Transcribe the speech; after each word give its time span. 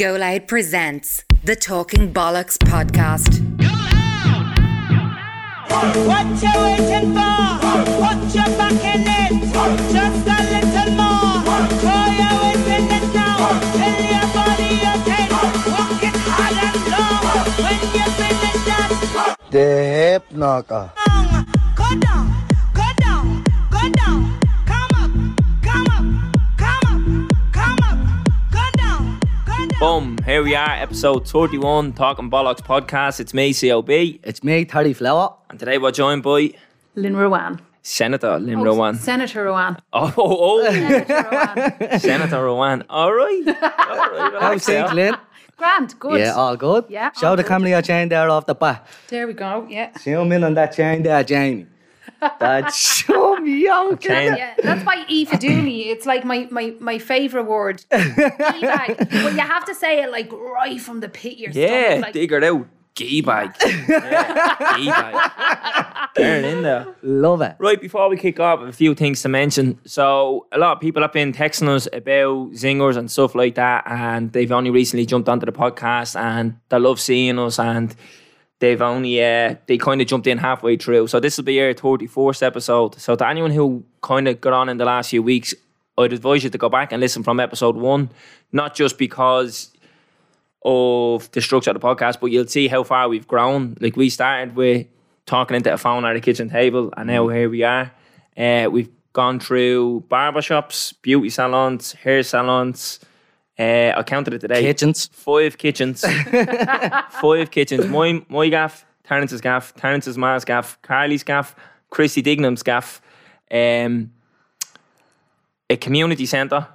Go 0.00 0.14
Loud 0.16 0.48
presents 0.48 1.24
the 1.44 1.54
Talking 1.54 2.10
Bollocks 2.10 2.56
podcast. 2.56 3.38
What 6.08 6.26
you 6.40 6.54
waiting 6.64 7.12
for? 7.12 7.36
Put 8.00 8.20
your 8.34 8.48
back 8.56 8.80
in 8.80 9.04
it. 9.04 9.32
Just 9.92 10.24
a 10.24 10.38
little 10.48 10.90
more. 10.96 11.44
Throw 11.80 12.06
your 12.16 12.34
weight 12.40 12.66
in 12.76 12.84
it 12.96 13.06
now. 13.12 13.60
Tell 13.76 14.00
your 14.08 14.26
body 14.32 14.70
you're 14.80 15.00
ten. 15.04 15.28
Walk 15.68 16.02
it 16.08 16.16
hard 16.32 16.56
and 16.64 16.80
long. 16.92 17.44
When 17.60 17.80
you 17.92 18.06
finish 18.16 18.60
that 18.68 19.36
The 19.50 19.66
hip 19.98 20.24
knocker. 20.32 20.92
song, 20.96 21.46
go 21.76 21.88
down, 22.00 22.24
go 22.72 22.88
down, 23.04 23.44
go 23.70 23.82
down. 23.90 24.29
Boom, 29.80 30.18
here 30.26 30.42
we 30.42 30.54
are, 30.54 30.70
episode 30.72 31.26
31, 31.26 31.94
Talking 31.94 32.30
Bollocks 32.30 32.60
podcast. 32.60 33.18
It's 33.18 33.32
me, 33.32 33.54
COB, 33.54 33.88
It's 34.22 34.44
me, 34.44 34.66
Terry 34.66 34.92
Flower. 34.92 35.34
and 35.48 35.58
today 35.58 35.78
we're 35.78 35.90
joined 35.90 36.22
by 36.22 36.52
Lynn 36.94 37.14
Ruane. 37.14 37.58
Senator 37.82 38.38
Lynn 38.38 38.58
Oh, 38.60 38.64
Ruane. 38.64 38.96
Senator 38.98 39.46
Ruane. 39.46 39.78
Oh, 39.94 40.12
oh, 40.18 40.60
oh. 40.60 40.70
Senator 40.70 41.14
Ruane. 41.14 42.00
Senator 42.00 42.36
Ruane. 42.36 42.84
All 42.90 43.12
right. 43.14 43.42
All 43.48 43.54
right. 43.54 44.32
How's 44.40 44.66
things, 44.66 44.92
Lynn? 44.92 45.16
Grand, 45.56 45.98
good. 45.98 46.20
Yeah, 46.20 46.34
all 46.34 46.56
good. 46.56 46.84
Yeah, 46.90 47.10
Show 47.12 47.28
all 47.28 47.36
the 47.36 47.42
good. 47.42 47.48
camera 47.48 47.70
your 47.70 47.82
chain 47.82 48.10
there 48.10 48.28
off 48.28 48.44
the 48.46 48.54
back. 48.54 48.86
There 49.08 49.26
we 49.26 49.32
go, 49.32 49.66
yeah. 49.68 49.96
Zoom 49.98 50.30
in 50.32 50.44
on 50.44 50.52
that 50.54 50.72
chain 50.76 51.02
there, 51.02 51.24
Jamie. 51.24 51.66
That's 52.38 52.76
show 52.76 53.36
me 53.36 53.68
out. 53.68 54.00
Chain. 54.00 54.34
Yeah, 54.36 54.54
that's 54.62 54.84
by 54.84 55.04
Aoife 55.10 55.38
Dooley. 55.40 55.88
It's 55.88 56.06
like 56.06 56.24
my, 56.24 56.48
my, 56.50 56.74
my 56.80 56.98
favourite 56.98 57.46
word. 57.46 57.84
Teabag. 57.90 58.98
But 58.98 59.32
you 59.32 59.40
have 59.40 59.64
to 59.66 59.74
say 59.74 60.02
it 60.02 60.10
like 60.10 60.32
right 60.32 60.80
from 60.80 61.00
the 61.00 61.08
pit 61.08 61.38
yourself. 61.38 61.56
Yeah, 61.70 61.86
stomach. 61.86 62.02
Like, 62.02 62.12
dig 62.14 62.30
her 62.30 62.44
out. 62.44 62.66
Gee 62.94 63.22
bag. 63.22 63.54
Yeah, 63.88 64.76
gee 64.76 64.86
bag. 64.86 66.10
Turn 66.16 66.44
in 66.44 66.62
there. 66.62 66.86
Love 67.02 67.40
it. 67.40 67.54
Right, 67.58 67.80
before 67.80 68.08
we 68.08 68.16
kick 68.16 68.40
off, 68.40 68.60
a 68.60 68.72
few 68.72 68.94
things 68.94 69.22
to 69.22 69.28
mention. 69.28 69.78
So, 69.84 70.46
a 70.52 70.58
lot 70.58 70.72
of 70.72 70.80
people 70.80 71.00
have 71.02 71.12
been 71.12 71.32
texting 71.32 71.68
us 71.68 71.86
about 71.92 72.50
zingers 72.52 72.96
and 72.96 73.10
stuff 73.10 73.34
like 73.34 73.54
that, 73.54 73.84
and 73.86 74.32
they've 74.32 74.50
only 74.50 74.70
recently 74.70 75.06
jumped 75.06 75.28
onto 75.28 75.46
the 75.46 75.52
podcast 75.52 76.18
and 76.18 76.58
they 76.68 76.78
love 76.78 77.00
seeing 77.00 77.38
us, 77.38 77.58
and 77.58 77.94
they've 78.60 78.80
only 78.80 79.22
uh, 79.22 79.56
they 79.66 79.76
kind 79.76 80.00
of 80.00 80.06
jumped 80.06 80.26
in 80.26 80.38
halfway 80.38 80.76
through. 80.76 81.08
So 81.08 81.18
this 81.20 81.36
will 81.36 81.44
be 81.44 81.60
our 81.60 81.74
thirty 81.74 82.06
fourth 82.06 82.42
episode. 82.42 82.94
So 83.00 83.16
to 83.16 83.26
anyone 83.26 83.50
who 83.50 83.84
kind 84.02 84.28
of 84.28 84.40
got 84.40 84.52
on 84.52 84.68
in 84.68 84.76
the 84.76 84.84
last 84.84 85.10
few 85.10 85.22
weeks, 85.22 85.54
I'd 85.98 86.12
advise 86.12 86.44
you 86.44 86.50
to 86.50 86.58
go 86.58 86.68
back 86.68 86.92
and 86.92 87.00
listen 87.00 87.22
from 87.22 87.40
episode 87.40 87.76
one, 87.76 88.10
not 88.52 88.74
just 88.74 88.96
because 88.96 89.70
of 90.64 91.30
the 91.32 91.40
structure 91.40 91.70
of 91.70 91.80
the 91.80 91.86
podcast, 91.86 92.20
but 92.20 92.26
you'll 92.26 92.46
see 92.46 92.68
how 92.68 92.84
far 92.84 93.08
we've 93.08 93.26
grown. 93.26 93.76
Like 93.80 93.96
we 93.96 94.10
started 94.10 94.54
with 94.54 94.86
talking 95.26 95.56
into 95.56 95.72
a 95.72 95.78
phone 95.78 96.04
at 96.04 96.16
a 96.16 96.20
kitchen 96.20 96.50
table, 96.50 96.92
and 96.96 97.08
now 97.08 97.28
here 97.28 97.50
we 97.50 97.62
are. 97.64 97.90
Uh, 98.36 98.68
we've 98.70 98.90
gone 99.12 99.40
through 99.40 100.04
barbershops, 100.08 100.94
beauty 101.02 101.30
salons, 101.30 101.92
hair 101.92 102.22
salons. 102.22 103.00
Uh, 103.60 103.92
I 103.94 104.02
counted 104.02 104.32
it 104.32 104.38
today. 104.38 104.62
Kitchens. 104.62 105.10
Five 105.12 105.58
kitchens. 105.58 106.00
Five 107.20 107.50
kitchens. 107.50 107.86
My 107.88 108.24
my 108.28 108.48
gaff, 108.48 108.86
Terrence's 109.04 109.42
gaff, 109.42 109.74
Terrence's 109.74 110.16
ma's 110.16 110.46
gaff, 110.46 110.80
Carly's 110.80 111.22
gaff, 111.22 111.54
Chrissy 111.90 112.22
Dignam's 112.22 112.62
gaff, 112.62 113.02
um, 113.50 114.12
a 115.68 115.76
community 115.76 116.24
centre. 116.24 116.66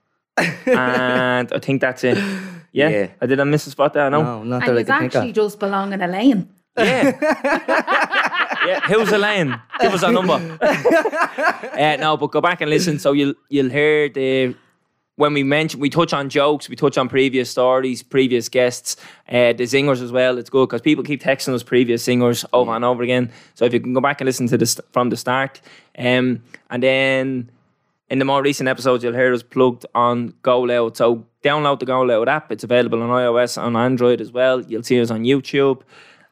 and 0.66 1.52
I 1.52 1.58
think 1.60 1.80
that's 1.80 2.02
it. 2.02 2.18
Yeah. 2.72 2.88
Yeah. 2.88 3.06
I 3.20 3.26
did 3.26 3.38
I 3.38 3.44
miss 3.44 3.68
a 3.68 3.70
spot 3.70 3.92
there? 3.92 4.10
No. 4.10 4.22
No, 4.22 4.42
not 4.42 4.68
and 4.68 4.76
that 4.76 4.76
I 4.76 4.78
you 4.80 4.84
can 4.84 4.98
think 5.00 5.14
actually 5.14 5.30
of. 5.30 5.36
just 5.36 5.60
belong 5.60 5.92
in 5.92 6.02
a 6.02 6.08
lane. 6.08 6.48
Yeah. 6.76 7.16
yeah. 8.66 8.80
Who's 8.88 9.10
the 9.10 9.18
lane? 9.18 9.60
Give 9.80 9.94
us 9.94 10.02
a 10.02 10.10
number. 10.10 10.34
uh, 10.62 11.96
no, 12.00 12.16
but 12.16 12.32
go 12.32 12.40
back 12.40 12.60
and 12.60 12.70
listen. 12.70 12.98
So 12.98 13.12
you'll 13.12 13.34
you'll 13.48 13.70
hear 13.70 14.08
the 14.08 14.54
when 15.18 15.34
we 15.34 15.42
mention 15.42 15.80
we 15.80 15.90
touch 15.90 16.12
on 16.12 16.28
jokes, 16.28 16.68
we 16.68 16.76
touch 16.76 16.96
on 16.96 17.08
previous 17.08 17.50
stories, 17.50 18.04
previous 18.04 18.48
guests, 18.48 18.96
uh, 19.28 19.52
the 19.52 19.64
zingers 19.64 20.00
as 20.00 20.12
well. 20.12 20.38
It's 20.38 20.48
good 20.48 20.68
because 20.68 20.80
people 20.80 21.02
keep 21.02 21.20
texting 21.20 21.52
us 21.54 21.64
previous 21.64 22.06
zingers 22.06 22.44
over 22.52 22.70
and 22.70 22.84
over 22.84 23.02
again. 23.02 23.32
So 23.54 23.64
if 23.64 23.72
you 23.72 23.80
can 23.80 23.94
go 23.94 24.00
back 24.00 24.20
and 24.20 24.26
listen 24.26 24.46
to 24.46 24.56
this 24.56 24.80
from 24.92 25.10
the 25.10 25.16
start, 25.16 25.60
um, 25.98 26.40
and 26.70 26.82
then 26.84 27.50
in 28.08 28.20
the 28.20 28.24
more 28.24 28.42
recent 28.42 28.68
episodes, 28.68 29.02
you'll 29.02 29.12
hear 29.12 29.34
us 29.34 29.42
plugged 29.42 29.84
on 29.92 30.34
Go 30.42 30.60
Loud. 30.60 30.96
So 30.96 31.26
download 31.42 31.80
the 31.80 31.86
Go 31.86 32.02
Loud 32.02 32.28
app. 32.28 32.52
It's 32.52 32.62
available 32.62 33.02
on 33.02 33.08
iOS 33.08 33.60
and 33.60 33.76
Android 33.76 34.20
as 34.20 34.30
well. 34.30 34.62
You'll 34.62 34.84
see 34.84 35.00
us 35.00 35.10
on 35.10 35.24
YouTube. 35.24 35.82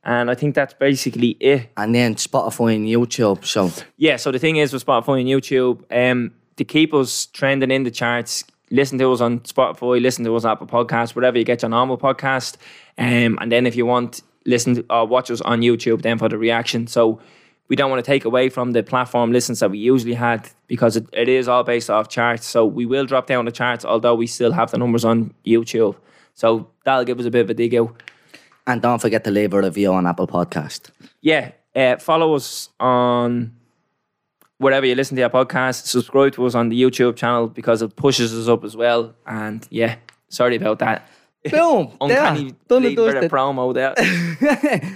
And 0.04 0.30
I 0.30 0.36
think 0.36 0.54
that's 0.54 0.74
basically 0.74 1.30
it. 1.40 1.70
And 1.76 1.92
then 1.92 2.14
Spotify 2.14 2.76
and 2.76 2.86
YouTube. 2.86 3.44
So 3.44 3.72
Yeah, 3.96 4.14
so 4.14 4.30
the 4.30 4.38
thing 4.38 4.56
is 4.56 4.72
with 4.72 4.86
Spotify 4.86 5.20
and 5.20 5.28
YouTube, 5.28 5.82
um, 5.90 6.30
to 6.54 6.64
keep 6.64 6.94
us 6.94 7.26
trending 7.26 7.72
in 7.72 7.82
the 7.82 7.90
charts, 7.90 8.44
listen 8.70 8.98
to 8.98 9.12
us 9.12 9.20
on 9.20 9.40
Spotify, 9.40 10.00
listen 10.00 10.24
to 10.24 10.34
us 10.36 10.44
on 10.44 10.52
Apple 10.52 10.66
Podcasts, 10.66 11.14
wherever 11.14 11.38
you 11.38 11.44
get 11.44 11.62
your 11.62 11.68
normal 11.68 11.98
podcast. 11.98 12.56
Um, 12.98 13.38
and 13.40 13.50
then 13.50 13.66
if 13.66 13.76
you 13.76 13.86
want, 13.86 14.22
listen 14.44 14.76
to, 14.76 14.84
or 14.90 15.06
watch 15.06 15.30
us 15.30 15.40
on 15.40 15.60
YouTube 15.60 16.02
then 16.02 16.18
for 16.18 16.28
the 16.28 16.38
reaction. 16.38 16.86
So 16.86 17.20
we 17.68 17.76
don't 17.76 17.90
want 17.90 18.04
to 18.04 18.08
take 18.08 18.24
away 18.24 18.48
from 18.48 18.72
the 18.72 18.82
platform 18.82 19.32
listens 19.32 19.60
that 19.60 19.70
we 19.70 19.78
usually 19.78 20.14
had 20.14 20.48
because 20.68 20.96
it, 20.96 21.06
it 21.12 21.28
is 21.28 21.48
all 21.48 21.64
based 21.64 21.90
off 21.90 22.08
charts. 22.08 22.46
So 22.46 22.64
we 22.64 22.86
will 22.86 23.06
drop 23.06 23.26
down 23.26 23.44
the 23.44 23.52
charts, 23.52 23.84
although 23.84 24.14
we 24.14 24.26
still 24.26 24.52
have 24.52 24.70
the 24.70 24.78
numbers 24.78 25.04
on 25.04 25.34
YouTube. 25.44 25.96
So 26.34 26.68
that'll 26.84 27.04
give 27.04 27.18
us 27.18 27.26
a 27.26 27.30
bit 27.30 27.40
of 27.42 27.50
a 27.50 27.54
dig 27.54 27.74
out. 27.74 28.02
and 28.66 28.82
don't 28.82 29.00
forget 29.00 29.24
to 29.24 29.30
leave 29.30 29.54
a 29.54 29.60
review 29.62 29.92
on 29.92 30.06
Apple 30.06 30.26
Podcast. 30.26 30.90
yeah, 31.22 31.52
uh, 31.74 31.96
follow 31.98 32.34
us 32.34 32.70
on 32.80 33.52
wherever 34.58 34.86
you 34.86 34.94
listen 34.94 35.16
to 35.16 35.20
your 35.20 35.30
podcast. 35.30 35.86
Subscribe 35.86 36.32
to 36.34 36.46
us 36.46 36.54
on 36.54 36.68
the 36.68 36.80
YouTube 36.80 37.16
channel 37.16 37.48
because 37.48 37.82
it 37.82 37.96
pushes 37.96 38.34
us 38.34 38.48
up 38.48 38.64
as 38.64 38.76
well. 38.76 39.14
And 39.26 39.66
yeah, 39.70 39.96
sorry 40.28 40.56
about 40.56 40.78
that. 40.80 41.08
Boom. 41.50 41.92
Uncanny 42.00 42.54
Done 42.66 42.82
bleeding 42.82 43.04
and 43.04 43.14
bit 43.14 43.24
of 43.24 43.30
promo 43.30 43.72
there. 43.72 43.94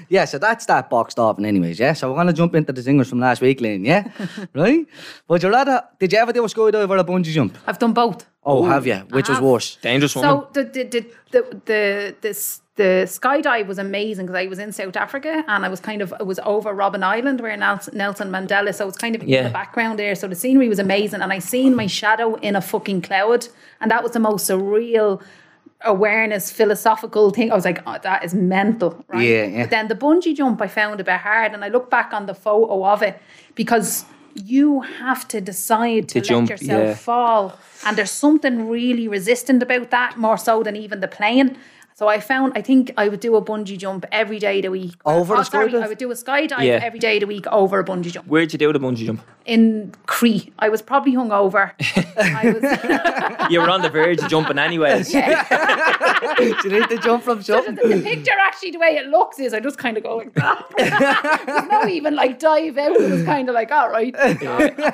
yeah, 0.08 0.24
so 0.24 0.36
that's 0.38 0.66
that 0.66 0.90
boxed 0.90 1.18
off 1.18 1.38
in 1.38 1.44
anyways, 1.44 1.78
yeah? 1.78 1.92
So 1.92 2.08
we're 2.10 2.16
going 2.16 2.26
to 2.26 2.32
jump 2.32 2.56
into 2.56 2.72
the 2.72 2.80
zingers 2.80 3.06
from 3.06 3.20
last 3.20 3.40
week, 3.40 3.60
Lynn, 3.60 3.84
yeah? 3.84 4.10
right? 4.54 4.84
Would 5.28 5.42
you 5.44 5.50
rather, 5.50 5.82
did 6.00 6.12
you 6.12 6.18
ever 6.18 6.32
do 6.32 6.44
a 6.44 6.48
skydive 6.48 6.88
or 6.90 6.96
a 6.96 7.04
bungee 7.04 7.26
jump? 7.32 7.56
I've 7.68 7.78
done 7.78 7.92
both. 7.92 8.26
Oh, 8.42 8.64
have 8.64 8.84
you? 8.86 8.96
Which 9.10 9.28
was 9.28 9.36
have. 9.36 9.44
worse? 9.44 9.76
Dangerous 9.76 10.16
woman. 10.16 10.30
So 10.30 10.48
the 10.52 10.64
the 10.64 10.84
the 10.84 11.06
the 11.30 11.60
the, 11.66 12.16
the, 12.20 12.28
s- 12.30 12.62
the 12.80 13.04
skydive 13.04 13.66
was 13.66 13.78
amazing 13.78 14.24
because 14.24 14.40
I 14.42 14.46
was 14.46 14.58
in 14.58 14.72
South 14.72 14.96
Africa 14.96 15.44
and 15.46 15.66
I 15.66 15.68
was 15.68 15.80
kind 15.80 16.00
of 16.00 16.14
it 16.18 16.26
was 16.26 16.38
over 16.54 16.74
Robben 16.74 17.02
Island 17.02 17.38
where 17.42 17.54
Nelson, 17.54 17.94
Mandela, 18.36 18.74
so 18.74 18.88
it's 18.88 18.96
kind 18.96 19.14
of 19.14 19.22
in 19.22 19.44
the 19.44 19.50
background 19.50 19.98
there. 19.98 20.14
So 20.14 20.26
the 20.26 20.34
scenery 20.34 20.68
was 20.74 20.78
amazing, 20.78 21.20
and 21.20 21.30
I 21.30 21.40
seen 21.40 21.76
my 21.76 21.86
shadow 21.86 22.36
in 22.36 22.56
a 22.56 22.62
fucking 22.62 23.02
cloud, 23.02 23.48
and 23.80 23.90
that 23.90 24.02
was 24.02 24.12
the 24.12 24.18
most 24.18 24.48
surreal 24.48 25.22
awareness 25.82 26.50
philosophical 26.50 27.30
thing. 27.30 27.52
I 27.52 27.54
was 27.54 27.66
like, 27.66 27.82
oh, 27.86 27.98
that 28.02 28.24
is 28.24 28.32
mental, 28.32 29.04
right? 29.08 29.28
Yeah, 29.28 29.44
yeah. 29.44 29.62
But 29.64 29.70
then 29.70 29.88
the 29.88 29.94
bungee 29.94 30.34
jump 30.34 30.62
I 30.62 30.68
found 30.68 31.00
a 31.00 31.04
bit 31.04 31.20
hard, 31.20 31.52
and 31.52 31.62
I 31.62 31.68
look 31.68 31.90
back 31.90 32.14
on 32.14 32.24
the 32.24 32.34
photo 32.34 32.86
of 32.86 33.02
it 33.02 33.20
because 33.54 34.06
you 34.34 34.80
have 34.80 35.28
to 35.28 35.38
decide 35.52 36.08
to, 36.08 36.14
To 36.14 36.18
let 36.20 36.28
jump, 36.28 36.50
yourself 36.50 36.86
yeah. 36.86 36.94
fall. 36.94 37.58
And 37.84 37.98
there's 37.98 38.10
something 38.26 38.68
really 38.68 39.06
resistant 39.06 39.62
about 39.62 39.90
that, 39.90 40.16
more 40.16 40.38
so 40.38 40.62
than 40.62 40.76
even 40.76 41.00
the 41.00 41.08
plane. 41.08 41.58
So 42.00 42.08
I 42.08 42.18
found, 42.18 42.54
I 42.56 42.62
think 42.62 42.94
I 42.96 43.10
would 43.10 43.20
do 43.20 43.36
a 43.36 43.42
bungee 43.42 43.76
jump 43.76 44.06
every 44.10 44.38
day 44.38 44.60
of 44.60 44.62
the 44.62 44.70
week. 44.70 44.94
Over 45.04 45.34
oh, 45.34 45.36
the 45.36 45.44
sorry, 45.44 45.68
skydive? 45.70 45.82
I 45.82 45.88
would 45.88 45.98
do 45.98 46.10
a 46.10 46.14
skydive 46.14 46.62
Yeah. 46.62 46.80
every 46.82 46.98
day 46.98 47.18
of 47.18 47.20
the 47.20 47.26
week 47.26 47.46
over 47.48 47.78
a 47.78 47.84
bungee 47.84 48.10
jump. 48.10 48.26
Where'd 48.26 48.54
you 48.54 48.58
do 48.58 48.72
the 48.72 48.80
bungee 48.80 49.04
jump? 49.04 49.20
In 49.44 49.92
Cree, 50.06 50.50
I 50.58 50.70
was 50.70 50.80
probably 50.80 51.12
hungover. 51.12 51.72
I 52.16 52.52
was, 52.52 53.50
You 53.52 53.60
were 53.60 53.68
on 53.68 53.82
the 53.82 53.90
verge 53.90 54.22
of 54.22 54.30
jumping 54.30 54.58
anyways. 54.58 55.12
Did 56.36 56.64
you 56.64 56.70
need 56.70 56.88
to 56.88 56.98
jump 56.98 57.22
from 57.22 57.42
something? 57.42 57.74
the 57.74 58.00
picture 58.02 58.32
actually, 58.40 58.70
the 58.72 58.78
way 58.78 58.96
it 58.96 59.06
looks 59.06 59.38
is 59.38 59.52
I 59.54 59.60
just 59.60 59.78
kind 59.78 59.96
of 59.96 60.02
go 60.02 60.16
like 60.16 60.34
that. 60.34 60.66
There's 61.46 61.68
no 61.70 61.86
even 61.86 62.14
like 62.14 62.38
dive 62.38 62.76
out. 62.78 62.96
It 62.96 63.10
was 63.10 63.22
kind 63.24 63.48
of 63.48 63.54
like, 63.54 63.70
all 63.72 63.90
right. 63.90 64.14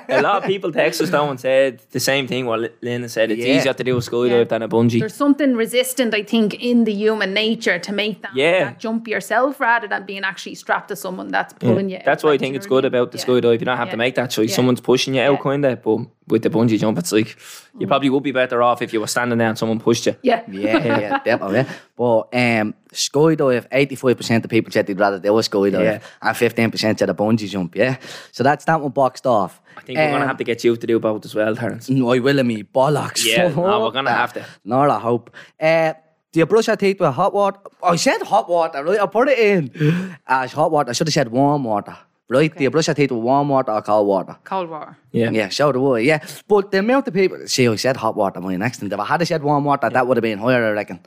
A 0.08 0.20
lot 0.22 0.42
of 0.42 0.44
people 0.44 0.72
text 0.72 1.00
us 1.00 1.10
though 1.10 1.28
and 1.30 1.38
said 1.40 1.80
the 1.90 2.00
same 2.00 2.26
thing 2.26 2.46
what 2.46 2.74
Lynn 2.82 3.08
said. 3.08 3.30
It's 3.30 3.44
Yeah. 3.44 3.56
easier 3.58 3.72
to 3.72 3.84
do 3.84 3.96
a 3.96 4.00
skydive 4.00 4.30
Yeah. 4.30 4.44
than 4.44 4.62
a 4.62 4.68
bungee. 4.68 5.00
There's 5.00 5.14
something 5.14 5.54
resistant, 5.54 6.14
I 6.14 6.22
think, 6.22 6.54
in 6.54 6.84
the 6.84 6.92
human 6.92 7.34
nature 7.34 7.78
to 7.78 7.92
make 7.92 8.22
that, 8.22 8.32
Yeah. 8.34 8.64
that 8.64 8.78
jump 8.78 9.08
yourself 9.08 9.60
rather 9.60 9.88
than 9.88 10.04
being 10.06 10.24
actually 10.24 10.54
strapped 10.54 10.88
to 10.88 10.96
someone 10.96 11.28
that's 11.28 11.52
pulling 11.54 11.88
you. 11.90 12.00
That's 12.04 12.22
why 12.24 12.32
I 12.32 12.38
think 12.38 12.56
it's 12.56 12.66
good 12.66 12.84
what 12.84 12.84
I 12.84 12.88
mean? 12.88 12.94
about 13.02 13.12
the 13.12 13.18
Yeah. 13.18 13.24
skydive. 13.24 13.60
You 13.60 13.66
don't 13.66 13.76
have 13.76 13.90
to 13.90 13.96
make 13.96 14.14
that 14.16 14.30
choice. 14.30 14.50
Yeah. 14.50 14.56
Someone's 14.56 14.80
pushing 14.80 15.14
you 15.14 15.22
out, 15.22 15.32
Yeah. 15.32 15.42
kind 15.42 15.64
of. 15.64 15.82
But 15.82 15.98
with 16.28 16.42
the 16.42 16.50
bungee 16.50 16.78
jump, 16.78 16.98
it's 16.98 17.12
like 17.12 17.36
you 17.78 17.86
probably 17.86 18.10
would 18.10 18.22
be 18.22 18.32
better 18.32 18.62
off 18.62 18.82
if 18.82 18.92
you 18.92 19.00
were 19.00 19.06
standing 19.06 19.38
there 19.38 19.48
and 19.48 19.56
someone 19.58 19.78
pushed 19.80 20.06
you. 20.06 20.16
Yeah. 20.22 20.42
Yeah, 20.50 20.78
yeah, 21.00 21.18
definitely. 21.24 21.66
But 21.96 22.20
um, 22.34 22.74
skydive, 22.92 23.68
85% 23.70 24.44
of 24.44 24.50
people 24.50 24.72
said 24.72 24.86
they'd 24.86 24.98
rather 24.98 25.18
do 25.18 25.38
a 25.38 25.40
skydive 25.42 25.82
Yeah. 25.82 26.00
and 26.22 26.36
15% 26.36 26.98
said 26.98 27.10
a 27.10 27.14
bungee 27.14 27.48
jump, 27.48 27.76
yeah? 27.76 27.96
So 28.32 28.42
that's 28.42 28.64
that 28.64 28.80
one 28.80 28.90
boxed 28.92 29.26
off. 29.26 29.60
I 29.76 29.82
think 29.82 29.98
we're 29.98 30.10
gonna 30.10 30.22
Um, 30.22 30.28
have 30.28 30.38
to 30.38 30.44
get 30.44 30.64
you 30.64 30.76
to 30.76 30.86
do 30.86 30.98
both 30.98 31.24
as 31.24 31.34
well, 31.34 31.54
Terence. 31.54 31.88
No, 31.90 32.10
I 32.12 32.18
will 32.18 32.38
of 32.38 32.46
me 32.46 32.62
bollocks. 32.64 33.24
Yeah, 33.24 33.48
no, 33.48 33.54
Fuck 33.54 33.82
we're 33.82 33.90
gonna 33.90 34.10
have 34.12 34.32
to. 34.34 34.44
Not 34.64 34.88
a 34.90 34.98
hope. 34.98 35.30
Uh, 35.60 35.92
Do 36.32 36.40
you 36.40 36.46
brush 36.46 36.66
your 36.66 36.76
teeth 36.76 36.98
with 37.00 37.14
hot 37.14 37.32
water? 37.32 37.58
I 37.82 37.96
said 37.96 38.20
hot 38.22 38.48
water, 38.48 38.82
right? 38.84 39.00
I 39.00 39.06
put 39.06 39.28
it 39.28 39.38
in 39.38 40.16
as 40.26 40.52
hot 40.52 40.70
water. 40.70 40.90
I 40.90 40.92
should 40.92 41.06
have 41.06 41.14
said 41.14 41.28
warm 41.30 41.64
water, 41.64 41.96
right? 42.28 42.54
Do 42.56 42.62
you 42.64 42.70
brush 42.70 42.86
your 42.88 42.94
teeth 42.94 43.10
with 43.10 43.22
warm 43.22 43.48
water 43.48 43.72
or 43.72 43.82
cold 43.82 44.06
water? 44.08 44.36
Cold 44.44 44.68
water. 44.70 44.96
Yeah. 45.12 45.30
Yeah, 45.30 45.48
so 45.48 45.72
do 45.72 45.94
I, 45.94 46.00
yeah. 46.00 46.24
But 46.48 46.70
the 46.70 46.78
amount 46.80 47.08
of 47.08 47.14
people, 47.14 47.38
see, 47.46 47.68
I 47.68 47.76
said 47.76 47.96
hot 47.96 48.16
water, 48.16 48.40
my 48.40 48.56
next 48.56 48.78
thing. 48.80 48.90
If 48.90 48.98
I 48.98 49.04
had 49.04 49.26
said 49.26 49.42
warm 49.42 49.64
water, 49.64 49.88
that 49.90 50.06
would 50.06 50.16
have 50.16 50.22
been 50.22 50.38
higher, 50.38 50.66
I 50.66 50.70
reckon. 50.70 51.00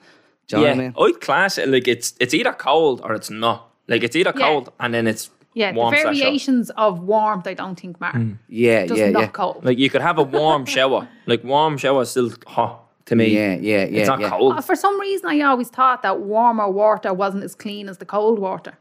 Do 0.47 0.57
you 0.57 0.63
know 0.63 0.69
what 0.69 0.73
I 0.73 0.79
mean? 0.81 0.93
I'd 0.99 1.21
class 1.21 1.57
it 1.59 1.69
like 1.69 1.87
it's 1.87 2.13
it's 2.19 2.33
either 2.33 2.53
cold 2.53 3.01
or 3.03 3.13
it's 3.13 3.29
not. 3.29 3.69
Like 3.87 4.03
it's 4.03 4.15
either 4.15 4.33
Yeah. 4.35 4.47
cold 4.47 4.71
and 4.79 4.93
then 4.93 5.05
it's 5.07 5.29
Yeah, 5.53 5.73
warm 5.73 5.93
the 5.93 6.01
variations 6.01 6.71
of 6.71 7.01
warmth 7.03 7.45
I 7.47 7.53
don't 7.53 7.79
think 7.79 7.99
matter. 8.01 8.25
Yeah, 8.47 8.85
Just 8.87 8.99
yeah, 8.99 9.09
not 9.11 9.19
yeah. 9.21 9.27
cold. 9.27 9.63
Like 9.63 9.77
you 9.77 9.89
could 9.91 10.01
have 10.01 10.17
a 10.17 10.23
warm 10.23 10.65
shower. 10.75 11.07
Like 11.27 11.43
warm 11.43 11.77
shower 11.77 12.01
is 12.01 12.09
still 12.11 12.31
hot 12.47 12.81
to 13.05 13.15
me. 13.15 13.25
Yeah, 13.27 13.55
yeah, 13.55 13.85
yeah, 13.85 13.99
It's 13.99 14.07
not 14.07 14.19
yeah. 14.21 14.29
cold. 14.31 14.53
Uh, 14.57 14.61
For 14.61 14.75
some 14.75 14.99
reason, 14.99 15.29
I 15.29 15.41
always 15.41 15.69
thought 15.69 16.01
that 16.01 16.19
warmer 16.21 16.67
water 16.69 17.13
wasn't 17.13 17.43
as 17.43 17.53
clean 17.55 17.87
as 17.89 17.97
the 17.99 18.05
cold 18.05 18.39
water. 18.39 18.73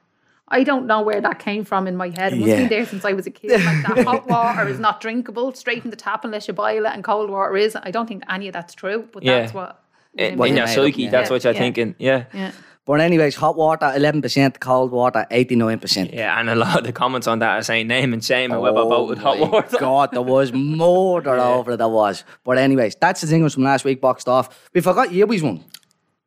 I 0.50 0.65
don't 0.65 0.87
know 0.87 1.03
where 1.03 1.21
that 1.21 1.39
came 1.39 1.65
from 1.65 1.87
in 1.87 1.97
my 1.97 2.09
head. 2.09 2.33
It 2.33 2.37
must 2.39 2.49
Yeah. 2.49 2.62
be 2.62 2.69
there 2.69 2.87
since 2.87 3.05
I 3.05 3.12
was 3.12 3.27
a 3.27 3.31
kid. 3.31 3.50
Like 3.50 3.87
that 3.87 4.05
hot 4.05 4.27
water 4.35 4.67
is 4.69 4.79
not 4.79 5.00
drinkable 5.00 5.53
straight 5.55 5.83
from 5.83 5.91
the 5.91 5.97
tap 5.97 6.25
unless 6.25 6.49
you 6.49 6.55
boil 6.55 6.87
it, 6.87 6.93
and 6.95 7.05
cold 7.05 7.29
water 7.31 7.56
is. 7.56 7.77
I 7.77 7.91
don't 7.91 8.06
think 8.06 8.23
any 8.31 8.49
of 8.49 8.55
that's 8.55 8.75
true, 8.75 9.09
but 9.12 9.23
Yeah. 9.23 9.41
that's 9.41 9.53
what. 9.55 9.83
Eh, 10.17 10.29
in, 10.29 10.39
What 10.39 10.49
in 10.49 10.55
you 10.55 10.59
your 10.59 10.67
made 10.67 10.75
psyche, 10.75 11.06
up, 11.06 11.12
that's 11.12 11.29
yeah. 11.29 11.35
what 11.35 11.45
you're 11.45 11.53
Yeah. 11.53 11.59
thinking. 11.59 11.95
Yeah. 11.99 12.25
Yeah. 12.33 12.50
But 12.87 13.00
anyways, 13.03 13.35
hot 13.37 13.55
water, 13.55 13.93
11%, 13.95 14.61
cold 14.61 14.91
water, 14.93 15.27
89%. 15.31 16.11
Yeah, 16.15 16.41
and 16.41 16.49
a 16.49 16.55
lot 16.55 16.79
of 16.79 16.85
the 16.85 16.93
comments 16.93 17.27
on 17.27 17.41
that 17.41 17.50
are 17.59 17.62
saying 17.62 17.87
name 17.87 18.15
and 18.15 18.25
shame 18.25 18.50
and 18.50 18.62
whether 18.62 18.79
about 18.81 19.09
with 19.09 19.19
hot 19.19 19.37
Oh 19.39 19.45
water. 19.50 19.77
God, 19.79 20.11
there 20.12 20.23
was 20.23 20.55
murder 20.55 21.35
over 21.39 21.73
it, 21.73 21.77
there 21.77 21.89
was. 21.89 22.25
But 22.45 22.56
anyways, 22.56 22.95
that's 22.99 23.21
the 23.21 23.27
things 23.27 23.53
from 23.53 23.65
last 23.65 23.85
week 23.85 24.00
boxed 24.00 24.27
off. 24.27 24.69
We 24.73 24.81
forgot 24.81 25.09
Yubi's 25.11 25.43
one. 25.43 25.65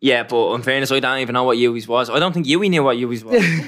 Yeah, 0.04 0.24
but 0.24 0.54
in 0.56 0.64
fairness, 0.64 0.92
I 0.92 1.00
don't 1.00 1.20
even 1.20 1.34
know 1.34 1.44
what 1.44 1.60
Yui's 1.60 1.88
was. 1.88 2.10
I 2.10 2.18
don't 2.18 2.34
think 2.34 2.48
Yui 2.48 2.70
knew 2.70 2.82
what 2.84 2.98
Yui's 2.98 3.24
was. 3.24 3.40
he 3.40 3.62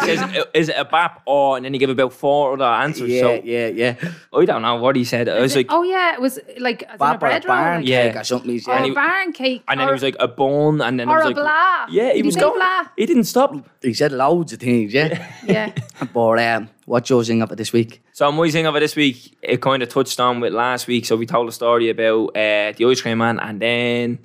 says, 0.00 0.44
is 0.54 0.70
it 0.70 0.74
a 0.78 0.86
BAP 0.86 1.20
or, 1.26 1.56
and 1.56 1.66
then 1.66 1.74
he 1.74 1.78
gave 1.78 1.90
about 1.90 2.14
four 2.14 2.54
other 2.54 2.64
answers. 2.64 3.10
Yeah, 3.10 3.20
so 3.20 3.40
yeah, 3.44 3.66
yeah. 3.68 3.96
I 4.32 4.44
don't 4.46 4.62
know 4.62 4.76
what 4.76 4.96
he 4.96 5.04
said. 5.04 5.28
I 5.28 5.40
was 5.40 5.54
like, 5.54 5.66
Oh 5.68 5.82
yeah, 5.82 6.14
it 6.14 6.20
was 6.22 6.38
like 6.58 6.84
as 6.84 6.88
in 6.88 6.94
a 6.94 6.98
Bap 6.98 7.12
or 7.12 7.16
a 7.16 7.18
bread 7.18 7.44
roll, 7.44 7.56
barn 7.56 7.80
like, 7.82 7.88
Yeah. 7.88 8.18
or 8.20 8.24
something. 8.24 8.50
he 8.50 8.62
or. 8.66 8.72
And 8.72 8.84
a 8.84 8.88
he- 8.88 8.94
barn 8.94 9.32
cake, 9.34 9.62
and 9.68 9.78
then 9.80 9.86
or, 9.86 9.90
he 9.90 9.94
was 9.94 10.02
like 10.02 10.16
a 10.18 10.28
bone, 10.28 10.80
and 10.80 10.98
then 10.98 11.10
or 11.10 11.18
it 11.18 11.20
a 11.20 11.28
was 11.28 11.36
like, 11.36 11.44
blah. 11.44 11.86
yeah, 11.90 12.08
he 12.12 12.16
Did 12.22 12.24
was 12.24 12.34
say 12.36 12.40
going. 12.40 12.54
blah? 12.54 12.86
He 12.96 13.04
didn't 13.04 13.24
stop. 13.24 13.54
He 13.82 13.92
said 13.92 14.12
loads 14.12 14.54
of 14.54 14.60
things, 14.60 14.94
yeah. 14.94 15.30
Yeah, 15.46 15.72
but 16.14 16.38
um, 16.42 16.70
what's 16.86 17.10
your 17.10 17.22
thing 17.22 17.42
of 17.42 17.52
it 17.52 17.56
this 17.56 17.70
week? 17.70 18.02
So 18.12 18.32
my 18.32 18.48
thing 18.50 18.64
of 18.64 18.74
it 18.76 18.80
this 18.80 18.96
week, 18.96 19.36
it 19.42 19.60
kind 19.60 19.82
of 19.82 19.90
touched 19.90 20.18
on 20.20 20.40
with 20.40 20.54
last 20.54 20.86
week. 20.86 21.04
So 21.04 21.16
we 21.16 21.26
told 21.26 21.50
a 21.50 21.52
story 21.52 21.90
about 21.90 22.28
uh, 22.28 22.72
the 22.72 22.86
ice 22.88 23.02
cream 23.02 23.18
man, 23.18 23.38
and 23.40 23.60
then 23.60 24.18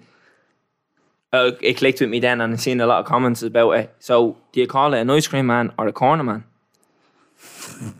uh, 1.33 1.51
it 1.61 1.77
clicked 1.77 2.01
with 2.01 2.09
me 2.09 2.19
then, 2.19 2.41
and 2.41 2.53
I've 2.53 2.61
seen 2.61 2.81
a 2.81 2.87
lot 2.87 2.99
of 3.01 3.05
comments 3.05 3.41
about 3.43 3.71
it. 3.71 3.93
So 3.99 4.37
do 4.51 4.59
you 4.61 4.67
call 4.67 4.93
it 4.93 4.99
an 5.01 5.09
ice 5.09 5.27
cream 5.27 5.47
man 5.47 5.71
or 5.77 5.87
a 5.87 5.93
corner 5.93 6.23
man? 6.23 6.43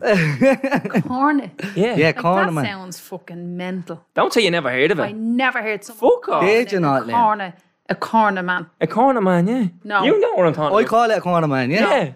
cornet. 0.00 1.50
Yeah. 1.74 1.96
Yeah, 1.96 2.06
Like, 2.08 2.16
corner 2.18 2.46
that 2.46 2.52
man. 2.52 2.64
sounds 2.64 2.98
fucking 3.00 3.56
mental. 3.56 4.04
Don't 4.14 4.32
say 4.32 4.42
you 4.42 4.50
never 4.50 4.70
heard 4.70 4.90
of 4.90 4.98
it. 4.98 5.02
I 5.02 5.12
never 5.12 5.62
heard 5.62 5.84
someone. 5.84 6.00
Fuck 6.10 6.28
off. 6.28 6.40
call 6.40 6.42
Did 6.42 6.66
it 6.66 6.72
you 6.72 6.78
a 6.78 6.80
not, 6.80 7.06
Lynn? 7.06 7.16
Corner, 7.16 7.54
a 7.88 7.94
corner 7.94 8.42
man. 8.42 8.66
A 8.80 8.86
corner 8.86 9.20
man, 9.20 9.46
yeah. 9.46 9.68
No. 9.84 10.04
You 10.04 10.20
know 10.20 10.32
what 10.34 10.46
I'm 10.46 10.52
talking 10.54 10.76
I 10.76 10.80
about. 10.80 10.88
call 10.90 11.10
it 11.10 11.18
a 11.18 11.20
corner 11.20 11.48
man, 11.48 11.70
yeah. 11.70 11.80
yeah. 12.02 12.12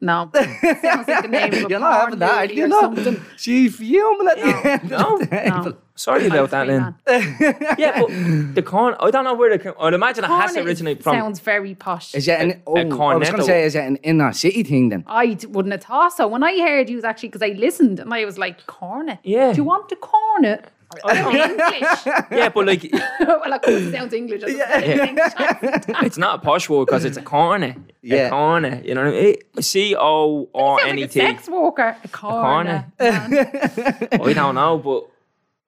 No, 0.00 0.30
sounds 0.34 1.08
like 1.08 1.22
the 1.22 1.28
name 1.28 1.64
of 1.64 1.70
You're 1.70 1.80
not 1.80 1.90
porn 1.92 2.04
having 2.04 2.18
that, 2.20 2.42
movie 2.42 2.54
you're 2.54 2.66
or 2.66 2.68
not. 2.68 2.96
something. 2.96 3.20
She's 3.36 3.74
fuming 3.76 4.28
at 4.28 4.36
the 4.36 4.70
end. 4.70 4.90
No. 4.90 5.14
of 5.14 5.20
the 5.20 5.26
table. 5.26 5.64
No. 5.64 5.76
Sorry 5.96 6.26
about 6.28 6.50
that, 6.50 6.66
Free 6.66 6.74
Lynn. 6.74 6.94
man. 7.40 7.74
Yeah, 7.78 8.00
but 8.02 8.54
the 8.54 8.62
corn, 8.62 8.94
I 9.00 9.10
don't 9.10 9.24
know 9.24 9.34
where 9.34 9.58
the, 9.58 9.74
I'd 9.80 9.94
imagine 9.94 10.22
it 10.22 10.28
has 10.28 10.54
to 10.54 10.62
originate 10.62 11.02
from. 11.02 11.14
sounds 11.16 11.40
very 11.40 11.74
posh. 11.74 12.14
Is 12.14 12.28
it 12.28 12.38
an, 12.38 12.62
oh, 12.68 12.76
I 12.76 12.84
was 13.16 13.28
going 13.28 13.40
to 13.40 13.44
say, 13.44 13.64
is 13.64 13.74
it 13.74 13.84
an 13.84 13.96
inner 13.96 14.32
city 14.32 14.62
thing 14.62 14.90
then? 14.90 15.02
I 15.08 15.36
wouldn't 15.48 15.72
have 15.72 15.82
thought 15.82 16.12
so. 16.12 16.28
When 16.28 16.44
I 16.44 16.56
heard 16.60 16.88
you 16.88 16.94
was 16.94 17.04
actually 17.04 17.30
because 17.30 17.42
I 17.42 17.48
listened 17.58 17.98
and 17.98 18.14
I 18.14 18.24
was 18.24 18.38
like, 18.38 18.64
cornet. 18.68 19.18
Yeah. 19.24 19.50
Do 19.50 19.56
you 19.56 19.64
want 19.64 19.88
to 19.88 19.96
cornet? 19.96 20.70
English. 20.96 22.06
yeah, 22.30 22.48
but 22.48 22.66
like, 22.66 22.90
well, 23.20 23.52
of 23.52 23.62
course 23.62 23.82
it 23.82 23.92
sounds 23.92 24.12
English. 24.12 24.42
Yeah. 24.46 24.78
it's 26.04 26.18
not 26.18 26.36
a 26.36 26.38
posh 26.38 26.68
word 26.68 26.86
because 26.86 27.04
it's 27.04 27.16
a 27.16 27.22
corner. 27.22 27.76
Yeah. 28.02 28.28
A 28.28 28.30
corner. 28.30 28.82
You 28.84 28.94
know 28.94 29.04
what 29.04 29.14
I 29.14 29.20
mean? 29.20 29.36
C 29.60 29.94
O 29.98 30.48
R 30.54 30.78
Sounds 30.78 30.90
N 30.90 30.96
like 30.96 30.98
E 30.98 31.02
a 31.02 31.08
T. 31.08 31.20
sex 31.20 31.48
worker. 31.48 31.96
A 32.02 32.08
cornet. 32.08 32.84
I 33.00 34.32
don't 34.34 34.54
know, 34.54 34.78
but 34.78 35.10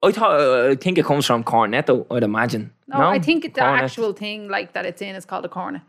I 0.02 0.12
thought 0.12 0.40
uh, 0.40 0.68
I 0.70 0.74
think 0.76 0.98
it 0.98 1.04
comes 1.04 1.26
from 1.26 1.44
cornetto. 1.44 2.06
I'd 2.10 2.22
imagine. 2.22 2.72
No, 2.88 3.00
I 3.00 3.18
think 3.18 3.42
the 3.44 3.60
Cornet. 3.60 3.84
actual 3.84 4.12
thing 4.12 4.48
like 4.48 4.72
that 4.72 4.86
it's 4.86 5.02
in 5.02 5.14
is 5.14 5.24
called 5.24 5.44
a 5.44 5.48
corner. 5.48 5.82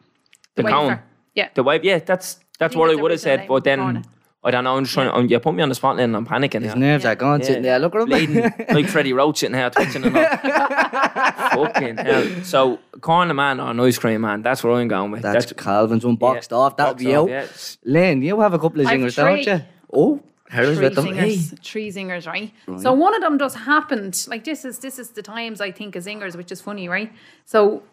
The 0.55 0.63
wafer. 0.63 0.75
cone. 0.75 0.99
Yeah. 1.33 1.49
The 1.53 1.63
wipe. 1.63 1.83
Yeah, 1.83 1.99
that's 1.99 2.39
that's 2.59 2.73
think 2.73 2.79
what 2.79 2.91
I 2.91 2.95
would 3.01 3.11
have 3.11 3.21
said. 3.21 3.47
But 3.47 3.63
then 3.63 3.79
cornet. 3.79 4.05
I 4.43 4.49
don't 4.49 4.63
know. 4.63 4.75
I'm 4.75 4.83
just 4.83 4.95
trying. 4.95 5.07
To, 5.07 5.15
um, 5.15 5.27
you 5.27 5.39
put 5.39 5.53
me 5.53 5.61
on 5.61 5.69
the 5.69 5.75
spot, 5.75 5.99
and 5.99 6.15
I'm 6.15 6.25
panicking. 6.25 6.63
His 6.63 6.73
now. 6.73 6.79
nerves 6.81 7.05
are 7.05 7.13
gone 7.13 7.43
sitting 7.43 7.61
there. 7.61 7.77
Look 7.77 7.93
at 7.93 8.01
him. 8.01 8.07
bleeding 8.07 8.51
like 8.69 8.87
Freddie 8.87 9.13
Roach 9.13 9.37
sitting 9.37 9.55
here 9.55 9.69
twitching 9.69 10.03
and 10.03 10.17
all. 10.17 11.65
Fucking 11.65 11.97
hell. 11.97 12.43
So, 12.43 12.79
corner 13.01 13.35
man 13.35 13.59
or 13.59 13.69
an 13.69 13.79
ice 13.79 13.99
cream 13.99 14.21
man, 14.21 14.41
that's 14.41 14.63
where 14.63 14.73
I'm 14.73 14.87
going 14.87 15.11
with. 15.11 15.21
That's 15.21 15.53
Calvin's 15.53 16.03
one 16.03 16.15
boxed 16.15 16.51
off. 16.51 16.75
That'll 16.75 16.93
boxed 16.93 17.05
be 17.05 17.15
off, 17.15 17.23
out. 17.25 17.29
yeah. 17.29 17.47
Lynn, 17.83 18.23
you 18.23 18.39
have 18.39 18.53
a 18.55 18.59
couple 18.59 18.81
of 18.81 18.87
I've 18.87 19.13
don't 19.13 19.45
you? 19.45 19.61
Oh, 19.93 20.23
how's 20.49 20.75
Three 20.75 20.85
with 20.85 20.95
them? 20.95 21.05
zingers, 21.05 21.63
three 21.63 21.91
zingers, 21.91 22.25
right? 22.25 22.51
So 22.79 22.93
one 22.93 23.13
of 23.13 23.21
them 23.21 23.37
just 23.37 23.57
happened. 23.57 24.25
Like 24.27 24.43
this 24.43 24.65
is 24.65 24.79
this 24.79 24.97
is 24.97 25.11
the 25.11 25.21
times 25.21 25.61
I 25.61 25.69
think 25.71 25.95
of 25.95 26.03
zingers, 26.03 26.35
which 26.35 26.51
is 26.51 26.61
funny, 26.61 26.89
right? 26.89 27.13
So 27.45 27.83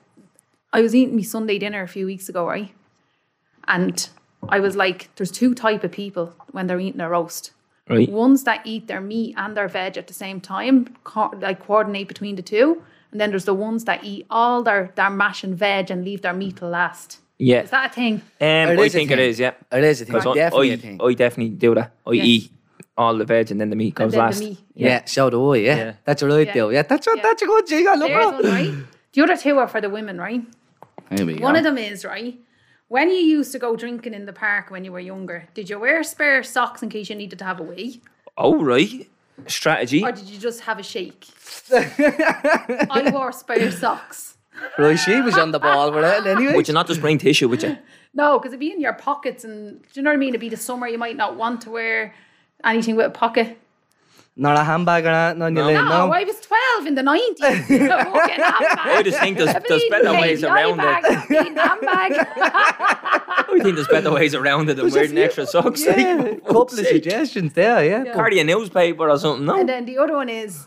I 0.72 0.80
was 0.80 0.94
eating 0.94 1.16
my 1.16 1.22
Sunday 1.22 1.58
dinner 1.58 1.82
a 1.82 1.88
few 1.88 2.06
weeks 2.06 2.30
ago, 2.30 2.46
right? 2.46 2.72
And 3.66 4.08
I 4.48 4.60
was 4.60 4.76
like, 4.76 5.08
there's 5.16 5.30
two 5.30 5.54
type 5.54 5.84
of 5.84 5.92
people 5.92 6.34
when 6.52 6.66
they're 6.66 6.80
eating 6.80 7.00
a 7.00 7.08
roast. 7.08 7.52
Right. 7.88 8.08
Ones 8.10 8.44
that 8.44 8.60
eat 8.66 8.86
their 8.86 9.00
meat 9.00 9.34
and 9.38 9.56
their 9.56 9.68
veg 9.68 9.96
at 9.96 10.06
the 10.08 10.14
same 10.14 10.40
time, 10.40 10.94
co- 11.04 11.32
like 11.40 11.64
coordinate 11.66 12.06
between 12.08 12.36
the 12.36 12.42
two. 12.42 12.82
And 13.10 13.20
then 13.20 13.30
there's 13.30 13.46
the 13.46 13.54
ones 13.54 13.84
that 13.84 14.04
eat 14.04 14.26
all 14.28 14.62
their, 14.62 14.92
their 14.94 15.08
mash 15.08 15.42
and 15.42 15.56
veg 15.56 15.90
and 15.90 16.04
leave 16.04 16.20
their 16.20 16.34
meat 16.34 16.56
to 16.56 16.66
last. 16.66 17.18
Yeah. 17.38 17.62
Is 17.62 17.70
that 17.70 17.90
a 17.90 17.94
thing? 17.94 18.14
Um, 18.40 18.46
It 18.70 18.78
I 18.78 18.88
think 18.90 19.10
it 19.10 19.16
thing. 19.16 19.28
is, 19.30 19.40
yeah. 19.40 19.52
It 19.72 19.84
is 19.84 20.02
a 20.02 20.04
thing. 20.04 20.14
'Cause 20.14 20.26
I- 20.26 20.34
Definitely 20.34 20.70
I, 20.70 20.74
a 20.74 20.76
thing. 20.76 21.00
I 21.02 21.14
definitely 21.14 21.54
do 21.54 21.74
that. 21.76 21.92
I 22.06 22.10
Yes. 22.12 22.26
eat 22.26 22.52
all 22.98 23.16
the 23.16 23.24
veg 23.24 23.50
and 23.50 23.60
then 23.60 23.70
the 23.70 23.76
meat 23.76 23.94
goes 23.94 24.12
then 24.12 24.18
the 24.18 24.24
last. 24.24 24.40
meat. 24.40 24.58
Yeah, 24.74 25.04
so 25.06 25.30
do 25.30 25.52
I, 25.54 25.56
yeah. 25.56 25.76
Yeah. 25.76 25.92
That's 26.04 26.22
what 26.22 26.32
I 26.32 26.40
Yeah. 26.40 26.52
do. 26.52 26.70
Yeah, 26.70 26.82
that's 26.82 27.06
what 27.06 27.16
Yeah. 27.16 27.22
that's 27.22 27.42
a 27.42 27.46
good 27.46 27.66
thing. 27.66 27.88
I 27.88 27.94
look 27.94 28.08
There's 28.08 28.26
at 28.26 28.34
one, 28.34 28.44
right? 28.52 28.74
The 29.14 29.22
other 29.22 29.36
two 29.36 29.56
are 29.58 29.68
for 29.68 29.80
the 29.80 29.88
women, 29.88 30.18
right? 30.18 30.42
Here 31.16 31.24
we 31.24 31.36
One 31.36 31.54
go. 31.54 31.58
of 31.58 31.64
them 31.64 31.78
is, 31.78 32.04
right? 32.04 32.36
When 32.88 33.10
you 33.10 33.16
used 33.16 33.52
to 33.52 33.58
go 33.58 33.76
drinking 33.76 34.14
in 34.14 34.24
the 34.24 34.32
park 34.32 34.70
when 34.70 34.82
you 34.82 34.92
were 34.92 35.00
younger, 35.00 35.48
did 35.52 35.68
you 35.68 35.78
wear 35.78 36.02
spare 36.02 36.42
socks 36.42 36.82
in 36.82 36.88
case 36.88 37.10
you 37.10 37.16
needed 37.16 37.38
to 37.38 37.44
have 37.44 37.60
a 37.60 37.62
wee? 37.62 38.00
Oh, 38.36 38.62
right. 38.62 39.06
Strategy. 39.46 40.02
Or 40.02 40.10
did 40.10 40.24
you 40.24 40.38
just 40.38 40.60
have 40.62 40.78
a 40.78 40.82
shake? 40.82 41.26
I 41.70 43.10
wore 43.12 43.30
spare 43.32 43.70
socks. 43.70 44.38
Really, 44.78 44.96
she 44.96 45.20
was 45.20 45.36
on 45.36 45.50
the 45.50 45.58
ball 45.58 45.92
with 45.92 46.04
it 46.04 46.26
anyway. 46.26 46.54
Would 46.54 46.66
you 46.66 46.74
not 46.74 46.86
just 46.86 47.00
bring 47.00 47.18
tissue 47.18 47.48
with 47.48 47.62
you? 47.62 47.76
No, 48.14 48.38
because 48.38 48.52
it'd 48.52 48.58
be 48.58 48.72
in 48.72 48.80
your 48.80 48.94
pockets 48.94 49.44
and 49.44 49.82
do 49.82 49.88
you 49.92 50.02
know 50.02 50.10
what 50.10 50.14
I 50.14 50.18
mean? 50.18 50.30
It'd 50.30 50.40
be 50.40 50.48
the 50.48 50.56
summer, 50.56 50.88
you 50.88 50.96
might 50.98 51.16
not 51.16 51.36
want 51.36 51.60
to 51.60 51.70
wear 51.70 52.14
anything 52.64 52.96
with 52.96 53.06
a 53.06 53.10
pocket. 53.10 53.58
Not 54.40 54.56
a 54.56 54.62
handbag 54.62 55.04
or 55.04 55.08
anything 55.08 55.42
on 55.42 55.56
your 55.56 55.64
No. 55.64 55.72
No, 55.82 56.06
no. 56.06 56.12
I 56.12 56.22
was 56.22 56.38
12 56.40 56.86
in 56.86 56.94
the 56.94 57.02
90s. 57.02 57.40
I 57.42 58.98
I 58.98 59.02
just 59.02 59.18
think 59.18 59.36
there's, 59.36 59.52
there's 59.68 59.82
better 59.90 60.12
ways 60.12 60.44
around 60.44 60.78
it. 60.80 61.56
Handbag. 61.58 62.12
I 62.20 63.44
think 63.62 63.74
there's 63.74 63.88
better 63.88 64.12
ways 64.12 64.34
around 64.36 64.70
it 64.70 64.74
than 64.74 64.90
wearing 64.90 65.18
extra 65.18 65.44
socks. 65.46 65.84
Yeah, 65.84 66.14
Like, 66.14 66.32
a 66.38 66.40
couple 66.40 66.60
of 66.78 66.86
suggestions 66.86 67.52
there, 67.54 67.84
yeah. 67.84 68.12
Carry 68.14 68.38
a 68.38 68.44
newspaper 68.44 69.10
or 69.10 69.18
something. 69.18 69.46
No. 69.46 69.58
And 69.58 69.68
then 69.68 69.84
the 69.86 69.98
other 69.98 70.14
one 70.14 70.28
is 70.28 70.66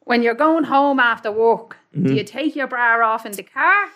when 0.00 0.22
you're 0.22 0.34
going 0.34 0.64
home 0.64 0.98
after 1.00 1.30
work, 1.32 1.76
Mm-hmm. 1.92 2.06
do 2.06 2.14
you 2.14 2.22
take 2.22 2.54
your 2.54 2.68
bra 2.68 3.04
off 3.04 3.26
in 3.26 3.32
the 3.32 3.42
car 3.42 3.86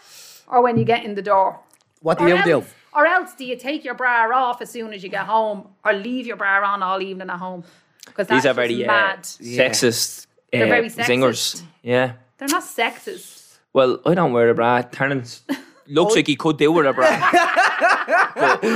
or 0.48 0.62
when 0.62 0.76
you 0.76 0.84
get 0.84 1.04
in 1.04 1.14
the 1.14 1.22
door? 1.22 1.60
What 2.00 2.18
do 2.18 2.24
Or 2.24 2.28
you 2.28 2.34
else, 2.34 2.44
do? 2.44 2.64
or 2.92 3.06
else 3.06 3.34
do 3.34 3.44
you 3.44 3.54
take 3.56 3.84
your 3.84 3.94
bra 3.94 4.28
off 4.34 4.60
as 4.60 4.68
soon 4.68 4.92
as 4.92 5.04
you 5.04 5.08
get 5.08 5.26
home 5.26 5.68
or 5.84 5.92
leave 5.92 6.26
your 6.26 6.34
bra 6.36 6.60
on 6.72 6.82
all 6.82 7.00
evening 7.00 7.30
at 7.30 7.38
home? 7.38 7.62
Because 8.06 8.28
These 8.28 8.46
are 8.46 8.54
very 8.54 8.76
just 8.76 8.88
uh, 8.88 8.92
mad. 8.92 9.22
sexist. 9.22 10.26
They're 10.52 10.66
uh, 10.66 10.68
very 10.68 10.88
sexist. 10.90 11.06
Zingers. 11.06 11.62
Yeah. 11.82 12.12
They're 12.38 12.48
not 12.48 12.62
sexist. 12.62 13.56
Well, 13.72 14.00
I 14.06 14.14
don't 14.14 14.32
wear 14.32 14.50
a 14.50 14.54
bra. 14.54 14.82
Terence 14.82 15.42
looks 15.86 16.14
like 16.14 16.26
he 16.26 16.36
could 16.36 16.58
do 16.58 16.70
with 16.70 16.86
a 16.86 16.92
bra. 16.92 17.06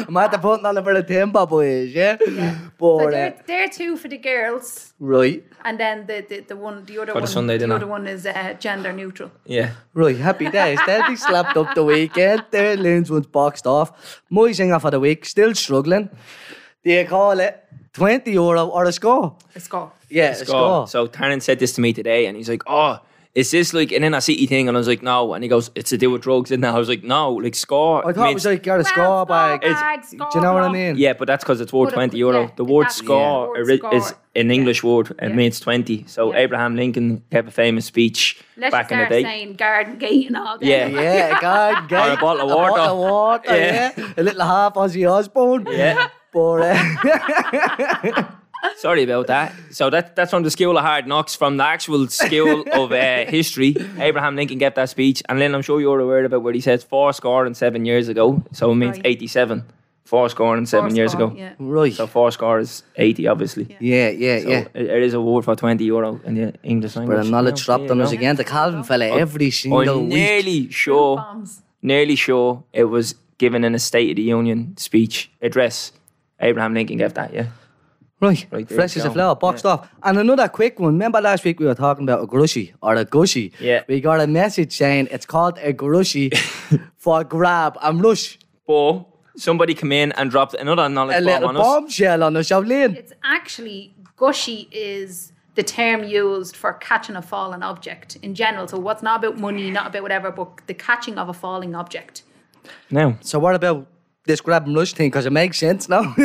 I'm 0.09 0.17
at 0.17 0.31
the 0.33 0.39
putting 0.39 0.67
on 0.67 0.77
a 0.77 0.83
bit 0.83 0.97
of 0.97 1.07
tempo, 1.07 1.47
boys, 1.47 1.93
yeah? 1.95 2.17
So 2.19 2.69
But, 2.79 2.87
uh, 3.07 3.11
they're, 3.11 3.43
they're 3.47 3.69
two 3.69 3.97
for 3.97 4.09
the 4.09 4.17
girls. 4.19 4.95
right, 4.99 5.45
And 5.65 5.79
then 5.79 6.07
the, 6.07 6.25
the, 6.29 6.41
the 6.41 6.57
one 6.57 6.85
the 6.85 6.99
other 6.99 7.13
For 7.13 7.19
the 7.19 7.23
one 7.23 7.27
Sunday 7.27 7.55
the 7.55 7.59
dinner. 7.61 7.75
other 7.77 7.87
one 7.87 8.07
is 8.07 8.27
uh, 8.27 8.55
gender 8.59 8.93
neutral. 8.93 9.31
Yeah. 9.45 9.73
right, 9.95 10.17
happy 10.17 10.51
days. 10.51 10.79
They'll 10.87 11.07
be 11.07 11.17
slapped 11.17 11.57
up 11.57 11.75
the 11.75 11.85
weekend. 11.85 12.45
There, 12.51 12.77
Lynn's 12.77 13.11
one's 13.11 13.27
boxed 13.27 13.67
off. 13.67 14.23
My 14.31 14.43
zinger 14.51 14.81
for 14.81 14.91
the 14.91 15.01
week, 15.01 15.25
still 15.27 15.55
struggling. 15.55 16.09
Do 16.85 16.91
you 16.93 17.05
call 17.07 17.39
it 17.41 17.63
20 17.95 18.31
euro 18.33 18.67
or 18.69 18.85
a 18.85 18.93
score? 18.93 19.37
Let's 19.55 19.69
go. 19.69 19.93
Yeah, 20.09 20.35
a 20.35 20.39
Go. 20.39 20.45
score. 20.45 20.89
So 20.89 21.07
Terence 21.07 21.45
said 21.45 21.59
this 21.59 21.73
to 21.75 21.81
me 21.81 21.93
today, 21.93 22.27
and 22.27 22.37
he's 22.37 22.49
like, 22.49 22.63
"Oh, 22.67 23.01
is 23.35 23.51
this 23.51 23.75
like 23.75 23.93
an 23.93 24.03
inner 24.05 24.21
city 24.21 24.47
thing? 24.47 24.69
And 24.69 24.77
I 24.77 24.81
was 24.81 24.89
like, 24.89 25.03
no. 25.03 25.35
And 25.35 25.45
he 25.45 25.49
goes, 25.49 25.71
it's 25.77 25.91
to 25.91 25.99
do 25.99 26.11
with 26.11 26.23
drugs, 26.23 26.51
isn't 26.51 26.65
it? 26.65 26.69
I 26.69 26.79
was 26.79 26.89
like, 26.89 27.05
no, 27.05 27.35
like 27.35 27.55
score. 27.55 28.05
I 28.09 28.13
thought 28.13 28.31
it 28.31 28.35
was 28.35 28.47
like 28.47 28.63
got 28.65 28.81
a 28.81 28.85
score 28.85 29.27
bag. 29.27 29.63
It's- 29.63 30.11
Do 30.11 30.17
you 30.35 30.41
know 30.41 30.55
what 30.55 30.65
I 30.65 30.73
mean? 30.73 30.97
yeah, 30.97 31.13
but 31.13 31.27
that's 31.27 31.45
because 31.45 31.61
it's 31.61 31.73
worth 31.73 31.89
But 31.91 31.93
it- 31.93 32.11
20 32.11 32.19
euro. 32.19 32.41
yeah, 32.45 32.51
the 32.57 32.65
word 32.65 32.85
that's- 32.85 32.97
score, 32.97 33.55
yeah. 33.55 33.61
ori- 33.63 33.81
Word 33.81 33.95
is 33.95 34.07
score. 34.07 34.19
an 34.35 34.47
Yeah. 34.49 34.55
English 34.55 34.83
word. 34.83 35.11
It 35.11 35.17
Yeah. 35.29 35.29
means 35.35 35.61
20. 35.61 36.05
So 36.09 36.33
Yeah. 36.33 36.39
Abraham 36.41 36.75
Lincoln 36.75 37.23
gave 37.31 37.47
a 37.47 37.51
famous 37.53 37.85
speech 37.85 38.41
Let's 38.57 38.73
back 38.73 38.85
just 38.89 38.93
in 38.93 38.99
the 38.99 39.05
start 39.05 39.13
day. 39.13 39.23
saying 39.23 39.53
garden 39.55 39.99
gate 39.99 40.27
and 40.29 40.37
all 40.37 40.59
that. 40.59 40.67
Yeah. 40.67 40.87
Yeah, 40.89 41.39
God, 41.41 41.93
Or 41.93 42.13
a 42.13 42.17
bottle 42.17 42.51
of 42.51 42.57
water. 42.57 42.71
A 42.71 42.75
bottle 42.77 43.05
of 43.05 43.11
water, 43.11 43.57
Yeah. 43.57 43.93
yeah. 43.97 44.05
A 44.17 44.23
little 44.23 44.43
half 44.45 44.75
Ozzy 44.75 45.09
Osbourne. 45.09 45.67
Yeah. 45.71 46.09
But, 46.33 46.63
uh, 46.63 48.25
Sorry 48.77 49.05
about 49.05 49.29
that. 49.29 49.55
So 49.71 49.89
that 49.91 50.17
that's 50.17 50.31
from 50.31 50.43
the 50.43 50.51
School 50.51 50.77
of 50.77 50.85
Hard 50.85 51.07
Knocks, 51.07 51.35
from 51.37 51.57
the 51.59 51.65
actual 51.65 52.09
School 52.09 52.65
of 52.73 52.91
uh, 52.93 53.25
History. 53.29 53.75
Abraham 53.99 54.35
Lincoln 54.37 54.59
gave 54.59 54.75
that 54.75 54.89
speech. 54.91 55.23
And 55.29 55.39
Lynn, 55.39 55.55
I'm 55.55 55.63
sure 55.63 55.81
you're 55.81 56.01
aware 56.01 56.25
about 56.25 56.43
where 56.43 56.53
he 56.53 56.61
says 56.61 56.83
four 56.83 57.13
score 57.13 57.47
and 57.47 57.57
seven 57.57 57.85
years 57.85 58.09
ago. 58.09 58.43
So 58.53 58.71
it 58.73 58.75
means 58.75 58.97
Right. 58.99 59.07
87. 59.07 59.65
Four 60.05 60.29
score 60.31 60.57
and 60.57 60.67
seven 60.69 60.91
Four 60.91 60.97
years 60.97 61.13
score, 61.13 61.27
ago. 61.29 61.37
Yeah. 61.37 61.53
right. 61.59 61.93
So 61.93 62.07
four 62.07 62.31
score 62.33 62.59
is 62.61 62.83
80, 62.97 63.27
obviously. 63.29 63.77
yeah, 63.79 64.09
yeah, 64.09 64.41
So 64.41 64.49
yeah. 64.49 64.65
it, 64.75 64.87
it 64.87 65.03
is 65.03 65.13
a 65.15 65.21
word 65.21 65.45
for 65.45 65.55
20 65.55 65.85
euro 65.85 66.19
in 66.25 66.35
the 66.35 66.55
English 66.63 66.97
language. 66.97 67.19
But 67.19 67.27
a 67.27 67.31
knowledge 67.31 67.61
Yeah, 67.61 67.65
dropped 67.67 67.91
on 67.91 68.01
us 68.01 68.11
again. 68.13 68.37
The 68.37 68.45
Calvin 68.45 68.83
fella 68.85 69.07
every 69.07 69.51
single 69.51 69.81
I'm 69.81 70.05
week. 70.09 70.15
nearly 70.15 70.71
sure, 70.71 71.23
nearly 71.83 72.17
sure 72.17 72.65
it 72.73 72.85
was 72.85 73.15
given 73.37 73.65
in 73.65 73.75
a 73.75 73.79
State 73.79 74.11
of 74.11 74.17
the 74.17 74.23
Union 74.23 74.75
speech 74.79 75.31
address. 75.43 75.93
Abraham 76.41 76.75
Lincoln 76.75 76.99
gave 76.99 77.15
that, 77.15 77.33
yeah. 77.33 77.47
Right, 78.21 78.47
Right, 78.51 78.69
fresh 78.69 78.97
as 78.97 79.05
a 79.05 79.11
flower, 79.13 79.37
boxed 79.37 79.65
off. 79.65 79.89
And 80.03 80.19
another 80.19 80.49
quick 80.49 80.81
one. 80.81 80.95
Remember 80.95 81.21
last 81.21 81.45
week 81.45 81.61
we 81.61 81.67
were 81.67 81.75
talking 81.77 82.03
about 82.03 82.21
a 82.21 82.27
grushy 82.27 82.73
or 82.83 82.97
a 82.97 83.05
gushy? 83.05 83.53
Yeah. 83.61 83.85
We 83.87 84.01
got 84.01 84.21
a 84.21 84.27
message 84.27 84.77
saying 84.77 85.07
it's 85.13 85.25
called 85.25 85.57
a 85.59 85.73
grushy 85.73 86.37
for 86.97 87.23
grab 87.23 87.79
and 87.81 88.03
rush. 88.03 88.39
But 88.67 89.05
somebody 89.37 89.75
come 89.75 89.93
in 89.93 90.11
and 90.13 90.33
dropped 90.33 90.55
another 90.55 90.89
knowledge 90.89 91.17
A 91.17 91.21
bomb 91.21 91.27
little 91.27 91.49
on 91.51 91.57
us. 91.57 91.63
bombshell 91.63 92.23
on 92.25 92.37
us, 92.37 92.49
Shavlin. 92.49 92.97
It's 92.97 93.13
actually 93.23 93.95
gushy 94.17 94.69
is 94.73 95.31
the 95.55 95.63
term 95.63 96.03
used 96.03 96.57
for 96.57 96.73
catching 96.73 97.15
a 97.15 97.23
fallen 97.23 97.63
object 97.63 98.17
in 98.23 98.35
general. 98.35 98.67
So 98.67 98.81
what's 98.81 99.03
not 99.03 99.25
about 99.25 99.39
money, 99.39 99.71
not 99.71 99.87
about 99.87 100.03
whatever, 100.03 100.33
but 100.33 100.49
the 100.67 100.75
catching 100.75 101.19
of 101.19 101.29
a 101.29 101.33
falling 101.33 101.77
object. 101.77 102.23
Now, 102.91 103.17
So 103.21 103.39
what 103.39 103.55
about 103.55 103.87
this 104.29 104.41
grab 104.41 104.67
and 104.67 104.77
rush 104.77 104.93
thing? 104.93 105.09
Because 105.11 105.27
it 105.27 105.33
makes 105.33 105.59
sense 105.59 105.89
now. 105.89 106.15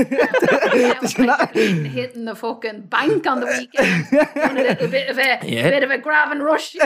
That 0.73 1.01
was 1.03 1.19
like 1.19 1.53
hitting 1.53 2.25
the 2.25 2.33
fucking 2.35 2.81
bank 2.87 3.27
on 3.27 3.41
the 3.41 3.45
weekend, 3.45 4.07
doing 4.09 4.57
a 4.57 4.63
little 4.69 4.87
bit 4.87 5.07
of 5.07 5.19
a 5.19 5.39
Yeah. 5.43 5.69
bit 5.69 5.83
of 5.83 5.91
a 5.91 5.99
grab 5.99 6.31
and 6.31 6.43
rush. 6.43 6.69
she's 6.71 6.81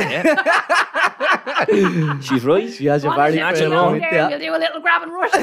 right. 2.44 2.70
she 2.74 2.86
has 2.88 3.06
a 3.06 3.08
Why 3.08 3.16
very 3.32 3.38
don't 3.38 3.50
you 3.52 3.56
fair 3.58 3.70
go 3.70 3.84
point 3.86 4.02
there 4.02 4.12
there. 4.12 4.22
and 4.24 4.32
You'll 4.44 4.52
do 4.52 4.58
a 4.58 4.60
little 4.60 4.82
grab 4.82 5.04
and 5.04 5.14
rush. 5.14 5.34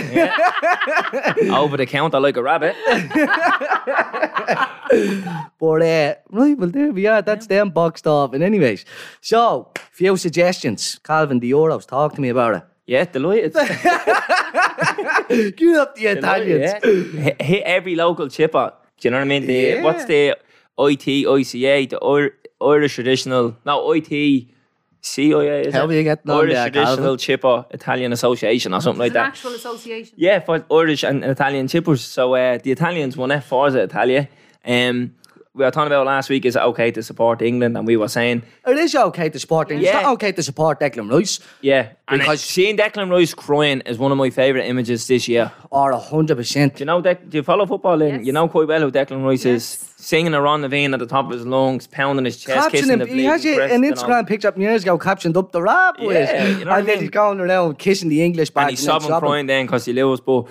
Over 1.50 1.78
the 1.78 1.86
counter 1.86 2.20
like 2.20 2.36
a 2.36 2.42
rabbit. 2.42 2.76
But 5.58 5.82
uh, 5.82 6.14
right, 6.30 6.56
well 6.58 6.68
there 6.70 6.92
we 6.92 7.06
are. 7.06 7.22
That's 7.22 7.46
them 7.46 7.70
boxed 7.70 8.06
off. 8.06 8.34
And 8.34 8.44
anyways, 8.44 8.84
so 9.22 9.70
few 9.92 10.16
suggestions. 10.18 10.98
Calvin, 11.02 11.40
the 11.40 11.50
Euros, 11.52 11.86
talk 11.86 12.12
to 12.14 12.20
me 12.20 12.28
about 12.28 12.54
it. 12.56 12.62
Yeah, 12.86 13.04
delighted. 13.06 13.56
Get 15.56 15.76
up 15.76 15.94
the 15.94 16.06
Italians. 16.06 16.72
Yeah. 16.84 16.90
Hit- 17.22 17.42
Hit 17.42 17.62
every 17.64 17.94
local 17.94 18.28
chipper. 18.28 18.72
Do 18.98 19.08
you 19.08 19.10
know 19.10 19.18
what 19.18 19.22
I 19.24 19.28
mean? 19.28 19.46
The, 19.46 19.54
Yeah. 19.54 19.82
What's 19.82 20.04
the 20.06 20.36
IT, 20.78 21.06
ICA, 21.26 21.88
the 21.90 21.98
Ir- 22.04 22.34
Irish 22.62 22.94
traditional, 22.94 23.56
no, 23.64 23.92
IT, 23.92 24.46
CIA, 25.00 25.66
is 25.66 25.74
How 25.74 25.88
it? 25.88 25.94
you 25.96 26.02
getting 26.02 26.30
on 26.30 26.38
Irish 26.40 26.54
there, 26.54 26.70
Traditional 26.70 26.96
Calvin? 26.96 27.18
Chipper 27.18 27.66
Italian 27.70 28.12
Association 28.12 28.72
or 28.72 28.80
something 28.80 29.00
like 29.00 29.08
It's 29.08 29.16
an 29.16 29.22
that. 29.22 29.28
actual 29.28 29.52
association. 29.52 30.14
Yeah, 30.16 30.38
for 30.40 30.64
Irish 30.70 31.02
and 31.02 31.22
Italian 31.24 31.66
chippers. 31.66 31.98
So 31.98 32.34
uh, 32.34 32.58
the 32.62 32.70
Italians 32.72 33.16
won 33.16 33.30
it, 33.30 33.44
Forza 33.44 33.82
Italia. 33.82 34.28
Um, 34.64 35.14
we 35.54 35.64
were 35.64 35.70
talking 35.70 35.87
about 35.87 36.04
last 36.06 36.28
week, 36.30 36.44
is 36.44 36.56
it 36.56 36.62
okay 36.62 36.90
to 36.90 37.00
support 37.00 37.40
England? 37.40 37.76
And 37.78 37.87
we 37.87 37.96
were 37.96 38.08
saying, 38.08 38.42
It 38.66 38.76
is 38.76 38.92
okay 38.94 39.28
to 39.28 39.38
support 39.38 39.70
England. 39.70 39.87
It's 39.87 39.94
Yeah. 39.94 40.02
not 40.02 40.12
okay 40.14 40.32
to 40.32 40.42
support 40.42 40.80
Declan 40.80 41.08
Rice 41.11 41.38
yeah, 41.61 41.90
Because- 42.08 42.18
because 42.18 42.40
seeing 42.40 42.76
Declan 42.76 43.08
Rice 43.08 43.34
crying 43.34 43.80
is 43.87 43.96
one 43.96 44.11
of 44.11 44.18
my 44.18 44.30
favourite 44.30 44.66
images 44.66 45.06
this 45.06 45.28
year. 45.28 45.52
or 45.70 45.92
a 45.92 45.99
hundred 45.99 46.37
percent. 46.37 46.75
Do 46.76 46.80
you 46.82 46.87
know 46.87 47.00
Dec- 47.00 47.28
Do 47.30 47.37
you 47.38 47.42
follow 47.44 47.66
football? 47.66 47.96
Lynn? 47.96 48.16
Yes. 48.16 48.26
You 48.26 48.32
know 48.32 48.49
quite 48.49 48.66
well 48.66 48.80
who 48.80 48.90
Declan 48.90 49.25
Rice 49.25 49.44
Yes. 49.44 49.54
is. 49.62 49.90
Singing 49.96 50.34
around 50.34 50.61
the 50.61 50.68
vein 50.68 50.92
at 50.92 51.00
the 51.00 51.06
top 51.06 51.25
of 51.26 51.30
his 51.30 51.46
lungs, 51.46 51.87
pounding 51.87 52.26
his 52.26 52.37
chest, 52.37 52.54
Caption 52.54 52.70
kissing 52.73 52.92
him. 52.92 52.99
the 52.99 53.06
He 53.06 53.25
has 53.25 53.40
bleeding 53.40 53.54
it, 53.54 53.56
crest, 53.62 53.75
an 53.75 53.82
you 53.84 53.90
know. 53.90 53.96
Instagram 53.96 54.26
picture 54.26 54.49
up 54.49 54.58
years 54.58 54.82
ago 54.82 54.99
captioned 54.99 55.37
up 55.37 55.50
the 55.52 55.62
rap 55.62 55.94
with. 55.99 56.12
Yeah, 56.28 56.46
you 56.46 56.64
know 56.66 56.70
what 56.73 56.75
I 56.75 56.78
and 56.80 56.88
then 56.88 57.00
he's 57.00 57.11
going 57.11 57.40
around 57.40 57.78
kissing 57.78 58.11
the 58.11 58.23
English 58.23 58.50
back 58.50 58.64
and 58.64 58.70
he's 58.73 58.84
sobbing, 58.84 59.08
crying 59.18 59.46
then 59.46 59.64
because 59.66 59.87
he 59.87 59.92
lose. 59.94 60.20
But 60.20 60.44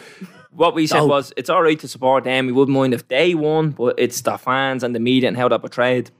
what 0.55 0.75
we 0.75 0.87
said 0.87 0.99
No. 0.99 1.07
was, 1.07 1.33
it's 1.37 1.49
all 1.49 1.61
right 1.63 1.79
to 1.79 1.87
support 1.87 2.23
them. 2.23 2.45
We 2.45 2.51
wouldn't 2.51 2.77
mind 2.77 2.93
if 2.93 3.07
they 3.07 3.33
won, 3.35 3.71
but 3.71 3.95
it's 3.97 4.21
the 4.21 4.37
fans 4.37 4.83
and 4.83 4.93
the 4.95 4.99
media 4.99 5.27
and 5.27 5.37
how 5.37 5.47
they're 5.47 5.59
portrayed. 5.59 6.11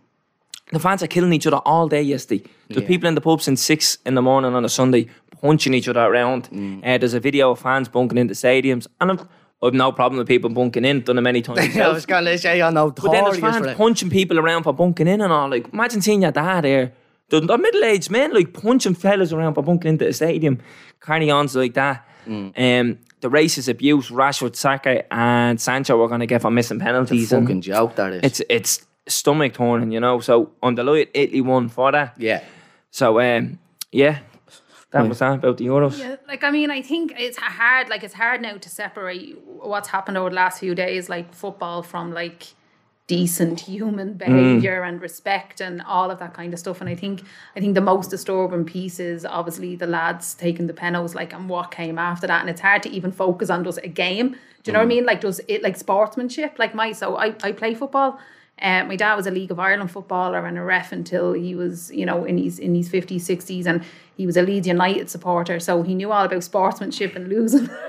The 0.71 0.79
fans 0.79 1.03
are 1.03 1.07
killing 1.07 1.33
each 1.33 1.45
other 1.45 1.57
all 1.57 1.87
day 1.87 2.01
yesterday. 2.01 2.43
There's 2.69 2.81
Yeah. 2.81 2.87
people 2.87 3.07
in 3.07 3.15
the 3.15 3.21
pub 3.21 3.41
since 3.41 3.61
six 3.61 3.97
in 4.05 4.15
the 4.15 4.21
morning 4.21 4.55
on 4.55 4.65
a 4.65 4.69
Sunday 4.69 5.07
punching 5.41 5.73
each 5.73 5.87
other 5.87 5.99
around. 6.01 6.49
Mm. 6.51 6.79
Uh, 6.83 6.97
there's 6.97 7.13
a 7.13 7.19
video 7.19 7.51
of 7.51 7.59
fans 7.59 7.87
bunking 7.89 8.17
into 8.17 8.33
stadiums, 8.33 8.87
and 8.99 9.11
I've, 9.11 9.27
I've 9.61 9.73
no 9.73 9.91
problem 9.91 10.17
with 10.17 10.27
people 10.27 10.49
bunking 10.49 10.85
in. 10.85 11.01
Done 11.01 11.17
it 11.17 11.21
many 11.21 11.41
times. 11.41 11.75
I 11.77 11.89
was 11.89 12.05
going 12.05 12.25
to 12.25 12.37
say, 12.37 12.61
I 12.61 12.69
know, 12.71 12.89
But 12.91 13.11
then 13.11 13.23
there's 13.25 13.39
fans 13.39 13.67
punching 13.75 14.09
people 14.09 14.39
around 14.39 14.63
for 14.63 14.73
bunking 14.73 15.07
in 15.07 15.21
and 15.21 15.31
all. 15.31 15.49
Like, 15.49 15.71
imagine 15.73 16.01
seeing 16.01 16.21
your 16.23 16.31
dad 16.31 16.61
there. 16.63 16.93
The, 17.29 17.39
the 17.41 17.57
middle-aged 17.57 18.09
men, 18.09 18.33
like, 18.33 18.53
punching 18.53 18.95
fellas 18.95 19.31
around 19.33 19.53
for 19.55 19.61
bunking 19.63 19.89
into 19.89 20.07
a 20.07 20.13
stadium. 20.13 20.59
Carry 21.01 21.29
ons 21.29 21.55
like 21.55 21.73
that. 21.75 22.07
Mm. 22.27 22.53
Um, 22.81 22.97
the 23.23 23.29
racist 23.29 23.69
abuse, 23.69 24.09
Rashford, 24.09 24.53
Saka 24.55 25.11
and 25.11 25.59
Sancho 25.59 25.97
were 25.97 26.09
going 26.09 26.19
to 26.19 26.27
get 26.27 26.41
for 26.41 26.51
missing 26.51 26.77
penalties. 26.77 27.31
and 27.31 27.47
Fucking 27.47 27.61
joke, 27.61 27.95
that 27.95 28.11
is. 28.13 28.21
it's 28.21 28.41
it's 28.49 28.85
stomach 29.07 29.53
turning, 29.53 29.91
you 29.93 30.01
know. 30.01 30.19
So, 30.19 30.51
on 30.61 30.75
the 30.75 30.83
light, 30.83 31.09
Italy 31.13 31.39
won 31.41 31.69
for 31.69 31.91
that. 31.93 32.15
yeah. 32.17 32.43
So, 32.91 33.19
um, 33.21 33.59
yeah, 33.91 34.19
that 34.91 35.07
was 35.07 35.19
that 35.19 35.35
about 35.35 35.57
the 35.57 35.65
Euros. 35.65 35.97
Yeah, 35.97 36.17
like 36.27 36.43
I 36.43 36.51
mean, 36.51 36.69
I 36.69 36.81
think 36.81 37.13
it's 37.17 37.37
hard. 37.37 37.89
Like 37.89 38.03
it's 38.03 38.13
hard 38.13 38.41
now 38.41 38.57
to 38.57 38.69
separate 38.69 39.37
what's 39.45 39.87
happened 39.87 40.17
over 40.17 40.29
the 40.29 40.35
last 40.35 40.59
few 40.59 40.75
days, 40.75 41.07
like 41.09 41.33
football, 41.33 41.81
from 41.81 42.13
like 42.13 42.43
decent 43.07 43.59
human 43.59 44.13
behavior 44.13 44.81
and 44.83 45.01
respect 45.01 45.59
and 45.59 45.81
all 45.81 46.09
of 46.09 46.19
that 46.19 46.33
kind 46.33 46.53
of 46.53 46.59
stuff. 46.59 46.79
And 46.79 46.89
I 46.89 46.95
think 46.95 47.23
I 47.55 47.59
think 47.59 47.75
the 47.75 47.81
most 47.81 48.09
disturbing 48.09 48.65
piece 48.65 48.99
is 48.99 49.25
obviously 49.25 49.75
the 49.75 49.87
lads 49.87 50.33
taking 50.35 50.67
the 50.67 50.73
penalties, 50.73 51.15
like 51.15 51.33
and 51.33 51.49
what 51.49 51.71
came 51.71 51.97
after 51.97 52.27
that. 52.27 52.41
And 52.41 52.49
it's 52.49 52.61
hard 52.61 52.83
to 52.83 52.89
even 52.89 53.11
focus 53.11 53.49
on 53.49 53.63
just 53.63 53.79
a 53.83 53.89
game. 53.89 54.29
Do 54.63 54.71
you 54.71 54.73
know 54.73 54.79
what 54.79 54.85
I 54.85 54.87
mean? 54.87 55.05
Like 55.05 55.21
does 55.21 55.41
it 55.47 55.61
like 55.63 55.75
sportsmanship? 55.75 56.57
Like 56.57 56.73
my 56.73 56.93
so 56.93 57.17
I 57.17 57.35
I 57.43 57.51
play 57.51 57.73
football. 57.73 58.19
Uh, 58.61 58.85
my 58.85 58.95
dad 58.95 59.15
was 59.15 59.27
a 59.27 59.31
League 59.31 59.51
of 59.51 59.59
Ireland 59.59 59.91
footballer 59.91 60.45
and 60.45 60.57
a 60.57 60.61
ref 60.61 60.91
until 60.91 61.33
he 61.33 61.55
was, 61.55 61.91
you 61.91 62.05
know, 62.05 62.23
in 62.23 62.37
his 62.37 62.59
in 62.59 62.75
his 62.75 62.87
fifties, 62.87 63.25
sixties, 63.25 63.65
and 63.65 63.83
he 64.15 64.27
was 64.27 64.37
a 64.37 64.43
Leeds 64.43 64.67
United 64.67 65.09
supporter, 65.09 65.59
so 65.59 65.81
he 65.81 65.95
knew 65.95 66.11
all 66.11 66.25
about 66.25 66.43
sportsmanship 66.43 67.15
and 67.15 67.29
losing. 67.29 67.69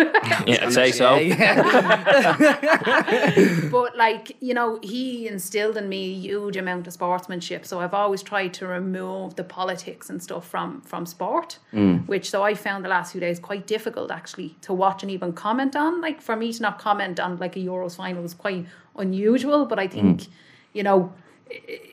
Yeah, 0.47 0.67
I'd 0.67 0.73
say 0.73 0.91
so. 0.91 1.19
but 3.71 3.95
like, 3.95 4.35
you 4.41 4.55
know, 4.55 4.79
he 4.83 5.29
instilled 5.29 5.77
in 5.77 5.87
me 5.89 6.13
a 6.13 6.19
huge 6.19 6.57
amount 6.57 6.87
of 6.87 6.95
sportsmanship. 6.95 7.67
So 7.67 7.81
I've 7.81 7.93
always 7.93 8.23
tried 8.23 8.55
to 8.55 8.67
remove 8.67 9.37
the 9.37 9.45
politics 9.45 10.09
and 10.09 10.23
stuff 10.23 10.49
from 10.49 10.81
from 10.81 11.05
sport, 11.05 11.59
mm. 11.75 12.09
which 12.09 12.31
so 12.31 12.43
I 12.43 12.55
found 12.55 12.87
the 12.87 12.89
last 12.89 13.13
few 13.13 13.21
days 13.21 13.39
quite 13.39 13.67
difficult 13.67 14.11
actually 14.11 14.57
to 14.63 14.73
watch 14.73 15.03
and 15.03 15.13
even 15.13 15.35
comment 15.35 15.77
on. 15.77 16.01
Like 16.01 16.23
for 16.23 16.37
me 16.37 16.55
to 16.55 16.63
not 16.63 16.79
comment 16.79 17.21
on 17.21 17.37
like 17.37 17.55
a 17.57 17.61
Euros 17.61 17.97
final 17.97 18.23
was 18.23 18.33
quite 18.33 18.65
unusual, 18.97 19.67
but 19.67 19.79
I 19.79 19.89
think, 19.89 20.23
mm. 20.23 20.29
you 20.73 20.83
know, 20.83 21.13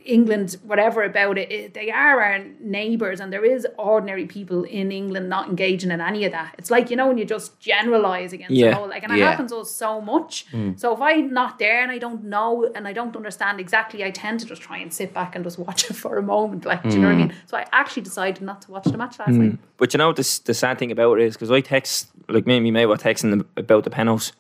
England, 0.06 0.58
whatever 0.64 1.04
about 1.04 1.38
it, 1.38 1.74
they 1.74 1.92
are 1.92 2.22
our 2.22 2.44
neighbours, 2.60 3.20
and 3.20 3.32
there 3.32 3.46
is 3.46 3.68
ordinary 3.78 4.26
people 4.26 4.64
in 4.64 4.92
England 4.92 5.30
not 5.30 5.50
engaging 5.50 5.92
in 5.92 6.02
any 6.02 6.26
of 6.26 6.32
that. 6.32 6.56
It's 6.58 6.72
like 6.72 6.90
you 6.90 6.96
know 6.96 7.08
when 7.08 7.18
you 7.18 7.26
just 7.26 7.60
generalise 7.60 8.34
against 8.34 8.54
Yeah. 8.54 8.78
like, 8.78 9.04
and 9.04 9.12
it 9.12 9.20
Yeah. 9.20 9.30
happens 9.30 9.52
us 9.52 9.70
so 9.70 10.02
much. 10.02 10.46
Hmm. 10.52 10.72
So 10.78 10.94
if 10.94 11.02
I'm 11.02 11.34
not 11.34 11.60
there 11.60 11.82
and 11.82 11.92
I 11.92 11.98
don't 11.98 12.24
know 12.24 12.72
and 12.76 12.88
I 12.88 12.94
don't 12.94 13.16
understand 13.16 13.60
exactly, 13.60 14.04
I 14.04 14.12
tend 14.12 14.40
to 14.40 14.46
just 14.46 14.62
try 14.62 14.78
and 14.78 14.92
sit 14.92 15.14
back 15.14 15.36
and 15.36 15.44
just 15.44 15.60
watch 15.60 15.90
it 15.90 15.94
for 16.04 16.18
a 16.18 16.24
moment. 16.24 16.66
Like, 16.66 16.84
do 16.84 16.90
you 16.90 17.00
know 17.00 17.08
what 17.08 17.14
I 17.14 17.16
hmm. 17.16 17.28
mean? 17.28 17.34
So 17.46 17.58
I 17.58 17.66
actually 17.72 18.04
decided 18.04 18.42
not 18.42 18.62
to 18.64 18.72
watch 18.72 18.86
the 18.86 18.98
match 18.98 19.20
last 19.20 19.30
hmm. 19.30 19.42
night. 19.42 19.58
But 19.78 19.94
you 19.94 19.98
know 19.98 20.08
what 20.08 20.16
the, 20.16 20.42
the 20.46 20.54
sad 20.54 20.80
thing 20.80 20.92
about 20.92 21.20
it 21.20 21.26
is 21.26 21.36
because 21.36 21.52
I 21.52 21.62
text 21.62 22.10
like 22.30 22.48
me 22.48 22.58
and 22.58 22.72
mate 22.72 22.86
were 22.86 22.98
texting 22.98 23.32
them 23.32 23.48
about 23.58 23.84
the 23.84 23.90
penalties, 23.90 24.32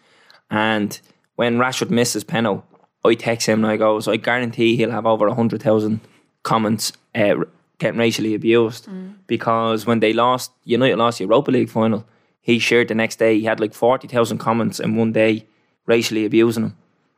and 0.50 1.00
when 1.36 1.58
Rashford 1.58 1.90
missed 1.90 2.14
his 2.14 2.24
penalty, 2.24 2.64
I 3.04 3.16
text 3.16 3.48
him 3.48 3.64
and 3.64 3.72
I 3.72 3.78
goes, 3.78 4.08
I 4.08 4.18
guarantee 4.18 4.76
he'll 4.76 4.92
have 4.92 5.06
over 5.06 5.30
hundred 5.30 5.62
thousand 5.62 6.02
comments 6.44 6.94
uh, 7.16 7.36
getting 7.80 8.00
racially 8.00 8.36
abused 8.36 8.88
mm. 8.88 9.14
because 9.28 9.86
when 9.86 10.00
they 10.00 10.14
lost 10.14 10.52
United 10.66 10.98
lost 10.98 11.18
the 11.18 11.26
Europa 11.26 11.52
League 11.52 11.70
final, 11.70 12.06
he 12.42 12.60
shared 12.60 12.88
the 12.88 12.96
next 12.96 13.18
day 13.18 13.40
he 13.40 13.46
had 13.46 13.60
like 13.60 13.74
forty 13.74 14.08
thousand 14.08 14.38
comments 14.38 14.80
in 14.80 14.96
one 14.96 15.12
day 15.12 15.46
racially 15.86 16.26
abusing 16.26 16.64
him 16.66 16.78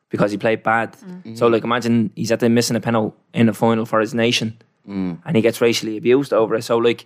because 0.09 0.31
he 0.31 0.37
played 0.37 0.63
bad. 0.63 0.93
Mm. 0.93 1.23
Mm. 1.23 1.37
So 1.37 1.47
like 1.47 1.63
imagine 1.63 2.11
he's 2.15 2.31
at 2.31 2.39
the 2.39 2.49
missing 2.49 2.75
a 2.75 2.81
penalty 2.81 3.15
in 3.33 3.47
the 3.47 3.53
final 3.53 3.85
for 3.85 3.99
his 3.99 4.13
nation. 4.13 4.57
and 5.25 5.35
he 5.35 5.41
gets 5.41 5.61
racially 5.61 5.97
abused 5.97 6.33
over 6.33 6.55
it. 6.55 6.63
So 6.63 6.77
like, 6.77 7.05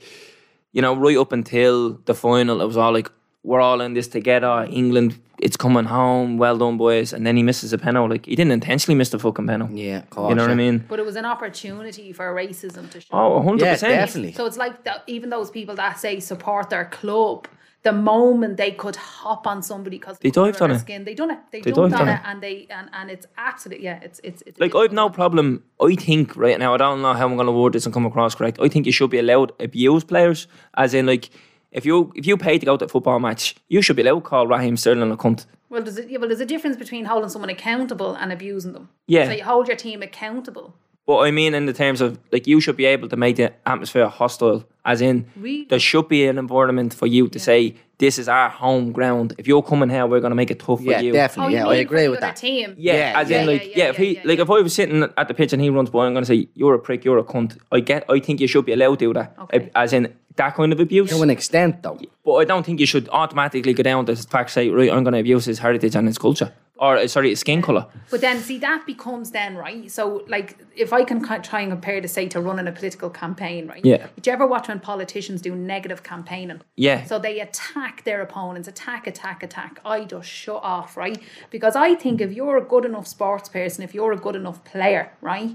you 0.71 0.81
know, 0.81 0.95
right 0.95 1.17
up 1.17 1.31
until 1.31 1.93
the 2.05 2.13
final, 2.13 2.61
it 2.61 2.65
was 2.65 2.77
all 2.77 2.91
like 2.91 3.11
we're 3.47 3.61
all 3.61 3.79
in 3.81 3.93
this 3.93 4.07
together. 4.09 4.67
England, 4.69 5.17
it's 5.39 5.55
coming 5.55 5.85
home. 5.85 6.37
Well 6.37 6.57
done, 6.57 6.75
boys. 6.77 7.13
And 7.13 7.25
then 7.25 7.37
he 7.37 7.43
misses 7.43 7.71
a 7.71 7.77
penalty. 7.77 8.09
Like 8.15 8.25
he 8.25 8.35
didn't 8.35 8.51
intentionally 8.51 8.97
miss 8.97 9.09
the 9.09 9.19
fucking 9.19 9.47
penalty. 9.47 9.75
Yeah, 9.83 9.99
of 9.99 10.09
course, 10.09 10.29
you 10.29 10.35
know 10.35 10.43
what 10.43 10.51
I 10.51 10.55
mean? 10.55 10.83
But 10.89 10.99
it 10.99 11.05
was 11.05 11.15
an 11.15 11.25
opportunity 11.25 12.11
for 12.11 12.25
racism 12.35 12.89
to 12.91 12.99
show. 12.99 13.07
Oh, 13.13 13.37
100 13.37 13.63
Yeah, 13.63 13.73
percent. 13.73 13.93
definitely. 13.93 14.33
So 14.33 14.45
it's 14.45 14.57
like 14.57 14.83
that, 14.83 15.03
even 15.07 15.29
those 15.29 15.49
people 15.49 15.75
that 15.75 15.97
say 15.97 16.19
support 16.19 16.69
their 16.69 16.85
club, 16.85 17.47
the 17.83 17.93
moment 17.93 18.57
they 18.57 18.71
could 18.71 18.97
hop 18.97 19.47
on 19.47 19.63
somebody 19.63 19.97
because 19.97 20.19
They 20.19 20.29
dived 20.31 20.61
on 20.61 20.71
it. 20.71 20.79
Skin, 20.79 21.05
they 21.05 21.13
done 21.13 21.31
it. 21.31 21.39
They, 21.51 21.61
They 21.61 21.71
jumped 21.71 21.91
dived 21.91 22.01
on 22.01 22.09
on 22.09 22.15
it, 22.15 22.19
it. 22.19 22.21
and 22.29 22.43
they 22.43 22.67
and, 22.69 22.89
and 22.91 23.09
it's 23.09 23.27
absolutely 23.37 23.85
yeah. 23.85 23.99
It's 24.07 24.19
it's, 24.25 24.41
it's 24.47 24.59
Like 24.59 24.75
I've 24.75 24.91
no 24.91 25.09
problem. 25.09 25.63
I 25.81 25.95
think 25.95 26.35
right 26.35 26.59
now 26.59 26.73
I 26.73 26.77
don't 26.77 27.01
know 27.01 27.13
how 27.13 27.25
I'm 27.25 27.35
going 27.37 27.45
to 27.45 27.53
word 27.53 27.71
this 27.73 27.85
and 27.85 27.93
come 27.93 28.05
across 28.05 28.35
correct. 28.35 28.59
I 28.59 28.67
think 28.67 28.85
you 28.87 28.91
should 28.91 29.09
be 29.11 29.19
allowed 29.19 29.53
abuse 29.61 30.03
players, 30.03 30.47
as 30.75 30.93
in 30.93 31.05
like 31.05 31.29
if 31.77 31.85
you 31.85 32.11
if 32.15 32.25
you 32.27 32.35
pay 32.37 32.57
to 32.59 32.65
go 32.65 32.75
to 32.77 32.85
a 32.85 32.87
football 32.87 33.19
match, 33.19 33.55
you 33.69 33.81
should 33.81 33.95
be 33.95 34.01
allowed 34.01 34.19
to 34.23 34.29
call 34.29 34.47
Raheem 34.47 34.75
Sterling 34.77 35.11
a 35.11 35.17
cunt. 35.17 35.45
Well, 35.69 35.83
there's 35.83 35.97
a, 35.97 36.09
yeah, 36.09 36.17
well, 36.17 36.27
there's 36.29 36.39
a 36.41 36.45
difference 36.45 36.77
between 36.77 37.05
holding 37.05 37.29
someone 37.29 37.49
accountable 37.49 38.15
and 38.15 38.31
abusing 38.31 38.73
them. 38.73 38.89
Yeah. 39.07 39.25
So 39.25 39.31
you 39.33 39.43
hold 39.43 39.67
your 39.67 39.77
team 39.77 40.01
accountable. 40.01 40.73
But 41.05 41.19
I 41.19 41.31
mean, 41.31 41.53
in 41.53 41.65
the 41.67 41.73
terms 41.73 42.01
of 42.01 42.19
like, 42.33 42.47
you 42.47 42.59
should 42.59 42.75
be 42.75 42.85
able 42.85 43.07
to 43.09 43.15
make 43.15 43.35
the 43.37 43.53
atmosphere 43.65 44.07
hostile, 44.07 44.65
as 44.83 44.99
in 45.01 45.25
Really? 45.37 45.65
there 45.69 45.79
should 45.79 46.07
be 46.09 46.25
an 46.27 46.37
environment 46.37 46.93
for 46.93 47.07
you 47.07 47.29
to 47.29 47.39
say 47.39 47.75
this 47.97 48.19
is 48.19 48.27
our 48.27 48.49
home 48.49 48.91
ground. 48.91 49.33
If 49.37 49.47
you're 49.47 49.63
coming 49.63 49.89
here, 49.89 50.05
we're 50.05 50.19
going 50.19 50.31
to 50.31 50.35
make 50.35 50.51
it 50.51 50.59
tough 50.59 50.81
Yeah, 50.81 50.97
for 50.99 51.03
you. 51.05 51.13
definitely. 51.13 51.45
Oh, 51.55 51.57
you 51.59 51.65
yeah, 51.65 51.71
I 51.71 51.75
agree 51.75 52.07
with 52.09 52.19
that. 52.19 52.35
Team. 52.35 52.75
Yeah, 52.77 52.93
Yeah, 52.93 53.19
as 53.21 53.29
yeah, 53.29 53.41
in 53.41 53.47
like 53.47 53.61
yeah, 53.63 53.69
yeah, 53.69 53.83
yeah, 53.85 53.89
if 53.89 53.97
he 53.97 54.15
yeah, 54.15 54.21
like 54.25 54.39
if 54.39 54.49
I 54.49 54.59
was 54.61 54.73
sitting 54.73 55.01
at 55.17 55.27
the 55.29 55.33
pitch 55.33 55.53
and 55.53 55.61
he 55.61 55.69
runs 55.69 55.89
by, 55.89 56.05
I'm 56.05 56.13
gonna 56.13 56.25
say 56.25 56.47
you're 56.55 56.73
a 56.75 56.79
prick, 56.79 57.05
you're 57.05 57.17
a 57.19 57.23
cunt. 57.23 57.57
I 57.71 57.79
get, 57.79 58.03
I 58.09 58.19
think 58.19 58.39
you 58.41 58.47
should 58.47 58.65
be 58.65 58.73
allowed 58.73 58.99
to 58.99 59.05
do 59.07 59.13
that, 59.13 59.33
Okay. 59.43 59.69
as 59.75 59.93
in 59.93 60.13
that 60.37 60.55
kind 60.55 60.71
of 60.71 60.79
abuse. 60.79 61.09
To 61.09 61.21
an 61.21 61.29
extent, 61.29 61.83
though. 61.83 61.99
But 62.23 62.35
I 62.35 62.45
don't 62.45 62.65
think 62.65 62.79
you 62.79 62.85
should 62.85 63.09
automatically 63.09 63.73
go 63.73 63.83
down 63.83 64.05
to 64.05 64.15
the 64.15 64.23
fact 64.23 64.51
say 64.51 64.69
right, 64.69 64.91
I'm 64.91 65.03
gonna 65.03 65.19
abuse 65.19 65.45
his 65.45 65.59
heritage 65.59 65.95
and 65.95 66.07
his 66.07 66.17
culture, 66.17 66.53
or 66.77 66.97
uh, 66.97 67.07
sorry, 67.07 67.29
his 67.29 67.39
skin 67.39 67.61
color. 67.61 67.87
But 68.09 68.21
then, 68.21 68.39
see, 68.39 68.57
that 68.59 68.85
becomes 68.85 69.31
then, 69.31 69.55
right? 69.57 69.89
So, 69.91 70.23
like, 70.27 70.57
if 70.75 70.93
I 70.93 71.03
can 71.03 71.21
try 71.41 71.61
and 71.61 71.71
compare 71.71 71.99
to, 72.01 72.07
say, 72.07 72.27
to 72.29 72.39
running 72.39 72.67
a 72.67 72.71
political 72.71 73.09
campaign, 73.09 73.67
right? 73.67 73.83
Yeah. 73.83 74.07
Did 74.15 74.27
you 74.27 74.33
ever 74.33 74.47
watch 74.47 74.67
when 74.67 74.79
politicians 74.79 75.41
do 75.41 75.55
negative 75.55 76.03
campaigning? 76.03 76.61
Yeah. 76.75 77.03
So 77.05 77.19
they 77.19 77.39
attack 77.39 78.03
their 78.03 78.21
opponents, 78.21 78.67
attack, 78.67 79.07
attack, 79.07 79.43
attack. 79.43 79.79
I 79.83 80.05
just 80.05 80.29
shut 80.29 80.61
off, 80.63 80.95
right? 80.95 81.19
Because 81.49 81.75
I 81.75 81.95
think 81.95 82.21
if 82.21 82.31
you're 82.31 82.57
a 82.57 82.63
good 82.63 82.85
enough 82.85 83.07
sports 83.07 83.49
person, 83.49 83.83
if 83.83 83.93
you're 83.93 84.11
a 84.11 84.17
good 84.17 84.35
enough 84.35 84.63
player, 84.63 85.11
right? 85.21 85.51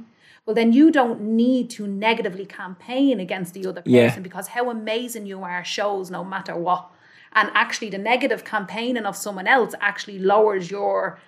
Well, 0.46 0.54
then 0.54 0.72
you 0.72 0.90
don't 0.90 1.20
need 1.20 1.70
to 1.70 1.86
negatively 1.86 2.46
campaign 2.46 3.20
against 3.20 3.54
the 3.54 3.64
other 3.66 3.80
person 3.82 3.92
Yeah. 3.94 4.18
because 4.18 4.48
how 4.48 4.70
amazing 4.70 5.26
you 5.26 5.42
are 5.42 5.64
shows 5.64 6.10
no 6.10 6.24
matter 6.24 6.56
what. 6.56 6.90
And 7.34 7.50
actually, 7.54 7.90
the 7.90 7.98
negative 7.98 8.44
campaigning 8.44 9.06
of 9.06 9.16
someone 9.16 9.46
else 9.46 9.74
actually 9.80 10.18
lowers 10.18 10.70
your 10.70 11.18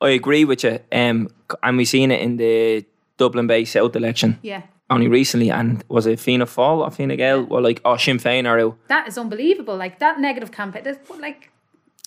I 0.00 0.10
agree 0.10 0.44
with 0.44 0.64
you. 0.64 0.80
Um, 0.92 1.28
and 1.62 1.76
we've 1.78 1.88
seen 1.88 2.10
it 2.10 2.20
in 2.20 2.36
the 2.36 2.84
Dublin 3.16 3.46
Bay 3.46 3.64
South 3.64 3.96
election. 3.96 4.38
yeah. 4.42 4.62
Only 4.90 5.08
recently, 5.08 5.50
and 5.50 5.82
was 5.88 6.04
it 6.06 6.20
Fianna 6.20 6.44
Fáil 6.44 6.80
or 6.86 6.90
Fine 6.90 7.16
Gael? 7.16 7.44
Well, 7.44 7.62
like, 7.62 7.80
oh, 7.86 7.96
Sinn 7.96 8.18
Féin 8.18 8.46
are 8.46 8.60
out. 8.60 8.76
That 8.88 9.08
is 9.08 9.16
unbelievable. 9.16 9.74
Like 9.76 9.98
that 10.00 10.20
negative 10.20 10.52
campaign. 10.52 10.84
Like 11.18 11.50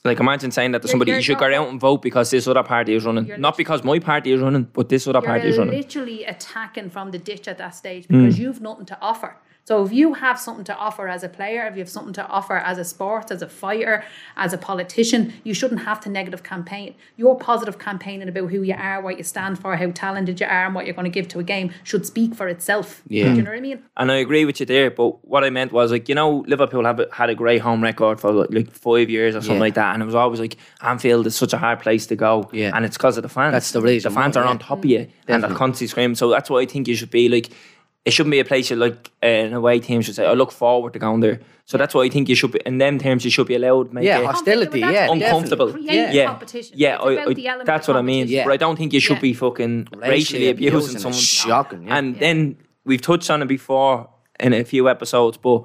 Like, 0.07 0.19
imagine 0.19 0.51
saying 0.51 0.71
that 0.71 0.81
to 0.81 0.87
You're- 0.87 0.91
somebody, 0.91 1.11
you're 1.11 1.17
you 1.19 1.23
should 1.23 1.37
go 1.37 1.53
out 1.53 1.67
and 1.69 1.79
vote 1.79 2.01
because 2.01 2.29
this 2.31 2.47
other 2.47 2.63
party 2.63 2.95
is 2.95 3.05
running. 3.05 3.29
Not 3.37 3.57
because 3.57 3.83
my 3.83 3.99
party 3.99 4.31
is 4.31 4.41
running, 4.41 4.67
but 4.73 4.89
this 4.89 5.07
other 5.07 5.21
party 5.21 5.49
is 5.49 5.55
you're 5.57 5.65
running. 5.65 5.79
literally 5.79 6.23
attacking 6.23 6.89
from 6.89 7.11
the 7.11 7.19
ditch 7.19 7.47
at 7.47 7.57
that 7.59 7.75
stage 7.75 8.05
Hmm. 8.07 8.19
because 8.23 8.39
you've 8.39 8.61
nothing 8.61 8.85
to 8.87 8.97
offer. 9.01 9.35
So 9.67 9.83
if 9.83 9.91
you 9.91 10.13
have 10.13 10.39
something 10.39 10.63
to 10.63 10.75
offer 10.77 11.09
as 11.09 11.25
a 11.25 11.27
player, 11.27 11.67
if 11.67 11.75
you 11.75 11.81
have 11.81 11.89
something 11.89 12.13
to 12.13 12.25
offer 12.27 12.55
as 12.55 12.77
a 12.77 12.85
sport, 12.85 13.31
as 13.31 13.41
a 13.41 13.49
fighter, 13.49 14.05
as 14.37 14.53
a 14.53 14.57
politician, 14.57 15.33
you 15.43 15.53
shouldn't 15.53 15.81
have 15.81 15.99
to 16.05 16.09
negative 16.09 16.41
campaign. 16.41 16.95
Your 17.17 17.37
positive 17.37 17.77
campaigning 17.77 18.29
about 18.29 18.49
who 18.49 18.61
you 18.61 18.75
are, 18.75 19.01
what 19.01 19.17
you 19.17 19.25
stand 19.25 19.59
for, 19.59 19.75
how 19.75 19.91
talented 19.91 20.39
you 20.39 20.45
are, 20.45 20.67
and 20.67 20.73
what 20.73 20.85
you're 20.85 20.95
going 20.95 21.03
to 21.03 21.09
give 21.11 21.27
to 21.27 21.39
a 21.39 21.43
game 21.43 21.73
should 21.83 22.05
speak 22.05 22.33
for 22.33 22.47
itself. 22.47 23.01
Yeah. 23.09 23.25
Do 23.25 23.35
you 23.35 23.41
know 23.41 23.49
what 23.51 23.57
I 23.57 23.59
mean? 23.59 23.83
And 23.97 24.09
I 24.09 24.15
agree 24.15 24.45
with 24.45 24.61
you 24.61 24.65
there, 24.65 24.89
but 24.89 25.25
what 25.27 25.43
I 25.43 25.49
meant 25.49 25.73
was 25.73 25.91
like, 25.91 26.07
you 26.07 26.15
know, 26.15 26.45
Liverpool 26.47 26.85
have 26.85 27.01
had 27.11 27.29
a 27.29 27.35
great 27.35 27.59
home 27.59 27.83
record 27.83 28.21
for 28.21 28.31
like, 28.31 28.53
like 28.53 28.71
five 28.71 29.09
years 29.09 29.35
or 29.35 29.41
something 29.41 29.55
Yeah. 29.57 29.59
like 29.59 29.73
that. 29.73 29.93
And 29.95 30.01
it 30.01 30.05
was 30.05 30.15
always 30.15 30.39
like, 30.39 30.55
Anfield 30.81 31.27
is 31.27 31.35
such 31.35 31.51
a 31.51 31.57
hard 31.57 31.81
place 31.81 32.07
to 32.07 32.15
go. 32.15 32.49
Yeah. 32.53 32.71
And 32.73 32.85
it's 32.85 32.95
because 32.95 33.17
of 33.17 33.23
the 33.23 33.27
fans. 33.29 33.51
That's 33.51 33.71
the 33.73 33.81
reason 33.81 34.13
The 34.13 34.15
fans 34.17 34.37
why, 34.37 34.43
are 34.43 34.45
yeah. 34.45 34.49
on 34.51 34.59
top 34.59 34.79
of 34.79 34.85
you 34.85 35.07
and 35.27 35.43
they're 35.43 35.53
constantly 35.53 35.87
screaming. 35.87 36.15
So 36.15 36.29
that's 36.29 36.49
why 36.49 36.59
I 36.61 36.65
think 36.65 36.87
you 36.87 36.95
should 36.95 37.11
be 37.11 37.27
like, 37.27 37.49
it 38.07 38.11
shouldn't 38.13 38.31
be 38.31 38.39
a 38.39 38.45
place 38.51 38.65
you 38.71 38.77
like 38.85 38.97
uh, 39.23 39.45
an 39.47 39.53
away 39.53 39.79
team 39.87 40.01
should 40.01 40.15
say, 40.15 40.25
I 40.25 40.33
look 40.41 40.51
forward 40.51 40.93
to 40.93 40.99
going 40.99 41.19
there. 41.25 41.39
So 41.65 41.77
that's 41.77 41.93
why 41.95 42.03
I 42.07 42.09
think 42.09 42.29
you 42.29 42.35
should 42.35 42.53
be, 42.53 42.59
in 42.65 42.77
them 42.83 42.97
terms, 43.05 43.25
you 43.25 43.31
should 43.35 43.47
be 43.47 43.55
allowed 43.61 43.91
make 43.93 44.05
Yeah, 44.05 44.19
it 44.21 44.25
hostility, 44.25 44.79
yeah. 44.79 45.11
uncomfortable. 45.11 45.69
Yeah. 45.77 46.11
Yeah, 46.17 46.25
competition. 46.27 46.73
yeah, 46.83 46.95
I, 47.07 47.09
I- 47.29 47.63
that's 47.71 47.87
what 47.89 47.97
I 47.97 48.01
mean. 48.13 48.23
Yeah. 48.27 48.45
But 48.45 48.53
I 48.53 48.57
don't 48.63 48.77
think 48.79 48.93
you 48.93 49.01
should 49.01 49.17
Yeah. 49.17 49.29
be 49.29 49.33
fucking 49.33 49.75
racially, 49.91 50.09
Racially 50.09 50.49
abusing 50.49 50.77
abusing 50.77 50.99
someone. 51.01 51.19
shocking, 51.19 51.81
yeah. 51.83 51.97
And 51.97 52.05
then 52.23 52.37
we've 52.85 53.01
touched 53.09 53.29
on 53.33 53.41
it 53.41 53.47
before 53.57 54.09
in 54.39 54.53
a 54.53 54.63
few 54.63 54.87
episodes, 54.95 55.35
but 55.37 55.59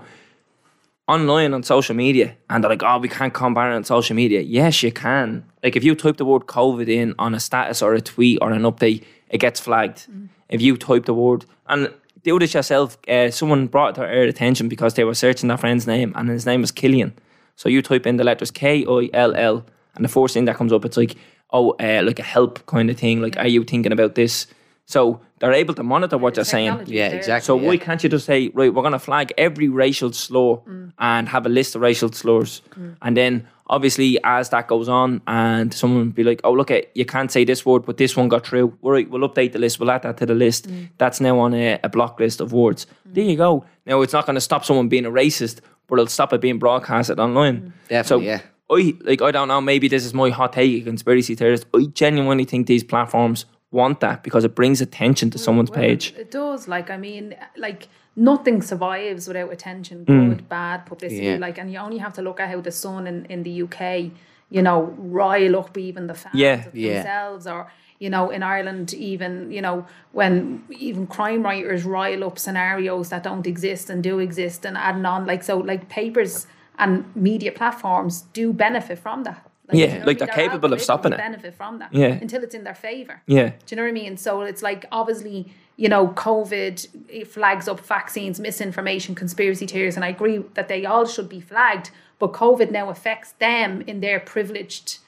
online 1.08 1.52
on 1.54 1.62
social 1.62 1.94
media, 1.94 2.34
and 2.48 2.62
they're 2.62 2.70
like, 2.70 2.82
"Oh, 2.82 2.98
we 2.98 3.08
can't 3.08 3.34
combat 3.34 3.72
it 3.72 3.74
on 3.76 3.84
social 3.84 4.16
media." 4.16 4.40
Yes, 4.40 4.82
you 4.82 4.92
can. 4.92 5.44
Like 5.62 5.76
if 5.76 5.84
you 5.84 5.94
type 5.94 6.16
the 6.16 6.24
word 6.24 6.42
COVID 6.46 6.88
in 6.88 7.14
on 7.18 7.34
a 7.34 7.40
status 7.40 7.82
or 7.82 7.94
a 7.94 8.00
tweet 8.00 8.38
or 8.42 8.50
an 8.52 8.62
update, 8.62 9.02
it 9.28 9.38
gets 9.38 9.60
flagged. 9.60 10.06
If 10.48 10.60
you 10.60 10.76
type 10.76 11.04
the 11.06 11.14
word 11.14 11.44
and 11.66 11.90
do 12.24 12.38
this 12.38 12.54
yourself, 12.54 12.98
uh, 13.08 13.30
someone 13.30 13.66
brought 13.66 13.90
it 13.90 14.00
to 14.00 14.06
our 14.06 14.22
attention 14.22 14.68
because 14.68 14.94
they 14.94 15.04
were 15.04 15.14
searching 15.14 15.48
their 15.48 15.58
friend's 15.58 15.86
name, 15.86 16.12
and 16.14 16.28
his 16.28 16.46
name 16.46 16.60
was 16.60 16.70
Killian. 16.70 17.12
So 17.56 17.68
you 17.68 17.82
type 17.82 18.06
in 18.06 18.16
the 18.16 18.24
letters 18.24 18.50
K 18.50 18.84
I 18.88 19.10
L 19.12 19.34
L, 19.34 19.66
and 19.94 20.04
the 20.04 20.08
first 20.08 20.34
thing 20.34 20.46
that 20.46 20.56
comes 20.56 20.72
up, 20.72 20.84
it's 20.84 20.96
like, 20.96 21.16
oh, 21.50 21.72
uh, 21.80 22.02
like 22.04 22.18
a 22.18 22.22
help 22.22 22.64
kind 22.66 22.90
of 22.90 22.96
thing. 22.96 23.20
Like, 23.20 23.36
are 23.36 23.48
you 23.48 23.64
thinking 23.64 23.92
about 23.92 24.14
this? 24.14 24.46
So 24.86 25.20
they're 25.38 25.52
able 25.52 25.74
to 25.74 25.82
monitor 25.82 26.18
what 26.18 26.36
you're 26.36 26.44
saying. 26.44 26.84
Yeah, 26.86 27.08
there. 27.08 27.18
exactly. 27.18 27.46
So 27.46 27.58
yeah. 27.58 27.68
why 27.68 27.76
can't 27.76 28.02
you 28.02 28.08
just 28.08 28.26
say, 28.26 28.50
right, 28.54 28.72
we're 28.72 28.82
going 28.82 28.92
to 28.92 28.98
flag 28.98 29.32
every 29.38 29.68
racial 29.68 30.12
slur 30.12 30.58
and 30.98 31.28
have 31.28 31.46
a 31.46 31.48
list 31.48 31.74
of 31.74 31.82
racial 31.82 32.10
slurs, 32.12 32.62
and 33.00 33.16
then 33.16 33.46
obviously 33.68 34.18
as 34.24 34.50
that 34.50 34.68
goes 34.68 34.88
on, 34.88 35.20
and 35.26 35.72
someone 35.72 36.10
be 36.10 36.24
like, 36.24 36.40
oh 36.44 36.52
look, 36.52 36.70
at 36.70 36.94
you 36.96 37.04
can't 37.04 37.30
say 37.30 37.44
this 37.44 37.64
word, 37.64 37.84
but 37.84 37.96
this 37.96 38.16
one 38.16 38.28
got 38.28 38.46
through. 38.46 38.76
All 38.82 38.92
right, 38.92 39.08
we'll 39.08 39.28
update 39.28 39.52
the 39.52 39.58
list. 39.58 39.80
We'll 39.80 39.90
add 39.90 40.02
that 40.02 40.16
to 40.18 40.26
the 40.26 40.34
list. 40.34 40.68
Mm. 40.68 40.88
That's 40.98 41.20
now 41.20 41.38
on 41.38 41.54
a, 41.54 41.78
a 41.82 41.88
block 41.88 42.20
list 42.20 42.40
of 42.40 42.52
words. 42.52 42.86
Mm. 43.08 43.14
There 43.14 43.24
you 43.24 43.36
go. 43.36 43.64
Now 43.86 44.00
it's 44.02 44.12
not 44.12 44.26
going 44.26 44.34
to 44.34 44.40
stop 44.40 44.64
someone 44.64 44.88
being 44.88 45.06
a 45.06 45.10
racist, 45.10 45.60
but 45.86 45.96
it'll 45.96 46.06
stop 46.06 46.32
it 46.32 46.40
being 46.40 46.58
broadcasted 46.58 47.18
online. 47.18 47.60
Mm. 47.60 47.72
Definitely, 47.88 48.26
so, 48.26 48.30
yeah. 48.30 48.40
I 48.70 48.94
like 49.04 49.22
I 49.22 49.30
don't 49.30 49.48
know. 49.48 49.60
Maybe 49.60 49.88
this 49.88 50.04
is 50.04 50.14
my 50.14 50.30
hot 50.30 50.54
take, 50.54 50.82
a 50.82 50.84
conspiracy 50.84 51.34
theorist. 51.34 51.66
I 51.74 51.86
genuinely 51.92 52.44
think 52.44 52.66
these 52.66 52.84
platforms 52.84 53.44
want 53.70 54.00
that 54.00 54.22
because 54.22 54.44
it 54.44 54.54
brings 54.54 54.80
attention 54.80 55.30
to 55.30 55.38
someone's 55.38 55.70
Well, 55.70 55.80
page. 55.80 56.14
It 56.16 56.30
does. 56.30 56.68
Like, 56.68 56.90
I 56.90 56.96
mean, 56.96 57.34
like 57.56 57.88
nothing 58.16 58.60
survives 58.62 59.26
without 59.26 59.52
attention, 59.52 60.04
good, 60.04 60.40
hmm. 60.40 60.46
bad 60.48 60.86
publicity. 60.86 61.24
Yeah. 61.26 61.36
Like, 61.36 61.58
and 61.58 61.72
you 61.72 61.78
only 61.78 61.98
have 61.98 62.12
to 62.14 62.22
look 62.22 62.40
at 62.40 62.48
how 62.50 62.60
the 62.60 62.70
Sun 62.70 63.06
in, 63.06 63.24
in 63.26 63.42
the 63.42 63.62
UK, 63.62 64.10
you 64.50 64.62
know, 64.62 64.94
rile 64.98 65.56
up 65.56 65.76
even 65.78 66.06
the 66.06 66.14
fans 66.14 66.34
Yeah. 66.34 66.66
of 66.66 66.74
Yeah. 66.74 66.94
themselves, 66.94 67.46
or 67.46 67.70
you 67.98 68.10
know, 68.10 68.30
in 68.30 68.42
Ireland, 68.42 68.92
even 68.94 69.50
you 69.52 69.62
know, 69.62 69.86
when 70.12 70.64
even 70.70 71.06
crime 71.06 71.42
writers 71.44 71.84
rile 71.84 72.24
up 72.24 72.38
scenarios 72.38 73.08
that 73.10 73.22
don't 73.22 73.46
exist 73.46 73.88
and 73.90 74.02
do 74.02 74.18
exist, 74.18 74.66
and 74.66 74.76
adding 74.76 75.06
on, 75.06 75.24
like 75.24 75.42
so, 75.44 75.58
like 75.58 75.88
papers 75.88 76.46
and 76.78 77.04
media 77.14 77.52
platforms 77.52 78.22
do 78.32 78.52
benefit 78.52 78.98
from 78.98 79.22
that. 79.24 79.46
Like, 79.68 79.78
Yeah, 79.78 79.92
you 79.94 79.98
know 80.00 80.06
like 80.06 80.18
they're 80.18 80.26
mean? 80.26 80.34
capable 80.48 80.72
of 80.72 80.80
stopping 80.82 81.12
it. 81.12 81.16
Benefit 81.18 81.54
from 81.54 81.78
that, 81.78 81.94
Yeah. 81.94 82.08
until 82.08 82.42
it's 82.42 82.54
in 82.54 82.64
their 82.64 82.74
favor. 82.74 83.22
Yeah. 83.26 83.50
Do 83.50 83.54
you 83.68 83.76
know 83.76 83.84
what 83.84 83.88
I 83.90 83.92
mean? 83.92 84.16
So 84.16 84.42
it's 84.42 84.62
like 84.62 84.84
obviously, 84.90 85.52
you 85.76 85.88
know, 85.88 86.08
COVID 86.08 87.26
flags 87.26 87.68
up 87.68 87.80
vaccines, 87.80 88.38
misinformation, 88.38 89.14
conspiracy 89.14 89.66
theories, 89.66 89.96
and 89.96 90.04
I 90.04 90.08
agree 90.08 90.38
that 90.54 90.68
they 90.68 90.84
all 90.84 91.06
should 91.06 91.28
be 91.28 91.40
flagged. 91.40 91.90
But 92.18 92.32
COVID 92.32 92.70
now 92.70 92.90
affects 92.90 93.32
them 93.32 93.82
in 93.82 94.00
their 94.00 94.20
privileged 94.20 94.98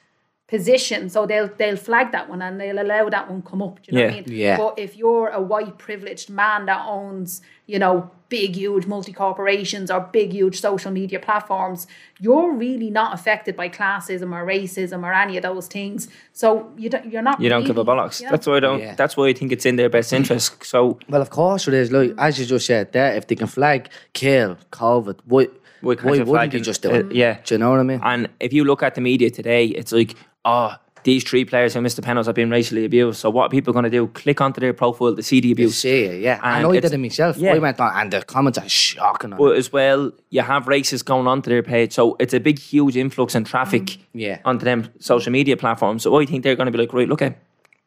position, 0.47 1.09
so 1.09 1.25
they'll 1.25 1.49
they'll 1.57 1.75
flag 1.77 2.11
that 2.11 2.29
one 2.29 2.41
and 2.41 2.59
they'll 2.61 2.79
allow 2.81 3.09
that 3.09 3.29
one 3.29 3.41
come 3.41 3.61
up. 3.61 3.81
Do 3.81 3.91
you 3.91 3.97
know 3.97 4.05
what 4.05 4.13
I 4.13 4.15
mean? 4.21 4.25
Yeah. 4.27 4.57
But 4.57 4.77
if 4.77 4.95
you're 4.95 5.29
a 5.29 5.41
white 5.41 5.77
privileged 5.77 6.29
man 6.29 6.65
that 6.67 6.85
owns, 6.87 7.41
you 7.65 7.79
know, 7.79 8.11
big 8.29 8.55
huge 8.55 8.85
multi 8.85 9.11
corporations 9.11 9.89
or 9.89 10.01
big 10.01 10.31
huge 10.33 10.59
social 10.61 10.91
media 10.91 11.19
platforms, 11.19 11.87
you're 12.19 12.51
really 12.53 12.91
not 12.91 13.13
affected 13.13 13.55
by 13.55 13.69
classism 13.69 14.33
or 14.33 14.45
racism 14.45 15.03
or 15.03 15.13
any 15.13 15.35
of 15.37 15.43
those 15.43 15.67
things. 15.67 16.07
So 16.33 16.71
you 16.77 16.89
don't 16.89 17.05
you're 17.11 17.23
not 17.23 17.41
You 17.41 17.49
don't 17.49 17.63
give 17.65 17.77
a 17.77 17.83
really- 17.83 17.99
bollocks. 18.01 18.21
yeah. 18.21 18.29
That's 18.29 18.45
why 18.45 18.57
I 18.57 18.59
don't. 18.59 18.79
Yeah. 18.81 18.93
That's 18.95 19.17
why 19.17 19.27
I 19.29 19.33
think 19.33 19.51
it's 19.51 19.65
in 19.65 19.77
their 19.77 19.89
best 19.89 20.13
interest. 20.13 20.63
So 20.63 20.99
Well, 21.09 21.21
of 21.23 21.31
course 21.31 21.67
it 21.67 21.73
is. 21.73 21.91
Like 21.91 22.13
as 22.19 22.39
you 22.39 22.45
just 22.45 22.67
said 22.67 22.91
there, 22.93 23.15
if 23.15 23.25
they 23.27 23.35
can 23.35 23.47
flag, 23.47 23.89
kill, 24.13 24.57
COVID, 24.71 25.19
what 25.25 25.51
why, 25.81 25.95
can't 25.95 26.05
you 26.05 26.09
wouldn't 26.11 26.29
flag 26.29 26.51
they 26.51 26.57
it? 26.59 26.61
just 26.61 26.81
do 26.83 26.89
Uh, 26.91 26.93
it? 26.99 27.11
yeah. 27.11 27.37
Do 27.43 27.55
you 27.55 27.59
know 27.59 27.71
what 27.71 27.79
I 27.79 27.83
mean? 27.83 27.99
And 28.03 28.29
if 28.39 28.53
you 28.53 28.63
look 28.63 28.81
at 28.83 28.93
the 28.95 29.01
media 29.01 29.29
today, 29.29 29.65
it's 29.65 29.91
like, 29.91 30.15
oh, 30.45 30.75
these 31.03 31.23
three 31.23 31.45
players 31.45 31.73
who 31.75 31.81
missed 31.81 31.97
the 31.97 32.01
penalties 32.01 32.25
have 32.25 32.33
been 32.35 32.49
racially 32.49 32.83
abused. 32.83 33.19
So 33.19 33.29
what 33.29 33.43
are 33.45 33.49
people 33.49 33.73
going 33.73 33.83
to 33.83 33.91
do? 33.91 34.07
Click 34.07 34.41
onto 34.41 34.59
their 34.59 34.73
profile 34.73 35.15
to 35.15 35.21
see 35.21 35.39
the 35.39 35.49
You 35.49 35.53
abuse. 35.53 35.77
see 35.77 36.03
it, 36.05 36.21
yeah. 36.21 36.39
I 36.41 36.61
know 36.63 36.71
I 36.71 36.79
did 36.79 36.91
it 36.93 36.97
myself. 36.97 37.37
yeah. 37.37 37.53
I 37.53 37.59
went 37.59 37.79
on, 37.79 37.91
and 37.95 38.11
the 38.11 38.23
comments 38.23 38.57
are 38.57 38.67
shocking. 38.67 39.33
on 39.33 39.39
it. 39.39 39.43
But 39.43 39.55
as 39.57 39.71
well, 39.71 40.11
you 40.31 40.41
have 40.41 40.67
races 40.67 41.03
going 41.03 41.27
onto 41.27 41.49
their 41.49 41.61
page, 41.61 41.93
so 41.93 42.15
it's 42.19 42.33
a 42.33 42.39
big, 42.39 42.57
huge 42.57 42.97
influx 42.97 43.35
in 43.35 43.43
traffic 43.43 43.83
mm, 43.83 43.99
Yeah. 44.13 44.39
onto 44.45 44.65
them 44.65 44.89
social 44.99 45.31
media 45.31 45.55
platforms. 45.57 46.01
So 46.03 46.17
I 46.19 46.25
think 46.25 46.43
they're 46.43 46.55
going 46.55 46.65
to 46.65 46.71
be 46.71 46.79
like, 46.79 46.91
right, 46.93 47.07
look 47.07 47.21
at, 47.21 47.37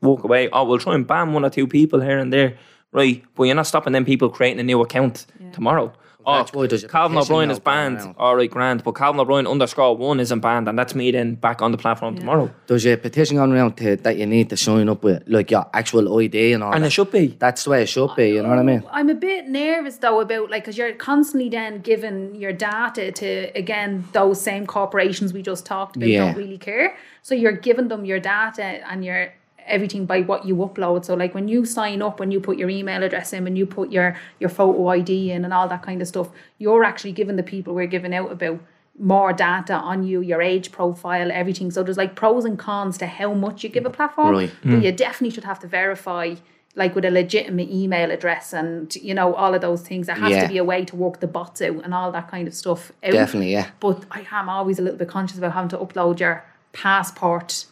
walk 0.01 0.23
away. 0.23 0.49
Oh, 0.53 0.63
we'll 0.65 0.79
try 0.79 0.95
and 0.95 1.05
ban 1.05 1.33
one 1.33 1.45
or 1.45 1.51
two 1.51 1.67
people 1.67 2.01
here 2.01 2.19
and 2.19 2.33
there, 2.33 2.57
right? 2.93 3.25
But 3.35 3.45
you're 3.45 3.57
not 3.57 3.67
stopping 3.67 3.93
them 3.95 4.05
people 4.05 4.29
creating 4.29 4.61
a 4.61 4.63
new 4.63 4.81
account 4.81 5.27
tomorrow. 5.53 5.93
Oh, 6.29 6.37
that's 6.37 6.53
why 6.53 6.67
there's 6.67 6.85
a 6.85 6.89
Calvin 6.89 7.17
petition 7.17 7.35
O'Brien 7.35 7.51
is 7.51 7.59
banned. 7.59 7.99
around. 7.99 8.15
All 8.19 8.37
right, 8.37 8.51
grand. 8.51 8.85
But 8.85 8.93
Calvin 8.93 9.19
O'Brien 9.21 9.47
underscore 9.47 9.97
one 9.97 10.21
isn't 10.21 10.41
banned, 10.41 10.69
and 10.69 10.79
that's 10.79 10.95
me 10.95 11.11
then 11.11 11.35
back 11.37 11.63
on 11.63 11.73
the 11.73 11.79
platform 11.79 12.17
tomorrow. 12.17 12.53
There's 12.67 12.87
a 12.87 12.97
petition 12.97 13.37
going 13.37 13.53
around 13.53 13.77
to, 13.79 13.97
that 13.97 14.17
you 14.19 14.27
need 14.27 14.51
to 14.51 14.57
sign 14.57 14.89
up 14.89 15.03
with, 15.03 15.23
like 15.27 15.51
your 15.51 15.67
actual 15.73 16.19
ID 16.21 16.53
and 16.53 16.63
all. 16.63 16.73
And 16.75 16.85
that. 16.85 16.89
it 16.89 16.91
should 16.91 17.11
be. 17.11 17.29
That's 17.39 17.65
the 17.65 17.71
way 17.71 17.83
it 17.83 17.89
should 17.89 18.15
be. 18.15 18.29
You 18.31 18.43
know 18.43 18.51
what 18.51 18.59
I 18.59 18.63
mean? 18.63 18.85
I'm 18.91 19.09
a 19.09 19.15
bit 19.15 19.49
nervous 19.49 19.97
though 19.97 20.21
about 20.21 20.51
like 20.51 20.65
because 20.65 20.77
you're 20.77 20.93
constantly 20.93 21.49
then 21.49 21.81
giving 21.81 22.35
your 22.35 22.53
data 22.53 23.11
to 23.13 23.51
again 23.57 24.05
those 24.13 24.41
same 24.41 24.67
corporations 24.67 25.33
we 25.33 25.43
just 25.43 25.65
talked 25.65 25.97
about 25.97 26.09
Yeah. 26.09 26.27
don't 26.27 26.37
really 26.37 26.59
care. 26.59 26.97
So 27.23 27.35
you're 27.35 27.53
giving 27.53 27.89
them 27.89 28.05
your 28.05 28.21
data 28.21 28.63
and 28.91 29.05
your 29.05 29.33
everything 29.69 30.07
by 30.07 30.23
what 30.23 30.45
you 30.45 30.57
upload. 30.57 31.05
So 31.05 31.15
like 31.15 31.35
when 31.35 31.49
you 31.49 31.65
sign 31.65 32.03
up, 32.03 32.21
when 32.21 32.31
you 32.31 32.41
put 32.41 32.59
your 32.59 32.71
email 32.71 33.03
address 33.03 33.33
in, 33.33 33.45
when 33.45 33.57
you 33.57 33.67
put 33.67 33.91
your 33.93 34.17
your 34.41 34.51
photo 34.51 34.89
ID 34.89 35.31
in 35.31 35.45
and 35.45 35.55
all 35.55 35.69
that 35.69 35.83
kind 35.83 36.03
of 36.03 36.09
stuff, 36.09 36.31
you're 36.59 36.85
actually 36.85 37.13
giving 37.13 37.37
the 37.37 37.43
people 37.43 37.75
we're 37.75 37.87
giving 37.87 38.15
out 38.15 38.33
about 38.33 38.61
more 38.99 39.33
data 39.33 39.75
on 39.75 40.03
you, 40.03 40.21
your 40.21 40.43
age 40.43 40.73
profile, 40.73 41.31
everything. 41.31 41.71
So 41.71 41.83
there's 41.83 41.97
like 41.97 42.17
pros 42.17 42.45
and 42.45 42.59
cons 42.59 42.99
to 42.99 43.07
how 43.07 43.33
much 43.33 43.63
you 43.63 43.71
give 43.71 43.87
a 43.87 43.91
platform. 43.91 44.35
Right. 44.35 44.53
But 44.63 44.71
mm. 44.71 44.85
you 44.85 44.93
definitely 44.93 45.31
should 45.31 45.45
have 45.45 45.61
to 45.61 45.69
verify 45.69 46.35
like 46.75 46.95
with 46.95 47.05
a 47.05 47.11
legitimate 47.11 47.71
email 47.71 48.11
address 48.11 48.53
and 48.53 48.95
you 48.97 49.15
know 49.15 49.35
all 49.35 49.55
of 49.55 49.61
those 49.61 49.83
things. 49.83 50.07
There 50.07 50.17
has 50.17 50.31
Yeah. 50.31 50.43
to 50.43 50.49
be 50.49 50.59
a 50.59 50.65
way 50.65 50.85
to 50.85 50.97
work 50.97 51.21
the 51.21 51.27
bots 51.27 51.61
out 51.63 51.85
and 51.85 51.93
all 51.93 52.13
that 52.13 52.31
kind 52.31 52.47
of 52.47 52.55
stuff 52.55 52.93
out. 53.03 53.13
Definitely, 53.13 53.53
yeah. 53.53 53.69
But 53.81 54.05
I 54.11 54.27
am 54.31 54.49
always 54.49 54.79
a 54.79 54.83
little 54.83 54.99
bit 54.99 55.09
conscious 55.09 55.39
about 55.39 55.53
having 55.53 55.71
to 55.71 55.79
upload 55.79 56.21
your 56.21 56.45
passport 56.73 57.67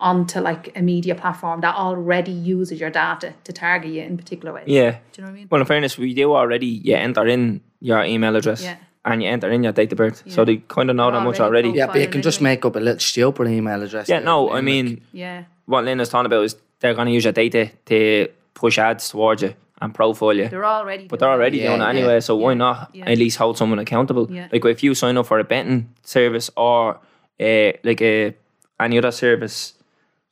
onto 0.00 0.40
like 0.40 0.72
a 0.76 0.82
media 0.82 1.14
platform 1.14 1.60
that 1.60 1.74
already 1.74 2.30
uses 2.30 2.80
your 2.80 2.90
data 2.90 3.34
to 3.44 3.52
target 3.52 3.90
you 3.90 4.02
in 4.02 4.16
particular 4.16 4.52
ways. 4.54 4.64
Yeah. 4.66 4.90
Do 4.90 4.96
you 5.16 5.22
know 5.22 5.24
what 5.24 5.30
I 5.30 5.32
mean? 5.34 5.48
Well, 5.50 5.60
in 5.60 5.66
fairness, 5.66 5.98
we 5.98 6.14
do 6.14 6.34
already. 6.34 6.66
You 6.66 6.94
enter 6.94 7.26
in 7.26 7.60
your 7.80 8.04
email 8.04 8.36
address 8.36 8.62
Yeah. 8.62 8.76
and 9.04 9.22
you 9.22 9.28
enter 9.28 9.50
in 9.50 9.62
your 9.64 9.72
date 9.72 9.92
of 9.92 9.98
birth, 9.98 10.22
so 10.28 10.44
they 10.44 10.58
kind 10.68 10.90
of 10.90 10.96
know 10.96 11.10
that 11.10 11.22
much 11.24 11.40
Already 11.40 11.68
already. 11.68 11.78
Yeah, 11.78 11.86
but 11.86 12.00
you 12.00 12.08
can 12.08 12.22
just 12.22 12.40
make 12.40 12.64
up 12.64 12.76
a 12.76 12.80
little 12.80 13.00
stupid 13.00 13.48
email 13.48 13.82
address. 13.82 14.08
Yeah, 14.08 14.20
no, 14.20 14.48
and 14.48 14.52
I 14.52 14.54
like- 14.56 14.64
mean, 14.64 15.00
Yeah. 15.12 15.44
what 15.66 15.84
Lynn 15.84 16.00
is 16.00 16.08
talking 16.08 16.26
about 16.26 16.44
is 16.44 16.56
they're 16.80 16.94
going 16.94 17.06
to 17.06 17.12
use 17.12 17.24
your 17.24 17.32
data 17.32 17.70
to 17.86 18.28
push 18.54 18.78
ads 18.78 19.08
towards 19.08 19.42
you 19.42 19.54
and 19.80 19.94
profile 19.94 20.32
you. 20.32 20.48
They're 20.48 20.64
already 20.64 21.06
but 21.06 21.20
they're 21.20 21.30
already 21.30 21.58
doing 21.58 21.72
it 21.74 21.78
yeah. 21.78 21.88
anyway, 21.88 22.20
so 22.20 22.36
why 22.36 22.54
not 22.54 22.90
yeah. 22.92 23.08
at 23.08 23.18
least 23.18 23.36
hold 23.38 23.58
someone 23.58 23.78
accountable? 23.80 24.28
Yeah. 24.30 24.48
Like 24.52 24.64
if 24.64 24.82
you 24.82 24.94
sign 24.94 25.16
up 25.16 25.26
for 25.26 25.38
a 25.40 25.44
betting 25.44 25.88
service 26.02 26.50
or 26.56 26.98
uh, 27.40 27.72
like 27.84 28.00
a 28.02 28.34
any 28.80 28.98
other 28.98 29.10
service, 29.12 29.74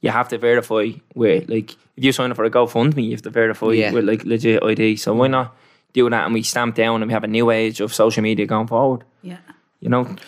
you 0.00 0.10
have 0.10 0.28
to 0.28 0.38
verify 0.38 0.90
with 1.14 1.48
like 1.48 1.72
if 1.96 2.04
you 2.04 2.12
sign 2.12 2.30
up 2.30 2.36
for 2.36 2.44
a 2.44 2.50
GoFundMe, 2.50 3.04
you 3.04 3.12
have 3.12 3.22
to 3.22 3.30
verify 3.30 3.72
Yeah. 3.72 3.92
with 3.92 4.04
like 4.04 4.24
legit 4.24 4.62
ID. 4.62 4.96
So 4.96 5.14
why 5.14 5.28
not 5.28 5.56
do 5.94 6.08
that 6.10 6.24
and 6.26 6.34
we 6.34 6.42
stamp 6.42 6.74
down 6.74 7.02
and 7.02 7.08
we 7.08 7.12
have 7.14 7.24
a 7.24 7.28
new 7.28 7.50
age 7.50 7.80
of 7.80 7.94
social 7.94 8.22
media 8.22 8.46
going 8.46 8.66
forward? 8.66 9.04
Yeah. 9.22 9.38
You 9.80 9.88
know, 9.88 10.02
Right, 10.02 10.20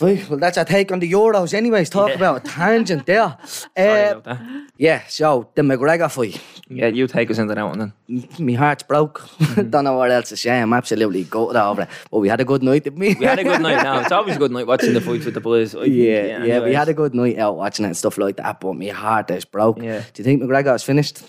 well, 0.00 0.38
that's 0.38 0.58
our 0.58 0.64
take 0.64 0.92
on 0.92 0.98
the 1.00 1.10
Euros, 1.10 1.54
anyways. 1.54 1.88
Talk 1.90 2.08
Yeah. 2.10 2.14
about 2.16 2.36
a 2.46 2.48
tangent 2.48 3.06
there. 3.06 3.36
sorry 3.44 3.68
Uh, 3.76 4.10
about 4.18 4.24
that. 4.24 4.40
yeah, 4.76 5.02
so 5.08 5.48
the 5.54 5.62
McGregor 5.62 6.10
fight. 6.10 6.40
Yeah, 6.68 6.88
you 6.88 7.06
take 7.06 7.30
us 7.30 7.38
into 7.38 7.54
that 7.54 7.62
one 7.64 7.78
then. 7.78 7.92
My 8.38 8.52
heart's 8.52 8.82
broke. 8.82 9.20
Mm-hmm. 9.20 9.70
Don't 9.70 9.84
know 9.84 9.96
what 9.96 10.10
else 10.10 10.28
to 10.30 10.36
say. 10.36 10.60
I'm 10.60 10.72
absolutely 10.72 11.24
gutted 11.24 11.56
over 11.56 11.82
it. 11.82 11.88
But 12.10 12.18
we 12.18 12.28
had 12.28 12.40
a 12.40 12.44
good 12.44 12.62
night, 12.62 12.84
didn't 12.84 12.98
we? 12.98 13.14
We 13.14 13.24
had 13.24 13.38
a 13.38 13.44
good 13.44 13.60
night 13.62 13.82
now. 13.82 14.00
It's 14.00 14.12
always 14.12 14.36
a 14.36 14.38
good 14.38 14.50
night 14.50 14.66
watching 14.66 14.92
the 14.92 15.00
fights 15.00 15.24
with 15.24 15.34
the 15.34 15.40
boys. 15.40 15.72
Think, 15.72 15.86
Yeah, 15.94 16.44
yeah, 16.44 16.60
we 16.60 16.74
had 16.74 16.88
a 16.88 16.94
good 16.94 17.14
night 17.14 17.38
out 17.38 17.56
watching 17.56 17.84
it 17.84 17.88
and 17.88 17.96
stuff 17.96 18.18
like 18.18 18.36
that, 18.36 18.60
but 18.60 18.74
my 18.74 18.86
heart 18.88 19.30
is 19.30 19.44
broke. 19.44 19.78
Yeah. 19.82 20.00
Do 20.12 20.20
you 20.20 20.24
think 20.24 20.42
McGregor 20.42 20.74
is 20.74 20.82
finished? 20.82 21.22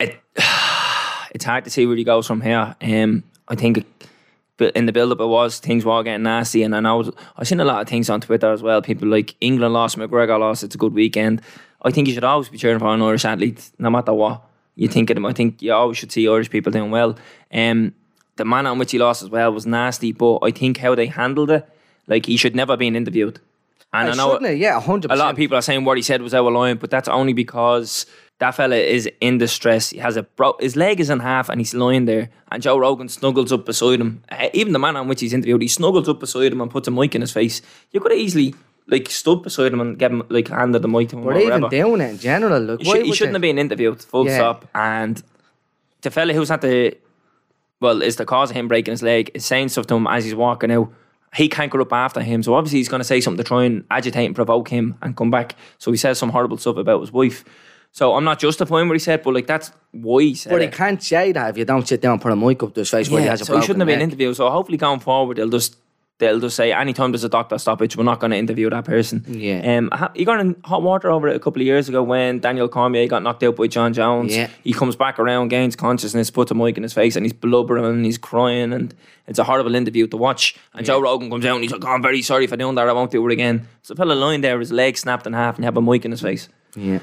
it, 0.00 0.16
it's 1.34 1.44
hard 1.44 1.64
to 1.64 1.70
see 1.70 1.86
where 1.86 1.96
he 1.96 2.04
goes 2.04 2.26
from 2.26 2.40
here. 2.40 2.74
Um, 2.80 3.24
I 3.48 3.54
think 3.56 3.78
it- 3.78 3.86
but 4.56 4.74
in 4.74 4.86
the 4.86 4.92
build 4.92 5.12
up 5.12 5.20
it 5.20 5.26
was 5.26 5.58
things 5.58 5.84
were 5.84 6.02
getting 6.02 6.22
nasty, 6.22 6.62
and 6.62 6.74
I 6.74 6.80
know 6.80 7.12
I've 7.36 7.48
seen 7.48 7.60
a 7.60 7.64
lot 7.64 7.82
of 7.82 7.88
things 7.88 8.08
on 8.10 8.20
Twitter 8.20 8.52
as 8.52 8.62
well. 8.62 8.82
People 8.82 9.08
like 9.08 9.34
England 9.40 9.74
lost, 9.74 9.98
McGregor 9.98 10.38
lost. 10.38 10.64
It's 10.64 10.74
a 10.74 10.78
good 10.78 10.94
weekend. 10.94 11.42
I 11.82 11.90
think 11.90 12.08
you 12.08 12.14
should 12.14 12.24
always 12.24 12.48
be 12.48 12.58
cheering 12.58 12.78
for 12.78 12.92
an 12.92 13.02
Irish 13.02 13.24
athlete, 13.24 13.70
no 13.78 13.90
matter 13.90 14.12
what 14.12 14.42
you 14.74 14.88
think 14.88 15.10
of 15.10 15.14
them. 15.16 15.26
I 15.26 15.32
think 15.32 15.62
you 15.62 15.72
always 15.72 15.98
should 15.98 16.12
see 16.12 16.28
Irish 16.28 16.50
people 16.50 16.72
doing 16.72 16.90
well. 16.90 17.16
Um, 17.52 17.94
the 18.36 18.44
manner 18.44 18.72
in 18.72 18.78
which 18.78 18.92
he 18.92 18.98
lost 18.98 19.22
as 19.22 19.30
well 19.30 19.52
was 19.52 19.66
nasty, 19.66 20.12
but 20.12 20.38
I 20.42 20.50
think 20.50 20.78
how 20.78 20.94
they 20.94 21.06
handled 21.06 21.50
it, 21.50 21.68
like 22.06 22.26
he 22.26 22.36
should 22.36 22.54
never 22.54 22.76
been 22.76 22.96
interviewed. 22.96 23.40
And 23.92 24.10
I, 24.10 24.14
know 24.14 24.32
Shouldn't 24.32 24.52
it? 24.52 24.58
Yeah, 24.58 24.80
100%. 24.80 25.06
a 25.10 25.16
lot 25.16 25.30
of 25.30 25.36
people 25.36 25.56
are 25.56 25.62
saying 25.62 25.84
what 25.84 25.96
he 25.96 26.02
said 26.02 26.20
was 26.20 26.34
out 26.34 26.46
of 26.46 26.52
line, 26.52 26.76
but 26.76 26.90
that's 26.90 27.08
only 27.08 27.32
because 27.32 28.04
that 28.38 28.50
fella 28.54 28.76
is 28.76 29.08
in 29.20 29.38
distress. 29.38 29.90
He 29.90 29.98
has 29.98 30.16
a 30.16 30.22
bro- 30.24 30.56
his 30.60 30.76
leg 30.76 31.00
is 31.00 31.08
in 31.10 31.20
half 31.20 31.48
and 31.48 31.60
he's 31.60 31.72
lying 31.74 32.04
there, 32.04 32.28
and 32.52 32.62
Joe 32.62 32.76
Rogan 32.78 33.08
snuggles 33.08 33.50
up 33.52 33.64
beside 33.64 34.00
him. 34.00 34.22
Uh, 34.30 34.48
Even 34.52 34.72
the 34.72 34.78
man 34.78 34.96
on 34.96 35.08
which 35.08 35.20
he's 35.20 35.32
interviewed, 35.32 35.62
he 35.62 35.68
snuggles 35.68 36.08
up 36.08 36.20
beside 36.20 36.52
him 36.52 36.60
and 36.60 36.70
puts 36.70 36.86
a 36.88 36.90
mic 36.90 37.14
in 37.14 37.22
his 37.22 37.32
face. 37.32 37.62
You 37.92 38.00
could 38.00 38.12
have 38.12 38.20
easily 38.20 38.54
like 38.88 39.08
stood 39.10 39.42
beside 39.42 39.72
him 39.72 39.80
and 39.80 39.98
get 39.98 40.10
him 40.10 40.22
like 40.28 40.48
handed 40.48 40.82
the 40.82 40.88
mic 40.88 41.08
to 41.08 41.16
him. 41.18 41.26
Or 41.26 41.36
even 41.38 41.68
doing 41.68 42.00
it 42.02 42.10
in 42.10 42.18
general, 42.18 42.60
look, 42.62 42.80
He, 42.82 42.90
should, 42.90 43.06
he 43.06 43.12
shouldn't 43.14 43.32
you- 43.32 43.34
have 43.36 43.42
been 43.42 43.58
interviewed. 43.58 44.00
Full 44.02 44.26
Yeah. 44.26 44.36
stop. 44.36 44.68
And 44.74 45.22
the 46.02 46.10
fella 46.10 46.32
who's 46.34 46.50
at 46.50 46.60
the 46.60 46.96
well 47.80 48.00
is 48.02 48.16
the 48.16 48.24
cause 48.24 48.50
of 48.50 48.56
him 48.56 48.68
breaking 48.68 48.92
his 48.92 49.02
leg 49.02 49.30
is 49.34 49.44
saying 49.44 49.68
stuff 49.70 49.86
to 49.88 49.94
him 49.96 50.06
as 50.06 50.24
he's 50.24 50.34
walking 50.34 50.70
out. 50.70 50.92
He 51.34 51.48
can't 51.48 51.70
go 51.70 51.80
up 51.80 51.92
after 51.92 52.22
him, 52.22 52.42
so 52.42 52.54
obviously 52.54 52.78
he's 52.78 52.88
going 52.88 53.00
to 53.00 53.04
say 53.04 53.20
something 53.20 53.42
to 53.42 53.48
try 53.48 53.64
and 53.64 53.84
agitate 53.90 54.24
and 54.26 54.34
provoke 54.34 54.68
him 54.68 54.94
and 55.02 55.14
come 55.16 55.30
back. 55.30 55.54
So 55.78 55.90
he 55.90 55.96
says 55.98 56.18
some 56.18 56.30
horrible 56.30 56.56
stuff 56.56 56.76
about 56.76 57.00
his 57.00 57.12
wife. 57.12 57.44
So 57.96 58.14
I'm 58.14 58.24
not 58.24 58.38
justifying 58.38 58.88
what 58.88 58.94
he 58.94 58.98
said, 58.98 59.22
but 59.22 59.32
like 59.32 59.46
that's 59.46 59.72
why 59.90 60.20
he 60.24 60.34
said 60.34 60.50
But 60.50 60.60
he 60.60 60.66
it. 60.68 60.74
can't 60.74 61.02
say 61.02 61.32
that 61.32 61.48
if 61.48 61.56
you 61.56 61.64
don't 61.64 61.88
sit 61.88 62.02
down 62.02 62.12
and 62.12 62.20
put 62.20 62.30
a 62.30 62.36
mic 62.36 62.62
up 62.62 62.74
to 62.74 62.80
his 62.80 62.90
face 62.90 63.08
while 63.08 63.22
he 63.22 63.26
has 63.26 63.40
a 63.40 63.46
so 63.46 63.56
he 63.56 63.62
shouldn't 63.62 63.80
have 63.80 63.86
been 63.88 64.02
interviewed. 64.02 64.36
So 64.36 64.50
hopefully 64.50 64.76
going 64.76 65.00
forward, 65.00 65.38
they'll 65.38 65.48
just 65.48 65.76
they'll 66.18 66.38
just 66.38 66.56
say 66.56 66.72
anytime 66.74 67.10
there's 67.12 67.24
a 67.24 67.28
doctor 67.30 67.56
stoppage, 67.56 67.96
we're 67.96 68.04
not 68.04 68.20
going 68.20 68.32
to 68.32 68.36
interview 68.36 68.68
that 68.68 68.84
person. 68.84 69.24
Yeah. 69.26 69.78
Um, 69.78 69.88
ha- 69.92 70.12
he 70.14 70.26
got 70.26 70.40
in 70.40 70.56
hot 70.64 70.82
water 70.82 71.10
over 71.10 71.26
it 71.28 71.36
a 71.36 71.38
couple 71.38 71.62
of 71.62 71.66
years 71.66 71.88
ago 71.88 72.02
when 72.02 72.38
Daniel 72.38 72.68
Cormier 72.68 73.06
got 73.06 73.22
knocked 73.22 73.42
out 73.44 73.56
by 73.56 73.66
Jon 73.66 73.94
Jones. 73.94 74.36
Yeah. 74.36 74.50
He 74.62 74.74
comes 74.74 74.94
back 74.94 75.18
around, 75.18 75.48
gains 75.48 75.74
consciousness, 75.74 76.30
puts 76.30 76.50
a 76.50 76.54
mic 76.54 76.76
in 76.76 76.82
his 76.82 76.92
face, 76.92 77.16
and 77.16 77.24
he's 77.24 77.32
blubbering 77.32 77.86
and 77.86 78.04
he's 78.04 78.18
crying, 78.18 78.74
and 78.74 78.94
it's 79.26 79.38
a 79.38 79.44
horrible 79.44 79.74
interview 79.74 80.06
to 80.08 80.18
watch. 80.18 80.54
And 80.74 80.84
Joe 80.84 81.00
Rogan 81.00 81.30
comes 81.30 81.46
out 81.46 81.54
and 81.54 81.62
he's 81.64 81.72
like, 81.72 81.82
oh, 81.86 81.88
"I'm 81.88 82.02
very 82.02 82.20
sorry 82.20 82.46
for 82.46 82.58
doing 82.58 82.74
that. 82.74 82.86
I 82.90 82.92
won't 82.92 83.10
do 83.10 83.26
it 83.26 83.32
again." 83.32 83.66
So 83.80 83.94
the 83.94 83.98
fella 83.98 84.12
lying 84.12 84.42
there, 84.42 84.58
his 84.60 84.70
leg 84.70 84.98
snapped 84.98 85.26
in 85.26 85.32
half, 85.32 85.54
and 85.56 85.64
you 85.64 85.66
have 85.66 85.78
a 85.78 85.82
mic 85.82 86.04
in 86.04 86.10
his 86.10 86.20
face. 86.20 86.50
Yeah. 86.74 86.98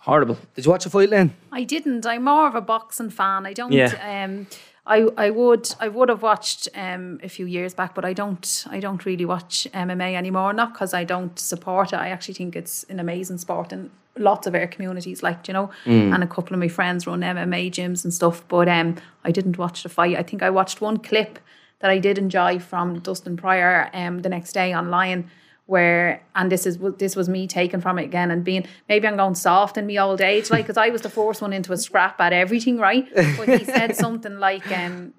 Horrible. 0.00 0.38
Did 0.54 0.64
you 0.64 0.70
watch 0.70 0.84
the 0.84 0.90
fight, 0.90 1.10
Lynn? 1.10 1.34
I 1.52 1.64
didn't. 1.64 2.06
I'm 2.06 2.24
more 2.24 2.46
of 2.46 2.54
a 2.54 2.60
boxing 2.60 3.10
fan. 3.10 3.46
I 3.46 3.52
don't. 3.52 3.72
Yeah. 3.72 4.24
Um, 4.24 4.46
I 4.86 5.06
I 5.16 5.30
would 5.30 5.74
I 5.80 5.88
would 5.88 6.08
have 6.08 6.22
watched 6.22 6.68
um 6.74 7.20
a 7.22 7.28
few 7.28 7.46
years 7.46 7.74
back, 7.74 7.94
but 7.94 8.04
I 8.04 8.12
don't 8.12 8.64
I 8.70 8.80
don't 8.80 9.04
really 9.04 9.24
watch 9.24 9.66
MMA 9.74 10.14
anymore. 10.14 10.52
Not 10.52 10.72
because 10.72 10.94
I 10.94 11.04
don't 11.04 11.38
support 11.38 11.92
it. 11.92 11.96
I 11.96 12.08
actually 12.08 12.34
think 12.34 12.56
it's 12.56 12.84
an 12.84 12.98
amazing 12.98 13.38
sport 13.38 13.72
and 13.72 13.90
lots 14.16 14.46
of 14.46 14.54
our 14.54 14.66
communities 14.66 15.22
like 15.22 15.46
you 15.46 15.54
know. 15.54 15.70
And 16.14 16.22
a 16.24 16.26
couple 16.26 16.54
of 16.54 16.60
my 16.60 16.68
friends 16.68 17.06
run 17.06 17.20
MMA 17.20 17.70
gyms 17.70 18.02
and 18.04 18.14
stuff. 18.14 18.42
But 18.48 18.68
um, 18.68 18.96
I 19.24 19.30
didn't 19.30 19.58
watch 19.58 19.82
the 19.82 19.88
fight. 19.90 20.16
I 20.16 20.22
think 20.22 20.42
I 20.42 20.50
watched 20.50 20.80
one 20.80 20.98
clip 20.98 21.38
that 21.80 21.90
I 21.90 21.98
did 21.98 22.18
enjoy 22.18 22.58
from 22.58 22.98
Dustin 23.00 23.36
Poirier 23.36 23.90
um 23.92 24.22
the 24.22 24.28
next 24.28 24.52
day 24.52 24.74
online 24.74 25.30
where 25.72 26.22
and 26.34 26.50
this 26.50 26.64
is 26.66 26.78
this 26.96 27.14
was 27.14 27.28
me 27.28 27.46
taken 27.46 27.78
from 27.78 27.98
it 27.98 28.04
again 28.04 28.30
and 28.30 28.42
being 28.42 28.66
maybe 28.88 29.06
I'm 29.06 29.16
going 29.18 29.34
soft 29.34 29.76
in 29.76 29.84
me 29.86 29.98
old 29.98 30.22
age 30.22 30.48
like 30.50 30.64
because 30.64 30.78
I 30.78 30.88
was 30.88 31.02
the 31.02 31.10
first 31.10 31.42
one 31.42 31.52
into 31.52 31.74
a 31.74 31.76
scrap 31.76 32.18
at 32.22 32.32
everything 32.32 32.78
right 32.78 33.06
but 33.36 33.48
he 33.50 33.64
said 33.64 33.94
something 33.94 34.38
like 34.38 34.66
um 34.72 35.12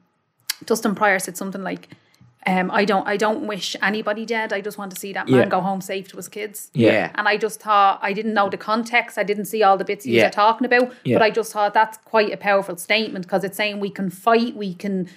Dustin 0.65 0.95
Poirier 0.95 1.19
said 1.19 1.37
something 1.37 1.61
like 1.61 1.89
um 2.47 2.71
I 2.71 2.83
don't 2.83 3.07
I 3.07 3.15
don't 3.15 3.45
wish 3.45 3.75
anybody 3.83 4.25
dead 4.25 4.51
I 4.51 4.59
just 4.61 4.79
want 4.79 4.91
to 4.91 4.99
see 4.99 5.13
that 5.13 5.27
man 5.29 5.39
Yeah. 5.41 5.45
go 5.45 5.61
home 5.61 5.81
safe 5.81 6.07
to 6.07 6.17
his 6.17 6.27
kids 6.27 6.71
Yeah. 6.73 7.11
and 7.13 7.27
I 7.27 7.37
just 7.37 7.61
thought 7.61 7.99
I 8.01 8.11
didn't 8.11 8.33
know 8.33 8.49
the 8.49 8.57
context 8.57 9.19
I 9.19 9.23
didn't 9.23 9.45
see 9.45 9.61
all 9.61 9.77
the 9.77 9.85
bits 9.85 10.03
he 10.05 10.17
Yeah. 10.17 10.25
was 10.27 10.35
talking 10.35 10.65
about 10.65 10.91
Yeah. 11.03 11.17
but 11.17 11.21
I 11.21 11.29
just 11.29 11.53
thought 11.53 11.75
that's 11.75 11.99
quite 12.05 12.33
a 12.33 12.37
powerful 12.37 12.75
statement 12.75 13.25
because 13.25 13.43
it's 13.43 13.55
saying 13.55 13.79
we 13.79 13.91
can 13.91 14.09
fight 14.09 14.55
we 14.55 14.73
can 14.73 15.07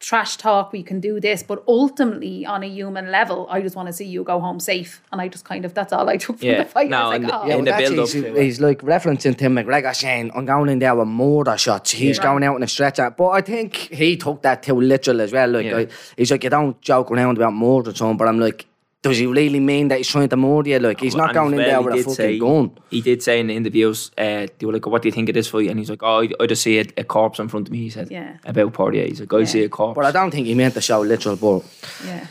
trash 0.00 0.36
talk, 0.38 0.72
we 0.72 0.82
can 0.82 0.98
do 0.98 1.20
this, 1.20 1.42
but 1.42 1.62
ultimately 1.68 2.46
on 2.46 2.62
a 2.62 2.66
human 2.66 3.10
level, 3.10 3.46
I 3.50 3.60
just 3.60 3.76
want 3.76 3.86
to 3.88 3.92
see 3.92 4.06
you 4.06 4.24
go 4.24 4.40
home 4.40 4.58
safe. 4.58 5.02
And 5.12 5.20
I 5.20 5.28
just 5.28 5.44
kind 5.44 5.64
of 5.66 5.74
that's 5.74 5.92
all 5.92 6.08
I 6.08 6.16
took 6.16 6.38
from 6.38 6.48
Yeah. 6.48 6.62
the 6.62 6.68
fight. 6.68 6.88
No, 6.88 7.10
I 7.10 7.18
was 7.18 7.22
like, 7.22 7.22
oh. 7.22 7.26
the- 7.26 7.44
oh. 7.44 7.46
yeah, 7.48 7.56
in 7.56 7.64
the 7.66 7.72
build-up 7.72 8.08
he's, 8.08 8.22
to 8.24 8.40
he's 8.42 8.60
like 8.60 8.80
referencing 8.80 9.36
Tim 9.36 9.54
McGregor 9.56 9.94
saying, 9.94 10.32
I'm 10.34 10.46
going 10.46 10.70
in 10.70 10.78
there 10.78 10.94
with 10.94 11.06
murder 11.08 11.56
shots. 11.58 11.90
He's 11.90 12.18
going 12.18 12.42
out 12.42 12.56
in 12.56 12.62
a 12.62 12.66
stretcher. 12.68 13.10
But 13.10 13.28
I 13.28 13.40
think 13.42 13.74
he 13.76 14.16
took 14.16 14.40
that 14.42 14.62
too 14.62 14.80
literal 14.80 15.20
as 15.20 15.32
well. 15.32 15.50
Like, 15.50 15.66
Yeah. 15.66 15.76
I- 15.76 15.88
he's 16.16 16.30
like, 16.30 16.44
you 16.44 16.50
don't 16.50 16.80
joke 16.80 17.10
around 17.10 17.36
about 17.36 17.52
murder, 17.52 17.94
son. 17.94 18.16
But 18.16 18.26
I'm 18.26 18.40
like, 18.40 18.66
does 19.02 19.16
he 19.16 19.26
really 19.26 19.60
mean 19.60 19.88
that 19.88 19.96
he's 19.96 20.08
trying 20.08 20.28
to 20.28 20.36
murder 20.36 20.68
you? 20.70 20.78
Like, 20.78 21.00
he's 21.00 21.14
not 21.14 21.30
And 21.30 21.34
going 21.34 21.52
in 21.52 21.56
there 21.58 21.78
he 21.78 21.84
with 21.84 21.94
a 21.94 21.96
did 21.96 22.04
fucking 22.04 22.14
say- 22.16 22.38
gun. 22.38 22.70
He 22.90 23.00
did 23.00 23.22
say 23.22 23.40
in 23.40 23.46
the 23.46 23.54
interviews, 23.56 24.10
uh, 24.18 24.46
they 24.58 24.66
were 24.66 24.72
like, 24.74 24.84
"What 24.86 25.00
do 25.02 25.08
you 25.08 25.12
think 25.12 25.28
of 25.28 25.34
this 25.34 25.48
fight?" 25.48 25.70
And 25.70 25.78
he's 25.78 25.88
like, 25.88 26.02
"Oh, 26.02 26.20
I, 26.22 26.28
I 26.40 26.46
just 26.46 26.62
see 26.62 26.78
a, 26.80 26.84
a 26.98 27.04
corpse 27.04 27.38
in 27.38 27.48
front 27.48 27.68
of 27.68 27.72
me." 27.72 27.78
He 27.78 27.88
said, 27.90 28.10
Yeah. 28.10 28.36
about 28.44 28.72
Poirier. 28.74 29.06
He's 29.06 29.20
like, 29.20 29.32
"I 29.32 29.44
see 29.44 29.62
a 29.62 29.68
corpse." 29.68 29.94
But 29.96 30.04
I 30.04 30.10
don't 30.10 30.30
think 30.30 30.46
he 30.48 30.54
meant 30.54 30.74
to 30.74 30.80
show 30.82 31.00
literal 31.00 31.36
blood. 31.36 31.62
Yeah. 32.04 32.26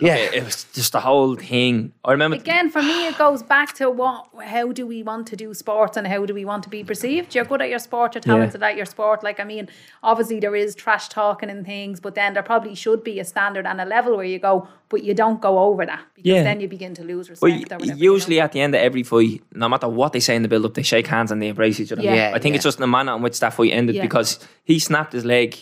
Yeah. 0.00 0.16
it, 0.16 0.34
it 0.34 0.44
was 0.44 0.64
just 0.72 0.92
the 0.92 1.00
whole 1.00 1.34
thing. 1.36 1.92
I 2.04 2.12
remember. 2.12 2.36
Again, 2.36 2.70
for 2.70 2.80
me, 2.82 3.06
it 3.06 3.18
goes 3.18 3.42
back 3.42 3.74
to 3.74 3.90
what, 3.90 4.26
how 4.44 4.72
do 4.72 4.86
we 4.86 5.02
want 5.02 5.26
to 5.28 5.36
do 5.36 5.52
sports 5.52 5.96
and 5.98 6.06
how 6.06 6.24
do 6.24 6.32
we 6.32 6.44
want 6.44 6.62
to 6.62 6.68
be 6.70 6.84
perceived? 6.84 7.34
You're 7.34 7.44
good 7.44 7.60
at 7.60 7.68
your 7.68 7.78
sport, 7.80 8.14
you're 8.14 8.22
talented 8.22 8.62
at 8.62 8.76
your 8.76 8.86
sport. 8.86 9.22
Like, 9.22 9.40
I 9.40 9.44
mean, 9.44 9.68
obviously 10.02 10.40
there 10.40 10.54
is 10.56 10.74
trash 10.74 11.08
talking 11.08 11.50
and 11.50 11.66
things, 11.66 12.00
but 12.00 12.14
then 12.14 12.32
there 12.34 12.42
probably 12.42 12.74
should 12.74 13.02
be 13.04 13.18
a 13.20 13.24
standard 13.24 13.66
and 13.66 13.80
a 13.80 13.84
level 13.84 14.16
where 14.16 14.24
you 14.24 14.38
go, 14.38 14.68
but 14.88 15.02
you 15.02 15.12
don't 15.14 15.40
go 15.40 15.58
over 15.58 15.84
that 15.86 16.04
because 16.14 16.28
Yeah. 16.30 16.42
then 16.44 16.60
you 16.60 16.68
begin 16.68 16.94
to 16.94 17.02
lose 17.02 17.28
Well, 17.40 17.50
respect 17.50 17.72
or 17.72 17.76
whatever. 17.78 17.98
you 17.98 18.12
usually 18.12 18.36
know? 18.36 18.42
at 18.44 18.52
the 18.52 18.60
end 18.60 18.74
of 18.74 18.80
every 18.80 19.02
fight, 19.02 19.42
no 19.52 19.68
matter 19.68 19.88
what 19.88 20.12
they 20.12 20.20
say 20.20 20.36
in 20.36 20.42
the 20.42 20.48
build 20.48 20.64
up, 20.64 20.74
they 20.74 20.82
shake 20.82 21.06
hands 21.06 21.30
and 21.32 21.42
they 21.42 21.48
embrace 21.48 21.80
each 21.80 21.92
other. 21.92 22.02
Yeah. 22.02 22.14
Yeah, 22.14 22.32
I 22.34 22.38
think 22.38 22.52
yeah. 22.52 22.56
it's 22.56 22.64
just 22.64 22.78
the 22.78 22.86
manner 22.86 23.14
in 23.16 23.22
which 23.22 23.40
that 23.40 23.52
fight 23.54 23.72
ended 23.72 23.96
Yeah. 23.96 24.02
because 24.02 24.38
he 24.64 24.78
snapped 24.78 25.12
his 25.12 25.24
leg 25.24 25.56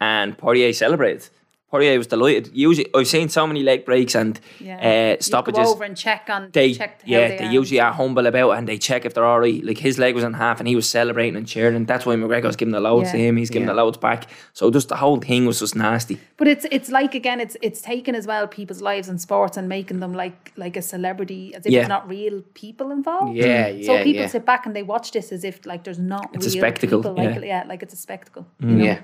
and 0.00 0.36
Poirier 0.38 0.72
celebrated. 0.72 1.28
Poirier 1.68 1.98
was 1.98 2.06
delighted. 2.06 2.50
Usually, 2.54 2.88
I've 2.94 3.08
seen 3.08 3.28
so 3.28 3.44
many 3.44 3.64
leg 3.64 3.84
breaks 3.84 4.14
and 4.14 4.38
yeah. 4.60 4.78
uh, 4.78 5.16
You 5.16 5.22
stoppages. 5.22 5.64
go 5.64 5.72
over 5.72 5.82
and 5.82 5.96
check 5.96 6.28
on, 6.30 6.50
they 6.52 6.74
check 6.74 7.02
how 7.02 7.08
yeah 7.08 7.28
they, 7.28 7.36
they, 7.38 7.50
usually 7.50 7.80
are 7.80 7.92
humble 7.92 8.24
about 8.26 8.52
and 8.52 8.68
they 8.68 8.78
check 8.78 9.04
if 9.04 9.14
they're 9.14 9.24
all 9.24 9.40
right. 9.40 9.64
Like 9.64 9.78
his 9.78 9.98
leg 9.98 10.14
was 10.14 10.22
in 10.22 10.32
half 10.34 10.60
and 10.60 10.68
he 10.68 10.76
was 10.76 10.88
celebrating 10.88 11.34
and 11.36 11.46
cheering. 11.46 11.84
That's 11.84 12.06
why 12.06 12.14
McGregor 12.14 12.44
was 12.44 12.54
giving 12.54 12.70
the 12.70 12.78
loads 12.80 13.10
to 13.10 13.16
him. 13.18 13.36
He's 13.36 13.50
giving 13.50 13.66
Yeah. 13.66 13.74
the 13.74 13.82
loads 13.82 13.98
back. 13.98 14.28
So 14.52 14.70
just 14.70 14.88
the 14.90 14.96
whole 14.96 15.16
thing 15.18 15.44
was 15.44 15.58
just 15.58 15.74
nasty. 15.74 16.20
But 16.36 16.46
it's 16.46 16.66
it's 16.70 16.88
like 16.88 17.16
again, 17.16 17.40
it's 17.40 17.56
it's 17.62 17.80
taking 17.82 18.14
as 18.14 18.28
well 18.28 18.46
people's 18.46 18.80
lives 18.80 19.08
in 19.08 19.18
sports 19.18 19.56
and 19.56 19.68
making 19.68 19.98
them 19.98 20.14
like 20.14 20.52
like 20.56 20.76
a 20.76 20.82
celebrity 20.82 21.52
as 21.52 21.66
if 21.66 21.72
Yeah. 21.72 21.80
it's 21.80 21.88
not 21.88 22.08
real 22.08 22.42
people 22.54 22.92
involved. 22.92 23.36
Yeah, 23.36 23.66
yeah. 23.66 23.86
So 23.86 23.96
people 24.04 24.22
yeah. 24.22 24.28
sit 24.28 24.46
back 24.46 24.66
and 24.66 24.76
they 24.76 24.84
watch 24.84 25.10
this 25.10 25.32
as 25.32 25.42
if 25.42 25.66
like 25.66 25.82
there's 25.82 25.98
not 25.98 26.30
It's 26.32 26.46
a 26.46 26.50
spectacle, 26.50 27.00
people 27.02 27.16
like 27.16 27.30
yeah. 27.30 27.36
it. 27.40 27.44
Yeah, 27.46 27.64
like 27.66 27.82
it's 27.82 27.94
a 27.94 27.96
spectacle. 27.96 28.46
you 28.60 28.68
know? 28.68 28.84
Yeah. 28.84 29.00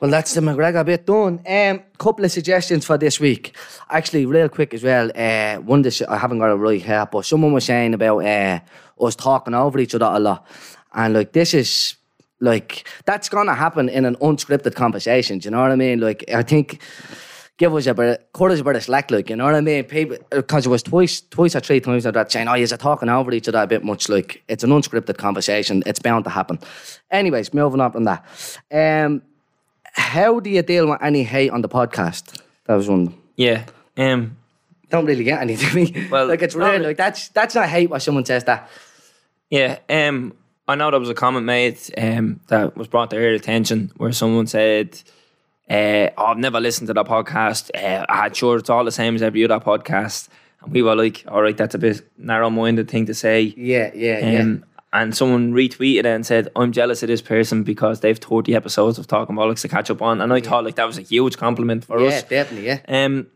Well, 0.00 0.12
that's 0.12 0.32
the 0.32 0.40
McGregor 0.40 0.86
bit 0.86 1.06
done. 1.06 1.40
Um, 1.44 1.82
couple 1.98 2.24
of 2.24 2.30
suggestions 2.30 2.86
for 2.86 2.96
this 2.96 3.18
week. 3.18 3.56
Actually, 3.90 4.26
real 4.26 4.48
quick 4.48 4.72
as 4.72 4.84
well. 4.84 5.10
Uh, 5.12 5.56
one 5.56 5.84
I 6.08 6.16
haven't 6.16 6.38
got 6.38 6.50
a 6.50 6.56
right 6.56 6.80
here, 6.80 7.08
but 7.10 7.26
someone 7.26 7.52
was 7.52 7.64
saying 7.64 7.94
about 7.94 8.18
uh, 8.18 8.60
us 9.00 9.16
talking 9.16 9.54
over 9.54 9.80
each 9.80 9.96
other 9.96 10.06
a 10.06 10.20
lot, 10.20 10.46
and 10.94 11.14
like 11.14 11.32
this 11.32 11.52
is 11.52 11.96
like 12.38 12.86
that's 13.06 13.28
gonna 13.28 13.54
happen 13.54 13.88
in 13.88 14.04
an 14.04 14.14
unscripted 14.16 14.76
conversation. 14.76 15.40
Do 15.40 15.46
you 15.46 15.50
know 15.50 15.62
what 15.62 15.72
I 15.72 15.76
mean? 15.76 16.00
Like 16.00 16.24
I 16.32 16.42
think. 16.42 16.80
Give 17.56 17.74
us 17.74 17.88
a 17.88 17.94
bit, 17.94 18.28
cut 18.32 18.52
us 18.52 18.60
a 18.60 18.62
bit 18.62 18.76
of 18.76 18.84
slack, 18.84 19.10
like 19.10 19.30
you 19.30 19.34
know 19.34 19.46
what 19.46 19.56
I 19.56 19.60
mean. 19.60 19.82
People, 19.82 20.16
because 20.30 20.64
it 20.64 20.68
was 20.68 20.80
twice, 20.80 21.22
twice 21.22 21.56
or 21.56 21.60
three 21.60 21.80
times 21.80 22.04
that 22.04 22.30
saying, 22.30 22.46
"Oh, 22.46 22.54
you're 22.54 22.68
talking 22.68 23.08
over 23.08 23.32
each 23.32 23.48
other 23.48 23.58
a 23.58 23.66
bit 23.66 23.82
much." 23.82 24.08
Like 24.08 24.44
it's 24.46 24.62
an 24.62 24.70
unscripted 24.70 25.16
conversation; 25.16 25.82
it's 25.84 25.98
bound 25.98 26.22
to 26.26 26.30
happen. 26.30 26.60
Anyways, 27.10 27.52
moving 27.52 27.80
on 27.80 27.90
from 27.90 28.04
that. 28.04 28.24
Um, 28.70 29.22
how 29.92 30.40
do 30.40 30.50
you 30.50 30.62
deal 30.62 30.88
with 30.88 31.02
any 31.02 31.22
hate 31.24 31.50
on 31.50 31.62
the 31.62 31.68
podcast? 31.68 32.40
That 32.66 32.74
was 32.74 32.88
one. 32.88 33.14
Yeah. 33.36 33.64
Um. 33.96 34.36
Don't 34.90 35.04
really 35.04 35.24
get 35.24 35.40
any 35.42 35.56
to 35.62 35.74
me. 35.74 36.08
Well, 36.10 36.26
like 36.26 36.42
it's 36.42 36.56
not 36.56 36.80
Like 36.80 36.96
that's 36.96 37.28
that's 37.28 37.54
not 37.54 37.68
hate 37.68 37.90
when 37.90 38.00
someone 38.00 38.24
says 38.24 38.44
that. 38.44 38.70
Yeah, 39.50 39.78
um, 39.88 40.34
I 40.66 40.74
know 40.74 40.90
there 40.90 41.00
was 41.00 41.08
a 41.08 41.14
comment 41.14 41.46
made 41.46 41.78
um, 41.96 42.40
that 42.48 42.76
was 42.76 42.88
brought 42.88 43.10
to 43.10 43.16
our 43.16 43.30
attention 43.32 43.90
where 43.96 44.12
someone 44.12 44.46
said, 44.46 45.00
uh, 45.70 46.10
oh, 46.18 46.24
I've 46.26 46.36
never 46.38 46.60
listened 46.60 46.88
to 46.88 46.94
that 46.94 47.06
podcast. 47.06 47.70
Uh, 47.74 48.04
I'm 48.08 48.34
sure 48.34 48.58
it's 48.58 48.68
all 48.68 48.84
the 48.84 48.92
same 48.92 49.14
as 49.14 49.22
every 49.22 49.42
other 49.44 49.58
podcast. 49.58 50.28
And 50.62 50.72
we 50.72 50.82
were 50.82 50.94
like, 50.94 51.24
all 51.28 51.40
right, 51.40 51.56
that's 51.56 51.74
a 51.74 51.78
bit 51.78 52.02
narrow 52.18 52.50
minded 52.50 52.90
thing 52.90 53.06
to 53.06 53.14
say. 53.14 53.54
Yeah, 53.56 53.90
yeah, 53.94 54.40
Um, 54.40 54.64
And 54.92 55.14
someone 55.14 55.52
retweeted 55.52 56.00
it 56.00 56.06
and 56.06 56.24
said, 56.24 56.48
I'm 56.56 56.72
jealous 56.72 57.02
of 57.02 57.08
this 57.08 57.20
person 57.20 57.62
because 57.62 58.00
they've 58.00 58.16
30 58.16 58.54
episodes 58.54 58.98
of 58.98 59.06
Talking 59.06 59.36
Bollocks 59.36 59.60
to 59.60 59.68
catch 59.68 59.90
up 59.90 60.00
on. 60.00 60.22
And 60.22 60.32
I 60.32 60.40
thought 60.40 60.64
like 60.64 60.76
that 60.76 60.86
was 60.86 60.96
a 60.96 61.02
huge 61.02 61.36
compliment 61.36 61.84
for 61.84 62.00
yeah. 62.00 62.06
us. 62.06 62.22
Yeah, 62.22 62.28
definitely. 62.28 62.66
Yeah. 62.68 62.80
Um, 62.88 63.26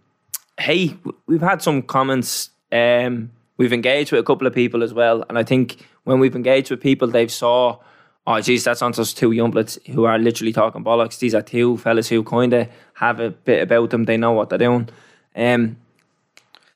hey, 0.59 0.97
we've 1.27 1.43
had 1.43 1.63
some 1.63 1.83
comments. 1.83 2.51
Um, 2.71 3.33
we've 3.57 3.73
engaged 3.73 4.13
with 4.13 4.21
a 4.21 4.25
couple 4.25 4.47
of 4.47 4.55
people 4.55 4.83
as 4.83 4.95
well, 4.95 5.25
and 5.29 5.39
I 5.39 5.43
think 5.43 5.87
when 6.05 6.21
we've 6.21 6.35
engaged 6.35 6.71
with 6.71 6.81
people, 6.81 7.09
they've 7.09 7.31
saw, 7.31 7.79
oh, 8.27 8.41
geez, 8.41 8.65
that's 8.65 8.81
not 8.81 8.95
just 8.95 9.17
two 9.17 9.31
youngblets 9.31 9.85
who 9.89 10.05
are 10.05 10.19
literally 10.19 10.53
talking 10.53 10.85
bollocks. 10.85 11.19
These 11.19 11.35
are 11.35 11.43
two 11.43 11.77
fellas 11.77 12.09
who 12.09 12.25
kind 12.25 12.53
of 12.53 12.69
have 12.95 13.21
a 13.21 13.31
bit 13.31 13.63
about 13.63 13.91
them. 13.91 14.05
They 14.05 14.17
know 14.17 14.33
what 14.33 14.49
they're 14.49 14.59
doing. 14.59 14.89
Um, 15.37 15.77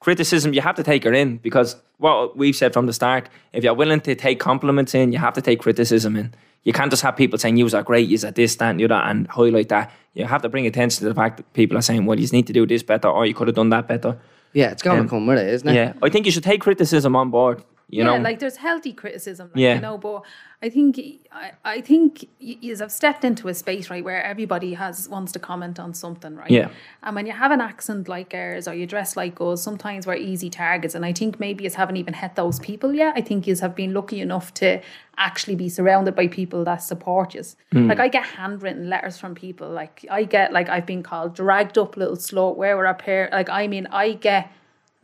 criticism, 0.00 0.52
you 0.52 0.60
have 0.60 0.76
to 0.76 0.82
take 0.82 1.04
her 1.04 1.12
in 1.12 1.38
because 1.38 1.76
what 1.98 2.36
we've 2.36 2.56
said 2.56 2.72
from 2.72 2.86
the 2.86 2.92
start, 2.92 3.28
if 3.52 3.64
you're 3.64 3.74
willing 3.74 4.00
to 4.02 4.14
take 4.14 4.38
compliments 4.38 4.94
in, 4.94 5.12
you 5.12 5.18
have 5.18 5.34
to 5.34 5.42
take 5.42 5.60
criticism 5.60 6.16
in. 6.16 6.34
You 6.64 6.72
can't 6.72 6.90
just 6.90 7.02
have 7.02 7.16
people 7.16 7.38
saying, 7.38 7.56
you 7.56 7.68
are 7.74 7.82
great, 7.82 8.08
you 8.08 8.18
are 8.26 8.30
this, 8.32 8.56
that, 8.56 8.70
and 8.70 8.80
the 8.80 8.84
other, 8.86 8.94
and 8.94 9.26
highlight 9.28 9.68
that. 9.68 9.92
You 10.14 10.24
have 10.24 10.42
to 10.42 10.48
bring 10.48 10.66
attention 10.66 10.98
to 11.00 11.08
the 11.08 11.14
fact 11.14 11.36
that 11.36 11.52
people 11.52 11.78
are 11.78 11.82
saying, 11.82 12.06
well, 12.06 12.18
you 12.18 12.26
need 12.28 12.46
to 12.48 12.52
do 12.52 12.66
this 12.66 12.82
better, 12.82 13.08
or 13.08 13.24
you 13.24 13.34
could 13.34 13.46
have 13.46 13.54
done 13.54 13.70
that 13.70 13.86
better. 13.86 14.18
Yeah, 14.52 14.70
it's 14.70 14.82
gonna 14.82 15.00
Um, 15.02 15.08
come 15.08 15.26
with 15.26 15.38
it, 15.38 15.48
isn't 15.48 15.68
it? 15.68 15.74
Yeah, 15.74 15.92
I 16.02 16.08
think 16.08 16.26
you 16.26 16.32
should 16.32 16.42
take 16.42 16.60
criticism 16.60 17.14
on 17.14 17.30
board. 17.30 17.62
You 17.88 17.98
yeah, 18.02 18.16
know, 18.16 18.22
like 18.22 18.40
there's 18.40 18.56
healthy 18.56 18.92
criticism, 18.92 19.48
like, 19.54 19.60
Yeah. 19.60 19.74
you 19.76 19.80
know, 19.80 19.96
but 19.96 20.22
I 20.60 20.70
think 20.70 20.98
I, 21.30 21.52
I 21.64 21.80
think 21.80 22.28
you 22.40 22.74
have 22.76 22.90
stepped 22.90 23.24
into 23.24 23.46
a 23.46 23.54
space 23.54 23.90
right 23.90 24.02
where 24.02 24.20
everybody 24.24 24.74
has 24.74 25.08
wants 25.08 25.30
to 25.32 25.38
comment 25.38 25.78
on 25.78 25.94
something, 25.94 26.34
right? 26.34 26.50
Yeah. 26.50 26.70
And 27.04 27.14
when 27.14 27.26
you 27.26 27.32
have 27.32 27.52
an 27.52 27.60
accent 27.60 28.08
like 28.08 28.34
ours 28.34 28.66
or 28.66 28.74
you 28.74 28.86
dress 28.86 29.16
like 29.16 29.40
us, 29.40 29.62
sometimes 29.62 30.04
we're 30.04 30.16
easy 30.16 30.50
targets. 30.50 30.96
And 30.96 31.04
I 31.04 31.12
think 31.12 31.38
maybe 31.38 31.62
you 31.62 31.70
haven't 31.70 31.96
even 31.96 32.14
hit 32.14 32.34
those 32.34 32.58
people 32.58 32.92
yet. 32.92 33.12
I 33.16 33.20
think 33.20 33.46
you 33.46 33.54
have 33.54 33.76
been 33.76 33.94
lucky 33.94 34.20
enough 34.20 34.52
to 34.54 34.80
actually 35.16 35.54
be 35.54 35.68
surrounded 35.68 36.16
by 36.16 36.26
people 36.26 36.64
that 36.64 36.82
support 36.82 37.34
you. 37.34 37.42
Hmm. 37.70 37.86
Like 37.86 38.00
I 38.00 38.08
get 38.08 38.24
handwritten 38.24 38.88
letters 38.90 39.16
from 39.18 39.36
people. 39.36 39.70
Like 39.70 40.04
I 40.10 40.24
get 40.24 40.52
like 40.52 40.68
I've 40.68 40.86
been 40.86 41.04
called 41.04 41.36
dragged 41.36 41.78
up 41.78 41.96
little 41.96 42.16
slow 42.16 42.50
where 42.50 42.76
we're 42.76 42.86
up 42.86 43.02
here. 43.02 43.28
Like 43.30 43.48
I 43.48 43.68
mean 43.68 43.86
I 43.92 44.14
get 44.14 44.50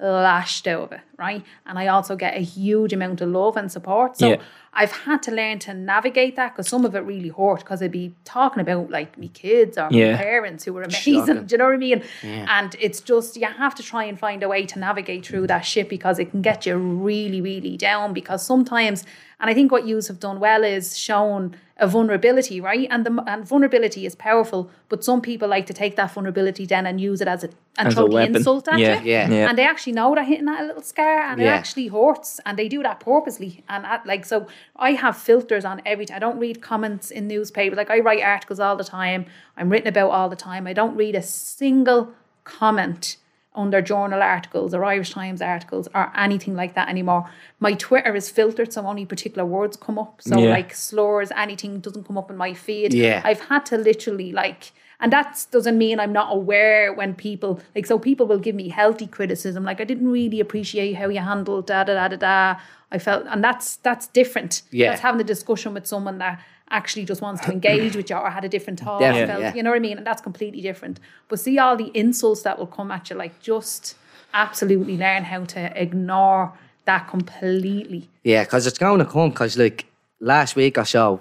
lashed 0.02 0.66
over, 0.66 1.00
right? 1.16 1.44
And 1.66 1.78
I 1.78 1.86
also 1.86 2.16
get 2.16 2.36
a 2.36 2.40
huge 2.40 2.92
amount 2.92 3.20
of 3.20 3.28
love 3.28 3.56
and 3.56 3.70
support. 3.70 4.18
So 4.18 4.28
Yeah. 4.30 4.36
I've 4.74 4.90
had 4.92 5.22
to 5.24 5.30
learn 5.30 5.58
to 5.60 5.74
navigate 5.74 6.34
that 6.36 6.54
because 6.54 6.66
some 6.66 6.84
of 6.86 6.94
it 6.94 7.00
really 7.00 7.28
hurt 7.28 7.58
because 7.60 7.82
I'd 7.82 7.92
be 7.92 8.14
talking 8.24 8.60
about 8.62 8.90
like 8.90 9.16
me 9.18 9.28
kids 9.28 9.76
or 9.78 9.88
Yeah. 9.90 10.12
my 10.12 10.18
parents 10.18 10.64
who 10.64 10.72
were 10.72 10.82
amazing. 10.82 11.14
Shocking. 11.26 11.44
Do 11.46 11.54
you 11.54 11.58
know 11.58 11.66
what 11.66 11.74
I 11.74 11.76
mean? 11.76 12.02
And 12.22 12.74
it's 12.80 13.00
just 13.00 13.36
you 13.36 13.46
have 13.46 13.74
to 13.76 13.82
try 13.82 14.04
and 14.04 14.18
find 14.18 14.42
a 14.42 14.48
way 14.48 14.64
to 14.66 14.78
navigate 14.78 15.26
through 15.26 15.46
that 15.48 15.60
shit 15.60 15.88
because 15.88 16.18
it 16.18 16.30
can 16.30 16.42
get 16.42 16.66
you 16.66 16.76
really, 16.76 17.40
really 17.40 17.76
down. 17.76 18.12
Because 18.14 18.44
sometimes, 18.44 19.04
and 19.40 19.50
I 19.50 19.54
think 19.54 19.70
what 19.70 19.86
yous 19.86 20.08
have 20.08 20.18
done 20.20 20.40
well 20.40 20.64
is 20.64 20.96
shown 20.98 21.54
a 21.82 21.86
vulnerability, 21.86 22.60
right? 22.60 22.86
And 22.90 23.04
the 23.06 23.12
and 23.26 23.46
vulnerability 23.46 24.06
is 24.06 24.14
powerful, 24.14 24.70
but 24.88 25.04
some 25.04 25.20
people 25.20 25.48
like 25.48 25.66
to 25.66 25.74
take 25.82 25.94
that 25.96 26.10
vulnerability 26.14 26.64
then 26.64 26.86
and 26.86 27.00
use 27.00 27.20
it 27.20 27.28
as 27.28 27.42
a 27.44 27.48
and 27.78 27.88
As 27.88 27.94
a 27.94 27.96
throw 27.96 28.08
the 28.08 28.14
weapon. 28.14 28.36
insult 28.36 28.68
at 28.68 28.78
Yeah, 28.78 29.00
you. 29.02 29.10
yeah. 29.12 29.30
Yeah. 29.30 29.48
And 29.48 29.58
they 29.58 29.66
actually 29.72 29.94
know 29.98 30.14
they're 30.14 30.24
hitting 30.32 30.44
that 30.52 30.62
little 30.66 30.82
scar 30.82 31.18
and 31.28 31.40
it 31.40 31.46
actually 31.46 31.88
hurts 31.88 32.40
and 32.46 32.58
they 32.58 32.68
do 32.68 32.82
that 32.82 33.00
purposely. 33.00 33.64
And 33.68 33.84
at, 33.84 34.06
like, 34.06 34.24
so 34.32 34.46
I 34.76 34.90
have 34.92 35.16
filters 35.16 35.64
on 35.64 35.82
every. 35.84 36.06
I 36.10 36.18
don't 36.18 36.38
read 36.38 36.62
comments 36.62 37.10
in 37.10 37.26
newspapers. 37.28 37.76
Like, 37.76 37.90
I 37.90 37.98
write 38.00 38.22
articles 38.22 38.60
all 38.60 38.76
the 38.76 38.84
time. 39.00 39.26
I'm 39.56 39.68
written 39.70 39.88
about 39.88 40.10
all 40.10 40.28
the 40.28 40.36
time. 40.36 40.66
I 40.66 40.74
don't 40.74 40.94
read 40.96 41.14
a 41.16 41.22
single 41.22 42.12
comment 42.44 43.16
under 43.54 43.82
journal 43.82 44.22
articles 44.22 44.72
or 44.74 44.84
Irish 44.84 45.10
Times 45.10 45.42
articles 45.42 45.88
or 45.94 46.10
anything 46.16 46.54
like 46.56 46.74
that 46.74 46.88
anymore. 46.88 47.28
My 47.60 47.74
Twitter 47.74 48.14
is 48.16 48.30
filtered, 48.30 48.72
so 48.72 48.86
only 48.86 49.04
particular 49.04 49.44
words 49.44 49.76
come 49.76 49.98
up. 49.98 50.22
So, 50.22 50.38
Yeah. 50.38 50.50
like 50.50 50.74
slurs, 50.74 51.30
anything 51.36 51.80
doesn't 51.80 52.06
come 52.06 52.16
up 52.16 52.30
in 52.30 52.36
my 52.36 52.54
feed. 52.54 52.94
Yeah. 52.94 53.20
I've 53.24 53.40
had 53.42 53.66
to 53.66 53.76
literally 53.76 54.32
like 54.32 54.72
and 55.00 55.12
that 55.12 55.46
doesn't 55.50 55.76
mean 55.76 55.98
I'm 55.98 56.12
not 56.12 56.32
aware 56.32 56.92
when 56.94 57.14
people 57.14 57.60
like 57.74 57.86
so 57.86 57.98
people 57.98 58.24
will 58.26 58.38
give 58.38 58.54
me 58.54 58.68
healthy 58.68 59.08
criticism 59.08 59.64
like 59.64 59.80
I 59.80 59.84
didn't 59.84 60.08
really 60.08 60.38
appreciate 60.38 60.92
how 60.92 61.08
you 61.08 61.18
handled 61.18 61.66
da 61.66 61.82
da 61.82 61.94
da 61.94 62.06
da 62.08 62.16
da 62.16 62.60
I 62.92 62.98
felt 62.98 63.24
and 63.28 63.42
that's 63.42 63.76
that's 63.78 64.06
different 64.06 64.62
Yeah. 64.70 64.90
that's 64.90 65.00
having 65.02 65.20
a 65.20 65.24
discussion 65.24 65.74
with 65.74 65.86
someone 65.88 66.18
that 66.18 66.40
actually 66.72 67.04
just 67.04 67.22
wants 67.22 67.40
to 67.44 67.52
engage 67.52 67.94
with 67.94 68.10
you 68.10 68.16
or 68.16 68.30
had 68.30 68.44
a 68.44 68.48
different 68.48 68.80
thought 68.84 69.00
Definitely, 69.00 69.26
felt, 69.32 69.42
yeah. 69.42 69.54
you 69.54 69.62
know 69.62 69.70
what 69.70 69.76
I 69.76 69.80
mean 69.80 69.98
and 69.98 70.06
that's 70.06 70.22
completely 70.22 70.60
different 70.60 70.98
but 71.28 71.38
see 71.38 71.58
all 71.58 71.76
the 71.76 71.90
insults 71.94 72.42
that 72.42 72.58
will 72.58 72.66
come 72.66 72.90
at 72.90 73.10
you 73.10 73.16
like 73.16 73.40
just 73.40 73.94
absolutely 74.34 74.96
learn 74.96 75.24
how 75.24 75.44
to 75.44 75.80
ignore 75.80 76.52
that 76.84 77.08
completely 77.08 78.08
Yeah, 78.24 78.44
because 78.44 78.66
it's 78.66 78.78
going 78.78 78.98
to 78.98 79.04
come. 79.04 79.30
Because 79.30 79.56
like 79.56 79.86
last 80.20 80.56
week 80.56 80.78
or 80.78 80.84
so, 80.84 81.20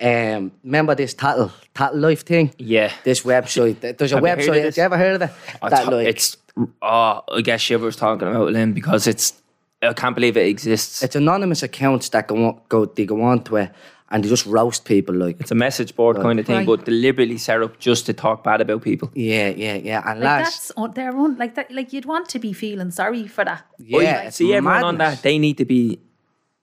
um, 0.00 0.52
remember 0.64 0.94
this 0.94 1.14
Tattle 1.14 1.52
Tattle 1.74 2.00
Life 2.00 2.24
thing? 2.24 2.54
Yeah. 2.58 2.92
This 3.04 3.22
website. 3.22 3.80
There's 3.98 4.12
a 4.12 4.16
Have 4.26 4.40
you 4.40 4.50
website. 4.52 4.64
Have 4.64 4.76
you 4.76 4.82
ever 4.82 4.96
heard 4.96 5.16
of 5.16 5.22
it? 5.22 5.30
I 5.60 5.68
that 5.68 5.84
thought 5.84 5.92
like 5.92 6.06
it's 6.06 6.36
oh, 6.80 7.22
I 7.28 7.40
guess 7.42 7.60
shivers 7.60 7.96
talking 7.96 8.28
about 8.28 8.52
Lynn 8.52 8.72
because 8.72 9.06
it's 9.06 9.34
I 9.82 9.92
can't 9.92 10.14
believe 10.14 10.36
it 10.36 10.46
exists. 10.46 11.02
it's 11.02 11.16
anonymous 11.16 11.62
accounts 11.62 12.08
that 12.10 12.28
go 12.28 12.46
on, 12.46 12.60
go 12.68 12.84
they 12.84 13.04
go 13.04 13.20
on 13.22 13.42
to 13.44 13.56
it, 13.56 13.70
and 14.12 14.22
they 14.22 14.28
just 14.28 14.46
roast 14.46 14.84
people 14.84 15.14
like. 15.14 15.40
It's 15.40 15.50
a 15.50 15.54
message 15.56 15.96
board 15.96 16.16
kind 16.18 16.38
of 16.38 16.46
thing, 16.46 16.56
Right. 16.58 16.66
but 16.66 16.84
deliberately 16.84 17.38
set 17.38 17.60
up 17.62 17.78
just 17.80 18.06
to 18.06 18.12
talk 18.12 18.44
bad 18.44 18.60
about 18.60 18.82
people. 18.82 19.10
Yeah, 19.14 19.48
yeah, 19.48 19.74
yeah. 19.74 20.02
And 20.08 20.20
Like 20.20 20.24
lads, 20.44 20.50
that's 20.50 20.70
on 20.76 20.92
their 20.92 21.16
own. 21.16 21.36
Like 21.38 21.54
that. 21.56 21.70
Like 21.72 21.92
you'd 21.92 22.04
want 22.06 22.28
to 22.28 22.38
be 22.38 22.52
feeling 22.52 22.90
sorry 22.92 23.26
for 23.26 23.44
that. 23.44 23.64
yeah, 23.78 24.22
it's 24.28 24.36
See 24.36 24.52
everyone 24.54 24.84
on 24.84 24.98
that, 24.98 25.22
they 25.22 25.38
need 25.38 25.56
to 25.58 25.64
be 25.64 25.98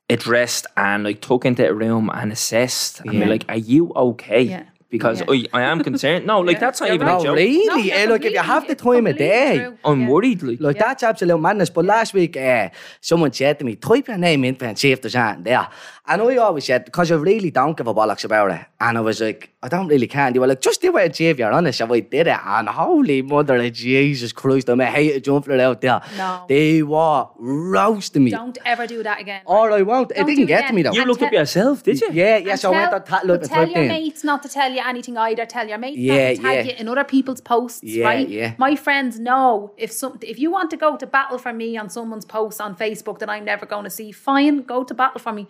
addressed 0.09 0.65
and 0.75 1.03
like 1.03 1.21
took 1.21 1.45
into 1.45 1.67
a 1.67 1.73
room 1.73 2.09
and 2.13 2.31
assessed 2.31 3.01
and 3.01 3.13
Yeah. 3.13 3.23
be 3.25 3.29
like, 3.29 3.45
Are 3.49 3.57
you 3.57 3.91
okay? 3.95 4.41
Yeah. 4.43 4.63
Because 4.89 5.19
Yeah. 5.21 5.27
I, 5.53 5.59
I 5.59 5.61
am 5.71 5.83
concerned. 5.83 6.25
No, 6.25 6.39
like 6.39 6.55
Yeah, 6.55 6.59
that's 6.61 6.79
not 6.81 6.87
you're 6.87 6.95
even 6.95 7.05
right. 7.07 7.13
a 7.13 7.17
No, 7.19 7.23
joke. 7.25 7.35
really? 7.37 7.65
No, 7.67 7.75
you're 7.75 7.95
eh, 7.95 8.05
like 8.09 8.25
if 8.25 8.33
you 8.33 8.39
have 8.39 8.65
the 8.65 8.71
it's 8.71 8.81
time 8.81 9.05
of 9.05 9.17
day. 9.17 9.57
true. 9.59 9.77
I'm 9.85 10.01
Yeah. 10.01 10.07
worried. 10.09 10.41
Like, 10.41 10.59
Like 10.61 10.79
that's 10.79 11.03
absolute 11.03 11.37
madness. 11.37 11.69
But 11.69 11.85
last 11.85 12.15
week, 12.15 12.35
uh, 12.35 12.69
someone 12.99 13.31
said 13.31 13.59
to 13.59 13.65
me, 13.65 13.75
type 13.75 14.07
your 14.07 14.17
name 14.17 14.43
in 14.45 14.57
and 14.61 14.79
see 14.79 14.91
if 14.91 14.99
there's 15.03 15.15
anything 15.15 15.43
there. 15.43 15.67
And 16.11 16.21
I 16.23 16.37
always 16.37 16.65
said, 16.65 16.85
because 16.85 17.11
you 17.11 17.17
really 17.17 17.51
don't 17.51 17.77
give 17.77 17.85
a 17.87 17.93
bollocks 17.93 18.25
about 18.25 18.49
it. 18.51 18.61
And 18.79 18.97
I 18.97 19.01
was 19.01 19.21
like, 19.21 19.53
I 19.61 19.67
don't 19.67 19.87
really 19.87 20.07
care. 20.07 20.25
And 20.25 20.35
they 20.35 20.39
were 20.39 20.47
like, 20.47 20.59
just 20.61 20.81
do 20.81 20.97
it 20.97 21.05
and 21.05 21.15
see 21.15 21.27
if 21.27 21.37
you're 21.37 21.51
honest. 21.51 21.77
So 21.77 21.93
I 21.93 21.99
did 21.99 22.25
it. 22.27 22.39
And 22.45 22.67
holy 22.67 23.21
mother 23.21 23.57
of 23.57 23.73
Jesus 23.73 24.31
Christ, 24.33 24.69
I 24.69 24.73
am 24.73 24.81
a 24.81 24.85
hated 24.87 25.23
jumping 25.25 25.61
out 25.61 25.81
there. 25.81 26.01
No. 26.17 26.45
They 26.49 26.81
were 26.81 27.27
roasting 27.37 28.23
me. 28.23 28.31
Don't 28.31 28.57
ever 28.65 28.87
do 28.87 29.03
that 29.03 29.19
again. 29.21 29.41
Or 29.45 29.71
I 29.71 29.81
won't. 29.83 30.11
It 30.11 30.15
Don't 30.17 30.25
didn't 30.27 30.39
do 30.43 30.47
get 30.47 30.63
it 30.65 30.67
to 30.69 30.73
me 30.73 30.81
though. 30.81 30.93
you 30.93 31.01
And 31.01 31.09
looked 31.09 31.21
up 31.21 31.31
yourself, 31.31 31.83
did 31.83 32.01
you? 32.01 32.09
yeah, 32.11 32.37
yeah. 32.37 32.51
And 32.51 32.59
So 32.59 32.73
I 32.73 32.89
went 32.89 33.05
tell- 33.05 33.19
on 33.19 33.27
look 33.27 33.41
and 33.41 33.49
tell 33.51 33.67
your 33.69 33.81
in. 33.83 33.87
mates 33.89 34.23
not 34.23 34.41
to 34.43 34.49
tell 34.49 34.71
you 34.71 34.81
anything 34.85 35.17
either. 35.17 35.45
Tell 35.45 35.67
your 35.67 35.77
mates 35.77 35.97
Yeah, 35.99 36.29
not 36.29 36.35
to 36.37 36.41
tag 36.41 36.65
yeah. 36.65 36.71
you 36.73 36.77
in 36.79 36.87
other 36.87 37.03
people's 37.03 37.41
posts, 37.41 37.83
Yeah, 37.83 38.05
right? 38.05 38.27
yeah. 38.27 38.53
My 38.57 38.75
friends 38.75 39.19
know 39.19 39.73
if 39.77 39.91
some 39.91 40.17
if 40.21 40.39
you 40.39 40.49
want 40.51 40.69
to 40.71 40.77
go 40.77 40.97
to 40.97 41.05
battle 41.05 41.37
for 41.37 41.53
me 41.53 41.77
on 41.77 41.89
someone's 41.89 42.25
post 42.25 42.59
on 42.61 42.75
Facebook 42.75 43.19
that 43.19 43.29
I'm 43.29 43.45
never 43.45 43.65
going 43.65 43.83
to 43.83 43.89
see, 43.91 44.11
fine, 44.11 44.63
go 44.63 44.83
to 44.83 44.93
battle 44.93 45.19
for 45.19 45.33
me. 45.33 45.47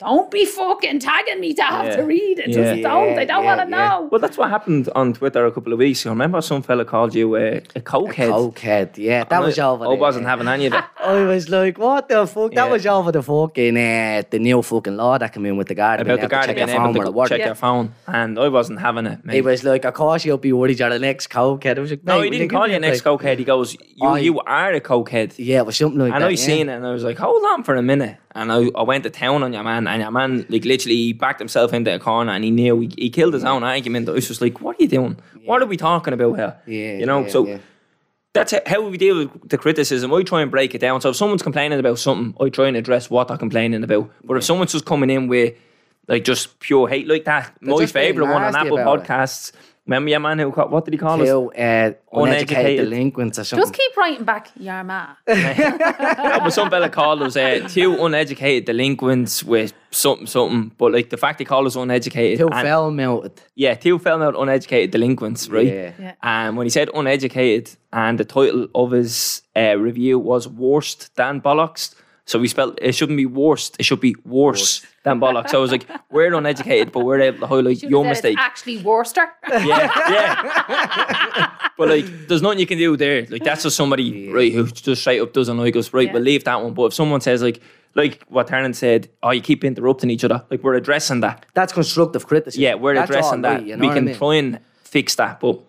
Don't 0.00 0.28
be 0.28 0.44
fucking 0.44 0.98
tagging 0.98 1.40
me 1.40 1.54
to 1.54 1.62
have 1.62 1.86
Yeah. 1.86 1.96
to 1.96 2.02
read 2.02 2.40
it. 2.40 2.48
Yeah. 2.48 2.54
Just 2.74 2.82
don't. 2.82 3.16
I 3.16 3.24
don't 3.24 3.44
Yeah, 3.44 3.56
want 3.56 3.70
to 3.70 3.76
yeah. 3.76 3.88
know. 3.88 4.08
Well, 4.10 4.20
that's 4.20 4.36
what 4.36 4.50
happened 4.50 4.88
on 4.94 5.12
Twitter 5.12 5.46
a 5.46 5.52
couple 5.52 5.72
of 5.72 5.78
weeks 5.78 6.02
ago. 6.02 6.10
Remember, 6.10 6.40
some 6.42 6.62
fella 6.62 6.84
called 6.84 7.14
you 7.14 7.36
uh, 7.36 7.60
a 7.76 7.80
cokehead. 7.80 8.28
Cokehead, 8.54 8.98
yeah, 8.98 9.22
that 9.24 9.40
was 9.40 9.56
I, 9.58 9.66
over. 9.68 9.84
I 9.86 9.90
the- 9.90 9.94
wasn't 9.94 10.26
having 10.26 10.48
any 10.48 10.66
of 10.66 10.72
it. 10.74 10.84
I 10.98 11.22
was 11.24 11.48
like, 11.48 11.78
what 11.78 12.08
the 12.08 12.26
fuck? 12.26 12.52
That 12.54 12.68
was 12.70 12.84
over 12.86 13.12
the 13.12 13.22
fucking 13.22 13.76
uh, 13.76 14.22
the 14.30 14.38
new 14.40 14.62
fucking 14.62 14.96
law 14.96 15.16
that 15.16 15.32
came 15.32 15.46
in 15.46 15.56
with 15.56 15.68
the 15.68 15.74
guard 15.76 16.00
about 16.00 16.20
the 16.20 16.26
guard 16.28 16.46
being 16.48 16.58
able 16.58 16.72
phone 16.72 16.92
to 16.94 16.98
where 16.98 17.06
it 17.06 17.10
go 17.12 17.16
worked. 17.16 17.28
check 17.30 17.38
Yeah. 17.38 17.46
your 17.46 17.54
phone, 17.54 17.94
and 18.08 18.36
I 18.38 18.48
wasn't 18.48 18.80
having 18.80 19.06
it. 19.06 19.24
Mate. 19.24 19.34
He 19.36 19.40
was 19.42 19.62
like, 19.62 19.84
of 19.84 19.94
course 19.94 20.24
you'll 20.24 20.38
be 20.38 20.52
worried 20.52 20.80
you're 20.80 20.90
the 20.90 20.98
next 20.98 21.28
cokehead. 21.30 21.78
I 21.78 21.80
was 21.80 21.90
like, 21.90 22.02
no, 22.04 22.20
he 22.20 22.30
didn't 22.30 22.48
call 22.48 22.66
you 22.66 22.74
a 22.74 22.76
an 22.78 22.84
ex 22.84 23.00
cokehead. 23.00 23.38
He 23.38 23.44
goes, 23.44 23.76
"You, 23.94 24.08
I- 24.08 24.18
you 24.18 24.40
are 24.40 24.72
a 24.72 24.80
cokehead." 24.80 25.34
Yeah, 25.38 25.58
it 25.58 25.66
was 25.66 25.76
something 25.76 26.00
like 26.00 26.12
And 26.12 26.22
that. 26.22 26.26
And 26.26 26.26
I 26.26 26.30
yeah. 26.30 26.36
seen 26.36 26.68
it, 26.68 26.72
and 26.74 26.84
I 26.86 26.90
was 26.92 27.04
like, 27.04 27.16
"Hold 27.18 27.44
on 27.44 27.62
for 27.62 27.76
a 27.76 27.82
minute." 27.82 28.16
And 28.34 28.50
I, 28.50 28.68
I 28.74 28.82
went 28.82 29.04
to 29.04 29.10
town 29.10 29.42
on 29.42 29.52
your 29.52 29.62
man, 29.62 29.86
and 29.86 30.02
your 30.02 30.10
man 30.10 30.44
like 30.48 30.64
literally 30.64 30.96
he 30.96 31.12
backed 31.12 31.38
himself 31.38 31.72
into 31.72 31.94
a 31.94 31.98
corner, 31.98 32.32
and 32.32 32.42
he 32.42 32.50
knew 32.50 32.80
he, 32.80 32.90
he 32.98 33.10
killed 33.10 33.34
his 33.34 33.44
own 33.44 33.62
argument. 33.62 34.08
I 34.08 34.12
was 34.12 34.26
just 34.26 34.40
like, 34.40 34.60
"What 34.60 34.76
are 34.78 34.82
you 34.82 34.88
doing? 34.88 35.16
What 35.44 35.62
are 35.62 35.66
we 35.66 35.76
talking 35.76 36.12
about 36.12 36.34
here?" 36.34 36.56
Yeah, 36.66 36.98
you 36.98 37.06
know. 37.06 37.22
yeah, 37.22 37.28
so 37.28 37.46
yeah. 37.46 37.58
that's 38.32 38.52
how 38.66 38.88
we 38.88 38.98
deal 38.98 39.18
with 39.18 39.48
the 39.48 39.58
criticism. 39.58 40.12
I 40.12 40.22
try 40.22 40.42
and 40.42 40.50
break 40.50 40.74
it 40.74 40.80
down. 40.80 41.00
So 41.00 41.10
if 41.10 41.16
someone's 41.16 41.42
complaining 41.42 41.78
about 41.78 41.98
something, 42.00 42.34
I 42.44 42.48
try 42.48 42.66
and 42.66 42.76
address 42.76 43.08
what 43.08 43.28
they're 43.28 43.36
complaining 43.36 43.84
about. 43.84 44.10
But 44.24 44.36
if 44.38 44.44
someone's 44.44 44.72
just 44.72 44.84
coming 44.84 45.10
in 45.10 45.28
with 45.28 45.54
like 46.08 46.24
just 46.24 46.58
pure 46.58 46.88
hate 46.88 47.06
like 47.06 47.24
that, 47.26 47.52
my 47.60 47.78
just 47.78 47.94
being 47.94 48.06
favorite 48.06 48.26
one 48.26 48.42
on 48.42 48.56
Apple 48.56 48.78
about 48.78 49.08
it. 49.08 49.52
Podcasts. 49.84 49.86
Remember 49.86 50.10
your 50.10 50.20
man 50.20 50.38
who 50.38 50.50
what 50.50 50.84
did 50.84 50.94
he 50.94 50.98
call 50.98 51.20
us? 51.20 51.28
Two 51.28 51.52
uh, 51.52 51.54
uneducated 51.56 51.98
Uneducated. 52.12 52.84
delinquents 52.90 53.38
or 53.38 53.44
something. 53.44 53.62
Just 53.62 53.74
keep 53.74 53.96
writing 53.96 54.24
back, 54.24 54.50
your 54.58 54.82
ma. 54.84 55.08
Yeah, 55.28 56.38
but 56.42 56.50
some 56.50 56.70
fella 56.70 56.88
called 56.88 57.22
us 57.22 57.36
uh, 57.36 57.68
two 57.70 58.04
uneducated 58.04 58.64
delinquents 58.66 59.44
with 59.44 59.72
something 59.90 60.26
something. 60.26 60.72
But 60.78 60.92
like 60.92 61.10
the 61.10 61.16
fact 61.16 61.38
they 61.38 61.44
called 61.44 61.66
us 61.66 61.76
uneducated, 61.76 62.38
Two 62.38 62.48
and- 62.48 62.62
fell 62.66 62.90
melted. 62.90 63.40
yeah, 63.54 63.74
two 63.74 63.98
fell 63.98 64.18
melted 64.18 64.40
uneducated 64.40 64.90
delinquents, 64.90 65.48
right? 65.48 65.66
Yeah. 65.66 65.92
Yeah. 65.98 66.14
And 66.22 66.56
when 66.56 66.66
he 66.66 66.70
said 66.70 66.88
uneducated, 66.94 67.76
and 67.92 68.18
the 68.18 68.24
title 68.24 68.68
of 68.74 68.90
his 68.92 69.42
uh, 69.56 69.76
review 69.78 70.18
was 70.18 70.48
"Worst 70.48 71.14
Than 71.16 71.40
Bollocks," 71.40 71.94
so 72.26 72.38
we 72.38 72.48
spelled 72.48 72.78
it 72.80 72.92
shouldn't 72.94 73.16
be 73.18 73.26
worst; 73.26 73.76
it 73.78 73.84
should 73.84 74.00
be 74.00 74.14
worse 74.24 74.84
than 75.02 75.20
bollocks. 75.20 75.50
So 75.50 75.58
I 75.58 75.60
was 75.60 75.70
like, 75.72 75.86
we're 76.10 76.32
uneducated, 76.34 76.90
but 76.92 77.04
we're 77.04 77.20
able 77.20 77.40
to 77.40 77.46
highlight 77.46 77.78
Should've 77.78 77.90
your 77.90 78.04
mistake. 78.04 78.34
It's 78.34 78.40
actually 78.42 78.82
Worcester. 78.82 79.28
Yeah, 79.50 79.90
yeah. 80.10 81.50
but 81.76 81.88
like, 81.88 82.06
there's 82.28 82.42
nothing 82.42 82.58
you 82.60 82.66
can 82.66 82.78
do 82.78 82.96
there. 82.96 83.26
Like, 83.28 83.44
that's 83.44 83.62
just 83.62 83.76
somebody 83.76 84.30
right 84.30 84.52
who 84.52 84.66
just 84.66 85.00
straight 85.02 85.20
up 85.20 85.32
doesn't 85.32 85.58
like 85.58 85.76
us. 85.76 85.92
Right, 85.92 86.06
Yeah. 86.06 86.12
we'll 86.14 86.22
leave 86.22 86.44
that 86.44 86.62
one. 86.62 86.74
But 86.74 86.84
if 86.86 86.94
someone 86.94 87.20
says 87.20 87.42
like, 87.42 87.60
like 87.94 88.22
what 88.28 88.48
Tarnan 88.48 88.74
said, 88.74 89.08
oh, 89.22 89.30
you 89.30 89.40
keep 89.40 89.62
interrupting 89.64 90.10
each 90.10 90.24
other. 90.24 90.44
Like, 90.50 90.62
we're 90.62 90.74
addressing 90.74 91.20
that. 91.20 91.46
That's 91.54 91.72
constructive 91.72 92.26
criticism. 92.26 92.62
Yeah, 92.62 92.74
we're 92.74 92.94
That's 92.94 93.10
addressing 93.10 93.34
all 93.36 93.42
that. 93.42 93.58
right, 93.58 93.66
you 93.66 93.76
know 93.76 93.86
we 93.86 93.94
can 93.94 93.98
I 94.04 94.12
mean? 94.12 94.16
try 94.16 94.34
and 94.36 94.60
fix 94.82 95.14
that, 95.16 95.40
but. 95.40 95.60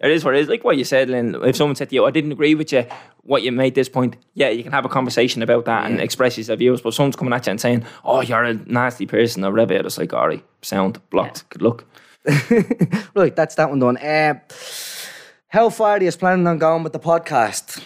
It 0.00 0.10
is 0.10 0.24
what 0.24 0.34
it 0.34 0.40
is. 0.40 0.48
Like 0.48 0.64
what 0.64 0.78
you 0.78 0.84
said, 0.84 1.10
Lynn. 1.10 1.36
If 1.44 1.56
someone 1.56 1.76
said 1.76 1.90
to 1.90 1.94
you, 1.94 2.06
I 2.06 2.10
didn't 2.10 2.32
agree 2.32 2.54
with 2.54 2.72
you, 2.72 2.86
what 3.22 3.42
you 3.42 3.52
made 3.52 3.74
this 3.74 3.88
point, 3.88 4.16
yeah, 4.34 4.48
you 4.48 4.62
can 4.62 4.72
have 4.72 4.84
a 4.86 4.88
conversation 4.88 5.42
about 5.42 5.66
that 5.66 5.90
and 5.90 6.00
express 6.00 6.38
your 6.38 6.56
views. 6.56 6.80
But 6.80 6.94
someone's 6.94 7.16
coming 7.16 7.34
at 7.34 7.46
you 7.46 7.50
and 7.50 7.60
saying, 7.60 7.84
oh, 8.04 8.22
you're 8.22 8.42
a 8.42 8.54
nasty 8.54 9.06
person 9.06 9.44
or 9.44 9.50
whatever. 9.50 9.74
It's 9.74 9.98
like, 9.98 10.14
all 10.14 10.28
right, 10.28 10.44
sound 10.62 11.00
blocked. 11.10 11.48
Good 11.50 11.62
luck. 11.62 11.84
Right, 13.14 13.34
that's 13.34 13.54
that 13.56 13.68
one 13.68 13.80
done. 13.80 13.96
Uh, 13.96 14.34
how 15.48 15.68
far 15.68 15.92
are 15.92 16.02
you 16.02 16.12
planning 16.12 16.46
on 16.46 16.58
going 16.58 16.82
with 16.82 16.92
the 16.92 17.00
podcast? 17.00 17.82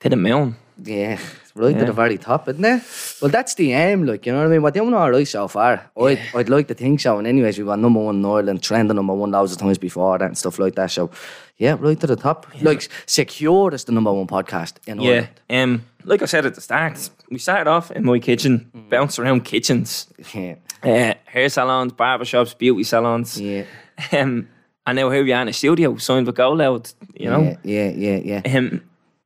To 0.00 0.08
the 0.08 0.16
moon. 0.16 0.56
Yeah, 0.82 1.18
right 1.56 1.72
to 1.74 1.78
Yeah. 1.80 1.84
the 1.86 1.92
very 1.92 2.18
top, 2.18 2.48
isn't 2.48 2.64
it? 2.64 2.82
Well, 3.20 3.30
that's 3.30 3.54
the 3.54 3.72
aim, 3.72 4.06
like, 4.06 4.26
you 4.26 4.32
know 4.32 4.38
what 4.40 4.46
I 4.46 4.50
mean? 4.50 4.60
But 4.60 4.74
We're 4.74 4.82
doing 4.82 4.94
all 4.94 5.10
right 5.10 5.26
so 5.28 5.48
far. 5.48 5.90
I'd, 6.00 6.20
I'd 6.34 6.48
like 6.48 6.68
to 6.68 6.74
think 6.74 7.00
so. 7.00 7.18
And 7.18 7.26
anyways, 7.26 7.58
we 7.58 7.64
were 7.64 7.76
number 7.76 8.00
one 8.00 8.16
in 8.16 8.24
Ireland, 8.24 8.62
trending 8.62 8.94
number 8.96 9.14
one 9.14 9.30
loads 9.30 9.52
of 9.52 9.58
times 9.58 9.78
before 9.78 10.18
that 10.18 10.24
and 10.26 10.38
stuff 10.38 10.58
like 10.58 10.74
that. 10.76 10.90
So, 10.90 11.10
yeah, 11.58 11.76
right 11.80 11.98
to 12.00 12.06
the 12.06 12.16
top. 12.16 12.46
Like, 12.60 12.88
secure 13.06 13.72
as 13.74 13.84
the 13.84 13.92
number 13.92 14.12
one 14.12 14.26
podcast 14.26 14.74
in 14.86 15.00
Yeah. 15.00 15.10
Ireland. 15.10 15.28
Um, 15.50 15.84
like 16.04 16.22
I 16.22 16.26
said 16.26 16.46
at 16.46 16.54
the 16.54 16.60
start, 16.60 17.10
we 17.30 17.38
started 17.38 17.68
off 17.70 17.90
in 17.90 18.04
my 18.04 18.18
kitchen, 18.18 18.70
bounced 18.90 19.18
around 19.18 19.44
kitchens, 19.44 20.06
Yeah, 20.34 20.54
uh, 20.82 21.14
hair 21.24 21.48
salons, 21.48 21.92
barbershops, 21.94 22.56
beauty 22.56 22.84
salons. 22.84 23.40
yeah, 23.40 23.64
Um, 24.12 24.48
and 24.86 24.96
now 24.96 25.10
here 25.10 25.24
we 25.24 25.32
are 25.32 25.42
in 25.42 25.48
a 25.48 25.52
studio, 25.52 25.96
signed 25.96 26.26
with 26.26 26.36
Go 26.36 26.52
Loud, 26.52 26.90
you 27.14 27.28
know. 27.28 27.56
yeah, 27.64 27.90
yeah, 27.90 28.20
yeah, 28.22 28.40
yeah. 28.44 28.58
Um, 28.58 28.82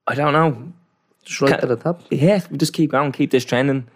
I 0.06 0.14
don't 0.14 0.32
know. 0.32 0.72
Just 1.24 1.40
right 1.40 1.60
to 1.60 1.66
the 1.66 1.76
top. 1.76 2.02
Yeah, 2.10 2.40
we 2.50 2.58
just 2.58 2.72
keep 2.72 2.90
going, 2.92 3.12
keep 3.12 3.30
this 3.30 3.44
trending. 3.44 3.86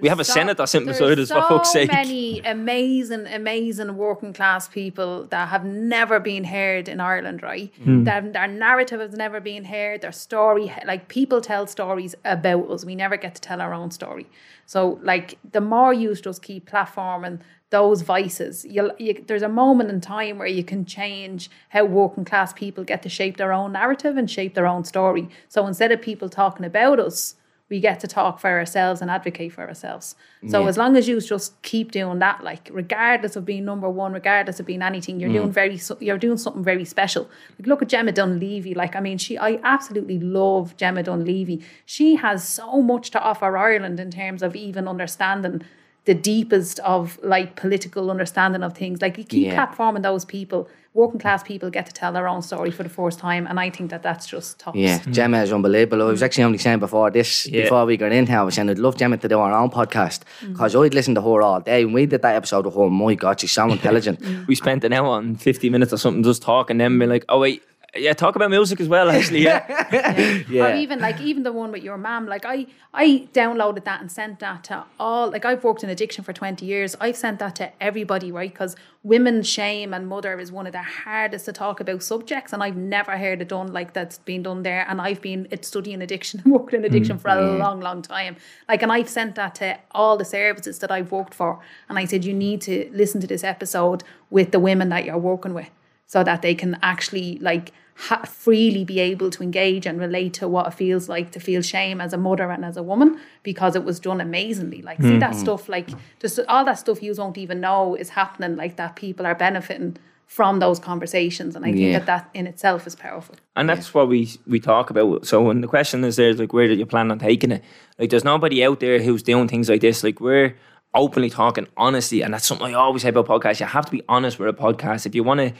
We 0.00 0.08
have 0.08 0.20
a 0.20 0.24
So- 0.24 0.32
senator 0.34 0.66
sitting 0.66 0.88
beside 0.88 1.16
there's 1.16 1.30
us, 1.30 1.42
for 1.48 1.48
fuck's 1.58 1.72
so 1.72 1.80
sake. 1.80 1.92
many 1.92 2.40
amazing, 2.40 3.26
amazing 3.26 3.96
working 3.96 4.32
class 4.32 4.68
people 4.68 5.24
that 5.26 5.48
have 5.48 5.64
never 5.64 6.20
been 6.20 6.44
heard 6.44 6.88
in 6.88 7.00
Ireland, 7.00 7.42
right? 7.42 7.72
Hmm. 7.82 8.04
Their, 8.04 8.20
their 8.22 8.48
narrative 8.48 9.00
has 9.00 9.12
never 9.12 9.40
been 9.40 9.64
heard. 9.64 10.02
Their 10.02 10.12
story, 10.12 10.72
like 10.86 11.08
people 11.08 11.40
tell 11.40 11.66
stories 11.66 12.14
about 12.24 12.70
us. 12.70 12.84
We 12.84 12.94
never 12.94 13.16
get 13.16 13.34
to 13.36 13.40
tell 13.40 13.60
our 13.60 13.72
own 13.74 13.90
story. 13.90 14.26
So, 14.66 14.98
like, 15.02 15.38
the 15.52 15.60
more 15.60 15.92
you 15.94 16.14
just 16.14 16.42
keep 16.42 16.68
platforming 16.68 17.38
those 17.70 18.02
voices, 18.02 18.64
you'll, 18.64 18.92
you, 18.98 19.22
there's 19.26 19.42
a 19.42 19.48
moment 19.48 19.90
in 19.90 20.00
time 20.00 20.38
where 20.38 20.48
you 20.48 20.64
can 20.64 20.84
change 20.84 21.50
how 21.70 21.84
working 21.84 22.24
class 22.24 22.52
people 22.52 22.84
get 22.84 23.02
to 23.02 23.08
shape 23.08 23.36
their 23.36 23.52
own 23.52 23.72
narrative 23.72 24.16
and 24.16 24.30
shape 24.30 24.54
their 24.54 24.66
own 24.66 24.84
story. 24.84 25.28
So 25.48 25.66
instead 25.66 25.92
of 25.92 26.00
people 26.00 26.28
talking 26.28 26.64
about 26.66 26.98
us, 27.00 27.34
we 27.68 27.80
get 27.80 27.98
to 27.98 28.06
talk 28.06 28.38
for 28.38 28.48
ourselves 28.48 29.02
and 29.02 29.10
advocate 29.10 29.52
for 29.52 29.66
ourselves. 29.66 30.14
So 30.46 30.62
Yeah. 30.62 30.68
as 30.68 30.76
long 30.76 30.96
as 30.96 31.08
you 31.08 31.20
just 31.20 31.60
keep 31.62 31.90
doing 31.90 32.20
that, 32.20 32.44
like 32.44 32.70
regardless 32.72 33.34
of 33.34 33.44
being 33.44 33.64
number 33.64 33.90
one, 33.90 34.12
regardless 34.12 34.60
of 34.60 34.66
being 34.66 34.82
anything, 34.82 35.18
you're 35.18 35.30
mm. 35.30 35.34
doing 35.34 35.50
very 35.50 35.80
you're 35.98 36.18
doing 36.18 36.38
something 36.38 36.62
very 36.62 36.84
special. 36.84 37.28
Like 37.58 37.66
look 37.66 37.82
at 37.82 37.88
Gemma 37.88 38.12
Dunleavy. 38.12 38.74
Like 38.74 38.94
I 38.94 39.00
mean, 39.00 39.18
she 39.18 39.36
I 39.36 39.58
absolutely 39.64 40.20
love 40.20 40.76
Gemma 40.76 41.02
Dunleavy. 41.02 41.60
She 41.84 42.14
has 42.16 42.46
so 42.46 42.80
much 42.82 43.10
to 43.10 43.20
offer 43.20 43.56
Ireland 43.56 43.98
in 43.98 44.10
terms 44.12 44.42
of 44.42 44.54
even 44.54 44.86
understanding 44.86 45.62
the 46.04 46.14
deepest 46.14 46.78
of 46.80 47.18
like 47.24 47.56
political 47.56 48.12
understanding 48.12 48.62
of 48.62 48.74
things. 48.74 49.02
Like 49.02 49.18
you 49.18 49.24
keep 49.24 49.46
Yeah. 49.46 49.66
platforming 49.66 50.02
those 50.02 50.24
people. 50.24 50.68
Working 50.96 51.20
class 51.20 51.42
people 51.42 51.68
get 51.68 51.84
to 51.84 51.92
tell 51.92 52.10
their 52.10 52.26
own 52.26 52.40
story 52.40 52.70
for 52.70 52.82
the 52.82 52.88
first 52.88 53.18
time, 53.18 53.46
and 53.46 53.60
I 53.60 53.68
think 53.68 53.90
that 53.90 54.02
that's 54.02 54.26
just 54.26 54.58
tops. 54.58 54.78
Yeah, 54.78 54.98
mm. 55.00 55.12
Gemma 55.12 55.42
is 55.42 55.52
unbelievable. 55.52 56.00
I 56.00 56.06
was 56.06 56.22
actually 56.22 56.44
only 56.44 56.56
saying 56.56 56.78
before 56.78 57.10
this, 57.10 57.46
Yeah. 57.46 57.64
before 57.64 57.84
we 57.84 57.98
got 57.98 58.12
in 58.12 58.26
here, 58.26 58.38
I 58.38 58.42
was 58.42 58.54
saying 58.54 58.70
I'd 58.70 58.78
love 58.78 58.96
Gemma 58.96 59.18
to 59.18 59.28
do 59.28 59.38
her 59.38 59.52
own 59.52 59.68
podcast 59.68 60.20
mm. 60.40 60.52
because 60.52 60.74
I'd 60.74 60.94
listen 60.94 61.14
to 61.16 61.20
her 61.20 61.42
all 61.42 61.60
day. 61.60 61.84
When 61.84 61.92
we 61.92 62.06
did 62.06 62.22
that 62.22 62.34
episode 62.34 62.64
of 62.64 62.74
her, 62.76 62.88
my 62.88 63.14
God, 63.14 63.38
she's 63.38 63.52
so 63.52 63.70
intelligent. 63.78 64.24
we 64.48 64.54
spent 64.54 64.84
an 64.84 64.94
hour 64.94 65.18
and 65.18 65.38
50 65.38 65.68
minutes 65.68 65.92
or 65.92 65.98
something 65.98 66.22
just 66.22 66.40
talking, 66.40 66.78
then 66.78 66.98
be 66.98 67.06
like, 67.06 67.26
oh, 67.28 67.40
wait, 67.40 67.62
yeah, 67.98 68.12
talk 68.12 68.36
about 68.36 68.50
music 68.50 68.80
as 68.80 68.88
well. 68.88 69.10
Actually, 69.10 69.42
yeah. 69.42 69.62
Or 70.48 70.52
Yeah. 70.52 70.76
even 70.76 70.98
like 71.00 71.20
even 71.20 71.42
the 71.42 71.52
one 71.52 71.72
with 71.72 71.82
your 71.82 71.98
mum. 71.98 72.26
Like 72.26 72.44
I 72.44 72.66
I 72.94 73.28
downloaded 73.32 73.84
that 73.84 74.00
and 74.00 74.10
sent 74.10 74.38
that 74.40 74.64
to 74.64 74.84
all. 74.98 75.30
Like 75.30 75.44
I've 75.44 75.62
worked 75.64 75.82
in 75.84 75.90
addiction 75.90 76.24
for 76.24 76.32
twenty 76.32 76.66
years. 76.66 76.96
I've 77.00 77.16
sent 77.16 77.38
that 77.40 77.56
to 77.56 77.70
everybody, 77.82 78.30
right? 78.32 78.52
Because 78.52 78.76
women's 79.02 79.48
shame 79.48 79.94
and 79.94 80.08
mother 80.08 80.38
is 80.40 80.50
one 80.50 80.66
of 80.66 80.72
the 80.72 80.82
hardest 80.82 81.44
to 81.44 81.52
talk 81.52 81.80
about 81.80 82.02
subjects, 82.02 82.52
and 82.52 82.62
I've 82.62 82.76
never 82.76 83.16
heard 83.18 83.40
it 83.42 83.48
done 83.48 83.72
like 83.72 83.92
that's 83.92 84.18
been 84.18 84.42
done 84.42 84.62
there. 84.62 84.84
And 84.88 85.00
I've 85.00 85.20
been 85.20 85.46
it's 85.50 85.68
studying 85.68 86.02
addiction 86.02 86.40
and 86.44 86.52
working 86.52 86.80
in 86.80 86.84
addiction 86.84 87.18
mm, 87.18 87.20
for 87.20 87.28
a 87.28 87.56
long, 87.58 87.80
long 87.80 88.02
time. 88.02 88.36
Like, 88.68 88.82
and 88.82 88.90
I've 88.92 89.08
sent 89.08 89.34
that 89.36 89.54
to 89.56 89.78
all 89.92 90.16
the 90.16 90.24
services 90.24 90.78
that 90.80 90.90
I've 90.90 91.12
worked 91.12 91.34
for, 91.34 91.60
and 91.88 91.98
I 91.98 92.04
said 92.04 92.24
you 92.24 92.34
need 92.34 92.60
to 92.62 92.90
listen 92.92 93.20
to 93.20 93.26
this 93.26 93.44
episode 93.44 94.04
with 94.30 94.50
the 94.52 94.60
women 94.60 94.88
that 94.90 95.04
you're 95.04 95.18
working 95.18 95.54
with 95.54 95.70
so 96.06 96.22
that 96.24 96.42
they 96.42 96.54
can 96.54 96.78
actually 96.82 97.38
like 97.40 97.72
ha- 97.96 98.22
freely 98.24 98.84
be 98.84 99.00
able 99.00 99.30
to 99.30 99.42
engage 99.42 99.86
and 99.86 99.98
relate 99.98 100.34
to 100.34 100.48
what 100.48 100.66
it 100.66 100.74
feels 100.74 101.08
like 101.08 101.30
to 101.32 101.40
feel 101.40 101.62
shame 101.62 102.00
as 102.00 102.12
a 102.12 102.16
mother 102.18 102.50
and 102.50 102.64
as 102.64 102.76
a 102.76 102.82
woman 102.82 103.18
because 103.42 103.74
it 103.74 103.84
was 103.84 103.98
done 103.98 104.20
amazingly 104.20 104.82
like 104.82 105.00
see 105.00 105.18
that 105.18 105.30
mm-hmm. 105.30 105.40
stuff 105.40 105.68
like 105.68 105.88
just 106.20 106.38
all 106.48 106.64
that 106.64 106.78
stuff 106.78 107.02
you 107.02 107.14
won't 107.16 107.38
even 107.38 107.60
know 107.60 107.94
is 107.94 108.10
happening 108.10 108.56
like 108.56 108.76
that 108.76 108.96
people 108.96 109.26
are 109.26 109.34
benefiting 109.34 109.96
from 110.26 110.58
those 110.58 110.78
conversations 110.78 111.54
and 111.56 111.64
i 111.64 111.68
think 111.72 111.80
Yeah. 111.80 111.98
that 112.00 112.06
that 112.06 112.30
in 112.34 112.46
itself 112.46 112.86
is 112.86 112.94
powerful 112.94 113.36
And 113.54 113.68
that's 113.68 113.94
what 113.94 114.08
we 114.08 114.28
we 114.46 114.60
talk 114.60 114.90
about. 114.90 115.26
So 115.26 115.40
when 115.40 115.60
the 115.62 115.68
question 115.68 116.04
is 116.04 116.16
there, 116.16 116.34
like, 116.34 116.52
where 116.52 116.68
do 116.68 116.74
you 116.74 116.84
plan 116.84 117.10
on 117.10 117.18
taking 117.18 117.50
it? 117.52 117.62
Like, 117.98 118.10
there's 118.10 118.24
nobody 118.24 118.62
out 118.66 118.80
there 118.80 118.98
who's 119.00 119.22
doing 119.22 119.48
things 119.48 119.68
like 119.70 119.80
this. 119.80 120.04
Like, 120.04 120.20
we're 120.20 120.54
openly 120.94 121.30
talking 121.30 121.66
honestly 121.76 122.22
and 122.22 122.34
that's 122.34 122.46
something 122.46 122.74
I 122.74 122.78
always 122.78 123.02
say 123.02 123.08
about 123.10 123.26
podcasts. 123.28 123.60
You 123.60 123.66
have 123.66 123.86
to 123.86 123.92
be 123.92 124.02
honest 124.08 124.38
with 124.38 124.48
a 124.48 124.52
podcast. 124.64 125.06
If 125.06 125.14
you 125.14 125.24
want 125.24 125.40
to 125.40 125.52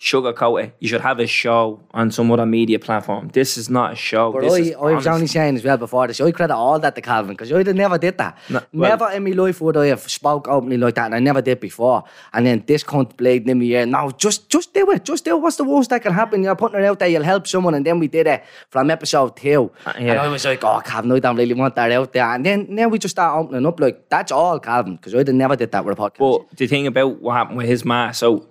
sugarcoat 0.00 0.62
it, 0.62 0.66
eh, 0.66 0.70
you 0.80 0.88
should 0.88 1.00
have 1.00 1.18
a 1.18 1.26
show 1.26 1.80
on 1.92 2.10
some 2.10 2.30
other 2.30 2.44
media 2.44 2.78
platform. 2.78 3.28
This 3.32 3.56
is 3.56 3.70
not 3.70 3.92
a 3.92 3.96
show. 3.96 4.32
But 4.32 4.42
this 4.42 4.52
I, 4.52 4.56
is 4.58 4.74
I 4.74 4.92
was 4.92 5.06
only 5.06 5.26
saying 5.26 5.56
as 5.56 5.64
well 5.64 5.76
before 5.76 6.06
this, 6.06 6.20
I 6.20 6.30
credit 6.32 6.54
all 6.54 6.78
that 6.80 6.94
to 6.94 7.00
Calvin 7.00 7.34
because 7.34 7.50
I 7.52 7.62
never 7.72 7.96
did 7.96 8.18
that. 8.18 8.36
No, 8.50 8.62
well- 8.72 8.90
never 8.90 9.10
in 9.12 9.24
my 9.24 9.30
life 9.30 9.60
would 9.60 9.76
I 9.76 9.86
have 9.86 10.02
spoke 10.10 10.48
openly 10.48 10.76
like 10.76 10.94
that, 10.96 11.06
and 11.06 11.14
I 11.14 11.20
never 11.20 11.40
did 11.40 11.60
before. 11.60 12.04
And 12.32 12.46
then 12.46 12.64
this 12.66 12.84
cunt 12.84 13.16
played 13.16 13.48
in 13.48 13.58
my 13.58 13.64
ear. 13.64 13.86
No, 13.86 14.10
just 14.10 14.48
just 14.48 14.74
do 14.74 14.90
it. 14.90 15.04
Just 15.04 15.24
do 15.24 15.36
it. 15.36 15.40
What's 15.40 15.56
the 15.56 15.64
worst 15.64 15.90
that 15.90 16.02
can 16.02 16.12
happen? 16.12 16.42
You're 16.42 16.56
putting 16.56 16.80
it 16.80 16.84
out 16.84 16.98
there. 16.98 17.08
You'll 17.08 17.22
help 17.22 17.46
someone. 17.46 17.74
And 17.74 17.86
then 17.86 17.98
we 17.98 18.08
did 18.08 18.26
it 18.26 18.44
from 18.70 18.90
episode 18.90 19.36
two. 19.36 19.70
Uh, 19.86 19.92
and 19.96 20.06
yeah. 20.06 20.22
I 20.22 20.28
was 20.28 20.44
like, 20.44 20.62
oh, 20.64 20.80
Calvin, 20.84 21.12
I 21.12 21.18
don't 21.18 21.36
really 21.36 21.54
want 21.54 21.76
that 21.76 21.90
out 21.92 22.12
there. 22.12 22.26
And 22.26 22.44
then 22.44 22.66
now 22.68 22.88
we 22.88 22.98
just 22.98 23.14
start 23.14 23.38
opening 23.38 23.64
up 23.66 23.80
like 23.80 24.08
that's 24.08 24.32
all 24.32 24.58
Calvin 24.58 24.96
because 24.96 25.14
I 25.14 25.22
never 25.22 25.56
did 25.56 25.72
that 25.72 25.84
with 25.84 25.98
a 25.98 26.02
podcast. 26.02 26.18
But 26.18 26.56
the 26.56 26.66
thing 26.66 26.86
about 26.86 27.20
what 27.20 27.34
happened 27.34 27.58
with 27.58 27.68
his 27.68 27.84
ma, 27.84 28.10
so 28.10 28.48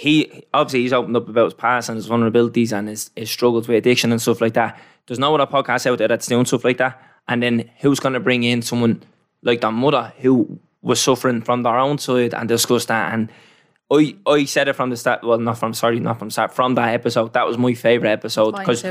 he 0.00 0.44
obviously 0.54 0.80
he's 0.80 0.94
opened 0.94 1.14
up 1.14 1.28
about 1.28 1.44
his 1.44 1.54
past 1.54 1.90
and 1.90 1.96
his 1.96 2.08
vulnerabilities 2.08 2.72
and 2.72 2.88
his, 2.88 3.10
his 3.14 3.30
struggles 3.30 3.68
with 3.68 3.76
addiction 3.76 4.12
and 4.12 4.22
stuff 4.22 4.40
like 4.40 4.54
that. 4.54 4.80
There's 5.06 5.18
no 5.18 5.34
other 5.34 5.44
podcast 5.44 5.84
out 5.86 5.98
there 5.98 6.08
that's 6.08 6.26
doing 6.26 6.46
stuff 6.46 6.64
like 6.64 6.78
that. 6.78 6.98
And 7.28 7.42
then 7.42 7.70
who's 7.80 8.00
going 8.00 8.14
to 8.14 8.20
bring 8.20 8.42
in 8.42 8.62
someone 8.62 9.02
like 9.42 9.60
that 9.60 9.72
mother 9.72 10.14
who 10.20 10.58
was 10.80 11.02
suffering 11.02 11.42
from 11.42 11.64
their 11.64 11.78
own 11.78 11.98
side 11.98 12.32
and 12.32 12.48
discuss 12.48 12.86
that? 12.86 13.12
And 13.12 13.30
I 13.90 14.16
I 14.26 14.46
said 14.46 14.68
it 14.68 14.72
from 14.72 14.88
the 14.88 14.96
start. 14.96 15.22
Well, 15.22 15.38
not 15.38 15.58
from 15.58 15.74
sorry, 15.74 16.00
not 16.00 16.18
from 16.18 16.30
start. 16.30 16.54
From 16.54 16.76
that 16.76 16.94
episode, 16.94 17.34
that 17.34 17.46
was 17.46 17.58
my 17.58 17.74
favorite 17.74 18.10
episode 18.10 18.56
because. 18.56 18.84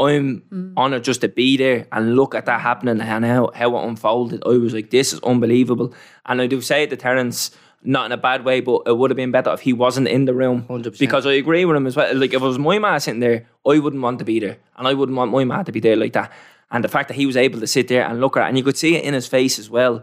I'm 0.00 0.42
mm. 0.52 0.76
honoured 0.76 1.02
just 1.02 1.22
to 1.22 1.28
be 1.28 1.56
there 1.56 1.88
and 1.90 2.14
look 2.14 2.36
at 2.36 2.46
that 2.46 2.60
happening 2.60 3.00
and 3.00 3.24
how, 3.24 3.50
how 3.52 3.76
it 3.76 3.88
unfolded. 3.88 4.44
I 4.46 4.50
was 4.50 4.72
like, 4.72 4.90
this 4.90 5.12
is 5.12 5.18
unbelievable. 5.24 5.92
And 6.24 6.40
I 6.40 6.46
do 6.46 6.60
say 6.60 6.84
it 6.84 6.90
to 6.90 6.96
Terence, 6.96 7.50
not 7.82 8.06
in 8.06 8.12
a 8.12 8.16
bad 8.16 8.44
way, 8.44 8.60
but 8.60 8.82
it 8.86 8.96
would 8.96 9.10
have 9.10 9.16
been 9.16 9.30
better 9.30 9.52
if 9.52 9.60
he 9.60 9.72
wasn't 9.72 10.08
in 10.08 10.24
the 10.24 10.34
room. 10.34 10.64
100%. 10.68 10.98
Because 10.98 11.26
I 11.26 11.32
agree 11.32 11.64
with 11.64 11.76
him 11.76 11.86
as 11.86 11.96
well. 11.96 12.14
Like, 12.14 12.34
if 12.34 12.42
it 12.42 12.44
was 12.44 12.58
my 12.58 12.78
man 12.78 12.98
sitting 13.00 13.20
there, 13.20 13.46
I 13.66 13.78
wouldn't 13.78 14.02
want 14.02 14.18
to 14.18 14.24
be 14.24 14.40
there. 14.40 14.58
And 14.76 14.88
I 14.88 14.94
wouldn't 14.94 15.16
want 15.16 15.30
my 15.30 15.44
man 15.44 15.64
to 15.64 15.72
be 15.72 15.80
there 15.80 15.96
like 15.96 16.12
that. 16.14 16.32
And 16.70 16.84
the 16.84 16.88
fact 16.88 17.08
that 17.08 17.14
he 17.14 17.24
was 17.24 17.36
able 17.36 17.60
to 17.60 17.66
sit 17.66 17.88
there 17.88 18.04
and 18.06 18.20
look 18.20 18.36
at 18.36 18.44
it, 18.44 18.48
and 18.48 18.58
you 18.58 18.64
could 18.64 18.76
see 18.76 18.96
it 18.96 19.04
in 19.04 19.14
his 19.14 19.26
face 19.26 19.58
as 19.58 19.70
well, 19.70 20.02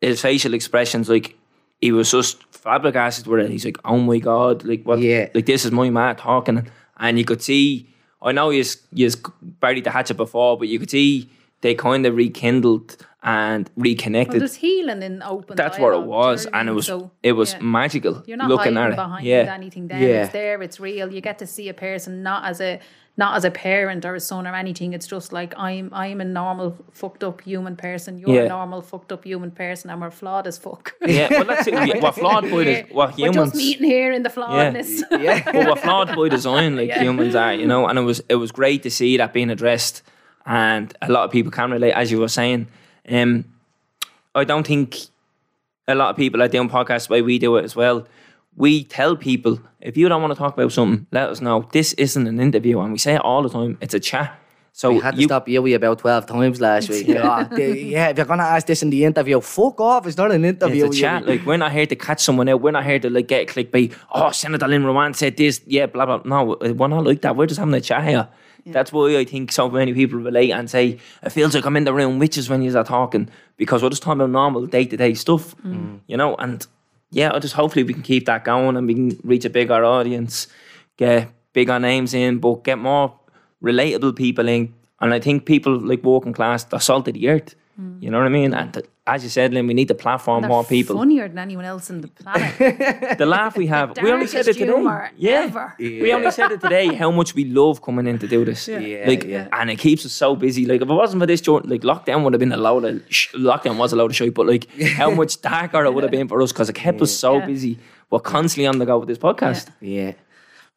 his 0.00 0.20
facial 0.20 0.54
expressions, 0.54 1.08
like, 1.08 1.36
he 1.80 1.92
was 1.92 2.10
just 2.10 2.42
flabbergasted 2.50 3.26
with 3.26 3.44
it. 3.44 3.50
He's 3.50 3.64
like, 3.64 3.76
"Oh 3.84 3.98
my 3.98 4.18
god, 4.18 4.64
like 4.64 4.84
what? 4.84 5.00
Yeah. 5.00 5.28
Like 5.34 5.44
this 5.44 5.66
is 5.66 5.70
my 5.70 5.90
man 5.90 6.16
talking," 6.16 6.66
and 6.98 7.18
you 7.18 7.24
could 7.24 7.42
see. 7.42 7.90
I 8.22 8.32
know 8.32 8.48
he's 8.48 8.78
he's 8.94 9.16
buried 9.42 9.84
the 9.84 9.90
hatchet 9.90 10.16
before, 10.16 10.56
but 10.56 10.68
you 10.68 10.78
could 10.78 10.90
see 10.90 11.28
they 11.64 11.74
kind 11.74 12.04
of 12.06 12.14
rekindled 12.16 12.96
and 13.22 13.70
well, 13.74 13.84
reconnected. 13.84 14.40
there's 14.40 14.54
healing 14.54 15.02
in 15.02 15.22
open 15.22 15.56
That's 15.56 15.78
what 15.78 15.94
it 15.94 16.02
was, 16.02 16.46
and 16.52 16.68
it 16.68 16.72
was 16.72 16.86
So, 16.86 17.10
it 17.22 17.32
was 17.32 17.54
yeah. 17.54 17.60
magical. 17.62 18.22
You're 18.26 18.36
not 18.36 18.50
looking 18.50 18.76
at 18.76 18.90
it. 18.92 18.96
behind 18.96 19.24
yeah, 19.26 19.52
anything 19.60 19.88
there. 19.88 19.98
Yeah. 19.98 20.24
It's 20.24 20.32
there, 20.32 20.62
it's 20.62 20.78
real. 20.78 21.10
You 21.12 21.20
get 21.22 21.38
to 21.38 21.46
see 21.46 21.68
a 21.70 21.74
person 21.74 22.22
not 22.22 22.44
as 22.44 22.60
a 22.60 22.78
not 23.16 23.36
as 23.36 23.44
a 23.44 23.50
parent 23.50 24.04
or 24.04 24.14
a 24.16 24.20
son 24.20 24.44
or 24.46 24.54
anything. 24.54 24.92
It's 24.92 25.06
just 25.06 25.32
like 25.32 25.54
I'm 25.56 25.88
I'm 25.94 26.20
a 26.20 26.24
normal 26.24 26.76
fucked 26.92 27.22
up 27.24 27.40
human 27.42 27.76
person. 27.76 28.18
You're 28.18 28.34
Yeah. 28.34 28.42
a 28.42 28.48
normal 28.48 28.82
fucked 28.82 29.12
up 29.12 29.24
human 29.24 29.52
person 29.52 29.88
and 29.90 30.00
we're 30.02 30.10
flawed 30.10 30.46
as 30.46 30.58
fuck. 30.58 30.92
yeah. 31.06 31.28
Well, 31.30 31.44
that's 31.44 31.66
it. 31.68 31.74
Yeah, 31.74 31.98
What 32.06 32.14
flawed 32.16 32.42
by 32.50 32.60
Yeah. 32.62 32.82
the, 32.82 32.94
what 32.94 33.10
We're 33.10 33.28
humans. 33.28 33.52
just 33.52 33.54
meeting 33.64 33.86
here 33.86 34.12
in 34.12 34.22
the 34.24 34.30
flawedness. 34.36 34.90
yeah. 35.12 35.42
but 35.44 35.54
we're 35.68 35.76
flawed 35.76 36.08
by 36.16 36.28
design, 36.28 36.76
like 36.76 36.90
humans 37.06 37.34
are, 37.36 37.54
you 37.54 37.66
know. 37.66 37.86
And 37.88 37.98
it 37.98 38.02
was 38.02 38.20
it 38.28 38.34
was 38.44 38.50
great 38.52 38.82
to 38.82 38.90
see 38.90 39.16
that 39.16 39.32
being 39.32 39.48
addressed, 39.56 40.02
and 40.46 40.94
a 41.02 41.10
lot 41.10 41.24
of 41.24 41.30
people 41.30 41.50
can 41.50 41.70
relate, 41.70 41.92
as 41.92 42.10
you 42.10 42.18
were 42.18 42.28
saying. 42.28 42.68
Um, 43.08 43.44
I 44.34 44.44
don't 44.44 44.66
think 44.66 44.96
a 45.86 45.94
lot 45.94 46.10
of 46.10 46.16
people 46.16 46.42
are 46.42 46.48
doing 46.48 46.68
podcasts 46.68 47.08
the 47.08 47.12
way 47.12 47.22
we 47.22 47.38
do 47.38 47.56
it 47.56 47.64
as 47.64 47.76
well. 47.76 48.06
We 48.56 48.84
tell 48.84 49.16
people 49.16 49.60
if 49.80 49.96
you 49.96 50.08
don't 50.08 50.22
want 50.22 50.32
to 50.32 50.38
talk 50.38 50.54
about 50.54 50.72
something, 50.72 51.06
let 51.12 51.28
us 51.28 51.40
know. 51.40 51.68
This 51.72 51.92
isn't 51.94 52.26
an 52.26 52.40
interview, 52.40 52.80
and 52.80 52.92
we 52.92 52.98
say 52.98 53.14
it 53.14 53.20
all 53.20 53.42
the 53.42 53.50
time. 53.50 53.78
It's 53.80 53.94
a 53.94 54.00
chat. 54.00 54.38
So 54.76 54.90
We 54.90 54.98
had 54.98 55.14
to 55.14 55.20
you, 55.20 55.28
stop 55.28 55.48
Yui 55.48 55.74
about 55.74 56.00
12 56.00 56.26
times 56.26 56.60
last 56.60 56.88
week. 56.88 57.06
yeah. 57.08 57.48
yeah, 57.54 58.08
if 58.08 58.16
you're 58.16 58.26
going 58.26 58.40
to 58.40 58.44
ask 58.44 58.66
this 58.66 58.82
in 58.82 58.90
the 58.90 59.04
interview, 59.04 59.40
fuck 59.40 59.80
off. 59.80 60.04
It's 60.04 60.16
not 60.16 60.32
an 60.32 60.44
interview. 60.44 60.86
It's 60.86 60.96
a 60.96 61.00
chat. 61.00 61.26
Like 61.28 61.46
we're 61.46 61.58
not 61.58 61.70
here 61.70 61.86
to 61.86 61.94
catch 61.94 62.20
someone 62.20 62.48
out. 62.48 62.60
We're 62.60 62.72
not 62.72 62.84
here 62.84 62.98
to 62.98 63.08
like 63.08 63.28
get 63.28 63.46
clickbait. 63.46 63.94
Oh, 64.10 64.32
Senator 64.32 64.66
Lynn 64.66 64.82
Ruane 64.82 65.14
said 65.14 65.36
this. 65.36 65.60
Yeah, 65.66 65.86
blah 65.86 66.06
blah. 66.06 66.22
No, 66.24 66.56
we're 66.60 66.88
not 66.88 67.04
like 67.04 67.20
that. 67.20 67.36
We're 67.36 67.46
just 67.46 67.60
having 67.60 67.74
a 67.74 67.80
chat 67.80 68.02
here. 68.02 68.26
That's 68.66 68.92
why 68.92 69.16
I 69.18 69.24
think 69.24 69.52
so 69.52 69.68
many 69.70 69.92
people 69.92 70.18
relate 70.18 70.50
and 70.50 70.70
say 70.70 70.98
it 71.22 71.30
feels 71.30 71.54
like 71.54 71.66
I'm 71.66 71.76
in 71.76 71.84
the 71.84 71.92
room 71.92 72.18
with 72.18 72.36
you 72.36 72.42
when 72.44 72.62
you're 72.62 72.84
talking 72.84 73.28
because 73.56 73.82
we're 73.82 73.90
just 73.90 74.02
talking 74.02 74.20
about 74.20 74.30
normal 74.30 74.66
day 74.66 74.86
to 74.86 74.96
day 74.96 75.14
stuff, 75.14 75.54
mm. 75.56 75.74
Mm. 75.74 76.00
you 76.06 76.16
know. 76.16 76.34
And 76.36 76.66
yeah, 77.10 77.32
I 77.34 77.38
just 77.38 77.54
hopefully 77.54 77.84
we 77.84 77.92
can 77.92 78.02
keep 78.02 78.26
that 78.26 78.44
going 78.44 78.76
and 78.76 78.86
we 78.86 78.94
can 78.94 79.20
reach 79.22 79.44
a 79.44 79.50
bigger 79.50 79.84
audience, 79.84 80.48
get 80.96 81.28
bigger 81.52 81.78
names 81.78 82.14
in, 82.14 82.38
but 82.38 82.64
get 82.64 82.78
more 82.78 83.18
relatable 83.62 84.16
people 84.16 84.48
in. 84.48 84.74
And 85.00 85.12
I 85.12 85.20
think 85.20 85.44
people 85.44 85.78
like 85.78 86.02
working 86.02 86.32
class, 86.32 86.64
they're 86.64 86.80
salt 86.80 87.08
of 87.08 87.14
the 87.14 87.28
earth. 87.28 87.54
You 87.76 88.08
know 88.10 88.18
what 88.18 88.26
I 88.26 88.30
mean? 88.30 88.54
And 88.54 88.72
th- 88.72 88.86
as 89.04 89.24
you 89.24 89.28
said, 89.28 89.52
Lynn, 89.52 89.66
we 89.66 89.74
need 89.74 89.88
to 89.88 89.94
platform 89.96 90.42
They're 90.42 90.48
more 90.48 90.62
people. 90.64 90.96
funnier 90.96 91.26
than 91.26 91.38
anyone 91.38 91.64
else 91.64 91.90
on 91.90 92.02
the 92.02 92.08
planet. 92.08 93.18
The 93.18 93.26
laugh 93.26 93.56
we 93.56 93.66
have, 93.66 93.96
we 94.00 94.12
only 94.12 94.28
said 94.28 94.46
it 94.46 94.54
today. 94.54 94.66
humour 94.72 95.10
Yeah. 95.16 95.32
ever. 95.48 95.74
we 95.78 96.12
only 96.12 96.30
said 96.30 96.52
it 96.52 96.60
today. 96.60 96.94
How 96.94 97.10
much 97.10 97.34
we 97.34 97.44
love 97.46 97.82
coming 97.82 98.06
in 98.06 98.18
to 98.20 98.28
do 98.28 98.44
this. 98.44 98.68
Yeah, 98.68 99.04
like, 99.08 99.24
yeah. 99.24 99.48
and 99.52 99.70
it 99.70 99.78
keeps 99.80 100.06
us 100.06 100.12
so 100.12 100.36
busy. 100.36 100.66
Like, 100.66 100.82
if 100.82 100.88
it 100.88 100.92
wasn't 100.94 101.20
for 101.22 101.26
this, 101.26 101.40
joint, 101.40 101.68
like 101.68 101.82
lockdown 101.82 102.22
would 102.22 102.32
have 102.32 102.40
been 102.40 102.52
a 102.52 102.56
load 102.56 102.84
of 102.84 103.02
sh- 103.08 103.34
lockdown 103.34 103.76
was 103.76 103.92
a 103.92 103.96
load 103.96 104.12
of 104.12 104.16
shit. 104.16 104.32
But 104.34 104.46
like, 104.46 104.64
how 105.00 105.10
much 105.20 105.40
darker 105.42 105.84
it 105.84 105.92
would 105.92 106.04
have 106.04 106.12
been 106.12 106.28
for 106.28 106.40
us 106.42 106.52
because 106.52 106.68
it 106.70 106.74
kept 106.76 107.02
us 107.02 107.10
so 107.12 107.38
Yeah. 107.38 107.46
busy. 107.46 107.78
We're 108.10 108.20
constantly 108.20 108.68
on 108.68 108.78
the 108.78 108.86
go 108.86 108.98
with 108.98 109.08
this 109.08 109.18
podcast. 109.18 109.70
Yeah. 109.80 110.12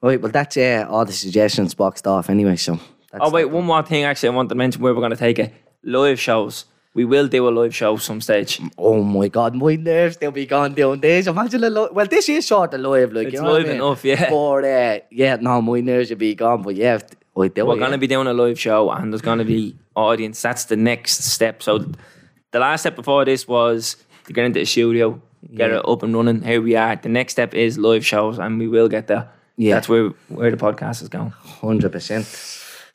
Right, 0.02 0.20
well, 0.20 0.32
that's 0.32 0.58
uh, 0.58 0.88
all 0.90 1.06
the 1.06 1.14
suggestions 1.14 1.76
boxed 1.76 2.08
off 2.08 2.30
anyway, 2.30 2.56
so. 2.56 2.80
That's 3.12 3.24
Oh 3.24 3.30
wait, 3.30 3.46
one 3.46 3.66
more 3.66 3.84
thing. 3.84 4.04
Actually, 4.04 4.30
I 4.30 4.36
want 4.36 4.50
to 4.50 4.56
mention 4.56 4.82
where 4.82 4.94
we're 4.94 5.00
going 5.02 5.12
to 5.12 5.18
take 5.18 5.38
it. 5.40 5.54
Live 5.84 6.20
shows. 6.20 6.66
We 6.98 7.06
will 7.06 7.28
do 7.28 7.48
a 7.48 7.52
live 7.60 7.76
show 7.76 7.96
some 7.98 8.22
stage. 8.22 8.60
Oh 8.78 9.04
my 9.04 9.28
god, 9.28 9.54
my 9.56 9.76
nerves, 9.76 10.18
they'll 10.18 10.32
be 10.32 10.48
gone 10.48 10.74
down 10.74 11.00
this. 11.00 11.28
Imagine 11.28 11.64
a 11.64 11.70
li- 11.70 11.90
Well, 11.92 12.08
this 12.08 12.28
is 12.28 12.48
sort 12.48 12.74
of 12.74 12.80
live, 12.82 13.14
like, 13.14 13.28
It's 13.28 13.36
you 13.36 13.42
know 13.42 13.52
what 13.52 13.54
I 13.54 13.58
live 13.60 13.68
mean? 13.68 13.76
enough, 13.76 14.04
yeah. 14.04 14.30
But, 14.32 14.64
uh, 14.66 15.00
yeah, 15.12 15.36
no, 15.40 15.62
my 15.62 15.80
nerves 15.82 16.10
will 16.10 16.18
be 16.18 16.34
gone, 16.34 16.64
but 16.64 16.76
yeah, 16.76 16.98
We're 17.36 17.50
going 17.50 17.78
to 17.78 17.90
yeah. 17.92 17.96
be 17.98 18.08
doing 18.08 18.26
a 18.26 18.34
live 18.34 18.60
show 18.60 18.90
and 18.90 19.14
there's 19.14 19.22
going 19.22 19.38
to 19.38 19.46
be 19.46 19.76
audience. 19.96 20.42
That's 20.42 20.66
the 20.66 20.76
next 20.76 21.24
step. 21.24 21.62
So 21.62 21.86
the 22.52 22.60
last 22.60 22.82
step 22.82 22.96
before 22.96 23.26
this 23.26 23.48
was 23.48 23.96
to 24.26 24.34
get 24.34 24.46
into 24.46 24.60
the 24.62 24.66
studio, 24.66 25.22
get 25.54 25.70
Yeah. 25.70 25.78
it 25.78 25.88
up 25.88 26.02
and 26.02 26.16
running. 26.16 26.42
Here 26.42 26.62
we 26.64 26.76
are. 26.76 26.96
The 26.96 27.10
next 27.10 27.34
step 27.34 27.54
is 27.54 27.78
live 27.78 28.04
shows 28.04 28.40
and 28.40 28.58
we 28.58 28.68
will 28.68 28.90
get 28.90 29.06
there. 29.06 29.30
Yeah. 29.56 29.76
That's 29.76 29.88
where 29.88 30.10
where 30.30 30.50
the 30.50 30.58
podcast 30.58 31.04
is 31.04 31.10
going. 31.10 31.32
100%. 31.62 32.26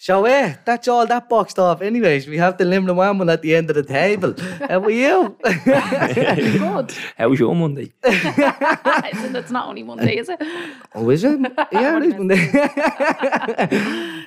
So, 0.02 0.24
eh, 0.24 0.56
that's 0.64 0.88
all 0.88 1.06
that 1.06 1.28
boxed 1.28 1.60
off. 1.60 1.80
Anyways, 1.80 2.26
we 2.26 2.36
have 2.36 2.58
the 2.58 2.64
limit 2.64 2.96
one 2.96 3.30
at 3.30 3.40
the 3.40 3.54
end 3.54 3.70
of 3.70 3.76
the 3.76 3.84
table. 3.84 4.34
How 4.68 4.80
are 4.80 4.90
you? 4.90 5.36
Good. 5.44 6.92
How 7.16 7.28
was 7.28 7.38
your 7.38 7.54
Monday? 7.54 7.92
That's 8.02 9.52
not 9.52 9.68
only 9.68 9.84
Monday, 9.84 10.16
is 10.16 10.28
it? 10.28 10.42
oh, 10.96 11.08
is 11.08 11.22
it? 11.22 11.38
Yeah, 11.70 11.98
it 11.98 12.02
is 12.02 12.14
Monday. 12.14 12.50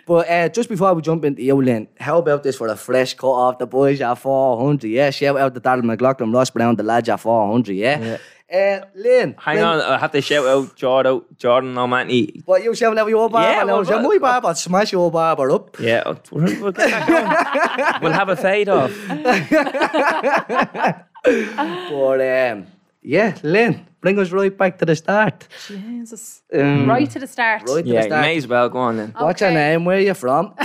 but 0.08 0.30
uh, 0.30 0.48
just 0.48 0.70
before 0.70 0.94
we 0.94 1.02
jump 1.02 1.26
into 1.26 1.42
you, 1.42 1.62
Lynn, 1.62 1.90
how 2.00 2.20
about 2.20 2.44
this 2.44 2.56
for 2.56 2.70
a 2.70 2.78
fresh 2.78 3.14
cut 3.14 3.28
off 3.28 3.58
the 3.58 3.68
boys 3.68 4.00
at 4.00 4.16
400? 4.16 4.88
Yeah, 4.88 5.10
shout 5.10 5.36
out 5.36 5.54
to 5.56 5.60
Darren 5.60 5.84
McLaughlin, 5.84 6.32
Ross 6.32 6.52
Brown, 6.52 6.78
the 6.78 6.84
lads 6.84 7.10
at 7.10 7.20
400. 7.20 7.74
Yeah. 7.74 8.18
Uh, 8.52 8.82
Lynn. 8.94 9.36
Hang 9.40 9.56
Lynn, 9.56 9.66
on, 9.66 9.82
I 9.82 9.98
have 9.98 10.12
to 10.12 10.22
shout 10.22 10.46
out 10.46 10.76
Jordan, 10.76 11.22
Jordan 11.38 11.76
O'Mahony. 11.78 12.44
What 12.46 12.64
you 12.64 12.76
shouting 12.76 13.00
over 13.00 13.10
your 13.10 13.28
barber 13.30 13.50
Yeah, 13.50 13.60
now? 13.64 13.66
well, 13.66 13.84
Well, 13.84 14.02
well, 14.04 14.10
my 14.14 14.18
barber, 14.20 14.54
smash 14.54 14.92
your 14.92 15.10
barber 15.12 15.50
up. 15.52 15.80
Yeah, 15.80 16.04
we'll, 16.32 16.44
we'll 16.62 16.72
get 16.72 16.92
that 16.92 18.00
we'll 18.04 18.12
have 18.14 18.30
a 18.30 18.36
fade 18.36 18.70
off. 18.70 18.92
But 21.26 22.22
um, 22.22 22.68
yeah, 23.02 23.36
Lynn, 23.42 23.86
bring 24.00 24.20
us 24.20 24.30
right 24.32 24.56
back 24.56 24.78
to 24.78 24.86
the 24.86 24.96
start. 24.96 25.48
Jesus. 25.68 26.44
Um, 26.54 26.88
Right 26.88 27.10
to 27.10 27.18
the 27.20 27.26
start. 27.28 27.64
Right 27.68 27.84
to 27.84 27.90
Yeah, 27.90 28.02
the 28.02 28.06
you 28.06 28.10
start. 28.12 28.22
may 28.22 28.38
as 28.38 28.48
well 28.48 28.70
go 28.70 28.78
on 28.78 28.98
then. 28.98 29.14
What's 29.18 29.42
your 29.42 29.50
name? 29.52 29.86
Where 29.86 29.98
are 29.98 30.02
you 30.02 30.14
from? 30.14 30.54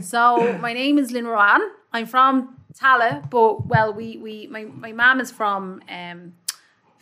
So 0.00 0.56
my 0.60 0.72
name 0.72 0.98
is 0.98 1.10
Lynn 1.12 1.26
Ruane. 1.26 1.60
I'm 1.92 2.06
from 2.06 2.56
Tallaght, 2.72 3.30
but 3.30 3.66
well, 3.66 3.92
we 3.92 4.16
we 4.18 4.46
my 4.48 4.64
my 4.64 4.92
mum 4.92 5.20
is 5.20 5.30
from 5.30 5.82
um, 5.88 6.34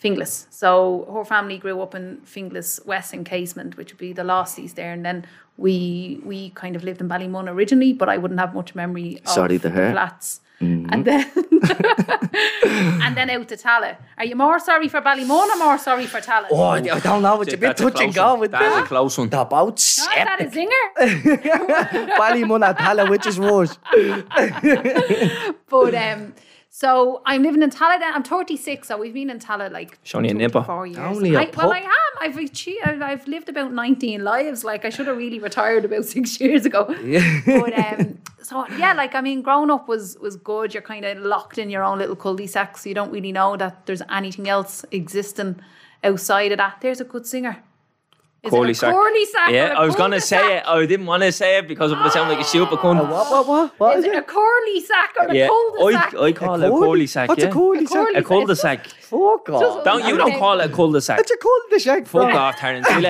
Finglas. 0.03 0.47
So 0.51 1.09
her 1.13 1.25
family 1.25 1.59
grew 1.59 1.81
up 1.81 1.95
in 1.95 2.21
Finglas 2.25 2.85
West 2.87 3.13
Encasement, 3.15 3.77
which 3.77 3.93
would 3.93 3.99
be 3.99 4.13
the 4.13 4.23
Lossies 4.23 4.75
there, 4.75 4.93
and 4.93 5.05
then 5.05 5.27
we 5.57 6.21
we 6.25 6.51
kind 6.51 6.77
of 6.77 6.83
lived 6.85 7.01
in 7.01 7.09
Ballymun 7.09 7.49
originally, 7.49 7.93
but 7.93 8.09
I 8.09 8.17
wouldn't 8.17 8.41
have 8.41 8.55
much 8.55 8.75
memory 8.75 9.21
of 9.25 9.29
Sorry 9.29 9.59
to 9.59 9.71
hear. 9.71 9.91
flats. 9.93 10.41
And 10.61 11.05
then 11.07 11.25
and 13.03 13.17
then 13.17 13.31
out 13.31 13.49
to 13.49 13.57
Tallaght. 13.57 13.97
Are 14.19 14.27
you 14.27 14.37
more 14.37 14.59
sorry 14.59 14.89
for 14.89 15.01
Ballymun 15.01 15.49
or 15.49 15.57
more 15.57 15.79
sorry 15.79 16.05
for 16.07 16.21
Tallaght? 16.21 16.49
Oh, 16.51 16.63
I 16.63 16.77
I 16.79 17.01
don't 17.01 17.23
know. 17.23 17.41
It's 17.41 17.55
a 17.55 17.57
bit 17.57 17.69
That's 17.79 17.81
a 17.81 17.91
touch 17.91 18.01
and 18.03 18.15
go 18.15 18.33
one. 18.33 18.41
with 18.41 18.51
That's 18.51 18.77
a 18.77 18.81
that. 18.81 18.87
close 18.89 19.17
one. 19.17 19.31
The 19.31 19.41
about 19.41 19.69
Oh, 19.71 19.75
is 19.75 19.97
that 20.07 20.41
a 20.41 20.45
zinger? 20.45 20.85
Ballymun 22.19 22.63
at 22.67 22.79
Tala, 22.79 23.09
which 23.09 23.27
is 23.27 23.41
worse. 23.41 23.79
But 25.71 25.95
um, 25.95 26.35
so 26.81 27.21
I'm 27.27 27.43
living 27.43 27.63
in 27.63 27.69
Tallaght. 27.69 28.01
Then 28.01 28.15
I'm 28.15 28.23
36, 28.23 28.89
so 28.89 28.97
we've 28.97 29.13
been 29.13 29.29
in 29.29 29.39
Tallaght 29.39 29.71
like 29.71 29.99
It's 30.03 30.15
only 30.15 30.33
nipper. 30.33 30.63
four 30.63 30.87
years. 30.87 30.99
Only 30.99 31.35
a 31.35 31.41
I, 31.41 31.43
well, 31.45 31.53
pup. 31.53 31.73
I 31.73 31.81
am. 31.81 32.13
I've 32.23 32.39
achieved, 32.39 32.81
I've 32.85 33.03
I've 33.03 33.29
lived 33.29 33.51
about 33.51 33.71
19 33.73 34.25
lives. 34.25 34.65
Like 34.65 34.87
I 34.87 34.89
should 34.89 35.07
have 35.07 35.19
really 35.19 35.39
retired 35.39 35.85
about 35.85 36.07
six 36.07 36.41
years 36.45 36.65
ago. 36.65 36.89
Yeah. 37.05 37.41
But 37.45 37.79
um, 37.79 38.19
so 38.43 38.67
yeah, 38.79 38.95
like 38.95 39.15
I 39.15 39.21
mean, 39.21 39.43
growing 39.43 39.71
up 39.71 39.89
was 39.89 40.17
was 40.21 40.37
good. 40.37 40.73
You're 40.73 40.83
kind 40.83 41.05
of 41.05 41.19
locked 41.19 41.59
in 41.59 41.69
your 41.69 41.83
own 41.83 41.99
little 41.99 42.17
cul-de-sac, 42.17 42.79
so 42.79 42.89
you 42.89 42.95
don't 42.95 43.13
really 43.13 43.33
know 43.33 43.59
that 43.59 43.85
there's 43.85 44.03
anything 44.11 44.49
else 44.49 44.83
existing 44.91 45.61
outside 46.03 46.53
of 46.53 46.59
that. 46.59 46.79
There's 46.81 47.03
a 47.03 47.05
good 47.05 47.27
singer. 47.27 47.63
Is 48.43 48.49
Corley 48.51 48.71
it 48.71 48.73
a 48.73 48.75
sack. 48.77 48.93
Corley 48.95 49.25
sack? 49.27 49.51
Yeah, 49.51 49.75
I 49.77 49.85
was 49.85 49.95
gonna 49.97 50.19
say 50.21 50.57
it. 50.57 50.63
I 50.67 50.87
didn't 50.87 51.05
want 51.05 51.23
to 51.23 51.31
say 51.31 51.59
it 51.59 51.69
because 51.69 51.93
it 51.93 51.99
would 51.99 52.11
sound 52.11 52.31
like 52.31 52.41
a 52.41 52.45
super 52.45 52.77
cunt. 52.77 53.07
What, 53.07 53.31
what, 53.31 53.47
what? 53.47 53.79
What 53.79 53.99
Is 53.99 54.05
is 54.07 54.13
it 54.13 54.17
a? 54.17 54.23
Corley 54.23 54.81
sack 54.81 55.15
or 55.21 55.27
a 55.27 55.35
Yeah, 55.35 55.49
cul-de-sac? 55.49 56.15
I, 56.15 56.25
I 56.25 56.33
call 56.33 56.63
it 56.63 56.67
a 56.67 56.71
Corley 56.71 57.07
sack. 57.07 57.29
What's 57.29 57.43
yeah. 57.43 57.51
a 57.51 57.53
cul-de-sac? 57.53 57.93
Corley- 57.93 58.15
A 58.15 58.23
cul-de-sac. 58.23 58.87
Fuck 58.87 59.49
off. 59.51 59.85
Don't 59.85 60.07
you 60.07 60.17
don't 60.17 60.39
call 60.39 60.59
it 60.61 60.71
a 60.71 60.75
cul-de-sac. 60.75 61.21
It's 61.21 61.31
a 61.31 61.37
cul-de-sac. 61.37 62.07
Fuck 62.07 62.33
off, 62.35 62.57
Terence. 62.57 62.89
You 62.89 63.03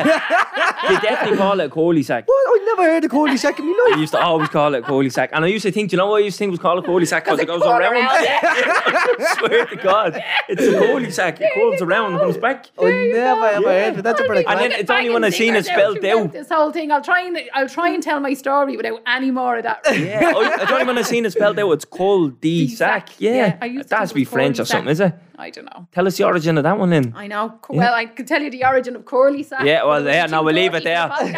definitely 1.01 1.37
call 1.39 1.61
it 1.61 1.65
a 1.65 1.69
cul-de-sac. 1.71 2.27
What? 2.27 2.61
I 2.61 2.65
never 2.65 2.83
heard 2.85 3.05
a 3.05 3.09
cul-de-sac 3.09 3.59
in 3.61 3.67
my 3.67 3.93
I 3.95 3.99
used 3.99 4.13
to 4.13 4.21
always 4.21 4.49
call 4.49 4.75
it 4.75 4.79
a 4.79 4.83
cul-de-sac. 4.83 5.31
And 5.33 5.45
I 5.45 5.49
used 5.49 5.63
to 5.65 5.71
think, 5.71 5.91
do 5.91 5.95
you 5.95 5.99
know 5.99 6.07
what 6.09 6.23
I 6.23 6.25
used 6.25 6.39
to 6.39 6.39
think 6.41 6.51
was 6.51 6.59
called 6.61 6.83
a 6.83 6.87
cul-de-sac? 6.87 7.25
Because 7.25 7.39
it 7.39 7.47
goes 7.47 7.61
goes 7.61 7.69
around. 7.71 7.93
around, 7.93 8.09
I 8.09 9.35
swear 9.39 9.67
to 9.67 9.77
God. 9.77 10.21
It's 10.49 10.63
a 10.63 10.73
cul-de-sac. 10.79 11.41
It 11.41 11.53
curves 11.55 11.83
around 11.83 12.13
and 12.13 12.21
comes 12.21 12.37
back. 12.39 12.67
I 12.81 12.91
never 13.13 13.47
ever 13.47 13.69
heard 13.69 13.93
of 13.93 13.99
it. 14.01 14.03
That's 14.03 14.21
a 14.21 14.25
pretty 14.25 14.47
And 14.47 14.59
then 14.59 14.73
it's 14.73 14.91
only 14.91 15.11
when 15.21 15.25
I 15.25 15.31
seen 15.31 15.55
it 15.57 15.65
spelled 15.67 16.05
out. 16.05 16.33
This 16.33 16.49
whole 16.49 16.71
thing, 16.73 16.91
I'll 16.93 17.03
try 17.03 17.21
and 17.27 17.39
I'll 17.55 17.69
try 17.69 17.91
and 17.91 18.03
tell 18.03 18.19
my 18.21 18.35
story 18.35 18.77
without 18.77 19.01
any 19.07 19.31
more 19.31 19.57
of 19.57 19.63
that. 19.65 19.81
Yeah, 19.93 20.33
I, 20.37 20.63
I 20.63 20.65
don't 20.65 20.81
even 20.83 20.97
have 20.97 21.07
seen 21.07 21.25
it 21.27 21.33
spelled 21.33 21.59
out. 21.59 21.71
It's 21.73 21.85
cul-de-sac. 21.85 23.21
Yeah, 23.21 23.35
Yeah. 23.35 23.57
I 23.61 23.67
used 23.67 23.83
to 23.85 23.89
That 23.91 23.91
think 23.91 24.01
has 24.01 24.09
to 24.11 24.15
be 24.15 24.25
French 24.25 24.59
or 24.61 24.65
something, 24.65 24.91
is 24.91 25.01
it? 25.01 25.13
I 25.39 25.51
don't 25.51 25.65
know. 25.65 25.87
Tell 25.93 26.07
us 26.07 26.17
the 26.19 26.25
origin 26.25 26.59
of 26.59 26.65
that 26.65 26.79
one 26.79 26.91
then. 26.91 27.13
I 27.17 27.27
know. 27.27 27.55
Co- 27.63 27.75
Well, 27.77 27.95
I 27.95 28.05
can 28.07 28.27
tell 28.27 28.43
you 28.43 28.51
the 28.51 28.65
origin 28.65 28.95
of 28.97 29.05
Corley 29.07 29.43
sack. 29.43 29.65
Yeah, 29.65 29.85
well, 29.85 30.03
but 30.03 30.11
it 30.11 30.15
yeah, 30.15 30.23
was 30.25 30.31
no, 30.33 30.39
too 30.41 30.45
we'll 30.45 30.55
leave 30.55 30.75
it 30.75 30.85
dirty 30.85 31.17
for 31.17 31.25
the. 31.25 31.31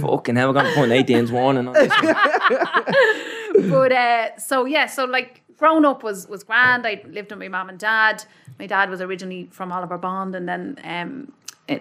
Fucking 0.00 0.36
hell, 0.36 0.48
we're 0.48 0.54
going 0.54 0.66
to 0.66 0.72
put 0.74 0.90
an 0.90 1.04
18's 1.04 1.30
warning 1.32 1.68
on 1.68 1.74
this 1.74 1.90
one. 1.90 2.14
but 3.70 3.92
uh, 3.92 4.36
so 4.38 4.64
yeah, 4.64 4.86
so 4.86 5.04
like 5.04 5.42
growing 5.60 5.84
up 5.84 6.02
was 6.02 6.26
was 6.26 6.42
grand. 6.42 6.86
I 6.86 7.02
lived 7.06 7.30
with 7.30 7.38
my 7.38 7.48
mum 7.48 7.68
and 7.68 7.78
dad. 7.78 8.24
My 8.58 8.66
dad 8.66 8.90
was 8.90 9.00
originally 9.00 9.48
from 9.52 9.70
Oliver 9.70 9.98
Bond, 9.98 10.34
and 10.34 10.48
then 10.48 10.62
um, 10.82 11.32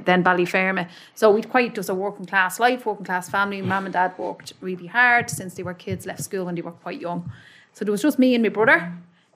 then 0.05 0.23
Ballyfermot. 0.23 0.87
So 1.15 1.31
we'd 1.31 1.49
quite 1.49 1.73
just 1.73 1.89
a 1.89 1.95
working 1.95 2.27
class 2.27 2.59
life, 2.59 2.85
working 2.85 3.05
class 3.05 3.29
family. 3.29 3.61
Mum 3.61 3.85
and 3.85 3.93
dad 3.93 4.13
worked 4.19 4.53
really 4.61 4.87
hard 4.87 5.29
since 5.29 5.55
they 5.55 5.63
were 5.63 5.73
kids, 5.73 6.05
left 6.05 6.23
school 6.23 6.45
when 6.45 6.55
they 6.55 6.61
were 6.61 6.77
quite 6.85 7.01
young. 7.01 7.31
So 7.73 7.85
there 7.85 7.91
was 7.91 8.03
just 8.03 8.19
me 8.19 8.35
and 8.35 8.43
my 8.43 8.49
brother. 8.49 8.93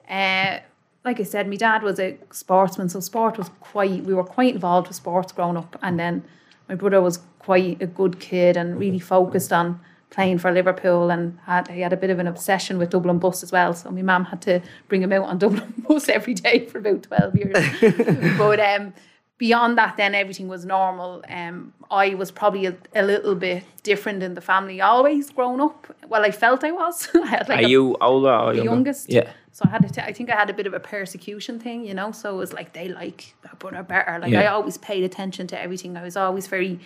Uh, 0.08 0.58
like 1.04 1.18
I 1.20 1.24
said, 1.24 1.48
my 1.48 1.56
dad 1.56 1.82
was 1.82 1.98
a 1.98 2.16
sportsman, 2.30 2.88
so 2.88 3.00
sport 3.00 3.38
was 3.38 3.50
quite. 3.60 4.04
We 4.04 4.14
were 4.14 4.24
quite 4.24 4.54
involved 4.54 4.88
with 4.88 4.96
sports 4.96 5.32
growing 5.32 5.56
up, 5.56 5.76
and 5.82 5.98
then 5.98 6.22
my 6.68 6.74
brother 6.74 7.00
was 7.00 7.18
quite 7.38 7.80
a 7.82 7.86
good 7.86 8.20
kid 8.20 8.56
and 8.56 8.78
really 8.78 8.98
focused 8.98 9.52
on 9.52 9.80
playing 10.14 10.38
for 10.38 10.52
Liverpool, 10.52 11.10
and 11.10 11.38
had 11.44 11.68
he 11.68 11.80
had 11.80 11.92
a 11.92 11.96
bit 11.96 12.10
of 12.10 12.18
an 12.18 12.26
obsession 12.26 12.78
with 12.78 12.90
Dublin 12.90 13.18
bus 13.18 13.42
as 13.42 13.50
well. 13.52 13.74
So 13.74 13.90
my 13.90 14.02
mum 14.02 14.24
had 14.24 14.40
to 14.42 14.60
bring 14.88 15.02
him 15.02 15.12
out 15.12 15.24
on 15.24 15.38
Dublin 15.44 15.74
bus 15.88 16.08
every 16.08 16.34
day 16.34 16.66
for 16.66 16.78
about 16.78 17.02
twelve 17.02 17.34
years. 17.34 17.56
but 18.38 18.60
um, 18.60 18.94
beyond 19.38 19.76
that, 19.78 19.96
then 19.96 20.14
everything 20.14 20.48
was 20.48 20.64
normal. 20.64 21.22
Um, 21.28 21.72
I 21.90 22.14
was 22.14 22.30
probably 22.30 22.66
a, 22.66 22.76
a 22.94 23.02
little 23.02 23.34
bit 23.34 23.64
different 23.82 24.22
in 24.22 24.34
the 24.34 24.40
family 24.40 24.80
always 24.80 25.30
growing 25.30 25.60
up. 25.60 25.86
Well, 26.08 26.24
I 26.24 26.30
felt 26.30 26.64
I 26.64 26.70
was. 26.72 27.08
I 27.14 27.26
had 27.26 27.48
like 27.48 27.62
Are 27.62 27.66
a- 27.66 27.68
you 27.68 27.96
older 28.00 28.32
or 28.32 28.52
the 28.52 28.56
younger? 28.58 28.70
youngest. 28.72 29.10
Yeah. 29.10 29.30
So 29.52 29.64
I 29.66 29.70
had 29.70 29.82
to. 29.86 29.88
T- 29.88 30.00
I 30.00 30.12
think 30.12 30.30
I 30.30 30.36
had 30.36 30.50
a 30.50 30.54
bit 30.54 30.66
of 30.66 30.74
a 30.74 30.80
persecution 30.80 31.60
thing, 31.60 31.84
you 31.84 31.94
know. 31.94 32.10
So 32.12 32.34
it 32.34 32.38
was 32.38 32.52
like 32.52 32.72
they 32.72 32.88
like 32.88 33.34
their 33.42 33.54
brother 33.58 33.82
better. 33.82 34.18
Like 34.20 34.34
I 34.34 34.46
always 34.46 34.78
paid 34.78 35.04
attention 35.04 35.46
to 35.48 35.60
everything. 35.60 35.96
I 35.96 36.02
was 36.02 36.16
always 36.16 36.46
very 36.48 36.80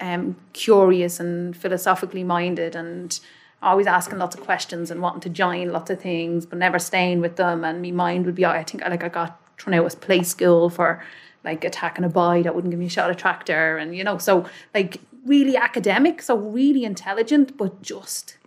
um, 0.00 0.36
curious 0.52 1.20
and 1.20 1.56
philosophically 1.56 2.24
minded, 2.24 2.74
and 2.74 3.18
always 3.62 3.86
asking 3.86 4.18
lots 4.18 4.36
of 4.36 4.42
questions 4.42 4.90
and 4.90 5.02
wanting 5.02 5.20
to 5.20 5.28
join 5.28 5.72
lots 5.72 5.90
of 5.90 6.00
things, 6.00 6.46
but 6.46 6.58
never 6.58 6.78
staying 6.78 7.20
with 7.20 7.36
them. 7.36 7.64
And 7.64 7.82
my 7.82 7.90
mind 7.90 8.26
would 8.26 8.34
be. 8.34 8.46
I 8.46 8.62
think 8.62 8.82
like 8.84 9.04
I 9.04 9.08
got 9.08 9.40
thrown 9.58 9.74
out 9.74 9.86
of 9.86 10.00
play 10.00 10.22
school 10.22 10.70
for 10.70 11.02
like 11.44 11.64
attacking 11.64 12.04
a 12.04 12.08
boy 12.08 12.42
that 12.42 12.54
wouldn't 12.54 12.70
give 12.70 12.80
me 12.80 12.86
a 12.86 12.90
shot 12.90 13.10
at 13.10 13.18
tractor, 13.18 13.76
and 13.76 13.96
you 13.96 14.04
know, 14.04 14.18
so 14.18 14.46
like 14.74 15.00
really 15.26 15.56
academic, 15.56 16.22
so 16.22 16.36
really 16.36 16.84
intelligent, 16.84 17.56
but 17.56 17.82
just 17.82 18.37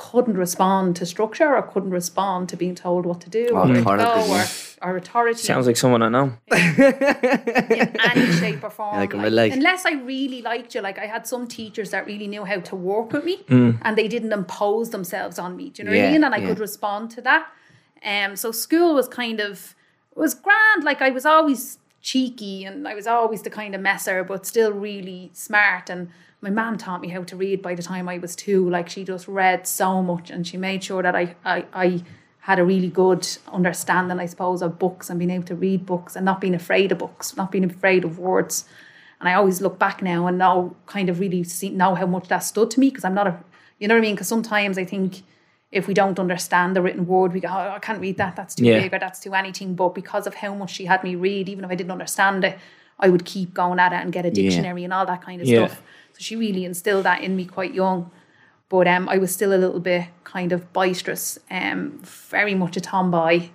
couldn't 0.00 0.38
respond 0.38 0.96
to 0.96 1.04
structure 1.04 1.54
or 1.54 1.60
couldn't 1.60 1.90
respond 1.90 2.48
to 2.48 2.56
being 2.56 2.74
told 2.74 3.04
what 3.04 3.20
to 3.20 3.28
do 3.28 3.48
or 3.52 3.66
where 3.66 3.74
to 3.74 3.82
go 3.82 3.92
or, 4.30 4.36
yeah. 4.38 4.46
or 4.80 4.96
authority 4.96 5.38
Sounds 5.38 5.66
like 5.66 5.76
someone 5.76 6.02
I 6.02 6.08
know. 6.08 6.32
in 6.50 8.00
any 8.10 8.32
shape 8.32 8.64
or 8.64 8.70
form. 8.70 8.96
I 8.96 9.06
can 9.06 9.20
like. 9.34 9.52
Unless 9.52 9.84
I 9.84 9.92
really 9.92 10.40
liked 10.40 10.74
you, 10.74 10.80
like 10.80 10.98
I 10.98 11.04
had 11.04 11.26
some 11.26 11.46
teachers 11.46 11.90
that 11.90 12.06
really 12.06 12.28
knew 12.28 12.44
how 12.46 12.60
to 12.60 12.76
work 12.76 13.12
with 13.12 13.24
me 13.24 13.36
Mm. 13.50 13.78
and 13.82 13.98
they 13.98 14.08
didn't 14.08 14.32
impose 14.32 14.88
themselves 14.88 15.38
on 15.38 15.54
me. 15.54 15.68
Do 15.68 15.82
you 15.82 15.84
know 15.88 15.94
what 15.94 16.08
I 16.08 16.12
mean? 16.12 16.24
And 16.24 16.34
I 16.34 16.38
yeah. 16.38 16.48
could 16.48 16.60
respond 16.60 17.10
to 17.16 17.20
that. 17.20 17.48
Um, 18.02 18.36
so 18.36 18.52
school 18.52 18.94
was 18.94 19.06
kind 19.06 19.38
of 19.38 19.74
was 20.14 20.32
grand. 20.34 20.82
Like 20.82 21.02
I 21.02 21.10
was 21.10 21.26
always 21.26 21.78
cheeky 22.00 22.64
and 22.64 22.88
I 22.88 22.94
was 22.94 23.06
always 23.06 23.42
the 23.42 23.50
kind 23.50 23.74
of 23.74 23.82
messer, 23.82 24.24
but 24.24 24.46
still 24.46 24.72
really 24.72 25.30
smart. 25.34 25.90
And 25.90 26.08
my 26.42 26.50
mom 26.50 26.78
taught 26.78 27.00
me 27.00 27.08
how 27.08 27.22
to 27.24 27.36
read 27.36 27.62
by 27.62 27.74
the 27.74 27.82
time 27.82 28.08
I 28.08 28.18
was 28.18 28.34
two. 28.34 28.68
Like 28.68 28.88
she 28.88 29.04
just 29.04 29.28
read 29.28 29.66
so 29.66 30.02
much 30.02 30.30
and 30.30 30.46
she 30.46 30.56
made 30.56 30.82
sure 30.82 31.02
that 31.02 31.14
I 31.14 31.34
I, 31.44 31.64
I 31.72 32.02
had 32.40 32.58
a 32.58 32.64
really 32.64 32.88
good 32.88 33.28
understanding, 33.52 34.18
I 34.18 34.26
suppose, 34.26 34.62
of 34.62 34.78
books 34.78 35.10
and 35.10 35.18
being 35.18 35.30
able 35.30 35.44
to 35.44 35.54
read 35.54 35.84
books 35.84 36.16
and 36.16 36.24
not 36.24 36.40
being 36.40 36.54
afraid 36.54 36.90
of 36.90 36.98
books, 36.98 37.36
not 37.36 37.52
being 37.52 37.64
afraid 37.64 38.04
of 38.04 38.18
words. 38.18 38.64
And 39.20 39.28
I 39.28 39.34
always 39.34 39.60
look 39.60 39.78
back 39.78 40.00
now 40.02 40.26
and 40.26 40.38
now 40.38 40.74
kind 40.86 41.10
of 41.10 41.20
really 41.20 41.44
see 41.44 41.68
know 41.68 41.94
how 41.94 42.06
much 42.06 42.28
that 42.28 42.38
stood 42.38 42.70
to 42.70 42.80
me 42.80 42.88
because 42.88 43.04
I'm 43.04 43.14
not 43.14 43.26
a, 43.26 43.36
you 43.78 43.86
know 43.86 43.94
what 43.94 43.98
I 43.98 44.02
mean? 44.02 44.14
Because 44.14 44.28
sometimes 44.28 44.78
I 44.78 44.84
think 44.86 45.20
if 45.70 45.86
we 45.86 45.92
don't 45.92 46.18
understand 46.18 46.74
the 46.74 46.80
written 46.80 47.06
word, 47.06 47.34
we 47.34 47.40
go, 47.40 47.48
oh, 47.48 47.72
I 47.76 47.78
can't 47.78 48.00
read 48.00 48.16
that, 48.16 48.34
that's 48.34 48.54
too 48.54 48.64
Yeah. 48.64 48.80
big 48.80 48.94
or 48.94 48.98
that's 48.98 49.20
too 49.20 49.34
anything. 49.34 49.74
But 49.74 49.94
because 49.94 50.26
of 50.26 50.34
how 50.36 50.54
much 50.54 50.70
she 50.70 50.86
had 50.86 51.04
me 51.04 51.14
read, 51.16 51.50
even 51.50 51.64
if 51.64 51.70
I 51.70 51.74
didn't 51.74 51.92
understand 51.92 52.42
it, 52.44 52.58
I 52.98 53.10
would 53.10 53.26
keep 53.26 53.52
going 53.52 53.78
at 53.78 53.92
it 53.92 53.96
and 53.96 54.10
get 54.12 54.24
a 54.24 54.30
dictionary 54.30 54.84
and 54.84 54.92
all 54.94 55.04
that 55.04 55.20
kind 55.22 55.42
of 55.42 55.46
Yeah. 55.46 55.66
stuff. 55.66 55.82
So 56.20 56.24
she 56.24 56.36
really 56.36 56.66
instilled 56.66 57.06
that 57.06 57.22
in 57.22 57.34
me 57.34 57.46
quite 57.46 57.72
young. 57.72 58.10
But 58.68 58.86
um, 58.86 59.08
I 59.08 59.16
was 59.16 59.32
still 59.32 59.54
a 59.54 59.56
little 59.56 59.80
bit 59.80 60.08
kind 60.22 60.52
of 60.52 60.70
boisterous, 60.74 61.38
um, 61.50 61.98
very 62.02 62.54
much 62.54 62.76
a 62.76 62.80
tomboy. 62.80 63.48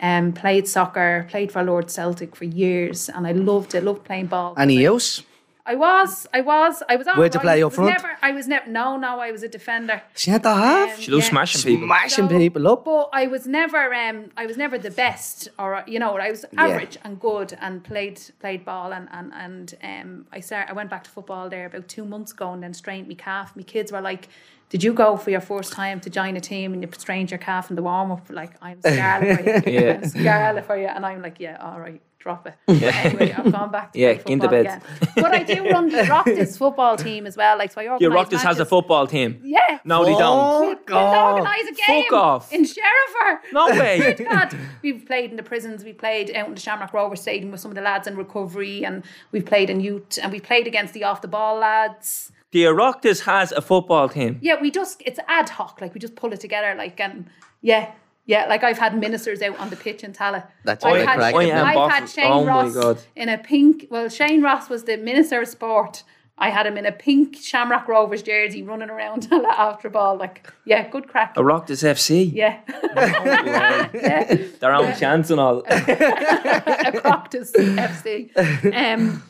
Um, 0.00 0.32
played 0.32 0.66
soccer, 0.66 1.28
played 1.30 1.52
for 1.52 1.62
Lourdes 1.62 1.94
Celtic 1.94 2.34
for 2.34 2.44
years, 2.44 3.08
and 3.08 3.24
I 3.24 3.30
loved 3.30 3.72
it. 3.76 3.84
Loved 3.84 4.04
playing 4.04 4.26
ball. 4.26 4.54
Any 4.58 4.78
use? 4.78 5.22
I 5.68 5.74
was, 5.74 6.26
I 6.32 6.40
was, 6.40 6.82
I 6.88 6.96
was. 6.96 7.06
all 7.06 7.16
Where'd 7.16 7.34
you 7.34 7.38
right. 7.40 7.44
play 7.44 7.62
I 7.62 7.66
up 7.66 7.72
front? 7.74 7.90
Never, 7.90 8.16
I 8.22 8.32
was 8.32 8.48
never. 8.48 8.66
No, 8.70 8.96
no, 8.96 9.20
I 9.20 9.30
was 9.32 9.42
a 9.42 9.48
defender. 9.48 10.02
Centre 10.14 10.48
half? 10.48 10.94
Um, 10.96 11.00
She 11.02 11.10
loves 11.10 11.26
yeah. 11.26 11.30
smashing 11.30 11.62
people. 11.62 11.86
Smashing 11.88 12.28
So- 12.28 12.38
people 12.38 12.66
up. 12.68 12.84
But 12.84 13.10
I 13.12 13.26
was 13.26 13.46
never 13.46 13.92
um 13.94 14.30
I 14.36 14.46
was 14.46 14.56
never 14.56 14.78
the 14.78 14.90
best 14.90 15.48
or 15.58 15.84
you 15.86 15.98
know, 15.98 16.16
I 16.16 16.30
was 16.30 16.44
average 16.56 16.96
and 17.04 17.20
good 17.20 17.50
and 17.60 17.84
played 17.84 18.18
played 18.40 18.64
ball 18.64 18.92
and 18.92 19.08
and, 19.12 19.32
and 19.34 19.74
um 19.82 20.26
I 20.32 20.40
start 20.40 20.68
I 20.70 20.72
went 20.72 20.90
back 20.90 21.04
to 21.04 21.10
football 21.10 21.48
there 21.50 21.66
about 21.66 21.86
two 21.88 22.04
months 22.04 22.32
ago 22.32 22.52
and 22.52 22.62
then 22.62 22.72
strained 22.74 23.06
my 23.08 23.14
calf. 23.14 23.54
My 23.54 23.62
kids 23.62 23.92
were 23.92 24.00
like, 24.12 24.28
Did 24.70 24.82
you 24.84 24.92
go 24.94 25.16
for 25.16 25.30
your 25.30 25.40
first 25.52 25.72
time 25.72 25.98
to 26.00 26.10
join 26.10 26.36
a 26.36 26.40
team 26.40 26.72
and 26.72 26.82
you 26.82 26.88
strained 26.96 27.30
your 27.30 27.38
calf 27.38 27.70
in 27.70 27.76
the 27.76 27.82
warm 27.82 28.10
up? 28.12 28.26
Like, 28.30 28.52
I'm 28.62 28.80
scarlet 28.92 29.62
for 29.64 29.70
you. 29.70 29.80
Yeah. 29.80 30.00
I'm 30.02 30.08
scarlet 30.08 30.64
for 30.66 30.76
you. 30.76 30.86
And 30.94 31.04
I'm 31.06 31.22
like, 31.22 31.40
yeah, 31.40 31.56
all 31.66 31.80
right, 31.80 32.00
drop 32.18 32.46
it. 32.46 32.54
But 32.66 32.82
anyway, 32.82 33.32
I've 33.32 33.52
gone 33.52 33.70
back 33.70 33.92
to 33.92 33.98
Yeah, 33.98 34.14
play 34.14 34.22
get 34.24 34.30
into 34.30 34.48
football 34.48 34.64
bed. 34.64 34.82
Again. 34.82 35.12
But 35.16 35.34
I 35.34 35.42
do 35.44 35.70
run 35.70 35.88
the 35.88 35.98
Oireachtas 36.02 36.58
football 36.58 36.96
team 36.96 37.26
as 37.26 37.36
well. 37.36 37.56
Like, 37.58 37.72
so 37.72 37.80
I 37.80 37.84
organise 37.84 38.00
Your 38.02 38.12
Oireachtas 38.12 38.42
has 38.42 38.60
a 38.60 38.64
football 38.66 39.06
team. 39.06 39.40
Yeah. 39.44 39.78
No, 39.84 40.04
they 40.04 40.12
don't. 40.16 40.76
Fuck 40.78 40.88
We'll 40.88 40.98
off. 40.98 41.32
organise 41.38 41.68
a 41.70 41.74
game 41.74 42.04
Fuck 42.04 42.12
off. 42.12 42.52
in 42.52 42.64
Sherifer. 42.64 43.40
No 43.52 43.66
way. 43.70 44.14
God, 44.14 44.56
we've 44.82 45.04
played 45.06 45.30
in 45.30 45.36
the 45.36 45.42
prisons, 45.42 45.84
we've 45.84 45.98
played 45.98 46.34
out 46.34 46.48
in 46.48 46.54
the 46.54 46.60
Shamrock 46.60 46.92
Rover 46.92 47.16
Stadium 47.16 47.50
with 47.52 47.60
some 47.60 47.70
of 47.70 47.74
the 47.76 47.80
lads 47.82 48.06
in 48.06 48.16
recovery, 48.16 48.84
and 48.84 49.04
we've 49.32 49.46
played 49.46 49.70
in 49.70 49.80
youth, 49.80 50.18
and 50.22 50.32
we've 50.32 50.42
played 50.42 50.66
against 50.66 50.94
the 50.94 51.04
off 51.04 51.22
the 51.22 51.28
ball 51.28 51.56
lads. 51.58 52.32
The 52.50 52.64
Oireachtas 52.64 53.20
has 53.24 53.52
a 53.52 53.60
football 53.60 54.08
team. 54.08 54.38
Yeah, 54.42 54.60
we 54.60 54.70
just 54.70 55.02
it's 55.04 55.18
ad 55.28 55.50
hoc, 55.50 55.80
like 55.80 55.92
we 55.94 56.00
just 56.00 56.16
pull 56.16 56.32
it 56.32 56.40
together, 56.40 56.74
like 56.76 56.98
and 57.00 57.26
yeah. 57.60 57.92
Yeah, 58.28 58.44
like 58.44 58.62
I've 58.62 58.76
had 58.76 58.96
ministers 58.96 59.40
out 59.40 59.58
on 59.58 59.70
the 59.70 59.76
pitch 59.76 60.04
in 60.04 60.12
Tallaght. 60.12 60.46
That's 60.62 60.84
I've 60.84 60.96
right, 60.96 61.08
had, 61.08 61.16
correct. 61.16 61.36
I 61.38 61.44
am 61.44 61.66
I've 61.66 61.90
had. 61.90 62.10
Shane 62.10 62.30
Oh 62.30 62.44
Ross 62.44 63.06
in 63.16 63.30
a 63.30 63.38
pink. 63.38 63.86
Well, 63.90 64.10
Shane 64.10 64.42
Ross 64.42 64.68
was 64.68 64.84
the 64.84 64.98
minister 64.98 65.40
of 65.40 65.48
sport. 65.48 66.04
I 66.36 66.50
had 66.50 66.66
him 66.66 66.76
in 66.76 66.84
a 66.84 66.92
pink 66.92 67.36
Shamrock 67.36 67.88
Rovers 67.88 68.22
jersey 68.22 68.62
running 68.62 68.90
around 68.90 69.22
Tallaght 69.30 69.58
after 69.58 69.88
ball. 69.88 70.18
Like, 70.18 70.52
yeah, 70.66 70.86
good 70.90 71.08
crack. 71.08 71.36
Oireachtas 71.36 71.82
FC. 71.82 72.30
Yeah, 72.30 72.60
yeah. 73.94 74.36
Their 74.60 74.74
own 74.74 74.94
chance 74.98 75.30
and 75.30 75.40
all. 75.40 75.60
a 75.66 75.70
Oireachtas 75.70 77.52
FC. 77.52 78.74
Um, 78.76 79.22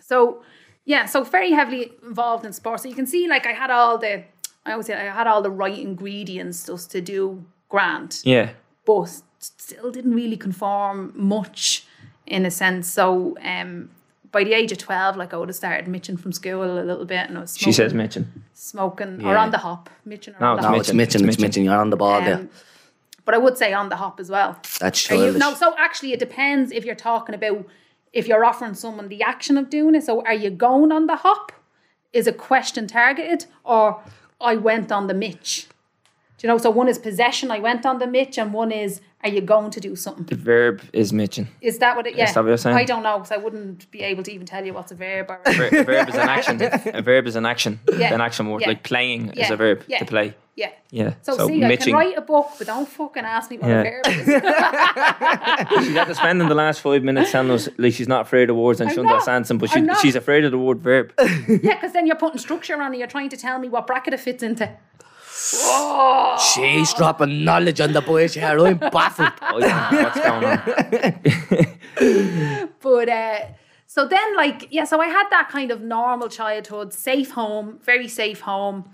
so 0.00 0.44
yeah, 0.84 1.06
so 1.06 1.24
very 1.24 1.50
heavily 1.50 1.90
involved 2.04 2.46
in 2.46 2.52
sports. 2.52 2.84
So 2.84 2.88
you 2.88 2.94
can 2.94 3.08
see, 3.08 3.26
like, 3.26 3.44
I 3.44 3.52
had 3.52 3.72
all 3.72 3.98
the, 3.98 4.22
I 4.64 4.70
always 4.70 4.86
say, 4.86 4.94
I 4.94 5.12
had 5.12 5.26
all 5.26 5.42
the 5.42 5.50
right 5.50 5.76
ingredients 5.76 6.64
just 6.64 6.92
to 6.92 7.00
do 7.00 7.44
grand, 7.68 8.20
Yeah. 8.24 8.50
but 8.84 9.22
still 9.38 9.90
didn't 9.90 10.14
really 10.14 10.36
conform 10.36 11.12
much 11.14 11.84
in 12.26 12.44
a 12.46 12.50
sense. 12.50 12.88
So 12.88 13.36
um, 13.42 13.90
by 14.32 14.44
the 14.44 14.54
age 14.54 14.72
of 14.72 14.78
twelve, 14.78 15.16
like 15.16 15.32
I 15.32 15.36
would 15.36 15.48
have 15.48 15.56
started 15.56 15.88
mitching 15.88 16.16
from 16.16 16.32
school 16.32 16.64
a 16.64 16.82
little 16.82 17.04
bit, 17.04 17.28
and 17.28 17.38
I 17.38 17.42
was 17.42 17.52
smoking, 17.52 17.72
She 17.72 17.76
says 17.76 17.94
Mitchin. 17.94 18.32
smoking 18.54 19.24
or 19.24 19.36
on 19.36 19.50
the 19.50 19.58
hop, 19.58 19.88
mitching 20.04 20.34
or 20.34 20.40
No, 20.40 20.46
on 20.50 20.56
the 20.56 20.60
it's 20.60 20.64
hop. 20.66 20.72
No, 20.74 20.80
it's 20.80 20.92
Mitchell, 20.92 20.96
Mitchell, 20.96 21.28
it's 21.28 21.34
it's 21.36 21.42
Mitchell. 21.42 21.62
You're 21.64 21.76
on 21.80 21.90
the 21.90 21.96
ball 21.96 22.20
there. 22.22 22.34
Um, 22.36 22.50
but 23.24 23.34
I 23.34 23.38
would 23.38 23.58
say 23.58 23.72
on 23.72 23.88
the 23.88 23.96
hop 23.96 24.20
as 24.20 24.30
well. 24.30 24.58
That's 24.78 25.02
true. 25.02 25.32
no, 25.32 25.54
so 25.54 25.74
actually, 25.78 26.12
it 26.12 26.20
depends 26.20 26.70
if 26.72 26.84
you're 26.84 26.94
talking 26.94 27.34
about 27.34 27.66
if 28.12 28.26
you're 28.28 28.44
offering 28.44 28.74
someone 28.74 29.08
the 29.08 29.22
action 29.22 29.56
of 29.58 29.68
doing 29.68 29.94
it. 29.94 30.04
So, 30.04 30.24
are 30.24 30.32
you 30.34 30.50
going 30.50 30.92
on 30.92 31.06
the 31.06 31.16
hop? 31.16 31.52
Is 32.12 32.26
a 32.26 32.32
question 32.32 32.86
targeted, 32.86 33.46
or 33.64 34.00
I 34.40 34.56
went 34.56 34.90
on 34.90 35.06
the 35.06 35.14
mitch? 35.14 35.66
Do 36.38 36.46
you 36.46 36.52
know? 36.52 36.58
So 36.58 36.68
one 36.70 36.88
is 36.88 36.98
possession. 36.98 37.50
I 37.50 37.58
went 37.60 37.86
on 37.86 37.98
the 37.98 38.06
mitch, 38.06 38.36
and 38.38 38.52
one 38.52 38.70
is 38.70 39.00
are 39.24 39.30
you 39.30 39.40
going 39.40 39.70
to 39.70 39.80
do 39.80 39.96
something? 39.96 40.24
The 40.26 40.36
verb 40.36 40.82
is 40.92 41.12
mitching. 41.12 41.48
Is 41.62 41.78
that 41.78 41.96
what 41.96 42.06
it? 42.06 42.14
Yeah, 42.14 42.30
that 42.30 42.36
what 42.42 42.48
you're 42.48 42.56
saying? 42.58 42.76
I 42.76 42.84
don't 42.84 43.02
know 43.02 43.16
because 43.18 43.32
I 43.32 43.38
wouldn't 43.38 43.90
be 43.90 44.02
able 44.02 44.22
to 44.24 44.32
even 44.32 44.46
tell 44.46 44.64
you 44.64 44.74
what's 44.74 44.92
a 44.92 44.94
verb. 44.94 45.30
Or, 45.30 45.40
Ver- 45.52 45.68
A 45.80 45.84
verb 45.84 46.08
is 46.10 46.14
an 46.14 46.28
action. 46.28 46.60
A 46.94 47.02
verb 47.02 47.26
is 47.26 47.36
an 47.36 47.46
action. 47.46 47.80
Yeah. 47.96 48.12
An 48.14 48.20
action 48.20 48.50
word. 48.50 48.60
Yeah. 48.62 48.68
Like 48.68 48.82
playing 48.82 49.30
is 49.30 49.50
a 49.50 49.56
verb 49.56 49.82
Yeah. 49.88 49.98
to 50.00 50.04
play. 50.04 50.34
yeah. 50.54 50.70
Yeah. 50.90 51.14
So, 51.22 51.46
see, 51.48 51.64
I 51.64 51.68
mitching. 51.68 51.94
can 51.94 51.94
write 51.94 52.16
a 52.16 52.20
book, 52.20 52.48
but 52.58 52.66
don't 52.68 52.86
fucking 52.88 53.24
ask 53.24 53.50
me 53.50 53.58
what 53.58 53.68
Yeah. 53.68 53.80
a 53.80 53.84
verb 53.84 54.06
is. 54.06 54.26
She's 55.86 55.94
had 55.96 56.04
to 56.04 56.14
spend 56.14 56.40
in 56.42 56.48
the 56.48 56.54
last 56.54 56.80
five 56.80 57.02
minutes 57.02 57.32
telling 57.32 57.50
us 57.50 57.68
like 57.78 57.92
she's 57.94 58.08
not 58.08 58.22
afraid 58.22 58.50
of 58.50 58.56
words 58.56 58.80
and 58.80 58.90
she 58.92 59.00
understands 59.00 59.48
them, 59.48 59.58
but 59.58 59.70
she, 59.70 59.86
she's 60.02 60.14
afraid 60.16 60.44
of 60.44 60.52
the 60.52 60.58
word 60.58 60.78
verb. 60.80 61.12
yeah, 61.48 61.74
because 61.74 61.92
then 61.92 62.06
you're 62.06 62.16
putting 62.16 62.38
structure 62.38 62.80
on 62.80 62.94
it. 62.94 62.98
You're 62.98 63.06
trying 63.08 63.30
to 63.30 63.36
tell 63.36 63.58
me 63.58 63.68
what 63.68 63.86
bracket 63.86 64.14
it 64.14 64.20
fits 64.20 64.42
into. 64.42 64.70
She's 66.52 66.92
dropping 66.94 67.44
knowledge 67.44 67.80
on 67.80 67.92
the 67.92 68.00
boys 68.00 68.34
here. 68.34 68.58
I'm 68.58 68.78
baffled. 68.78 69.32
Oh, 69.42 69.58
yeah. 69.58 70.02
What's 70.02 70.20
going 70.20 70.44
on? 71.98 72.70
But 72.80 73.08
uh, 73.08 73.38
so 73.86 74.06
then, 74.06 74.36
like, 74.36 74.68
yeah, 74.70 74.84
so 74.84 75.00
I 75.00 75.06
had 75.06 75.28
that 75.30 75.48
kind 75.48 75.70
of 75.70 75.80
normal 75.80 76.28
childhood, 76.28 76.92
safe 76.92 77.30
home, 77.30 77.78
very 77.82 78.08
safe 78.08 78.40
home. 78.40 78.84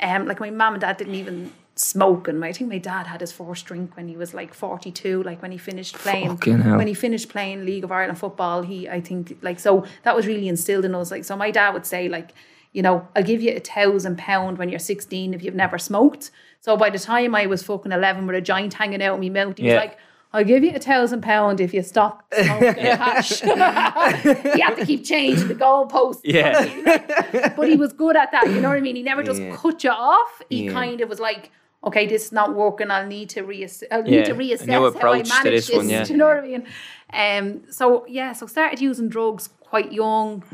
Um, 0.00 0.26
like 0.26 0.40
my 0.40 0.50
mum 0.50 0.74
and 0.74 0.80
dad 0.80 0.96
didn't 0.96 1.14
even 1.14 1.52
smoke, 1.74 2.28
and 2.28 2.44
I 2.44 2.52
think 2.52 2.70
my 2.70 2.78
dad 2.78 3.06
had 3.06 3.20
his 3.20 3.32
first 3.32 3.66
drink 3.66 3.96
when 3.96 4.08
he 4.08 4.16
was 4.16 4.34
like 4.34 4.52
forty-two. 4.54 5.22
Like 5.22 5.40
when 5.42 5.52
he 5.52 5.58
finished 5.58 5.94
playing, 5.96 6.38
hell. 6.40 6.76
when 6.76 6.86
he 6.86 6.94
finished 6.94 7.28
playing 7.28 7.64
League 7.64 7.84
of 7.84 7.92
Ireland 7.92 8.18
football, 8.18 8.62
he, 8.62 8.88
I 8.88 9.00
think, 9.00 9.38
like, 9.42 9.58
so 9.60 9.84
that 10.02 10.14
was 10.14 10.26
really 10.26 10.48
instilled 10.48 10.84
in 10.84 10.94
us. 10.94 11.10
Like, 11.10 11.24
so 11.24 11.36
my 11.36 11.50
dad 11.50 11.72
would 11.74 11.86
say, 11.86 12.08
like, 12.08 12.32
you 12.72 12.82
know, 12.82 13.06
I'll 13.14 13.22
give 13.22 13.42
you 13.42 13.52
a 13.56 13.60
thousand 13.60 14.18
pound 14.18 14.58
when 14.58 14.68
you're 14.68 14.78
sixteen 14.78 15.34
if 15.34 15.42
you've 15.42 15.54
never 15.54 15.78
smoked. 15.78 16.30
So 16.60 16.76
by 16.76 16.90
the 16.90 16.98
time 16.98 17.34
I 17.34 17.46
was 17.46 17.62
fucking 17.62 17.92
eleven 17.92 18.26
with 18.26 18.36
a 18.36 18.40
joint 18.40 18.74
hanging 18.74 19.02
out 19.02 19.14
of 19.14 19.20
my 19.20 19.28
mouth, 19.28 19.58
he 19.58 19.64
Yeah. 19.66 19.74
was 19.74 19.80
like. 19.84 19.98
I'll 20.34 20.44
give 20.44 20.64
you 20.64 20.70
a 20.74 20.78
thousand 20.78 21.20
pound 21.20 21.60
if 21.60 21.74
you 21.74 21.82
stop 21.82 22.24
smoking 22.32 22.86
hash. 22.86 23.40
he 23.42 24.60
had 24.62 24.76
to 24.76 24.86
keep 24.86 25.04
changing 25.04 25.46
the 25.48 25.54
goalposts. 25.54 26.22
Yeah. 26.24 27.52
But 27.54 27.68
he 27.68 27.76
was 27.76 27.92
good 27.92 28.16
at 28.16 28.32
that. 28.32 28.46
You 28.46 28.62
know 28.62 28.70
what 28.70 28.78
I 28.78 28.80
mean? 28.80 28.96
He 28.96 29.02
never 29.02 29.22
just 29.22 29.42
Yeah. 29.42 29.54
cut 29.54 29.84
you 29.84 29.90
off. 29.90 30.40
He 30.48 30.64
Yeah. 30.64 30.72
kind 30.72 31.02
of 31.02 31.10
was 31.10 31.20
like, 31.20 31.50
okay, 31.84 32.06
this 32.06 32.24
is 32.24 32.32
not 32.32 32.54
working. 32.54 32.90
I'll 32.90 33.06
need 33.06 33.28
to 33.28 33.42
reassess. 33.42 33.82
I'll 33.92 34.08
Yeah, 34.08 34.20
need 34.20 34.24
to 34.24 34.34
reassess 34.34 34.98
how 35.02 35.12
I 35.12 35.16
manage 35.22 35.42
this 35.44 35.66
this. 35.66 35.76
one, 35.76 35.88
yeah. 35.94 36.04
Do 36.04 36.12
you 36.14 36.18
know 36.18 36.28
what 36.28 36.38
I 36.38 36.40
mean? 36.40 36.66
Um. 37.12 37.70
So 37.70 38.06
yeah. 38.08 38.32
So 38.32 38.46
started 38.46 38.80
using 38.80 39.10
drugs 39.10 39.50
quite 39.60 39.92
young. 39.92 40.44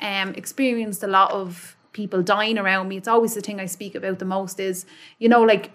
Um. 0.00 0.34
Experienced 0.34 1.02
a 1.02 1.06
lot 1.08 1.30
of 1.30 1.76
people 1.92 2.22
dying 2.22 2.58
around 2.58 2.88
me. 2.88 2.96
It's 2.96 3.08
always 3.08 3.34
the 3.34 3.40
thing 3.40 3.60
I 3.60 3.66
speak 3.66 3.94
about 3.94 4.18
the 4.18 4.24
most. 4.24 4.60
Is 4.60 4.86
you 5.18 5.28
know 5.28 5.42
like 5.42 5.70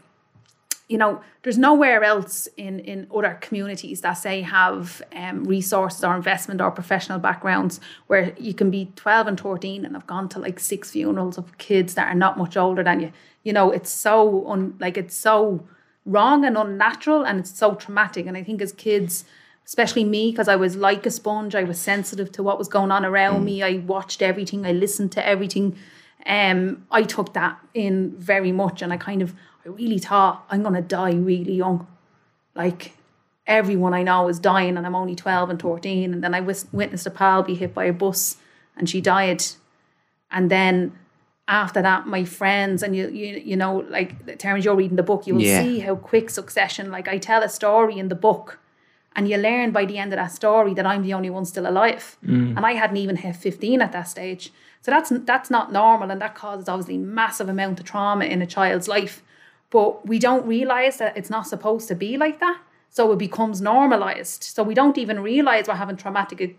you 0.92 0.98
know, 0.98 1.22
there's 1.44 1.58
nowhere 1.58 2.04
else 2.04 2.50
in, 2.58 2.80
in 2.82 3.08
other 3.16 3.38
communities 3.40 4.02
that 4.02 4.14
say 4.14 4.42
have 4.42 5.02
um, 5.16 5.46
resources 5.46 6.04
or 6.04 6.14
investment 6.18 6.60
or 6.60 6.70
professional 6.70 7.18
backgrounds 7.18 7.80
where 8.08 8.34
you 8.38 8.54
can 8.54 8.70
be 8.70 8.92
12 8.98 9.28
and 9.28 9.40
13 9.40 9.86
and 9.86 9.96
have 9.96 10.06
gone 10.06 10.28
to 10.28 10.38
like 10.40 10.60
six 10.60 10.92
funerals 10.92 11.38
of 11.38 11.58
kids 11.58 11.94
that 11.94 12.10
are 12.10 12.16
not 12.16 12.38
much 12.38 12.58
older 12.58 12.84
than 12.84 13.00
you. 13.00 13.14
You 13.44 13.54
know, 13.54 13.72
it's 13.72 13.90
so 13.90 14.46
un, 14.50 14.76
like 14.82 14.98
it's 14.98 15.16
so 15.16 15.66
wrong 16.06 16.44
and 16.44 16.58
unnatural 16.58 17.26
and 17.26 17.40
it's 17.40 17.58
so 17.58 17.76
traumatic. 17.76 18.26
And 18.26 18.36
I 18.36 18.44
think 18.44 18.62
as 18.62 18.74
kids, 18.74 19.24
especially 19.66 20.04
me, 20.04 20.32
because 20.32 20.48
I 20.48 20.56
was 20.56 20.76
like 20.76 21.06
a 21.06 21.12
sponge, 21.12 21.56
I 21.56 21.64
was 21.64 21.80
sensitive 21.80 22.32
to 22.34 22.44
what 22.44 22.58
was 22.58 22.68
going 22.68 22.92
on 22.92 23.06
around 23.06 23.46
me. 23.46 23.64
I 23.64 23.78
watched 23.78 24.22
everything, 24.22 24.66
I 24.66 24.72
listened 24.72 25.12
to 25.14 25.26
everything. 25.26 25.76
Um, 26.26 26.86
I 26.92 27.04
took 27.04 27.34
that 27.34 27.60
in 27.74 28.16
very 28.18 28.52
much, 28.52 28.82
and 28.82 28.94
I 28.94 28.98
kind 28.98 29.22
of, 29.22 29.34
I 29.66 29.70
really 29.70 29.98
thought 29.98 30.46
I'm 30.50 30.62
gonna 30.64 30.82
die 30.82 31.14
really 31.14 31.54
young. 31.54 31.88
Like 32.54 32.94
everyone 33.48 33.94
I 33.94 34.04
know 34.04 34.28
is 34.28 34.40
dying, 34.40 34.78
and 34.78 34.86
I'm 34.86 34.96
only 34.96 35.16
twelve 35.16 35.50
and 35.50 35.60
thirteen. 35.60 36.14
And 36.14 36.24
then 36.24 36.34
I 36.36 36.42
witnessed 36.42 37.08
a 37.08 37.12
pal 37.12 37.44
be 37.44 37.56
hit 37.56 37.74
by 37.74 37.86
a 37.86 37.94
bus, 37.94 38.38
and 38.78 38.90
she 38.90 39.02
died. 39.02 39.44
And 40.30 40.52
then 40.52 40.98
after 41.48 41.82
that, 41.82 42.08
my 42.08 42.24
friends 42.24 42.84
and 42.84 42.96
you, 42.96 43.10
you, 43.10 43.38
you 43.38 43.56
know, 43.58 43.78
like 43.90 44.38
Terence, 44.38 44.64
you're 44.64 44.76
reading 44.76 44.96
the 44.96 45.04
book, 45.04 45.28
you 45.28 45.36
will 45.36 45.42
Yeah. 45.42 45.60
see 45.60 45.80
how 45.80 45.96
quick 45.96 46.30
succession. 46.30 46.92
Like 46.92 47.08
I 47.08 47.18
tell 47.18 47.42
a 47.44 47.50
story 47.50 47.98
in 47.98 48.08
the 48.10 48.16
book, 48.16 48.60
and 49.16 49.28
you 49.28 49.38
learn 49.38 49.72
by 49.72 49.86
the 49.86 49.98
end 49.98 50.14
of 50.14 50.18
that 50.18 50.32
story 50.32 50.74
that 50.74 50.86
I'm 50.86 51.04
the 51.04 51.14
only 51.14 51.30
one 51.30 51.46
still 51.46 51.68
alive, 51.68 52.18
mm. 52.26 52.56
and 52.56 52.66
I 52.66 52.74
hadn't 52.74 52.98
even 52.98 53.18
hit 53.18 53.36
fifteen 53.36 53.82
at 53.82 53.92
that 53.92 54.08
stage. 54.08 54.52
So 54.82 54.92
that's 54.92 55.12
that's 55.26 55.50
not 55.50 55.72
normal, 55.72 56.12
and 56.12 56.22
that 56.22 56.36
causes 56.36 56.70
obviously 56.70 56.98
massive 56.98 57.50
amount 57.50 57.80
of 57.80 57.86
trauma 57.86 58.26
in 58.26 58.42
a 58.42 58.48
child's 58.48 58.88
life. 58.88 59.22
But 59.70 60.06
we 60.08 60.20
don't 60.20 60.46
realize 60.46 60.98
that 60.98 61.16
it's 61.16 61.30
not 61.30 61.48
supposed 61.48 61.88
to 61.88 61.96
be 61.96 62.18
like 62.18 62.40
that, 62.40 62.60
so 62.90 63.12
it 63.12 63.20
becomes 63.20 63.62
normalized. 63.62 64.44
So 64.44 64.64
we 64.64 64.74
don't 64.74 64.98
even 64.98 65.20
realize 65.22 65.68
we're 65.68 65.76
having 65.76 65.98
traumatic 65.98 66.58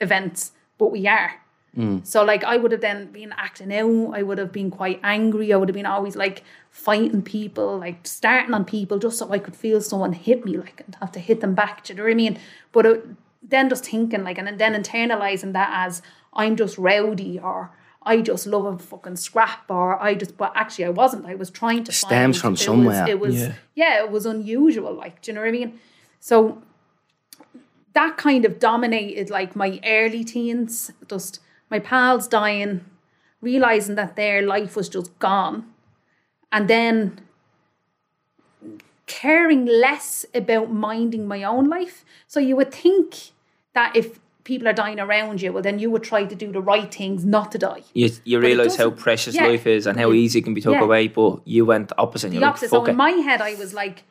events, 0.00 0.52
but 0.78 0.90
we 0.90 1.06
are. 1.06 1.41
Mm. 1.76 2.06
So 2.06 2.22
like 2.22 2.44
I 2.44 2.56
would 2.58 2.72
have 2.72 2.82
then 2.82 3.10
been 3.12 3.32
acting 3.36 3.72
out. 3.74 4.12
I 4.14 4.22
would 4.22 4.38
have 4.38 4.52
been 4.52 4.70
quite 4.70 5.00
angry. 5.02 5.52
I 5.52 5.56
would 5.56 5.68
have 5.68 5.74
been 5.74 5.86
always 5.86 6.16
like 6.16 6.42
fighting 6.70 7.22
people, 7.22 7.78
like 7.78 8.06
starting 8.06 8.52
on 8.54 8.64
people 8.64 8.98
just 8.98 9.18
so 9.18 9.30
I 9.30 9.38
could 9.38 9.56
feel 9.56 9.80
someone 9.80 10.12
hit 10.12 10.44
me, 10.44 10.56
like 10.58 10.82
and 10.84 10.96
have 11.00 11.12
to 11.12 11.20
hit 11.20 11.40
them 11.40 11.54
back. 11.54 11.84
Do 11.84 11.92
you 11.92 11.96
know 11.96 12.04
what 12.04 12.10
I 12.12 12.14
mean? 12.14 12.38
But 12.72 12.86
it, 12.86 13.06
then 13.42 13.68
just 13.68 13.86
thinking 13.86 14.22
like, 14.22 14.38
and 14.38 14.58
then 14.58 14.74
internalizing 14.74 15.52
that 15.54 15.70
as 15.72 16.02
I'm 16.34 16.56
just 16.56 16.76
rowdy 16.76 17.38
or 17.38 17.70
I 18.04 18.20
just 18.20 18.46
love 18.46 18.64
a 18.66 18.78
fucking 18.78 19.16
scrap 19.16 19.70
or 19.70 20.00
I 20.00 20.14
just. 20.14 20.36
But 20.36 20.52
actually, 20.54 20.86
I 20.86 20.90
wasn't. 20.90 21.24
I 21.24 21.36
was 21.36 21.50
trying 21.50 21.84
to. 21.84 21.92
stems 21.92 22.36
find- 22.40 22.42
from 22.42 22.54
it 22.54 22.56
somewhere. 22.58 23.00
Was, 23.02 23.08
it 23.10 23.20
was 23.20 23.34
Yeah. 23.34 23.52
yeah, 23.74 24.04
it 24.04 24.10
was 24.10 24.26
unusual. 24.26 24.92
Like, 24.92 25.22
do 25.22 25.30
you 25.30 25.34
know 25.36 25.40
what 25.40 25.48
I 25.48 25.52
mean? 25.52 25.78
So 26.20 26.62
that 27.94 28.16
kind 28.16 28.44
of 28.44 28.58
dominated 28.58 29.30
like 29.30 29.56
my 29.56 29.80
early 29.86 30.24
teens. 30.24 30.90
Just 31.08 31.40
my 31.72 31.80
pals 31.80 32.28
dying, 32.28 32.84
realizing 33.40 33.96
that 33.96 34.14
their 34.14 34.42
life 34.42 34.76
was 34.76 34.88
just 34.88 35.18
gone, 35.18 35.64
and 36.52 36.68
then 36.68 37.18
caring 39.06 39.66
less 39.66 40.24
about 40.34 40.70
minding 40.70 41.26
my 41.26 41.42
own 41.42 41.68
life. 41.68 42.04
So 42.28 42.38
you 42.38 42.54
would 42.56 42.72
think 42.72 43.32
that 43.74 43.96
if 43.96 44.20
people 44.44 44.68
are 44.68 44.72
dying 44.72 45.00
around 45.00 45.40
you, 45.40 45.52
well, 45.52 45.62
then 45.62 45.78
you 45.78 45.90
would 45.90 46.02
try 46.02 46.24
to 46.24 46.34
do 46.34 46.52
the 46.52 46.60
right 46.60 46.92
things 46.92 47.24
not 47.24 47.50
to 47.52 47.58
die. 47.58 47.82
You, 47.94 48.10
you 48.24 48.38
realise 48.38 48.76
how 48.76 48.90
precious 48.90 49.34
yeah. 49.34 49.46
life 49.46 49.66
is 49.66 49.86
and 49.86 49.98
how 49.98 50.12
easy 50.12 50.40
it 50.40 50.42
can 50.42 50.54
be 50.54 50.60
took 50.60 50.74
Yeah. 50.74 50.82
away, 50.84 51.08
but 51.08 51.40
you 51.44 51.64
went 51.64 51.92
opposite. 51.98 52.30
The 52.30 52.44
opposite. 52.44 52.72
like, 52.72 52.80
So 52.80 52.84
in 52.84 52.90
it. 52.90 52.96
my 52.96 53.10
head, 53.10 53.40
I 53.40 53.54
was 53.54 53.72
like, 53.72 54.04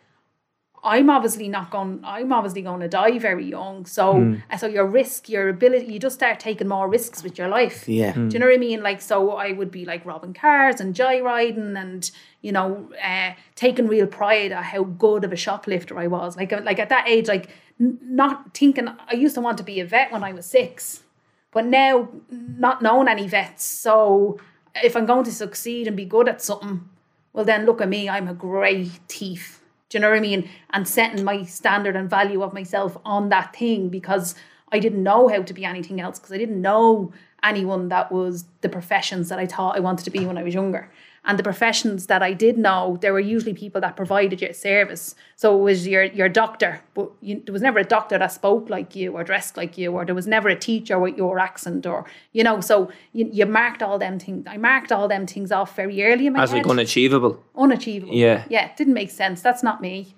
I'm 0.83 1.11
obviously 1.11 1.47
not 1.47 1.69
going. 1.69 2.01
I'm 2.03 2.33
obviously 2.33 2.63
going 2.63 2.79
to 2.79 2.87
die 2.87 3.19
very 3.19 3.45
young. 3.45 3.85
So, 3.85 4.15
and 4.49 4.59
so 4.59 4.65
your 4.65 4.87
risk, 4.87 5.29
your 5.29 5.47
ability, 5.49 5.85
you 5.93 5.99
just 5.99 6.15
start 6.15 6.39
taking 6.39 6.67
more 6.67 6.89
risks 6.89 7.21
with 7.23 7.37
your 7.37 7.49
life. 7.49 7.87
Yeah. 7.87 8.13
Do 8.13 8.29
you 8.29 8.39
know 8.39 8.47
what 8.47 8.55
I 8.55 8.57
mean? 8.57 8.81
Like, 8.81 8.99
so 8.99 9.31
I 9.31 9.51
would 9.51 9.69
be 9.69 9.85
like 9.85 10.03
robbing 10.05 10.33
cars 10.33 10.81
and 10.81 10.95
joyriding, 10.95 11.79
and 11.79 12.09
you 12.41 12.51
know, 12.51 12.89
uh, 13.03 13.33
taking 13.55 13.87
real 13.87 14.07
pride 14.07 14.51
at 14.51 14.63
how 14.63 14.83
good 14.83 15.23
of 15.23 15.31
a 15.31 15.35
shoplifter 15.35 15.99
I 15.99 16.07
was. 16.07 16.35
Like, 16.35 16.51
like 16.51 16.79
at 16.79 16.89
that 16.89 17.07
age, 17.07 17.27
like 17.27 17.49
n- 17.79 17.99
not 18.01 18.55
thinking. 18.55 18.87
I 18.87 19.13
used 19.13 19.35
to 19.35 19.41
want 19.41 19.59
to 19.59 19.63
be 19.63 19.79
a 19.79 19.85
vet 19.85 20.11
when 20.11 20.23
I 20.23 20.33
was 20.33 20.47
six, 20.47 21.03
but 21.51 21.65
now 21.65 22.09
not 22.31 22.81
knowing 22.81 23.07
any 23.07 23.27
vets. 23.27 23.63
So 23.65 24.39
if 24.83 24.95
I'm 24.97 25.05
going 25.05 25.25
to 25.25 25.31
succeed 25.31 25.87
and 25.87 25.95
be 25.95 26.05
good 26.05 26.27
at 26.27 26.41
something, 26.41 26.89
well 27.33 27.45
then 27.45 27.67
look 27.67 27.81
at 27.81 27.89
me, 27.89 28.09
I'm 28.09 28.27
a 28.27 28.33
great 28.33 28.87
thief. 29.07 29.60
Do 29.91 29.97
you 29.97 30.01
know 30.01 30.09
what 30.09 30.17
I 30.17 30.21
mean? 30.21 30.49
And 30.69 30.87
setting 30.87 31.25
my 31.25 31.43
standard 31.43 31.97
and 31.97 32.09
value 32.09 32.41
of 32.43 32.53
myself 32.53 32.97
on 33.03 33.27
that 33.27 33.53
thing 33.53 33.89
because 33.89 34.35
I 34.71 34.79
didn't 34.79 35.03
know 35.03 35.27
how 35.27 35.41
to 35.41 35.53
be 35.53 35.65
anything 35.65 35.99
else 35.99 36.17
because 36.17 36.31
I 36.31 36.37
didn't 36.37 36.61
know 36.61 37.11
anyone 37.43 37.89
that 37.89 38.09
was 38.09 38.45
the 38.61 38.69
professions 38.69 39.27
that 39.27 39.37
I 39.37 39.45
thought 39.45 39.75
I 39.75 39.81
wanted 39.81 40.05
to 40.05 40.09
be 40.09 40.25
when 40.25 40.37
I 40.37 40.43
was 40.43 40.53
younger. 40.53 40.89
And 41.23 41.37
the 41.37 41.43
professions 41.43 42.07
that 42.07 42.23
I 42.23 42.33
did 42.33 42.57
know, 42.57 42.97
there 42.99 43.13
were 43.13 43.19
usually 43.19 43.53
people 43.53 43.79
that 43.81 43.95
provided 43.95 44.41
your 44.41 44.53
service. 44.53 45.13
So 45.35 45.55
it 45.59 45.61
was 45.61 45.87
your 45.87 46.05
your 46.05 46.27
doctor, 46.29 46.81
but 46.95 47.11
you, 47.21 47.41
there 47.45 47.53
was 47.53 47.61
never 47.61 47.77
a 47.77 47.83
doctor 47.83 48.17
that 48.17 48.31
spoke 48.31 48.71
like 48.71 48.95
you 48.95 49.11
or 49.13 49.23
dressed 49.23 49.55
like 49.55 49.77
you, 49.77 49.91
or 49.91 50.03
there 50.03 50.15
was 50.15 50.25
never 50.25 50.49
a 50.49 50.55
teacher 50.55 50.97
with 50.97 51.15
your 51.17 51.37
accent, 51.37 51.85
or 51.85 52.05
you 52.33 52.43
know. 52.43 52.59
So 52.59 52.91
you, 53.13 53.29
you 53.31 53.45
marked 53.45 53.83
all 53.83 53.99
them 53.99 54.17
things. 54.17 54.47
I 54.47 54.57
marked 54.57 54.91
all 54.91 55.07
them 55.07 55.27
things 55.27 55.51
off 55.51 55.75
very 55.75 56.03
early 56.03 56.25
in 56.25 56.33
my 56.33 56.41
As 56.41 56.49
head 56.51 56.65
like 56.65 56.71
unachievable. 56.71 57.43
unachievable. 57.55 58.15
Yeah. 58.15 58.43
Yeah, 58.49 58.65
it 58.65 58.75
didn't 58.75 58.95
make 58.95 59.11
sense. 59.11 59.43
That's 59.43 59.61
not 59.61 59.79
me. 59.79 60.15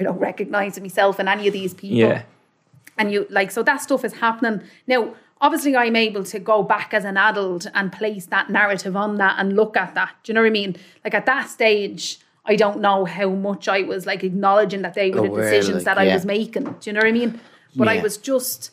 I 0.00 0.02
don't 0.02 0.18
recognize 0.18 0.80
myself 0.80 1.20
in 1.20 1.28
any 1.28 1.46
of 1.46 1.52
these 1.52 1.74
people. 1.74 1.98
Yeah. 1.98 2.22
And 2.98 3.12
you 3.12 3.26
like 3.30 3.52
so 3.52 3.62
that 3.62 3.82
stuff 3.82 4.04
is 4.04 4.14
happening. 4.14 4.62
Now, 4.88 5.14
obviously 5.40 5.76
I'm 5.76 5.96
able 5.96 6.24
to 6.24 6.38
go 6.38 6.62
back 6.62 6.92
as 6.92 7.04
an 7.04 7.16
adult 7.16 7.66
and 7.74 7.92
place 7.92 8.26
that 8.26 8.50
narrative 8.50 8.96
on 8.96 9.16
that 9.16 9.36
and 9.38 9.56
look 9.56 9.76
at 9.76 9.94
that. 9.94 10.14
Do 10.22 10.30
you 10.30 10.34
know 10.34 10.42
what 10.42 10.48
I 10.48 10.50
mean? 10.50 10.76
Like 11.04 11.14
at 11.14 11.26
that 11.26 11.48
stage, 11.48 12.18
I 12.44 12.56
don't 12.56 12.80
know 12.80 13.04
how 13.04 13.30
much 13.30 13.68
I 13.68 13.82
was 13.82 14.06
like 14.06 14.24
acknowledging 14.24 14.82
that 14.82 14.94
they 14.94 15.10
were 15.10 15.22
the 15.22 15.28
decisions 15.28 15.76
like, 15.76 15.84
that 15.84 15.98
I 15.98 16.04
yeah. 16.04 16.14
was 16.14 16.24
making. 16.24 16.64
Do 16.64 16.76
you 16.84 16.92
know 16.92 17.00
what 17.00 17.08
I 17.08 17.12
mean? 17.12 17.40
But 17.76 17.88
I 17.88 18.02
was 18.02 18.16
just 18.16 18.72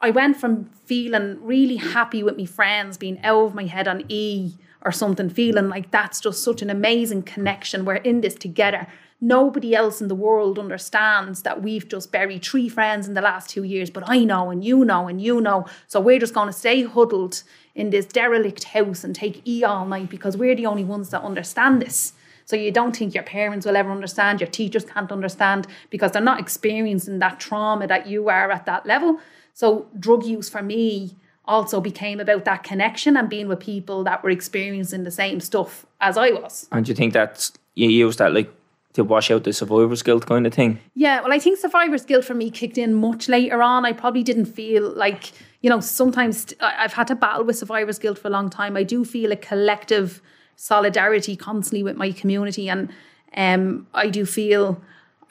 I 0.00 0.10
went 0.10 0.38
from 0.38 0.64
feeling 0.86 1.38
really 1.42 1.76
happy 1.76 2.22
with 2.22 2.38
my 2.38 2.46
friends, 2.46 2.96
being 2.96 3.22
out 3.22 3.44
of 3.44 3.54
my 3.54 3.66
head 3.66 3.86
on 3.86 4.04
E 4.08 4.54
or 4.82 4.92
something, 4.92 5.28
feeling 5.28 5.68
like 5.68 5.90
that's 5.90 6.20
just 6.20 6.42
such 6.42 6.62
an 6.62 6.70
amazing 6.70 7.22
connection. 7.22 7.84
We're 7.84 7.96
in 7.96 8.22
this 8.22 8.34
together. 8.34 8.86
Nobody 9.20 9.74
else 9.74 10.00
in 10.00 10.08
the 10.08 10.14
world 10.14 10.58
understands 10.58 11.42
that 11.42 11.62
we've 11.62 11.86
just 11.86 12.10
buried 12.10 12.42
three 12.42 12.70
friends 12.70 13.06
in 13.06 13.14
the 13.14 13.20
last 13.20 13.50
two 13.50 13.64
years, 13.64 13.90
but 13.90 14.04
I 14.06 14.24
know 14.24 14.50
and 14.50 14.64
you 14.64 14.84
know 14.84 15.08
and 15.08 15.20
you 15.20 15.40
know. 15.40 15.66
So 15.88 16.00
we're 16.00 16.18
just 16.18 16.32
going 16.32 16.46
to 16.46 16.52
stay 16.52 16.84
huddled 16.84 17.42
in 17.74 17.90
this 17.90 18.06
derelict 18.06 18.64
house 18.64 19.04
and 19.04 19.14
take 19.14 19.46
E 19.46 19.62
all 19.62 19.84
night 19.84 20.08
because 20.08 20.36
we're 20.36 20.54
the 20.54 20.66
only 20.66 20.84
ones 20.84 21.10
that 21.10 21.22
understand 21.22 21.82
this. 21.82 22.14
So 22.46 22.56
you 22.56 22.72
don't 22.72 22.96
think 22.96 23.14
your 23.14 23.22
parents 23.22 23.66
will 23.66 23.76
ever 23.76 23.92
understand, 23.92 24.40
your 24.40 24.50
teachers 24.50 24.84
can't 24.84 25.12
understand 25.12 25.66
because 25.90 26.12
they're 26.12 26.22
not 26.22 26.40
experiencing 26.40 27.18
that 27.20 27.38
trauma 27.38 27.86
that 27.86 28.06
you 28.06 28.28
are 28.28 28.50
at 28.50 28.66
that 28.66 28.86
level. 28.86 29.20
So 29.52 29.86
drug 29.98 30.24
use 30.24 30.48
for 30.48 30.62
me 30.62 31.14
also 31.44 31.80
became 31.80 32.20
about 32.20 32.44
that 32.46 32.62
connection 32.62 33.16
and 33.16 33.28
being 33.28 33.48
with 33.48 33.60
people 33.60 34.02
that 34.04 34.24
were 34.24 34.30
experiencing 34.30 35.04
the 35.04 35.10
same 35.10 35.40
stuff 35.40 35.84
as 36.00 36.16
I 36.16 36.30
was. 36.30 36.68
And 36.72 36.84
do 36.84 36.90
you 36.90 36.96
think 36.96 37.12
that 37.12 37.50
you 37.74 37.88
use 37.88 38.16
that 38.16 38.32
like 38.32 38.50
to 38.94 39.04
wash 39.04 39.30
out 39.30 39.44
the 39.44 39.52
survivor's 39.52 40.02
guilt 40.02 40.26
kind 40.26 40.46
of 40.46 40.52
thing? 40.54 40.80
Yeah, 40.94 41.20
well, 41.20 41.32
I 41.32 41.38
think 41.38 41.58
survivor's 41.58 42.04
guilt 42.04 42.24
for 42.24 42.34
me 42.34 42.50
kicked 42.50 42.76
in 42.78 42.94
much 42.94 43.28
later 43.28 43.62
on. 43.62 43.84
I 43.84 43.92
probably 43.92 44.22
didn't 44.22 44.46
feel 44.46 44.90
like, 44.94 45.32
you 45.62 45.70
know, 45.70 45.80
sometimes 45.80 46.52
I've 46.60 46.92
had 46.94 47.06
to 47.08 47.14
battle 47.14 47.44
with 47.44 47.56
survivor's 47.56 47.98
guilt 47.98 48.18
for 48.18 48.28
a 48.28 48.30
long 48.32 48.50
time. 48.50 48.76
I 48.76 48.82
do 48.82 49.04
feel 49.04 49.30
a 49.32 49.36
collective 49.36 50.20
solidarity 50.56 51.36
constantly 51.36 51.82
with 51.82 51.96
my 51.96 52.12
community, 52.12 52.68
and 52.68 52.90
um, 53.36 53.86
I 53.94 54.08
do 54.08 54.24
feel. 54.26 54.80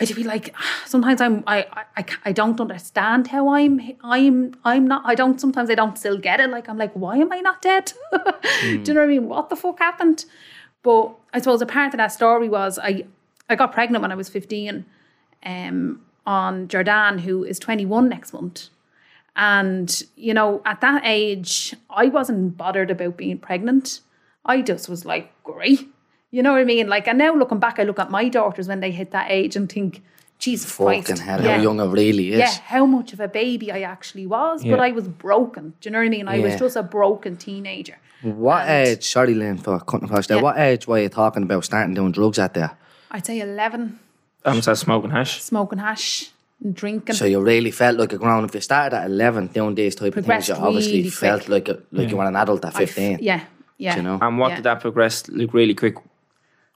I 0.02 0.06
do 0.06 0.14
feel 0.14 0.28
like 0.28 0.56
sometimes 0.86 1.20
I'm 1.20 1.44
I, 1.46 1.66
I- 1.98 2.06
I 2.26 2.32
don't 2.32 2.60
understand 2.62 3.28
how 3.28 3.50
I'm 3.50 3.82
I'm 4.02 4.54
I'm 4.64 4.88
not 4.88 5.02
I 5.06 5.14
don't 5.14 5.42
sometimes 5.42 5.70
I 5.70 5.76
don't 5.76 5.98
still 5.98 6.18
get 6.18 6.40
it 6.40 6.50
like 6.50 6.70
I'm 6.70 6.78
like 6.78 6.94
why 6.94 7.18
am 7.18 7.34
I 7.34 7.42
not 7.42 7.62
dead? 7.62 7.92
do 8.14 8.70
you 8.70 8.78
know 8.94 9.02
what 9.02 9.04
I 9.04 9.08
mean? 9.08 9.28
What 9.28 9.50
the 9.50 9.58
fuck 9.58 9.80
happened? 9.80 10.24
But 10.84 11.12
I 11.34 11.40
suppose 11.40 11.62
a 11.62 11.66
part 11.66 11.94
of 11.94 11.98
that 11.98 12.14
story 12.14 12.48
was 12.48 12.80
I 12.80 13.04
I 13.50 13.56
got 13.56 13.72
pregnant 13.74 14.02
when 14.02 14.12
I 14.12 14.16
was 14.16 14.30
15 14.30 14.86
um, 15.46 16.02
on 16.26 16.68
Jordan, 16.68 17.18
who 17.20 17.44
is 17.44 17.60
21 17.60 18.08
next 18.08 18.34
month. 18.34 18.70
And, 19.36 20.04
you 20.16 20.34
know, 20.34 20.62
at 20.66 20.82
that 20.82 21.02
age, 21.06 21.74
I 21.90 22.06
wasn't 22.08 22.58
bothered 22.58 22.92
about 22.92 23.18
being 23.18 23.38
pregnant. 23.40 24.02
I 24.46 24.62
just 24.62 24.90
was 24.90 25.06
like, 25.06 25.32
great. 25.44 25.88
You 26.32 26.44
know 26.44 26.52
what 26.52 26.62
I 26.62 26.66
mean? 26.66 26.88
Like, 26.88 27.08
and 27.08 27.18
now 27.18 27.34
looking 27.36 27.60
back, 27.60 27.80
I 27.80 27.84
look 27.84 28.00
at 28.00 28.12
my 28.12 28.30
daughters 28.30 28.68
when 28.68 28.82
they 28.82 28.92
hit 28.92 29.12
that 29.12 29.32
age 29.32 29.56
and 29.56 29.72
think, 29.72 30.04
Jesus 30.38 30.72
Fucking 30.72 31.04
Christ. 31.04 31.22
hell, 31.22 31.44
yeah. 31.44 31.58
how 31.58 31.62
young 31.64 31.82
it 31.82 31.88
really 31.88 32.32
is. 32.32 32.40
Yeah, 32.40 32.52
how 32.64 32.86
much 32.86 33.12
of 33.12 33.20
a 33.20 33.28
baby 33.28 33.74
I 33.74 33.82
actually 33.82 34.26
was, 34.26 34.64
Yeah. 34.64 34.72
but 34.72 34.80
I 34.80 34.92
was 34.92 35.06
broken. 35.06 35.74
Do 35.82 35.90
you 35.90 35.92
know 35.92 36.00
what 36.00 36.06
I 36.06 36.10
mean? 36.10 36.30
I 36.30 36.40
was 36.40 36.56
just 36.56 36.78
a 36.78 36.84
broken 36.84 37.36
teenager. 37.36 37.98
What 38.22 38.62
And- 38.66 38.88
age, 38.88 39.04
sorry 39.06 39.34
Lynn 39.36 39.58
for 39.58 39.78
cutting 39.82 40.06
across 40.08 40.28
there, 40.28 40.38
Yeah. 40.38 40.44
what 40.44 40.58
age 40.58 40.88
were 40.88 41.00
you 41.00 41.10
talking 41.10 41.44
about 41.44 41.66
starting 41.66 41.94
doing 41.94 42.14
drugs 42.14 42.40
at 42.40 42.54
there? 42.54 42.72
I'd 43.12 43.26
say 43.26 43.40
11, 43.40 44.00
I'm 44.46 44.62
just 44.62 44.82
smoking 44.82 45.12
hash. 45.12 45.42
smoking 45.42 45.80
hash 45.80 46.30
and 46.64 46.76
drinking. 46.76 47.16
So 47.16 47.26
you 47.26 47.42
really 47.42 47.72
felt 47.72 47.98
like 47.98 48.14
a 48.14 48.18
grown 48.18 48.46
If 48.46 48.54
you 48.56 48.62
started 48.62 48.96
at 48.96 49.06
11 49.08 49.48
doing 49.48 49.76
these 49.76 49.96
type 49.96 50.16
of 50.16 50.26
things, 50.26 50.48
you 50.48 50.56
obviously 50.56 50.98
really 50.98 51.10
felt 51.10 51.46
quick. 51.46 51.68
like 51.68 51.70
a, 51.70 51.82
like 51.92 52.10
you 52.10 52.18
were 52.18 52.26
an 52.26 52.36
adult 52.36 52.64
at 52.66 52.76
I 52.76 52.84
f- 52.84 52.90
15. 52.92 53.20
yeah, 53.22 53.42
yeah. 53.78 53.96
You 53.96 54.04
know? 54.04 54.20
And 54.22 54.38
what 54.38 54.50
Yeah. 54.50 54.56
did 54.58 54.64
that 54.66 54.82
progress 54.82 55.28
like 55.30 55.54
really 55.54 55.74
quick? 55.74 55.96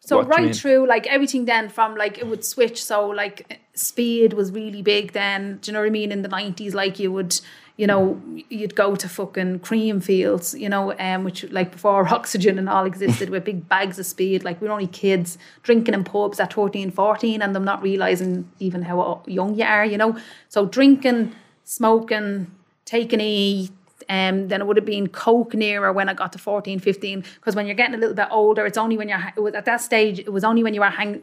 So 0.05 0.17
What 0.17 0.23
do 0.29 0.35
you 0.35 0.37
mean? 0.41 0.47
right 0.47 0.55
through, 0.55 0.87
like 0.87 1.07
everything 1.07 1.45
then 1.45 1.69
from 1.69 1.95
like 1.95 2.17
it 2.17 2.27
would 2.27 2.43
switch. 2.43 2.83
So 2.83 3.07
like 3.07 3.61
speed 3.73 4.33
was 4.33 4.51
really 4.51 4.81
big 4.81 5.13
then. 5.13 5.59
Do 5.61 5.69
you 5.69 5.73
know 5.73 5.79
what 5.79 5.87
I 5.87 5.91
mean? 5.91 6.11
In 6.11 6.23
the 6.23 6.27
nineties, 6.27 6.73
like 6.75 6.99
you 6.99 7.09
would, 7.13 7.39
you 7.75 7.87
know, 7.87 8.21
you'd 8.49 8.75
go 8.75 8.95
to 8.95 9.09
fucking 9.09 9.59
Creamfields, 9.59 10.59
you 10.59 10.69
know, 10.69 10.93
um, 10.99 11.23
which 11.23 11.43
like 11.51 11.71
before 11.71 12.05
Oxegen 12.17 12.57
and 12.59 12.69
all 12.69 12.85
existed 12.85 13.29
with 13.29 13.43
big 13.45 13.67
bags 13.67 13.97
of 13.97 14.05
speed. 14.05 14.43
Like 14.43 14.61
we 14.61 14.67
were 14.67 14.73
only 14.73 14.87
kids 14.87 15.37
drinking 15.63 15.93
in 15.95 16.03
pubs 16.03 16.39
at 16.39 16.53
13, 16.53 16.91
14 16.91 17.41
and 17.41 17.55
them 17.55 17.65
not 17.65 17.81
realizing 17.81 18.49
even 18.59 18.83
how 18.83 19.23
young 19.25 19.55
you 19.55 19.63
are, 19.65 19.85
you 19.85 19.97
know. 19.97 20.17
So 20.49 20.65
drinking, 20.67 21.33
smoking, 21.63 22.51
taking 22.85 23.21
E, 23.21 23.69
um, 24.09 24.49
then 24.49 24.61
it 24.61 24.67
would 24.67 24.77
have 24.77 24.85
been 24.85 25.07
coke 25.07 25.53
nearer 25.55 25.91
when 25.91 26.09
I 26.09 26.13
got 26.13 26.33
to 26.33 26.37
14, 26.39 26.79
15. 26.79 27.23
Because 27.35 27.55
when 27.55 27.65
you're 27.65 27.75
getting 27.75 27.95
a 27.95 27.97
little 27.97 28.15
bit 28.15 28.27
older, 28.29 28.65
it's 28.67 28.77
only 28.77 28.97
when 28.97 29.09
you're, 29.09 29.33
it 29.35 29.39
was- 29.39 29.55
at 29.55 29.65
that 29.65 29.81
stage, 29.81 30.19
it 30.19 30.31
was 30.31 30.43
only 30.43 30.61
when 30.61 30.73
you 30.73 30.81
were 30.81 30.89
hang, 30.89 31.15
uh, 31.15 31.19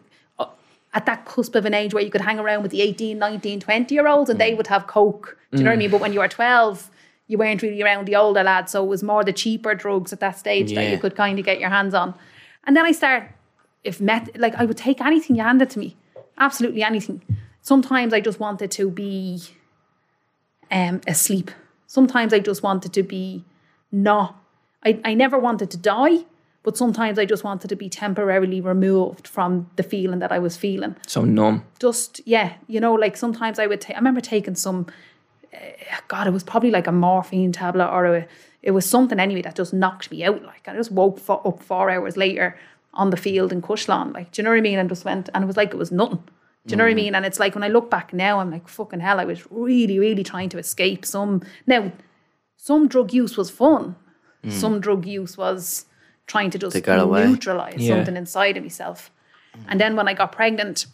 at 0.92 1.06
that 1.06 1.24
cusp 1.24 1.54
of 1.54 1.64
an 1.64 1.74
age 1.74 1.94
where 1.94 2.02
you 2.02 2.10
could 2.10 2.20
hang 2.20 2.38
around 2.38 2.62
with 2.62 2.72
the 2.72 2.80
18, 2.82 3.18
19, 3.18 3.60
20 3.60 3.94
year 3.94 4.08
olds 4.08 4.28
and 4.30 4.38
Mm. 4.38 4.42
they 4.44 4.54
would 4.54 4.66
have 4.66 4.86
coke. 4.86 5.36
Do 5.52 5.58
you 5.58 5.64
know 5.64 5.70
what 5.70 5.74
I 5.74 5.78
mean? 5.78 5.90
But 5.90 6.00
when 6.00 6.12
you 6.12 6.18
were 6.20 6.28
12, 6.28 6.90
you 7.28 7.38
weren't 7.38 7.62
really 7.62 7.80
around 7.82 8.06
the 8.06 8.16
older 8.16 8.42
lads. 8.42 8.72
So 8.72 8.82
it 8.84 8.88
was 8.88 9.02
more 9.02 9.22
the 9.22 9.32
cheaper 9.32 9.74
drugs 9.74 10.12
at 10.12 10.20
that 10.20 10.36
stage 10.38 10.74
that 10.74 10.90
you 10.90 10.98
could 10.98 11.14
kind 11.14 11.38
of 11.38 11.44
get 11.44 11.60
your 11.60 11.70
hands 11.70 11.94
on. 11.94 12.14
And 12.64 12.76
then 12.76 12.84
I 12.84 12.92
start, 12.92 13.30
if 13.84 14.00
met, 14.00 14.38
like 14.38 14.54
I 14.56 14.64
would 14.64 14.76
take 14.76 15.00
anything 15.00 15.36
you 15.36 15.42
handed 15.42 15.70
to 15.70 15.78
me, 15.78 15.96
absolutely 16.38 16.82
anything. 16.82 17.22
Sometimes 17.62 18.12
I 18.12 18.20
just 18.20 18.40
wanted 18.40 18.70
to 18.72 18.90
be 18.90 19.40
um, 20.70 21.00
asleep. 21.06 21.50
Sometimes 21.86 22.32
I 22.32 22.38
just 22.40 22.62
wanted 22.62 22.92
to 22.94 23.02
be 23.02 23.44
not. 23.92 24.36
I, 24.84 25.00
I 25.04 25.14
never 25.14 25.38
wanted 25.38 25.70
to 25.72 25.76
die, 25.76 26.24
but 26.62 26.76
sometimes 26.76 27.18
I 27.18 27.24
just 27.24 27.44
wanted 27.44 27.68
to 27.68 27.76
be 27.76 27.88
temporarily 27.88 28.60
removed 28.60 29.26
from 29.26 29.70
the 29.76 29.82
feeling 29.82 30.18
that 30.18 30.32
I 30.32 30.38
was 30.38 30.56
feeling. 30.56 30.96
So 31.06 31.22
numb. 31.24 31.64
Just 31.78 32.20
yeah, 32.26 32.54
you 32.66 32.80
know, 32.80 32.94
like 32.94 33.16
sometimes 33.16 33.58
I 33.58 33.66
would 33.66 33.80
take. 33.80 33.96
I 33.96 33.98
remember 33.98 34.20
taking 34.20 34.54
some. 34.54 34.86
Uh, 35.54 35.58
God, 36.08 36.26
it 36.26 36.32
was 36.32 36.44
probably 36.44 36.70
like 36.70 36.86
a 36.86 36.92
morphine 36.92 37.52
tablet 37.52 37.88
or 37.90 38.04
a, 38.06 38.28
it 38.62 38.70
was 38.72 38.88
something 38.88 39.18
anyway 39.18 39.42
that 39.42 39.56
just 39.56 39.72
knocked 39.72 40.10
me 40.10 40.22
out. 40.24 40.42
Like 40.44 40.68
I 40.68 40.74
just 40.74 40.92
woke 40.92 41.18
fo- 41.18 41.42
up 41.44 41.62
four 41.62 41.90
hours 41.90 42.16
later 42.16 42.56
on 42.94 43.10
the 43.10 43.16
field 43.16 43.52
in 43.52 43.62
Cushlawn. 43.62 44.12
Like, 44.12 44.32
do 44.32 44.40
you 44.40 44.44
know 44.44 44.50
what 44.50 44.58
I 44.58 44.62
mean? 44.62 44.78
And 44.78 44.88
just 44.88 45.04
went, 45.04 45.28
and 45.34 45.44
it 45.44 45.46
was 45.46 45.56
like 45.56 45.70
it 45.70 45.78
was 45.78 45.90
nothing. 45.90 46.22
Do 46.66 46.72
you 46.72 46.76
know 46.76 46.84
what 46.84 46.90
I 46.90 46.94
mean? 46.94 47.14
And 47.14 47.24
it's 47.24 47.40
like 47.40 47.54
when 47.54 47.64
I 47.64 47.68
look 47.68 47.90
back 47.90 48.12
now, 48.12 48.38
I'm 48.38 48.50
like, 48.50 48.68
fucking 48.68 49.00
hell, 49.00 49.18
I 49.18 49.24
was 49.24 49.50
really, 49.50 49.98
really 49.98 50.22
trying 50.22 50.50
to 50.50 50.58
escape 50.58 51.06
some. 51.06 51.42
Now, 51.66 51.90
some 52.58 52.86
drug 52.86 53.14
use 53.14 53.38
was 53.38 53.50
fun. 53.50 53.96
Some 54.48 54.78
drug 54.78 55.06
use 55.06 55.36
was 55.38 55.86
trying 56.30 56.50
to 56.50 56.58
just 56.58 56.74
To 56.76 56.80
get 56.80 56.98
away. 57.00 57.26
neutralize 57.26 57.74
Yeah. 57.78 57.96
something 57.96 58.16
inside 58.16 58.56
of 58.56 58.62
myself. 58.62 59.10
And 59.68 59.80
then 59.80 59.96
when 59.96 60.06
I 60.06 60.14
got 60.14 60.30
pregnant, 60.30 60.86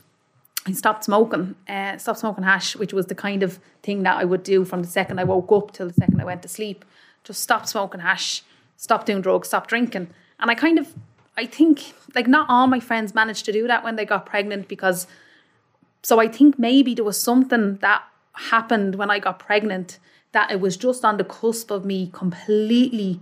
I 0.66 0.72
stopped 0.72 1.04
smoking, 1.04 1.54
uh, 1.68 1.98
stopped 1.98 2.20
smoking 2.20 2.44
hash, 2.44 2.74
which 2.74 2.92
was 2.98 3.06
the 3.06 3.14
kind 3.14 3.42
of 3.42 3.60
thing 3.82 4.02
that 4.04 4.16
I 4.16 4.24
would 4.24 4.42
do 4.42 4.64
from 4.64 4.80
the 4.82 4.88
second 4.88 5.18
I 5.20 5.24
woke 5.24 5.52
up 5.52 5.72
till 5.72 5.88
the 5.88 5.94
second 6.02 6.20
I 6.20 6.24
went 6.24 6.42
to 6.42 6.48
sleep. 6.48 6.84
Just 7.22 7.40
stop 7.42 7.66
smoking 7.66 8.00
hash, 8.00 8.42
stop 8.76 9.04
doing 9.04 9.20
drugs, 9.20 9.48
stop 9.48 9.66
drinking. 9.68 10.08
And 10.40 10.50
I 10.50 10.54
kind 10.54 10.78
of, 10.78 10.86
I 11.36 11.44
think, 11.44 11.92
like 12.14 12.26
not 12.26 12.46
all 12.48 12.66
my 12.66 12.80
friends 12.80 13.14
managed 13.14 13.44
to 13.44 13.52
do 13.52 13.66
that 13.68 13.84
when 13.84 13.96
they 13.96 14.06
got 14.06 14.24
pregnant 14.24 14.68
because, 14.68 15.06
so 16.02 16.18
I 16.18 16.28
think 16.28 16.58
maybe 16.58 16.94
there 16.94 17.04
was 17.04 17.20
something 17.20 17.76
that 17.86 18.02
happened 18.50 18.94
when 18.94 19.10
I 19.10 19.18
got 19.18 19.38
pregnant 19.38 19.98
that 20.32 20.50
it 20.50 20.60
was 20.60 20.76
just 20.78 21.04
on 21.04 21.16
the 21.18 21.24
cusp 21.24 21.70
of 21.70 21.84
me 21.84 22.10
completely 22.12 23.20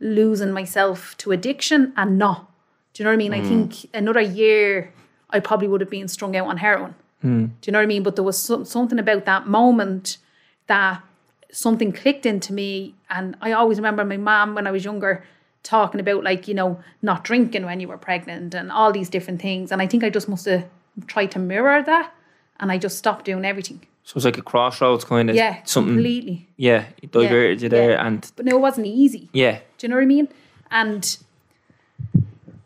losing 0.00 0.52
myself 0.52 1.16
to 1.18 1.32
addiction 1.32 1.92
and 1.96 2.18
not. 2.18 2.50
Do 2.92 3.02
you 3.02 3.04
know 3.04 3.10
what 3.10 3.14
I 3.14 3.16
mean? 3.16 3.34
I 3.34 3.40
mm. 3.40 3.48
think 3.48 3.90
another 3.94 4.20
year 4.20 4.92
I 5.30 5.40
probably 5.40 5.68
would 5.68 5.80
have 5.80 5.90
been 5.90 6.08
strung 6.08 6.36
out 6.36 6.46
on 6.46 6.56
heroin. 6.56 6.94
Mm. 7.24 7.50
Do 7.60 7.68
you 7.68 7.72
know 7.72 7.78
what 7.78 7.84
I 7.84 7.86
mean? 7.86 8.02
But 8.02 8.16
there 8.16 8.24
was 8.24 8.40
some, 8.40 8.64
something 8.64 8.98
about 8.98 9.24
that 9.24 9.46
moment 9.46 10.18
that 10.66 11.02
something 11.50 11.92
clicked 11.92 12.26
into 12.26 12.52
me. 12.52 12.94
And 13.10 13.36
I 13.40 13.52
always 13.52 13.78
remember 13.78 14.04
my 14.04 14.16
mom 14.16 14.54
when 14.54 14.66
I 14.66 14.70
was 14.70 14.84
younger 14.84 15.24
talking 15.62 16.00
about, 16.00 16.24
like, 16.24 16.48
you 16.48 16.54
know, 16.54 16.80
not 17.02 17.24
drinking 17.24 17.66
when 17.66 17.80
you 17.80 17.88
were 17.88 17.98
pregnant 17.98 18.54
and 18.54 18.70
all 18.70 18.92
these 18.92 19.08
different 19.08 19.42
things. 19.42 19.72
And 19.72 19.82
I 19.82 19.86
think 19.86 20.04
I 20.04 20.10
just 20.10 20.28
must 20.28 20.46
have 20.46 20.66
tried 21.06 21.32
to 21.32 21.38
mirror 21.38 21.82
that 21.82 22.12
and 22.60 22.72
I 22.72 22.78
just 22.78 22.98
stopped 22.98 23.24
doing 23.24 23.44
everything. 23.44 23.80
So 24.08 24.16
it's 24.16 24.24
like 24.24 24.38
a 24.38 24.42
crossroads 24.42 25.04
kind 25.04 25.28
of 25.28 25.36
Yeah, 25.36 25.58
something. 25.64 25.96
completely. 25.96 26.48
Yeah, 26.56 26.86
it 27.02 27.12
diverted 27.12 27.60
you 27.60 27.68
there, 27.68 27.98
and 28.00 28.26
But 28.36 28.46
no, 28.46 28.56
it 28.56 28.60
wasn't 28.60 28.86
easy. 28.86 29.28
yeah, 29.34 29.58
Do 29.76 29.86
you 29.86 29.90
know 29.90 29.96
what 29.96 30.02
I 30.02 30.06
mean? 30.06 30.28
And 30.70 31.18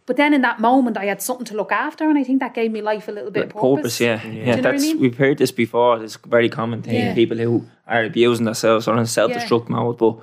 but 0.07 0.16
then 0.16 0.34
in 0.34 0.43
that 0.43 0.61
moment, 0.61 0.97
I 0.97 1.07
had 1.07 1.20
something 1.20 1.47
to 1.47 1.57
look 1.57 1.72
after, 1.72 2.09
and 2.09 2.16
I 2.16 2.22
think 2.22 2.38
that 2.38 2.55
gave 2.55 2.70
me 2.70 2.80
life 2.80 3.09
a 3.09 3.12
little 3.12 3.32
bit 3.32 3.47
like 3.47 3.55
purpose. 3.55 3.76
purpose. 3.76 4.01
Yeah, 4.01 4.24
yeah. 4.24 4.45
Know 4.45 4.51
what 4.51 4.66
I 4.66 4.70
that's 4.70 4.82
mean? 4.84 5.01
we've 5.01 5.16
heard 5.18 5.38
this 5.38 5.51
before. 5.51 6.01
It's 6.05 6.16
a 6.24 6.28
very 6.28 6.49
common 6.49 6.80
thing. 6.82 6.95
Yeah. 6.95 7.14
People 7.14 7.38
who 7.38 7.66
are 7.88 8.05
abusing 8.05 8.45
themselves 8.45 8.86
or 8.86 8.97
in 8.97 9.07
self-destruct 9.07 9.68
mode, 9.68 9.99
but 9.99 10.14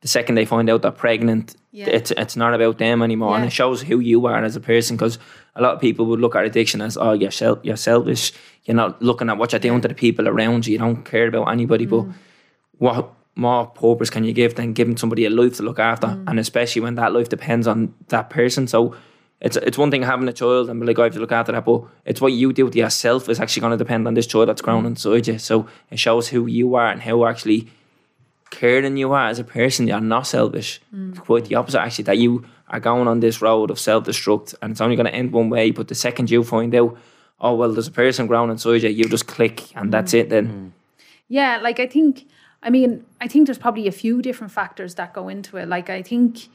the 0.00 0.08
second 0.08 0.34
they 0.34 0.44
find 0.46 0.68
out 0.70 0.82
they're 0.82 0.90
pregnant, 0.90 1.56
Yeah. 1.72 1.86
it's 1.88 2.10
it's 2.12 2.36
not 2.36 2.54
about 2.54 2.78
them 2.78 3.02
anymore, 3.02 3.36
and 3.36 3.44
it 3.44 3.52
shows 3.52 3.82
who 3.82 4.00
you 4.00 4.26
are 4.26 4.42
as 4.44 4.56
a 4.56 4.60
person. 4.60 4.96
Because 4.96 5.18
a 5.56 5.62
lot 5.62 5.74
of 5.74 5.80
people 5.80 6.06
would 6.06 6.20
look 6.20 6.34
at 6.34 6.44
addiction 6.44 6.80
as, 6.80 6.96
oh, 6.96 7.12
you're 7.12 7.30
sel- 7.30 7.60
you're 7.62 7.76
selfish. 7.76 8.32
You're 8.64 8.76
not 8.76 9.00
looking 9.02 9.28
at 9.30 9.36
what 9.38 9.52
you're 9.52 9.60
doing 9.60 9.80
to 9.82 9.88
the 9.88 9.94
people 9.94 10.26
around 10.28 10.66
you. 10.66 10.72
You 10.72 10.78
don't 10.78 11.04
care 11.04 11.28
about 11.28 11.48
anybody, 11.50 11.86
Mm. 11.86 11.90
but 11.90 12.06
what 12.78 13.12
more 13.36 13.66
purpose 13.66 14.10
can 14.10 14.24
you 14.24 14.32
give 14.32 14.54
than 14.54 14.72
giving 14.72 14.96
somebody 14.96 15.24
a 15.24 15.30
life 15.30 15.56
to 15.56 15.62
look 15.62 15.78
after, 15.78 16.08
Mm. 16.08 16.24
and 16.28 16.38
especially 16.38 16.82
when 16.82 16.94
that 16.96 17.12
life 17.12 17.28
depends 17.28 17.66
on 17.66 17.94
that 18.08 18.30
person. 18.30 18.66
So 18.66 18.94
it's 19.40 19.56
it's 19.56 19.78
one 19.78 19.90
thing 19.90 20.02
having 20.02 20.28
a 20.28 20.32
child 20.32 20.68
and 20.70 20.80
be 20.80 20.86
like, 20.86 20.98
I 20.98 21.04
have 21.04 21.14
to 21.14 21.20
look 21.20 21.32
after 21.32 21.52
that, 21.52 21.64
but 21.64 21.82
it's 22.04 22.20
what 22.20 22.32
you 22.32 22.52
do 22.52 22.64
with 22.64 22.76
yourself 22.76 23.28
is 23.28 23.38
actually 23.40 23.60
going 23.60 23.72
to 23.78 23.84
depend 23.84 24.06
on 24.06 24.14
this 24.14 24.26
child 24.26 24.48
that's 24.48 24.62
grown 24.62 24.86
inside 24.86 25.26
you. 25.28 25.38
So 25.38 25.66
it 25.90 25.98
shows 25.98 26.28
who 26.28 26.46
you 26.46 26.74
are 26.74 26.88
and 26.90 27.00
how 27.02 27.26
actually 27.26 27.68
caring 28.50 28.96
you 28.96 29.12
are 29.12 29.28
as 29.28 29.38
a 29.38 29.44
person. 29.44 29.88
You're 29.88 30.00
not 30.00 30.26
selfish. 30.26 30.80
Mm. 30.94 31.18
Quite 31.18 31.46
the 31.46 31.54
opposite, 31.54 31.80
actually, 31.80 32.04
that 32.04 32.18
you 32.18 32.44
are 32.68 32.80
going 32.80 33.08
on 33.08 33.20
this 33.20 33.40
road 33.42 33.70
of 33.70 33.78
self 33.78 34.04
destruct 34.04 34.54
and 34.60 34.72
it's 34.72 34.80
only 34.80 34.96
going 34.96 35.06
to 35.06 35.14
end 35.14 35.32
one 35.32 35.50
way. 35.50 35.70
But 35.70 35.88
the 35.88 35.94
second 35.94 36.30
you 36.30 36.44
find 36.44 36.74
out, 36.74 36.96
oh, 37.40 37.54
well, 37.54 37.72
there's 37.72 37.88
a 37.88 37.92
person 37.92 38.26
grown 38.26 38.50
inside 38.50 38.82
you, 38.82 38.90
you 38.90 39.04
just 39.04 39.26
click 39.26 39.74
and 39.76 39.92
that's 39.92 40.12
mm. 40.12 40.20
it 40.20 40.28
then. 40.28 40.48
Mm. 40.48 40.70
Yeah, 41.28 41.58
like 41.58 41.80
I 41.80 41.86
think, 41.86 42.26
I 42.62 42.70
mean, 42.70 43.04
I 43.20 43.28
think 43.28 43.46
there's 43.46 43.58
probably 43.58 43.86
a 43.86 43.92
few 43.92 44.20
different 44.20 44.52
factors 44.52 44.96
that 44.96 45.14
go 45.14 45.28
into 45.28 45.56
it. 45.56 45.68
Like 45.68 45.88
I 45.88 46.02
think, 46.02 46.48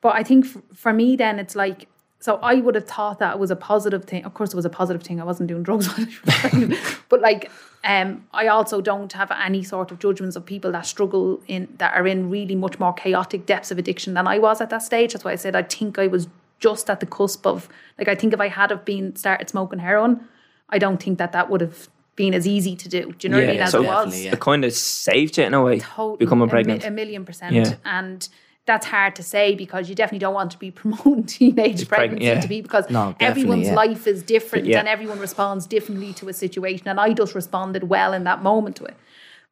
but 0.00 0.16
I 0.16 0.22
think 0.22 0.46
f- 0.46 0.62
for 0.74 0.92
me, 0.92 1.16
then 1.16 1.38
it's 1.38 1.54
like, 1.54 1.86
so 2.20 2.38
I 2.42 2.56
would 2.56 2.74
have 2.74 2.86
thought 2.86 3.18
that 3.18 3.34
it 3.34 3.38
was 3.38 3.50
a 3.50 3.56
positive 3.56 4.04
thing. 4.04 4.24
Of 4.24 4.34
course, 4.34 4.52
it 4.52 4.56
was 4.56 4.66
a 4.66 4.70
positive 4.70 5.02
thing. 5.02 5.20
I 5.20 5.24
wasn't 5.24 5.48
doing 5.48 5.62
drugs, 5.62 5.88
when 5.96 6.06
I 6.06 6.10
was 6.10 6.38
pregnant. 6.38 6.74
but 7.08 7.20
like, 7.22 7.50
um, 7.82 8.26
I 8.32 8.48
also 8.48 8.82
don't 8.82 9.12
have 9.14 9.30
any 9.30 9.62
sort 9.62 9.90
of 9.90 9.98
judgments 9.98 10.36
of 10.36 10.44
people 10.44 10.70
that 10.72 10.84
struggle 10.86 11.40
in 11.48 11.68
that 11.78 11.96
are 11.96 12.06
in 12.06 12.28
really 12.28 12.54
much 12.54 12.78
more 12.78 12.92
chaotic 12.92 13.46
depths 13.46 13.70
of 13.70 13.78
addiction 13.78 14.14
than 14.14 14.26
I 14.26 14.38
was 14.38 14.60
at 14.60 14.68
that 14.70 14.82
stage. 14.82 15.14
That's 15.14 15.24
why 15.24 15.32
I 15.32 15.36
said 15.36 15.56
I 15.56 15.62
think 15.62 15.98
I 15.98 16.06
was 16.06 16.28
just 16.58 16.90
at 16.90 17.00
the 17.00 17.06
cusp 17.06 17.46
of 17.46 17.68
like 17.98 18.08
I 18.08 18.14
think 18.14 18.34
if 18.34 18.40
I 18.40 18.48
had 18.48 18.70
have 18.70 18.84
been 18.84 19.16
started 19.16 19.48
smoking 19.48 19.78
heroin, 19.78 20.20
I 20.68 20.78
don't 20.78 21.02
think 21.02 21.16
that 21.18 21.32
that 21.32 21.48
would 21.48 21.62
have 21.62 21.88
been 22.16 22.34
as 22.34 22.46
easy 22.46 22.76
to 22.76 22.88
do. 22.88 23.12
Do 23.12 23.26
you 23.26 23.30
know 23.30 23.38
what 23.38 23.48
I 23.48 23.52
mean? 23.52 23.62
As 23.62 23.70
so 23.70 23.82
it 23.82 23.86
was 23.86 24.04
Definitely, 24.04 24.24
yeah. 24.26 24.32
it 24.32 24.40
kind 24.40 24.64
of 24.66 24.72
saved 24.74 25.38
you 25.38 25.44
in 25.44 25.54
a 25.54 25.62
way, 25.62 25.78
totally 25.80 26.18
becoming 26.18 26.42
a 26.42 26.46
mi- 26.46 26.50
pregnant. 26.50 26.84
A, 26.84 26.90
million 26.90 27.24
percent. 27.24 27.54
Yeah. 27.54 27.76
And 27.86 28.28
that's 28.66 28.86
hard 28.86 29.16
to 29.16 29.22
say 29.22 29.54
because 29.54 29.88
you 29.88 29.94
definitely 29.94 30.18
don't 30.20 30.34
want 30.34 30.50
to 30.52 30.58
be 30.58 30.70
promoting 30.82 31.24
teenage 31.24 31.88
pregnancy 31.88 32.26
yeah. 32.26 32.40
to 32.40 32.48
be 32.48 32.60
because 32.60 32.88
No, 32.90 33.14
everyone's 33.20 33.66
yeah. 33.68 33.74
life 33.74 34.06
is 34.06 34.22
different 34.22 34.66
Yeah. 34.66 34.78
and 34.78 34.88
everyone 34.88 35.18
responds 35.18 35.66
differently 35.66 36.12
to 36.14 36.28
a 36.28 36.32
situation. 36.32 36.86
And 36.88 37.00
I 37.00 37.12
just 37.12 37.34
responded 37.34 37.84
well 37.88 38.12
in 38.12 38.24
that 38.24 38.42
moment 38.42 38.76
to 38.76 38.84
it. 38.84 38.96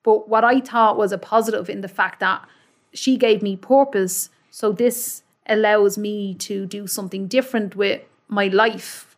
But 0.05 0.29
what 0.29 0.45
I 0.45 0.61
thought 0.61 0.97
was 0.97 1.11
a 1.13 1.19
positive 1.19 1.69
in 1.69 1.81
the 1.81 1.89
fact 1.89 2.21
that 2.21 2.47
she 2.93 3.17
gave 3.17 3.43
me 3.43 3.57
purpose. 3.57 4.31
So 4.51 4.73
this 4.73 5.23
allows 5.47 5.99
me 5.99 6.35
to 6.35 6.67
do 6.67 6.87
something 6.87 7.27
different 7.27 7.75
with 7.77 8.03
my 8.29 8.47
life. 8.49 9.17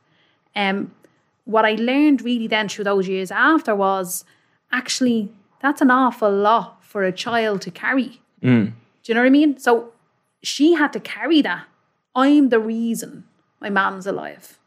Um, 0.57 0.93
what 1.45 1.65
I 1.65 1.73
learned 1.73 2.23
really 2.23 2.47
then 2.47 2.69
through 2.69 2.85
those 2.85 3.09
years 3.09 3.31
after 3.31 3.75
was 3.75 4.25
actually 4.73 5.31
that's 5.61 5.81
an 5.81 5.91
awful 5.91 6.33
lot 6.33 6.83
for 6.83 7.03
a 7.05 7.13
child 7.13 7.61
to 7.63 7.71
carry. 7.71 8.21
Mm. 8.43 8.73
Do 9.03 9.11
you 9.13 9.15
know 9.15 9.21
what 9.23 9.27
I 9.27 9.31
mean? 9.31 9.59
So 9.59 9.93
she 10.43 10.75
had 10.75 10.93
to 10.93 11.01
carry 11.01 11.43
that. 11.43 11.65
I'm 12.15 12.49
the 12.49 12.59
reason 12.59 13.25
my 13.61 13.71
mom's 13.71 14.07
alive. 14.07 14.59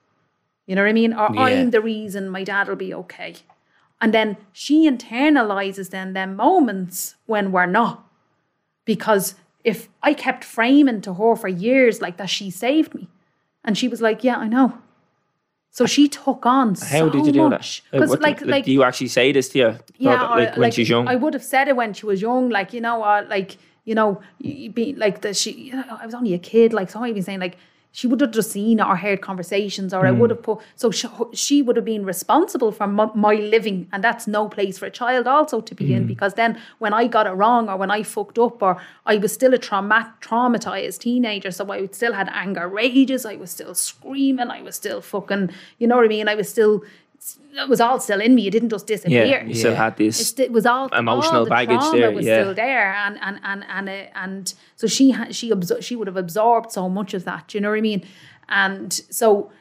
You 0.65 0.75
know 0.75 0.83
what 0.83 0.89
I 0.89 0.93
mean? 0.93 1.13
Or 1.13 1.29
Yeah. 1.33 1.41
I'm 1.41 1.71
the 1.71 1.81
reason 1.81 2.29
my 2.29 2.43
dad 2.43 2.67
will 2.67 2.75
be 2.75 2.93
okay. 2.93 3.35
And 4.01 4.13
then 4.13 4.37
she 4.51 4.89
internalizes 4.89 5.89
then 5.89 6.13
them 6.13 6.35
moments 6.35 7.15
when 7.25 7.51
we're 7.51 7.65
not. 7.65 8.03
Because 8.85 9.35
if 9.63 9.87
I 10.01 10.13
kept 10.13 10.43
framing 10.43 11.01
to 11.01 11.13
her 11.13 11.35
for 11.35 11.47
years 11.47 12.01
like 12.01 12.17
that 12.17 12.29
she 12.29 12.49
saved 12.49 12.93
me. 12.93 13.07
And 13.63 13.77
she 13.77 13.87
was 13.87 14.01
like, 14.01 14.23
Yeah, 14.23 14.37
I 14.37 14.47
know. 14.47 14.77
So 15.71 15.85
she 15.87 16.07
took 16.07 16.45
on 16.45 16.75
How 16.75 16.75
so 16.75 17.09
did 17.09 17.25
you 17.25 17.31
do 17.31 17.49
much. 17.49 17.81
that? 17.83 17.91
Because 17.97 18.09
what 18.11 18.21
like 18.21 18.39
did- 18.39 18.47
like 18.47 18.65
do 18.65 18.71
you 18.71 18.83
actually 18.83 19.07
say 19.07 19.31
this 19.31 19.49
to 19.49 19.57
your 19.59 19.79
yeah, 19.97 20.33
or, 20.33 20.39
like 20.39 20.57
when 20.57 20.71
she's 20.71 20.89
young? 20.89 21.07
I 21.07 21.15
would 21.15 21.33
have 21.33 21.43
said 21.43 21.67
it 21.67 21.75
when 21.75 21.93
she 21.93 22.05
was 22.05 22.21
young, 22.21 22.49
like 22.49 22.73
you 22.73 22.81
know, 22.81 23.03
or 23.03 23.23
like 23.23 23.57
you 23.85 23.95
know, 23.95 24.21
be 24.41 24.93
like 24.97 25.21
that 25.21 25.35
she. 25.35 25.51
You 25.51 25.73
know, 25.73 25.83
I 26.01 26.05
was 26.05 26.15
only 26.15 26.33
a 26.33 26.39
kid, 26.39 26.73
like 26.73 26.89
so. 26.89 27.03
I 27.03 27.19
saying 27.19 27.39
like 27.39 27.57
she 27.95 28.07
would 28.07 28.19
have 28.21 28.31
just 28.31 28.51
seen 28.51 28.81
or 28.81 28.95
heard 28.95 29.21
conversations, 29.21 29.93
or 29.93 30.07
I 30.07 30.11
Hmm. 30.11 30.17
would 30.19 30.29
have 30.31 30.41
put. 30.41 30.59
So 30.75 30.89
she, 30.89 31.07
she 31.33 31.61
would 31.61 31.75
have 31.75 31.85
been 31.85 32.05
responsible 32.05 32.71
for 32.71 32.87
my, 32.87 33.09
my 33.13 33.35
living, 33.35 33.87
and 33.91 34.03
that's 34.03 34.25
no 34.25 34.49
place 34.49 34.79
for 34.79 34.87
a 34.87 34.89
child 34.91 35.27
also 35.27 35.61
to 35.61 35.75
be 35.75 35.87
Hmm. 35.87 35.93
in 35.97 36.07
because 36.07 36.33
then 36.33 36.57
when 36.79 36.91
I 36.91 37.05
got 37.07 37.27
it 37.27 37.31
wrong 37.31 37.69
or 37.69 37.77
when 37.77 37.91
I 37.91 38.01
fucked 38.01 38.39
up 38.39 38.63
or 38.63 38.77
I 39.05 39.17
was 39.17 39.31
still 39.31 39.53
a 39.53 39.59
trauma 39.59 40.13
traumatized 40.21 40.99
teenager, 40.99 41.51
so 41.51 41.71
I 41.71 41.81
would 41.81 41.93
still 41.93 42.13
had 42.13 42.29
anger 42.33 42.67
rages, 42.67 43.25
I 43.27 43.35
was 43.35 43.51
still 43.51 43.75
screaming, 43.75 44.49
I 44.49 44.61
was 44.63 44.75
still 44.75 44.99
fucking, 45.01 45.51
you 45.77 45.87
know 45.87 45.97
what 45.97 46.05
I 46.05 46.09
mean? 46.09 46.27
I 46.27 46.35
was 46.35 46.49
still. 46.49 46.83
It 47.55 47.69
was 47.69 47.79
all 47.79 47.99
still 47.99 48.19
in 48.19 48.35
me. 48.35 48.47
It 48.47 48.51
didn't 48.51 48.69
just 48.69 48.87
disappear 48.87 49.25
yeah, 49.25 49.43
you 49.43 49.53
still 49.53 49.75
had 49.75 49.95
this. 49.97 50.37
it 50.39 50.51
was 50.51 50.65
all 50.65 50.87
Emotional 50.89 51.39
all 51.39 51.43
the 51.43 51.49
baggage 51.49 51.81
there, 51.91 52.11
was 52.11 52.25
yeah. 52.25 52.41
still 52.41 52.53
there, 52.53 52.93
and 52.93 53.17
and 53.21 53.39
and 53.43 53.63
and 53.69 53.89
uh, 53.89 54.09
and 54.15 54.53
so 54.75 54.87
she 54.87 55.11
ha- 55.11 55.27
she 55.31 55.51
absor- 55.51 55.81
she 55.83 55.95
would 55.95 56.07
have 56.07 56.17
absorbed 56.17 56.71
so 56.71 56.89
much 56.89 57.13
of 57.13 57.23
that. 57.25 57.49
Do 57.49 57.57
you 57.57 57.61
know 57.61 57.69
what 57.69 57.77
I 57.77 57.81
mean? 57.81 58.03
And 58.49 58.91
so 58.91 59.51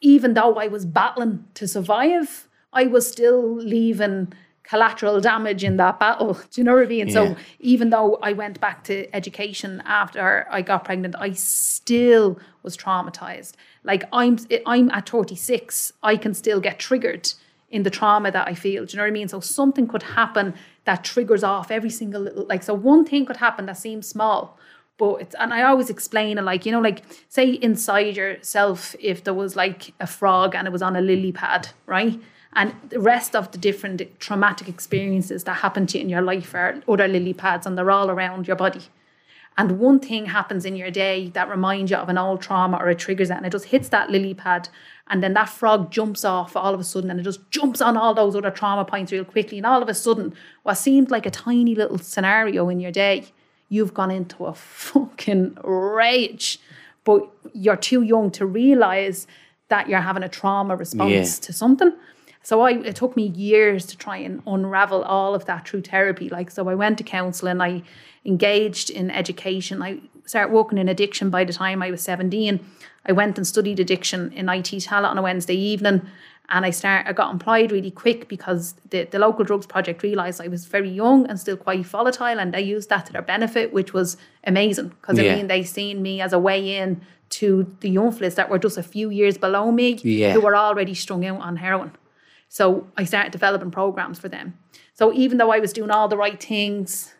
even 0.00 0.34
though 0.34 0.54
I 0.54 0.68
was 0.68 0.86
battling 0.86 1.44
to 1.54 1.68
survive, 1.68 2.48
I 2.72 2.86
was 2.86 3.06
still 3.06 3.56
leaving 3.56 4.32
collateral 4.68 5.20
damage 5.20 5.64
in 5.64 5.78
that 5.78 5.98
battle. 5.98 6.34
Do 6.50 6.60
you 6.60 6.64
know 6.64 6.74
what 6.74 6.84
I 6.84 6.86
mean? 6.86 7.08
Yeah. 7.08 7.14
So 7.14 7.36
even 7.60 7.90
though 7.90 8.18
I 8.22 8.32
went 8.32 8.60
back 8.60 8.84
to 8.84 9.14
education 9.14 9.82
after 9.86 10.46
I 10.50 10.62
got 10.62 10.84
pregnant, 10.84 11.14
I 11.18 11.32
still 11.32 12.38
was 12.62 12.76
traumatized. 12.76 13.54
Like 13.82 14.04
I'm 14.12 14.38
I'm 14.66 14.90
at 14.90 15.08
36, 15.08 15.92
I 16.02 16.16
can 16.16 16.34
still 16.34 16.60
get 16.60 16.78
triggered 16.78 17.32
in 17.70 17.82
the 17.82 17.90
trauma 17.90 18.30
that 18.30 18.48
I 18.48 18.54
feel. 18.54 18.84
Do 18.84 18.92
you 18.92 18.96
know 18.98 19.04
what 19.04 19.08
I 19.08 19.12
mean? 19.12 19.28
So 19.28 19.40
something 19.40 19.86
could 19.86 20.02
happen 20.02 20.54
that 20.84 21.04
triggers 21.04 21.42
off 21.42 21.70
every 21.70 21.90
single 21.90 22.22
little 22.22 22.46
like 22.46 22.62
so 22.62 22.74
one 22.74 23.04
thing 23.04 23.24
could 23.24 23.38
happen 23.38 23.66
that 23.66 23.78
seems 23.78 24.06
small. 24.06 24.58
But 24.98 25.22
it's 25.22 25.34
and 25.38 25.54
I 25.54 25.62
always 25.62 25.90
explain 25.90 26.38
it 26.38 26.42
like, 26.42 26.66
you 26.66 26.72
know, 26.72 26.80
like 26.80 27.04
say 27.28 27.50
inside 27.50 28.16
yourself 28.16 28.94
if 29.00 29.24
there 29.24 29.34
was 29.34 29.56
like 29.56 29.94
a 30.00 30.06
frog 30.06 30.54
and 30.54 30.66
it 30.66 30.72
was 30.72 30.82
on 30.82 30.96
a 30.96 31.00
lily 31.00 31.32
pad, 31.32 31.68
right? 31.86 32.20
And 32.54 32.74
the 32.88 32.98
rest 33.00 33.36
of 33.36 33.50
the 33.52 33.58
different 33.58 34.02
traumatic 34.18 34.68
experiences 34.68 35.44
that 35.44 35.58
happen 35.58 35.86
to 35.88 35.98
you 35.98 36.04
in 36.04 36.08
your 36.08 36.22
life 36.22 36.54
are 36.54 36.82
other 36.88 37.06
lily 37.06 37.34
pads 37.34 37.66
and 37.66 37.76
they're 37.76 37.90
all 37.90 38.10
around 38.10 38.46
your 38.46 38.56
body. 38.56 38.82
And 39.58 39.78
one 39.80 39.98
thing 39.98 40.26
happens 40.26 40.64
in 40.64 40.76
your 40.76 40.90
day 40.90 41.30
that 41.30 41.48
reminds 41.50 41.90
you 41.90 41.96
of 41.96 42.08
an 42.08 42.16
old 42.16 42.40
trauma 42.40 42.76
or 42.78 42.88
it 42.90 42.98
triggers 43.00 43.28
that 43.28 43.38
and 43.38 43.46
it 43.46 43.50
just 43.50 43.66
hits 43.66 43.88
that 43.88 44.08
lily 44.10 44.32
pad. 44.32 44.68
And 45.08 45.22
then 45.22 45.34
that 45.34 45.48
frog 45.48 45.90
jumps 45.90 46.24
off 46.24 46.56
all 46.56 46.72
of 46.72 46.80
a 46.80 46.84
sudden 46.84 47.10
and 47.10 47.18
it 47.18 47.24
just 47.24 47.50
jumps 47.50 47.80
on 47.80 47.96
all 47.96 48.14
those 48.14 48.36
other 48.36 48.52
trauma 48.52 48.84
points 48.84 49.10
real 49.10 49.24
quickly. 49.24 49.58
And 49.58 49.66
all 49.66 49.82
of 49.82 49.88
a 49.88 49.94
sudden, 49.94 50.32
what 50.62 50.74
seemed 50.74 51.10
like 51.10 51.26
a 51.26 51.30
tiny 51.30 51.74
little 51.74 51.98
scenario 51.98 52.68
in 52.68 52.78
your 52.78 52.92
day, 52.92 53.26
you've 53.68 53.94
gone 53.94 54.10
into 54.12 54.46
a 54.46 54.54
fucking 54.54 55.58
rage. 55.64 56.60
But 57.04 57.28
you're 57.52 57.76
too 57.76 58.02
young 58.02 58.30
to 58.32 58.46
realize 58.46 59.26
that 59.68 59.88
you're 59.88 60.00
having 60.00 60.22
a 60.22 60.28
trauma 60.28 60.76
response 60.76 61.10
Yeah. 61.10 61.46
to 61.46 61.52
something. 61.52 61.92
So 62.48 62.62
I 62.62 62.70
it 62.70 62.96
took 62.96 63.14
me 63.14 63.26
years 63.26 63.84
to 63.90 63.94
try 63.98 64.16
and 64.16 64.40
unravel 64.46 65.02
all 65.02 65.34
of 65.34 65.44
that 65.44 65.68
through 65.68 65.82
therapy. 65.82 66.30
Like 66.30 66.50
so 66.50 66.66
I 66.70 66.74
went 66.74 66.96
to 66.96 67.04
counselling, 67.04 67.60
I 67.60 67.82
engaged 68.24 68.88
in 68.88 69.10
education. 69.10 69.82
I 69.82 70.00
started 70.24 70.50
working 70.50 70.78
in 70.78 70.88
addiction 70.88 71.28
by 71.28 71.44
the 71.44 71.52
time 71.52 71.82
I 71.82 71.90
was 71.90 72.00
17. 72.00 72.58
I 73.04 73.12
went 73.12 73.36
and 73.36 73.46
studied 73.46 73.78
addiction 73.78 74.32
in 74.32 74.48
IT 74.48 74.70
Tallaght 74.86 75.10
on 75.10 75.18
a 75.18 75.22
Wednesday 75.28 75.56
evening 75.56 76.00
and 76.48 76.64
I 76.64 76.70
start 76.70 77.06
I 77.06 77.12
got 77.12 77.30
employed 77.30 77.70
really 77.70 77.90
quick 77.90 78.28
because 78.28 78.76
the, 78.92 79.04
the 79.04 79.18
local 79.18 79.44
drugs 79.44 79.66
project 79.66 80.02
realised 80.02 80.40
I 80.40 80.48
was 80.48 80.64
very 80.64 80.88
young 80.88 81.26
and 81.26 81.38
still 81.38 81.58
quite 81.58 81.84
volatile 81.84 82.40
and 82.40 82.54
they 82.54 82.62
used 82.62 82.88
that 82.88 83.04
to 83.06 83.12
their 83.12 83.28
benefit, 83.34 83.74
which 83.74 83.92
was 83.92 84.16
amazing. 84.44 84.88
Because 84.88 85.18
Yeah. 85.18 85.32
I 85.32 85.36
mean 85.36 85.48
they 85.48 85.64
seen 85.64 86.00
me 86.00 86.22
as 86.22 86.32
a 86.32 86.38
way 86.38 86.78
in 86.78 87.02
to 87.40 87.76
the 87.80 87.90
young 87.90 88.10
fellas 88.10 88.36
that 88.36 88.48
were 88.48 88.58
just 88.58 88.78
a 88.78 88.82
few 88.82 89.10
years 89.10 89.36
below 89.36 89.70
me 89.70 89.98
Yeah. 90.02 90.32
who 90.32 90.40
were 90.40 90.56
already 90.56 90.94
strung 90.94 91.26
out 91.26 91.42
on 91.42 91.56
heroin. 91.56 91.92
So 92.48 92.86
I 92.96 93.04
started 93.04 93.32
developing 93.32 93.70
programs 93.70 94.18
for 94.18 94.28
them. 94.28 94.58
So 94.94 95.12
even 95.12 95.38
though 95.38 95.52
I 95.52 95.58
was 95.58 95.72
doing 95.72 95.90
all 95.90 96.08
the 96.08 96.16
right 96.16 96.42
things 96.42 97.14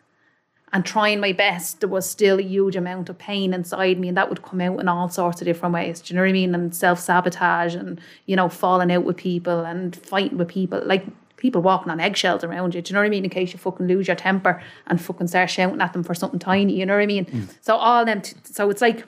and 0.73 0.85
trying 0.85 1.19
my 1.19 1.31
best, 1.31 1.79
there 1.79 1.89
was 1.89 2.09
still 2.09 2.39
a 2.39 2.43
huge 2.43 2.75
amount 2.75 3.09
of 3.09 3.17
pain 3.17 3.53
inside 3.53 3.99
me, 3.99 4.07
and 4.07 4.17
that 4.17 4.29
would 4.29 4.43
come 4.43 4.61
out 4.61 4.79
in 4.79 4.87
all 4.87 5.09
sorts 5.09 5.41
of 5.41 5.45
different 5.45 5.73
ways. 5.73 6.01
Do 6.01 6.13
you 6.13 6.15
know 6.17 6.23
what 6.23 6.29
I 6.29 6.33
mean? 6.33 6.53
And 6.53 6.75
self 6.75 6.99
sabotage, 6.99 7.75
and 7.75 7.99
you 8.25 8.35
know, 8.35 8.49
falling 8.49 8.91
out 8.91 9.03
with 9.03 9.17
people 9.17 9.59
and 9.61 9.95
fighting 9.95 10.37
with 10.37 10.47
people, 10.47 10.81
like 10.85 11.05
people 11.37 11.61
walking 11.61 11.91
on 11.91 11.99
eggshells 11.99 12.43
around 12.43 12.75
you. 12.75 12.81
Do 12.81 12.91
you 12.91 12.93
know 12.93 12.99
what 12.99 13.07
I 13.07 13.09
mean? 13.09 13.23
In 13.23 13.29
case 13.29 13.53
you 13.53 13.59
fucking 13.59 13.87
lose 13.87 14.07
your 14.07 14.15
temper 14.15 14.61
and 14.87 15.01
fucking 15.01 15.27
start 15.27 15.49
shouting 15.49 15.81
at 15.81 15.93
them 15.93 16.03
for 16.03 16.13
something 16.13 16.39
tiny. 16.39 16.77
You 16.77 16.85
know 16.85 16.95
what 16.95 17.03
I 17.03 17.07
mean? 17.07 17.25
Mm. 17.25 17.55
So 17.61 17.75
all 17.75 18.05
them. 18.05 18.21
T- 18.21 18.35
so 18.43 18.69
it's 18.69 18.81
like 18.81 19.05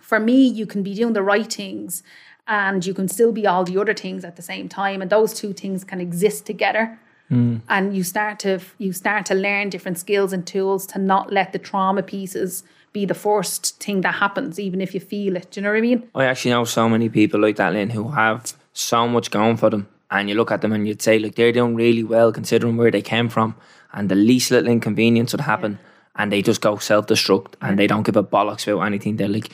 for 0.00 0.20
me, 0.20 0.46
you 0.46 0.66
can 0.66 0.82
be 0.82 0.94
doing 0.94 1.12
the 1.12 1.22
right 1.22 1.52
things 1.52 2.02
and 2.48 2.84
you 2.84 2.94
can 2.94 3.08
still 3.08 3.30
be 3.30 3.46
all 3.46 3.62
the 3.62 3.78
other 3.78 3.94
things 3.94 4.24
at 4.24 4.36
the 4.36 4.42
same 4.42 4.68
time. 4.68 5.02
And 5.02 5.10
those 5.10 5.34
two 5.34 5.52
things 5.52 5.84
can 5.84 6.00
exist 6.00 6.46
together. 6.46 6.98
Hmm. 7.28 7.58
And 7.68 7.94
you 7.94 8.02
start 8.02 8.38
to 8.40 8.60
you 8.78 8.92
start 8.92 9.26
to 9.26 9.34
learn 9.34 9.68
different 9.68 9.98
skills 9.98 10.32
and 10.32 10.46
tools 10.46 10.86
to 10.86 10.98
not 10.98 11.30
let 11.30 11.52
the 11.52 11.58
trauma 11.58 12.02
pieces 12.02 12.64
be 12.94 13.04
the 13.04 13.14
first 13.14 13.78
thing 13.82 14.00
that 14.00 14.14
happens, 14.14 14.58
even 14.58 14.80
if 14.80 14.94
you 14.94 15.00
feel 15.00 15.36
it. 15.36 15.50
Do 15.50 15.60
you 15.60 15.64
know 15.64 15.70
what 15.70 15.78
I 15.78 15.82
mean? 15.82 16.08
I 16.14 16.24
actually 16.24 16.52
know 16.52 16.64
so 16.64 16.88
many 16.88 17.10
people 17.10 17.38
like 17.38 17.56
that, 17.56 17.74
Lynn, 17.74 17.90
who 17.90 18.08
have 18.12 18.54
so 18.72 19.06
much 19.06 19.30
going 19.30 19.58
for 19.58 19.68
them. 19.68 19.86
And 20.10 20.30
you 20.30 20.34
look 20.34 20.50
at 20.50 20.62
them 20.62 20.72
and 20.72 20.88
you'd 20.88 21.02
say, 21.02 21.18
like, 21.18 21.34
they're 21.34 21.52
doing 21.52 21.74
really 21.74 22.02
well 22.02 22.32
considering 22.32 22.78
where 22.78 22.90
they 22.90 23.02
came 23.02 23.28
from. 23.28 23.54
And 23.92 24.08
the 24.08 24.14
least 24.14 24.50
little 24.50 24.70
inconvenience 24.70 25.32
would 25.32 25.42
happen. 25.42 25.78
And 26.16 26.32
they 26.32 26.40
just 26.40 26.62
go 26.62 26.78
self 26.78 27.06
destruct 27.06 27.54
and 27.60 27.78
they 27.78 27.86
don't 27.86 28.04
give 28.04 28.16
a 28.16 28.24
bollocks 28.24 28.66
about 28.66 28.86
anything. 28.86 29.16
They're 29.16 29.28
like, 29.28 29.50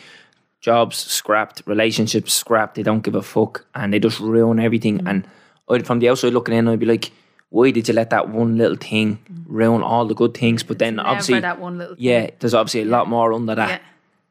jobs 0.65 0.97
scrapped, 0.97 1.63
relationships 1.67 2.33
scrapped. 2.33 2.75
They 2.77 2.83
don't 2.83 3.03
give 3.05 3.15
a 3.15 3.23
fuck. 3.23 3.67
And 3.75 3.93
they 3.93 3.99
just 3.99 4.19
ruin 4.21 4.59
everything. 4.59 4.99
Mm. 5.01 5.09
And 5.11 5.29
I'd, 5.71 5.87
from 5.87 5.99
the 5.99 6.09
outside 6.09 6.33
looking 6.33 6.55
in, 6.55 6.69
I'd 6.69 6.79
be 6.79 6.87
like, 6.87 7.13
why 7.51 7.71
did 7.71 7.87
you 7.89 7.95
let 7.95 8.11
that 8.11 8.31
one 8.31 8.57
little 8.57 8.77
thing 8.77 9.19
ruin 9.47 9.83
all 9.83 10.07
the 10.07 10.15
good 10.15 10.35
things? 10.35 10.63
But 10.63 10.79
then 10.79 10.97
Never 10.97 11.09
obviously, 11.11 11.41
that 11.41 11.61
one 11.61 11.79
little 11.79 11.95
thing. 11.97 12.05
yeah, 12.05 12.31
there's 12.41 12.55
obviously 12.55 12.83
a 12.83 12.87
lot 12.87 13.09
more 13.09 13.33
under 13.33 13.55
that 13.55 13.69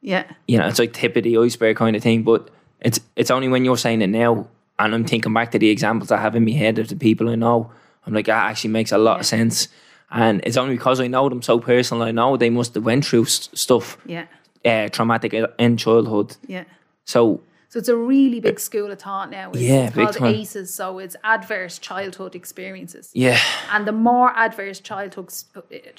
Yeah. 0.01 0.23
Yeah. 0.27 0.33
you 0.47 0.57
know, 0.57 0.67
it's 0.67 0.79
like 0.79 0.91
tip 0.93 1.15
of 1.15 1.23
the 1.23 1.37
iceberg 1.37 1.77
kind 1.77 1.95
of 1.95 2.01
thing. 2.03 2.23
But 2.23 2.49
it's 2.81 2.99
it's 3.15 3.31
only 3.31 3.47
when 3.47 3.63
you're 3.63 3.77
saying 3.77 4.01
it 4.01 4.07
now, 4.07 4.47
and 4.79 4.93
I'm 4.93 5.05
thinking 5.05 5.33
back 5.33 5.51
to 5.51 5.59
the 5.59 5.69
examples 5.69 6.11
I 6.11 6.17
have 6.19 6.35
in 6.35 6.43
my 6.43 6.51
head 6.51 6.79
of 6.79 6.87
the 6.89 6.95
people 6.97 7.29
I 7.29 7.35
know. 7.35 7.71
I'm 8.05 8.13
like, 8.13 8.25
that 8.25 8.49
actually 8.49 8.71
makes 8.71 8.91
a 8.91 8.97
lot 8.97 9.19
of 9.21 9.25
sense. 9.25 9.69
And 10.11 10.41
it's 10.43 10.57
only 10.57 10.75
because 10.75 10.99
I 10.99 11.07
know 11.07 11.29
them 11.29 11.41
so 11.41 11.59
personally. 11.59 12.09
I 12.09 12.11
know 12.11 12.35
they 12.37 12.49
must 12.49 12.73
have 12.75 12.83
went 12.83 13.05
through 13.05 13.23
s- 13.23 13.49
stuff, 13.53 13.97
Yeah. 14.05 14.25
Uh, 14.65 14.87
traumatic 14.89 15.33
in 15.59 15.77
childhood. 15.77 16.35
Yeah. 16.47 16.63
So 17.05 17.41
So 17.69 17.79
it's 17.79 17.89
a 17.89 17.97
really 17.97 18.39
big 18.39 18.59
school 18.59 18.91
of 18.91 18.99
thought 18.99 19.29
now. 19.31 19.49
It's, 19.51 19.61
Yeah, 19.61 19.89
called. 19.89 20.21
ACEs. 20.21 20.73
So 20.73 20.99
it's 20.99 21.15
adverse 21.23 21.79
childhood 21.79 22.35
experiences. 22.35 23.09
yeah, 23.13 23.39
And 23.71 23.85
the 23.87 23.91
more 23.91 24.29
adverse 24.35 24.79
childhood 24.79 25.29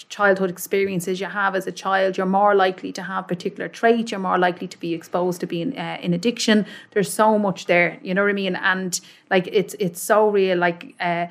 childhood 0.09 0.51
experiences 0.51 1.21
you 1.21 1.27
have 1.27 1.55
as 1.57 1.67
a 1.67 1.73
child, 1.73 2.17
you're 2.17 2.27
more 2.43 2.55
likely 2.55 2.93
to 2.93 3.03
have 3.03 3.27
particular 3.27 3.69
traits. 3.69 4.11
You're 4.13 4.21
more 4.21 4.39
likely 4.39 4.69
to 4.69 4.79
be 4.79 4.95
exposed 4.95 5.41
to 5.41 5.47
being 5.47 5.77
uh, 5.77 5.99
in 6.01 6.15
addiction. 6.15 6.65
There's 6.93 7.13
so 7.13 7.39
much 7.39 7.67
there, 7.67 7.99
you 8.03 8.15
know 8.15 8.23
what 8.23 8.31
I 8.31 8.35
mean? 8.35 8.57
And 8.57 9.01
like 9.31 9.49
it's 9.53 9.75
it's 9.79 10.01
so 10.01 10.29
real. 10.31 10.59
Like 10.59 10.95
uh, 11.01 11.27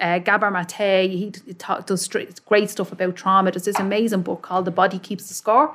uh, 0.00 0.18
Gabor 0.18 0.50
Mate, 0.50 1.10
he 1.10 1.30
talk, 1.58 1.86
does 1.86 2.08
great 2.44 2.70
stuff 2.70 2.92
about 2.92 3.14
trauma. 3.16 3.50
There's 3.52 3.64
this 3.64 3.78
amazing 3.78 4.22
book 4.22 4.42
called 4.42 4.64
The 4.64 4.72
Body 4.72 4.98
Keeps 4.98 5.28
the 5.28 5.34
Score. 5.34 5.68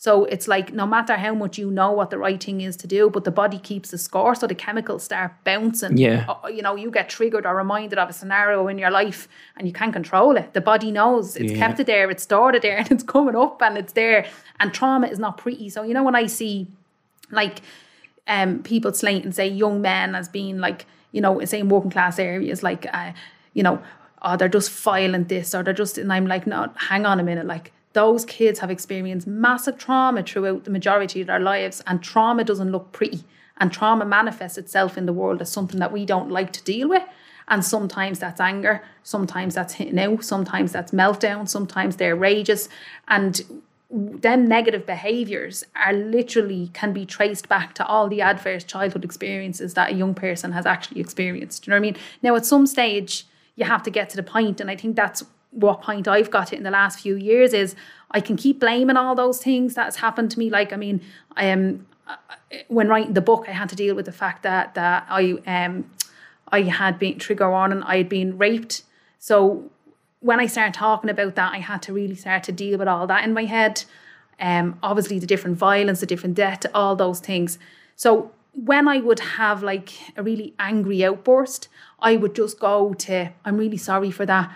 So 0.00 0.26
it's 0.26 0.46
like 0.46 0.72
no 0.72 0.86
matter 0.86 1.16
how 1.16 1.34
much 1.34 1.58
you 1.58 1.72
know 1.72 1.90
what 1.90 2.10
the 2.10 2.18
right 2.18 2.40
thing 2.42 2.60
is 2.60 2.76
to 2.76 2.86
do, 2.86 3.10
but 3.10 3.24
the 3.24 3.32
body 3.32 3.58
keeps 3.58 3.90
the 3.90 3.98
score. 3.98 4.36
So 4.36 4.46
the 4.46 4.54
chemicals 4.54 5.02
start 5.02 5.32
bouncing. 5.42 5.96
Yeah. 5.98 6.24
Uh, 6.28 6.46
you 6.46 6.62
know, 6.62 6.76
you 6.76 6.88
get 6.92 7.08
triggered 7.08 7.44
or 7.44 7.56
reminded 7.56 7.98
of 7.98 8.08
a 8.08 8.12
scenario 8.12 8.68
in 8.68 8.78
your 8.78 8.92
life 8.92 9.26
and 9.56 9.66
you 9.66 9.72
can't 9.72 9.92
control 9.92 10.36
it. 10.36 10.52
The 10.54 10.60
body 10.60 10.92
knows 10.92 11.34
it's 11.34 11.50
Yeah. 11.50 11.58
kept 11.58 11.80
it 11.80 11.88
there, 11.88 12.08
it's 12.10 12.22
stored 12.22 12.54
it 12.54 12.62
there, 12.62 12.76
and 12.82 12.92
it's 12.92 13.02
coming 13.02 13.34
up 13.34 13.60
and 13.60 13.76
it's 13.76 13.92
there. 13.94 14.24
And 14.60 14.72
trauma 14.72 15.08
is 15.08 15.18
not 15.18 15.36
pretty. 15.36 15.68
So, 15.68 15.82
you 15.82 15.94
know, 15.94 16.04
when 16.04 16.14
I 16.14 16.26
see 16.26 16.68
like 17.32 17.60
um, 18.28 18.62
people 18.62 18.92
slate 18.92 19.24
and 19.24 19.34
say 19.34 19.48
young 19.48 19.80
men 19.80 20.14
as 20.14 20.28
being 20.28 20.58
like, 20.58 20.86
you 21.10 21.20
know, 21.20 21.44
say 21.44 21.58
in 21.58 21.68
working 21.68 21.90
class 21.90 22.20
areas, 22.20 22.62
like, 22.62 22.86
uh, 22.94 23.12
you 23.52 23.64
know, 23.64 23.82
oh, 24.22 24.36
they're 24.36 24.48
just 24.48 24.70
violent 24.70 25.28
this 25.28 25.54
or 25.56 25.64
they're 25.64 25.74
just, 25.74 25.98
and 25.98 26.12
I'm 26.12 26.26
like, 26.28 26.46
no, 26.46 26.70
hang 26.76 27.04
on 27.04 27.18
a 27.18 27.24
minute. 27.24 27.46
Like, 27.46 27.72
those 27.98 28.24
kids 28.24 28.60
have 28.60 28.70
experienced 28.70 29.26
massive 29.26 29.76
trauma 29.76 30.22
throughout 30.22 30.62
the 30.62 30.70
majority 30.70 31.20
of 31.20 31.26
their 31.26 31.40
lives, 31.40 31.82
and 31.84 32.00
trauma 32.00 32.44
doesn't 32.44 32.70
look 32.70 32.92
pretty. 32.92 33.24
And 33.56 33.72
trauma 33.72 34.04
manifests 34.04 34.56
itself 34.56 34.96
in 34.96 35.06
the 35.06 35.12
world 35.12 35.42
as 35.42 35.50
something 35.50 35.80
that 35.80 35.90
we 35.90 36.06
don't 36.06 36.30
like 36.30 36.52
to 36.52 36.62
deal 36.62 36.88
with. 36.88 37.02
And 37.48 37.64
sometimes 37.64 38.20
that's 38.20 38.40
anger, 38.40 38.84
sometimes 39.02 39.56
that's 39.56 39.74
hitting 39.74 39.98
out, 39.98 40.22
sometimes 40.22 40.70
that's 40.70 40.92
meltdown, 40.92 41.48
sometimes 41.48 41.96
they're 41.96 42.14
rages. 42.14 42.68
And 43.08 43.64
them 43.90 44.46
negative 44.46 44.86
behaviors 44.86 45.64
are 45.74 45.92
literally 45.92 46.70
can 46.74 46.92
be 46.92 47.04
traced 47.04 47.48
back 47.48 47.74
to 47.74 47.84
all 47.84 48.08
the 48.08 48.22
adverse 48.22 48.62
childhood 48.62 49.04
experiences 49.04 49.74
that 49.74 49.90
a 49.90 49.94
young 49.96 50.14
person 50.14 50.52
has 50.52 50.66
actually 50.66 51.00
experienced. 51.00 51.64
Do 51.64 51.70
you 51.70 51.74
know 51.74 51.80
what 51.80 51.88
I 51.88 51.90
mean? 51.90 51.96
Now, 52.22 52.36
at 52.36 52.46
some 52.46 52.64
stage, 52.68 53.26
you 53.56 53.64
have 53.64 53.82
to 53.82 53.90
get 53.90 54.08
to 54.10 54.16
the 54.16 54.22
point, 54.22 54.60
and 54.60 54.70
I 54.70 54.76
think 54.76 54.94
that's 54.94 55.24
what 55.50 55.82
point 55.82 56.06
I've 56.06 56.30
got 56.30 56.52
it 56.52 56.56
in 56.56 56.62
the 56.62 56.70
last 56.70 57.00
few 57.00 57.16
years 57.16 57.52
is 57.52 57.74
I 58.10 58.20
can 58.20 58.36
keep 58.36 58.60
blaming 58.60 58.96
all 58.96 59.14
those 59.14 59.42
things 59.42 59.74
that's 59.74 59.96
happened 59.96 60.30
to 60.32 60.38
me. 60.38 60.50
Like, 60.50 60.72
I 60.72 60.76
mean, 60.76 61.00
I 61.36 61.44
am 61.44 61.86
when 62.68 62.88
writing 62.88 63.14
the 63.14 63.20
book, 63.20 63.44
I 63.48 63.52
had 63.52 63.68
to 63.70 63.76
deal 63.76 63.94
with 63.94 64.06
the 64.06 64.12
fact 64.12 64.42
that 64.42 64.74
that 64.74 65.06
I 65.08 65.32
um 65.46 65.90
I 66.50 66.62
had 66.62 66.98
been 66.98 67.18
trigger 67.18 67.50
warning, 67.50 67.82
I 67.82 67.98
had 67.98 68.08
been 68.08 68.38
raped. 68.38 68.82
So 69.18 69.70
when 70.20 70.40
I 70.40 70.46
started 70.46 70.74
talking 70.74 71.10
about 71.10 71.34
that, 71.34 71.52
I 71.52 71.58
had 71.58 71.82
to 71.82 71.92
really 71.92 72.14
start 72.14 72.42
to 72.44 72.52
deal 72.52 72.78
with 72.78 72.88
all 72.88 73.06
that 73.06 73.24
in 73.24 73.34
my 73.34 73.44
head. 73.44 73.84
Um, 74.40 74.78
obviously 74.82 75.18
the 75.18 75.26
different 75.26 75.56
violence, 75.56 76.00
the 76.00 76.06
different 76.06 76.36
death, 76.36 76.64
all 76.72 76.96
those 76.96 77.20
things. 77.20 77.58
So 77.96 78.30
when 78.54 78.88
I 78.88 78.98
would 78.98 79.20
have 79.20 79.62
like 79.62 79.90
a 80.16 80.22
really 80.22 80.54
angry 80.58 81.04
outburst, 81.04 81.68
I 82.00 82.16
would 82.16 82.34
just 82.34 82.58
go 82.58 82.94
to, 82.94 83.30
I'm 83.44 83.56
really 83.56 83.76
sorry 83.76 84.10
for 84.10 84.26
that. 84.26 84.50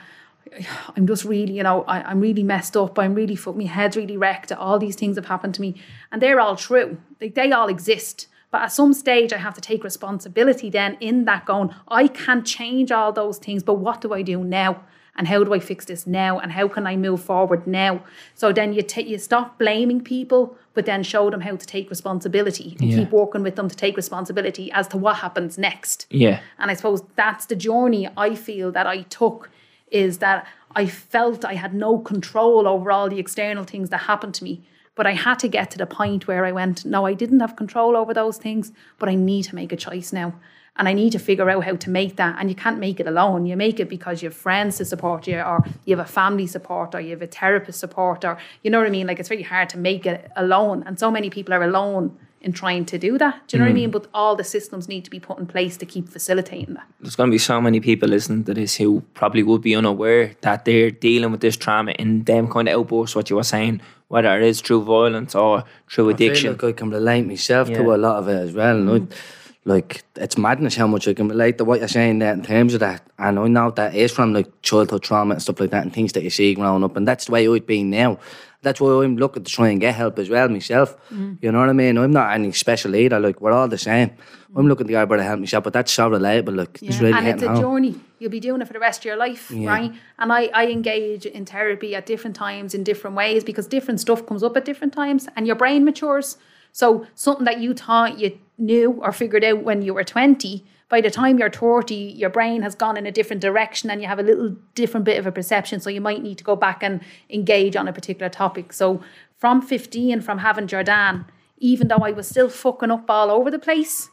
I'm 0.96 1.06
just 1.06 1.24
really, 1.24 1.52
you 1.54 1.62
know, 1.62 1.82
I, 1.84 2.02
I'm 2.02 2.20
really 2.20 2.42
messed 2.42 2.76
up. 2.76 2.98
I'm 2.98 3.14
really, 3.14 3.36
fuck, 3.36 3.56
my 3.56 3.64
head's 3.64 3.96
really 3.96 4.16
wrecked. 4.16 4.52
All 4.52 4.78
these 4.78 4.96
things 4.96 5.16
have 5.16 5.26
happened 5.26 5.54
to 5.54 5.60
me. 5.60 5.74
And 6.10 6.20
they're 6.20 6.40
all 6.40 6.56
true. 6.56 6.98
Like, 7.20 7.34
they 7.34 7.50
all 7.52 7.68
exist. 7.68 8.28
But 8.50 8.62
at 8.62 8.72
some 8.72 8.92
stage, 8.92 9.32
I 9.32 9.38
have 9.38 9.54
to 9.54 9.62
take 9.62 9.82
responsibility 9.82 10.68
then 10.68 10.98
in 11.00 11.24
that 11.24 11.46
going, 11.46 11.74
I 11.88 12.06
can't 12.08 12.44
change 12.44 12.92
all 12.92 13.10
those 13.12 13.38
things, 13.38 13.62
but 13.62 13.74
what 13.74 14.02
do 14.02 14.12
I 14.12 14.20
do 14.20 14.44
now? 14.44 14.82
And 15.16 15.28
how 15.28 15.44
do 15.44 15.52
I 15.54 15.58
fix 15.58 15.84
this 15.86 16.06
now? 16.06 16.38
And 16.38 16.52
how 16.52 16.68
can 16.68 16.86
I 16.86 16.96
move 16.96 17.22
forward 17.22 17.66
now? 17.66 18.02
So 18.34 18.52
then 18.52 18.72
you, 18.74 18.82
ta 18.82 19.00
you 19.00 19.18
stop 19.18 19.58
blaming 19.58 20.02
people, 20.02 20.56
but 20.74 20.84
then 20.86 21.02
show 21.02 21.28
them 21.30 21.40
how 21.42 21.56
to 21.56 21.66
take 21.66 21.88
responsibility 21.90 22.76
and 22.80 22.90
Yeah. 22.90 22.98
keep 23.00 23.10
working 23.10 23.42
with 23.42 23.56
them 23.56 23.68
to 23.68 23.76
take 23.76 23.96
responsibility 23.96 24.70
as 24.72 24.86
to 24.88 24.96
what 24.98 25.16
happens 25.16 25.56
next. 25.58 26.06
yeah, 26.10 26.40
And 26.58 26.70
I 26.70 26.74
suppose 26.74 27.02
that's 27.16 27.46
the 27.46 27.56
journey 27.56 28.08
I 28.16 28.34
feel 28.34 28.70
that 28.72 28.86
I 28.86 29.02
took 29.02 29.50
is 29.92 30.18
that 30.18 30.46
I 30.74 30.86
felt 30.86 31.44
I 31.44 31.54
had 31.54 31.74
no 31.74 31.98
control 31.98 32.66
over 32.66 32.90
all 32.90 33.08
the 33.08 33.18
external 33.18 33.64
things 33.64 33.90
that 33.90 33.98
happened 33.98 34.34
to 34.34 34.44
me. 34.44 34.62
But 34.94 35.06
I 35.06 35.12
had 35.12 35.38
to 35.38 35.48
get 35.48 35.70
to 35.70 35.78
the 35.78 35.86
point 35.86 36.26
where 36.26 36.44
I 36.44 36.52
went, 36.52 36.84
no, 36.84 37.06
I 37.06 37.14
didn't 37.14 37.40
have 37.40 37.56
control 37.56 37.96
over 37.96 38.12
those 38.12 38.36
things, 38.36 38.72
but 38.98 39.08
I 39.08 39.14
need 39.14 39.44
to 39.44 39.54
make 39.54 39.72
a 39.72 39.76
choice 39.76 40.12
now. 40.12 40.34
And 40.76 40.88
I 40.88 40.92
need 40.92 41.12
to 41.12 41.18
figure 41.18 41.48
out 41.50 41.64
how 41.64 41.76
to 41.76 41.90
make 41.90 42.16
that. 42.16 42.36
And 42.38 42.48
you 42.48 42.54
can't 42.54 42.78
make 42.78 43.00
it 43.00 43.06
alone. 43.06 43.46
You 43.46 43.56
make 43.56 43.80
it 43.80 43.88
because 43.88 44.22
you 44.22 44.28
have 44.28 44.36
friends 44.36 44.78
to 44.78 44.84
support 44.84 45.26
you, 45.26 45.38
or 45.40 45.64
you 45.84 45.96
have 45.96 46.06
a 46.06 46.10
family 46.10 46.46
support, 46.46 46.94
or 46.94 47.00
you 47.00 47.10
have 47.10 47.22
a 47.22 47.26
therapist 47.26 47.80
support, 47.80 48.24
or 48.24 48.38
you 48.62 48.70
know 48.70 48.78
what 48.78 48.86
I 48.86 48.90
mean? 48.90 49.06
Like 49.06 49.20
it's 49.20 49.28
very 49.28 49.42
hard 49.42 49.68
to 49.70 49.78
make 49.78 50.06
it 50.06 50.30
alone. 50.36 50.82
And 50.86 50.98
so 50.98 51.10
many 51.10 51.30
people 51.30 51.52
are 51.54 51.62
alone 51.62 52.16
in 52.42 52.52
trying 52.52 52.84
to 52.86 52.98
do 52.98 53.18
that. 53.18 53.46
Do 53.46 53.56
you 53.56 53.58
know 53.58 53.64
what 53.64 53.70
I 53.70 53.72
hmm. 53.72 53.76
mean? 53.76 53.90
But 53.90 54.06
all 54.12 54.36
the 54.36 54.44
systems 54.44 54.88
need 54.88 55.04
to 55.04 55.10
be 55.10 55.20
put 55.20 55.38
in 55.38 55.46
place 55.46 55.76
to 55.78 55.86
keep 55.86 56.08
facilitating 56.08 56.74
that. 56.74 56.86
there's 57.00 57.16
going 57.16 57.30
to 57.30 57.34
be 57.34 57.38
so 57.38 57.60
many 57.60 57.80
people 57.80 58.08
listening 58.08 58.44
to 58.44 58.54
this 58.54 58.76
who 58.76 59.02
probably 59.14 59.42
would 59.42 59.62
be 59.62 59.74
unaware 59.74 60.34
that 60.40 60.64
they're 60.64 60.90
dealing 60.90 61.30
with 61.32 61.40
this 61.40 61.56
trauma 61.56 61.92
in 61.92 62.24
them 62.24 62.48
kind 62.48 62.68
of 62.68 62.78
outbursts, 62.78 63.16
what 63.16 63.30
you 63.30 63.36
were 63.36 63.42
saying, 63.42 63.80
whether 64.08 64.36
it 64.36 64.42
is 64.42 64.60
through 64.60 64.82
violence 64.82 65.34
or 65.34 65.64
through 65.90 66.10
addiction. 66.10 66.50
I 66.50 66.56
feel 66.56 66.68
addiction. 66.68 66.68
like 66.68 66.76
I 66.76 66.78
can 66.78 66.90
relate 66.90 67.26
myself 67.26 67.68
Yeah. 67.68 67.78
to 67.78 67.94
a 67.94 67.96
lot 67.96 68.16
of 68.16 68.28
it 68.28 68.36
as 68.36 68.52
well. 68.52 68.76
Hmm. 68.76 68.88
And 68.88 69.12
I, 69.12 69.16
like 69.64 70.02
it's 70.16 70.36
madness 70.36 70.74
how 70.74 70.86
much 70.86 71.06
I 71.06 71.14
can 71.14 71.28
relate 71.28 71.58
to 71.58 71.64
what 71.64 71.78
you're 71.78 71.88
saying 71.88 72.18
there 72.18 72.32
in 72.32 72.42
terms 72.42 72.74
of 72.74 72.80
that. 72.80 73.02
And 73.18 73.38
I 73.38 73.46
know 73.46 73.70
that 73.70 73.94
is 73.94 74.10
from 74.10 74.32
like 74.32 74.48
childhood 74.62 75.02
trauma 75.02 75.34
and 75.34 75.42
stuff 75.42 75.60
like 75.60 75.70
that 75.70 75.84
and 75.84 75.92
things 75.92 76.12
that 76.14 76.24
you 76.24 76.30
see 76.30 76.54
growing 76.54 76.82
up. 76.82 76.96
And 76.96 77.06
that's 77.06 77.26
the 77.26 77.32
way 77.32 77.48
I've 77.48 77.66
been 77.66 77.90
now. 77.90 78.18
That's 78.62 78.80
why 78.80 79.04
I'm 79.04 79.16
looking 79.16 79.44
to 79.44 79.50
try 79.50 79.68
and 79.70 79.80
get 79.80 79.94
help 79.94 80.18
as 80.18 80.30
well 80.30 80.48
myself. 80.48 80.96
Mm. 81.10 81.38
You 81.42 81.52
know 81.52 81.58
what 81.58 81.68
I 81.68 81.72
mean? 81.72 81.98
I'm 81.98 82.12
not 82.12 82.32
any 82.32 82.52
special 82.52 82.94
either. 82.94 83.18
Like 83.18 83.40
we're 83.40 83.52
all 83.52 83.68
the 83.68 83.78
same. 83.78 84.10
Mm. 84.10 84.16
I'm 84.56 84.68
looking 84.68 84.86
to 84.86 84.92
get 84.92 85.02
able 85.02 85.16
to 85.16 85.22
help 85.22 85.40
myself, 85.40 85.64
but 85.64 85.72
that's 85.72 85.90
so 85.90 86.08
relatable. 86.08 86.56
Like 86.56 86.78
it's 86.80 86.98
really 87.00 87.12
and 87.18 87.26
it's 87.26 87.42
a 87.42 87.48
home. 87.48 87.60
journey. 87.60 88.00
You'll 88.20 88.30
be 88.30 88.40
doing 88.40 88.62
it 88.62 88.66
for 88.66 88.72
the 88.72 88.78
rest 88.78 89.00
of 89.00 89.04
your 89.04 89.16
life, 89.16 89.50
right? 89.50 89.92
And 90.18 90.32
I, 90.32 90.46
I 90.54 90.68
engage 90.68 91.26
in 91.26 91.44
therapy 91.44 91.96
at 91.96 92.06
different 92.06 92.36
times 92.36 92.72
in 92.72 92.84
different 92.84 93.16
ways 93.16 93.42
because 93.42 93.66
different 93.66 93.98
stuff 94.00 94.24
comes 94.26 94.44
up 94.44 94.56
at 94.56 94.64
different 94.64 94.92
times 94.92 95.28
and 95.34 95.46
your 95.46 95.56
brain 95.56 95.84
matures. 95.84 96.36
So 96.70 97.06
something 97.14 97.44
that 97.44 97.60
you 97.60 97.74
thought 97.74 98.20
you 98.20 98.38
knew 98.58 98.92
or 99.02 99.12
figured 99.12 99.44
out 99.44 99.64
when 99.64 99.82
you 99.82 99.92
were 99.92 100.04
20, 100.04 100.64
by 100.92 101.00
the 101.00 101.10
time 101.10 101.38
you're 101.38 101.48
30, 101.48 101.94
your 101.94 102.28
brain 102.28 102.60
has 102.60 102.74
gone 102.74 102.98
in 102.98 103.06
a 103.06 103.10
different 103.10 103.40
direction 103.40 103.88
and 103.88 104.02
you 104.02 104.06
have 104.06 104.18
a 104.18 104.22
little 104.22 104.54
different 104.74 105.06
bit 105.06 105.18
of 105.18 105.26
a 105.26 105.32
perception. 105.32 105.80
So 105.80 105.88
you 105.88 106.02
might 106.02 106.22
need 106.22 106.36
to 106.36 106.44
go 106.44 106.54
back 106.54 106.82
and 106.82 107.00
engage 107.30 107.76
on 107.76 107.88
a 107.88 107.94
particular 107.94 108.28
topic. 108.28 108.74
So 108.74 109.00
from 109.38 109.62
15, 109.62 110.20
from 110.20 110.36
having 110.36 110.66
Jordan, 110.66 111.24
even 111.56 111.88
though 111.88 112.04
I 112.04 112.10
was 112.10 112.28
still 112.28 112.50
fucking 112.50 112.90
up 112.90 113.06
all 113.08 113.30
over 113.30 113.50
the 113.50 113.58
place, 113.58 114.10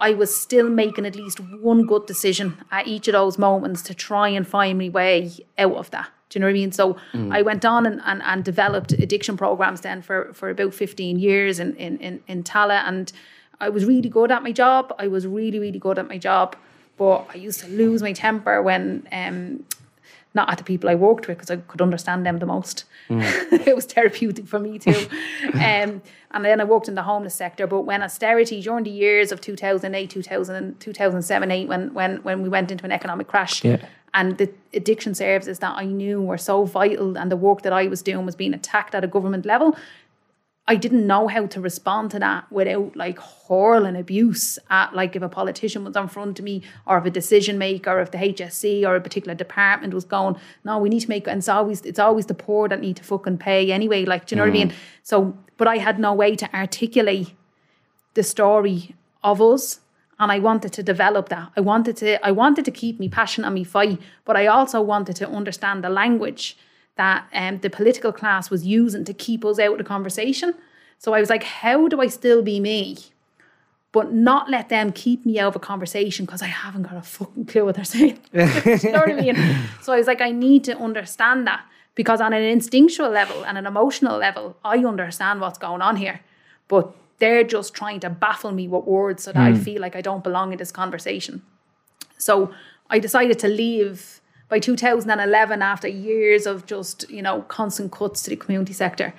I 0.00 0.14
was 0.14 0.34
still 0.34 0.70
making 0.70 1.04
at 1.04 1.14
least 1.14 1.40
one 1.40 1.86
good 1.86 2.06
decision 2.06 2.56
at 2.72 2.86
each 2.86 3.06
of 3.06 3.12
those 3.12 3.36
moments 3.36 3.82
to 3.82 3.92
try 3.92 4.30
and 4.30 4.48
find 4.48 4.78
my 4.78 4.88
way 4.88 5.30
out 5.58 5.74
of 5.74 5.90
that. 5.90 6.08
Do 6.30 6.38
you 6.38 6.40
know 6.40 6.46
what 6.46 6.52
I 6.52 6.54
mean? 6.54 6.72
So 6.72 6.96
mm. 7.12 7.34
I 7.34 7.42
went 7.42 7.66
on 7.66 7.84
and, 7.84 8.00
and, 8.02 8.22
and 8.22 8.42
developed 8.42 8.92
addiction 8.92 9.36
programs 9.36 9.82
then 9.82 10.00
for, 10.00 10.32
for 10.32 10.48
about 10.48 10.72
15 10.72 11.18
years 11.18 11.58
in, 11.58 11.76
in, 11.76 11.98
in, 11.98 12.22
in 12.26 12.42
Tallaght. 12.42 12.88
And 12.88 13.12
I 13.60 13.68
was 13.68 13.84
really 13.84 14.08
good 14.08 14.30
at 14.30 14.42
my 14.42 14.52
job. 14.52 14.94
I 14.98 15.06
was 15.08 15.26
really, 15.26 15.58
really 15.58 15.78
good 15.78 15.98
at 15.98 16.08
my 16.08 16.18
job. 16.18 16.56
But 16.96 17.26
I 17.32 17.36
used 17.36 17.60
to 17.60 17.68
lose 17.68 18.02
my 18.02 18.12
temper 18.12 18.62
when, 18.62 19.06
um, 19.10 19.64
not 20.32 20.50
at 20.50 20.58
the 20.58 20.64
people 20.64 20.90
I 20.90 20.96
worked 20.96 21.28
with 21.28 21.38
because 21.38 21.50
I 21.50 21.56
could 21.56 21.80
understand 21.80 22.26
them 22.26 22.38
the 22.38 22.46
most. 22.46 22.84
it 23.08 23.74
was 23.74 23.84
therapeutic 23.84 24.46
for 24.46 24.58
me 24.58 24.78
too. 24.78 25.06
um, 25.54 26.02
and 26.32 26.44
then 26.44 26.60
I 26.60 26.64
worked 26.64 26.88
in 26.88 26.94
the 26.96 27.02
homeless 27.02 27.34
sector. 27.34 27.66
But 27.66 27.82
when 27.82 28.02
austerity, 28.02 28.60
during 28.60 28.84
the 28.84 28.90
years 28.90 29.30
of 29.32 29.40
2008, 29.40 30.10
2000, 30.10 30.80
2007, 30.80 31.50
8, 31.50 31.68
when, 31.68 31.94
when, 31.94 32.16
when 32.18 32.42
we 32.42 32.48
went 32.48 32.70
into 32.72 32.84
an 32.84 32.92
economic 32.92 33.28
crash, 33.28 33.64
Yeah. 33.64 33.78
and 34.12 34.38
the 34.38 34.50
addiction 34.72 35.14
services 35.14 35.60
that 35.60 35.74
I 35.76 35.84
knew 35.84 36.20
were 36.20 36.38
so 36.38 36.64
vital 36.64 37.16
and 37.16 37.30
the 37.30 37.36
work 37.36 37.62
that 37.62 37.72
I 37.72 37.86
was 37.86 38.02
doing 38.02 38.26
was 38.26 38.34
being 38.34 38.54
attacked 38.54 38.94
at 38.94 39.04
a 39.04 39.08
government 39.08 39.46
level, 39.46 39.76
I 40.66 40.76
didn't 40.76 41.06
know 41.06 41.28
how 41.28 41.46
to 41.46 41.60
respond 41.60 42.10
to 42.12 42.18
that 42.20 42.50
without 42.50 42.96
like 42.96 43.18
hurling 43.18 43.96
abuse 43.96 44.58
at 44.70 44.94
like 44.94 45.14
if 45.14 45.20
a 45.20 45.28
politician 45.28 45.84
was 45.84 45.94
in 45.94 46.08
front 46.08 46.38
of 46.38 46.44
me 46.44 46.62
or 46.86 46.96
if 46.96 47.04
a 47.04 47.10
decision 47.10 47.58
maker 47.58 47.90
or 47.90 48.00
if 48.00 48.12
the 48.12 48.18
HSE 48.18 48.82
or 48.86 48.96
a 48.96 49.00
particular 49.00 49.34
department 49.34 49.92
was 49.92 50.04
going, 50.04 50.36
no, 50.64 50.78
we 50.78 50.88
need 50.88 51.00
to 51.00 51.08
make 51.08 51.28
and 51.28 51.38
it's 51.38 51.50
always 51.50 51.82
it's 51.82 51.98
always 51.98 52.26
the 52.26 52.34
poor 52.34 52.66
that 52.68 52.80
need 52.80 52.96
to 52.96 53.04
fucking 53.04 53.38
pay 53.38 53.72
anyway. 53.72 54.06
Like, 54.06 54.26
do 54.26 54.34
you 54.34 54.38
know 54.38 54.44
what 54.44 54.50
I 54.50 54.52
mean? 54.52 54.70
Mm. 54.70 54.74
So 55.02 55.36
but 55.58 55.68
I 55.68 55.76
had 55.76 55.98
no 55.98 56.14
way 56.14 56.34
to 56.34 56.54
articulate 56.56 57.32
the 58.14 58.22
story 58.22 58.94
of 59.22 59.42
us 59.42 59.80
and 60.18 60.32
I 60.32 60.38
wanted 60.38 60.72
to 60.72 60.82
develop 60.82 61.28
that. 61.28 61.52
I 61.58 61.60
wanted 61.60 61.98
to 61.98 62.24
I 62.26 62.30
wanted 62.30 62.64
to 62.64 62.70
keep 62.70 62.98
me 62.98 63.10
passion 63.10 63.44
on 63.44 63.52
me 63.52 63.64
fight, 63.64 64.00
but 64.24 64.34
I 64.34 64.46
also 64.46 64.80
wanted 64.80 65.16
to 65.16 65.28
understand 65.28 65.84
the 65.84 65.90
language 65.90 66.56
that 66.96 67.26
um, 67.32 67.58
the 67.58 67.70
political 67.70 68.12
class 68.12 68.50
was 68.50 68.64
using 68.66 69.04
to 69.04 69.14
keep 69.14 69.44
us 69.44 69.58
out 69.58 69.72
of 69.72 69.78
the 69.78 69.84
conversation. 69.84 70.54
So 70.98 71.12
I 71.12 71.20
was 71.20 71.30
like, 71.30 71.42
how 71.42 71.88
do 71.88 72.00
I 72.00 72.06
still 72.06 72.42
be 72.42 72.60
me, 72.60 72.98
but 73.92 74.12
not 74.12 74.50
let 74.50 74.68
them 74.68 74.92
keep 74.92 75.26
me 75.26 75.38
out 75.38 75.48
of 75.48 75.56
a 75.56 75.60
conversation 75.60 76.24
because 76.24 76.42
I 76.42 76.46
haven't 76.46 76.82
got 76.82 76.96
a 76.96 77.02
fucking 77.02 77.46
clue 77.46 77.64
what 77.64 77.74
they're 77.76 77.84
saying. 77.84 78.18
you 78.32 78.92
know 78.92 79.00
what 79.00 79.10
I 79.10 79.20
mean? 79.20 79.36
So 79.82 79.92
I 79.92 79.98
was 79.98 80.06
like, 80.06 80.20
I 80.20 80.30
need 80.30 80.64
to 80.64 80.76
understand 80.78 81.46
that 81.46 81.64
because 81.94 82.20
on 82.20 82.32
an 82.32 82.42
instinctual 82.42 83.10
level 83.10 83.44
and 83.44 83.58
an 83.58 83.66
emotional 83.66 84.18
level, 84.18 84.56
I 84.64 84.78
understand 84.78 85.40
what's 85.40 85.58
going 85.58 85.82
on 85.82 85.96
here, 85.96 86.20
but 86.68 86.94
they're 87.18 87.44
just 87.44 87.74
trying 87.74 88.00
to 88.00 88.10
baffle 88.10 88.52
me 88.52 88.66
with 88.66 88.84
words 88.84 89.22
so 89.24 89.32
that 89.32 89.42
I 89.42 89.54
feel 89.54 89.80
like 89.80 89.94
I 89.94 90.00
don't 90.00 90.24
belong 90.24 90.52
in 90.52 90.58
this 90.58 90.72
conversation. 90.72 91.42
So 92.18 92.52
I 92.90 92.98
decided 92.98 93.38
to 93.40 93.48
leave 93.48 94.20
by 94.48 94.58
2011 94.58 95.62
after 95.62 95.88
years 95.88 96.46
of 96.46 96.66
just, 96.66 97.08
you 97.10 97.22
know, 97.22 97.42
constant 97.42 97.92
cuts 97.92 98.22
to 98.22 98.30
the 98.30 98.36
community 98.36 98.72
sector. 98.72 99.14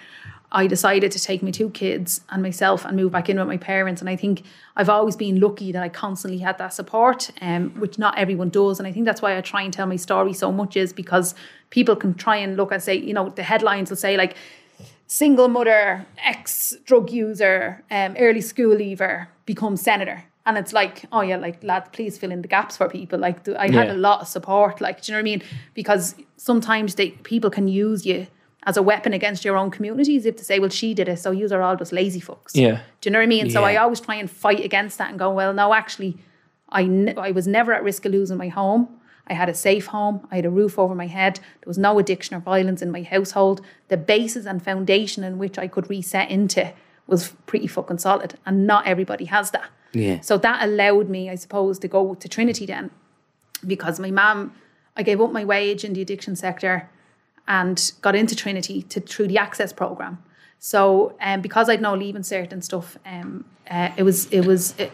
I 0.52 0.68
decided 0.68 1.12
to 1.12 1.20
take 1.20 1.44
my 1.44 1.52
two 1.52 1.70
kids 1.72 2.22
and 2.30 2.42
myself 2.42 2.86
and 2.86 2.96
move 2.96 3.12
back 3.12 3.30
in 3.30 3.38
with 3.38 3.48
my 3.48 3.58
parents. 3.58 4.02
And 4.02 4.10
I 4.10 4.16
think 4.16 4.44
I've 4.78 4.88
always 4.90 5.18
been 5.18 5.40
lucky 5.42 5.72
that 5.74 5.84
I 5.84 5.90
constantly 5.90 6.40
had 6.40 6.58
that 6.60 6.74
support, 6.74 7.30
um, 7.42 7.72
which 7.72 8.00
not 8.00 8.18
everyone 8.18 8.50
does. 8.50 8.80
And 8.80 8.88
I 8.88 8.94
think 8.94 9.06
that's 9.06 9.22
why 9.22 9.38
I 9.38 9.42
try 9.42 9.64
and 9.64 9.74
tell 9.74 9.88
my 9.88 9.98
story 9.98 10.32
so 10.34 10.52
much 10.52 10.78
is 10.78 10.94
because 10.94 11.36
people 11.72 11.96
can 11.96 12.14
try 12.14 12.38
and 12.38 12.56
look 12.56 12.72
and 12.72 12.82
say, 12.82 12.96
you 12.96 13.14
know, 13.14 13.30
the 13.30 13.44
headlines 13.44 13.90
will 13.90 13.98
say 13.98 14.16
like, 14.16 14.38
single 15.08 15.48
mother, 15.48 16.06
ex 16.24 16.76
drug 16.86 17.12
user, 17.12 17.84
um, 17.92 18.16
early 18.18 18.42
school 18.42 18.76
leaver 18.76 19.28
becomes 19.46 19.82
senator. 19.82 20.24
And 20.46 20.58
it's 20.58 20.74
like, 20.74 21.06
oh 21.12 21.22
yeah, 21.22 21.38
like 21.38 21.64
lads, 21.64 21.90
please 21.92 22.18
fill 22.18 22.32
in 22.32 22.42
the 22.42 22.48
gaps 22.48 22.78
for 22.78 22.88
people. 22.88 23.18
Like 23.18 23.48
I 23.50 23.72
had 23.72 23.90
a 23.90 23.96
lot 23.96 24.22
of 24.22 24.28
support. 24.28 24.80
Like, 24.80 25.02
do 25.02 25.12
you 25.12 25.14
know 25.14 25.18
what 25.18 25.22
I 25.22 25.32
mean? 25.32 25.44
Because 25.74 26.16
sometimes 26.38 26.96
they 26.96 27.12
people 27.12 27.50
can 27.50 27.68
use 27.68 28.06
you 28.06 28.28
as 28.66 28.78
a 28.78 28.82
weapon 28.82 29.14
against 29.14 29.46
your 29.46 29.58
own 29.58 29.72
communities 29.72 30.26
if 30.26 30.38
they 30.38 30.44
say, 30.44 30.60
well, 30.60 30.70
she 30.70 30.94
did 30.94 31.08
it, 31.08 31.20
so 31.20 31.32
you 31.32 31.48
are 31.52 31.62
all 31.62 31.76
just 31.76 31.92
lazy 31.92 32.20
fucks. 32.20 32.52
Yeah. 32.54 32.82
Do 33.02 33.10
you 33.10 33.12
know 33.12 33.20
what 33.20 33.24
I 33.24 33.28
mean? 33.28 33.50
So 33.50 33.64
I 33.64 33.76
always 33.76 34.00
try 34.00 34.16
and 34.16 34.30
fight 34.30 34.64
against 34.64 34.98
that 34.98 35.10
and 35.10 35.20
go, 35.20 35.32
well, 35.32 35.54
no, 35.54 35.74
actually, 35.74 36.18
I, 36.70 36.86
ne- 36.86 37.16
I 37.16 37.32
was 37.32 37.48
never 37.48 37.74
at 37.74 37.84
risk 37.84 38.06
of 38.06 38.12
losing 38.12 38.38
my 38.38 38.48
home. 38.48 38.90
I 39.28 39.34
had 39.34 39.50
a 39.50 39.54
safe 39.54 39.88
home. 39.88 40.28
I 40.32 40.38
had 40.38 40.46
a 40.46 40.50
roof 40.50 40.78
over 40.80 40.96
my 40.96 41.08
head. 41.08 41.36
There 41.36 41.68
was 41.68 41.78
no 41.78 41.98
addiction 42.00 42.36
or 42.36 42.40
violence 42.40 42.82
in 42.82 42.92
my 42.92 43.04
household. 43.04 43.62
The 43.88 43.98
basis 43.98 44.46
and 44.46 44.64
foundation 44.64 45.24
in 45.24 45.38
which 45.38 45.58
I 45.58 45.68
could 45.68 45.90
reset 45.90 46.30
into 46.30 46.74
was 47.08 47.34
pretty 47.46 47.68
fucking 47.68 48.00
solid. 48.00 48.38
And 48.46 48.66
not 48.68 48.88
everybody 48.88 49.26
has 49.26 49.52
that. 49.52 49.70
Yeah. 49.96 50.20
So 50.22 50.38
that 50.38 50.64
allowed 50.64 51.10
me, 51.10 51.30
I 51.30 51.36
suppose, 51.36 51.80
to 51.80 51.88
go 51.88 52.16
to 52.16 52.28
Trinity 52.28 52.66
then 52.66 52.92
because 53.66 54.00
my 54.00 54.12
mum, 54.12 54.54
I 54.96 55.04
gave 55.04 55.22
up 55.22 55.32
my 55.32 55.46
wage 55.46 55.84
in 55.84 55.94
the 55.94 56.02
addiction 56.02 56.36
sector 56.36 56.90
and 57.48 57.92
got 58.02 58.16
into 58.16 58.36
Trinity 58.36 58.84
to 58.84 59.00
through 59.00 59.28
the 59.28 59.38
access 59.38 59.72
program. 59.72 60.22
So 60.60 61.16
um, 61.22 61.42
because 61.42 61.70
I'd 61.70 61.82
no 61.82 61.96
leaving 61.96 62.24
cert 62.24 62.52
and 62.52 62.64
stuff, 62.64 62.98
um, 63.06 63.46
uh, 63.70 63.92
it 63.98 64.04
was 64.04 64.26
it 64.28 64.46
was 64.46 64.78
it, 64.80 64.92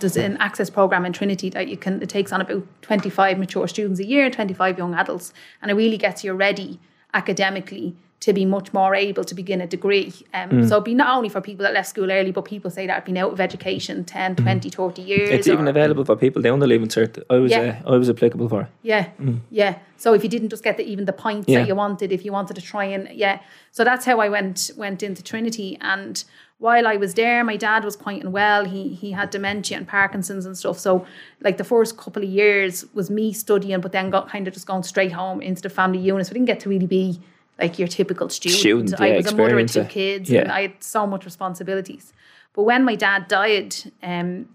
there's 0.00 0.16
an 0.16 0.36
access 0.38 0.68
program 0.68 1.06
in 1.06 1.12
Trinity 1.12 1.48
that 1.50 1.68
you 1.68 1.76
can 1.76 2.02
it 2.02 2.08
takes 2.08 2.32
on 2.32 2.40
about 2.40 2.64
25 2.82 3.38
mature 3.38 3.68
students 3.68 4.00
a 4.00 4.04
year 4.04 4.30
25 4.30 4.78
young 4.78 4.94
adults, 4.94 5.32
and 5.62 5.70
it 5.70 5.74
really 5.74 5.96
gets 5.96 6.24
you 6.24 6.32
ready 6.32 6.80
academically 7.14 7.96
to 8.18 8.32
be 8.32 8.44
much 8.46 8.72
more 8.72 8.94
able 8.94 9.22
to 9.24 9.34
begin 9.34 9.60
a 9.60 9.66
degree. 9.66 10.12
Um, 10.32 10.64
So 10.66 10.76
it'd 10.76 10.84
be 10.84 10.94
not 10.94 11.14
only 11.16 11.28
for 11.28 11.40
people 11.42 11.64
that 11.64 11.74
left 11.74 11.88
school 11.88 12.10
early, 12.10 12.32
but 12.32 12.44
people 12.46 12.70
say 12.70 12.86
that 12.86 12.94
have 12.94 13.04
been 13.04 13.18
out 13.18 13.30
of 13.32 13.40
education 13.40 14.04
10, 14.04 14.36
20, 14.36 14.70
30 14.70 15.02
years. 15.02 15.30
It's 15.30 15.46
even 15.46 15.68
available 15.68 16.04
for 16.04 16.16
people 16.16 16.40
down 16.40 16.58
the 16.60 16.66
leaving 16.66 16.88
cert. 16.88 17.22
I 17.28 17.36
was 17.36 17.50
Yeah. 17.52 17.80
uh, 17.84 17.92
I 17.92 17.96
was 17.98 18.08
applicable 18.08 18.48
for. 18.48 18.68
yeah, 18.82 19.08
yeah. 19.50 19.76
So 19.98 20.14
if 20.14 20.22
you 20.22 20.30
didn't 20.30 20.48
just 20.48 20.64
get 20.64 20.76
the, 20.78 20.84
even 20.84 21.04
the 21.04 21.12
points 21.12 21.48
Yeah. 21.48 21.58
that 21.60 21.68
you 21.68 21.74
wanted, 21.74 22.10
if 22.10 22.24
you 22.24 22.32
wanted 22.32 22.54
to 22.56 22.62
try 22.62 22.84
and 22.84 23.08
yeah, 23.12 23.40
so 23.70 23.84
that's 23.84 24.04
how 24.06 24.18
I 24.20 24.28
went 24.30 24.70
went 24.76 25.02
into 25.02 25.22
Trinity. 25.22 25.76
And 25.80 26.24
while 26.58 26.86
I 26.86 26.96
was 26.96 27.12
there, 27.14 27.44
my 27.44 27.56
dad 27.58 27.84
was 27.84 27.96
quite 27.96 28.24
unwell. 28.24 28.64
He 28.64 28.88
he 29.02 29.12
had 29.12 29.28
dementia 29.30 29.76
and 29.76 29.86
Parkinson's 29.86 30.46
and 30.46 30.56
stuff. 30.56 30.78
So 30.78 31.04
like 31.42 31.58
the 31.58 31.64
first 31.64 31.98
couple 31.98 32.22
of 32.22 32.28
years 32.30 32.86
was 32.94 33.10
me 33.10 33.32
studying, 33.34 33.80
but 33.82 33.92
then 33.92 34.08
got 34.10 34.30
kind 34.30 34.48
of 34.48 34.54
just 34.54 34.66
going 34.66 34.84
straight 34.84 35.12
home 35.12 35.42
into 35.42 35.60
the 35.60 35.68
family 35.70 35.98
unit. 35.98 36.26
So 36.26 36.30
I 36.30 36.34
didn't 36.34 36.46
get 36.46 36.60
to 36.60 36.70
really 36.70 36.86
be 36.86 37.20
like 37.58 37.78
your 37.78 37.88
typical 37.88 38.28
student. 38.28 38.60
Student, 38.60 39.00
I 39.00 39.16
was 39.16 39.26
a 39.32 39.36
mother 39.36 39.58
of 39.58 39.70
two 39.70 39.84
kids, 39.84 40.30
Yeah. 40.30 40.42
and 40.42 40.52
I 40.52 40.62
had 40.62 40.82
so 40.82 41.06
much 41.06 41.24
responsibilities. 41.24 42.12
But 42.52 42.62
when 42.64 42.84
my 42.84 42.94
dad 42.94 43.28
died, 43.28 43.74
um, 44.02 44.48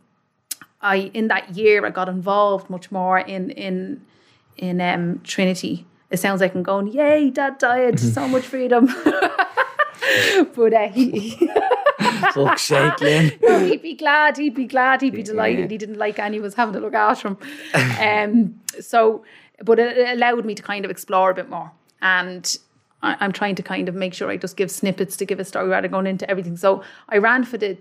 I 0.82 1.12
in 1.14 1.28
that 1.28 1.56
year 1.56 1.86
I 1.86 1.90
got 1.90 2.10
involved 2.10 2.70
much 2.70 2.92
more 2.92 3.20
in 3.20 3.52
in 3.52 4.02
in 4.58 4.82
um, 4.82 5.22
Trinity. 5.24 5.86
It 6.10 6.18
sounds 6.18 6.42
like 6.42 6.54
I'm 6.54 6.64
going, 6.64 6.88
yay, 6.88 7.30
dad 7.30 7.58
died, 7.58 8.00
so 8.00 8.28
much 8.28 8.44
freedom. 8.44 8.88
but 10.56 10.74
uh, 10.74 10.90
he, 10.90 11.50
Fuck's 12.34 12.64
sake, 12.64 13.00
Lynn. 13.00 13.32
no, 13.42 13.60
he'd 13.60 13.82
be 13.82 13.94
glad, 13.94 14.38
he'd 14.38 14.54
be 14.56 14.66
glad, 14.66 15.02
he'd 15.02 15.14
be 15.14 15.24
delighted. 15.24 15.72
He 15.72 15.78
didn't 15.78 15.98
like 15.98 16.20
Annie 16.20 16.40
was 16.40 16.56
having 16.56 16.74
to 16.74 16.80
look 16.80 16.94
after 16.94 17.30
him. 17.30 17.38
Um, 18.00 18.62
so, 18.82 19.24
but 19.64 19.80
it, 19.80 19.98
it 19.98 20.18
allowed 20.18 20.46
me 20.46 20.54
to 20.56 20.62
kind 20.64 20.84
of 20.86 20.92
explore 20.92 21.30
a 21.32 21.34
bit 21.34 21.50
more. 21.50 21.72
And 22.02 22.58
I, 23.04 23.18
I'm 23.20 23.32
trying 23.32 23.56
to 23.56 23.64
kind 23.64 23.90
of 23.90 23.96
make 23.96 24.14
sure 24.14 24.30
I 24.30 24.38
just 24.38 24.58
give 24.58 24.72
snippets 24.72 25.18
to 25.18 25.26
give 25.26 25.40
a 25.40 25.46
story 25.46 25.68
rather 25.68 25.88
than 25.88 25.92
going 25.92 26.08
into 26.08 26.30
everything. 26.30 26.58
So 26.58 26.84
I 27.10 27.18
ran 27.18 27.44
for 27.44 27.58
the 27.58 27.78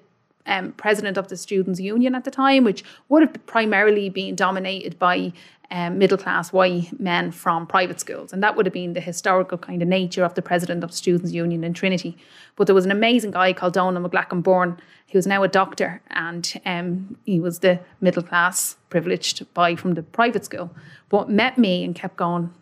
um, 0.47 0.72
president 0.72 1.16
of 1.16 1.28
the 1.28 1.36
Students' 1.36 1.80
Union 1.80 2.14
at 2.14 2.24
the 2.24 2.30
time, 2.30 2.64
which 2.64 2.82
would 3.09 3.22
have 3.22 3.47
primarily 3.47 4.09
been 4.09 4.34
dominated 4.34 4.98
by 4.98 5.32
um, 5.70 5.98
middle 5.98 6.18
class 6.18 6.52
white 6.52 6.98
men 6.98 7.30
from 7.30 7.66
private 7.66 8.01
schools. 8.01 8.32
And 8.32 8.42
that 8.42 8.56
would 8.56 8.66
have 8.66 8.72
been 8.72 8.94
the 8.94 9.01
historical 9.01 9.56
kind 9.56 9.82
of 9.82 9.88
nature 9.88 10.24
of 10.24 10.34
the 10.34 10.42
president 10.42 10.82
of 10.82 10.92
Students' 10.92 11.32
Union 11.32 11.62
in 11.62 11.74
Trinity. 11.74 12.18
But 12.56 12.66
there 12.66 12.74
was 12.74 12.84
an 12.84 12.90
amazing 12.90 13.30
guy 13.30 13.52
called 13.52 13.74
Domhnall 13.74 14.09
McGlacken-Byrne, 14.09 14.78
who 15.10 15.18
was 15.18 15.26
now 15.26 15.42
a 15.42 15.48
doctor, 15.48 16.02
and 16.10 16.60
um, 16.66 17.16
he 17.24 17.40
was 17.40 17.60
the 17.60 17.80
middle 18.01 18.22
class 18.22 18.76
privileged 18.88 19.52
boy 19.55 19.76
from 19.76 19.94
the 19.94 20.02
private 20.02 20.44
school, 20.44 20.70
but 21.09 21.28
met 21.28 21.59
me 21.59 21.84
and 21.84 21.94
kept 21.94 22.16
going, 22.16 22.52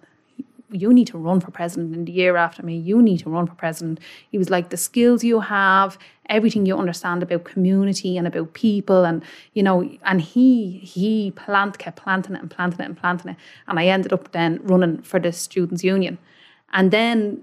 you 0.70 0.92
need 0.92 1.06
to 1.08 1.18
run 1.18 1.40
for 1.40 1.50
president 1.50 1.94
in 1.94 2.04
the 2.04 2.12
year 2.12 2.36
after 2.36 2.62
me. 2.62 2.76
You 2.76 3.00
need 3.02 3.18
to 3.20 3.30
run 3.30 3.46
for 3.46 3.54
president. 3.54 4.00
He 4.30 4.38
was 4.38 4.50
like, 4.50 4.68
the 4.68 4.76
skills 4.76 5.24
you 5.24 5.40
have, 5.40 5.98
everything 6.26 6.66
you 6.66 6.76
understand 6.76 7.22
about 7.22 7.44
community 7.44 8.18
and 8.18 8.26
about 8.26 8.52
people, 8.52 9.04
and 9.04 9.22
you 9.54 9.62
know, 9.62 9.90
and 10.04 10.20
he 10.20 10.78
he 10.78 11.30
plant 11.30 11.78
kept 11.78 12.02
planting 12.02 12.36
it 12.36 12.42
and 12.42 12.50
planting 12.50 12.80
it 12.80 12.86
and 12.86 12.96
planting 12.96 13.30
it, 13.32 13.36
and 13.66 13.78
I 13.78 13.86
ended 13.86 14.12
up 14.12 14.32
then 14.32 14.60
running 14.62 15.02
for 15.02 15.18
the 15.18 15.32
students' 15.32 15.84
union, 15.84 16.18
and 16.72 16.90
then. 16.90 17.42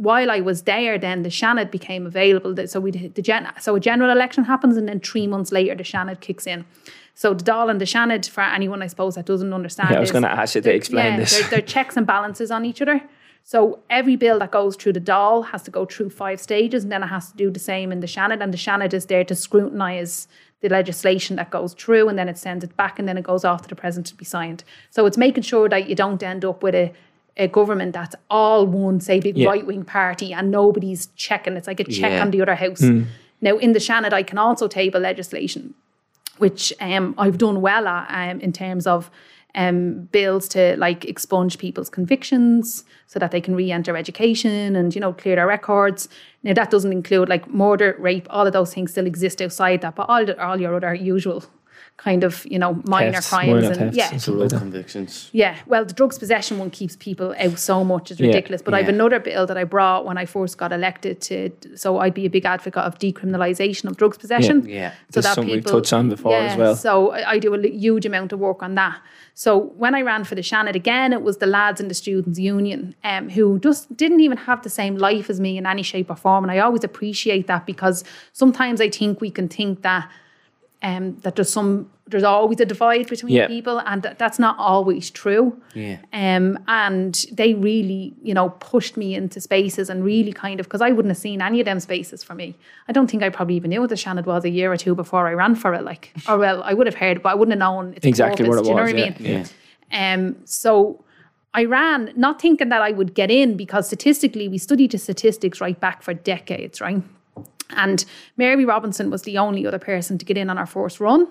While 0.00 0.30
I 0.30 0.38
was 0.38 0.62
there, 0.62 0.96
then 0.96 1.24
the 1.24 1.28
Seanad 1.28 1.72
became 1.72 2.06
available. 2.06 2.54
So 2.68 2.78
we 2.78 2.92
the 2.92 3.20
gen, 3.20 3.48
so 3.60 3.74
a 3.74 3.80
general 3.80 4.12
election 4.12 4.44
happens, 4.44 4.76
and 4.76 4.86
then 4.88 5.00
three 5.00 5.26
months 5.26 5.50
later 5.50 5.74
the 5.74 5.82
Seanad 5.82 6.20
kicks 6.20 6.46
in. 6.46 6.64
So 7.18 7.34
the 7.34 7.42
Dáil 7.42 7.68
and 7.68 7.80
the 7.80 7.84
Seanad, 7.84 8.28
for 8.28 8.42
anyone 8.42 8.80
I 8.80 8.86
suppose 8.86 9.16
that 9.16 9.26
doesn't 9.26 9.52
understand, 9.52 9.90
Yeah, 9.90 9.96
I 9.96 10.00
was 10.00 10.12
gonna 10.12 10.28
ask 10.28 10.54
you 10.54 10.60
to 10.60 10.72
explain 10.72 11.04
yeah, 11.14 11.16
this. 11.16 11.36
They're, 11.36 11.50
they're 11.50 11.60
checks 11.62 11.96
and 11.96 12.06
balances 12.06 12.52
on 12.52 12.64
each 12.64 12.80
other. 12.80 13.02
So 13.42 13.80
every 13.90 14.14
bill 14.14 14.38
that 14.38 14.52
goes 14.52 14.76
through 14.76 14.92
the 14.92 15.00
Dáil 15.00 15.46
has 15.48 15.64
to 15.64 15.72
go 15.72 15.84
through 15.84 16.10
five 16.10 16.38
stages, 16.40 16.84
and 16.84 16.92
then 16.92 17.02
it 17.02 17.08
has 17.08 17.32
to 17.32 17.36
do 17.36 17.50
the 17.50 17.58
same 17.58 17.90
in 17.90 17.98
the 17.98 18.06
Seanad. 18.06 18.40
And 18.40 18.54
the 18.54 18.56
Seanad 18.56 18.94
is 18.94 19.06
there 19.06 19.24
to 19.24 19.34
scrutinise 19.34 20.28
the 20.60 20.68
legislation 20.68 21.34
that 21.36 21.50
goes 21.50 21.74
through, 21.74 22.08
and 22.08 22.16
then 22.16 22.28
it 22.28 22.38
sends 22.38 22.62
it 22.62 22.76
back, 22.76 23.00
and 23.00 23.08
then 23.08 23.18
it 23.18 23.24
goes 23.24 23.44
off 23.44 23.62
to 23.62 23.68
the 23.68 23.74
president 23.74 24.06
to 24.06 24.14
be 24.14 24.24
signed. 24.24 24.62
So 24.90 25.04
it's 25.04 25.18
making 25.18 25.42
sure 25.42 25.68
that 25.68 25.88
you 25.88 25.96
don't 25.96 26.22
end 26.22 26.44
up 26.44 26.62
with 26.62 26.76
a 26.76 26.92
a 27.36 27.48
government 27.48 27.92
that's 27.94 28.14
all 28.30 28.64
one, 28.64 29.00
say, 29.00 29.18
big 29.18 29.36
Yeah. 29.36 29.48
right 29.48 29.66
wing 29.66 29.84
party, 29.84 30.32
and 30.32 30.52
nobody's 30.52 31.06
checking. 31.16 31.56
It's 31.56 31.66
like 31.66 31.80
a 31.80 31.84
check 31.84 32.12
Yeah. 32.12 32.22
on 32.22 32.30
the 32.30 32.42
other 32.42 32.54
house. 32.54 32.80
Hmm. 32.80 33.02
Now, 33.40 33.58
in 33.58 33.72
the 33.72 33.80
Seanad, 33.80 34.12
I 34.12 34.22
can 34.22 34.38
also 34.38 34.68
table 34.68 35.00
legislation 35.00 35.74
which 36.38 36.72
um, 36.80 37.14
I've 37.18 37.38
done 37.38 37.60
well 37.60 37.86
at 37.86 38.30
um, 38.30 38.40
in 38.40 38.52
terms 38.52 38.86
of 38.86 39.10
um, 39.54 40.08
bills 40.12 40.48
to 40.48 40.76
like 40.76 41.04
expunge 41.04 41.58
people's 41.58 41.88
convictions 41.88 42.84
so 43.06 43.18
that 43.18 43.30
they 43.30 43.40
can 43.40 43.56
re-enter 43.56 43.96
education 43.96 44.76
and 44.76 44.94
you 44.94 45.00
know 45.00 45.12
clear 45.12 45.36
their 45.36 45.46
records. 45.46 46.08
Now 46.42 46.54
that 46.54 46.70
doesn't 46.70 46.92
include 46.92 47.28
like 47.28 47.48
murder, 47.50 47.96
rape, 47.98 48.26
all 48.30 48.46
of 48.46 48.52
those 48.52 48.72
things 48.72 48.92
still 48.92 49.06
exist 49.06 49.42
outside 49.42 49.80
that, 49.80 49.96
but 49.96 50.08
all 50.08 50.24
the, 50.24 50.40
all 50.42 50.60
your 50.60 50.76
other 50.76 50.94
usual 50.94 51.44
kind 51.98 52.22
of 52.22 52.46
you 52.46 52.58
know 52.58 52.80
minor 52.84 53.12
Thefts, 53.12 53.28
crimes 53.28 53.50
minor 53.50 53.66
and 53.66 53.76
thefts 53.76 53.96
yeah, 53.96 54.12
and 54.12 54.38
like 54.38 54.50
convictions. 54.50 55.28
yeah, 55.32 55.56
well, 55.66 55.84
the 55.84 55.92
drugs 55.92 56.16
possession 56.18 56.56
one 56.58 56.70
keeps 56.70 56.96
people 56.96 57.34
out 57.38 57.58
so 57.58 57.84
much; 57.84 58.10
it's 58.10 58.20
Yeah. 58.20 58.28
ridiculous. 58.28 58.62
But 58.62 58.72
I 58.74 58.78
have 58.78 58.88
another 58.88 59.18
bill 59.18 59.46
that 59.46 59.58
I 59.58 59.64
brought 59.64 60.06
when 60.06 60.16
I 60.16 60.24
first 60.24 60.56
got 60.58 60.72
elected 60.72 61.20
to, 61.22 61.50
so 61.74 61.98
I'd 61.98 62.14
be 62.14 62.24
a 62.24 62.30
big 62.30 62.44
advocate 62.46 62.84
of 62.84 62.98
decriminalisation 62.98 63.84
of 63.90 63.96
drugs 63.96 64.16
possession. 64.16 64.66
Yeah. 64.66 64.74
yeah. 64.74 64.90
so 64.90 64.96
This 65.20 65.26
is 65.26 65.32
something 65.34 65.54
we've 65.54 65.64
touched 65.64 65.92
on 65.92 66.08
before 66.08 66.34
as 66.36 66.56
well. 66.56 66.76
So 66.76 67.10
I, 67.10 67.32
I 67.32 67.38
do 67.38 67.52
a 67.54 67.68
huge 67.68 68.06
amount 68.06 68.32
of 68.32 68.38
work 68.38 68.62
on 68.62 68.76
that. 68.76 69.00
So 69.34 69.56
when 69.76 69.94
I 69.94 70.02
ran 70.02 70.24
for 70.24 70.34
the 70.34 70.40
Seanad 70.40 70.74
again, 70.74 71.12
it 71.12 71.22
was 71.22 71.38
the 71.38 71.46
lads 71.46 71.80
in 71.80 71.88
the 71.88 71.94
students' 71.94 72.38
union 72.38 72.94
um, 73.04 73.28
who 73.28 73.58
just 73.58 73.96
didn't 73.96 74.20
even 74.20 74.38
have 74.38 74.62
the 74.62 74.70
same 74.70 74.96
life 74.96 75.28
as 75.30 75.38
me 75.40 75.58
in 75.58 75.66
any 75.66 75.82
shape 75.82 76.10
or 76.10 76.16
form, 76.16 76.44
and 76.44 76.50
I 76.52 76.58
always 76.58 76.84
appreciate 76.84 77.46
that 77.48 77.66
because 77.66 78.02
sometimes 78.32 78.80
I 78.80 78.88
think 78.88 79.20
we 79.20 79.30
can 79.30 79.48
think 79.48 79.82
that 79.82 80.08
um, 80.82 81.16
that 81.22 81.34
there's 81.36 81.50
some 81.52 81.90
there's 82.10 82.24
always 82.24 82.58
a 82.58 82.64
divide 82.64 83.06
between 83.06 83.34
Yeah. 83.34 83.46
people, 83.48 83.80
and 83.84 84.02
that, 84.02 84.18
that's 84.18 84.38
not 84.38 84.56
always 84.58 85.10
true. 85.10 85.60
Yeah. 85.74 85.98
Um, 86.14 86.58
and 86.66 87.14
they 87.32 87.52
really, 87.52 88.14
you 88.22 88.32
know, 88.32 88.48
pushed 88.60 88.96
me 88.96 89.14
into 89.14 89.42
spaces 89.42 89.90
and 89.90 90.02
really 90.02 90.32
kind 90.32 90.58
of 90.58 90.64
because 90.64 90.80
I 90.80 90.90
wouldn't 90.90 91.10
have 91.10 91.18
seen 91.18 91.42
any 91.42 91.60
of 91.60 91.66
them 91.66 91.80
spaces 91.80 92.24
for 92.24 92.34
me. 92.34 92.54
I 92.88 92.92
don't 92.92 93.10
think 93.10 93.22
I 93.22 93.28
probably 93.28 93.56
even 93.56 93.68
knew 93.68 93.82
what 93.82 93.90
the 93.90 93.94
Seanad 93.96 94.24
was 94.24 94.46
a 94.46 94.48
year 94.48 94.72
or 94.72 94.78
two 94.78 94.94
before 94.94 95.28
I 95.28 95.34
ran 95.34 95.54
for 95.54 95.74
it. 95.74 95.82
Like, 95.82 96.14
or 96.26 96.38
well, 96.38 96.62
I 96.62 96.72
would 96.72 96.86
have 96.86 96.94
heard, 96.94 97.22
but 97.22 97.28
I 97.28 97.34
wouldn't 97.34 97.52
have 97.52 97.58
known 97.58 97.92
its 97.94 98.06
Exactly 98.06 98.46
purpose. 98.46 98.48
what 98.48 98.58
it 98.60 98.64
Do 98.64 98.68
you 98.70 98.76
know 98.76 98.82
was, 98.84 98.92
what 98.94 99.02
I 99.02 99.34
mean? 99.34 99.46
Yeah. 99.90 100.14
Um, 100.14 100.36
so 100.46 101.04
I 101.52 101.66
ran 101.66 102.12
not 102.16 102.40
thinking 102.40 102.70
that 102.70 102.80
I 102.80 102.92
would 102.92 103.12
get 103.14 103.30
in 103.30 103.54
because 103.58 103.86
statistically, 103.86 104.48
we 104.48 104.56
studied 104.56 104.92
the 104.92 104.98
statistics 104.98 105.60
right 105.60 105.78
back 105.78 106.02
for 106.02 106.14
decades, 106.14 106.80
right? 106.80 107.02
And 107.70 108.04
Mary 108.36 108.64
Robinson 108.64 109.10
was 109.10 109.22
the 109.22 109.38
only 109.38 109.66
other 109.66 109.78
person 109.78 110.18
to 110.18 110.24
get 110.24 110.36
in 110.38 110.48
on 110.50 110.58
our 110.58 110.66
first 110.66 111.00
run. 111.00 111.28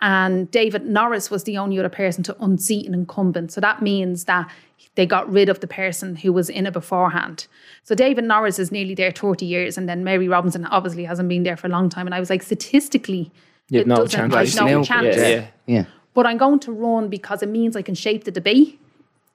And 0.00 0.50
David 0.50 0.86
Norris 0.86 1.30
was 1.30 1.44
the 1.44 1.58
only 1.58 1.78
other 1.78 1.88
person 1.88 2.22
to 2.24 2.36
unseat 2.40 2.86
an 2.86 2.94
incumbent. 2.94 3.50
So 3.52 3.60
that 3.60 3.82
means 3.82 4.24
that 4.24 4.48
they 4.94 5.06
got 5.06 5.30
rid 5.30 5.48
of 5.48 5.58
the 5.60 5.66
person 5.66 6.16
who 6.16 6.32
was 6.32 6.48
in 6.48 6.66
it 6.66 6.72
beforehand. 6.72 7.46
So 7.82 7.94
David 7.94 8.24
Norris 8.24 8.58
is 8.58 8.70
nearly 8.70 8.94
there 8.94 9.10
30 9.10 9.44
years, 9.44 9.76
and 9.76 9.88
then 9.88 10.04
Mary 10.04 10.28
Robinson 10.28 10.64
obviously 10.66 11.04
hasn't 11.04 11.28
been 11.28 11.42
there 11.42 11.56
for 11.56 11.66
a 11.66 11.70
long 11.70 11.88
time. 11.88 12.06
And 12.06 12.14
I 12.14 12.20
was 12.20 12.30
like, 12.30 12.42
statistically, 12.42 13.30
You've 13.70 13.82
it 13.82 13.86
no 13.88 13.96
doesn't- 13.96 14.10
chance. 14.10 14.34
I've 14.34 14.54
Right, 14.56 14.70
no 14.70 14.78
now- 14.78 14.84
chance 14.84 15.16
Yeah, 15.16 15.28
yeah. 15.28 15.46
Yeah. 15.66 15.84
but 16.14 16.26
I'm 16.26 16.38
going 16.38 16.60
to 16.60 16.72
run 16.72 17.08
because 17.08 17.42
it 17.42 17.48
means 17.48 17.76
I 17.76 17.82
can 17.82 17.94
shape 17.96 18.24
the 18.24 18.30
debate. 18.30 18.80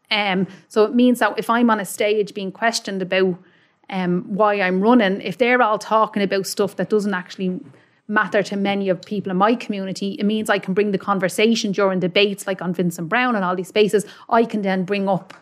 Um, 0.10 0.48
so 0.70 0.86
it 0.86 0.94
means 0.96 1.20
that 1.20 1.38
if 1.38 1.50
I'm 1.50 1.70
on 1.70 1.80
a 1.80 1.86
stage 1.86 2.34
being 2.34 2.52
questioned 2.52 3.02
about 3.02 3.36
um, 3.90 4.24
why 4.28 4.60
I'm 4.62 4.82
running, 4.82 5.22
if 5.22 5.38
they're 5.38 5.62
all 5.62 5.78
talking 5.78 6.24
about 6.24 6.48
stuff 6.48 6.76
that 6.78 6.90
doesn't 6.90 7.14
actually 7.14 7.60
matter 8.08 8.44
to 8.44 8.56
many 8.56 8.90
of 8.90 9.02
people 9.02 9.32
in 9.32 9.38
my 9.38 9.56
community, 9.56 10.14
it 10.20 10.26
means 10.26 10.50
I 10.50 10.60
can 10.60 10.74
bring 10.74 10.92
the 10.92 10.98
conversation 10.98 11.72
during 11.72 12.00
debates 12.00 12.48
like 12.48 12.62
on 12.62 12.74
Vincent 12.74 13.10
Browne 13.10 13.36
and 13.36 13.46
all 13.46 13.56
these 13.56 13.70
spaces. 13.70 14.06
I 14.30 14.46
can 14.46 14.62
then 14.62 14.84
bring 14.84 15.08
up 15.08 15.34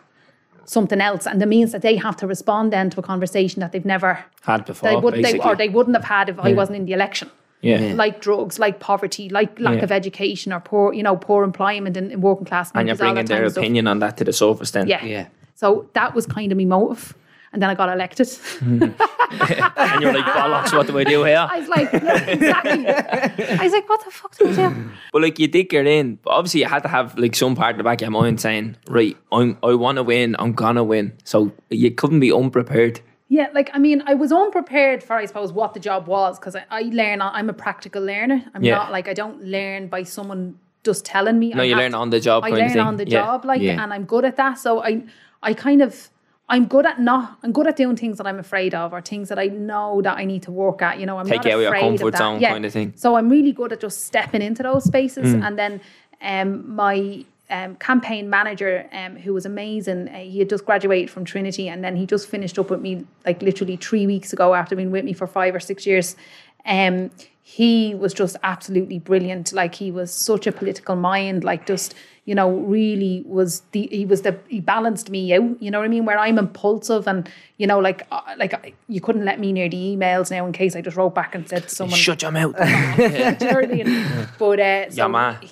something 0.64 1.00
else, 1.00 1.26
and 1.26 1.42
it 1.42 1.46
means 1.46 1.72
that 1.72 1.82
they 1.82 1.96
have 1.96 2.16
to 2.16 2.26
respond 2.26 2.72
then 2.72 2.88
to 2.90 3.00
a 3.00 3.02
conversation 3.02 3.60
that 3.60 3.72
they've 3.72 3.84
never 3.84 4.24
Had 4.42 4.64
before, 4.64 4.88
they 4.88 4.96
would, 4.96 5.14
they, 5.14 5.38
or 5.40 5.56
they 5.56 5.68
wouldn't 5.68 5.96
have 5.96 6.04
had 6.04 6.28
if 6.28 6.38
I 6.38 6.52
wasn't 6.52 6.76
in 6.76 6.84
the 6.86 6.92
election 6.92 7.30
yeah. 7.62 7.94
like 7.94 8.20
drugs, 8.20 8.58
like 8.58 8.80
poverty, 8.80 9.28
like 9.28 9.58
lack 9.58 9.78
Yeah. 9.78 9.84
of 9.84 9.92
education 9.92 10.52
or 10.52 10.60
poor, 10.60 10.92
you 10.92 11.02
know, 11.02 11.16
poor 11.16 11.44
employment 11.44 11.96
in, 11.96 12.10
in 12.10 12.20
working 12.20 12.44
class. 12.44 12.70
And 12.74 12.88
you're 12.88 12.96
bringing 12.96 13.24
their 13.24 13.44
of 13.44 13.52
stuff. 13.52 13.62
opinion 13.62 13.86
on 13.86 14.00
that 14.00 14.16
to 14.18 14.24
the 14.24 14.32
surface 14.32 14.72
then. 14.72 14.88
Yeah. 14.88 15.04
Yeah. 15.04 15.28
So 15.54 15.88
that 15.94 16.14
was 16.14 16.26
kind 16.26 16.52
of 16.52 16.58
my 16.58 16.64
motive. 16.64 17.14
And 17.52 17.60
then 17.62 17.68
I 17.70 17.74
got 17.74 17.88
elected. 17.90 18.26
Mm. 18.28 18.94
And 19.32 20.02
you're 20.02 20.12
like, 20.12 20.24
bollocks, 20.26 20.76
what 20.76 20.86
do 20.86 20.98
I 20.98 21.04
do 21.04 21.24
here? 21.24 21.46
I 21.50 21.58
was 21.60 21.68
like, 21.68 21.90
no, 21.92 22.14
exactly. 22.14 22.86
I 22.86 23.62
was 23.62 23.72
like, 23.72 23.88
what 23.88 24.04
the 24.04 24.10
fuck 24.10 24.36
do 24.36 24.48
I 24.50 24.52
do? 24.68 24.90
But 25.12 25.22
like 25.22 25.38
you 25.38 25.48
did 25.48 25.64
get 25.70 25.86
in, 25.86 26.16
but 26.16 26.30
obviously 26.30 26.60
you 26.60 26.66
had 26.66 26.82
to 26.82 26.88
have 26.88 27.18
like 27.18 27.34
some 27.34 27.54
part 27.54 27.72
of 27.72 27.78
the 27.78 27.84
back 27.84 27.98
of 27.98 28.02
your 28.02 28.10
mind 28.10 28.40
saying, 28.42 28.76
right, 28.88 29.16
I'm 29.32 29.56
I 29.62 29.74
want 29.74 29.96
to 29.96 30.02
win, 30.02 30.36
I'm 30.38 30.52
gonna 30.52 30.84
win. 30.84 31.12
So 31.24 31.50
you 31.70 31.90
couldn't 31.90 32.20
be 32.20 32.30
unprepared. 32.32 33.00
Yeah, 33.28 33.48
like 33.54 33.70
I 33.72 33.78
mean, 33.78 34.02
I 34.06 34.12
was 34.14 34.32
unprepared 34.32 35.02
for 35.02 35.16
I 35.16 35.24
suppose 35.24 35.50
what 35.52 35.72
the 35.72 35.80
job 35.80 36.06
was 36.06 36.38
because 36.38 36.54
I, 36.54 36.64
I 36.70 36.82
learn. 36.92 37.22
I'm 37.22 37.48
a 37.48 37.54
practical 37.54 38.02
learner. 38.02 38.44
I'm 38.54 38.62
Yeah. 38.62 38.74
not 38.76 38.92
like 38.92 39.08
I 39.08 39.14
don't 39.14 39.42
learn 39.42 39.88
by 39.88 40.02
someone 40.02 40.58
just 40.84 41.04
telling 41.06 41.38
me. 41.38 41.50
No, 41.54 41.62
I 41.62 41.66
you 41.66 41.76
learn 41.76 41.92
to- 41.92 41.98
on 41.98 42.10
the 42.10 42.20
job 42.20 42.44
I 42.44 42.50
learn 42.50 42.78
on 42.78 42.96
the 42.96 43.08
Yeah. 43.08 43.20
job, 43.22 43.44
like, 43.46 43.62
Yeah. 43.62 43.82
and 43.82 43.92
I'm 43.94 44.04
good 44.04 44.24
at 44.26 44.36
that. 44.36 44.58
So 44.58 44.82
I, 44.82 45.02
I 45.42 45.54
kind 45.54 45.80
of, 45.80 46.10
I'm 46.52 46.66
good 46.66 46.84
at 46.86 47.00
not. 47.00 47.38
I'm 47.42 47.50
good 47.50 47.66
at 47.66 47.76
doing 47.76 47.96
things 47.96 48.18
that 48.18 48.26
I'm 48.26 48.38
afraid 48.38 48.74
of 48.74 48.92
or 48.92 49.00
things 49.00 49.28
that 49.30 49.38
I 49.38 49.46
know 49.46 50.02
that 50.02 50.18
I 50.18 50.24
need 50.26 50.42
to 50.44 50.52
work 50.52 50.82
at. 50.82 51.00
You 51.00 51.06
know, 51.06 51.18
I'm 51.18 51.26
Take 51.26 51.38
not 51.38 51.46
out 51.46 51.52
of 51.54 51.60
your 51.62 51.68
afraid 51.70 51.80
comfort 51.80 52.06
of 52.06 52.12
that. 52.12 52.18
zone 52.18 52.40
yeah. 52.40 52.52
kind 52.52 52.66
of 52.66 52.72
thing. 52.72 52.92
So 52.96 53.16
I'm 53.16 53.28
really 53.30 53.52
good 53.52 53.72
at 53.72 53.80
just 53.80 54.04
stepping 54.04 54.42
into 54.42 54.62
those 54.62 54.84
spaces, 54.84 55.34
Mm. 55.34 55.46
and 55.46 55.58
then 55.58 55.80
um, 56.20 56.74
my 56.76 57.24
um, 57.50 57.76
campaign 57.76 58.28
manager, 58.30 58.86
um, 58.92 59.16
who 59.16 59.32
was 59.34 59.44
amazing, 59.46 60.08
uh, 60.08 60.18
he 60.18 60.38
had 60.40 60.48
just 60.50 60.64
graduated 60.66 61.10
from 61.10 61.24
Trinity, 61.24 61.68
and 61.68 61.82
then 61.82 61.96
he 61.96 62.04
just 62.06 62.28
finished 62.28 62.58
up 62.58 62.68
with 62.70 62.80
me 62.80 63.06
like 63.26 63.40
literally 63.42 63.76
three 63.76 64.06
weeks 64.06 64.32
ago 64.32 64.54
after 64.54 64.76
being 64.76 64.90
with 64.90 65.04
me 65.04 65.14
for 65.14 65.26
five 65.26 65.54
or 65.54 65.60
six 65.60 65.86
years. 65.86 66.16
Um, 66.66 67.10
he 67.52 67.94
was 67.94 68.14
just 68.14 68.36
absolutely 68.42 68.98
brilliant. 68.98 69.52
Like 69.52 69.74
he 69.74 69.90
was 69.90 70.10
such 70.10 70.46
a 70.46 70.52
political 70.52 70.96
mind. 70.96 71.44
Like 71.44 71.66
just 71.66 71.94
you 72.24 72.34
know 72.34 72.50
really 72.50 73.24
was 73.26 73.60
the 73.72 73.88
he 73.92 74.06
was 74.06 74.22
the 74.22 74.38
he 74.48 74.60
balanced 74.60 75.10
me 75.10 75.34
out. 75.34 75.60
You 75.62 75.70
know 75.70 75.80
what 75.80 75.84
I 75.84 75.88
mean? 75.88 76.06
Where 76.06 76.18
I'm 76.18 76.38
impulsive 76.38 77.06
and 77.06 77.28
you 77.58 77.66
know 77.66 77.78
like 77.78 78.06
uh, 78.10 78.22
like 78.38 78.74
you 78.88 79.02
couldn't 79.02 79.26
let 79.26 79.38
me 79.38 79.52
near 79.52 79.68
the 79.68 79.76
emails 79.76 80.30
now 80.30 80.46
in 80.46 80.52
case 80.52 80.74
I 80.74 80.80
just 80.80 80.96
wrote 80.96 81.14
back 81.14 81.34
and 81.34 81.46
said 81.46 81.64
to 81.64 81.68
someone 81.68 81.98
Shut 81.98 82.22
your 82.22 82.30
mouth. 82.30 82.56
do 82.96 83.02
you 83.02 83.08
know 83.10 83.60
what 83.60 83.64
I 83.64 83.66
mean? 83.66 84.28
But 84.38 84.58
uh, 84.58 84.90
so, 84.90 84.96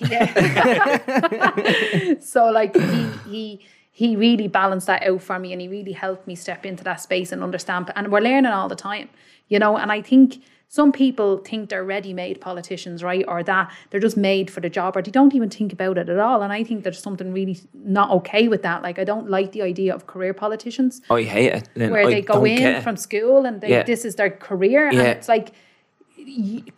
Yeah, 0.09 0.33
yeah. 0.35 2.13
so 2.19 2.49
like 2.49 2.75
he 2.75 3.07
he 3.29 3.65
he 3.91 4.15
really 4.15 4.47
balanced 4.47 4.87
that 4.87 5.03
out 5.03 5.21
for 5.21 5.37
me, 5.37 5.53
and 5.53 5.61
he 5.61 5.67
really 5.67 5.91
helped 5.91 6.25
me 6.25 6.33
step 6.33 6.65
into 6.65 6.83
that 6.83 6.99
space 6.99 7.31
and 7.31 7.43
understand. 7.43 7.91
And 7.95 8.11
we're 8.11 8.21
learning 8.21 8.51
all 8.51 8.69
the 8.69 8.75
time, 8.75 9.09
you 9.49 9.59
know. 9.59 9.77
And 9.77 9.91
I 9.91 10.01
think 10.01 10.41
some 10.73 10.93
people 10.93 11.37
think 11.39 11.69
they're 11.69 11.83
ready-made 11.83 12.39
politicians, 12.39 13.03
right, 13.03 13.25
or 13.27 13.43
that 13.43 13.69
they're 13.89 13.99
just 13.99 14.15
made 14.15 14.49
for 14.49 14.61
the 14.61 14.69
job, 14.69 14.95
or 14.95 15.01
they 15.01 15.11
don't 15.11 15.35
even 15.35 15.49
think 15.49 15.73
about 15.73 15.97
it 15.97 16.07
at 16.07 16.17
all. 16.17 16.41
And 16.41 16.53
I 16.53 16.63
think 16.63 16.85
there's 16.85 16.97
something 17.03 17.33
really 17.33 17.59
not 17.73 18.09
okay 18.11 18.47
with 18.47 18.61
that. 18.61 18.81
Like 18.81 18.97
I 18.97 19.03
don't 19.03 19.29
like 19.29 19.51
the 19.51 19.63
idea 19.63 19.93
of 19.93 20.07
career 20.07 20.33
politicians 20.33 21.01
Oh, 21.09 21.17
I 21.17 21.23
hate 21.23 21.51
it. 21.51 21.69
Then 21.75 21.91
where 21.91 22.07
I 22.07 22.11
they 22.11 22.21
go 22.21 22.45
in 22.45 22.61
it. 22.63 22.83
from 22.83 22.95
school 22.95 23.45
and 23.45 23.59
they, 23.59 23.69
Yeah. 23.69 23.83
this 23.83 24.05
is 24.05 24.15
their 24.15 24.29
career. 24.29 24.89
Yeah. 24.93 24.99
And 24.99 25.07
it's 25.09 25.27
like, 25.27 25.51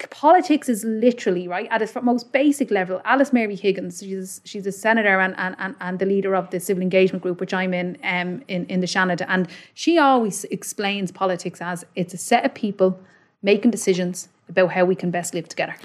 politics 0.09 0.69
is 0.69 0.83
literally 0.83 1.47
right 1.47 1.67
at 1.69 1.81
its 1.83 1.93
most 2.01 2.31
basic 2.31 2.71
level. 2.71 2.99
Alice 3.05 3.31
Mary 3.31 3.55
Higgins, 3.55 3.99
she's 3.99 4.41
she's 4.43 4.65
a 4.65 4.71
senator 4.71 5.19
and 5.19 5.35
and, 5.37 5.55
and, 5.59 5.75
and 5.81 5.99
the 5.99 6.07
leader 6.07 6.33
of 6.35 6.49
the 6.49 6.59
civil 6.59 6.81
engagement 6.81 7.21
group, 7.21 7.39
which 7.39 7.53
I'm 7.53 7.73
in, 7.75 7.97
um, 8.03 8.41
in 8.47 8.65
in 8.73 8.79
the 8.79 8.87
Shanada, 8.87 9.25
and 9.27 9.47
she 9.75 9.99
always 9.99 10.45
explains 10.45 11.11
politics 11.11 11.61
as 11.61 11.85
it's 11.95 12.13
a 12.15 12.17
set 12.17 12.43
of 12.45 12.53
people 12.55 12.99
making 13.43 13.71
decisions 13.71 14.29
about 14.49 14.71
how 14.71 14.85
we 14.85 14.95
can 14.95 15.11
best 15.11 15.33
live 15.33 15.47
together. 15.47 15.75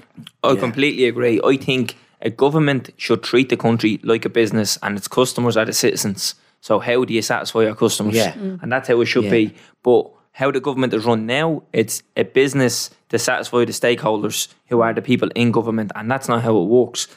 I 0.43 0.55
completely 0.55 1.05
agree. 1.05 1.39
I 1.43 1.57
think 1.57 1.95
a 2.21 2.29
government 2.29 2.89
should 2.97 3.21
treat 3.23 3.49
the 3.49 3.57
country 3.57 3.99
like 4.03 4.25
a 4.25 4.29
business 4.29 4.77
and 4.81 4.97
its 4.97 5.07
customers 5.07 5.55
are 5.55 5.65
the 5.65 5.73
citizens. 5.73 6.35
So 6.61 6.79
how 6.79 7.05
do 7.05 7.13
you 7.13 7.21
satisfy 7.21 7.61
your 7.61 7.75
customers? 7.75 8.15
Yeah. 8.15 8.33
Mm. 8.33 8.61
And 8.61 8.71
that's 8.71 8.87
how 8.87 8.99
it 9.01 9.05
should 9.05 9.25
Yeah. 9.25 9.31
be. 9.31 9.53
But 9.83 10.09
how 10.33 10.51
the 10.51 10.59
government 10.59 10.93
is 10.93 11.05
run 11.05 11.25
now, 11.25 11.63
it's 11.73 12.01
a 12.17 12.23
business 12.23 12.89
to 13.09 13.19
satisfy 13.19 13.65
the 13.65 13.71
stakeholders 13.71 14.47
who 14.67 14.81
are 14.81 14.93
the 14.93 15.01
people 15.01 15.29
in 15.35 15.51
government, 15.51 15.91
and 15.95 16.09
that's 16.11 16.27
not 16.27 16.41
how 16.43 16.57
it 16.61 16.65
works. 16.65 17.07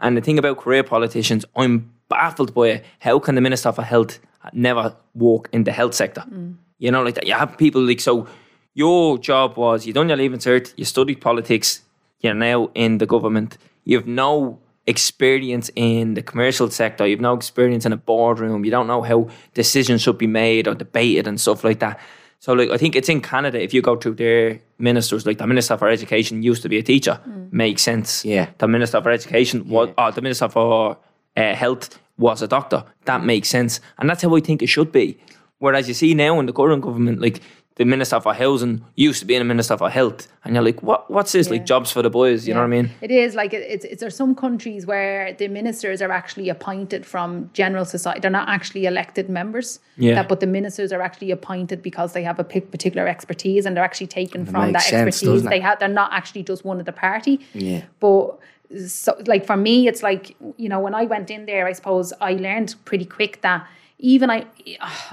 And 0.00 0.16
the 0.16 0.20
thing 0.20 0.38
about 0.38 0.58
career 0.58 0.82
politicians, 0.82 1.44
I'm 1.54 1.90
baffled 2.08 2.54
by 2.54 2.68
it. 2.68 2.84
How 3.00 3.18
can 3.18 3.34
the 3.34 3.40
Minister 3.40 3.72
for 3.72 3.82
Health 3.82 4.18
never 4.52 4.94
work 5.14 5.48
in 5.52 5.64
the 5.64 5.72
health 5.72 5.94
sector? 5.94 6.24
Mm. 6.32 6.54
You 6.78 6.90
know, 6.90 7.02
like 7.02 7.14
that. 7.14 7.26
You 7.26 7.34
have 7.34 7.56
people 7.58 7.82
like 7.82 8.00
so. 8.00 8.26
Your 8.74 9.18
job 9.18 9.56
was 9.56 9.86
you 9.86 9.92
done 9.92 10.08
your 10.08 10.16
leaving 10.16 10.38
cert, 10.38 10.72
you 10.76 10.84
studied 10.84 11.20
politics, 11.20 11.82
you're 12.20 12.34
now 12.34 12.70
in 12.74 12.98
the 12.98 13.06
government. 13.06 13.58
You 13.84 13.98
have 13.98 14.06
no 14.06 14.58
experience 14.86 15.70
in 15.76 16.14
the 16.14 16.22
commercial 16.22 16.70
sector. 16.70 17.06
You 17.06 17.16
have 17.16 17.20
no 17.20 17.34
experience 17.34 17.84
in 17.84 17.92
a 17.92 17.96
boardroom. 17.96 18.64
You 18.64 18.70
don't 18.70 18.86
know 18.86 19.02
how 19.02 19.28
decisions 19.54 20.02
should 20.02 20.18
be 20.18 20.26
made 20.26 20.66
or 20.68 20.74
debated 20.74 21.26
and 21.26 21.40
stuff 21.40 21.64
like 21.64 21.80
that. 21.80 22.00
So, 22.40 22.52
like, 22.54 22.70
I 22.70 22.76
think 22.76 22.96
it's 22.96 23.08
in 23.08 23.20
Canada. 23.20 23.60
If 23.62 23.72
you 23.72 23.82
go 23.82 23.96
through 23.96 24.14
their 24.14 24.58
ministers, 24.78 25.26
like 25.26 25.38
the 25.38 25.46
minister 25.46 25.76
for 25.76 25.88
education 25.88 26.42
used 26.42 26.62
to 26.62 26.68
be 26.68 26.78
a 26.78 26.82
teacher, 26.82 27.20
makes 27.52 27.82
sense. 27.82 28.24
Yeah. 28.24 28.48
the 28.58 28.66
minister 28.66 29.00
for 29.02 29.10
education 29.10 29.68
was, 29.68 29.88
Yeah. 29.96 30.06
or 30.06 30.12
the 30.12 30.22
minister 30.22 30.48
for 30.48 30.96
uh, 31.36 31.54
health 31.54 31.98
was 32.18 32.42
a 32.42 32.48
doctor. 32.48 32.84
That 33.04 33.24
makes 33.24 33.48
sense, 33.48 33.80
and 33.98 34.08
that's 34.10 34.22
how 34.22 34.34
I 34.34 34.40
think 34.40 34.60
it 34.62 34.66
should 34.68 34.90
be. 34.90 35.18
Whereas 35.58 35.86
you 35.86 35.94
see 35.94 36.14
now 36.14 36.40
in 36.40 36.46
the 36.46 36.52
current 36.52 36.82
government, 36.82 37.20
like 37.20 37.40
the 37.82 37.90
minister 37.90 38.20
for 38.20 38.32
housing 38.32 38.84
used 38.94 39.18
to 39.18 39.26
be 39.26 39.34
in 39.34 39.42
a 39.42 39.44
minister 39.44 39.76
for 39.76 39.90
health, 39.90 40.28
and 40.44 40.54
you're 40.54 40.62
like, 40.62 40.82
what? 40.84 41.10
What's 41.10 41.32
this? 41.32 41.48
Yeah. 41.48 41.54
Like 41.54 41.66
jobs 41.66 41.90
for 41.90 42.00
the 42.00 42.10
boys? 42.10 42.46
You 42.46 42.54
know 42.54 42.60
what 42.60 42.66
I 42.66 42.68
mean? 42.68 42.90
It 43.00 43.10
is 43.10 43.34
like 43.34 43.52
it, 43.52 43.62
it's, 43.68 43.84
it's 43.84 44.00
there's 44.00 44.14
some 44.14 44.36
countries 44.36 44.86
where 44.86 45.32
the 45.32 45.48
ministers 45.48 46.00
are 46.00 46.12
actually 46.12 46.48
appointed 46.48 47.04
from 47.04 47.50
general 47.54 47.84
society. 47.84 48.20
They're 48.20 48.30
not 48.30 48.48
actually 48.48 48.86
elected 48.86 49.28
members. 49.28 49.80
Yeah. 49.96 50.14
That, 50.14 50.28
but 50.28 50.38
the 50.38 50.46
ministers 50.46 50.92
are 50.92 51.02
actually 51.02 51.32
appointed 51.32 51.82
because 51.82 52.12
they 52.12 52.22
have 52.22 52.38
a 52.38 52.44
particular 52.44 53.08
expertise 53.08 53.66
and 53.66 53.76
they're 53.76 53.84
actually 53.84 54.06
taken 54.06 54.46
from 54.46 54.72
that 54.72 54.82
sense, 54.82 55.08
expertise. 55.08 55.42
They 55.42 55.60
have 55.60 55.80
they're 55.80 55.88
not 55.88 56.12
actually 56.12 56.44
just 56.44 56.64
one 56.64 56.78
of 56.78 56.86
the 56.86 56.92
party. 56.92 57.40
Yeah. 57.52 57.82
But 57.98 58.38
so 58.86 59.20
like 59.26 59.44
for 59.44 59.56
me, 59.56 59.88
it's 59.88 60.04
like 60.04 60.36
you 60.56 60.68
know 60.68 60.78
when 60.78 60.94
I 60.94 61.04
went 61.04 61.30
in 61.30 61.46
there, 61.46 61.66
I 61.66 61.72
suppose 61.72 62.12
I 62.20 62.34
learned 62.34 62.76
pretty 62.84 63.06
quick 63.06 63.40
that 63.40 63.66
even 63.98 64.30
I 64.30 64.46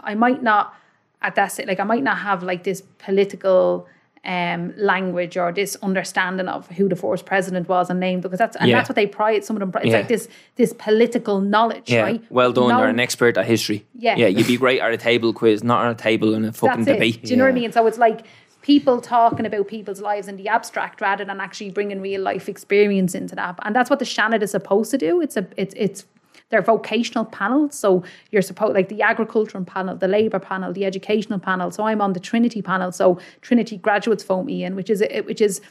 I 0.04 0.14
might 0.14 0.44
not 0.44 0.76
at 1.22 1.36
that 1.36 1.60
like 1.68 1.80
I 1.80 1.84
might 1.84 2.04
not 2.04 2.18
have 2.20 2.44
like 2.44 2.64
this 2.64 2.82
political 2.98 3.88
um 4.26 4.74
language 4.78 5.38
or 5.38 5.52
this 5.54 5.78
understanding 5.82 6.48
of 6.50 6.68
who 6.72 6.90
the 6.90 6.96
first 6.96 7.26
president 7.26 7.70
was 7.70 7.90
and 7.90 8.00
name 8.02 8.20
because 8.20 8.38
that's 8.38 8.58
and 8.58 8.70
Yeah. 8.70 8.76
that's 8.78 8.90
what 8.90 8.98
they 8.98 9.08
pride 9.08 9.46
some 9.46 9.56
of 9.56 9.62
them 9.62 9.72
pri- 9.72 9.82
it's 9.84 9.92
Yeah. 9.92 9.98
like 9.98 10.08
this 10.10 10.28
this 10.58 10.74
political 10.74 11.40
knowledge 11.40 11.90
Yeah, 11.90 12.02
right 12.04 12.24
well 12.30 12.52
done. 12.52 12.68
No- 12.70 12.80
You're 12.80 12.90
an 12.90 13.00
expert 13.00 13.38
at 13.38 13.46
history. 13.46 13.86
Yeah. 13.96 14.18
yeah. 14.18 14.28
You'd 14.28 14.48
be 14.48 14.58
great 14.58 14.82
at 14.82 14.92
a 14.92 14.98
table 14.98 15.32
quiz, 15.32 15.64
not 15.64 15.86
on 15.86 15.92
a 15.92 15.96
table 15.96 16.34
in 16.34 16.44
a 16.44 16.52
fucking 16.52 16.84
that's 16.84 16.98
debate. 16.98 17.16
it. 17.18 17.24
Do 17.24 17.30
you 17.32 17.38
know 17.38 17.46
what 17.46 17.52
I 17.52 17.60
mean? 17.62 17.72
So 17.72 17.88
it's 17.88 17.98
like 17.98 18.26
people 18.62 19.00
talking 19.00 19.46
about 19.46 19.70
people's 19.70 20.02
lives 20.02 20.28
in 20.28 20.36
the 20.36 20.50
abstract 20.50 21.00
rather 21.00 21.24
than 21.24 21.40
actually 21.40 21.72
bringing 21.72 22.02
real 22.02 22.22
life 22.22 22.50
experience 22.50 23.16
into 23.16 23.36
that. 23.36 23.58
And 23.64 23.74
that's 23.74 23.90
what 23.90 24.00
the 24.00 24.06
Seanad 24.06 24.42
is 24.44 24.52
supposed 24.52 24.92
to 24.92 24.98
do. 24.98 25.22
It's 25.22 25.38
a 25.38 25.48
it's 25.56 25.74
it's 25.78 26.06
they're 26.50 26.62
vocational 26.62 27.26
panels. 27.26 27.76
So 27.76 28.04
you're 28.32 28.42
supposed 28.42 28.74
like 28.74 28.90
the 28.90 29.02
agricultural 29.02 29.64
panel, 29.66 29.96
the 29.96 30.08
labour 30.08 30.40
panel, 30.40 30.74
the 30.74 30.86
educational 30.86 31.40
panel. 31.40 31.72
So 31.72 31.84
I'm 31.84 32.02
on 32.02 32.14
the 32.14 32.20
Trinity 32.20 32.62
panel. 32.62 32.92
So 32.92 33.20
Trinity 33.42 33.78
graduates 33.78 34.24
phone 34.24 34.46
me 34.46 34.64
in, 34.64 34.76
which 34.76 34.90
is 34.90 35.04
which 35.26 35.42
is 35.42 35.62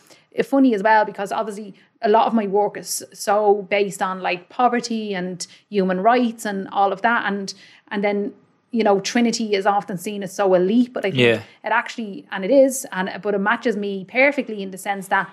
funny 0.45 0.75
as 0.75 0.83
well 0.83 1.05
because 1.05 1.33
obviously 1.33 1.75
a 2.03 2.09
lot 2.09 2.27
of 2.29 2.35
my 2.35 2.47
work 2.47 2.77
is 2.77 3.03
so 3.13 3.63
based 3.71 4.01
on 4.01 4.21
like 4.21 4.49
poverty 4.51 5.15
and 5.15 5.47
human 5.69 6.01
rights 6.01 6.45
and 6.45 6.69
all 6.69 6.93
of 6.93 7.03
that 7.03 7.25
and 7.27 7.55
and 7.91 8.05
then 8.05 8.33
you 8.71 8.85
know 8.85 9.01
Trinity 9.01 9.55
is 9.55 9.67
often 9.67 9.97
seen 9.99 10.23
as 10.23 10.33
so 10.33 10.55
elite 10.55 10.93
but 10.93 11.05
I 11.05 11.11
think 11.11 11.21
Yeah. 11.21 11.43
it 11.65 11.73
actually 11.73 12.27
and 12.31 12.45
it 12.45 12.53
is 12.53 12.87
and 12.93 13.11
but 13.21 13.35
it 13.35 13.39
matches 13.39 13.77
me 13.77 14.05
perfectly 14.05 14.63
in 14.63 14.71
the 14.71 14.79
sense 14.79 15.09
that 15.09 15.29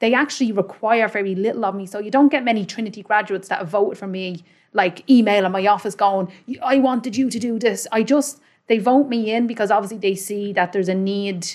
they 0.00 0.12
actually 0.12 0.50
require 0.50 1.06
very 1.06 1.36
little 1.36 1.64
of 1.64 1.76
me 1.76 1.86
so 1.86 2.00
you 2.00 2.10
don't 2.10 2.30
get 2.30 2.42
many 2.42 2.64
Trinity 2.66 3.02
graduates 3.02 3.46
that 3.48 3.58
have 3.58 3.68
voted 3.68 3.96
for 3.98 4.08
me 4.08 4.42
like 4.74 5.08
email 5.10 5.44
in 5.44 5.52
my 5.52 5.66
office 5.66 5.94
going 5.94 6.32
I 6.62 6.78
wanted 6.78 7.16
you 7.16 7.28
to 7.30 7.38
do 7.38 7.58
this. 7.58 7.86
I 7.92 8.02
just 8.02 8.40
they 8.68 8.78
vote 8.78 9.08
me 9.08 9.32
in 9.32 9.46
because 9.46 9.70
obviously 9.70 9.98
they 9.98 10.14
see 10.14 10.52
that 10.52 10.72
there's 10.72 10.88
a 10.88 10.94
need 10.94 11.46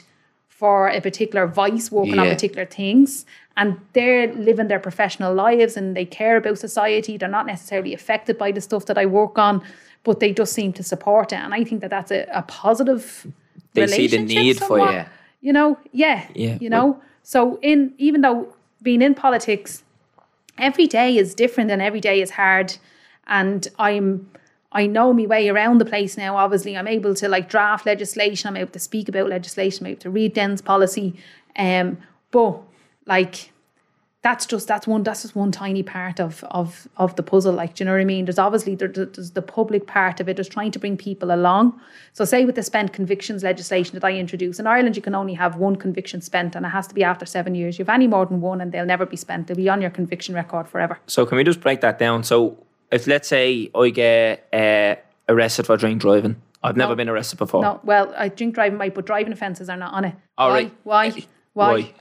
for 0.47 0.87
a 0.87 0.99
particular 1.01 1.45
vice 1.47 1.91
working 1.91 2.17
on 2.19 2.27
particular 2.27 2.65
things. 2.65 3.25
And 3.55 3.79
they're 3.93 4.31
living 4.33 4.67
their 4.67 4.79
professional 4.79 5.33
lives 5.33 5.77
and 5.77 5.95
they 5.95 6.05
care 6.05 6.37
about 6.37 6.57
society. 6.59 7.17
They're 7.17 7.29
not 7.29 7.45
necessarily 7.47 7.93
affected 7.93 8.37
by 8.37 8.51
the 8.51 8.61
stuff 8.61 8.85
that 8.85 8.97
i 8.97 9.05
work 9.05 9.37
on 9.37 9.63
but 10.03 10.21
they 10.21 10.31
just 10.31 10.53
seem 10.53 10.71
to 10.73 10.83
support 10.83 11.33
it. 11.33 11.37
And 11.37 11.53
i 11.53 11.63
think 11.63 11.81
that 11.81 11.89
that's 11.89 12.11
a, 12.11 12.25
a 12.31 12.43
positive 12.43 13.27
They 13.73 13.87
see 13.87 14.07
the 14.07 14.19
need 14.19 14.57
for 14.57 14.77
somewhat. 14.79 14.93
you. 14.93 15.03
you 15.41 15.53
know? 15.53 15.77
Yeah 15.91 16.27
Yeah, 16.33 16.57
you 16.61 16.69
know? 16.69 17.01
so 17.23 17.59
in 17.61 17.93
even 17.97 18.21
though 18.21 18.53
being 18.81 19.01
in 19.01 19.13
politics 19.15 19.83
every 20.57 20.87
day 20.87 21.17
is 21.17 21.35
different 21.35 21.71
and 21.71 21.81
every 21.81 21.99
day 21.99 22.21
is 22.21 22.31
hard 22.31 22.77
and 23.27 23.67
i'm 23.77 24.29
i 24.71 24.85
know 24.85 25.13
my 25.13 25.25
way 25.25 25.49
around 25.49 25.77
the 25.79 25.85
place 25.85 26.17
now 26.17 26.35
obviously. 26.37 26.75
I'm 26.75 26.87
able 26.87 27.15
to 27.15 27.29
like 27.29 27.49
draft 27.49 27.85
legislation 27.85 28.47
i'm 28.47 28.57
able 28.57 28.71
to 28.71 28.79
speak 28.79 29.09
about 29.09 29.29
legislation 29.29 29.85
i'm 29.85 29.91
able 29.91 30.01
to 30.01 30.09
read 30.09 30.33
den's 30.33 30.61
policy. 30.61 31.15
Um 31.55 31.97
but 32.31 32.59
like 33.05 33.51
that's 34.23 34.45
just 34.45 34.67
that's 34.67 34.85
one 34.85 35.03
that's 35.03 35.21
just 35.21 35.35
one 35.35 35.51
tiny 35.51 35.83
part 35.83 36.19
of 36.19 36.43
of 36.51 36.87
of 36.97 37.15
the 37.15 37.23
puzzle 37.23 37.53
like 37.53 37.75
do 37.75 37.83
you 37.83 37.85
know 37.85 37.93
what 37.93 38.01
i 38.01 38.05
mean? 38.05 38.25
There's 38.25 38.39
obviously 38.39 38.75
there, 38.75 38.89
there's 38.89 39.31
the 39.31 39.41
public 39.41 39.87
part 39.87 40.19
of 40.19 40.27
it 40.27 40.35
there's 40.35 40.49
trying 40.49 40.71
to 40.71 40.79
bring 40.79 40.97
people 40.97 41.31
along. 41.31 41.79
So 42.13 42.25
say 42.25 42.43
with 42.43 42.55
the 42.55 42.63
spent 42.63 42.91
convictions 42.93 43.43
legislation 43.43 43.93
that 43.93 44.03
i 44.03 44.11
introduce 44.11 44.59
in 44.59 44.67
ireland 44.67 44.95
you 44.95 45.01
can 45.01 45.15
only 45.15 45.33
have 45.33 45.55
one 45.55 45.75
conviction 45.75 46.19
spent 46.19 46.55
and 46.55 46.65
it 46.65 46.69
has 46.69 46.87
to 46.87 46.95
be 46.95 47.03
after 47.03 47.25
seven 47.25 47.55
years. 47.55 47.79
You 47.79 47.85
have 47.85 47.95
any 47.95 48.07
more 48.07 48.25
than 48.25 48.41
one 48.41 48.59
and 48.59 48.71
they'll 48.71 48.85
never 48.85 49.05
be 49.05 49.17
spent. 49.17 49.47
They'll 49.47 49.57
be 49.57 49.69
on 49.69 49.81
your 49.81 49.91
conviction 49.91 50.35
record 50.35 50.67
forever. 50.67 50.99
So 51.07 51.25
can 51.25 51.37
we 51.37 51.43
just 51.45 51.61
break 51.61 51.81
that 51.81 51.97
down? 51.97 52.23
So 52.23 52.57
if 52.91 53.07
let's 53.07 53.27
say 53.27 53.69
I 53.75 53.89
get 53.89 54.47
uh, 54.53 54.95
arrested 55.29 55.65
for 55.65 55.77
drink 55.77 56.01
driving, 56.01 56.35
I've 56.63 56.77
never 56.77 56.95
been 56.95 57.09
arrested 57.09 57.37
before. 57.37 57.61
no 57.61 57.79
well 57.83 58.13
i 58.17 58.29
drink 58.29 58.55
driving 58.55 58.77
might 58.77 58.93
but 58.95 59.05
driving 59.05 59.31
offences 59.33 59.69
are 59.69 59.77
not 59.77 59.93
on 59.93 60.05
it 60.05 60.15
All 60.37 60.49
why 60.49 60.53
right. 60.55 60.73
why 60.83 61.09
why, 61.53 61.71
Why? 61.71 61.93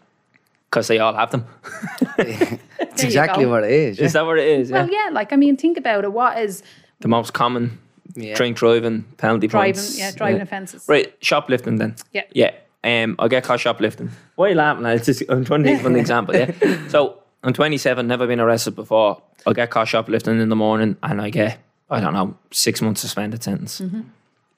Because 0.71 0.89
they 0.89 0.99
all 0.99 1.15
have 1.15 1.31
them. 1.31 1.45
It's 2.79 3.03
you 3.03 3.09
exactly 3.09 3.47
what 3.47 3.65
it 3.65 3.71
is. 3.71 3.99
Is 3.99 4.13
that 4.15 4.25
what 4.27 4.39
it 4.39 4.47
is? 4.47 4.71
Yeah. 4.71 4.77
well 4.83 4.91
yeah 4.91 5.09
like 5.13 5.33
i 5.33 5.37
mean 5.37 5.57
think 5.57 5.77
about 5.79 6.05
it 6.05 6.13
what 6.13 6.39
is 6.39 6.63
the 7.01 7.09
most 7.09 7.33
common 7.35 7.79
Yeah. 8.15 8.35
drink 8.35 8.57
driving 8.57 9.05
penalty 9.19 9.47
driving 9.49 9.75
points. 9.75 9.99
yeah 9.99 10.11
driving 10.13 10.41
offences 10.41 10.85
Right, 10.89 11.15
shoplifting 11.21 11.77
then. 11.77 11.95
Yeah. 12.13 12.23
Yeah. 12.33 12.53
Um, 12.85 13.17
I 13.19 13.29
get 13.29 13.43
caught 13.45 13.61
shoplifting. 13.61 14.11
Why 14.37 14.47
are 14.47 14.49
you 14.51 14.55
laughing? 14.55 14.87
It's 14.87 15.07
just, 15.07 15.23
I'm 15.29 15.45
trying 15.45 15.63
to 15.65 15.69
think 15.69 15.81
of 15.81 15.87
an 15.87 15.97
example. 16.05 16.37
Yeah. 16.37 16.53
So 16.89 17.19
I'm 17.47 17.53
27, 17.53 18.09
never 18.09 18.27
been 18.27 18.41
arrested 18.41 18.75
before. 18.75 19.23
I 19.47 19.53
get 19.53 19.71
caught 19.71 19.87
shoplifting 19.87 20.41
in 20.41 20.49
the 20.49 20.57
morning, 20.57 20.97
and 21.05 21.23
I 21.23 21.31
get 21.31 21.61
I 21.89 22.01
don't 22.01 22.13
know 22.13 22.37
six 22.51 22.83
months 22.83 23.03
suspended 23.03 23.45
sentence. 23.45 23.81
Mm-hmm. 23.81 24.01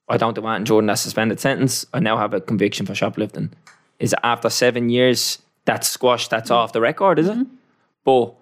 I 0.09 0.17
don't 0.17 0.35
do 0.35 0.41
that 0.41 0.57
in 0.57 0.65
Jordan, 0.65 0.87
that 0.87 0.95
suspended 0.95 1.39
sentence. 1.39 1.85
I 1.93 2.01
now 2.01 2.17
have 2.17 2.33
a 2.33 2.41
conviction 2.41 2.87
for 2.87 2.95
shoplifting. 2.95 3.53
Is 3.99 4.15
it 4.15 4.19
after 4.23 4.49
seven 4.49 4.89
years 4.89 5.39
that's 5.67 5.87
squashed? 5.87 6.31
That's 6.31 6.51
off 6.51 6.73
the 6.73 6.81
record, 6.81 7.19
is 7.19 7.29
it? 7.29 7.37
Mm-hmm. 7.37 7.55
But 8.05 8.33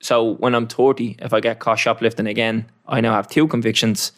so 0.00 0.36
when 0.36 0.54
I'm 0.54 0.66
30, 0.66 1.16
if 1.18 1.34
I 1.34 1.40
get 1.40 1.58
caught 1.58 1.78
shoplifting 1.78 2.26
again, 2.26 2.64
I 2.88 3.02
now 3.02 3.12
have 3.12 3.28
two 3.28 3.46
convictions. 3.46 4.12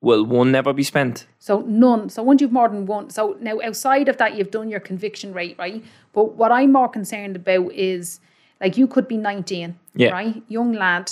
Will 0.00 0.24
one 0.24 0.50
never 0.50 0.72
be 0.72 0.82
spent? 0.82 1.26
So 1.38 1.60
none. 1.60 2.08
So 2.08 2.24
once 2.24 2.40
you've 2.40 2.50
more 2.50 2.68
than 2.68 2.86
one. 2.86 3.10
So 3.10 3.36
now 3.40 3.60
outside 3.62 4.08
of 4.08 4.16
that, 4.16 4.34
you've 4.34 4.50
done 4.50 4.68
your 4.68 4.80
conviction 4.80 5.32
rate, 5.32 5.54
right? 5.56 5.84
But 6.12 6.34
what 6.34 6.50
I'm 6.50 6.72
more 6.72 6.88
concerned 6.88 7.36
about 7.36 7.72
is 7.74 8.18
like 8.60 8.76
you 8.76 8.86
could 8.86 9.08
be 9.08 9.16
19, 9.16 9.78
Yeah. 9.94 10.10
right? 10.10 10.42
Young 10.48 10.72
lad 10.72 11.10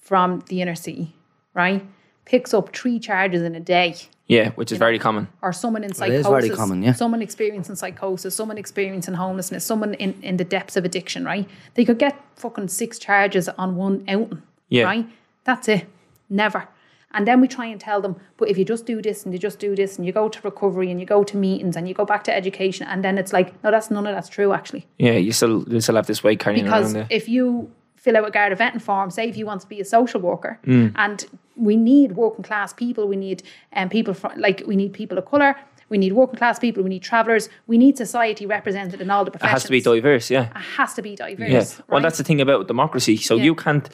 from 0.00 0.42
the 0.48 0.62
inner 0.62 0.74
city, 0.74 1.14
right? 1.54 1.84
Picks 2.24 2.52
up 2.54 2.74
three 2.74 2.98
charges 2.98 3.42
in 3.42 3.54
a 3.54 3.60
day. 3.60 3.96
Yeah, 4.26 4.50
which 4.50 4.70
is 4.72 4.78
very 4.78 4.98
common. 4.98 5.28
Or 5.40 5.52
someone 5.54 5.84
in 5.84 5.90
it 5.90 5.96
psychosis. 5.96 6.20
is 6.20 6.26
very 6.26 6.50
common, 6.50 6.82
yeah. 6.82 6.92
Someone 6.92 7.22
experiencing 7.22 7.76
psychosis, 7.76 8.34
someone 8.34 8.58
experiencing 8.58 9.14
homelessness, 9.14 9.64
someone 9.64 9.94
in, 9.94 10.14
in 10.22 10.36
the 10.36 10.44
depths 10.44 10.76
of 10.76 10.84
addiction, 10.84 11.24
right? 11.24 11.48
They 11.74 11.84
could 11.86 11.98
get 11.98 12.14
fucking 12.36 12.68
six 12.68 12.98
charges 12.98 13.48
on 13.48 13.76
one 13.76 14.04
outing. 14.08 14.42
Yeah. 14.68 14.84
Right? 14.84 15.06
That's 15.44 15.68
it. 15.68 15.86
Never. 16.28 16.68
And 17.12 17.26
then 17.26 17.40
we 17.40 17.48
try 17.48 17.66
and 17.66 17.80
tell 17.80 18.00
them, 18.02 18.16
but 18.36 18.48
if 18.50 18.58
you 18.58 18.64
just 18.64 18.84
do 18.84 19.00
this 19.00 19.24
and 19.24 19.32
you 19.32 19.38
just 19.38 19.58
do 19.58 19.74
this 19.74 19.96
and 19.96 20.06
you 20.06 20.12
go 20.12 20.28
to 20.28 20.40
recovery 20.42 20.90
and 20.90 21.00
you 21.00 21.06
go 21.06 21.24
to 21.24 21.36
meetings 21.38 21.74
and 21.74 21.88
you 21.88 21.94
go 21.94 22.04
back 22.04 22.22
to 22.24 22.34
education, 22.34 22.86
and 22.86 23.02
then 23.02 23.16
it's 23.16 23.32
like, 23.32 23.62
no, 23.64 23.70
that's 23.70 23.90
none 23.90 24.06
of 24.06 24.14
that's 24.14 24.28
true 24.28 24.52
actually. 24.52 24.86
Yeah, 24.98 25.12
you 25.12 25.32
still 25.32 25.64
you 25.72 25.80
still 25.80 25.96
have 25.96 26.06
this 26.06 26.22
weight 26.22 26.38
carrying 26.40 26.64
Because 26.64 26.94
around 26.94 27.08
there. 27.08 27.16
if 27.18 27.28
you 27.28 27.70
fill 27.96 28.16
out 28.16 28.28
a 28.28 28.30
Garda 28.30 28.56
Vetting 28.56 28.82
form, 28.82 29.10
say 29.10 29.26
if 29.28 29.36
you 29.38 29.46
want 29.46 29.62
to 29.62 29.66
be 29.66 29.80
a 29.80 29.84
social 29.84 30.20
worker, 30.20 30.58
Mm. 30.66 30.92
and 30.96 31.24
we 31.56 31.76
need 31.76 32.12
working 32.12 32.44
class 32.44 32.72
people, 32.74 33.08
we 33.08 33.16
need 33.16 33.42
um, 33.72 33.88
people 33.88 34.12
from, 34.14 34.32
like 34.38 34.62
we 34.66 34.76
need 34.76 34.92
people 34.92 35.16
of 35.18 35.24
colour, 35.24 35.56
we 35.88 35.96
need 35.98 36.12
working 36.12 36.36
class 36.36 36.58
people, 36.58 36.82
we 36.82 36.90
need 36.90 37.02
travellers, 37.02 37.48
we 37.66 37.78
need 37.78 37.96
society 37.96 38.44
represented 38.46 39.00
in 39.00 39.10
all 39.10 39.24
the 39.24 39.30
professions. 39.30 39.50
It 39.50 39.54
has 39.54 39.64
to 39.64 39.70
be 39.70 39.80
diverse, 39.80 40.30
yeah. 40.30 40.50
It 40.50 40.56
has 40.76 40.92
to 40.94 41.02
be 41.02 41.16
diverse. 41.16 41.50
Yeah. 41.50 41.84
Well, 41.88 41.96
right? 41.98 42.02
that's 42.02 42.18
the 42.18 42.24
thing 42.24 42.40
about 42.42 42.68
democracy. 42.68 43.16
So 43.16 43.34
Yeah. 43.36 43.44
you 43.44 43.54
can't. 43.54 43.88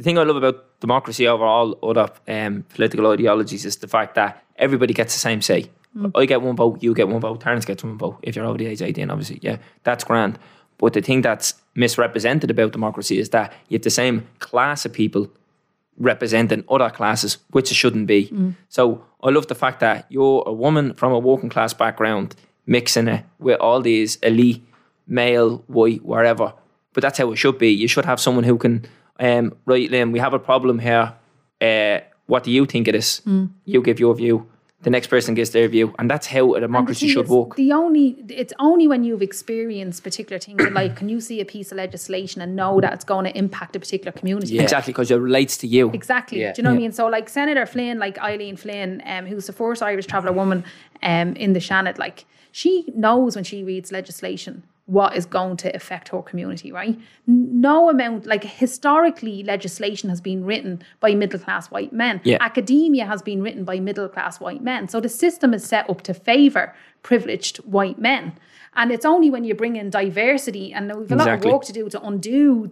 The 0.00 0.04
thing 0.04 0.16
I 0.16 0.22
love 0.22 0.36
about 0.36 0.80
democracy 0.80 1.28
over 1.28 1.44
all 1.44 1.78
other 1.82 2.08
um, 2.26 2.64
political 2.70 3.10
ideologies 3.10 3.66
is 3.66 3.76
the 3.76 3.86
fact 3.86 4.14
that 4.14 4.42
everybody 4.56 4.94
gets 4.94 5.12
the 5.12 5.20
same 5.20 5.42
say. 5.42 5.66
Mm. 5.94 6.12
I 6.14 6.24
get 6.24 6.40
one 6.40 6.56
vote, 6.56 6.82
you 6.82 6.94
get 6.94 7.06
one 7.06 7.20
vote, 7.20 7.42
Terence 7.42 7.66
gets 7.66 7.84
one 7.84 7.98
vote. 7.98 8.18
If 8.22 8.34
you're 8.34 8.46
over 8.46 8.56
the 8.56 8.64
age 8.64 8.80
of 8.80 8.88
18, 8.88 9.10
obviously, 9.10 9.40
yeah, 9.42 9.58
that's 9.84 10.02
grand. 10.02 10.38
But 10.78 10.94
the 10.94 11.02
thing 11.02 11.20
that's 11.20 11.52
misrepresented 11.74 12.50
about 12.50 12.72
democracy 12.72 13.18
is 13.18 13.28
that 13.28 13.52
you 13.68 13.74
have 13.74 13.82
the 13.82 13.90
same 13.90 14.26
class 14.38 14.86
of 14.86 14.94
people 14.94 15.30
representing 15.98 16.64
other 16.70 16.88
classes, 16.88 17.36
which 17.50 17.70
it 17.70 17.74
shouldn't 17.74 18.06
be. 18.06 18.28
Mm. 18.28 18.54
So 18.70 19.04
I 19.22 19.28
love 19.28 19.48
the 19.48 19.54
fact 19.54 19.80
that 19.80 20.06
you're 20.08 20.42
a 20.46 20.52
woman 20.54 20.94
from 20.94 21.12
a 21.12 21.18
working 21.18 21.50
class 21.50 21.74
background 21.74 22.34
mixing 22.64 23.06
it 23.06 23.26
with 23.38 23.60
all 23.60 23.82
these 23.82 24.16
elite, 24.22 24.66
male, 25.06 25.58
white, 25.66 26.02
wherever. 26.06 26.54
But 26.94 27.02
that's 27.02 27.18
how 27.18 27.30
it 27.32 27.36
should 27.36 27.58
be. 27.58 27.68
You 27.68 27.86
should 27.86 28.06
have 28.06 28.18
someone 28.18 28.44
who 28.44 28.56
can, 28.56 28.86
um, 29.20 29.56
right, 29.66 29.90
Liam, 29.90 30.12
we 30.12 30.18
have 30.18 30.34
a 30.34 30.38
problem 30.38 30.78
here. 30.78 31.14
Uh, 31.60 32.00
what 32.26 32.42
do 32.42 32.50
you 32.50 32.64
think 32.64 32.88
it 32.88 32.94
is? 32.94 33.20
Mm. 33.26 33.50
You 33.64 33.82
give 33.82 34.00
your 34.00 34.14
view. 34.14 34.48
The 34.82 34.88
next 34.88 35.08
person 35.08 35.34
gives 35.34 35.50
their 35.50 35.68
view, 35.68 35.94
and 35.98 36.10
that's 36.10 36.26
how 36.26 36.54
a 36.54 36.60
democracy 36.60 37.06
should 37.08 37.28
work. 37.28 37.54
The 37.56 37.70
only 37.70 38.16
it's 38.30 38.54
only 38.58 38.88
when 38.88 39.04
you've 39.04 39.20
experienced 39.20 40.02
particular 40.02 40.38
things 40.38 40.64
in 40.64 40.72
life 40.72 40.94
can 40.96 41.10
you 41.10 41.20
see 41.20 41.38
a 41.38 41.44
piece 41.44 41.70
of 41.70 41.76
legislation 41.76 42.40
and 42.40 42.56
know 42.56 42.80
that 42.80 42.94
it's 42.94 43.04
going 43.04 43.26
to 43.26 43.36
impact 43.36 43.76
a 43.76 43.78
particular 43.78 44.10
community. 44.10 44.58
Exactly, 44.58 44.94
because 44.94 45.10
it 45.10 45.16
relates 45.16 45.58
to 45.58 45.66
you. 45.66 45.90
Exactly. 45.90 46.40
Yeah. 46.40 46.54
Do 46.54 46.60
you 46.60 46.64
know 46.64 46.70
what 46.70 46.76
I 46.76 46.78
mean? 46.78 46.92
So 46.92 47.08
like 47.08 47.28
Senator 47.28 47.66
Flynn, 47.66 47.98
like 47.98 48.18
Eileen 48.20 48.56
Flynn, 48.56 49.02
um, 49.04 49.26
who's 49.26 49.46
the 49.46 49.52
first 49.52 49.82
Irish 49.82 50.06
traveller 50.06 50.32
woman 50.32 50.64
um, 51.02 51.36
in 51.36 51.52
the 51.52 51.60
Seanad, 51.60 51.98
like 51.98 52.24
she 52.50 52.86
knows 52.94 53.34
when 53.34 53.44
she 53.44 53.62
reads 53.62 53.92
legislation 53.92 54.62
what 54.90 55.16
is 55.16 55.24
going 55.24 55.56
to 55.56 55.68
affect 55.74 56.08
her 56.08 56.20
community, 56.20 56.72
right? 56.72 56.98
No 57.26 57.88
amount, 57.88 58.26
like 58.26 58.42
historically, 58.42 59.44
legislation 59.44 60.08
has 60.10 60.20
been 60.20 60.44
written 60.44 60.82
by 60.98 61.14
middle 61.14 61.38
class 61.38 61.70
white 61.70 61.92
men. 61.92 62.20
Yeah. 62.24 62.38
Academia 62.40 63.06
has 63.06 63.22
been 63.22 63.40
written 63.40 63.62
by 63.64 63.78
middle 63.78 64.08
class 64.08 64.40
white 64.40 64.62
men. 64.62 64.88
So 64.88 65.00
the 65.00 65.08
system 65.08 65.54
is 65.54 65.64
set 65.64 65.88
up 65.88 66.02
to 66.02 66.12
favour 66.14 66.74
privileged 67.04 67.58
white 67.58 67.98
men. 68.00 68.32
And 68.74 68.90
it's 68.90 69.04
only 69.04 69.30
when 69.30 69.44
you 69.44 69.54
bring 69.54 69.76
in 69.76 69.90
diversity, 69.90 70.72
and 70.72 70.92
we've 70.96 71.12
a 71.12 71.16
lot 71.16 71.28
of 71.28 71.44
work 71.44 71.62
to 71.64 71.72
do 71.72 71.88
to 71.88 72.00
undo 72.02 72.70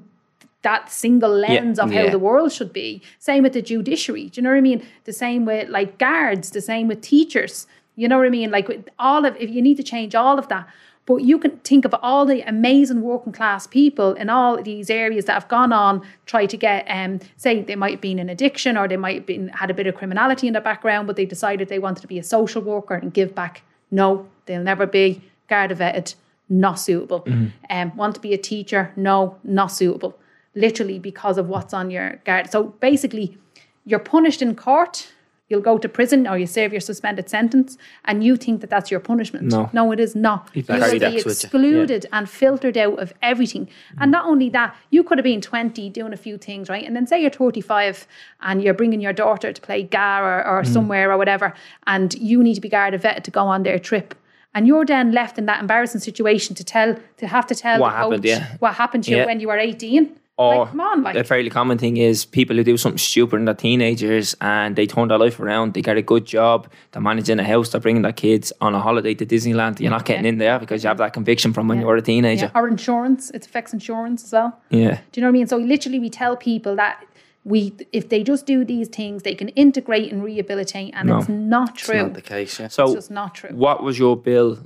that 0.63 0.91
single 0.91 1.31
lens 1.31 1.79
of 1.79 1.93
how 1.93 2.03
Yeah. 2.03 2.11
the 2.11 2.19
world 2.19 2.51
should 2.53 2.73
be. 2.73 3.01
Same 3.21 3.45
with 3.45 3.53
the 3.53 3.63
judiciary. 3.63 4.25
Do 4.31 4.41
you 4.41 4.43
know 4.43 4.51
what 4.51 4.59
I 4.59 4.61
mean? 4.61 4.83
The 5.05 5.13
same 5.13 5.45
with 5.45 5.69
like 5.69 5.99
guards, 5.99 6.51
the 6.51 6.61
same 6.61 6.89
with 6.89 7.01
teachers. 7.01 7.69
You 7.95 8.09
know 8.09 8.19
what 8.19 8.27
I 8.27 8.31
mean? 8.31 8.51
Like 8.51 8.67
with 8.67 8.89
all 8.99 9.25
of 9.25 9.37
if 9.39 9.51
you 9.51 9.63
need 9.63 9.77
to 9.77 9.83
change 9.85 10.15
all 10.17 10.39
of 10.39 10.49
that. 10.49 10.67
But 11.09 11.23
you 11.23 11.39
can 11.39 11.53
think 11.61 11.87
of 11.87 11.95
all 12.03 12.27
the 12.27 12.43
amazing 12.43 13.01
working 13.01 13.33
class 13.33 13.67
people 13.67 14.13
in 14.13 14.29
all 14.29 14.63
these 14.63 14.91
areas 14.91 15.25
that 15.25 15.33
have 15.33 15.49
gone 15.49 15.73
on, 15.73 16.03
try 16.27 16.45
to 16.45 16.57
get 16.57 16.85
um, 16.89 17.21
say 17.39 17.63
they 17.63 17.77
might 17.77 17.93
have 17.93 18.03
been 18.03 18.19
in 18.19 18.29
addiction 18.29 18.77
or 18.77 18.87
they 18.87 18.99
might 18.99 19.15
have 19.15 19.27
been 19.27 19.49
had 19.49 19.71
a 19.71 19.75
bit 19.75 19.87
of 19.87 19.95
criminality 19.95 20.47
in 20.47 20.53
their 20.53 20.61
background, 20.61 21.07
but 21.07 21.17
they 21.17 21.25
decided 21.25 21.69
they 21.69 21.79
wanted 21.79 22.03
to 22.03 22.07
be 22.07 22.19
a 22.19 22.23
social 22.23 22.61
worker 22.61 22.95
and 22.95 23.15
give 23.15 23.35
back. 23.35 23.63
No, 23.91 24.29
they'll 24.45 24.63
never 24.63 24.87
be 24.87 25.23
Garda 25.49 25.75
vetted, 25.75 26.15
not 26.51 26.79
suitable. 26.79 27.25
Um, 27.71 27.97
want 27.97 28.15
to 28.17 28.21
be 28.21 28.35
a 28.35 28.39
teacher? 28.39 28.93
No, 28.95 29.39
not 29.43 29.69
suitable 29.69 30.19
literally 30.55 30.99
because 30.99 31.39
of 31.39 31.49
what's 31.49 31.73
on 31.73 31.91
your 31.91 32.17
guard. 32.25 32.51
So 32.51 32.65
basically, 32.81 33.39
you're 33.87 33.99
punished 33.99 34.43
in 34.43 34.55
court. 34.57 35.09
You'll 35.49 35.63
go 35.63 35.79
to 35.79 35.89
prison 35.89 36.27
or 36.27 36.37
you 36.37 36.47
serve 36.47 36.73
your 36.73 36.81
suspended 36.81 37.31
sentence, 37.31 37.79
and 38.05 38.23
you 38.23 38.37
think 38.37 38.61
that 38.61 38.71
that's 38.71 38.91
your 38.91 39.01
punishment. 39.01 39.47
No. 39.47 39.71
no, 39.73 39.93
it 39.93 40.01
is 40.01 40.15
not. 40.15 40.51
You 40.53 40.63
will 40.69 40.91
be 40.91 40.99
that 40.99 41.15
with 41.15 41.25
you. 41.25 41.31
excluded 41.31 42.07
and 42.13 42.29
filtered 42.29 42.77
out 42.77 42.99
of 42.99 43.15
everything. 43.23 43.69
And 43.99 44.11
not 44.11 44.27
only 44.27 44.51
that, 44.51 44.77
you 44.91 45.03
could 45.03 45.19
have 45.19 45.25
been 45.25 45.41
20 45.41 45.89
doing 45.91 46.13
a 46.13 46.17
few 46.17 46.37
things, 46.37 46.69
right? 46.69 46.85
And 46.85 46.95
then 46.95 47.07
say 47.07 47.21
you're 47.21 47.31
35 47.31 48.07
and 48.43 48.63
you're 48.63 48.75
bringing 48.75 49.01
your 49.01 49.15
daughter 49.15 49.53
to 49.53 49.61
play 49.61 49.83
GAA 49.85 50.21
or, 50.21 50.47
or 50.47 50.63
mm. 50.63 50.67
somewhere 50.67 51.11
or 51.11 51.17
whatever, 51.17 51.55
and 51.87 52.13
you 52.15 52.43
need 52.43 52.55
to 52.55 52.61
be 52.61 52.69
Garda 52.69 52.99
vet 52.99 53.25
to 53.25 53.31
go 53.31 53.47
on 53.47 53.63
their 53.63 53.79
trip. 53.79 54.15
And 54.55 54.67
you're 54.67 54.85
then 54.85 55.13
left 55.13 55.39
in 55.39 55.47
that 55.47 55.61
embarrassing 55.61 56.01
situation 56.01 56.55
to 56.57 56.65
tell, 56.65 56.97
to 57.19 57.27
have 57.27 57.47
to 57.47 57.55
tell 57.55 57.81
What 57.81 57.93
happened, 57.95 58.25
yeah. 58.25 58.57
what 58.59 58.75
happened 58.75 59.05
to 59.05 59.11
you 59.11 59.19
Yeah. 59.19 59.27
when 59.27 59.41
you 59.41 59.49
were 59.49 59.59
18. 59.59 60.19
Or 60.39 60.61
like, 60.61 60.69
come 60.71 60.81
on, 60.81 61.03
like 61.03 61.17
a 61.17 61.25
fairly 61.25 61.51
common 61.51 61.79
thing 61.79 61.97
is 61.97 62.25
people 62.25 62.55
who 62.55 62.63
do 62.63 62.77
something 62.77 62.97
stupid 62.99 63.37
in 63.37 63.45
their 63.47 63.55
teenagers 63.57 64.37
and 64.41 64.77
they 64.77 64.87
turn 64.87 65.09
their 65.09 65.19
life 65.19 65.41
around. 65.41 65.75
They 65.75 65.83
get 65.83 65.97
a 65.97 66.03
good 66.03 66.27
job. 66.27 66.69
They're 66.93 67.03
managing 67.03 67.41
a 67.41 67.45
house. 67.45 67.71
They're 67.71 67.81
bringing 67.81 68.03
their 68.03 68.13
kids 68.13 68.53
on 68.61 68.73
a 68.73 68.81
holiday 68.81 69.15
to 69.15 69.27
Disneyland. 69.27 69.81
You're 69.81 69.91
not 69.91 70.05
getting 70.05 70.25
Yeah. 70.25 70.29
in 70.31 70.39
there 70.39 70.59
because 70.61 70.85
you 70.85 70.89
have 70.89 70.99
that 70.99 71.13
conviction 71.13 71.53
from 71.53 71.67
when 71.67 71.79
Yeah. 71.79 71.83
you 71.83 71.87
were 71.89 71.97
a 71.97 72.03
teenager. 72.03 72.53
Yeah, 72.55 72.61
or 72.61 72.69
insurance. 72.69 73.31
It 73.33 73.45
affects 73.47 73.73
insurance 73.73 74.23
as 74.23 74.33
well. 74.33 74.61
Yeah. 74.71 75.01
Do 75.11 75.21
you 75.21 75.23
know 75.23 75.27
what 75.27 75.31
I 75.31 75.39
mean? 75.39 75.47
So 75.49 75.57
literally, 75.57 75.99
we 75.99 76.09
tell 76.09 76.37
people 76.37 76.77
that 76.77 77.05
we, 77.45 77.73
if 77.93 78.09
they 78.09 78.23
just 78.23 78.47
do 78.47 78.65
these 78.65 78.87
things, 78.89 79.25
they 79.25 79.35
can 79.35 79.49
integrate 79.51 80.13
and 80.13 80.23
rehabilitate, 80.23 80.93
and 80.95 81.09
No. 81.09 81.19
it's 81.19 81.29
not 81.29 81.75
true. 81.77 82.03
Not 82.03 82.15
the 82.15 82.21
case, 82.23 82.61
yeah. 82.61 82.69
So, 82.69 82.85
it's 82.85 82.95
just 82.95 83.11
not 83.11 83.35
true. 83.35 83.51
what 83.55 83.83
was 83.83 83.99
your 83.99 84.17
bill 84.17 84.59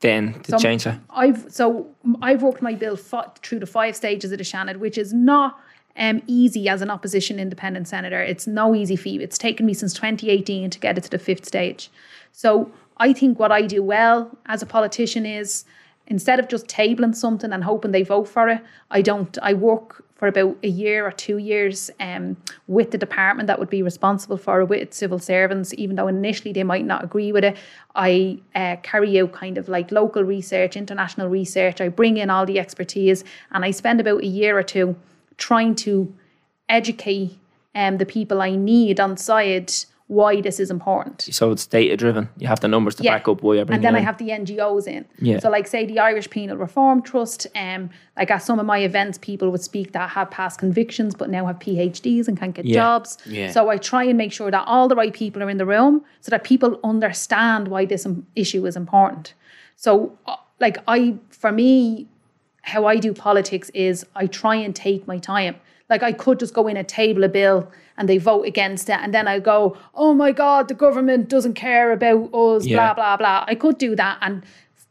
then 0.00 0.34
to 0.42 0.52
So 0.52 0.58
change 0.58 0.84
that? 0.84 1.00
I've 1.10 1.46
so 1.48 1.86
I've 2.20 2.42
worked 2.42 2.62
my 2.62 2.74
bill 2.74 2.96
fi- 2.96 3.30
through 3.42 3.60
the 3.60 3.66
five 3.66 3.96
stages 3.96 4.32
of 4.32 4.38
the 4.38 4.44
Seanad, 4.44 4.76
which 4.76 4.98
is 4.98 5.12
not 5.12 5.58
um, 5.96 6.22
easy 6.26 6.68
as 6.68 6.82
an 6.82 6.90
opposition 6.90 7.38
independent 7.38 7.88
senator. 7.88 8.20
It's 8.20 8.46
no 8.46 8.74
easy 8.74 8.96
feat. 8.96 9.20
It's 9.20 9.38
taken 9.38 9.64
me 9.66 9.74
since 9.74 9.94
2018 9.94 10.70
to 10.70 10.78
get 10.78 10.98
it 10.98 11.04
to 11.04 11.10
the 11.10 11.18
fifth 11.18 11.44
stage. 11.44 11.90
So 12.32 12.70
I 12.96 13.12
think 13.12 13.38
what 13.38 13.52
I 13.52 13.62
do 13.62 13.82
well 13.82 14.36
as 14.46 14.62
a 14.62 14.66
politician 14.66 15.24
is 15.24 15.64
instead 16.06 16.38
of 16.38 16.48
just 16.48 16.66
tabling 16.66 17.14
something 17.14 17.52
and 17.52 17.64
hoping 17.64 17.92
they 17.92 18.02
vote 18.02 18.28
for 18.28 18.48
it, 18.48 18.60
I 18.90 19.02
don't. 19.02 19.36
I 19.42 19.54
work 19.54 20.03
for 20.14 20.28
about 20.28 20.56
a 20.62 20.68
year 20.68 21.06
or 21.06 21.10
two 21.10 21.38
years 21.38 21.90
um, 21.98 22.36
with 22.68 22.92
the 22.92 22.98
department 22.98 23.46
that 23.48 23.58
would 23.58 23.70
be 23.70 23.82
responsible 23.82 24.36
for 24.36 24.60
it, 24.60 24.68
with 24.68 24.94
civil 24.94 25.18
servants, 25.18 25.74
even 25.74 25.96
though 25.96 26.06
initially 26.06 26.52
they 26.52 26.62
might 26.62 26.84
not 26.84 27.02
agree 27.02 27.32
with 27.32 27.44
it. 27.44 27.56
I 27.94 28.38
uh, 28.54 28.76
carry 28.82 29.20
out 29.20 29.32
kind 29.32 29.58
of 29.58 29.68
like 29.68 29.90
local 29.90 30.22
research, 30.22 30.76
international 30.76 31.28
research. 31.28 31.80
I 31.80 31.88
bring 31.88 32.16
in 32.16 32.30
all 32.30 32.46
the 32.46 32.60
expertise 32.60 33.24
and 33.50 33.64
I 33.64 33.72
spend 33.72 34.00
about 34.00 34.22
a 34.22 34.26
year 34.26 34.56
or 34.56 34.62
two 34.62 34.96
trying 35.36 35.74
to 35.76 36.14
educate 36.68 37.36
um, 37.74 37.98
the 37.98 38.06
people 38.06 38.40
I 38.40 38.54
need 38.54 39.00
on 39.00 39.16
side 39.16 39.72
why 40.08 40.40
this 40.42 40.60
is 40.60 40.70
important. 40.70 41.22
So 41.22 41.50
it's 41.50 41.66
data 41.66 41.96
driven. 41.96 42.28
You 42.36 42.46
have 42.46 42.60
the 42.60 42.68
numbers 42.68 42.94
to 42.96 43.02
back 43.02 43.26
up 43.26 43.42
why 43.42 43.54
you're 43.54 43.64
bringing 43.64 43.84
And 43.86 43.96
then 43.96 43.96
I 43.96 44.04
have 44.04 44.18
the 44.18 44.28
NGOs 44.28 44.86
in. 44.86 45.06
Yeah. 45.18 45.38
So 45.38 45.48
like 45.48 45.66
say 45.66 45.86
the 45.86 45.98
Irish 45.98 46.28
Penal 46.28 46.58
Reform 46.58 47.00
Trust, 47.00 47.46
um, 47.56 47.88
like 48.16 48.30
at 48.30 48.38
some 48.42 48.58
of 48.58 48.66
my 48.66 48.78
events, 48.80 49.16
people 49.16 49.48
would 49.50 49.62
speak 49.62 49.92
that 49.92 50.10
have 50.10 50.30
past 50.30 50.58
convictions 50.58 51.14
but 51.14 51.30
now 51.30 51.46
have 51.46 51.58
PhDs 51.58 52.28
and 52.28 52.38
can't 52.38 52.54
get 52.54 52.66
Yeah. 52.66 52.74
jobs. 52.74 53.16
Yeah. 53.24 53.50
So 53.50 53.70
I 53.70 53.78
try 53.78 54.04
and 54.04 54.18
make 54.18 54.32
sure 54.32 54.50
that 54.50 54.64
all 54.66 54.88
the 54.88 54.94
right 54.96 55.12
people 55.12 55.42
are 55.42 55.48
in 55.48 55.56
the 55.56 55.66
room 55.66 56.04
so 56.20 56.30
that 56.30 56.44
people 56.44 56.78
understand 56.84 57.68
why 57.68 57.86
this 57.86 58.06
issue 58.36 58.66
is 58.66 58.76
important. 58.76 59.32
So 59.76 60.18
uh, 60.26 60.36
like 60.60 60.76
I, 60.86 61.16
for 61.30 61.50
me, 61.50 62.08
how 62.60 62.84
I 62.86 62.96
do 62.96 63.14
politics 63.14 63.70
is 63.74 64.04
I 64.14 64.26
try 64.26 64.54
and 64.56 64.76
take 64.76 65.06
my 65.06 65.18
time. 65.18 65.56
Like 65.90 66.02
I 66.02 66.12
could 66.12 66.38
just 66.38 66.54
go 66.54 66.66
in 66.66 66.76
and 66.76 66.88
table 66.88 67.24
a 67.24 67.28
bill 67.28 67.70
and 67.96 68.08
they 68.08 68.18
vote 68.18 68.46
against 68.46 68.88
it, 68.88 68.98
and 69.00 69.14
then 69.14 69.28
I 69.28 69.38
go, 69.38 69.76
"Oh 69.94 70.14
my 70.14 70.32
God, 70.32 70.68
the 70.68 70.74
government 70.74 71.28
doesn't 71.28 71.54
care 71.54 71.92
about 71.92 72.34
us." 72.34 72.66
Yeah. 72.66 72.76
Blah 72.76 72.94
blah 72.94 73.16
blah. 73.16 73.44
I 73.46 73.54
could 73.54 73.78
do 73.78 73.94
that, 73.96 74.18
and 74.20 74.42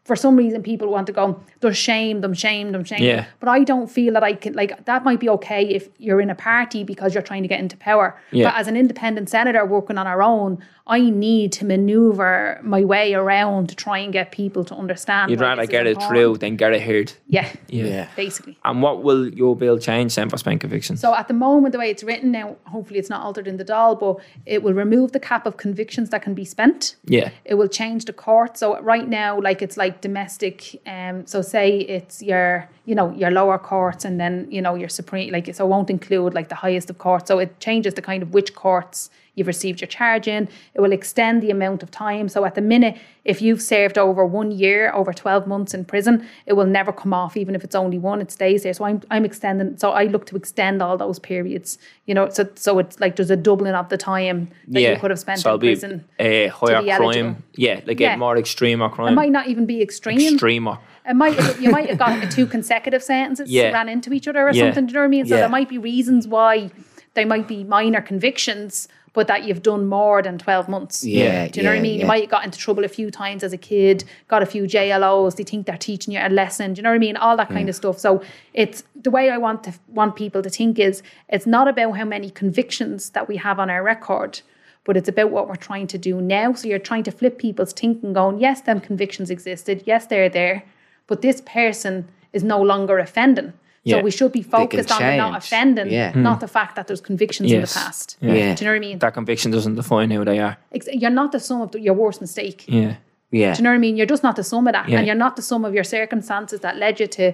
for 0.03 0.15
some 0.15 0.35
reason, 0.35 0.61
people 0.61 0.89
want 0.89 1.07
to 1.07 1.13
go, 1.13 1.39
"There's 1.61 1.77
shame 1.77 2.21
them, 2.21 2.33
shame 2.33 2.71
them, 2.71 2.83
shame." 2.83 3.01
Yeah. 3.01 3.15
them. 3.15 3.25
But 3.39 3.49
I 3.49 3.63
don't 3.63 3.87
feel 3.87 4.13
that 4.13 4.23
I 4.23 4.33
can 4.33 4.53
like 4.53 4.85
that. 4.85 5.03
Might 5.03 5.19
be 5.19 5.29
okay 5.29 5.65
if 5.65 5.89
you're 5.97 6.19
in 6.19 6.29
a 6.29 6.35
party 6.35 6.83
because 6.83 7.13
you're 7.13 7.23
trying 7.23 7.43
to 7.43 7.47
get 7.47 7.59
into 7.59 7.77
power. 7.77 8.19
Yeah. 8.31 8.49
But 8.49 8.59
as 8.59 8.67
an 8.67 8.75
independent 8.75 9.29
senator 9.29 9.65
working 9.65 9.97
on 9.97 10.05
our 10.05 10.21
own, 10.21 10.59
I 10.85 10.99
need 10.99 11.53
to 11.53 11.65
maneuver 11.65 12.59
my 12.61 12.83
way 12.83 13.13
around 13.13 13.69
to 13.69 13.75
try 13.75 13.99
and 13.99 14.11
get 14.11 14.31
people 14.31 14.65
to 14.65 14.75
understand. 14.75 15.31
You'd 15.31 15.39
rather 15.39 15.61
this 15.61 15.69
is 15.69 15.71
get 15.71 15.87
it 15.87 15.91
important. 15.91 16.11
through 16.11 16.37
than 16.39 16.57
get 16.57 16.73
it 16.73 16.81
heard. 16.81 17.13
Yeah. 17.27 17.49
Yeah. 17.69 17.85
yeah 17.85 18.07
Basically. 18.17 18.57
And 18.65 18.81
what 18.81 19.03
will 19.03 19.29
your 19.29 19.55
bill 19.55 19.79
change 19.79 20.15
then 20.15 20.29
for 20.29 20.37
spent 20.37 20.59
convictions? 20.59 20.99
So 20.99 21.15
at 21.15 21.29
the 21.29 21.33
moment, 21.33 21.71
the 21.71 21.79
way 21.79 21.89
it's 21.89 22.03
written 22.03 22.31
now, 22.31 22.57
hopefully 22.65 22.99
it's 22.99 23.09
not 23.09 23.21
altered 23.21 23.47
in 23.47 23.55
the 23.55 23.63
Dáil, 23.63 23.97
but 23.97 24.17
it 24.45 24.61
will 24.61 24.73
remove 24.73 25.13
the 25.13 25.19
cap 25.21 25.45
of 25.45 25.55
convictions 25.55 26.09
that 26.09 26.21
can 26.21 26.33
be 26.33 26.43
spent. 26.43 26.97
yeah. 27.05 27.29
It 27.45 27.55
will 27.55 27.69
change 27.69 28.05
the 28.05 28.13
court. 28.13 28.57
So 28.57 28.79
right 28.81 29.07
now, 29.07 29.39
like 29.39 29.61
it's 29.61 29.77
like 29.77 29.92
domestic. 30.01 30.81
Um, 30.85 31.25
so 31.25 31.41
say 31.41 31.77
it's 31.79 32.21
your 32.21 32.69
you 32.85 32.95
know, 32.95 33.11
your 33.11 33.31
lower 33.31 33.57
courts 33.57 34.03
and 34.03 34.19
then, 34.19 34.47
you 34.51 34.61
know, 34.61 34.75
your 34.75 34.89
supreme, 34.89 35.31
like, 35.31 35.53
so 35.55 35.65
it 35.65 35.69
won't 35.69 35.89
include 35.89 36.33
like 36.33 36.49
the 36.49 36.55
highest 36.55 36.89
of 36.89 36.97
courts. 36.97 37.27
So 37.29 37.39
it 37.39 37.59
changes 37.59 37.93
the 37.93 38.01
kind 38.01 38.21
of 38.21 38.33
which 38.33 38.53
courts 38.55 39.09
you've 39.35 39.47
received 39.47 39.81
your 39.81 39.87
charge 39.87 40.27
in. 40.27 40.47
It 40.73 40.81
will 40.81 40.91
extend 40.91 41.41
the 41.41 41.49
amount 41.49 41.81
of 41.83 41.89
time. 41.91 42.29
So 42.29 42.45
at 42.45 42.55
the 42.55 42.61
minute, 42.61 42.97
if 43.25 43.41
you've 43.41 43.61
served 43.61 43.97
over 43.97 44.25
one 44.25 44.51
year, 44.51 44.91
over 44.93 45.11
12 45.13 45.47
months 45.47 45.73
in 45.73 45.85
prison, 45.85 46.27
it 46.45 46.53
will 46.53 46.65
never 46.65 46.91
come 46.91 47.13
off, 47.13 47.35
even 47.37 47.55
if 47.55 47.63
it's 47.63 47.73
only 47.75 47.97
one, 47.97 48.21
it 48.21 48.31
stays 48.31 48.63
there. 48.63 48.73
So 48.73 48.85
I'm, 48.85 49.01
I'm 49.09 49.25
extending, 49.25 49.77
so 49.77 49.91
I 49.91 50.03
look 50.05 50.25
to 50.27 50.35
extend 50.35 50.81
all 50.81 50.97
those 50.97 51.19
periods, 51.19 51.77
you 52.05 52.13
know, 52.13 52.29
so, 52.29 52.47
so 52.55 52.79
it's 52.79 52.99
like 52.99 53.15
there's 53.15 53.31
a 53.31 53.35
doubling 53.37 53.73
of 53.73 53.89
the 53.89 53.97
time 53.97 54.49
that 54.67 54.81
you 54.81 54.97
could 54.97 55.09
have 55.09 55.19
spent 55.19 55.39
so 55.39 55.53
in 55.55 55.59
prison. 55.59 56.05
Uh, 56.19 56.23
a 56.23 56.47
higher 56.47 56.81
be 56.81 56.91
eligible. 56.91 57.11
crime. 57.33 57.43
Yeah, 57.55 57.79
like 57.85 57.99
Yeah. 57.99 58.15
a 58.15 58.17
more 58.17 58.37
extreme 58.37 58.81
or 58.81 58.87
It 58.87 58.91
crime. 58.91 59.15
might 59.15 59.31
not 59.31 59.47
even 59.47 59.65
be 59.65 59.81
extreme. 59.81 60.19
Extremer. 60.19 60.77
It 61.05 61.15
might 61.15 61.59
you 61.59 61.69
might 61.69 61.89
have 61.89 61.97
got 61.97 62.31
two 62.31 62.45
consecutive 62.45 63.03
sentences 63.03 63.49
Yeah. 63.49 63.71
ran 63.71 63.89
into 63.89 64.13
each 64.13 64.27
other 64.27 64.47
or 64.47 64.51
Yeah. 64.51 64.65
something. 64.67 64.85
Do 64.85 64.91
you 64.91 64.93
know 64.95 64.99
what 65.01 65.05
I 65.05 65.09
mean? 65.09 65.25
So 65.25 65.35
Yeah. 65.35 65.41
there 65.41 65.49
might 65.49 65.67
be 65.69 65.77
reasons 65.77 66.27
why 66.27 66.71
they 67.13 67.25
might 67.25 67.47
be 67.47 67.63
minor 67.63 68.01
convictions, 68.01 68.87
but 69.13 69.27
that 69.27 69.45
you've 69.45 69.63
done 69.63 69.85
more 69.85 70.21
than 70.21 70.37
twelve 70.37 70.67
months. 70.67 71.03
Yeah, 71.03 71.47
Do 71.47 71.59
you 71.59 71.63
know 71.63 71.71
what 71.71 71.77
I 71.77 71.81
mean? 71.81 71.95
yeah. 71.95 72.01
You 72.01 72.07
might 72.07 72.23
have 72.23 72.29
got 72.31 72.45
into 72.45 72.57
trouble 72.57 72.83
a 72.83 72.87
few 72.87 73.09
times 73.11 73.43
as 73.43 73.53
a 73.53 73.57
kid, 73.57 74.03
got 74.27 74.43
a 74.43 74.45
few 74.45 74.63
JLOs. 74.63 75.35
They 75.35 75.43
think 75.43 75.65
they're 75.65 75.77
teaching 75.77 76.13
you 76.13 76.19
a 76.19 76.29
lesson. 76.29 76.73
Do 76.73 76.79
you 76.79 76.83
know 76.83 76.89
what 76.89 76.95
I 76.95 76.99
mean? 76.99 77.17
All 77.17 77.37
that 77.37 77.49
kind 77.49 77.69
of 77.69 77.75
mm. 77.75 77.77
stuff. 77.77 77.99
So 77.99 78.21
it's 78.53 78.83
the 79.01 79.11
way 79.11 79.29
I 79.29 79.37
want 79.37 79.63
to 79.65 79.73
want 79.87 80.15
people 80.15 80.41
to 80.41 80.49
think 80.49 80.79
is 80.79 81.03
it's 81.29 81.45
not 81.45 81.67
about 81.67 81.97
how 81.97 82.05
many 82.05 82.29
convictions 82.29 83.11
that 83.11 83.27
we 83.27 83.37
have 83.37 83.59
on 83.59 83.69
our 83.69 83.83
record. 83.83 84.41
But 84.85 84.97
it's 84.97 85.07
about 85.07 85.31
what 85.31 85.47
we're 85.47 85.55
trying 85.55 85.87
to 85.87 85.97
do 85.97 86.19
now. 86.19 86.51
So 86.51 86.67
you're 86.67 86.77
trying 86.77 87.03
to 87.03 87.11
flip 87.11 87.37
people's 87.37 87.71
thinking, 87.71 88.11
going, 88.11 88.39
yes, 88.39 88.59
them 88.59 88.81
convictions 88.81 89.29
existed. 89.29 89.83
Yes, 89.85 90.07
they're 90.07 90.27
there 90.27 90.65
but 91.07 91.21
this 91.21 91.41
person 91.41 92.07
is 92.31 92.43
no 92.43 92.61
longer 92.61 92.99
offending. 92.99 93.53
Yeah. 93.83 93.97
So 93.97 94.03
we 94.03 94.11
should 94.11 94.31
be 94.31 94.41
focused 94.41 94.91
on 94.91 95.01
the 95.01 95.17
not 95.17 95.37
offending, 95.37 95.91
Yeah. 95.91 96.13
not 96.15 96.35
hmm. 96.35 96.39
the 96.39 96.47
fact 96.47 96.75
that 96.75 96.87
there's 96.87 97.01
convictions 97.01 97.51
in 97.51 97.61
the 97.61 97.67
past. 97.67 98.17
Yeah. 98.21 98.33
Yeah. 98.33 98.55
Do 98.55 98.63
you 98.63 98.67
know 98.67 98.73
what 98.73 98.77
I 98.77 98.87
mean? 98.89 98.99
That 98.99 99.13
conviction 99.13 99.51
doesn't 99.51 99.75
define 99.75 100.09
who 100.09 100.23
they 100.23 100.39
are. 100.39 100.57
Ex- 100.71 100.87
You're 100.93 101.09
not 101.09 101.31
the 101.33 101.39
sum 101.39 101.61
of 101.61 101.71
the, 101.71 101.81
your 101.81 101.93
worst 101.93 102.21
mistake. 102.21 102.63
Yeah. 102.67 102.95
Yeah. 103.31 103.53
Do 103.53 103.59
you 103.59 103.63
know 103.63 103.71
what 103.71 103.75
I 103.75 103.79
mean? 103.79 103.97
You're 103.97 104.05
just 104.05 104.23
not 104.23 104.35
the 104.35 104.43
sum 104.43 104.67
of 104.67 104.73
that. 104.73 104.87
Yeah. 104.87 104.99
And 104.99 105.07
you're 105.07 105.15
not 105.15 105.35
the 105.35 105.41
sum 105.41 105.65
of 105.65 105.73
your 105.73 105.83
circumstances 105.83 106.61
that 106.61 106.77
led 106.77 106.99
you 106.99 107.07
to 107.07 107.33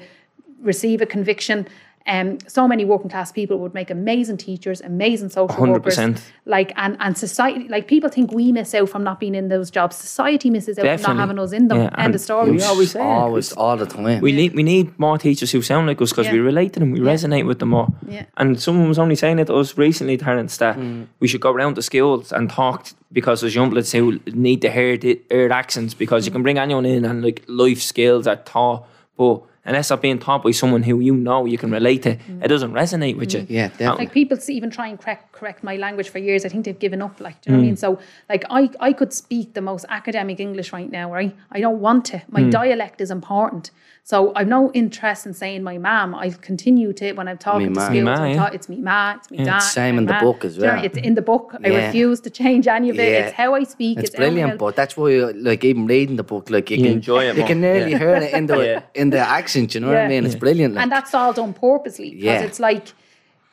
receive 0.62 1.02
a 1.02 1.06
conviction. 1.06 1.68
Um, 2.08 2.40
so 2.48 2.68
many 2.68 2.86
working 2.86 3.10
class 3.10 3.32
people 3.32 3.60
would 3.60 3.74
make 3.76 3.92
amazing 3.92 4.38
teachers, 4.38 4.82
amazing 4.82 5.30
social 5.30 5.68
workers. 5.68 5.96
100%. 5.98 6.20
Like 6.46 6.74
and 6.76 6.98
and 7.00 7.16
society, 7.16 7.68
like 7.70 7.88
people 7.88 8.10
think 8.10 8.32
we 8.32 8.52
miss 8.52 8.74
out 8.74 8.90
from 8.90 9.04
not 9.04 9.20
being 9.20 9.36
in 9.36 9.50
those 9.50 9.70
jobs. 9.70 9.96
Society 9.98 10.50
misses 10.50 10.80
out 10.80 11.00
from 11.00 11.16
not 11.18 11.22
having 11.22 11.38
us 11.38 11.52
in 11.52 11.68
them. 11.68 11.78
Yeah, 11.82 11.90
End 12.04 12.16
of 12.16 12.22
story. 12.22 12.52
we 12.52 12.64
always 12.64 12.92
say 12.92 13.00
always, 13.02 13.52
all 13.54 13.78
the 13.78 13.86
time. 13.86 14.22
We 14.22 14.32
need 14.32 14.56
we 14.56 14.64
need 14.64 14.98
more 14.98 15.18
teachers 15.20 15.52
who 15.52 15.62
sound 15.62 15.86
like 15.88 16.02
us 16.02 16.10
because 16.12 16.32
we 16.32 16.40
relate 16.40 16.74
to 16.74 16.80
them, 16.80 16.92
we 16.92 17.00
resonate 17.00 17.46
with 17.46 17.60
them 17.60 17.70
more. 17.70 17.90
Yeah. 18.08 18.26
And 18.38 18.60
someone 18.60 18.88
was 18.88 18.98
only 18.98 19.16
saying 19.16 19.38
it 19.38 19.46
to 19.46 19.56
us 19.56 19.78
recently, 19.78 20.18
Terence, 20.18 20.58
that 20.58 20.78
Mm. 20.78 21.08
we 21.20 21.28
should 21.28 21.42
go 21.42 21.52
around 21.52 21.76
the 21.76 21.84
schools 21.84 22.32
and 22.32 22.50
talk 22.50 22.86
t- 22.86 22.96
because 23.12 23.42
there's 23.42 23.54
young 23.54 23.70
bloods 23.70 23.92
who 23.92 24.20
need 24.34 24.62
to 24.62 24.72
hear 24.72 24.98
the 24.98 25.22
hear 25.30 25.52
accents 25.52 25.94
because 25.94 26.26
you 26.26 26.32
can 26.32 26.42
bring 26.42 26.58
anyone 26.58 26.86
in 26.86 27.06
and 27.06 27.24
like 27.24 27.44
life 27.48 27.82
skills 27.82 28.26
are 28.26 28.38
taught, 28.38 28.88
but 29.18 29.42
unless 29.70 29.88
they're 29.90 29.98
being 29.98 30.20
taught 30.20 30.42
by 30.44 30.52
someone 30.52 30.84
who 30.84 31.00
you 31.00 31.16
know 31.16 31.46
you 31.46 31.58
can 31.64 31.72
relate 31.72 32.02
to, 32.08 32.16
mm. 32.16 32.44
it 32.44 32.48
doesn't 32.54 32.74
resonate 32.74 33.16
with 33.18 33.34
you. 33.34 33.42
Mm. 33.42 33.46
Yeah, 33.50 33.66
um, 33.66 33.72
definitely. 33.78 34.06
like 34.06 34.14
people 34.14 34.38
s- 34.38 34.50
even 34.50 34.70
try 34.78 34.88
and 34.88 35.00
correct 35.00 35.32
correct 35.32 35.64
my 35.64 35.76
language 35.86 36.10
for 36.10 36.20
years. 36.28 36.44
I 36.46 36.50
think 36.50 36.66
they've 36.66 36.84
given 36.88 37.02
up. 37.02 37.22
Like, 37.22 37.38
do 37.42 37.46
you 37.46 37.52
know 37.52 37.60
what 37.60 37.64
I 37.64 37.66
mm. 37.66 37.70
mean? 37.70 37.78
So, 37.78 38.00
like, 38.34 38.44
I 38.50 38.70
I 38.90 38.92
could 39.00 39.14
speak 39.14 39.54
the 39.54 39.62
most 39.72 39.86
academic 40.00 40.40
English 40.48 40.74
right 40.74 40.92
now, 41.00 41.08
right? 41.20 41.34
I 41.52 41.60
don't 41.66 41.80
want 41.88 42.02
to. 42.12 42.18
My 42.38 42.44
dialect 42.60 43.00
is 43.06 43.12
important. 43.12 43.72
So 44.12 44.18
I've 44.36 44.48
no 44.48 44.62
interest 44.82 45.28
in 45.28 45.34
saying 45.36 45.62
my 45.62 45.78
mom. 45.78 46.16
I 46.16 46.28
continue 46.32 46.92
to 46.94 47.08
when 47.18 47.28
I'm 47.28 47.38
talking 47.38 47.68
to 47.76 47.80
ma. 47.80 47.86
schools. 47.86 48.04
Ma, 48.06 48.26
yeah. 48.26 48.36
ta- 48.42 48.52
it's 48.58 48.68
me 48.74 48.78
ma, 48.90 49.00
it's 49.18 49.30
me 49.34 49.38
dad. 49.50 49.60
Same 49.60 49.96
my 49.96 50.02
in 50.02 50.06
the 50.08 50.14
ma. 50.14 50.22
book 50.28 50.40
as 50.48 50.56
Do 50.56 50.62
you 50.62 50.68
know, 50.68 50.76
well. 50.78 50.86
It's 50.88 50.98
in 51.10 51.14
the 51.20 51.26
book. 51.32 51.46
I 51.64 51.70
refuse 51.84 52.20
to 52.26 52.30
change 52.42 52.66
any 52.78 52.90
of 52.94 52.98
it. 52.98 53.08
Yeah. 53.12 53.20
It's 53.28 53.36
how 53.42 53.50
I 53.60 53.64
speak. 53.76 53.96
It's 54.00 54.16
how 54.16 54.24
I- 54.24 54.26
brilliant, 54.26 54.58
but 54.64 54.74
that's 54.80 54.96
why, 54.98 55.12
like, 55.50 55.64
even 55.72 55.84
reading 55.94 56.16
the 56.22 56.28
book, 56.34 56.50
like, 56.56 56.66
you, 56.72 56.78
You 56.78 56.84
can 56.86 56.94
enjoy 56.94 57.22
it 57.30 57.34
You 57.36 57.42
more. 57.42 57.48
can 57.52 57.62
nearly 57.68 57.92
Yeah. 57.92 58.00
hear 58.04 58.16
it 58.26 58.34
in 58.40 58.46
the 58.52 58.58
Yeah. 58.70 59.02
in 59.02 59.08
the 59.16 59.20
accent. 59.40 59.59
You 59.76 59.82
know 59.82 59.88
what 59.88 59.98
I 59.98 60.08
mean? 60.08 60.26
It's 60.26 60.36
brilliant. 60.36 60.74
Like. 60.76 60.84
and 60.84 60.92
that's 60.92 61.14
all 61.14 61.34
done 61.34 61.54
purposely 61.54 62.10
because 62.12 62.24
Yeah. 62.42 62.42
it's 62.50 62.60
like 62.60 62.86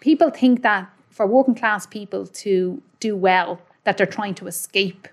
people 0.00 0.30
think 0.30 0.62
that 0.62 0.82
for 1.10 1.26
working 1.26 1.54
class 1.54 1.86
people 1.86 2.26
to 2.44 2.82
do 3.00 3.16
well 3.16 3.50
that 3.84 3.96
they're 3.96 4.06
trying 4.18 4.34
to 4.40 4.46
escape 4.46 5.08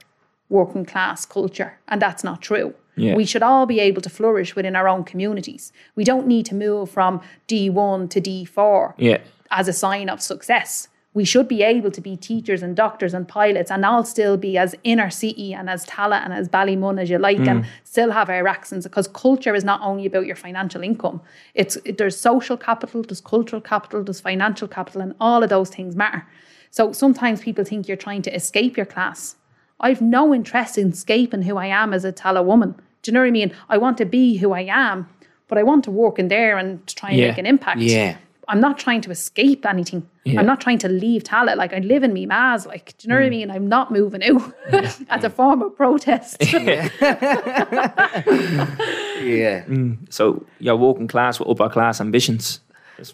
working 0.50 0.86
class 0.86 1.26
culture 1.26 1.72
and 1.88 2.02
that's 2.02 2.24
not 2.24 2.42
true 2.42 2.70
Yeah. 2.96 3.16
we 3.16 3.26
should 3.26 3.44
all 3.50 3.66
be 3.66 3.80
able 3.80 4.02
to 4.02 4.10
flourish 4.10 4.56
within 4.58 4.76
our 4.76 4.88
own 4.94 5.04
communities 5.04 5.72
we 5.96 6.04
don't 6.04 6.28
need 6.28 6.46
to 6.52 6.56
move 6.56 6.90
from 6.98 7.22
d1 7.48 8.10
to 8.14 8.20
d4 8.22 8.94
Yeah. 8.98 9.18
as 9.60 9.68
a 9.68 9.74
sign 9.74 10.10
of 10.10 10.22
success. 10.22 10.88
We 11.16 11.26
should 11.26 11.48
be 11.48 11.62
able 11.62 11.92
to 11.92 12.02
be 12.02 12.16
teachers 12.18 12.64
and 12.64 12.76
doctors 12.76 13.14
and 13.14 13.28
pilots 13.28 13.70
and 13.70 13.86
all 13.86 14.04
still 14.04 14.36
be 14.36 14.58
as 14.58 14.74
inner 14.84 15.12
city 15.12 15.54
and 15.54 15.70
as 15.70 15.86
Tallaght 15.86 16.24
and 16.26 16.34
as 16.34 16.50
Ballymun 16.50 17.00
as 17.00 17.10
you 17.10 17.20
like 17.20 17.38
and 17.40 17.64
mm. 17.64 17.68
still 17.84 18.10
have 18.12 18.30
our 18.32 18.48
accents 18.48 18.88
because 18.88 19.08
culture 19.10 19.54
is 19.54 19.64
not 19.64 19.80
only 19.82 20.08
about 20.08 20.26
your 20.26 20.36
financial 20.36 20.82
income. 20.82 21.22
It's 21.54 21.76
it- 21.86 21.98
there's 22.00 22.18
social 22.20 22.58
capital, 22.58 23.04
there's 23.04 23.22
cultural 23.22 23.62
capital, 23.62 24.04
there's 24.04 24.20
financial 24.22 24.68
capital 24.68 25.02
and 25.02 25.14
all 25.20 25.44
of 25.44 25.50
those 25.50 25.70
things 25.70 25.96
matter. 25.96 26.26
So 26.72 26.92
sometimes 26.92 27.42
people 27.42 27.64
think 27.64 27.88
you're 27.88 27.96
trying 27.98 28.24
to 28.24 28.36
escape 28.36 28.76
your 28.76 28.88
class. 28.88 29.36
I've 29.80 30.02
no 30.02 30.34
interest 30.34 30.78
in 30.80 30.90
escaping 30.90 31.44
who 31.44 31.58
I 31.58 31.68
am 31.68 31.94
as 31.94 32.06
a 32.06 32.12
Tallaght 32.12 32.46
woman. 32.46 32.72
Do 33.04 33.12
you 33.12 33.14
know 33.14 33.20
what 33.20 33.28
I 33.28 33.32
mean? 33.32 33.54
I 33.70 33.78
want 33.78 33.98
to 34.00 34.06
be 34.06 34.38
who 34.38 34.54
I 34.54 34.62
am, 34.62 35.08
but 35.48 35.58
I 35.60 35.64
want 35.64 35.84
to 35.84 35.92
work 35.92 36.18
in 36.18 36.30
there 36.30 36.58
and 36.58 36.86
try 36.88 37.10
and 37.10 37.20
Yeah. 37.20 37.28
make 37.28 37.38
an 37.38 37.46
impact. 37.46 37.82
Yeah. 37.82 38.16
I'm 38.48 38.60
not 38.60 38.78
trying 38.78 39.02
to 39.02 39.12
escape 39.12 39.66
anything. 39.66 40.08
Yeah. 40.26 40.40
I'm 40.40 40.46
not 40.46 40.62
trying 40.62 40.78
to 40.80 40.90
leave 40.90 41.24
Tallaght. 41.24 41.58
Like 41.58 41.74
I 41.74 41.80
live 41.80 42.04
in 42.04 42.14
me 42.14 42.26
Maz. 42.26 42.66
Like, 42.66 42.98
do 42.98 43.06
you 43.06 43.10
know 43.10 43.16
what 43.16 43.26
I 43.26 43.28
mm. 43.28 43.32
mean? 43.32 43.52
I'm 43.52 43.68
not 43.68 43.92
moving 43.92 44.24
out 44.24 44.54
as 45.10 45.24
a 45.24 45.30
form 45.30 45.62
of 45.62 45.76
protest. 45.76 46.38
yeah. 46.54 46.90
Mm. 49.24 49.98
So 50.10 50.46
you're 50.60 50.76
working 50.76 51.08
class 51.08 51.40
with 51.40 51.48
upper 51.48 51.70
class 51.70 52.02
ambitions. 52.02 52.60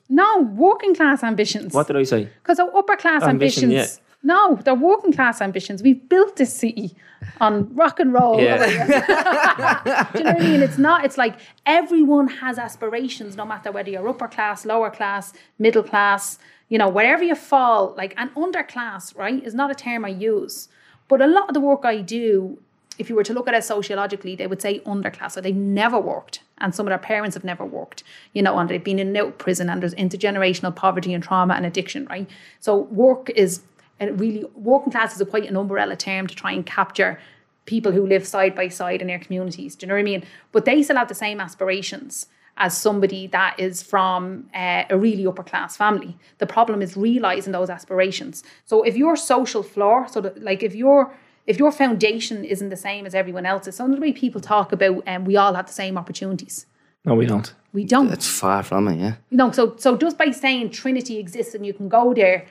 no, 0.09 0.39
working 0.39 0.95
class 0.95 1.23
ambitions. 1.23 1.73
What 1.73 1.85
did 1.87 1.97
I 1.97 2.03
say? 2.03 2.29
Because 2.41 2.57
they're 2.57 2.75
upper 2.75 2.95
class 2.95 3.23
Ambition, 3.23 3.65
ambitions. 3.65 4.01
No, 4.21 4.55
they're 4.63 4.75
working 4.75 5.13
class 5.13 5.41
ambitions. 5.41 5.81
We've 5.81 6.09
built 6.09 6.35
this 6.35 6.53
city 6.53 6.93
on 7.39 7.73
rock 7.73 7.99
and 7.99 8.13
roll. 8.13 8.39
Yeah. 8.41 10.07
Do 10.13 10.19
you 10.19 10.23
know 10.25 10.33
what 10.33 10.41
I 10.41 10.45
mean? 10.45 10.61
It's 10.61 10.77
not, 10.77 11.05
it's 11.05 11.17
like 11.17 11.39
everyone 11.65 12.27
has 12.27 12.57
aspirations, 12.59 13.37
no 13.37 13.45
matter 13.45 13.71
whether 13.71 13.89
you're 13.89 14.07
upper 14.07 14.27
class, 14.27 14.65
lower 14.65 14.89
class, 14.89 15.31
middle 15.57 15.83
class, 15.83 16.37
you 16.67 16.77
know, 16.77 16.89
wherever 16.89 17.23
you 17.23 17.35
fall, 17.35 17.95
like 17.97 18.13
an 18.17 18.29
underclass, 18.35 19.15
right, 19.15 19.43
is 19.43 19.53
not 19.55 19.71
a 19.71 19.75
term 19.75 20.03
I 20.03 20.09
use. 20.09 20.67
But 21.07 21.21
a 21.21 21.27
lot 21.27 21.47
of 21.47 21.53
the 21.53 21.61
work 21.61 21.85
I 21.85 22.01
do, 22.01 22.59
if 22.97 23.09
you 23.09 23.15
were 23.15 23.23
to 23.23 23.33
look 23.33 23.47
at 23.47 23.53
it 23.53 23.63
sociologically, 23.63 24.35
they 24.35 24.47
would 24.47 24.61
say 24.61 24.79
underclass, 24.81 25.31
so 25.31 25.41
they've 25.41 25.55
never 25.55 25.97
worked. 25.97 26.41
And 26.59 26.75
some 26.75 26.85
of 26.85 26.91
their 26.91 26.97
parents 26.97 27.35
have 27.35 27.45
never 27.45 27.65
worked, 27.65 28.03
you 28.33 28.41
know, 28.41 28.57
and 28.59 28.69
they've 28.69 28.83
been 28.83 28.99
in 28.99 29.07
and 29.07 29.17
out 29.17 29.37
prison 29.37 29.69
and 29.69 29.81
there's 29.81 29.95
intergenerational 29.95 30.75
poverty 30.75 31.13
and 31.13 31.23
trauma 31.23 31.53
and 31.53 31.65
addiction, 31.65 32.05
right? 32.07 32.29
So 32.59 32.75
work 32.75 33.29
is 33.29 33.61
a 33.99 34.13
really, 34.13 34.45
working 34.55 34.91
class 34.91 35.15
is 35.15 35.21
a 35.21 35.25
quite 35.25 35.47
an 35.49 35.55
umbrella 35.55 35.95
term 35.95 36.27
to 36.27 36.35
try 36.35 36.51
and 36.51 36.65
capture 36.65 37.19
people 37.65 37.91
who 37.91 38.05
live 38.05 38.25
side 38.25 38.55
by 38.55 38.67
side 38.67 39.01
in 39.01 39.07
their 39.07 39.19
communities. 39.19 39.75
Do 39.75 39.85
you 39.85 39.89
know 39.89 39.95
what 39.95 39.99
I 39.99 40.03
mean? 40.03 40.23
But 40.51 40.65
they 40.65 40.81
still 40.83 40.97
have 40.97 41.07
the 41.07 41.15
same 41.15 41.39
aspirations 41.39 42.27
as 42.57 42.77
somebody 42.77 43.27
that 43.27 43.57
is 43.57 43.81
from 43.81 44.49
uh, 44.53 44.83
a 44.89 44.97
really 44.97 45.25
upper 45.25 45.43
class 45.43 45.77
family. 45.77 46.17
The 46.39 46.45
problem 46.45 46.81
is 46.81 46.97
realizing 46.97 47.53
those 47.53 47.69
aspirations. 47.69 48.43
So 48.65 48.83
if 48.83 48.97
your 48.97 49.15
social 49.15 49.63
floor, 49.63 50.07
so 50.09 50.19
that, 50.21 50.43
like 50.43 50.61
if 50.63 50.75
your 50.75 51.13
if 51.47 51.57
your 51.57 51.71
foundation 51.71 52.45
isn't 52.45 52.69
the 52.69 52.77
same 52.77 53.07
as 53.07 53.15
everyone 53.15 53.45
else's, 53.45 53.75
some 53.75 53.89
of 53.89 53.95
the 53.95 54.01
way 54.01 54.13
people 54.13 54.39
talk 54.39 54.71
about, 54.71 55.01
um, 55.07 55.25
we 55.25 55.35
all 55.35 55.55
have 55.55 55.65
the 55.65 55.73
same 55.73 55.97
opportunities. 55.97 56.67
No, 57.05 57.15
we 57.15 57.25
don't. 57.25 57.51
We 57.73 57.85
don't. 57.85 58.11
It's 58.11 58.27
far 58.27 58.61
from 58.61 58.87
it, 58.87 58.99
yeah. 58.99 59.15
No, 59.31 59.51
so 59.51 59.75
so 59.77 59.97
just 59.97 60.17
by 60.17 60.31
saying 60.31 60.71
Trinity 60.71 61.17
exists 61.17 61.55
and 61.55 61.65
you 61.65 61.73
can 61.73 61.87
go 61.87 62.13
there 62.13 62.45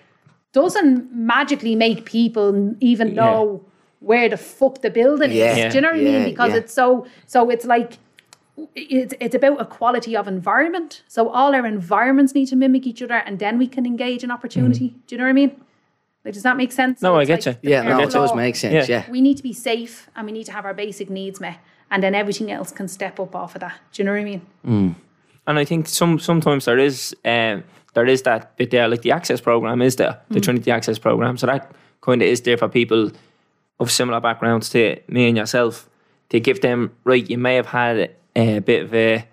doesn't 0.59 0.97
magically 1.35 1.75
make 1.87 1.99
people 2.19 2.75
even 2.81 3.09
know 3.21 3.39
where 4.11 4.29
the 4.35 4.37
fuck 4.37 4.75
the 4.87 4.91
building 5.01 5.33
Yeah. 5.33 5.57
is. 5.67 5.73
Do 5.73 5.77
you 5.79 5.83
know 5.85 5.93
what 5.95 6.01
I 6.01 6.11
mean? 6.13 6.25
Because 6.33 6.51
yeah. 6.53 6.61
it's 6.61 6.73
so 6.81 6.87
so 7.35 7.39
it's 7.55 7.67
like 7.75 7.91
it's 8.75 9.15
it's 9.25 9.37
about 9.41 9.57
a 9.61 9.67
quality 9.79 10.13
of 10.21 10.25
environment. 10.37 10.91
So 11.15 11.21
all 11.39 11.51
our 11.59 11.67
environments 11.79 12.33
need 12.39 12.49
to 12.53 12.57
mimic 12.57 12.85
each 12.91 13.03
other 13.07 13.19
and 13.27 13.35
then 13.45 13.55
we 13.63 13.67
can 13.75 13.85
engage 13.93 14.23
in 14.27 14.31
opportunity. 14.39 14.89
Do 15.07 15.11
you 15.15 15.19
know 15.19 15.25
what 15.29 15.37
I 15.39 15.41
mean? 15.43 15.53
Like 16.25 16.35
does 16.35 16.43
that 16.49 16.57
make 16.63 16.73
sense? 16.73 16.95
Mm. 16.99 17.03
No, 17.07 17.11
So 17.15 17.21
I 17.21 17.25
get 17.25 17.47
like 17.47 17.59
you. 17.63 17.71
Yeah, 17.73 17.83
no, 17.83 17.91
parent 17.91 18.11
it 18.11 18.13
does 18.19 18.31
law. 18.31 18.37
make 18.45 18.57
sense, 18.57 18.75
Yeah. 18.89 18.95
yeah. 18.95 19.11
We 19.17 19.21
need 19.27 19.37
to 19.37 19.47
be 19.51 19.53
safe 19.71 19.95
and 20.15 20.23
we 20.29 20.33
need 20.33 20.47
to 20.51 20.53
have 20.53 20.65
our 20.69 20.75
basic 20.75 21.09
needs 21.11 21.39
met. 21.41 21.59
And 21.91 22.03
then 22.03 22.15
everything 22.15 22.49
else 22.57 22.71
can 22.79 22.89
step 22.89 23.19
up 23.25 23.35
off 23.35 23.55
of 23.57 23.61
that. 23.61 23.75
Do 23.93 23.97
you 24.03 24.05
know 24.07 24.13
what 24.17 24.27
I 24.27 24.31
mean? 24.33 24.43
And 25.49 25.59
I 25.63 25.65
think 25.65 25.87
some 25.89 26.19
sometimes 26.19 26.65
there 26.65 26.79
is 26.89 27.15
um, 27.25 27.63
there 27.95 28.07
is 28.07 28.23
that 28.23 28.57
bit 28.57 28.71
there, 28.71 28.89
like 28.89 29.03
the 29.03 29.13
access 29.13 29.41
program 29.41 29.83
is 29.83 29.97
there, 29.97 30.21
the 30.31 30.41
mm. 30.41 30.43
Trinity 30.43 30.71
Access 30.71 30.99
program. 30.99 31.37
So 31.37 31.47
that 31.47 31.73
kind 32.01 32.23
of 32.23 32.29
is 32.29 32.41
there 32.43 32.57
for 32.57 32.69
people 32.69 33.11
of 33.81 33.91
similar 33.91 34.21
backgrounds 34.21 34.69
to 34.71 34.99
me 35.09 35.29
and 35.29 35.37
yourself 35.37 35.89
to 36.31 36.41
give 36.41 36.61
them 36.61 36.93
right. 37.05 37.29
You 37.29 37.39
may 37.39 37.55
have 37.57 37.67
had 37.67 38.15
a 38.37 38.59
bit 38.61 38.85
of 38.85 38.95
a 38.95 39.27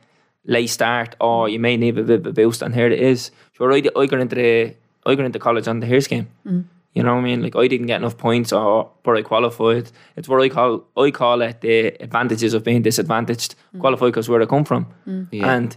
late 0.46 0.68
start 0.68 1.16
or 1.20 1.50
you 1.50 1.60
may 1.60 1.78
need 1.78 1.98
a 1.98 2.04
bit 2.04 2.20
of 2.20 2.28
a 2.28 2.32
boost 2.32 2.62
and 2.62 2.74
here 2.74 2.88
it 2.88 3.00
is. 3.00 3.32
So 3.58 3.70
I, 3.72 3.84
I 3.96 4.06
got 4.06 4.20
into 4.20 4.36
the 4.36 4.76
I 5.06 5.16
got 5.16 5.26
into 5.26 5.40
college 5.40 5.68
on 5.68 5.80
the 5.80 5.86
HEAR 5.86 6.02
scheme. 6.02 6.28
Mm. 6.46 6.66
You 6.94 7.04
know 7.04 7.14
what 7.14 7.22
I 7.22 7.24
mean? 7.24 7.44
Like 7.44 7.56
I 7.56 7.68
didn't 7.68 7.88
get 7.88 7.98
enough 7.98 8.18
points 8.18 8.54
or 8.54 8.90
but 9.04 9.18
I 9.18 9.22
qualified. 9.22 9.92
It's 10.16 10.30
what 10.30 10.42
I 10.42 10.50
call 10.50 10.86
I 10.96 11.12
call 11.12 11.42
it 11.42 11.62
the 11.62 12.02
advantages 12.02 12.54
of 12.54 12.64
being 12.64 12.82
disadvantaged. 12.82 13.56
Mm. 13.76 13.80
Qualified 13.82 14.12
because 14.14 14.30
where 14.30 14.42
I 14.42 14.46
come 14.46 14.64
from. 14.66 14.88
Yeah. 15.32 15.56
And 15.56 15.76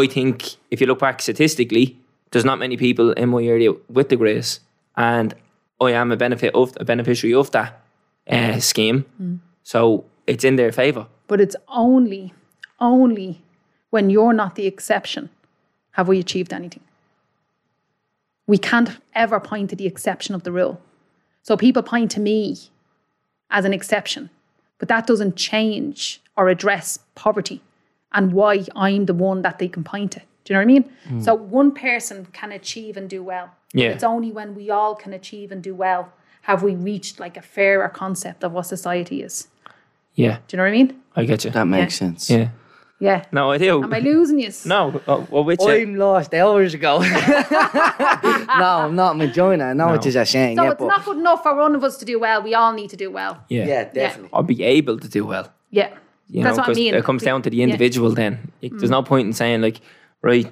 I 0.00 0.06
think 0.06 0.56
if 0.70 0.80
you 0.80 0.86
look 0.86 0.98
back 0.98 1.20
statistically, 1.22 1.96
there's 2.30 2.44
not 2.44 2.58
many 2.58 2.76
people 2.76 3.12
in 3.12 3.28
my 3.30 3.42
area 3.42 3.72
with 3.88 4.08
the 4.08 4.16
grace, 4.16 4.60
and 4.96 5.34
I 5.80 5.92
am 5.92 6.12
a 6.12 6.16
benefit 6.16 6.54
of 6.54 6.72
a 6.78 6.84
beneficiary 6.84 7.34
of 7.34 7.50
that 7.52 7.80
uh, 8.30 8.60
scheme. 8.60 9.04
So 9.62 10.04
it's 10.26 10.44
in 10.44 10.56
their 10.56 10.72
favour. 10.72 11.06
But 11.26 11.40
it's 11.40 11.56
only, 11.68 12.34
only 12.80 13.42
when 13.90 14.10
you're 14.10 14.32
not 14.32 14.54
the 14.54 14.66
exception 14.66 15.30
have 15.92 16.08
we 16.08 16.18
achieved 16.18 16.52
anything. 16.52 16.82
We 18.46 18.58
can't 18.58 18.90
ever 19.14 19.40
point 19.40 19.70
to 19.70 19.76
the 19.76 19.86
exception 19.86 20.34
of 20.34 20.42
the 20.42 20.52
rule. 20.52 20.80
So 21.42 21.56
people 21.56 21.82
point 21.82 22.10
to 22.12 22.20
me 22.20 22.58
as 23.50 23.64
an 23.64 23.72
exception, 23.72 24.30
but 24.78 24.88
that 24.88 25.06
doesn't 25.06 25.36
change 25.36 26.20
or 26.36 26.48
address 26.48 26.98
poverty 27.14 27.62
and 28.12 28.32
why 28.32 28.64
I'm 28.74 29.06
the 29.06 29.14
one 29.14 29.42
that 29.42 29.58
they 29.58 29.68
can 29.68 29.84
point 29.84 30.12
to. 30.12 30.20
Do 30.44 30.54
you 30.54 30.54
know 30.54 30.60
what 30.60 30.62
I 30.62 30.66
mean? 30.66 30.90
Mm. 31.08 31.24
So 31.24 31.34
one 31.34 31.72
person 31.72 32.26
can 32.32 32.52
achieve 32.52 32.96
and 32.96 33.08
do 33.08 33.22
well. 33.22 33.50
Yeah. 33.74 33.88
It's 33.90 34.04
only 34.04 34.32
when 34.32 34.54
we 34.54 34.70
all 34.70 34.94
can 34.94 35.12
achieve 35.12 35.52
and 35.52 35.62
do 35.62 35.74
well 35.74 36.12
have 36.42 36.62
we 36.62 36.74
reached 36.74 37.20
like 37.20 37.36
a 37.36 37.42
fairer 37.42 37.88
concept 37.90 38.42
of 38.42 38.52
what 38.52 38.64
society 38.66 39.22
is. 39.22 39.48
Yeah, 40.14 40.38
Do 40.48 40.56
you 40.56 40.58
know 40.58 40.62
what 40.64 40.68
I 40.68 40.72
mean? 40.72 41.00
I 41.14 41.24
get 41.26 41.44
you. 41.44 41.50
That 41.50 41.64
makes 41.64 41.94
sense. 41.94 42.28
Yeah. 42.30 42.48
Yeah. 42.98 43.24
No, 43.30 43.52
I 43.52 43.58
do. 43.58 43.82
Am 43.84 43.94
I 43.94 44.00
losing 44.00 44.40
you? 44.40 44.50
no, 44.64 45.00
oh, 45.06 45.26
well, 45.30 45.44
with 45.44 45.60
you. 45.60 45.68
Uh, 45.68 45.72
I'm 45.72 45.94
lost 45.96 46.34
hours 46.34 46.74
ago. 46.74 46.98
no, 47.00 47.06
I'm 47.08 48.96
not. 48.96 49.14
I'm 49.14 49.20
enjoying 49.20 49.60
it. 49.60 49.64
I 49.64 49.72
know 49.74 49.88
No. 49.88 49.94
it 49.94 50.06
is 50.06 50.16
a 50.16 50.24
shame. 50.24 50.56
So 50.56 50.64
yeah, 50.64 50.70
it's 50.72 50.78
but 50.80 50.86
not 50.88 51.04
good 51.04 51.18
enough 51.18 51.42
for 51.42 51.54
one 51.54 51.74
of 51.76 51.84
us 51.84 51.98
to 51.98 52.04
do 52.04 52.18
well. 52.18 52.42
We 52.42 52.54
all 52.54 52.72
need 52.72 52.90
to 52.90 52.96
do 52.96 53.10
well. 53.10 53.44
yeah. 53.48 53.66
yeah, 53.66 53.84
definitely. 53.84 54.30
I'll 54.32 54.42
be 54.42 54.62
able 54.64 54.98
to 54.98 55.08
do 55.08 55.24
well. 55.24 55.52
Yeah. 55.70 55.90
You 56.30 56.42
That's 56.42 56.56
know, 56.56 56.60
what 56.62 56.64
I 56.64 56.70
'cause 56.72 56.76
mean. 56.76 56.94
It 56.94 57.04
comes 57.04 57.22
down 57.22 57.42
to 57.42 57.50
the 57.50 57.56
Yeah. 57.56 57.64
Mm. 57.66 57.70
individual. 57.70 58.10
Then 58.10 58.52
there's 58.60 58.90
no 58.90 59.02
point 59.02 59.26
in 59.26 59.32
saying 59.32 59.62
like, 59.62 59.80
right, 60.22 60.46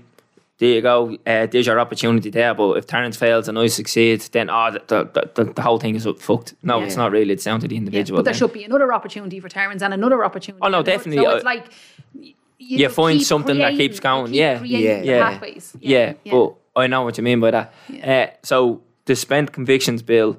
there 0.58 0.70
you 0.70 0.80
go, 0.80 1.16
uh, 1.26 1.46
there's 1.46 1.66
your 1.66 1.78
opportunity 1.78 2.30
there. 2.30 2.54
But 2.54 2.78
if 2.78 2.86
Terence 2.86 3.16
fails 3.16 3.46
and 3.48 3.58
I 3.58 3.66
succeed, 3.66 4.20
then 4.32 4.48
oh, 4.48 4.70
the, 4.70 4.82
the, 5.12 5.30
the, 5.34 5.52
the 5.52 5.60
whole 5.62 5.78
thing 5.78 5.94
is 5.94 6.06
fucked. 6.18 6.54
No, 6.62 6.80
it's 6.82 6.96
not 6.96 7.12
really. 7.12 7.32
It's 7.34 7.44
down 7.44 7.60
to 7.60 7.68
the 7.68 7.74
Yeah. 7.74 7.80
individual. 7.80 8.18
But 8.18 8.24
there 8.24 8.32
then. 8.32 8.38
should 8.38 8.52
be 8.54 8.64
another 8.64 8.90
opportunity 8.94 9.38
for 9.38 9.50
Terence 9.50 9.82
and 9.82 9.92
another 9.92 10.24
opportunity. 10.24 10.60
Oh, 10.64 10.68
no, 10.68 10.82
definitely. 10.82 11.22
So 11.24 11.30
it's 11.36 11.44
like 11.44 11.64
you, 12.14 12.32
You 12.58 12.88
find 12.88 13.18
keep 13.18 13.26
something 13.28 13.58
that 13.58 13.74
keeps 13.76 14.00
going, 14.00 14.32
you 14.32 14.32
keep 14.32 14.40
yeah. 14.40 14.58
creating 14.58 14.80
Yeah. 14.86 15.00
the 15.00 15.06
Yeah. 15.06 15.30
pathways. 15.30 15.76
Yeah, 15.80 16.12
but 16.30 16.54
I 16.74 16.86
know 16.86 17.02
what 17.02 17.18
you 17.18 17.22
mean 17.22 17.38
by 17.40 17.50
that. 17.50 17.74
Uh, 18.02 18.26
so 18.42 18.80
the 19.04 19.14
spent 19.14 19.52
convictions 19.52 20.02
bill, 20.02 20.38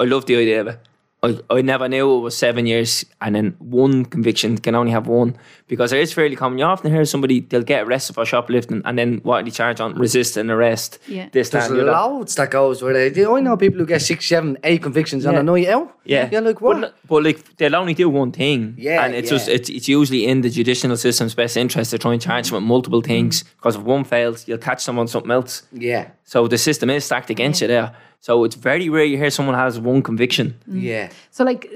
I 0.00 0.04
love 0.04 0.26
the 0.26 0.34
idea 0.36 0.60
of 0.62 0.66
it. 0.66 0.78
I, 1.24 1.38
I 1.50 1.62
never 1.62 1.88
knew 1.88 2.16
it 2.16 2.20
was 2.20 2.36
seven 2.36 2.66
years 2.66 3.04
and 3.20 3.36
then 3.36 3.54
one 3.60 4.04
conviction 4.06 4.58
can 4.58 4.74
only 4.74 4.90
have 4.90 5.06
one 5.06 5.36
because 5.68 5.92
it 5.92 6.00
is 6.00 6.12
fairly 6.12 6.34
common. 6.34 6.58
You 6.58 6.64
often 6.64 6.90
hear 6.92 7.04
somebody 7.04 7.38
they'll 7.40 7.62
get 7.62 7.84
arrested 7.86 8.14
for 8.14 8.24
shoplifting 8.24 8.82
and 8.84 8.98
then 8.98 9.18
what 9.22 9.36
are 9.40 9.44
they 9.44 9.50
charge 9.52 9.80
on 9.80 9.94
resisting 9.94 10.50
arrest. 10.50 10.98
Yeah. 11.06 11.28
This, 11.30 11.50
There's 11.50 11.66
and 11.66 11.76
the 11.76 11.82
other. 11.82 11.92
loads 11.92 12.34
that 12.34 12.50
goes 12.50 12.82
with 12.82 12.96
it. 12.96 13.16
I 13.24 13.40
know 13.40 13.56
people 13.56 13.78
who 13.78 13.86
get 13.86 14.02
six, 14.02 14.26
seven, 14.26 14.58
eight 14.64 14.82
convictions 14.82 15.24
on 15.24 15.34
Yeah. 15.34 15.40
a 15.40 15.42
night 15.44 15.68
out. 15.68 15.96
Yeah, 16.04 16.28
You're 16.32 16.40
like, 16.40 16.60
what? 16.60 16.78
n- 16.78 16.92
but 17.06 17.22
like 17.22 17.56
they'll 17.56 17.76
only 17.76 17.94
do 17.94 18.08
one 18.08 18.32
thing. 18.32 18.74
Yeah, 18.76 19.04
and 19.04 19.14
it's 19.14 19.30
yeah. 19.30 19.36
just 19.36 19.48
it's, 19.48 19.70
it's 19.70 19.86
usually 19.88 20.26
in 20.26 20.40
the 20.40 20.50
judicial 20.50 20.96
system's 20.96 21.36
best 21.36 21.56
interest 21.56 21.92
to 21.92 21.98
try 21.98 22.12
and 22.14 22.20
charge 22.20 22.48
them 22.48 22.56
with 22.56 22.64
multiple 22.64 23.00
things 23.00 23.44
mm. 23.44 23.50
because 23.58 23.76
if 23.76 23.82
one 23.82 24.02
fails, 24.02 24.48
you'll 24.48 24.58
catch 24.58 24.84
them 24.84 24.98
on 24.98 25.06
something 25.06 25.30
else. 25.30 25.62
yeah, 25.70 26.10
So 26.24 26.48
the 26.48 26.58
system 26.58 26.90
is 26.90 27.04
stacked 27.04 27.30
against 27.30 27.60
you 27.60 27.68
there. 27.68 27.94
So 28.22 28.44
it's 28.44 28.54
very 28.54 28.88
rare 28.88 29.04
you 29.04 29.18
hear 29.18 29.30
someone 29.30 29.56
has 29.56 29.80
one 29.80 30.00
conviction. 30.00 30.54
Mm. 30.70 30.80
yeah. 30.80 31.10
So 31.32 31.42
like, 31.42 31.68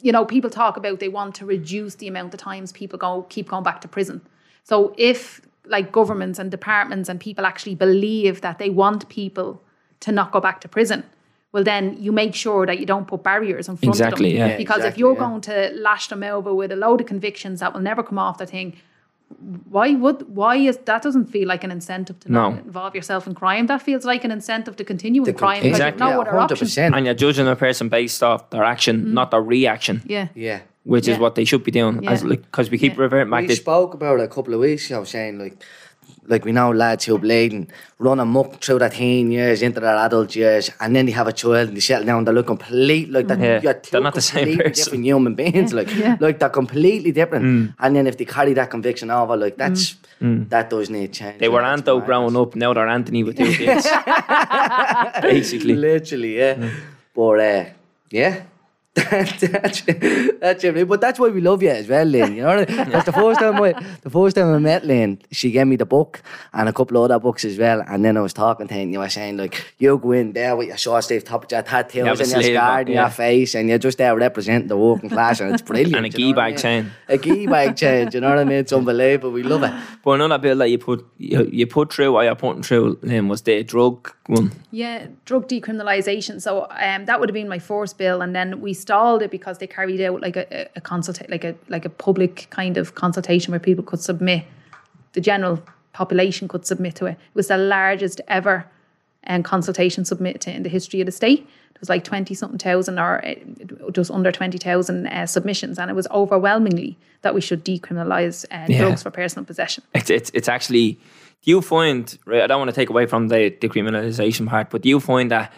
you 0.00 0.10
know, 0.10 0.24
people 0.24 0.50
talk 0.50 0.76
about 0.76 0.98
they 0.98 1.08
want 1.08 1.36
to 1.36 1.46
reduce 1.46 1.94
the 1.94 2.08
amount 2.08 2.34
of 2.34 2.40
times 2.40 2.72
people 2.72 2.98
go 2.98 3.24
keep 3.28 3.48
going 3.48 3.62
back 3.62 3.80
to 3.82 3.88
prison. 3.88 4.20
So 4.64 4.92
if 4.98 5.40
like 5.64 5.92
governments 5.92 6.40
and 6.40 6.50
departments 6.50 7.08
and 7.08 7.20
people 7.20 7.46
actually 7.46 7.76
believe 7.76 8.40
that 8.40 8.58
they 8.58 8.68
want 8.68 9.08
people 9.08 9.62
to 10.00 10.10
not 10.10 10.32
go 10.32 10.40
back 10.40 10.60
to 10.62 10.68
prison, 10.68 11.04
well 11.52 11.62
then 11.62 11.96
you 12.00 12.10
make 12.10 12.34
sure 12.34 12.66
that 12.66 12.80
you 12.80 12.86
don't 12.86 13.06
put 13.06 13.22
barriers 13.22 13.68
in 13.68 13.76
front 13.76 13.94
Exactly, 13.94 14.32
of 14.32 14.38
them. 14.40 14.50
yeah. 14.50 14.56
Because 14.56 14.84
if 14.84 14.98
you're 14.98 15.12
yeah. 15.14 15.20
going 15.20 15.40
to 15.42 15.70
lash 15.76 16.08
them 16.08 16.24
over 16.24 16.52
with 16.52 16.72
a 16.72 16.76
load 16.76 17.00
of 17.00 17.06
convictions 17.06 17.60
that 17.60 17.72
will 17.72 17.80
never 17.80 18.02
come 18.02 18.18
off 18.18 18.38
the 18.38 18.46
thing, 18.46 18.76
why 19.38 19.94
would 19.94 20.34
why 20.34 20.56
is 20.56 20.76
that 20.84 21.02
doesn't 21.02 21.26
feel 21.26 21.46
like 21.48 21.62
an 21.64 21.70
incentive 21.70 22.18
to 22.20 22.32
No. 22.32 22.50
not 22.50 22.64
involve 22.64 22.94
yourself 22.94 23.26
in 23.26 23.34
crime? 23.34 23.66
That 23.66 23.80
feels 23.82 24.04
like 24.04 24.24
an 24.24 24.30
incentive 24.30 24.76
to 24.76 24.84
continue 24.84 25.24
in 25.24 25.34
crime 25.34 25.62
because 25.62 25.78
Exactly. 25.78 26.06
you've 26.06 26.14
no 26.16 26.20
other 26.22 26.38
option. 26.38 26.66
100%. 26.66 26.96
And 26.96 27.06
you're 27.06 27.14
judging 27.14 27.46
a 27.48 27.56
person 27.56 27.88
based 27.88 28.22
off 28.22 28.50
their 28.50 28.64
action, 28.64 29.00
mm-hmm. 29.00 29.14
not 29.14 29.30
their 29.30 29.42
reaction, 29.42 30.02
Yeah. 30.06 30.28
Yeah. 30.34 30.60
which 30.84 31.06
is 31.08 31.18
what 31.18 31.34
they 31.36 31.44
should 31.44 31.62
be 31.64 31.70
doing. 31.70 32.06
As 32.08 32.22
Yeah. 32.22 32.30
like 32.30 32.42
because 32.42 32.70
we 32.70 32.78
keep 32.78 32.96
Yeah. 32.96 33.02
reverting 33.02 33.30
back 33.30 33.42
We 33.42 33.48
to 33.48 33.56
spoke 33.56 33.94
about 33.94 34.20
it 34.20 34.24
a 34.24 34.28
couple 34.28 34.52
of 34.54 34.60
weeks 34.60 34.90
ago, 34.90 35.04
saying 35.04 35.38
like, 35.38 35.56
like 36.30 36.44
we 36.44 36.52
know 36.52 36.70
lads 36.72 37.04
who 37.04 37.16
are 37.16 37.18
bleeding, 37.18 37.68
run 37.98 38.20
amok 38.20 38.60
through 38.62 38.78
their 38.78 38.88
teen 38.88 39.30
years 39.30 39.60
into 39.62 39.80
their 39.80 39.96
adult 39.96 40.34
years, 40.36 40.70
and 40.80 40.94
then 40.96 41.04
they 41.06 41.12
have 41.12 41.26
a 41.28 41.32
child 41.32 41.68
and 41.68 41.76
they 41.76 41.80
settle 41.80 42.06
down. 42.06 42.24
They 42.24 42.32
look 42.32 42.46
complete 42.46 43.10
like 43.10 43.26
that. 43.28 43.38
Yeah, 43.40 43.60
You're 43.62 43.74
two 43.74 43.90
they're 43.92 44.00
not 44.00 44.14
the 44.14 44.20
same 44.22 44.56
person. 44.56 44.72
different 44.72 45.04
human 45.04 45.34
beings. 45.34 45.72
Like, 45.74 45.90
Yeah. 45.94 46.16
like 46.20 46.38
they're 46.38 46.48
completely 46.62 47.12
different. 47.12 47.44
Mm. 47.44 47.74
And 47.80 47.96
then 47.96 48.06
if 48.06 48.16
they 48.16 48.24
carry 48.24 48.54
that 48.54 48.70
conviction 48.70 49.10
over, 49.10 49.36
like 49.36 49.56
that's 49.56 49.96
that 50.20 50.70
does 50.70 50.88
need 50.90 51.12
change. 51.12 51.38
they 51.40 51.48
were 51.48 51.62
That's 51.62 51.80
Anto 51.80 51.94
madness. 51.98 52.06
growing 52.06 52.36
up, 52.36 52.54
now 52.56 52.72
they're 52.74 52.88
Anthony 52.88 53.24
with 53.24 53.36
two 53.36 53.52
kids. 53.52 53.86
Basically. 55.22 55.74
Literally, 55.74 56.38
yeah. 56.38 56.70
But 57.14 57.40
uh, 57.40 57.64
yeah. 58.10 58.42
That's, 59.10 59.82
that's 60.40 60.64
it. 60.64 60.88
But 60.88 61.00
that's 61.00 61.18
why 61.18 61.28
we 61.28 61.40
love 61.40 61.62
you 61.62 61.70
as 61.70 61.88
well, 61.88 62.04
Lynn. 62.04 62.34
You 62.34 62.42
know, 62.42 62.64
that's 62.64 63.06
the 63.06 63.12
first 63.12 63.40
time 63.40 63.62
I, 63.62 63.72
the 64.02 64.10
first 64.10 64.36
time 64.36 64.54
I 64.54 64.58
met 64.58 64.84
Lynn, 64.84 65.20
she 65.30 65.50
gave 65.50 65.66
me 65.66 65.76
the 65.76 65.86
book 65.86 66.22
and 66.52 66.68
a 66.68 66.72
couple 66.72 66.96
of 66.96 67.04
other 67.04 67.18
books 67.18 67.44
as 67.44 67.58
well. 67.58 67.82
And 67.86 68.04
then 68.04 68.16
I 68.16 68.20
was 68.20 68.32
talking 68.32 68.68
to 68.68 68.74
her, 68.74 68.80
and 68.80 68.92
you 68.92 68.98
were 68.98 69.08
saying 69.08 69.36
like, 69.36 69.74
you 69.78 69.98
go 69.98 70.12
in 70.12 70.32
there 70.32 70.56
with 70.56 70.68
your 70.68 70.76
short 70.76 71.04
sleeve 71.04 71.24
top, 71.24 71.50
your 71.50 71.62
tattoos, 71.62 72.06
have 72.06 72.20
a 72.20 72.22
and 72.22 72.30
your 72.30 72.42
sleeve 72.42 72.54
scar 72.56 72.80
up, 72.80 72.86
in 72.86 72.92
yeah. 72.94 73.00
your 73.02 73.10
face, 73.10 73.54
and 73.54 73.68
you're 73.68 73.78
just 73.78 73.98
there 73.98 74.16
representing 74.16 74.68
the 74.68 74.76
working 74.76 75.08
class, 75.10 75.40
and 75.40 75.52
it's 75.52 75.62
brilliant. 75.62 75.94
And 75.94 76.06
a 76.06 76.08
you 76.08 76.12
know 76.12 76.16
key 76.16 76.32
what 76.34 76.38
I 76.38 76.42
bag 76.42 76.52
mean? 76.52 76.62
chain. 76.62 76.92
A 77.08 77.18
key 77.18 77.46
bag 77.46 77.76
chain. 77.76 78.10
You 78.12 78.20
know 78.20 78.30
what 78.30 78.38
I 78.38 78.44
mean? 78.44 78.58
It's 78.58 78.72
unbelievable. 78.72 79.30
We 79.30 79.42
love 79.42 79.62
it. 79.62 79.72
But 80.02 80.12
another 80.12 80.38
bill 80.38 80.58
that 80.58 80.68
you 80.68 80.78
put 80.78 81.06
you, 81.18 81.48
you 81.52 81.66
put 81.66 81.92
through 81.92 82.14
or 82.14 82.24
you're 82.24 82.34
putting 82.34 82.62
through 82.62 82.98
um, 83.10 83.28
was 83.28 83.42
the 83.42 83.62
drug 83.62 84.12
one. 84.26 84.52
Yeah, 84.70 85.08
drug 85.24 85.48
decriminalisation. 85.48 86.40
So 86.40 86.66
um, 86.70 87.06
that 87.06 87.20
would 87.20 87.28
have 87.28 87.34
been 87.34 87.48
my 87.48 87.58
first 87.58 87.98
bill, 87.98 88.22
and 88.22 88.34
then 88.34 88.60
we 88.60 88.72
stalled 88.90 89.22
it 89.22 89.30
because 89.30 89.58
they 89.58 89.66
carried 89.66 90.00
out 90.00 90.20
like 90.20 90.36
a, 90.36 90.68
a 90.76 90.82
like 91.34 91.44
a 91.44 91.54
like 91.68 91.84
a 91.84 91.90
public 92.06 92.34
kind 92.50 92.76
of 92.76 92.94
consultation 92.94 93.52
where 93.52 93.60
people 93.60 93.84
could 93.84 94.00
submit, 94.00 94.44
the 95.12 95.20
general 95.20 95.56
population 95.92 96.48
could 96.48 96.64
submit 96.66 96.94
to 96.96 97.06
it. 97.06 97.12
It 97.12 97.34
was 97.34 97.48
the 97.48 97.56
largest 97.56 98.20
ever 98.28 98.56
um, 99.26 99.42
consultation 99.42 100.04
submitted 100.04 100.54
in 100.56 100.62
the 100.62 100.68
history 100.68 101.00
of 101.02 101.06
the 101.06 101.12
state. 101.12 101.40
It 101.74 101.80
was 101.80 101.88
like 101.88 102.04
twenty 102.04 102.34
something 102.34 102.58
thousand, 102.58 102.98
or 102.98 103.24
uh, 103.24 103.34
just 103.92 104.10
under 104.10 104.32
twenty 104.32 104.58
thousand 104.58 105.06
uh, 105.06 105.26
submissions, 105.26 105.78
and 105.78 105.90
it 105.90 105.94
was 105.94 106.08
overwhelmingly 106.10 106.96
that 107.22 107.34
we 107.34 107.40
should 107.40 107.64
decriminalise 107.64 108.44
uh, 108.50 108.66
Yeah. 108.68 108.78
drugs 108.78 109.02
for 109.02 109.10
personal 109.10 109.44
possession. 109.46 109.84
It's 109.94 110.10
it's 110.10 110.30
it's 110.34 110.48
actually. 110.48 110.98
Do 111.42 111.50
you 111.52 111.62
find? 111.62 112.18
Right, 112.26 112.42
I 112.42 112.46
don't 112.46 112.58
want 112.58 112.68
to 112.74 112.80
take 112.80 112.90
away 112.90 113.06
from 113.06 113.28
the 113.28 113.50
decriminalisation 113.64 114.46
part, 114.46 114.68
but 114.70 114.82
do 114.82 114.88
you 114.88 115.00
find 115.00 115.30
that? 115.30 115.52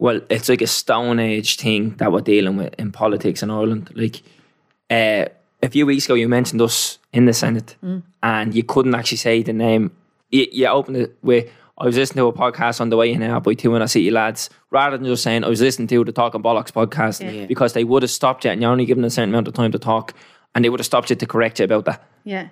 Well, 0.00 0.20
it's 0.30 0.48
like 0.48 0.62
a 0.62 0.66
stone 0.66 1.18
age 1.20 1.56
thing 1.58 1.94
that 1.98 2.10
we're 2.10 2.22
dealing 2.22 2.56
with 2.56 2.74
in 2.78 2.90
politics 2.90 3.42
in 3.42 3.50
Ireland. 3.50 3.90
Like, 3.94 4.22
uh, 4.90 5.26
a 5.62 5.68
few 5.68 5.84
weeks 5.84 6.06
ago, 6.06 6.14
you 6.14 6.26
mentioned 6.26 6.62
us 6.62 6.98
in 7.12 7.26
the 7.26 7.34
Senate, 7.34 7.76
and 8.22 8.54
you 8.54 8.64
couldn't 8.64 8.94
actually 8.94 9.18
say 9.18 9.42
the 9.42 9.52
name. 9.52 9.92
You, 10.30 10.46
you 10.50 10.66
opened 10.66 10.96
it 10.96 11.16
with. 11.22 11.48
I 11.76 11.84
was 11.84 11.96
listening 11.96 12.22
to 12.22 12.26
a 12.28 12.32
podcast 12.32 12.80
on 12.80 12.88
the 12.90 12.96
way 12.96 13.10
in 13.12 13.20
here 13.22 13.40
by 13.40 13.54
two 13.54 13.74
and 13.74 13.82
I 13.82 13.86
see 13.86 14.00
you 14.02 14.10
lads, 14.10 14.50
rather 14.70 14.96
than 14.98 15.06
just 15.06 15.22
saying 15.22 15.44
I 15.44 15.48
was 15.48 15.60
listening 15.62 15.88
to 15.88 16.04
the 16.04 16.12
Talking 16.12 16.42
Bollocks 16.42 16.72
podcast 16.72 17.20
Yeah. 17.22 17.46
because 17.46 17.72
they 17.72 17.84
would 17.84 18.02
have 18.02 18.10
stopped 18.10 18.44
you 18.44 18.50
and 18.50 18.60
you're 18.60 18.70
only 18.70 18.84
given 18.84 19.02
a 19.04 19.08
certain 19.10 19.30
amount 19.30 19.48
of 19.48 19.54
time 19.54 19.72
to 19.72 19.78
talk, 19.78 20.12
and 20.54 20.62
they 20.64 20.68
would 20.68 20.80
have 20.80 20.86
stopped 20.86 21.08
you 21.10 21.16
to 21.16 21.26
correct 21.26 21.58
you 21.58 21.64
about 21.64 21.84
that 21.86 22.02
Yeah. 22.24 22.48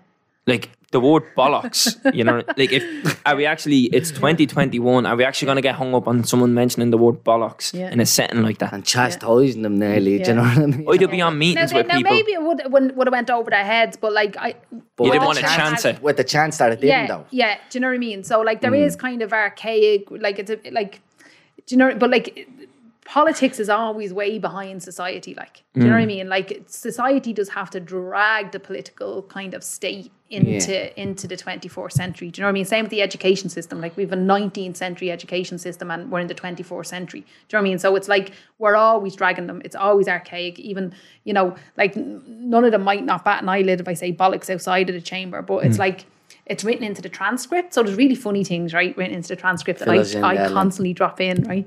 like 0.47 0.71
the 0.91 1.01
word 1.01 1.23
bollocks, 1.37 1.97
you 2.15 2.25
know, 2.25 2.43
like 2.57 2.73
if 2.73 3.21
are 3.27 3.37
we 3.37 3.45
actually 3.45 3.85
it's 3.85 4.11
2021, 4.11 5.05
are 5.05 5.17
we 5.17 5.25
actually 5.25 5.47
going 5.47 5.57
to 5.57 5.63
get 5.63 5.75
hung 5.75 5.95
up 5.95 6.09
on 6.09 6.25
someone 6.25 6.55
mentioning 6.55 6.91
the 6.91 6.97
word 6.97 7.23
bollocks 7.25 7.75
Yeah. 7.75 7.91
in 7.91 8.01
a 8.01 8.07
setting 8.07 8.43
like 8.43 8.59
that? 8.59 8.73
And 8.73 8.85
chastising 8.85 9.63
them 9.63 9.79
nearly. 9.79 10.19
Do 10.19 10.31
you 10.31 10.37
know 10.37 10.43
what 10.43 10.59
I 10.59 10.67
mean? 10.67 10.87
I'd 10.89 11.11
be 11.11 11.21
on 11.21 11.39
meetings 11.39 11.73
they, 11.73 11.77
with 11.77 11.89
now 11.89 11.99
people. 11.99 12.13
maybe 12.13 12.33
it 12.33 12.43
would 12.43 12.63
would 12.73 12.97
would 12.97 13.07
have 13.07 13.13
went 13.13 13.31
over 13.31 13.51
their 13.51 13.65
heads, 13.65 13.99
but 13.99 14.13
like 14.13 14.37
I, 14.39 14.55
You 14.99 15.13
didn't 15.13 15.27
want 15.27 15.39
to 15.39 15.45
chance 15.45 15.85
it. 15.85 16.03
With 16.03 16.17
the 16.17 16.25
chance 16.25 16.57
that 16.59 16.73
it 16.73 16.81
didn't, 16.81 16.89
yeah, 16.89 17.07
though. 17.07 17.27
yeah. 17.31 17.59
Do 17.69 17.79
you 17.79 17.81
know 17.81 17.89
what 17.89 17.95
I 17.95 17.99
mean? 17.99 18.25
So 18.25 18.41
like 18.41 18.63
there 18.63 18.71
hmm. 18.71 18.77
is 18.77 18.97
kind 18.97 19.21
of 19.21 19.33
archaic, 19.33 20.11
like 20.11 20.39
it's 20.39 20.51
a, 20.51 20.71
like, 20.71 21.01
do 21.67 21.75
you 21.75 21.77
know? 21.77 21.95
But 21.95 22.11
like 22.11 22.49
politics 23.09 23.59
is 23.59 23.71
always 23.71 24.13
way 24.13 24.39
behind 24.39 24.83
society. 24.83 25.35
Like, 25.35 25.63
do 25.73 25.81
you 25.81 25.87
know 25.87 25.95
what 25.95 26.03
I 26.03 26.07
mean? 26.07 26.29
Like, 26.29 26.65
society 26.67 27.33
does 27.33 27.49
have 27.49 27.71
to 27.71 27.81
drag 27.81 28.53
the 28.53 28.61
political 28.61 29.23
kind 29.23 29.55
of 29.55 29.65
state 29.65 30.13
into 30.29 31.01
into 31.01 31.27
the 31.27 31.35
24th 31.35 31.93
century. 31.93 32.31
Do 32.31 32.39
you 32.39 32.43
know 32.43 32.49
what 32.49 32.51
I 32.51 32.53
mean? 32.53 32.67
Same 32.67 32.85
with 32.85 32.91
the 32.91 33.01
education 33.01 33.49
system. 33.49 33.81
Like, 33.81 33.97
we 33.97 34.03
have 34.03 34.13
a 34.13 34.17
19th 34.17 34.77
century 34.77 35.11
education 35.11 35.59
system, 35.59 35.91
and 35.91 36.11
we're 36.11 36.21
in 36.21 36.27
the 36.27 36.35
24th 36.35 36.85
century. 36.85 37.21
Do 37.21 37.27
you 37.27 37.33
know 37.55 37.61
what 37.61 37.61
I 37.61 37.71
mean? 37.71 37.79
So 37.79 37.97
it's 37.97 38.09
like 38.09 38.33
we're 38.59 38.77
always 38.77 39.17
dragging 39.17 39.47
them. 39.47 39.63
It's 39.65 39.75
always 39.75 40.07
archaic. 40.07 40.59
Even 40.59 40.95
you 41.25 41.33
know, 41.33 41.57
like 41.79 41.97
none 41.97 42.65
of 42.65 42.73
them 42.73 42.83
might 42.83 43.07
not 43.07 43.25
bat 43.25 43.43
an 43.43 43.49
eyelid 43.49 43.81
if 43.81 43.89
I 43.89 43.95
say 43.95 44.13
bollocks 44.13 44.51
outside 44.51 44.91
of 44.91 44.95
the 44.95 45.01
chamber, 45.01 45.41
but 45.41 45.65
it's 45.65 45.79
like. 45.79 46.05
It's 46.45 46.65
written 46.65 46.85
into 46.85 47.03
the 47.03 47.11
transcript, 47.11 47.75
so 47.75 47.83
there's 47.83 47.97
really 47.97 48.15
funny 48.15 48.43
things, 48.43 48.73
right? 48.73 48.97
Written 48.97 49.15
into 49.15 49.29
the 49.29 49.37
transcript 49.37 49.81
that 49.81 49.89
Fill 49.89 50.25
I, 50.25 50.47
I 50.47 50.49
constantly 50.49 50.95
drop 50.95 51.21
in, 51.21 51.43
right? 51.43 51.67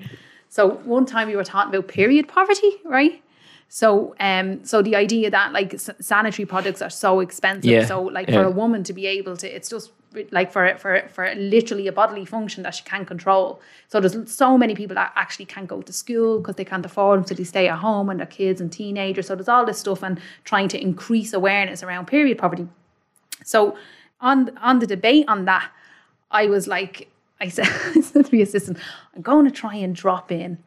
So 0.52 0.70
one 0.96 1.06
time 1.06 1.30
we 1.30 1.38
were 1.38 1.46
talking 1.46 1.74
about 1.74 1.88
period 1.88 2.28
poverty, 2.28 2.72
right? 2.84 3.24
So 3.70 4.16
um 4.20 4.66
so 4.66 4.82
the 4.82 4.96
idea 4.98 5.32
that 5.32 5.54
like 5.54 5.74
s- 5.76 5.90
sanitary 6.02 6.46
products 6.46 6.82
are 6.82 6.90
so 6.90 7.22
expensive, 7.22 7.72
Yeah, 7.72 7.86
so 7.86 8.02
like 8.18 8.28
yeah. 8.28 8.36
for 8.40 8.44
a 8.44 8.52
woman 8.52 8.84
to 8.84 8.94
be 8.94 9.06
able 9.08 9.38
to, 9.38 9.48
it's 9.56 9.70
just 9.70 9.92
like 10.32 10.52
for 10.52 10.76
for 10.78 11.08
for 11.16 11.34
literally 11.36 11.88
a 11.88 11.94
bodily 11.94 12.26
function 12.26 12.64
that 12.64 12.76
she 12.76 12.84
can't 12.84 13.08
control. 13.08 13.62
So 13.88 14.02
there's 14.02 14.18
so 14.30 14.58
many 14.58 14.76
people 14.76 14.96
that 14.96 15.14
actually 15.16 15.46
can't 15.46 15.70
go 15.70 15.82
to 15.82 15.94
school 15.94 16.40
because 16.40 16.56
they 16.58 16.66
can't 16.66 16.86
afford 16.86 17.20
them, 17.20 17.28
so 17.28 17.34
they 17.34 17.46
stay 17.46 17.70
at 17.70 17.80
home 17.80 18.10
and 18.10 18.20
their 18.20 18.28
kids 18.40 18.60
and 18.60 18.70
teenagers. 18.70 19.28
So 19.28 19.36
there's 19.36 19.48
all 19.56 19.66
this 19.66 19.80
stuff 19.80 20.04
and 20.04 20.20
trying 20.44 20.68
to 20.70 20.78
increase 20.82 21.32
awareness 21.34 21.82
around 21.82 22.08
period 22.08 22.38
poverty. 22.38 22.68
So 23.46 23.78
on 24.20 24.38
on 24.62 24.80
the 24.80 24.88
debate 24.88 25.26
on 25.30 25.46
that, 25.46 25.72
I 26.30 26.48
was 26.48 26.68
like, 26.68 27.08
I 27.42 27.50
said, 27.50 27.66
I 27.96 28.00
said 28.02 28.26
to 28.26 28.32
the 28.32 28.42
assistant, 28.42 28.78
I'm 29.16 29.22
going 29.22 29.46
to 29.46 29.52
try 29.52 29.76
and 29.76 29.94
drop 29.96 30.32
in 30.32 30.58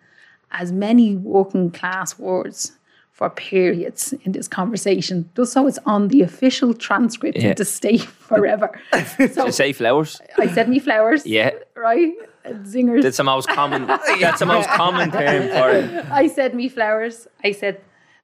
as 0.50 0.70
many 0.72 1.16
working 1.16 1.70
class 1.70 2.18
words 2.18 2.72
for 3.12 3.30
periods 3.30 4.12
in 4.24 4.32
this 4.32 4.48
conversation, 4.48 5.30
just 5.36 5.52
so 5.52 5.68
it's 5.68 5.78
on 5.86 6.08
the 6.08 6.20
official 6.22 6.74
transcript 6.74 7.38
Yeah. 7.38 7.54
to 7.54 7.64
stay 7.64 7.98
forever. 8.28 8.68
so 9.32 9.50
say 9.50 9.72
flowers. 9.72 10.20
I 10.36 10.48
said 10.48 10.68
me 10.68 10.80
flowers. 10.80 11.24
Yeah. 11.24 11.50
Right? 11.76 12.12
Zingers. 12.44 13.02
That's 13.02 13.16
the 13.16 13.24
most 13.24 13.48
common. 13.48 13.86
That's 13.86 14.40
the 14.40 14.46
most 14.46 14.68
common 14.68 15.10
term 15.12 15.48
for 15.48 15.70
it. 15.70 16.04
I 16.10 16.26
said 16.26 16.54
me 16.54 16.68
flowers. 16.68 17.26
I 17.44 17.52
said 17.52 17.80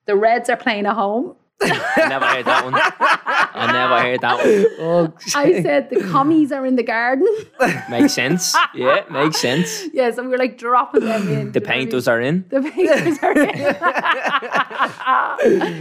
the 0.06 0.16
Reds 0.16 0.50
are 0.50 0.56
playing 0.56 0.86
at 0.86 0.94
home. 0.94 1.36
I 1.62 2.06
never 2.08 2.24
heard 2.26 2.44
that 2.46 2.64
one. 2.64 2.74
I 2.74 3.72
never 3.72 4.00
heard 4.00 4.20
that 4.22 4.36
one. 4.38 4.66
Oh, 4.80 5.14
I 5.34 5.62
said 5.62 5.90
the 5.90 6.00
commies 6.10 6.52
are 6.52 6.64
in 6.64 6.76
the 6.76 6.82
garden. 6.82 7.26
Makes 7.90 8.14
sense. 8.14 8.56
Yeah, 8.74 9.04
makes 9.10 9.38
sense. 9.38 9.84
yeah, 9.92 10.10
so 10.10 10.22
we 10.22 10.28
were 10.28 10.38
like 10.38 10.56
dropping 10.58 11.04
them 11.04 11.28
in. 11.28 11.52
The 11.52 11.60
painters 11.60 12.08
are 12.08 12.20
in. 12.20 12.44
The 12.48 12.62
painters 12.62 13.18
are 13.22 13.32
in. 13.38 13.50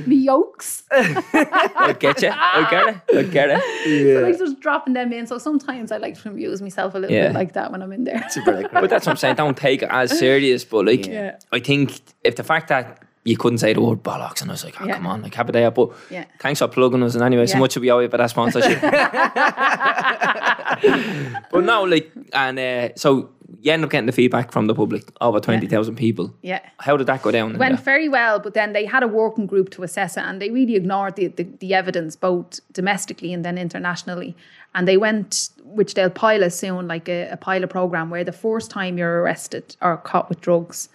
the 0.10 0.16
yolks. 0.16 0.84
I 0.92 1.96
get 2.00 2.22
you. 2.22 2.30
I 2.34 2.68
get 2.70 2.88
it. 2.88 3.18
I 3.18 3.24
get 3.24 3.50
it. 3.52 4.16
So 4.16 4.22
like 4.22 4.38
just 4.38 4.60
dropping 4.60 4.94
them 4.94 5.14
in. 5.14 5.28
So 5.28 5.38
sometimes 5.38 5.92
I 5.92 5.98
like 5.98 6.20
to 6.22 6.30
amuse 6.30 6.62
myself 6.62 6.96
a 6.96 7.00
little 7.00 7.16
Yeah. 7.16 7.28
bit 7.28 7.36
like 7.36 7.54
that 7.54 7.72
when 7.72 7.82
I'm 7.82 7.92
in 7.92 8.04
there. 8.04 8.26
But 8.46 8.90
that's 8.90 9.06
what 9.06 9.12
I'm 9.12 9.18
saying. 9.18 9.36
Don't 9.36 9.58
take 9.58 9.82
it 9.84 9.90
as 9.92 10.18
serious. 10.26 10.64
But 10.66 10.86
like, 10.86 11.06
Yeah. 11.06 11.38
I 11.52 11.60
think 11.60 12.02
if 12.24 12.36
the 12.36 12.44
fact 12.44 12.68
that 12.70 13.04
you 13.30 13.38
couldn't 13.38 13.60
say 13.60 13.74
the 13.74 13.82
word 13.82 14.02
bollocks, 14.04 14.42
and 14.42 14.50
I 14.50 14.54
was 14.54 14.64
like, 14.66 14.82
oh, 14.82 14.86
Yeah. 14.86 14.96
come 14.96 15.06
on, 15.08 15.22
like, 15.22 15.36
happy 15.36 15.52
day. 15.52 15.70
But 15.70 15.90
Yeah. 16.10 16.26
thanks 16.40 16.60
for 16.60 16.68
plugging 16.68 17.04
us. 17.04 17.14
And 17.16 17.24
anyway, 17.24 17.46
so 17.46 17.54
Yeah. 17.56 17.60
much 17.60 17.78
we 17.78 17.92
owe 17.92 18.00
you 18.00 18.10
for 18.10 18.18
that 18.18 18.30
sponsorship. 18.32 18.82
but 21.52 21.64
no, 21.64 21.84
like, 21.84 22.12
and 22.34 22.60
uh, 22.60 22.90
so 22.96 23.30
you 23.62 23.72
end 23.72 23.84
up 23.84 23.90
getting 23.90 24.06
the 24.06 24.12
feedback 24.12 24.52
from 24.52 24.68
the 24.68 24.76
public, 24.76 25.04
over 25.22 25.40
20,000 25.40 25.96
people. 25.96 26.34
Yeah. 26.42 26.60
How 26.80 26.98
did 26.98 27.08
that 27.08 27.22
go 27.22 27.32
down? 27.32 27.58
went 27.58 27.80
very 27.80 28.08
well, 28.10 28.40
but 28.40 28.54
then 28.54 28.74
they 28.74 28.86
had 28.86 29.04
a 29.04 29.08
working 29.08 29.46
group 29.48 29.70
to 29.72 29.84
assess 29.84 30.18
it, 30.18 30.22
and 30.24 30.42
they 30.42 30.50
really 30.50 30.76
ignored 30.76 31.16
the, 31.16 31.28
the, 31.28 31.44
the 31.60 31.74
evidence 31.74 32.16
both 32.16 32.60
domestically 32.74 33.34
and 33.34 33.44
then 33.44 33.58
internationally. 33.58 34.36
And 34.76 34.88
they 34.88 34.98
went, 34.98 35.50
which 35.64 35.96
they'll 35.96 36.10
pilot 36.12 36.52
soon, 36.52 36.88
like 36.88 37.10
a, 37.10 37.30
a 37.32 37.38
pilot 37.38 37.70
program 37.70 38.10
where 38.10 38.24
the 38.24 38.32
first 38.32 38.70
time 38.72 38.98
you're 38.98 39.22
arrested 39.22 39.76
or 39.82 39.98
caught 39.98 40.30
with 40.30 40.42
drugs, 40.42 40.90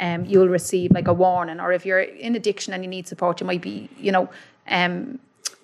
um, 0.00 0.24
you'll 0.24 0.48
receive 0.48 0.90
like 0.92 1.06
a 1.06 1.12
warning, 1.12 1.60
or 1.60 1.72
if 1.72 1.86
you're 1.86 2.00
in 2.00 2.34
addiction 2.34 2.74
and 2.74 2.82
you 2.82 2.90
need 2.90 3.06
support, 3.06 3.40
you 3.40 3.46
might 3.46 3.62
be, 3.62 3.88
you 3.96 4.10
know, 4.10 4.28
um, 4.68 5.18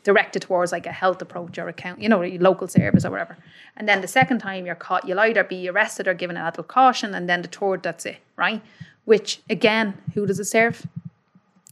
directed 0.04 0.42
towards 0.42 0.70
like 0.70 0.86
a 0.86 0.92
health 0.92 1.20
approach 1.20 1.58
or 1.58 1.68
account, 1.68 2.00
you 2.00 2.08
know, 2.08 2.22
a 2.22 2.38
local 2.38 2.68
service 2.68 3.04
or 3.04 3.10
whatever. 3.10 3.36
And 3.76 3.88
then 3.88 4.00
the 4.00 4.08
second 4.08 4.38
time 4.38 4.64
you're 4.64 4.76
caught, 4.76 5.08
you'll 5.08 5.18
either 5.18 5.42
be 5.42 5.68
arrested 5.68 6.06
or 6.06 6.14
given 6.14 6.36
an 6.36 6.46
adult 6.46 6.68
caution, 6.68 7.14
and 7.14 7.28
then 7.28 7.42
the 7.42 7.48
third, 7.48 7.82
that's 7.82 8.06
it, 8.06 8.18
right? 8.36 8.62
Which 9.04 9.40
again, 9.50 9.94
who 10.14 10.26
does 10.26 10.38
it 10.38 10.44
serve? 10.44 10.86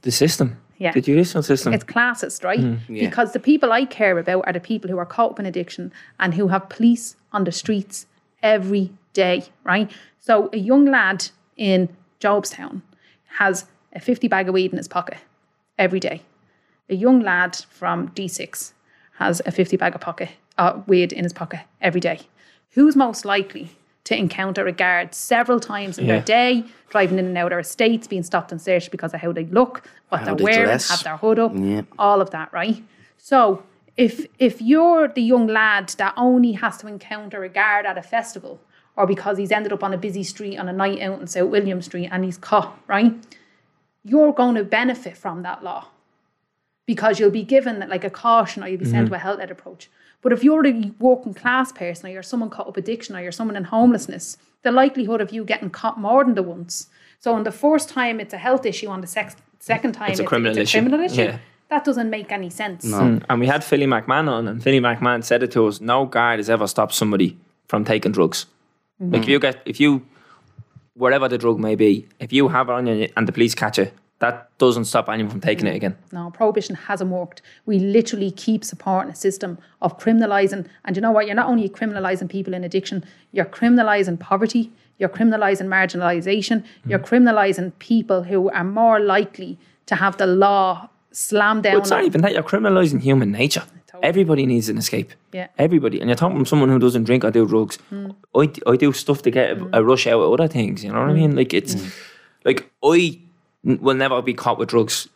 the 0.04 0.12
system. 0.12 0.56
Yeah. 0.78 0.92
The 0.92 1.00
judicial 1.00 1.42
system. 1.42 1.72
It's 1.72 1.84
classist, 1.84 2.44
right? 2.44 2.60
Yeah. 2.60 3.08
Because 3.08 3.32
the 3.32 3.40
people 3.40 3.72
I 3.72 3.84
care 3.84 4.18
about 4.18 4.46
are 4.46 4.52
the 4.52 4.60
people 4.60 4.90
who 4.90 4.98
are 4.98 5.06
caught 5.06 5.32
up 5.32 5.40
in 5.40 5.46
addiction 5.46 5.92
and 6.20 6.34
who 6.34 6.48
have 6.48 6.68
police 6.68 7.16
on 7.32 7.44
the 7.44 7.52
streets 7.52 8.06
every 8.42 8.92
day, 9.12 9.44
right? 9.64 9.90
So 10.20 10.50
a 10.52 10.58
young 10.58 10.84
lad 10.86 11.30
in 11.56 11.88
Jobstown 12.20 12.82
has 13.38 13.66
a 13.92 14.00
50 14.00 14.28
bag 14.28 14.48
of 14.48 14.54
weed 14.54 14.70
in 14.72 14.76
his 14.78 14.88
pocket 14.88 15.18
every 15.78 16.00
day. 16.00 16.22
A 16.88 16.94
young 16.94 17.20
lad 17.20 17.56
from 17.70 18.08
D6 18.10 18.72
has 19.18 19.40
a 19.46 19.50
50 19.52 19.76
bag 19.76 19.94
of 19.94 20.00
pocket 20.00 20.30
uh, 20.58 20.80
weed 20.86 21.12
in 21.12 21.24
his 21.24 21.32
pocket 21.32 21.60
every 21.80 22.00
day. 22.00 22.20
Who's 22.70 22.96
most 22.96 23.24
likely 23.24 23.70
to 24.04 24.16
encounter 24.18 24.66
a 24.66 24.72
guard 24.72 25.14
several 25.14 25.58
times 25.60 25.98
in 25.98 26.04
Yeah. 26.06 26.14
their 26.16 26.22
day, 26.22 26.64
driving 26.90 27.18
in 27.18 27.26
and 27.26 27.38
out 27.38 27.46
of 27.46 27.52
our 27.52 27.60
estates, 27.60 28.06
being 28.06 28.22
stopped 28.22 28.52
and 28.52 28.60
searched 28.60 28.90
because 28.90 29.14
of 29.14 29.20
how 29.20 29.32
they 29.32 29.46
look, 29.46 29.88
what 30.10 30.18
How 30.20 30.26
they're 30.26 30.34
they 30.36 30.44
wearing, 30.44 30.64
dress. 30.66 30.90
have 30.90 31.02
their 31.04 31.16
hood 31.16 31.38
up, 31.38 31.52
Yeah. 31.54 31.82
all 31.98 32.20
of 32.20 32.30
that, 32.30 32.52
right? 32.52 32.82
So 33.16 33.62
if 33.96 34.26
if 34.38 34.60
you're 34.60 35.08
the 35.08 35.22
young 35.22 35.46
lad 35.46 35.88
that 35.98 36.12
only 36.16 36.52
has 36.52 36.76
to 36.78 36.86
encounter 36.86 37.44
a 37.44 37.48
guard 37.48 37.86
at 37.86 37.96
a 37.96 38.02
festival, 38.02 38.60
or 38.96 39.06
because 39.06 39.38
he's 39.38 39.50
ended 39.52 39.72
up 39.72 39.82
on 39.82 39.92
a 39.92 39.98
busy 39.98 40.22
street 40.22 40.56
on 40.58 40.68
a 40.68 40.72
night 40.72 41.00
out 41.00 41.20
in 41.20 41.26
South 41.26 41.50
William 41.50 41.82
Street 41.82 42.08
and 42.12 42.24
he's 42.24 42.38
caught, 42.38 42.78
right? 42.86 43.12
You're 44.04 44.32
going 44.32 44.54
to 44.54 44.64
benefit 44.64 45.16
from 45.16 45.42
that 45.42 45.64
law 45.64 45.88
because 46.86 47.18
you'll 47.18 47.30
be 47.30 47.42
given 47.42 47.84
like 47.88 48.04
a 48.04 48.10
caution 48.10 48.62
or 48.62 48.68
you'll 48.68 48.78
be 48.78 48.84
sent 48.84 49.08
to 49.08 49.14
a 49.14 49.18
health 49.18 49.40
ed 49.40 49.50
approach. 49.50 49.90
But 50.20 50.32
if 50.32 50.44
you're 50.44 50.66
a 50.66 50.92
working 50.98 51.34
class 51.34 51.72
person 51.72 52.06
or 52.06 52.12
you're 52.12 52.22
someone 52.22 52.50
caught 52.50 52.68
up 52.68 52.76
addiction 52.76 53.16
or 53.16 53.20
you're 53.20 53.32
someone 53.32 53.56
in 53.56 53.64
homelessness, 53.64 54.36
the 54.62 54.70
likelihood 54.72 55.20
of 55.20 55.32
you 55.32 55.44
getting 55.44 55.70
caught 55.70 55.98
more 55.98 56.24
than 56.24 56.34
the 56.34 56.42
once. 56.42 56.88
So 57.20 57.34
on 57.34 57.44
the 57.44 57.52
first 57.52 57.88
time 57.88 58.20
it's 58.20 58.34
a 58.34 58.38
health 58.38 58.64
issue, 58.66 58.88
on 58.88 59.00
the 59.00 59.06
sex- 59.06 59.36
second 59.58 59.92
time 59.92 60.10
It's 60.10 60.20
a 60.20 60.24
criminal 60.24 60.56
issue. 60.56 60.78
criminal 60.78 61.00
issue. 61.00 61.22
Yeah. 61.22 61.38
That 61.70 61.84
doesn't 61.84 62.10
make 62.10 62.30
any 62.30 62.50
sense. 62.50 62.84
Mm. 62.84 63.24
And 63.28 63.40
we 63.40 63.46
had 63.46 63.64
Philly 63.64 63.86
McMahon 63.86 64.28
on, 64.28 64.46
and 64.46 64.62
Philly 64.62 64.80
McMahon 64.80 65.24
said 65.24 65.42
it 65.42 65.50
to 65.52 65.66
us: 65.66 65.80
no 65.80 66.04
guard 66.04 66.38
has 66.38 66.50
ever 66.50 66.66
stopped 66.66 66.94
somebody 66.94 67.38
from 67.66 67.84
taking 67.84 68.12
drugs. 68.12 68.46
Like 69.00 69.22
if 69.22 69.28
you 69.28 69.38
get, 69.38 69.62
if 69.64 69.80
you, 69.80 70.06
wherever 70.94 71.28
the 71.28 71.38
drug 71.38 71.58
may 71.58 71.74
be, 71.74 72.06
if 72.20 72.32
you 72.32 72.48
have 72.48 72.68
it 72.68 72.72
on 72.72 72.86
you 72.86 73.08
and 73.16 73.28
the 73.28 73.32
police 73.32 73.54
catch 73.54 73.78
it, 73.78 73.92
that 74.20 74.56
doesn't 74.58 74.84
stop 74.84 75.08
anyone 75.08 75.30
from 75.30 75.40
taking 75.40 75.66
it 75.66 75.74
again. 75.74 75.96
No, 76.12 76.30
prohibition 76.30 76.76
hasn't 76.76 77.10
worked. 77.10 77.42
We 77.66 77.78
literally 77.78 78.30
keep 78.30 78.64
supporting 78.64 79.10
a 79.10 79.14
system 79.14 79.58
of 79.82 79.98
criminalising. 79.98 80.66
And 80.84 80.96
you 80.96 81.02
know 81.02 81.10
what? 81.10 81.26
You're 81.26 81.34
not 81.34 81.48
only 81.48 81.68
criminalising 81.68 82.30
people 82.30 82.54
in 82.54 82.64
addiction, 82.64 83.04
you're 83.32 83.44
criminalising 83.44 84.18
poverty, 84.20 84.72
you're 84.98 85.08
criminalising 85.08 85.66
marginalisation, 85.66 86.64
hmm. 86.84 86.90
you're 86.90 87.00
criminalising 87.00 87.72
people 87.80 88.22
who 88.22 88.50
are 88.50 88.64
more 88.64 89.00
likely 89.00 89.58
to 89.86 89.96
have 89.96 90.16
the 90.16 90.26
law 90.26 90.88
slammed 91.10 91.64
down 91.64 91.74
But 91.74 91.80
it's 91.80 91.90
not 91.90 92.04
even 92.04 92.20
that 92.22 92.32
you're 92.32 92.42
criminalising 92.42 93.00
human 93.00 93.32
nature. 93.32 93.64
Totally. 94.04 94.08
Everybody 94.08 94.46
needs 94.46 94.68
an 94.68 94.78
escape. 94.78 95.12
Yeah. 95.32 95.48
Everybody. 95.58 96.00
And 96.00 96.08
you're 96.08 96.16
talking 96.16 96.36
from 96.36 96.46
someone 96.46 96.68
who 96.68 96.78
doesn't 96.78 97.04
drink 97.04 97.24
or 97.24 97.30
do 97.30 97.46
drugs. 97.46 97.78
Mm. 97.92 98.14
I, 98.34 98.70
I 98.70 98.76
do 98.76 98.92
stuff 98.92 99.22
to 99.22 99.30
get 99.30 99.52
a, 99.52 99.56
mm. 99.56 99.70
a 99.72 99.82
rush 99.82 100.06
out 100.06 100.20
of 100.20 100.32
other 100.32 100.48
things. 100.48 100.84
You 100.84 100.92
know 100.92 101.00
what 101.00 101.10
I 101.10 101.12
mm. 101.12 101.16
mean? 101.16 101.36
Like 101.36 101.54
it's 101.54 101.76
like 102.44 102.70
I 102.82 103.18
will 103.64 103.96
never 103.96 104.22
be 104.22 104.34
caught 104.34 104.58
with 104.58 104.68
drugs 104.68 105.08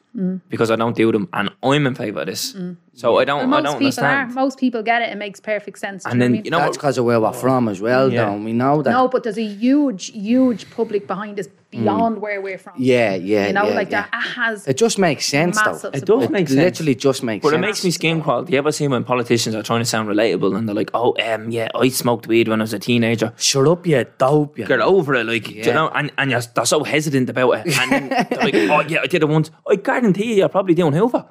because 0.48 0.70
I 0.70 0.76
don't 0.76 0.96
do 0.96 1.12
them, 1.12 1.28
and 1.32 1.50
I'm 1.62 1.86
in 1.86 1.94
favour 1.94 2.20
of 2.20 2.26
this. 2.26 2.56
So 2.94 3.18
I 3.18 3.24
don't. 3.24 3.48
Well, 3.48 3.58
I 3.58 3.60
most 3.60 3.64
don't 3.64 3.72
people 3.74 3.86
understand. 3.86 4.30
are. 4.30 4.34
Most 4.34 4.58
people 4.58 4.82
get 4.82 5.02
it. 5.02 5.10
It 5.10 5.16
makes 5.16 5.38
perfect 5.38 5.78
sense. 5.78 6.02
do 6.04 6.10
And 6.10 6.14
you 6.14 6.18
know 6.18 6.24
then 6.24 6.30
what 6.30 6.34
I 6.34 6.38
mean? 6.38 6.44
you 6.44 6.50
know 6.50 6.58
That's 6.58 6.76
because 6.76 6.98
of 6.98 7.04
where 7.04 7.20
we're 7.20 7.32
from 7.32 7.68
as 7.68 7.80
well, 7.80 8.12
Yeah. 8.12 8.24
though. 8.24 8.36
We 8.38 8.52
know 8.52 8.82
that. 8.82 8.90
No, 8.90 9.06
but 9.06 9.22
there's 9.22 9.38
a 9.38 9.46
huge, 9.46 10.10
huge 10.10 10.68
public 10.70 11.06
behind 11.06 11.38
us 11.38 11.46
beyond 11.70 12.20
where 12.20 12.40
we're 12.40 12.58
from. 12.58 12.74
Yeah, 12.78 13.14
yeah, 13.14 13.48
You 13.48 13.52
know, 13.52 13.68
yeah, 13.68 13.74
like 13.74 13.90
yeah. 13.90 14.06
that 14.10 14.22
has 14.22 14.66
It 14.66 14.76
just 14.76 14.98
makes 14.98 15.26
sense, 15.26 15.56
massive 15.56 15.82
though. 15.82 15.88
It 15.88 15.92
does 15.92 16.22
support. 16.22 16.30
make 16.30 16.48
sense. 16.48 16.58
Literally 16.58 16.94
just 16.94 17.22
makes 17.22 17.42
sense. 17.42 17.50
But 17.50 17.56
sense. 17.56 17.64
it 17.64 17.66
makes 17.66 17.84
me 17.84 17.90
skin 17.90 18.22
crawl. 18.22 18.42
Do 18.44 18.52
you 18.52 18.58
ever 18.58 18.72
see 18.72 18.88
when 18.88 19.04
politicians 19.04 19.54
are 19.54 19.62
trying 19.62 19.80
to 19.80 19.84
sound 19.84 20.08
relatable 20.08 20.56
and 20.56 20.66
they're 20.68 20.74
like, 20.74 20.90
"Oh, 20.94 21.14
um, 21.22 21.50
yeah, 21.50 21.68
I 21.74 21.88
smoked 21.88 22.26
weed 22.26 22.48
when 22.48 22.60
I 22.60 22.64
was 22.64 22.72
a 22.72 22.78
teenager." 22.78 23.32
Shut 23.36 23.66
up, 23.68 23.86
you 23.86 24.04
dope. 24.18 24.58
You. 24.58 24.66
Get 24.66 24.80
over 24.80 25.14
it, 25.14 25.26
like 25.26 25.44
do 25.44 25.52
you 25.52 25.72
know, 25.72 25.88
and, 25.94 26.10
and 26.18 26.30
you're, 26.30 26.40
they're 26.40 26.64
so 26.64 26.84
hesitant 26.84 27.28
about 27.28 27.66
it. 27.66 27.78
And 27.78 28.10
they're 28.30 28.38
like, 28.38 28.54
"Oh 28.54 28.80
yeah, 28.80 29.00
I 29.02 29.06
did 29.06 29.22
it 29.22 29.28
once." 29.28 29.50
I 29.68 29.76
guarantee 29.76 30.30
you, 30.30 30.34
you're 30.36 30.48
probably 30.48 30.74
doing 30.74 30.92
Hoover. 30.94 31.26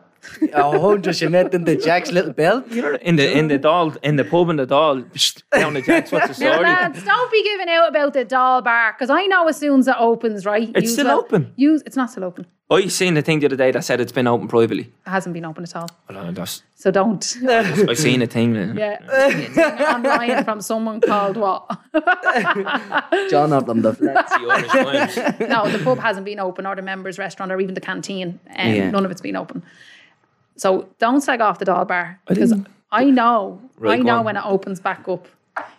A 0.54 0.80
hundred 0.80 1.16
she 1.16 1.28
met 1.28 1.54
in 1.54 1.64
the 1.66 1.76
Jack's 1.76 2.12
little 2.12 2.34
belt. 2.34 2.68
In 2.72 3.16
the 3.16 3.38
in 3.38 3.48
the 3.48 3.58
Dáil 3.60 3.98
in 4.04 4.16
the 4.18 4.24
pub 4.26 4.50
in 4.50 4.58
the 4.58 4.68
Dáil 4.68 5.06
down 5.52 5.74
the 5.74 5.82
jacks. 5.82 6.12
What's 6.12 6.38
the 6.38 6.44
Now, 6.46 6.54
story? 6.54 6.64
lads, 6.70 7.04
don't 7.04 7.32
be 7.32 7.44
giving 7.44 7.70
out 7.70 7.90
about 7.90 8.14
the 8.14 8.26
Dáil 8.26 8.64
bar 8.64 8.94
because 8.94 9.10
I 9.10 9.26
know 9.28 9.48
as 9.48 9.58
soon 9.58 9.80
as 9.80 9.88
it 9.88 9.96
opens, 10.00 10.46
right? 10.46 10.70
It's 10.76 10.94
still 10.94 11.08
will- 11.08 11.20
open? 11.20 11.54
Use 11.56 11.82
it's 11.86 11.96
not 11.98 12.10
still 12.12 12.24
open. 12.26 12.46
I 12.70 12.88
seen 12.90 13.14
the 13.14 13.22
thing 13.22 13.40
the 13.40 13.46
other 13.46 13.56
day 13.56 13.72
that 13.72 13.86
said 13.86 14.02
it's 14.02 14.12
been 14.12 14.28
open 14.28 14.50
privately. 14.50 14.92
It 15.06 15.10
hasn't 15.10 15.32
been 15.34 15.46
open 15.46 15.64
at 15.64 15.74
all. 15.78 15.88
Well, 16.10 16.18
I 16.18 16.32
just 16.34 16.64
So 16.76 16.92
don't. 16.92 17.24
I 17.48 17.94
seen 17.94 18.22
a 18.22 18.28
thing. 18.28 18.56
yeah, 18.78 18.98
it's 19.02 19.58
online 19.96 20.44
from 20.44 20.60
someone 20.60 21.00
called 21.00 21.38
what? 21.38 21.64
John 23.30 23.54
up 23.54 23.70
on 23.70 23.82
the 23.82 23.94
flat. 23.94 24.28
The 24.30 24.48
Irish 24.50 25.16
Times. 25.16 25.40
no, 25.50 25.70
the 25.70 25.82
pub 25.84 26.00
hasn't 26.00 26.26
been 26.26 26.40
open, 26.40 26.66
or 26.66 26.76
the 26.76 26.82
members' 26.82 27.18
restaurant, 27.18 27.52
or 27.54 27.60
even 27.62 27.74
the 27.74 27.82
canteen. 27.82 28.40
Um, 28.58 28.74
Yeah. 28.74 28.92
None 28.92 29.06
of 29.06 29.12
it's 29.12 29.22
been 29.22 29.36
open. 29.38 29.64
So 30.58 30.90
don't 31.00 31.22
slag 31.22 31.42
off 31.42 31.60
the 31.60 31.66
Dáil 31.66 31.88
bar 31.88 32.20
because 32.28 32.54
I, 32.92 33.06
know, 33.06 33.62
Right, 33.78 34.00
I 34.00 34.02
know 34.02 34.20
on. 34.20 34.26
when 34.26 34.38
it 34.38 34.46
opens 34.46 34.80
back 34.80 35.08
up. 35.08 35.28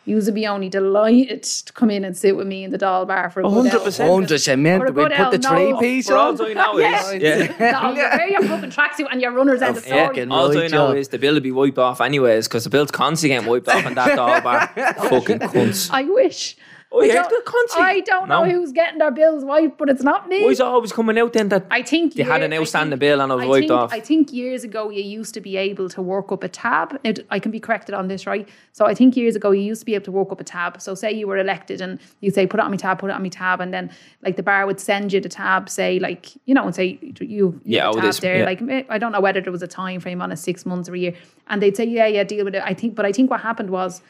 You 0.05 0.17
would 0.17 0.35
be 0.35 0.45
only 0.45 0.69
delighted 0.69 1.45
to 1.45 1.73
come 1.73 1.89
in 1.91 2.05
and 2.05 2.17
sit 2.17 2.37
with 2.37 2.49
me 2.49 2.65
in 2.65 2.73
the 2.73 2.79
Dáil 2.79 3.07
bar 3.07 3.31
for 3.31 3.43
a 3.43 3.45
100%. 3.45 4.09
Hundred 4.11 4.41
she 4.41 4.57
meant 4.57 4.83
we 4.83 4.89
a 4.89 4.93
good 4.93 5.03
put 5.13 5.41
the 5.41 5.49
hell 5.49 5.55
three 5.57 5.71
no. 5.73 5.79
piece 5.79 6.09
For 6.09 6.17
all 6.17 6.31
on. 6.31 6.41
I 6.41 6.53
know 6.55 6.79
is 6.79 7.23
yeah. 7.23 7.71
No, 7.81 7.91
you 7.93 7.99
wear 7.99 8.29
your 8.29 8.43
fucking 8.43 8.71
tracksuit 8.71 9.07
and 9.13 9.21
your 9.21 9.31
runners 9.31 9.63
out 9.63 9.77
oh, 9.77 9.81
the 9.81 9.89
Yeah, 9.89 10.11
store. 10.13 10.33
All 10.33 10.51
I 10.51 10.55
Right, 10.55 10.71
know 10.73 10.89
John. 10.89 10.97
is 10.97 11.09
the 11.11 11.19
bill 11.19 11.35
will 11.35 11.41
be 11.41 11.53
wiped 11.53 11.79
off 11.79 12.01
anyways 12.01 12.49
because 12.49 12.65
the 12.65 12.71
bill's 12.71 12.91
constantly 12.91 13.37
getting 13.37 13.49
wiped 13.49 13.69
off 13.69 13.87
in 13.87 13.95
that 13.95 14.19
Dáil 14.19 14.43
bar. 14.43 14.67
Fucking 15.11 15.39
cunts. 15.39 15.91
I 15.93 16.03
wish. 16.03 16.57
Oh, 16.91 17.03
I 17.03 17.05
yeah, 17.05 17.15
don't- 17.17 17.29
good. 17.29 17.43
I 17.77 18.01
don't 18.01 18.29
know 18.29 18.45
No. 18.45 18.51
who's 18.51 18.73
getting 18.73 18.99
their 18.99 19.11
bills 19.11 19.45
wiped, 19.45 19.77
but 19.77 19.91
it's 19.91 20.03
not 20.03 20.27
me. 20.27 20.43
Why 20.45 20.51
is 20.53 20.61
it 20.61 20.65
always 20.65 20.91
coming 20.91 21.19
out 21.19 21.35
then 21.35 21.51
that 21.51 21.67
I 21.71 21.83
think 21.83 22.15
they 22.15 22.23
had 22.23 22.43
an 22.43 22.53
outstanding 22.55 22.93
think- 22.93 23.01
bill 23.01 23.21
and 23.21 23.31
it 23.31 23.35
was 23.35 23.45
I 23.45 23.49
wiped 23.49 23.61
think, 23.69 23.73
off? 23.73 23.93
I 23.93 24.01
think 24.01 24.33
years 24.33 24.65
ago 24.65 24.89
you 24.89 25.03
used 25.03 25.35
to 25.35 25.41
be 25.43 25.59
able 25.59 25.91
to 25.91 26.01
work 26.01 26.33
up 26.33 26.43
a 26.45 26.49
tab. 26.49 26.99
Now, 27.05 27.13
I 27.31 27.41
can 27.41 27.51
be 27.53 27.61
corrected 27.61 27.95
on 27.95 28.09
this, 28.09 28.27
right? 28.27 28.49
So 28.73 28.87
I 28.87 28.95
think 28.95 29.19
years 29.19 29.37
ago 29.37 29.51
you 29.51 29.61
used 29.61 29.83
to 29.83 29.87
be 29.87 29.95
able 29.97 30.07
to 30.07 30.13
work 30.13 30.33
up 30.33 30.41
a 30.41 30.45
tab. 30.45 30.81
So 30.81 30.95
say 30.95 31.13
you 31.13 31.27
were 31.27 31.37
elected 31.37 31.83
and 31.83 31.99
you 32.21 32.31
say 32.31 32.47
put 32.47 32.59
it 32.59 32.65
on 32.65 32.71
my 32.71 32.79
tab, 32.79 32.99
put 33.01 33.11
it 33.11 33.13
on 33.13 33.23
my 33.23 33.29
tab, 33.29 33.61
and 33.61 33.73
then 33.75 33.91
like 34.23 34.37
the 34.37 34.43
bar 34.43 34.65
would 34.67 34.81
send 34.81 35.13
you 35.13 35.21
the 35.21 35.29
tab, 35.29 35.69
say 35.69 35.99
like 35.99 36.29
you 36.47 36.55
know, 36.55 36.65
and 36.65 36.75
say 36.75 36.99
you 37.03 37.13
you 37.27 37.61
Yeah, 37.65 37.85
have 37.85 37.95
tab 37.97 38.03
this- 38.05 38.19
there. 38.21 38.39
yeah. 38.39 38.45
Like 38.47 38.63
eh, 38.63 38.85
I 38.89 38.97
don't 38.97 39.13
know 39.13 39.21
whether 39.21 39.43
there 39.43 39.53
was 39.53 39.63
a 39.63 39.69
time 39.69 40.01
frame 40.01 40.23
on 40.23 40.33
a 40.33 40.37
six 40.37 40.65
months 40.65 40.89
or 40.89 40.95
a 40.95 40.99
year, 40.99 41.13
and 41.49 41.61
they'd 41.63 41.77
say 41.77 41.85
yeah, 41.85 42.07
yeah, 42.07 42.25
deal 42.25 42.47
with 42.47 42.55
it. 42.55 42.63
I 42.65 42.73
think, 42.73 42.95
but 42.95 43.05
I 43.05 43.13
think 43.13 43.31
what 43.31 43.41
happened 43.43 43.69
was 43.69 44.01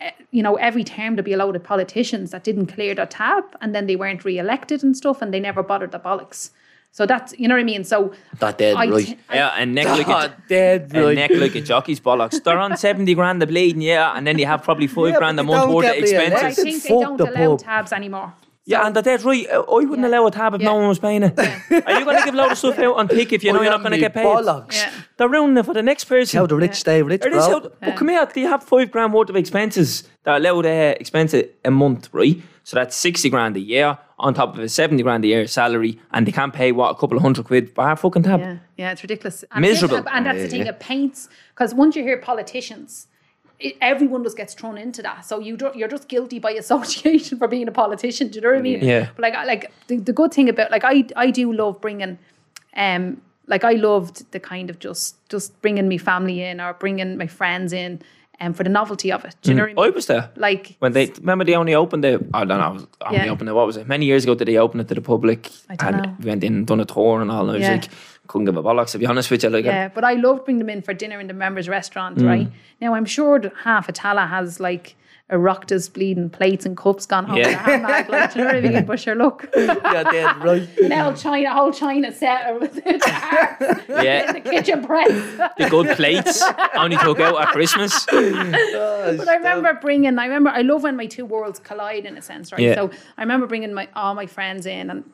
Eh, 0.00 0.10
you 0.30 0.42
know, 0.42 0.56
every 0.56 0.84
term 0.84 1.16
there'd 1.16 1.24
be 1.24 1.32
a 1.32 1.36
load 1.38 1.56
of 1.56 1.62
politicians 1.64 2.30
that 2.30 2.44
didn't 2.44 2.66
clear 2.66 2.94
their 2.94 3.06
tab 3.06 3.44
and 3.60 3.74
then 3.74 3.86
they 3.86 3.96
weren't 3.96 4.24
re-elected 4.24 4.82
and 4.84 4.96
stuff 4.96 5.22
and 5.22 5.32
they 5.32 5.40
never 5.40 5.62
bothered 5.62 5.92
the 5.92 5.98
bollocks. 5.98 6.50
So 6.92 7.04
that's, 7.06 7.38
you 7.38 7.46
know 7.48 7.54
what 7.54 7.60
I 7.60 7.64
mean? 7.64 7.84
So 7.84 8.12
That 8.38 8.56
dead 8.58 8.74
I 8.76 8.86
right. 8.88 9.18
I- 9.28 9.34
yeah, 9.34 9.48
and 9.58 9.74
neck 9.74 9.86
like 9.86 10.06
a, 10.06 10.10
God, 10.10 10.32
dead 10.48 10.90
and 10.94 11.04
right. 11.04 11.14
neck 11.14 11.30
like 11.34 11.54
a 11.54 11.60
jockey's 11.60 12.00
bollocks. 12.00 12.42
They're 12.42 12.58
on 12.58 12.76
70 12.76 13.14
grand 13.14 13.42
a 13.42 13.46
bleeding, 13.46 13.82
yeah, 13.82 14.12
and 14.16 14.26
then 14.26 14.38
you 14.38 14.46
have 14.46 14.62
probably 14.62 14.86
five 14.86 15.10
Yeah, 15.12 15.18
grand 15.18 15.38
a 15.40 15.42
month 15.42 15.62
don't 15.64 15.74
worth 15.74 15.86
of 15.86 15.94
get 15.94 16.02
re-elected. 16.02 16.44
I 16.44 16.52
think 16.52 16.82
they 16.82 16.88
fuck 16.88 17.00
don't 17.02 17.16
the 17.18 17.30
allow 17.30 17.56
pub. 17.56 17.60
tabs 17.60 17.92
anymore. 17.92 18.32
Yeah, 18.68 18.84
and 18.84 18.96
that's 18.96 19.22
right. 19.24 19.46
Uh, 19.48 19.60
I 19.62 19.84
wouldn't 19.84 20.00
Yeah. 20.00 20.08
allow 20.08 20.26
a 20.26 20.30
tab 20.32 20.54
if 20.54 20.60
no 20.60 20.74
one 20.74 20.88
was 20.88 20.98
paying 20.98 21.22
it. 21.22 21.38
Are 21.38 21.98
you 21.98 22.04
going 22.04 22.18
to 22.18 22.24
give 22.24 22.34
a 22.34 22.36
load 22.36 22.50
of 22.50 22.58
stuff 22.58 22.76
out 22.80 22.96
on 22.96 23.06
tick 23.06 23.32
if 23.32 23.44
you 23.44 23.52
know 23.52 23.60
Oh, 23.60 23.62
you're 23.62 23.70
not 23.70 23.80
going 23.82 23.92
to 23.92 23.98
get 23.98 24.12
paid? 24.12 24.24
Bollocks. 24.26 24.74
Yeah. 24.74 24.90
They're 25.16 25.28
ruining 25.28 25.56
it 25.58 25.64
for 25.64 25.72
the 25.72 25.82
next 25.84 26.04
person. 26.06 26.38
How 26.40 26.46
the 26.46 26.56
rich 26.56 26.74
stay 26.74 27.00
rich, 27.00 27.24
It 27.24 27.32
is 27.32 27.46
bro. 27.46 27.60
how, 27.60 27.70
but 27.80 27.96
come 27.96 28.08
here, 28.08 28.26
do 28.26 28.40
you 28.40 28.48
have 28.48 28.64
five 28.64 28.90
grand 28.90 29.12
worth 29.14 29.30
of 29.30 29.36
expenses 29.36 30.02
that 30.24 30.32
are 30.32 30.36
allowed 30.38 30.66
uh, 30.66 30.94
expense 30.98 31.32
a 31.32 31.48
a 31.64 31.70
month, 31.70 32.08
right? 32.12 32.42
So 32.64 32.74
that's 32.74 32.96
60 32.96 33.30
grand 33.30 33.56
a 33.56 33.60
year 33.60 33.96
on 34.18 34.34
top 34.34 34.54
of 34.54 34.58
a 34.58 34.68
70 34.68 35.00
grand 35.04 35.24
a 35.24 35.28
year 35.28 35.46
salary, 35.46 36.00
and 36.10 36.26
they 36.26 36.32
can't 36.32 36.52
pay, 36.52 36.72
what, 36.72 36.90
a 36.90 36.94
couple 36.96 37.16
of 37.16 37.22
hundred 37.22 37.44
quid 37.44 37.72
bar 37.72 37.94
fucking 37.94 38.24
tab? 38.24 38.40
Yeah, 38.40 38.56
yeah, 38.76 38.90
it's 38.90 39.02
ridiculous. 39.04 39.44
And 39.52 39.62
Miserable. 39.62 39.98
think- 39.98 40.08
And 40.12 40.26
that's 40.26 40.42
the 40.42 40.48
thing, 40.48 40.66
it 40.66 40.80
paints, 40.80 41.28
because 41.54 41.72
once 41.72 41.94
you 41.94 42.02
hear 42.02 42.16
politicians, 42.18 43.06
it, 43.58 43.76
everyone 43.80 44.22
just 44.22 44.36
gets 44.36 44.54
thrown 44.54 44.76
into 44.78 45.02
that. 45.02 45.24
So 45.24 45.38
you 45.40 45.56
do, 45.56 45.70
you're 45.74 45.88
just 45.88 46.08
guilty 46.08 46.38
by 46.38 46.50
association 46.64 47.38
for 47.38 47.48
being 47.48 47.68
a 47.68 47.72
politician. 47.72 48.28
Do 48.28 48.36
you 48.36 48.40
know 48.42 48.50
what 48.50 48.58
I 48.58 48.62
mean? 48.62 48.80
Yeah. 48.84 49.08
But 49.16 49.22
like, 49.22 49.34
I- 49.34 49.44
like 49.44 49.72
the, 49.88 49.98
the 49.98 50.12
good 50.12 50.32
thing 50.34 50.48
about 50.48 50.70
like 50.70 50.84
I 50.84 51.04
I 51.16 51.30
do 51.30 51.52
love 51.52 51.80
bringing, 51.80 52.18
um, 52.76 53.20
like 53.46 53.64
I 53.64 53.72
loved 53.72 54.30
the 54.32 54.40
kind 54.40 54.70
of 54.70 54.78
just 54.78 55.16
just 55.28 55.60
bringing 55.62 55.88
me 55.88 55.98
family 55.98 56.42
in 56.42 56.60
or 56.60 56.74
bringing 56.74 57.16
my 57.16 57.26
friends 57.28 57.72
in, 57.72 58.02
um, 58.40 58.52
for 58.52 58.64
the 58.64 58.68
novelty 58.70 59.10
of 59.12 59.24
it. 59.24 59.34
Do 59.42 59.50
you 59.50 59.56
know 59.56 59.62
what 59.62 59.70
I 59.70 59.74
mean? 59.74 59.92
I 59.92 59.94
was 59.94 60.06
there. 60.06 60.30
like 60.36 60.76
When 60.80 60.92
they 60.92 61.06
remember 61.06 61.44
they 61.44 61.54
only 61.54 61.74
opened 61.74 62.04
it, 62.04 62.20
I 62.34 62.44
don't 62.44 62.58
know, 62.60 62.70
it 62.70 62.74
was 62.74 62.86
only 63.06 63.16
Yeah. 63.24 63.30
opened 63.30 63.48
it, 63.48 63.52
what 63.54 63.66
was 63.66 63.76
it? 63.78 63.86
Many 63.88 64.04
years 64.06 64.24
ago 64.24 64.34
did 64.34 64.48
they 64.48 64.58
open 64.58 64.80
it 64.80 64.88
to 64.88 64.94
the 64.94 65.00
public? 65.00 65.50
I 65.70 65.76
don't 65.76 65.94
and 65.94 66.02
know. 66.02 66.16
went 66.28 66.44
in 66.44 66.54
and 66.56 66.66
done 66.66 66.80
a 66.80 66.84
tour 66.84 67.22
and 67.22 67.30
all. 67.30 67.42
And 67.48 67.50
I 67.52 67.54
was 67.54 67.62
Yeah. 67.62 67.72
like, 67.72 67.88
couldn't 68.28 68.44
give 68.46 68.56
a 68.56 68.62
bollocks 68.62 68.90
to 68.92 68.98
be 68.98 69.06
honest 69.06 69.30
with 69.30 69.42
you. 69.42 69.50
Like, 69.50 69.64
Yeah, 69.64 69.88
but 69.88 70.04
I 70.04 70.14
loved 70.14 70.44
bringing 70.44 70.58
them 70.60 70.70
in 70.70 70.82
for 70.82 70.94
dinner 70.94 71.18
in 71.20 71.26
the 71.26 71.34
members' 71.34 71.68
restaurant, 71.68 72.18
Mm. 72.18 72.26
right? 72.26 72.48
Now 72.80 72.94
I'm 72.94 73.04
sure 73.06 73.38
that 73.40 73.52
half 73.64 73.88
a 73.88 73.92
Tallaght 73.92 74.28
has 74.30 74.60
like 74.60 74.96
Oireachtas 75.28 75.92
bleeding 75.92 76.30
plates 76.30 76.64
and 76.66 76.76
cups 76.76 77.04
gone 77.04 77.24
home. 77.24 77.38
Yeah. 77.38 77.48
Yeah. 77.48 77.58
Handbag, 77.58 78.08
like, 78.08 78.32
do 78.32 78.38
you 78.38 78.44
know 78.44 78.52
what 78.54 78.64
I 78.64 78.68
mean? 78.68 78.86
But 78.90 79.00
sure, 79.00 79.16
look, 79.16 79.48
Yeah, 79.56 80.04
dead 80.04 80.36
right. 80.44 80.68
now 80.82 81.12
China, 81.14 81.52
whole 81.52 81.72
China 81.72 82.12
set 82.12 82.60
with 82.60 82.74
the 82.76 82.82
yeah, 84.04 84.30
the 84.32 84.40
kitchen 84.40 84.84
press. 84.84 85.10
the 85.58 85.68
good 85.68 85.96
plates 85.96 86.44
only 86.76 86.96
took 86.98 87.18
out 87.18 87.40
at 87.40 87.48
Christmas. 87.48 88.06
But 88.06 89.28
I 89.28 89.34
remember 89.36 89.74
bringing, 89.80 90.16
I 90.16 90.26
remember, 90.26 90.50
I 90.50 90.62
love 90.62 90.84
when 90.84 90.96
my 90.96 91.06
two 91.06 91.24
worlds 91.24 91.58
collide 91.58 92.06
in 92.06 92.16
a 92.16 92.22
sense, 92.22 92.52
right? 92.52 92.60
Yeah. 92.60 92.74
So 92.76 92.90
I 93.18 93.22
remember 93.22 93.46
bringing 93.48 93.74
my 93.74 93.88
all 93.96 94.14
my 94.14 94.26
friends 94.26 94.64
in 94.64 94.90
and 94.90 95.10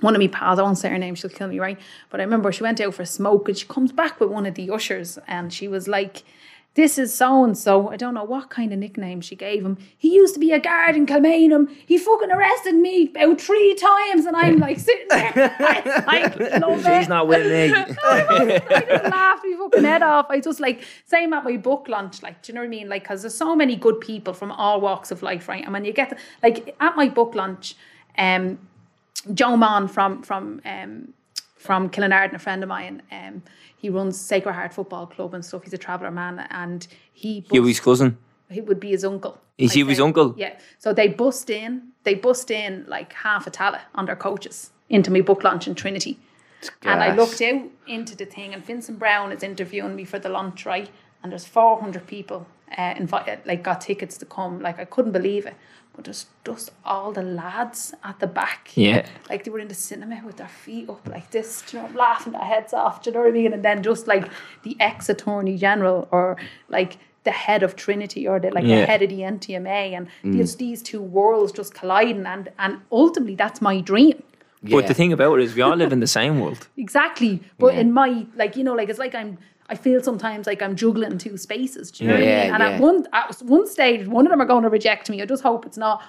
one 0.00 0.14
of 0.14 0.20
my 0.20 0.28
pals, 0.28 0.58
I 0.58 0.62
won't 0.62 0.78
say 0.78 0.88
her 0.88 0.98
name, 0.98 1.14
she'll 1.14 1.30
kill 1.30 1.48
me, 1.48 1.58
right? 1.58 1.78
But 2.08 2.20
I 2.20 2.24
remember 2.24 2.50
she 2.52 2.62
went 2.62 2.80
out 2.80 2.94
for 2.94 3.02
a 3.02 3.06
smoke 3.06 3.48
and 3.48 3.56
she 3.56 3.66
comes 3.66 3.92
back 3.92 4.20
with 4.20 4.30
one 4.30 4.46
of 4.46 4.54
the 4.54 4.70
ushers 4.70 5.18
and 5.26 5.52
she 5.52 5.68
was 5.68 5.88
like, 5.88 6.22
this 6.74 6.98
is 6.98 7.12
so 7.12 7.42
and 7.42 7.58
so. 7.58 7.88
I 7.88 7.96
don't 7.96 8.14
know 8.14 8.22
what 8.24 8.48
kind 8.48 8.72
of 8.72 8.78
nickname 8.78 9.20
she 9.20 9.34
gave 9.34 9.64
him. 9.64 9.76
He 9.98 10.14
used 10.14 10.34
to 10.34 10.40
be 10.40 10.52
a 10.52 10.60
guard 10.60 10.94
in 10.94 11.04
Kilmainham. 11.04 11.68
He 11.84 11.98
fucking 11.98 12.30
arrested 12.30 12.76
me 12.76 13.10
about 13.10 13.40
three 13.40 13.74
times, 13.74 14.24
and 14.24 14.36
I'm 14.36 14.58
like 14.58 14.78
sitting 14.78 15.08
there. 15.08 15.32
I, 15.58 16.32
I 16.52 16.58
love 16.58 16.78
She's 16.78 17.06
it. 17.06 17.08
not 17.08 17.26
with 17.26 17.46
me. 17.46 17.74
I 18.00 18.82
just 18.88 19.04
laughed 19.04 19.44
my 19.44 19.56
fucking 19.58 19.84
head 19.84 20.02
off. 20.02 20.26
I 20.30 20.38
just 20.38 20.60
like 20.60 20.84
same 21.06 21.32
at 21.32 21.42
my 21.42 21.56
book 21.56 21.88
launch, 21.88 22.22
like 22.22 22.40
do 22.42 22.52
you 22.52 22.54
know 22.54 22.60
what 22.60 22.66
I 22.66 22.70
mean? 22.70 22.88
Like 22.88 23.02
because 23.02 23.22
there's 23.22 23.34
so 23.34 23.56
many 23.56 23.74
good 23.74 24.00
people 24.00 24.32
from 24.32 24.52
all 24.52 24.80
walks 24.80 25.10
of 25.10 25.24
life, 25.24 25.48
right? 25.48 25.64
And 25.64 25.72
when 25.72 25.84
you 25.84 25.92
get 25.92 26.16
like 26.40 26.76
at 26.78 26.94
my 26.94 27.08
book 27.08 27.34
launch, 27.34 27.74
um, 28.16 28.58
Joe 29.34 29.56
Mann 29.56 29.88
from 29.88 30.22
from 30.22 30.60
um 30.64 31.14
from 31.56 31.90
Killinarden, 31.90 32.34
a 32.34 32.38
friend 32.38 32.62
of 32.62 32.70
mine, 32.70 33.02
um, 33.12 33.42
he 33.76 33.90
runs 33.90 34.18
Sacred 34.18 34.54
Heart 34.54 34.72
Football 34.72 35.06
Club 35.06 35.34
and 35.34 35.44
stuff. 35.44 35.62
He's 35.64 35.74
a 35.74 35.78
traveller 35.78 36.10
man, 36.10 36.46
and 36.50 36.86
he 37.12 37.42
bust- 37.42 37.52
Huey's 37.52 37.80
cousin. 37.80 38.16
he 38.50 38.62
would 38.62 38.80
be 38.80 38.90
his 38.90 39.04
uncle. 39.04 39.38
Is 39.58 39.74
Huey's 39.74 39.98
say. 39.98 40.02
uncle? 40.02 40.34
Yeah. 40.38 40.58
So 40.78 40.94
they 40.94 41.08
bust 41.08 41.50
in, 41.50 41.88
they 42.04 42.14
bust 42.14 42.50
in 42.50 42.86
like 42.88 43.12
half 43.12 43.46
a 43.46 43.50
Tallaght 43.50 43.82
on 43.94 44.06
their 44.06 44.16
coaches 44.16 44.70
into 44.88 45.10
my 45.10 45.20
book 45.20 45.44
launch 45.44 45.68
in 45.68 45.74
Trinity. 45.74 46.18
And 46.82 47.02
I 47.02 47.14
looked 47.14 47.40
out 47.42 47.62
into 47.86 48.16
the 48.16 48.24
thing, 48.26 48.54
and 48.54 48.64
Vincent 48.64 48.98
Browne 48.98 49.32
is 49.32 49.42
interviewing 49.42 49.94
me 49.96 50.04
for 50.04 50.18
the 50.18 50.28
lunch, 50.30 50.64
right? 50.66 50.90
And 51.22 51.30
there's 51.32 51.46
400 51.46 52.06
people 52.06 52.46
uh, 52.76 52.94
invited, 52.96 53.40
like 53.44 53.62
got 53.62 53.82
tickets 53.82 54.16
to 54.18 54.26
come. 54.26 54.60
Like 54.60 54.78
I 54.78 54.84
couldn't 54.86 55.12
believe 55.12 55.44
it. 55.46 55.54
But 55.94 56.04
there's 56.04 56.26
just 56.44 56.70
all 56.84 57.12
the 57.12 57.22
lads 57.22 57.94
at 58.04 58.20
the 58.20 58.26
back. 58.26 58.70
Yeah. 58.74 59.06
Like 59.28 59.44
they 59.44 59.50
were 59.50 59.58
in 59.58 59.68
the 59.68 59.74
cinema 59.74 60.22
with 60.24 60.36
their 60.36 60.48
feet 60.48 60.88
up 60.88 61.06
like 61.08 61.30
this, 61.30 61.64
you 61.72 61.80
know, 61.80 61.90
laughing 61.94 62.32
their 62.32 62.42
heads 62.42 62.72
off. 62.72 63.02
Do 63.02 63.10
you 63.10 63.14
know 63.14 63.20
what 63.20 63.28
I 63.28 63.32
mean? 63.32 63.52
And 63.52 63.64
then 63.64 63.82
just 63.82 64.06
like 64.06 64.30
the 64.62 64.76
ex 64.80 65.08
attorney 65.08 65.56
general 65.56 66.08
or 66.10 66.36
like 66.68 66.98
the 67.24 67.32
head 67.32 67.62
of 67.62 67.76
Trinity 67.76 68.26
or 68.26 68.40
the 68.40 68.50
like 68.50 68.64
Yeah. 68.64 68.80
the 68.80 68.86
head 68.86 69.02
of 69.02 69.10
the 69.10 69.20
NTMA 69.20 69.96
and 69.96 70.08
mm. 70.24 70.36
just 70.36 70.58
these 70.58 70.80
two 70.82 71.02
worlds 71.02 71.52
just 71.52 71.74
colliding 71.74 72.24
and 72.24 72.50
and 72.58 72.80
ultimately 72.90 73.34
that's 73.34 73.60
my 73.60 73.80
dream. 73.80 74.22
But 74.62 74.86
the 74.86 74.94
thing 74.94 75.12
about 75.12 75.38
it 75.38 75.44
is 75.44 75.54
we 75.54 75.62
all 75.62 75.76
live 75.76 75.92
in 75.92 76.00
the 76.00 76.06
same 76.06 76.38
world. 76.38 76.68
Exactly. 76.76 77.42
But 77.58 77.74
in 77.74 77.92
my 77.92 78.26
like, 78.36 78.56
you 78.56 78.64
know, 78.64 78.74
like 78.74 78.88
it's 78.88 78.98
like 78.98 79.14
I'm 79.14 79.38
I 79.70 79.76
feel 79.76 80.02
sometimes 80.02 80.46
like 80.46 80.60
I'm 80.60 80.74
juggling 80.74 81.16
two 81.16 81.36
spaces. 81.36 81.92
Do 81.92 82.04
you 82.04 82.10
know 82.10 82.16
what 82.16 82.22
I 82.22 82.26
mean? 82.26 82.54
And 82.54 82.62
yeah. 82.62 82.68
at 82.70 82.80
one 82.80 83.06
at 83.12 83.38
one 83.42 83.66
stage, 83.68 84.06
one 84.06 84.26
of 84.26 84.30
them 84.30 84.40
are 84.40 84.46
going 84.46 84.64
to 84.64 84.68
reject 84.68 85.08
me. 85.08 85.22
I 85.22 85.26
just 85.26 85.44
hope 85.44 85.64
it's 85.64 85.78
not 85.78 86.02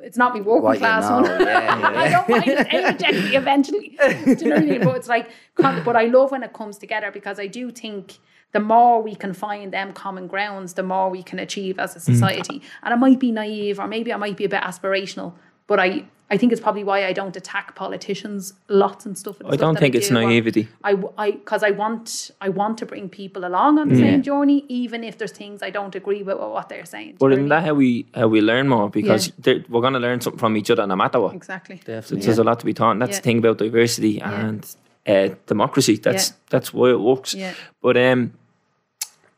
it's 0.00 0.18
not 0.18 0.34
me 0.34 0.42
working 0.42 0.62
What 0.62 0.74
you 0.74 0.80
class 0.80 1.08
know, 1.08 1.22
one. 1.22 1.40
yeah, 1.40 1.92
I 1.96 2.08
don't 2.10 2.28
mind 2.28 2.44
if 2.46 2.70
they 2.70 2.84
reject 2.84 3.24
me 3.24 3.36
eventually. 3.36 3.98
Do 4.24 4.30
you 4.30 4.50
know 4.50 4.56
what 4.56 4.64
I 4.64 4.66
mean? 4.66 4.84
But 4.84 4.96
it's 4.96 5.08
like 5.08 5.30
con- 5.54 5.82
but 5.82 5.96
I 5.96 6.04
love 6.04 6.30
when 6.30 6.42
it 6.42 6.52
comes 6.52 6.76
together 6.76 7.10
because 7.10 7.40
I 7.40 7.46
do 7.46 7.70
think 7.70 8.18
the 8.52 8.60
more 8.60 9.02
we 9.02 9.14
can 9.14 9.32
find 9.32 9.72
them 9.72 9.92
common 9.94 10.26
grounds, 10.26 10.74
the 10.74 10.82
more 10.82 11.08
we 11.08 11.22
can 11.22 11.38
achieve 11.38 11.78
as 11.78 11.96
a 11.96 11.98
mm. 11.98 12.02
society. 12.02 12.62
And 12.82 12.92
I 12.92 12.96
might 12.96 13.18
be 13.18 13.32
naive 13.32 13.80
or 13.80 13.88
maybe 13.88 14.12
I 14.12 14.16
might 14.16 14.36
be 14.36 14.44
a 14.44 14.48
bit 14.48 14.62
aspirational, 14.62 15.32
but 15.66 15.80
I 15.80 16.04
I 16.28 16.36
think 16.36 16.50
it's 16.50 16.60
probably 16.60 16.82
why 16.82 17.04
I 17.06 17.12
don't 17.12 17.36
attack 17.36 17.76
politicians 17.76 18.52
lots 18.68 19.06
and 19.06 19.16
stuff. 19.16 19.38
and 19.38 19.46
I 19.46 19.50
stuff 19.52 19.60
don't 19.60 19.74
that 19.74 19.80
think 19.80 19.94
it's 19.94 20.08
do, 20.08 20.16
or- 20.16 20.22
naivety. 20.22 20.66
I, 20.82 20.96
I, 21.16 21.30
because 21.30 21.62
I 21.62 21.70
want, 21.70 22.32
I 22.40 22.48
want 22.48 22.78
to 22.78 22.86
bring 22.86 23.08
people 23.08 23.44
along 23.44 23.78
on 23.78 23.88
the 23.90 23.96
same 23.96 24.22
journey, 24.22 24.64
even 24.68 25.04
if 25.04 25.18
there's 25.18 25.30
things 25.30 25.62
I 25.62 25.70
don't 25.70 25.94
agree 25.94 26.22
with 26.24 26.38
with 26.38 26.48
what 26.50 26.68
they're 26.68 26.84
saying. 26.84 27.12
Do 27.12 27.16
But 27.20 27.26
you 27.26 27.32
isn't 27.34 27.48
that 27.50 27.62
how 27.64 27.74
we 27.74 28.06
how 28.14 28.26
we 28.26 28.40
learn 28.40 28.66
more? 28.68 28.90
Because 28.90 29.32
Yeah. 29.44 29.58
we're 29.68 29.80
going 29.80 29.92
to 29.92 30.00
learn 30.00 30.20
something 30.20 30.38
from 30.40 30.56
each 30.56 30.68
other 30.70 30.84
no 30.86 30.96
matter 30.96 31.20
what. 31.20 31.28
mean? 31.30 31.36
exactly? 31.36 31.80
So 31.84 32.00
there's 32.16 32.38
a 32.38 32.44
lot 32.44 32.58
to 32.60 32.66
be 32.66 32.74
taught. 32.74 32.92
And 32.92 33.02
that's 33.02 33.12
Yeah. 33.12 33.16
the 33.18 33.22
thing 33.22 33.38
about 33.38 33.58
diversity. 33.58 34.20
And 34.20 34.66
uh, 35.06 35.28
democracy. 35.46 35.96
That's 35.96 36.30
Yeah. 36.30 36.34
that's 36.50 36.74
why 36.74 36.90
it 36.90 36.98
works. 37.00 37.34
Yeah. 37.34 37.54
But 37.80 37.96
um, 37.96 38.32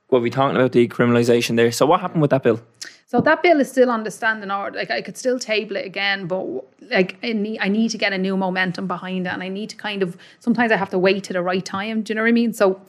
what 0.08 0.22
we 0.22 0.30
talking 0.30 0.56
about 0.56 0.72
decriminalisation 0.72 1.56
there. 1.56 1.70
So 1.70 1.84
what 1.84 2.00
happened 2.00 2.22
with 2.22 2.30
that 2.30 2.42
bill? 2.42 2.60
So 3.10 3.22
that 3.22 3.42
bill 3.42 3.58
is 3.58 3.70
still 3.70 3.90
on 3.90 4.04
the 4.04 4.10
standing 4.10 4.50
order. 4.50 4.78
Like 4.78 4.90
I 4.90 5.00
could 5.00 5.16
still 5.16 5.38
table 5.38 5.76
it 5.76 5.86
again, 5.86 6.26
but 6.26 6.44
like 6.90 7.16
I 7.22 7.32
need, 7.32 7.58
I 7.58 7.68
need 7.68 7.88
to 7.92 7.98
get 7.98 8.12
a 8.12 8.18
new 8.18 8.36
momentum 8.36 8.86
behind 8.86 9.26
it, 9.26 9.30
and 9.30 9.42
I 9.42 9.48
need 9.48 9.70
to 9.70 9.76
kind 9.76 10.02
of 10.02 10.18
sometimes 10.40 10.70
I 10.70 10.76
have 10.76 10.90
to 10.90 10.98
wait 10.98 11.24
to 11.24 11.32
the 11.32 11.40
right 11.40 11.64
time. 11.64 12.02
Do 12.02 12.10
you 12.10 12.16
know 12.16 12.22
what 12.22 12.28
I 12.28 12.32
mean? 12.32 12.52
So 12.52 12.82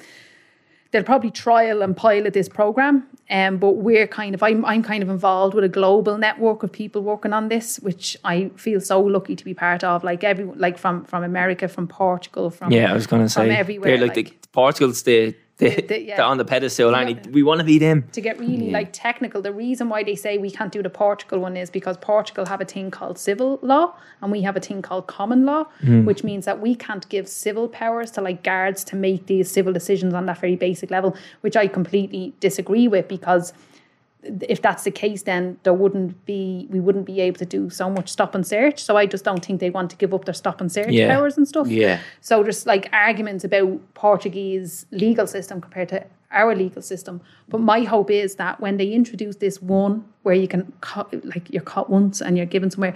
they'll 0.91 1.03
probably 1.03 1.31
trial 1.31 1.81
and 1.81 1.95
pilot 1.95 2.33
this 2.33 2.49
program, 2.49 3.07
um, 3.29 3.59
but 3.59 3.77
we're 3.77 4.07
kind 4.07 4.35
of 4.35 4.43
I'm 4.43 4.65
I'm 4.65 4.83
kind 4.83 5.01
of 5.01 5.07
involved 5.07 5.55
with 5.55 5.63
a 5.63 5.69
global 5.69 6.17
network 6.17 6.63
of 6.63 6.71
people 6.73 7.01
working 7.01 7.31
on 7.31 7.47
this, 7.47 7.77
which 7.77 8.17
I 8.25 8.49
feel 8.57 8.81
so 8.81 8.99
lucky 8.99 9.37
to 9.37 9.45
be 9.45 9.53
part 9.53 9.85
of. 9.85 10.03
Like 10.03 10.25
everyone, 10.25 10.59
like 10.59 10.77
from 10.77 11.05
from 11.05 11.23
America, 11.23 11.69
from 11.69 11.87
Portugal, 11.87 12.49
from 12.49 12.73
Yeah, 12.73 12.91
I 12.91 12.93
was 12.93 13.07
going 13.07 13.25
to 13.25 13.33
from 13.33 13.47
say 13.47 13.55
everywhere. 13.55 13.97
they're 13.97 14.07
like, 14.07 14.15
the 14.15 14.33
Portugal's 14.51 15.01
the 15.03 15.33
the, 15.59 15.69
The- 15.69 15.75
the- 15.75 15.87
the, 15.87 16.01
yeah. 16.03 16.23
on 16.23 16.37
the 16.37 16.45
pedestal. 16.45 16.91
Yeah. 16.91 16.97
aren't? 16.97 17.27
We 17.31 17.43
want 17.43 17.59
to 17.59 17.65
beat 17.65 17.79
them. 17.79 17.99
to 18.13 18.21
get 18.21 18.39
really 18.39 18.71
like 18.71 18.89
technical, 18.91 19.41
the 19.41 19.53
reason 19.53 19.89
why 19.89 20.03
they 20.03 20.15
say 20.15 20.37
we 20.37 20.51
can't 20.51 20.71
do 20.71 20.81
the 20.81 20.89
Portugal 20.89 21.39
one 21.39 21.55
is 21.55 21.69
because 21.69 21.97
Portugal 21.97 22.45
have 22.47 22.61
a 22.61 22.65
thing 22.65 22.89
called 22.91 23.17
civil 23.19 23.59
law 23.61 23.93
and 24.21 24.31
we 24.31 24.41
have 24.41 24.55
a 24.57 24.59
thing 24.59 24.81
called 24.81 25.05
common 25.07 25.45
law, 25.45 25.65
mm. 25.83 26.05
which 26.05 26.23
means 26.23 26.45
that 26.45 26.59
we 26.59 26.75
can't 26.75 27.07
give 27.09 27.27
civil 27.27 27.67
powers 27.67 28.09
to 28.11 28.21
like 28.21 28.41
guards 28.43 28.83
to 28.85 28.95
make 28.95 29.27
these 29.27 29.51
civil 29.51 29.71
decisions 29.73 30.13
on 30.13 30.25
that 30.25 30.39
very 30.39 30.55
basic 30.55 30.89
level, 30.91 31.15
which 31.41 31.55
I 31.55 31.67
completely 31.67 32.33
disagree 32.39 32.87
with 32.87 33.07
because 33.07 33.53
if 34.23 34.61
that's 34.61 34.83
the 34.83 34.91
case, 34.91 35.23
then 35.23 35.57
there 35.63 35.73
wouldn't 35.73 36.25
be 36.25 36.67
we 36.69 36.79
wouldn't 36.79 37.05
be 37.05 37.21
able 37.21 37.37
to 37.37 37.45
do 37.45 37.69
so 37.69 37.89
much 37.89 38.09
stop 38.09 38.35
and 38.35 38.45
search. 38.45 38.83
So 38.83 38.97
I 38.97 39.05
just 39.05 39.23
don't 39.23 39.43
think 39.43 39.59
they 39.61 39.69
want 39.69 39.89
to 39.91 39.95
give 39.97 40.13
up 40.13 40.25
their 40.25 40.33
stop 40.33 40.59
and 40.59 40.71
search 40.71 40.89
Yeah. 40.91 41.15
powers 41.15 41.37
and 41.37 41.47
stuff. 41.47 41.67
Yeah. 41.67 41.99
So 42.21 42.43
there's 42.43 42.65
like 42.65 42.89
arguments 42.91 43.43
about 43.45 43.79
Portuguese 43.93 44.85
legal 44.91 45.25
system 45.25 45.61
compared 45.61 45.89
to 45.89 46.03
our 46.31 46.53
legal 46.55 46.81
system. 46.81 47.21
But 47.47 47.61
my 47.61 47.81
hope 47.81 48.11
is 48.11 48.35
that 48.35 48.59
when 48.59 48.77
they 48.77 48.91
introduce 48.91 49.37
this 49.37 49.61
one 49.61 50.03
where 50.23 50.35
you 50.35 50.47
can 50.47 50.71
cut, 50.81 51.07
like 51.25 51.49
you're 51.49 51.63
caught 51.63 51.89
once 51.89 52.21
and 52.21 52.35
you're 52.37 52.45
given 52.45 52.69
somewhere, 52.69 52.95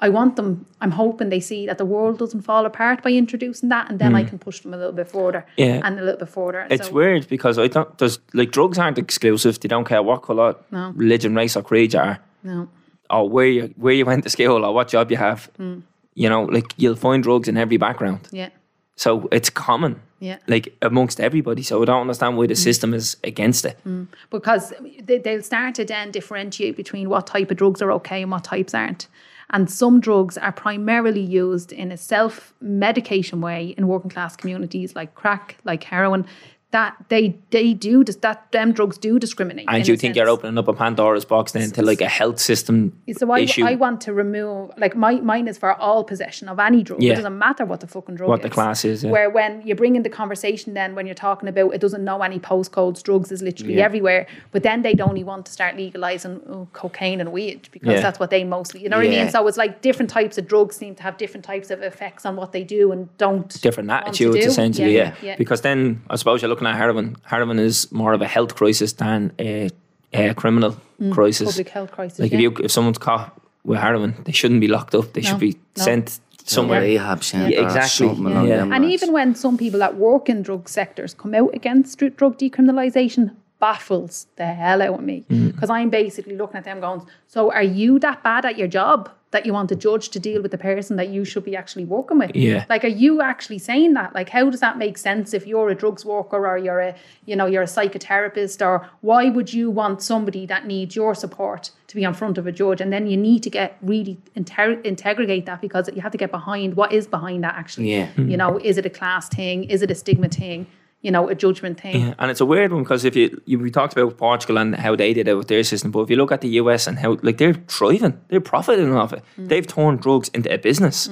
I 0.00 0.10
want 0.10 0.36
them. 0.36 0.66
I'm 0.82 0.90
hoping 0.90 1.30
they 1.30 1.40
see 1.40 1.66
that 1.66 1.78
the 1.78 1.86
world 1.86 2.18
doesn't 2.18 2.42
fall 2.42 2.66
apart 2.66 3.02
by 3.02 3.12
introducing 3.12 3.70
that, 3.70 3.90
and 3.90 3.98
then 3.98 4.14
I 4.14 4.22
hmm. 4.22 4.28
can 4.28 4.38
push 4.38 4.60
them 4.60 4.74
a 4.74 4.76
little 4.76 4.92
bit 4.92 5.08
further 5.08 5.46
Yeah. 5.56 5.80
and 5.82 5.98
a 5.98 6.02
little 6.02 6.18
bit 6.18 6.28
further. 6.28 6.66
It's 6.70 6.88
So- 6.88 6.92
weird 6.92 7.28
because 7.28 7.58
I 7.58 7.68
don't. 7.68 7.96
There's 7.96 8.18
like 8.34 8.50
drugs 8.50 8.78
aren't 8.78 8.98
exclusive. 8.98 9.58
They 9.60 9.68
don't 9.68 9.86
care 9.86 10.02
what 10.02 10.22
colour, 10.22 10.56
No. 10.70 10.92
religion, 10.94 11.34
race, 11.34 11.56
or 11.56 11.62
creed 11.62 11.94
you 11.94 12.00
are, 12.00 12.18
No. 12.42 12.68
or 13.08 13.28
where 13.28 13.46
you 13.46 13.74
where 13.76 13.94
you 13.94 14.04
went 14.04 14.24
to 14.24 14.30
school, 14.30 14.64
or 14.64 14.74
what 14.74 14.88
job 14.88 15.10
you 15.10 15.16
have. 15.16 15.50
Hmm. 15.56 15.78
You 16.14 16.28
know, 16.28 16.42
like 16.42 16.74
you'll 16.76 16.96
find 16.96 17.22
drugs 17.22 17.48
in 17.48 17.56
every 17.56 17.78
background. 17.78 18.28
Yeah. 18.30 18.50
So 18.96 19.28
it's 19.32 19.48
common. 19.48 20.02
Yeah. 20.18 20.36
Like 20.46 20.76
amongst 20.82 21.20
everybody. 21.20 21.62
So 21.62 21.80
I 21.80 21.86
don't 21.86 22.02
understand 22.02 22.36
why 22.36 22.46
the 22.46 22.54
hmm. 22.54 22.68
system 22.68 22.92
is 22.92 23.16
against 23.24 23.64
it. 23.64 23.78
Hmm. 23.82 24.04
because 24.28 24.74
they, 25.00 25.16
they'll 25.16 25.42
start 25.42 25.74
to 25.76 25.86
then 25.86 26.10
differentiate 26.10 26.76
between 26.76 27.08
what 27.08 27.26
type 27.26 27.50
of 27.50 27.56
drugs 27.56 27.80
are 27.80 27.92
okay 27.92 28.20
and 28.20 28.30
what 28.30 28.44
types 28.44 28.74
aren't. 28.74 29.08
And 29.50 29.70
some 29.70 30.00
drugs 30.00 30.38
are 30.38 30.52
primarily 30.52 31.20
used 31.20 31.72
in 31.72 31.90
a 31.90 31.96
self 31.96 32.54
medication 32.60 33.40
way 33.40 33.74
in 33.76 33.88
working 33.88 34.10
class 34.10 34.36
communities 34.36 34.94
like 34.94 35.14
crack, 35.14 35.56
like 35.64 35.84
heroin. 35.84 36.26
That 36.72 36.96
they 37.08 37.36
they 37.50 37.74
do 37.74 38.04
that 38.04 38.52
them 38.52 38.72
drugs 38.72 38.96
do 38.96 39.18
discriminate. 39.18 39.66
And 39.68 39.78
in 39.78 39.86
you 39.86 39.96
think 39.96 40.14
you're 40.14 40.28
opening 40.28 40.56
up 40.56 40.68
a 40.68 40.72
Pandora's 40.72 41.24
box 41.24 41.50
then 41.50 41.72
to 41.72 41.82
like 41.82 42.00
a 42.00 42.08
health 42.08 42.38
system 42.38 42.92
So 43.18 43.28
I, 43.32 43.40
issue? 43.40 43.64
I 43.64 43.74
want 43.74 44.00
to 44.02 44.12
remove 44.12 44.70
like 44.76 44.94
my 44.94 45.14
mine 45.16 45.48
is 45.48 45.58
for 45.58 45.74
all 45.74 46.04
possession 46.04 46.48
of 46.48 46.60
any 46.60 46.84
drug. 46.84 47.02
Yeah. 47.02 47.14
It 47.14 47.16
doesn't 47.16 47.36
matter 47.36 47.64
what 47.64 47.80
the 47.80 47.88
fucking 47.88 48.14
drug 48.14 48.28
What 48.28 48.38
is. 48.38 48.42
the 48.44 48.50
class 48.50 48.84
is, 48.84 49.02
yeah. 49.02 49.10
Where 49.10 49.28
when 49.30 49.62
you 49.66 49.74
bring 49.74 49.96
in 49.96 50.04
the 50.04 50.08
conversation 50.10 50.74
then 50.74 50.94
when 50.94 51.06
you're 51.06 51.14
talking 51.16 51.48
about 51.48 51.74
it 51.74 51.80
doesn't 51.80 52.04
know 52.04 52.22
any 52.22 52.38
postcodes, 52.38 53.02
drugs 53.02 53.32
is 53.32 53.42
literally 53.42 53.82
everywhere. 53.82 54.28
But 54.52 54.62
then 54.62 54.82
they'd 54.82 55.00
only 55.00 55.24
want 55.24 55.46
to 55.46 55.52
start 55.52 55.76
legalizing 55.76 56.40
oh, 56.48 56.68
cocaine 56.72 57.20
and 57.20 57.32
weed 57.32 57.68
because 57.72 57.94
Yeah. 57.94 58.00
that's 58.00 58.20
what 58.20 58.30
they 58.30 58.44
mostly 58.44 58.80
you 58.80 58.88
know 58.88 58.98
what 58.98 59.06
I 59.06 59.10
mean? 59.10 59.30
So 59.30 59.44
it's 59.48 59.56
like 59.58 59.82
different 59.82 60.10
types 60.10 60.38
of 60.38 60.46
drugs 60.46 60.76
seem 60.76 60.94
to 60.94 61.02
have 61.02 61.16
different 61.16 61.44
types 61.44 61.70
of 61.72 61.82
effects 61.82 62.24
on 62.24 62.36
what 62.36 62.52
they 62.52 62.62
do 62.62 62.92
and 62.92 63.08
don't 63.18 63.60
different 63.60 63.90
attitudes 63.90 64.36
do. 64.36 64.46
essentially 64.46 64.96
yeah, 64.96 65.14
yeah. 65.22 65.34
because 65.36 65.62
then 65.62 66.00
i 66.10 66.16
suppose 66.16 66.40
you're 66.40 66.48
looking 66.60 66.72
at 66.72 66.76
heroin 66.78 67.16
heroin 67.24 67.58
is 67.58 67.90
more 67.92 68.12
of 68.12 68.22
a 68.22 68.26
health 68.26 68.54
crisis 68.54 68.92
than 68.94 69.32
a, 69.38 69.70
a 70.12 70.34
criminal 70.34 70.76
crisis 71.12 71.48
Mm, 71.48 71.52
public 71.52 71.68
health 71.70 71.92
crisis. 71.92 72.18
like 72.18 72.32
yeah. 72.32 72.38
if 72.38 72.42
you 72.42 72.64
if 72.64 72.70
someone's 72.70 72.98
caught 72.98 73.32
with 73.64 73.78
heroin 73.78 74.14
they 74.24 74.32
shouldn't 74.32 74.60
be 74.60 74.68
locked 74.68 74.94
up 74.94 75.12
they 75.14 75.22
should 75.22 75.38
be 75.38 75.56
no. 75.78 75.84
sent 75.84 76.20
somewhere 76.44 76.80
Rehab 76.82 77.22
centre 77.22 77.50
Yeah, 77.50 77.64
exactly. 77.64 78.08
Yeah. 78.48 78.74
And 78.74 78.84
even 78.84 79.12
when 79.12 79.34
some 79.34 79.56
people 79.56 79.78
that 79.80 79.96
work 79.96 80.28
in 80.28 80.42
drug 80.42 80.68
sectors 80.68 81.14
come 81.14 81.34
out 81.34 81.54
against 81.54 81.98
drug 82.16 82.38
decriminalisation, 82.38 83.30
baffles 83.60 84.26
the 84.36 84.46
hell 84.46 84.82
out 84.82 84.94
of 84.94 85.02
me. 85.02 85.24
Mm. 85.30 85.52
Because 85.52 85.70
I'm 85.70 85.90
basically 85.90 86.36
looking 86.36 86.56
at 86.56 86.64
them 86.64 86.80
going, 86.80 87.06
so 87.28 87.52
are 87.52 87.62
you 87.62 87.98
that 88.00 88.22
bad 88.22 88.44
at 88.44 88.58
your 88.58 88.68
job 88.68 89.10
that 89.32 89.46
you 89.46 89.52
want 89.52 89.70
a 89.70 89.76
judge 89.76 90.08
to 90.08 90.18
deal 90.18 90.42
with 90.42 90.50
the 90.50 90.58
person 90.58 90.96
that 90.96 91.08
you 91.08 91.24
should 91.24 91.44
be 91.44 91.54
actually 91.54 91.84
working 91.84 92.18
with? 92.18 92.34
Yeah. 92.34 92.64
Like, 92.68 92.84
are 92.84 92.88
you 92.88 93.22
actually 93.22 93.58
saying 93.58 93.94
that? 93.94 94.12
Like, 94.12 94.28
how 94.28 94.50
does 94.50 94.60
that 94.60 94.76
make 94.76 94.98
sense 94.98 95.32
if 95.32 95.46
you're 95.46 95.68
a 95.68 95.74
drugs 95.74 96.04
worker 96.04 96.48
or 96.48 96.58
you're 96.58 96.80
a, 96.80 96.96
you 97.26 97.36
know, 97.36 97.46
you're 97.46 97.62
a 97.62 97.66
psychotherapist 97.66 98.64
or 98.64 98.88
why 99.02 99.28
would 99.28 99.52
you 99.52 99.70
want 99.70 100.02
somebody 100.02 100.46
that 100.46 100.66
needs 100.66 100.96
your 100.96 101.14
support 101.14 101.70
to 101.86 101.94
be 101.94 102.02
in 102.02 102.14
front 102.14 102.38
of 102.38 102.46
a 102.46 102.52
judge? 102.52 102.80
And 102.80 102.92
then 102.92 103.06
you 103.06 103.16
need 103.16 103.42
to 103.44 103.50
get 103.50 103.76
really 103.82 104.18
inter- 104.34 104.80
integrate 104.82 105.46
that 105.46 105.60
because 105.60 105.88
you 105.94 106.00
have 106.00 106.12
to 106.12 106.18
get 106.18 106.32
behind 106.32 106.74
what 106.74 106.92
is 106.92 107.06
behind 107.06 107.44
that 107.44 107.54
actually. 107.54 107.92
Yeah. 107.92 108.08
You 108.16 108.36
know, 108.36 108.58
is 108.58 108.78
it 108.78 108.86
a 108.86 108.90
class 108.90 109.28
thing? 109.28 109.64
Is 109.64 109.82
it 109.82 109.90
a 109.90 109.94
stigma 109.94 110.28
thing? 110.28 110.66
You 111.02 111.10
know, 111.10 111.30
a 111.30 111.34
judgment 111.34 111.80
thing. 111.80 112.08
Yeah, 112.08 112.14
and 112.18 112.30
it's 112.30 112.42
a 112.42 112.46
weird 112.46 112.72
one 112.72 112.82
because 112.82 113.06
if 113.06 113.16
you, 113.16 113.40
you 113.46 113.58
we 113.58 113.70
talked 113.70 113.94
about 113.94 114.18
Portugal 114.18 114.58
and 114.58 114.76
how 114.76 114.94
they 114.94 115.14
did 115.14 115.28
it 115.28 115.34
with 115.34 115.48
their 115.48 115.64
system, 115.64 115.90
but 115.90 116.00
if 116.00 116.10
you 116.10 116.16
look 116.16 116.30
at 116.30 116.42
the 116.42 116.48
US 116.60 116.86
and 116.86 116.98
how 116.98 117.16
like 117.22 117.38
they're 117.38 117.54
thriving, 117.54 118.20
they're 118.28 118.40
profiting 118.40 118.94
off 118.94 119.14
it. 119.14 119.22
Mm. 119.38 119.48
They've 119.48 119.66
turned 119.66 120.02
drugs 120.02 120.28
into 120.34 120.52
a 120.52 120.58
business, 120.58 121.08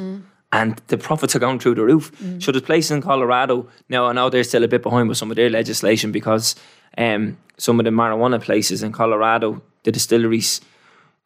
and 0.52 0.81
the 0.89 0.98
profits 0.98 1.35
are 1.36 1.39
going 1.39 1.59
through 1.59 1.77
the 1.77 1.85
roof. 1.85 2.12
Mm. 2.23 2.43
So 2.43 2.52
there's 2.52 2.62
places 2.62 2.90
in 2.90 3.02
Colorado 3.02 3.69
now. 3.89 4.06
I 4.06 4.12
know 4.12 4.28
they're 4.28 4.44
still 4.44 4.65
a 4.65 4.69
bit 4.69 4.82
behind 4.82 5.09
with 5.09 5.19
some 5.19 5.31
of 5.31 5.36
their 5.36 5.51
legislation 5.51 6.12
because 6.12 6.55
um, 6.97 7.39
some 7.56 7.81
of 7.81 7.85
the 7.85 7.90
marijuana 7.90 8.40
places 8.40 8.82
in 8.82 8.93
Colorado, 8.93 9.62
the 9.85 9.93
distilleries, 9.93 10.60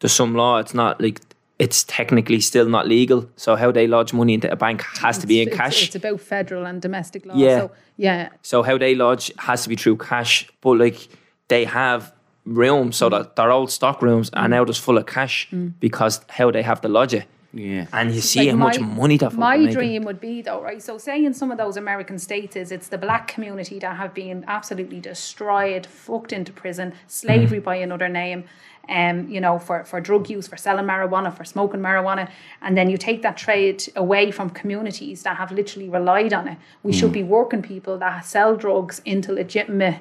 there's 0.00 0.12
some 0.12 0.34
law. 0.34 0.58
It's 0.58 0.74
not 0.74 1.00
like 1.00 1.20
it's 1.62 1.84
technically 1.84 2.40
still 2.40 2.68
not 2.68 2.88
legal. 2.88 3.30
So 3.36 3.54
how 3.54 3.70
they 3.70 3.86
lodge 3.86 4.12
money 4.12 4.34
into 4.34 4.50
a 4.50 4.56
bank 4.56 4.82
has 5.00 5.16
to 5.18 5.28
be 5.28 5.40
in 5.40 5.46
It's- 5.46 5.60
cash. 5.60 5.86
It's, 5.86 5.94
about 5.94 6.20
federal 6.20 6.66
and 6.66 6.82
domestic 6.82 7.24
law. 7.24 7.36
Yeah. 7.36 7.58
So, 7.58 7.70
yeah. 7.96 8.28
So 8.42 8.64
how 8.64 8.78
they 8.78 8.96
lodge 8.96 9.30
has 9.38 9.62
to 9.62 9.68
be 9.68 9.76
through 9.76 9.98
cash, 9.98 10.50
but 10.60 10.76
like 10.78 11.06
they 11.46 11.64
have 11.64 12.12
rooms 12.44 12.96
so 12.96 13.06
mm. 13.06 13.10
that 13.12 13.36
they're 13.36 13.52
old 13.52 13.70
stock 13.70 14.02
rooms 14.02 14.28
are 14.30 14.46
mm. 14.46 14.50
now 14.50 14.64
just 14.64 14.80
full 14.80 14.98
of 14.98 15.06
cash 15.06 15.48
mm. 15.52 15.72
because 15.78 16.20
how 16.30 16.50
they 16.50 16.62
have 16.62 16.80
to 16.80 16.88
lodge 16.88 17.14
it. 17.14 17.26
Yeah. 17.54 17.86
And 17.92 18.14
you 18.14 18.20
see 18.22 18.40
Like 18.40 18.50
how 18.50 18.56
much 18.56 18.80
money 18.80 19.18
that 19.18 19.34
My 19.34 19.56
making. 19.58 19.74
dream 19.74 20.04
would 20.04 20.20
be 20.20 20.40
though, 20.42 20.62
right? 20.62 20.82
So 20.82 20.96
say 20.98 21.22
in 21.24 21.34
some 21.34 21.50
of 21.50 21.58
those 21.58 21.76
American 21.76 22.18
states 22.18 22.56
is 22.56 22.72
it's 22.72 22.88
the 22.88 22.96
black 22.98 23.28
community 23.28 23.78
that 23.80 23.96
have 23.96 24.14
been 24.14 24.44
absolutely 24.48 25.00
destroyed, 25.00 25.86
fucked 25.86 26.32
into 26.32 26.52
prison, 26.52 26.94
slavery 27.06 27.60
Mm. 27.60 27.64
by 27.64 27.76
another 27.76 28.08
name. 28.08 28.44
Um, 28.88 29.28
you 29.28 29.40
know, 29.40 29.60
for, 29.60 29.84
for 29.84 30.00
drug 30.00 30.28
use, 30.28 30.48
for 30.48 30.56
selling 30.56 30.86
marijuana, 30.86 31.32
for 31.32 31.44
smoking 31.44 31.78
marijuana, 31.78 32.28
and 32.62 32.76
then 32.76 32.90
you 32.90 32.96
take 32.96 33.22
that 33.22 33.36
trade 33.36 33.84
away 33.94 34.32
from 34.32 34.50
communities 34.50 35.22
that 35.22 35.36
have 35.36 35.52
literally 35.52 35.88
relied 35.88 36.32
on 36.32 36.48
it. 36.48 36.58
We 36.82 36.90
Mm. 36.92 36.98
should 36.98 37.12
be 37.12 37.22
working 37.22 37.62
people 37.62 37.96
that 37.98 38.24
sell 38.24 38.56
drugs 38.56 39.00
into 39.04 39.30
legitimate 39.32 40.00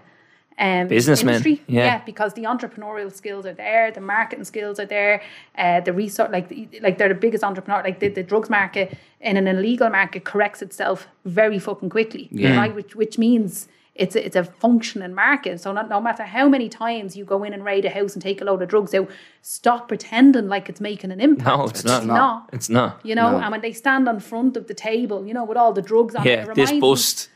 um, 0.59 0.87
Businessmen, 0.87 1.35
industry. 1.35 1.61
yeah. 1.67 2.01
because 2.05 2.33
the 2.33 2.43
entrepreneurial 2.43 3.11
skills 3.11 3.45
are 3.45 3.53
there, 3.53 3.91
the 3.91 4.01
marketing 4.01 4.45
skills 4.45 4.79
are 4.79 4.85
there, 4.85 5.21
uh, 5.57 5.79
the 5.81 5.93
research, 5.93 6.29
like 6.31 6.49
the- 6.49 6.67
like 6.81 6.97
they're 6.97 7.09
the 7.09 7.15
biggest 7.15 7.43
entrepreneur. 7.43 7.81
Like 7.83 7.99
the, 7.99 8.09
the 8.09 8.23
drugs 8.23 8.49
market 8.49 8.97
in 9.19 9.37
an 9.37 9.47
illegal 9.47 9.89
market 9.89 10.23
corrects 10.23 10.61
itself 10.61 11.07
very 11.25 11.57
fucking 11.59 11.89
quickly, 11.89 12.27
Yeah. 12.31 12.57
right? 12.57 12.75
Which 12.75 12.95
which 12.95 13.17
means 13.17 13.67
it's 13.95 14.15
a, 14.15 14.25
it's 14.25 14.35
a 14.37 14.43
functioning 14.45 15.13
market. 15.13 15.59
So 15.59 15.71
not, 15.73 15.89
no 15.89 15.99
matter 15.99 16.23
how 16.23 16.47
many 16.47 16.69
times 16.69 17.17
you 17.17 17.25
go 17.25 17.43
in 17.43 17.53
and 17.53 17.63
raid 17.65 17.83
a 17.85 17.89
house 17.89 18.13
and 18.13 18.21
take 18.21 18.39
a 18.41 18.45
load 18.45 18.61
of 18.61 18.69
drugs 18.69 18.93
out, 18.93 19.09
stop 19.41 19.87
pretending 19.89 20.47
like 20.47 20.69
it's 20.69 20.79
making 20.79 21.11
an 21.11 21.19
impact. 21.19 21.47
No, 21.57 21.65
it's 21.65 21.83
not. 21.83 22.05
not. 22.05 22.49
It's 22.53 22.69
not. 22.69 22.99
You 23.03 23.15
know, 23.15 23.31
No. 23.31 23.37
and 23.39 23.51
when 23.51 23.61
they 23.61 23.73
stand 23.73 24.07
on 24.07 24.19
front 24.19 24.55
of 24.57 24.67
the 24.67 24.73
table, 24.73 25.25
you 25.27 25.33
know, 25.33 25.43
with 25.43 25.57
all 25.57 25.73
the 25.73 25.81
drugs 25.81 26.15
on 26.15 26.25
it, 26.25 26.29
Yeah, 26.29 26.41
it 26.43 26.47
this 26.55 26.69
reminds 26.69 26.71
me- 26.73 26.79
bust. 26.79 27.29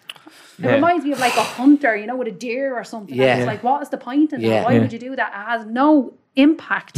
It 0.59 0.65
Yeah. 0.65 0.73
reminds 0.75 1.03
me 1.05 1.11
of 1.11 1.19
like 1.19 1.35
a 1.35 1.43
hunter, 1.43 1.95
you 1.95 2.07
know, 2.07 2.15
with 2.15 2.27
a 2.27 2.31
deer 2.31 2.75
or 2.75 2.83
something. 2.83 3.15
Yeah. 3.15 3.37
It's 3.37 3.45
like, 3.47 3.63
what 3.63 3.81
is 3.81 3.89
the 3.89 3.97
point 3.97 4.33
in 4.33 4.41
Yeah. 4.41 4.49
that? 4.49 4.65
Why 4.65 4.73
Yeah. 4.73 4.81
would 4.81 4.93
you 4.93 4.99
do 4.99 5.15
that? 5.15 5.29
It 5.33 5.45
has 5.51 5.65
no 5.65 6.13
impact 6.37 6.97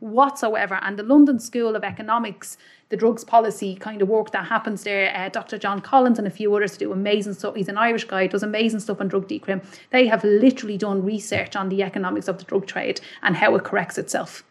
whatsoever. 0.00 0.78
And 0.82 0.98
the 0.98 1.02
London 1.02 1.38
School 1.38 1.76
of 1.76 1.84
Economics, 1.84 2.56
the 2.88 2.96
drugs 2.96 3.24
policy 3.24 3.74
kind 3.76 4.02
of 4.02 4.08
work 4.08 4.30
that 4.32 4.46
happens 4.46 4.82
there, 4.84 5.12
uh, 5.16 5.28
Dr. 5.28 5.58
John 5.58 5.80
Collins 5.80 6.18
and 6.18 6.26
a 6.26 6.30
few 6.30 6.54
others 6.54 6.76
do 6.76 6.92
amazing 6.92 7.34
stuff. 7.34 7.54
He's 7.54 7.68
an 7.68 7.78
Irish 7.78 8.04
guy, 8.04 8.26
does 8.26 8.42
amazing 8.42 8.80
stuff 8.80 9.00
on 9.00 9.08
drug 9.08 9.28
decrim. 9.28 9.62
They 9.90 10.06
have 10.08 10.24
literally 10.24 10.76
done 10.76 11.04
research 11.04 11.56
on 11.56 11.68
the 11.68 11.82
economics 11.82 12.28
of 12.28 12.38
the 12.38 12.44
drug 12.44 12.66
trade 12.66 13.00
and 13.22 13.36
how 13.36 13.54
it 13.54 13.64
corrects 13.64 13.98
itself. 13.98 14.44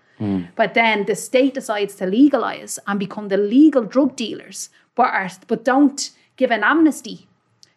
But 0.55 0.75
then 0.75 1.05
the 1.05 1.15
state 1.15 1.55
decides 1.55 1.95
to 1.95 2.05
legalize 2.05 2.77
and 2.85 2.99
become 2.99 3.29
the 3.29 3.37
legal 3.37 3.81
drug 3.83 4.15
dealers, 4.15 4.69
but 4.93 5.07
are 5.07 5.27
but 5.47 5.65
don't 5.65 6.11
give 6.37 6.51
an 6.51 6.63
amnesty 6.63 7.27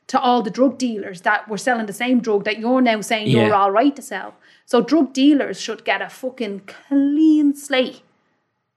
to 0.08 0.20
all 0.20 0.42
the 0.42 0.50
drug 0.50 0.76
dealers 0.78 1.22
that 1.22 1.48
were 1.48 1.58
selling 1.58 1.86
the 1.86 1.92
same 1.92 2.20
drug 2.20 2.44
that 2.44 2.58
you're 2.58 2.80
now 2.80 3.00
saying 3.00 3.28
you're 3.28 3.54
all 3.54 3.70
right 3.70 3.94
to 3.96 4.02
sell. 4.02 4.34
So 4.66 4.80
drug 4.80 5.12
dealers 5.12 5.60
should 5.60 5.84
get 5.84 6.02
a 6.02 6.08
fucking 6.08 6.62
clean 6.66 7.54
slate 7.54 8.02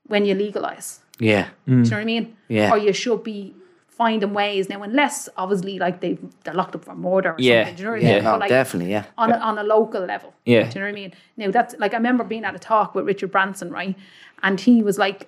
when 0.06 0.26
you 0.26 0.34
legalize. 0.36 0.99
Yeah. 1.20 1.48
Mm. 1.68 1.68
Do 1.68 1.72
you 1.72 1.84
know 1.84 1.98
what 1.98 2.02
I 2.02 2.06
mean? 2.06 2.38
Yeah. 2.48 2.72
Or 2.72 2.78
you 2.78 2.94
should 2.94 3.24
be 3.24 3.54
finding 3.90 4.32
ways 4.34 4.70
now, 4.70 4.84
unless 4.84 5.28
obviously 5.38 5.80
like 5.80 6.02
they 6.02 6.18
they're 6.44 6.54
locked 6.54 6.76
up 6.76 6.86
for 6.86 6.94
murder. 6.95 7.32
Or 7.32 7.36
Yeah. 7.40 7.64
something, 7.66 7.76
do 7.76 7.82
you 7.82 7.86
know 7.88 7.91
what 7.94 7.99
I 7.99 8.04
Yeah. 8.08 8.16
mean? 8.16 8.24
No, 8.24 8.38
like, 8.38 8.49
definitely, 8.49 8.91
yeah. 8.91 9.06
on 9.18 9.32
a, 9.32 9.38
on 9.38 9.58
a 9.58 9.64
local 9.64 10.02
level. 10.06 10.34
Yeah. 10.45 10.64
Do 10.64 10.68
you 10.68 10.74
know 10.76 10.82
what 10.86 10.90
I 10.90 11.02
mean? 11.02 11.14
Now 11.36 11.52
that's 11.52 11.76
like 11.80 11.94
I 11.94 11.98
remember 11.98 12.24
being 12.24 12.45
at 12.45 12.56
a 12.56 12.60
talk 12.60 12.94
with 12.95 13.06
Richard 13.06 13.32
Branson, 13.32 13.72
right? 13.72 13.95
And 14.44 14.60
he 14.62 14.84
was 14.84 14.98
like 14.99 15.28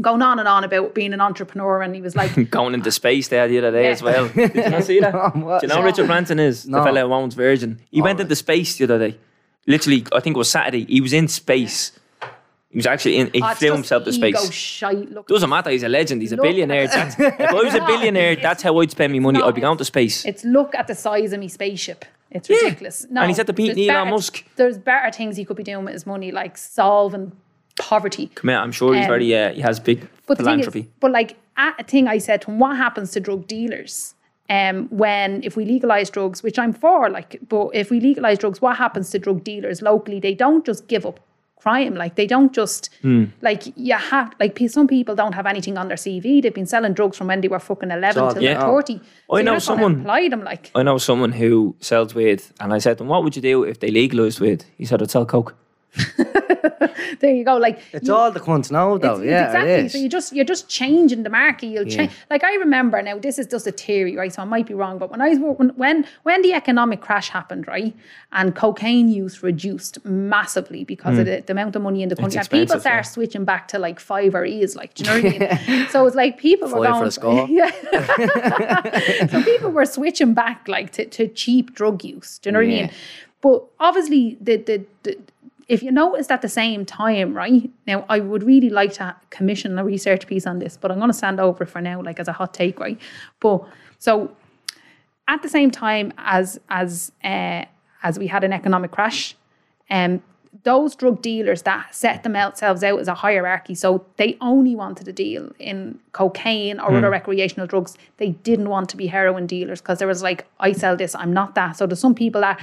going 0.00 0.22
on 0.22 0.38
and 0.38 0.48
on 0.48 0.64
about 0.64 0.94
being 0.94 1.12
an 1.12 1.20
entrepreneur, 1.20 1.82
and 1.82 1.94
he 1.94 2.00
was 2.02 2.16
like, 2.16 2.50
Going 2.50 2.74
into 2.74 2.90
space 2.92 3.28
there 3.28 3.46
the 3.48 3.58
other 3.58 3.72
day 3.72 3.84
Yeah. 3.84 3.90
as 3.90 4.02
well. 4.02 4.28
Did 4.28 4.54
you 4.54 4.70
not 4.70 4.84
see 4.84 5.00
that? 5.00 5.36
what? 5.36 5.60
Do 5.60 5.66
you 5.66 5.68
know 5.68 5.80
who 5.80 5.86
Richard 5.86 6.06
Branson 6.06 6.38
is? 6.38 6.66
No. 6.66 6.78
The 6.78 6.84
fellow 6.84 7.08
who 7.08 7.14
owns 7.14 7.34
Virgin. 7.34 7.80
He 7.90 8.02
went 8.02 8.18
oh. 8.18 8.22
into 8.22 8.36
space 8.36 8.76
the 8.76 8.84
other 8.84 8.98
day. 8.98 9.18
Literally, 9.66 10.04
I 10.12 10.20
think 10.20 10.36
it 10.36 10.38
was 10.38 10.50
Saturday. 10.50 10.84
He 10.84 11.00
was 11.00 11.12
in 11.12 11.28
space. 11.28 11.92
He 12.70 12.78
was 12.78 12.86
actually 12.86 13.16
in. 13.16 13.30
He 13.32 13.42
oh, 13.42 13.54
flew 13.54 13.72
himself 13.72 14.04
to 14.04 14.10
ego 14.10 14.38
space. 14.38 14.52
Shite. 14.52 15.10
Look, 15.10 15.28
Doesn't 15.28 15.48
matter. 15.48 15.70
He's 15.70 15.82
a 15.82 15.88
legend. 15.88 16.20
He's 16.20 16.32
a 16.32 16.36
Look 16.36 16.44
at 16.44 16.50
billionaire. 16.50 16.86
That's, 16.88 17.18
if 17.18 17.40
I 17.40 17.52
was 17.54 17.74
a 17.74 17.80
billionaire, 17.86 18.32
it's- 18.32 18.42
that's 18.42 18.62
how 18.62 18.78
I'd 18.80 18.90
spend 18.90 19.12
my 19.12 19.18
money. 19.18 19.38
no, 19.38 19.46
I'd 19.48 19.54
be 19.54 19.60
going 19.62 19.78
to 19.78 19.84
space. 19.84 20.24
It's 20.24 20.44
look 20.44 20.74
at 20.74 20.86
the 20.86 20.94
size 20.94 21.32
of 21.32 21.40
my 21.40 21.46
spaceship. 21.46 22.04
It's 22.30 22.50
Yeah. 22.50 22.56
ridiculous. 22.64 23.06
No, 23.08 23.22
And 23.22 23.30
he's 23.30 23.38
at 23.38 23.46
the 23.46 23.52
beat 23.52 23.70
Elon 23.70 23.86
better- 23.86 24.10
Musk. 24.10 24.44
There's 24.56 24.78
better 24.78 25.10
things 25.10 25.36
he 25.36 25.44
could 25.44 25.56
be 25.56 25.62
doing 25.62 25.84
with 25.84 25.94
his 25.94 26.06
money, 26.06 26.30
like 26.32 26.58
solving 26.58 27.32
poverty. 27.78 28.30
Come 28.34 28.48
here, 28.50 28.58
I'm 28.58 28.72
sure 28.72 28.94
he's 28.94 29.04
Um, 29.04 29.10
very. 29.10 29.34
Uh, 29.36 29.52
he 29.52 29.60
has 29.60 29.78
big 29.80 30.08
But 30.26 30.38
the 30.38 30.44
thing 30.44 30.52
philanthropy. 30.54 30.80
is, 30.80 30.86
but 31.00 31.10
like 31.10 31.36
a 31.56 31.84
thing 31.84 32.08
I 32.08 32.18
said 32.18 32.42
to 32.42 32.50
him, 32.50 32.58
what 32.58 32.76
happens 32.76 33.10
to 33.12 33.20
drug 33.20 33.46
dealers? 33.46 34.14
Um, 34.48 34.86
when 34.90 35.42
if 35.42 35.56
we 35.56 35.64
legalize 35.64 36.08
drugs, 36.08 36.42
which 36.42 36.58
I'm 36.58 36.72
for, 36.72 37.10
like, 37.10 37.40
but 37.48 37.70
if 37.74 37.90
we 37.90 37.98
legalize 38.00 38.38
drugs, 38.38 38.60
what 38.62 38.76
happens 38.76 39.10
to 39.10 39.18
drug 39.18 39.42
dealers 39.42 39.82
locally? 39.82 40.20
They 40.20 40.34
don't 40.34 40.64
just 40.64 40.86
give 40.86 41.04
up 41.04 41.18
crime, 41.58 41.94
like 41.96 42.14
they 42.14 42.26
don't 42.28 42.52
just 42.52 42.90
Hmm. 43.02 43.24
like 43.42 43.64
you 43.76 43.94
have 43.94 44.32
like 44.38 44.56
some 44.68 44.86
people 44.86 45.16
don't 45.16 45.32
have 45.34 45.46
anything 45.46 45.76
on 45.76 45.88
their 45.88 45.96
CV. 45.96 46.40
They've 46.40 46.54
been 46.54 46.66
selling 46.66 46.92
drugs 46.92 47.16
from 47.18 47.26
when 47.26 47.40
they 47.40 47.48
were 47.48 47.58
fucking 47.58 47.90
eleven 47.90 48.32
till 48.34 48.40
Yeah. 48.42 48.54
they're 48.54 48.68
thirty. 48.68 48.92
I 48.94 48.98
know 48.98 49.02
you're 49.36 49.42
not 49.42 49.50
gonna 49.50 49.60
someone- 49.60 49.92
employ 49.94 50.28
them 50.28 50.44
like 50.44 50.70
I 50.76 50.82
know 50.84 50.98
someone 50.98 51.32
who 51.32 51.74
sells 51.80 52.14
weed, 52.14 52.42
and 52.60 52.72
I 52.72 52.78
said 52.78 52.98
to 52.98 53.02
him, 53.04 53.08
"What 53.08 53.24
would 53.24 53.34
you 53.34 53.42
do 53.42 53.64
if 53.64 53.80
they 53.80 53.88
legalized 53.90 54.38
weed?" 54.40 54.64
He 54.78 54.84
said, 54.84 55.02
"I'd 55.02 55.10
sell 55.10 55.26
coke." 55.26 55.56
there 57.20 57.34
you 57.34 57.44
go. 57.44 57.56
Like 57.56 57.80
It's 57.92 58.08
you- 58.08 58.14
all 58.14 58.30
the 58.30 58.40
cunts 58.40 58.70
know, 58.70 58.98
though. 58.98 59.20
It's- 59.20 59.26
yeah, 59.26 59.46
exactly. 59.46 59.72
it 59.72 59.84
is. 59.86 59.92
So 59.92 59.98
you 59.98 60.08
just 60.08 60.32
you're 60.32 60.44
just 60.44 60.68
changing 60.68 61.22
the 61.22 61.30
market. 61.30 61.66
You'll 61.66 61.84
change. 61.84 62.12
Like 62.30 62.44
I 62.44 62.54
remember 62.56 63.00
now. 63.02 63.18
This 63.18 63.38
is 63.38 63.46
just 63.46 63.66
a 63.66 63.72
theory, 63.72 64.16
right? 64.16 64.32
So 64.32 64.42
I 64.42 64.44
might 64.44 64.66
be 64.66 64.74
wrong, 64.74 64.98
but 64.98 65.10
when 65.10 65.20
I 65.20 65.30
was 65.30 65.38
when 65.38 65.70
when 65.70 66.06
when 66.22 66.42
the 66.42 66.52
economic 66.52 67.00
crash 67.00 67.28
happened, 67.30 67.66
right, 67.66 67.94
and 68.32 68.54
cocaine 68.54 69.08
use 69.08 69.42
reduced 69.42 70.04
massively 70.04 70.84
because 70.84 71.18
of 71.18 71.26
hmm. 71.26 71.32
the, 71.32 71.42
the 71.46 71.52
amount 71.52 71.76
of 71.76 71.82
money 71.82 72.02
in 72.02 72.08
the 72.08 72.16
country, 72.16 72.38
and 72.38 72.50
people 72.50 72.80
started 72.80 72.98
yeah. 72.98 73.02
switching 73.02 73.44
back 73.44 73.68
to 73.68 73.78
like 73.78 74.00
five 74.00 74.34
or 74.34 74.44
E's, 74.44 74.76
like 74.76 74.94
do 74.94 75.04
you 75.04 75.08
know 75.08 75.28
what 75.30 75.52
I 75.52 75.66
mean? 75.66 75.86
So 75.90 76.06
it's 76.06 76.16
like 76.16 76.38
people 76.38 76.68
were 76.68 76.84
going 76.84 77.10
for 77.10 77.46
yeah. 77.48 79.26
so 79.28 79.42
people 79.42 79.70
were 79.70 79.86
switching 79.86 80.34
back 80.34 80.68
like 80.68 80.92
to, 80.92 81.06
to 81.06 81.28
cheap 81.28 81.74
drug 81.74 82.04
use. 82.04 82.38
Do 82.38 82.48
you 82.48 82.52
know 82.52 82.58
what 82.58 82.66
I 82.66 82.68
mean? 82.68 82.90
But 83.40 83.64
obviously, 83.78 84.38
the, 84.40 84.56
the 84.56 84.84
the 85.02 85.18
if 85.68 85.82
you 85.82 85.90
noticed 85.90 86.30
at 86.30 86.42
the 86.42 86.48
same 86.48 86.84
time, 86.86 87.34
right 87.34 87.70
now, 87.86 88.04
I 88.08 88.20
would 88.20 88.44
really 88.44 88.70
like 88.70 88.92
to 88.94 89.16
commission 89.30 89.78
a 89.78 89.84
research 89.84 90.26
piece 90.26 90.46
on 90.46 90.60
this, 90.60 90.76
but 90.76 90.92
I'm 90.92 90.98
going 90.98 91.10
to 91.10 91.16
stand 91.16 91.40
over 91.40 91.66
for 91.66 91.80
now, 91.80 92.00
like 92.00 92.20
as 92.20 92.28
a 92.28 92.32
hot 92.32 92.54
take, 92.54 92.78
right? 92.78 93.00
But 93.40 93.66
so 93.98 94.36
at 95.26 95.42
the 95.42 95.48
same 95.48 95.70
time 95.70 96.12
as 96.18 96.60
as 96.68 97.10
uh, 97.24 97.64
as 98.02 98.18
we 98.18 98.28
had 98.28 98.44
an 98.44 98.52
economic 98.52 98.92
crash, 98.92 99.34
um, 99.90 100.22
those 100.62 100.94
drug 100.94 101.20
dealers 101.20 101.62
that 101.62 101.94
set 101.94 102.22
themselves 102.22 102.82
out 102.84 103.00
as 103.00 103.08
a 103.08 103.14
hierarchy, 103.14 103.74
so 103.74 104.06
they 104.16 104.36
only 104.40 104.76
wanted 104.76 105.04
to 105.04 105.12
deal 105.12 105.52
in 105.58 105.98
cocaine 106.12 106.78
or 106.78 106.94
other 106.94 107.10
recreational 107.10 107.66
drugs. 107.66 107.98
They 108.18 108.30
didn't 108.30 108.68
want 108.68 108.88
to 108.90 108.96
be 108.96 109.06
heroin 109.06 109.46
dealers 109.46 109.80
because 109.80 109.98
there 109.98 110.08
was 110.08 110.22
like, 110.22 110.46
I 110.60 110.72
sell 110.72 110.96
this, 110.96 111.14
I'm 111.14 111.32
not 111.32 111.54
that. 111.56 111.76
So 111.76 111.86
there's 111.86 112.00
some 112.00 112.14
people 112.14 112.40
that 112.40 112.60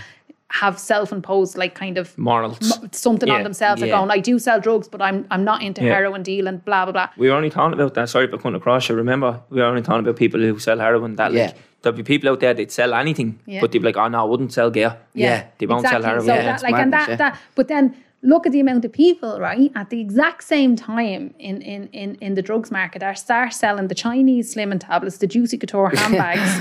have 0.61 0.77
self-imposed 0.77 1.57
like 1.57 1.73
kind 1.73 1.97
of 1.97 2.15
Morals. 2.17 2.79
something 2.91 3.27
Yeah, 3.27 3.35
on 3.37 3.43
themselves, 3.43 3.81
like 3.81 3.89
yeah. 3.89 3.97
going, 3.97 4.11
I 4.11 4.19
do 4.19 4.37
sell 4.37 4.59
drugs, 4.59 4.87
but 4.87 5.01
I'm 5.01 5.25
I'm 5.31 5.43
not 5.43 5.63
into 5.63 5.81
Yeah. 5.83 5.93
heroin 5.95 6.21
dealing, 6.21 6.57
blah 6.57 6.85
blah 6.85 6.91
blah. 6.91 7.09
We 7.17 7.27
were 7.29 7.35
only 7.35 7.49
talking 7.49 7.73
about 7.73 7.95
that. 7.95 8.07
Sorry 8.09 8.27
for 8.27 8.37
cutting 8.37 8.55
across 8.55 8.87
you. 8.87 8.95
Remember, 8.95 9.41
we 9.49 9.59
were 9.61 9.65
only 9.65 9.81
talking 9.81 10.01
about 10.01 10.15
people 10.15 10.39
who 10.39 10.59
sell 10.59 10.77
heroin. 10.77 11.15
That 11.15 11.33
Yeah. 11.33 11.45
like 11.47 11.55
there'll 11.81 11.97
be 11.97 12.03
people 12.03 12.29
out 12.29 12.39
there 12.39 12.53
that'd 12.53 12.71
sell 12.71 12.93
anything, 12.93 13.39
Yeah. 13.47 13.61
but 13.61 13.71
they'd 13.71 13.79
be 13.79 13.85
like, 13.85 13.97
"Oh 13.97 14.07
no, 14.07 14.19
I 14.21 14.23
wouldn't 14.25 14.53
sell 14.53 14.69
gear." 14.69 14.95
Yeah. 15.15 15.45
they 15.57 15.65
won't 15.65 15.87
sell 15.87 16.03
heroin. 16.03 16.25
So 16.27 16.33
Yeah, 16.35 16.43
that, 16.43 16.53
it's 16.53 16.63
like, 16.63 16.75
and 16.75 16.93
that, 16.93 17.09
yeah. 17.09 17.15
that, 17.15 17.37
but 17.55 17.67
then 17.67 17.95
look 18.23 18.45
at 18.45 18.51
the 18.53 18.59
amount 18.61 18.85
of 18.85 18.91
people, 18.93 19.39
right, 19.39 19.71
at 19.75 19.89
the 19.89 19.99
exact 19.99 20.43
same 20.43 20.75
time 20.75 21.33
in 21.39 21.61
in 21.61 21.87
in, 22.01 22.15
in 22.15 22.33
the 22.35 22.41
drugs 22.41 22.71
market 22.71 23.03
are 23.03 23.15
start 23.15 23.53
selling 23.53 23.87
the 23.89 23.95
Chinese 23.95 24.55
slimming 24.55 24.79
tablets, 24.79 25.17
the 25.17 25.27
Juicy 25.27 25.57
Couture 25.57 25.89
handbags, 25.95 26.51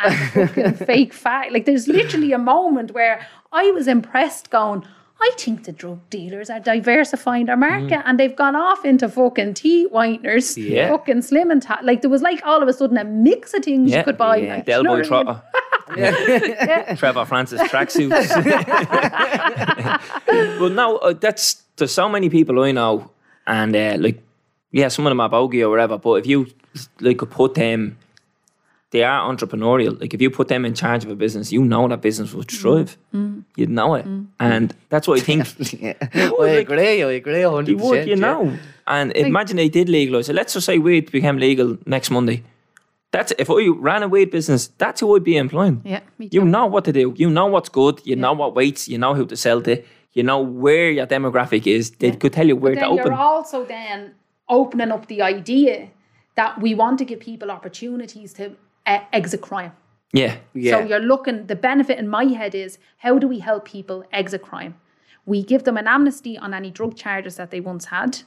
and 0.00 0.14
fucking 0.32 0.72
fake 0.86 1.12
fat. 1.12 1.52
Like, 1.52 1.64
there's 1.64 1.88
literally 1.88 2.32
a 2.32 2.38
moment 2.38 2.92
where 2.92 3.26
I 3.52 3.70
was 3.72 3.86
impressed, 3.88 4.50
going. 4.50 4.84
I 5.18 5.30
think 5.38 5.64
the 5.64 5.72
drug 5.72 6.00
dealers 6.10 6.50
are 6.50 6.60
diversifying 6.60 7.46
their 7.46 7.56
market 7.56 8.02
and 8.04 8.20
they've 8.20 8.36
gone 8.36 8.54
off 8.54 8.84
into 8.84 9.08
fucking 9.08 9.54
tea 9.54 9.86
whiteners, 9.90 10.56
Mm. 10.58 10.68
Yeah. 10.70 10.88
fucking 10.90 11.22
slim 11.22 11.50
and 11.50 11.62
ta- 11.62 11.80
like 11.82 12.02
there 12.02 12.10
was 12.10 12.20
like 12.20 12.42
all 12.44 12.62
of 12.62 12.68
a 12.68 12.72
sudden 12.74 12.98
a 12.98 13.04
mix 13.04 13.54
of 13.54 13.64
things 13.64 13.90
Yeah. 13.90 13.98
you 13.98 14.04
could 14.04 14.18
buy. 14.18 14.36
Yeah. 14.36 14.56
like, 14.56 14.66
do 14.66 14.72
you 14.72 14.82
know 14.82 14.92
Elbow 15.88 16.00
what 16.00 16.28
I 16.28 16.38
mean? 16.40 16.56
Trotter. 16.56 16.96
Trevor 16.96 17.24
Francis 17.24 17.60
tracksuits. 17.62 18.28
but 20.58 20.72
no, 20.72 20.96
uh, 20.98 21.12
that's 21.12 21.62
there's 21.76 21.92
so 21.92 22.08
many 22.08 22.28
people 22.28 22.62
I 22.62 22.72
know, 22.72 23.10
and 23.46 23.74
uh, 23.76 23.96
like, 23.98 24.22
yeah, 24.72 24.88
some 24.88 25.06
of 25.06 25.10
them 25.10 25.20
are 25.20 25.28
bogey 25.28 25.62
or 25.62 25.70
whatever. 25.70 25.98
But 25.98 26.14
if 26.14 26.26
you 26.26 26.46
like 27.00 27.18
could 27.18 27.30
put 27.30 27.54
them, 27.54 27.98
they 28.90 29.04
are 29.04 29.32
entrepreneurial. 29.32 30.00
Like 30.00 30.14
if 30.14 30.20
you 30.20 30.30
put 30.30 30.48
them 30.48 30.64
in 30.64 30.74
charge 30.74 31.04
of 31.04 31.10
a 31.10 31.14
business, 31.14 31.52
you 31.52 31.64
know 31.64 31.88
that 31.88 32.00
business 32.00 32.32
will 32.32 32.42
thrive. 32.42 32.96
You'd 33.56 33.70
know 33.70 33.94
it, 33.94 34.06
and 34.40 34.74
that's 34.88 35.06
what 35.06 35.20
I 35.20 35.22
think. 35.22 35.46
yeah. 35.82 35.94
I 36.12 36.48
agree, 36.48 37.02
I 37.02 37.12
agree, 37.12 37.34
100%. 37.34 37.68
You 37.68 37.76
would, 37.76 38.06
you 38.06 38.14
yeah. 38.14 38.20
know. 38.20 38.58
And 38.86 39.12
imagine 39.16 39.56
they 39.56 39.68
did 39.68 39.88
legalise 39.88 40.28
it. 40.28 40.34
Let's 40.34 40.52
just 40.52 40.66
say 40.66 40.78
weed 40.78 41.10
became 41.10 41.38
legal 41.38 41.76
next 41.86 42.10
Monday. 42.10 42.44
That's 43.12 43.32
if 43.38 43.48
I 43.50 43.68
ran 43.68 44.02
a 44.02 44.08
weed 44.08 44.30
business, 44.30 44.68
that's 44.78 45.00
who 45.00 45.16
I'd 45.16 45.24
be 45.24 45.36
employing. 45.36 45.80
Yeah, 45.84 46.00
me 46.18 46.28
You 46.32 46.44
know 46.44 46.66
what 46.66 46.84
to 46.84 46.92
do. 46.92 47.14
You 47.16 47.30
know 47.30 47.46
what's 47.46 47.68
good. 47.68 48.00
You 48.04 48.16
know 48.16 48.32
what 48.32 48.54
weights. 48.54 48.88
You 48.88 48.98
know 48.98 49.14
who 49.14 49.26
to 49.26 49.36
sell 49.36 49.62
to. 49.62 49.82
You 50.12 50.22
know 50.22 50.40
where 50.40 50.90
your 50.90 51.06
demographic 51.06 51.66
is. 51.66 51.90
They 51.92 52.12
could 52.12 52.32
tell 52.32 52.46
you 52.46 52.56
where 52.56 52.74
to 52.74 52.86
open. 52.86 53.06
you're 53.06 53.14
also 53.14 53.64
then 53.64 54.14
opening 54.48 54.90
up 54.90 55.06
the 55.06 55.22
idea 55.22 55.90
that 56.36 56.60
we 56.60 56.74
want 56.74 56.98
to 56.98 57.04
give 57.04 57.20
people 57.20 57.50
opportunities 57.50 58.32
to 58.34 58.56
uh, 58.86 59.00
exit 59.12 59.40
crime. 59.40 59.72
yeah. 60.12 60.36
Yeah. 60.54 60.72
So 60.72 60.84
you're 60.84 61.00
looking, 61.00 61.46
the 61.46 61.56
benefit 61.56 61.98
in 61.98 62.08
my 62.08 62.24
head 62.24 62.54
is 62.54 62.78
how 62.98 63.18
do 63.18 63.26
we 63.28 63.40
help 63.40 63.64
people 63.64 64.04
exit 64.12 64.42
crime? 64.42 64.76
We 65.24 65.42
give 65.42 65.64
them 65.64 65.76
an 65.76 65.88
amnesty 65.88 66.38
on 66.38 66.54
any 66.54 66.70
drug 66.70 66.96
charges 66.96 67.36
that 67.36 67.50
they 67.50 67.60
once 67.60 67.86
had. 67.86 68.22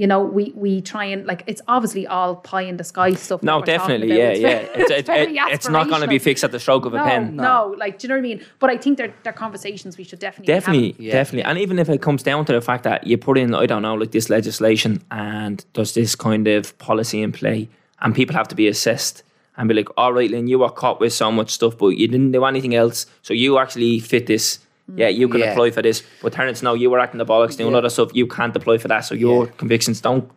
You 0.00 0.06
know, 0.06 0.20
we 0.22 0.52
we 0.54 0.80
try 0.80 1.06
and 1.06 1.26
like 1.26 1.42
it's 1.48 1.60
obviously 1.66 2.06
all 2.06 2.36
pie 2.36 2.62
in 2.62 2.76
the 2.76 2.84
sky 2.84 3.14
stuff. 3.14 3.42
No, 3.42 3.60
definitely. 3.62 4.16
Yeah, 4.16 4.28
It's 4.28 4.40
yeah. 4.40 4.48
very- 4.48 4.82
It's, 4.82 4.90
it's, 4.92 5.08
it- 5.08 5.28
it's 5.54 5.68
not 5.68 5.88
going 5.88 6.02
to 6.02 6.06
be 6.16 6.20
fixed 6.20 6.44
at 6.44 6.52
the 6.52 6.60
stroke 6.60 6.84
of 6.86 6.94
a 6.94 7.02
pen. 7.02 7.34
no, 7.34 7.42
no. 7.42 7.74
like 7.76 7.98
do 7.98 8.06
you 8.06 8.08
know 8.10 8.14
what 8.14 8.18
I 8.20 8.28
mean? 8.30 8.40
But 8.60 8.70
I 8.70 8.76
think 8.76 8.96
they're 8.98 9.12
they're 9.24 9.32
conversations 9.32 9.98
we 9.98 10.04
should 10.04 10.20
definitely 10.20 10.46
be 10.46 10.52
having. 10.52 10.80
Definitely, 10.82 11.04
Yeah. 11.06 11.12
definitely. 11.14 11.50
And 11.50 11.58
even 11.58 11.80
if 11.80 11.88
it 11.88 12.00
comes 12.00 12.22
down 12.22 12.44
to 12.44 12.52
the 12.52 12.60
fact 12.60 12.84
that 12.84 13.08
you 13.08 13.18
put 13.18 13.36
in, 13.38 13.54
I 13.56 13.66
don't 13.66 13.82
know, 13.82 13.94
like 13.94 14.12
this 14.12 14.30
legislation 14.30 15.02
and 15.10 15.64
there's 15.74 15.94
this 15.94 16.14
kind 16.14 16.46
of 16.46 16.78
policy 16.78 17.20
in 17.20 17.32
play 17.32 17.68
and 18.00 18.14
people 18.14 18.36
have 18.36 18.46
to 18.48 18.54
be 18.54 18.68
assessed 18.68 19.24
and 19.56 19.68
be 19.68 19.74
like, 19.74 19.88
all 19.96 20.12
right, 20.12 20.30
Lynn, 20.30 20.46
you 20.46 20.60
were 20.60 20.70
caught 20.70 21.00
with 21.00 21.12
so 21.12 21.32
much 21.32 21.50
stuff, 21.50 21.76
but 21.76 21.88
you 21.88 22.06
didn't 22.06 22.30
do 22.30 22.44
anything 22.44 22.76
else. 22.76 23.06
So 23.22 23.34
you 23.34 23.58
actually 23.58 23.98
fit 23.98 24.28
this. 24.28 24.60
Yeah, 24.96 25.08
you 25.08 25.28
can 25.28 25.40
Yeah. 25.40 25.52
apply 25.52 25.70
for 25.70 25.82
this. 25.82 26.02
But 26.22 26.32
Terence, 26.32 26.62
no, 26.62 26.74
you 26.74 26.90
were 26.90 26.98
acting 26.98 27.18
the 27.18 27.26
bollocks 27.26 27.56
doing 27.56 27.74
other 27.74 27.90
stuff. 27.90 28.10
You 28.14 28.26
can't 28.26 28.56
apply 28.56 28.78
for 28.78 28.88
that. 28.88 29.04
So 29.04 29.14
your 29.14 29.46
Yeah. 29.46 29.52
convictions 29.56 30.00
don't 30.00 30.30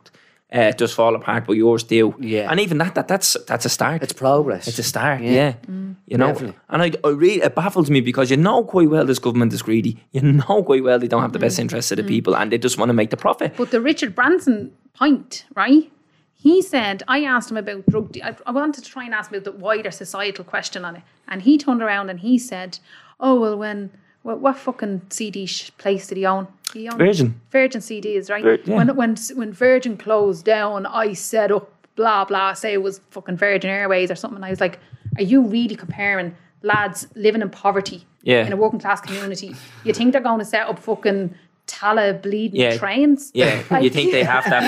uh, 0.54 0.74
just 0.74 0.94
fall 0.94 1.16
apart, 1.16 1.46
but 1.48 1.54
yours 1.54 1.84
do. 1.84 2.14
Yeah. 2.20 2.52
And 2.52 2.60
even 2.60 2.78
that, 2.80 2.96
that 2.96 3.08
that's 3.08 3.38
that's 3.48 3.66
a 3.66 3.70
start. 3.70 4.04
It's 4.04 4.12
progress. 4.14 4.68
It's 4.68 4.80
a 4.80 4.84
start, 4.84 5.22
Yeah. 5.22 5.32
yeah. 5.32 5.54
Mm. 5.70 5.96
You 6.08 6.18
know, 6.18 6.28
Definitely. 6.28 6.58
and 6.70 6.82
I, 6.82 6.92
I 7.06 7.10
really 7.12 7.42
it 7.42 7.56
baffles 7.56 7.90
me 7.90 8.02
because 8.02 8.30
you 8.30 8.36
know 8.36 8.64
quite 8.66 8.90
well 8.90 9.06
this 9.06 9.20
government 9.20 9.54
is 9.54 9.62
greedy. 9.62 10.04
You 10.12 10.22
know 10.22 10.62
quite 10.64 10.84
well 10.84 11.00
they 11.00 11.08
don't 11.08 11.22
have 11.22 11.32
the 11.32 11.40
best 11.40 11.58
mm. 11.58 11.62
interests 11.62 11.92
of 11.92 11.98
the 11.98 12.04
mm. 12.04 12.10
people, 12.10 12.36
and 12.36 12.52
they 12.52 12.58
just 12.58 12.78
want 12.78 12.90
to 12.90 12.94
make 12.94 13.12
the 13.12 13.18
profit. 13.18 13.54
But 13.56 13.72
the 13.72 13.80
Richard 13.80 14.14
Branson 14.14 14.74
point, 14.94 15.46
right? 15.56 15.90
He 16.36 16.62
said, 16.62 17.04
I 17.08 17.24
asked 17.24 17.52
him 17.52 17.58
about 17.58 17.86
drug. 17.86 18.12
De- 18.12 18.24
I, 18.24 18.36
I 18.48 18.52
wanted 18.52 18.84
to 18.84 18.90
try 18.90 19.06
and 19.06 19.14
ask 19.14 19.32
him 19.32 19.38
about 19.38 19.46
the 19.46 19.58
wider 19.58 19.92
societal 19.92 20.44
question 20.44 20.84
on 20.84 20.98
it, 20.98 21.04
and 21.30 21.44
he 21.44 21.58
turned 21.58 21.82
around 21.82 22.10
and 22.10 22.20
he 22.20 22.38
said, 22.38 22.80
"Oh 23.22 23.40
well, 23.40 23.58
when 23.58 23.92
what, 24.24 24.40
what 24.40 24.58
fucking 24.58 25.02
CD 25.10 25.50
place 25.78 26.08
did 26.08 26.18
he 26.18 26.26
own? 26.26 26.48
He 26.74 26.88
owned 26.88 27.00
Virgin. 27.00 27.40
Virgin 27.52 27.82
CDs, 27.82 28.30
right? 28.30 28.44
Vir- 28.44 28.60
yeah. 28.66 28.76
When 28.78 28.96
when 28.96 29.16
when 29.36 29.52
Virgin 29.54 29.98
closed 29.98 30.46
down, 30.46 30.86
I 30.86 31.14
set 31.14 31.52
up 31.52 31.70
blah 31.96 32.26
blah. 32.26 32.54
Say 32.54 32.74
it 32.74 32.82
was 32.82 33.02
fucking 33.10 33.38
Virgin 33.38 33.70
Airways 33.70 34.10
or 34.12 34.16
something. 34.16 34.44
I 34.44 34.50
was 34.50 34.62
like, 34.62 34.80
are 35.18 35.24
you 35.24 35.42
really 35.42 35.76
comparing 35.76 36.36
lads 36.62 37.08
living 37.16 37.42
in 37.42 37.50
poverty 37.50 38.06
Yeah. 38.24 38.46
in 38.46 38.54
a 38.54 38.56
working 38.56 38.80
class 38.80 39.02
community? 39.02 39.56
You 39.84 39.94
think 39.94 40.14
they're 40.14 40.22
going 40.22 40.40
to 40.40 40.46
set 40.46 40.68
up 40.68 40.80
fucking 40.80 41.36
Tallaght 41.72 42.22
bleeding 42.22 42.60
Yeah. 42.60 42.78
trains? 42.78 43.32
Yeah, 43.34 43.62
Like- 43.72 43.84
you 43.84 43.90
think 43.90 44.12
they 44.12 44.24
have 44.24 44.44
that 44.50 44.64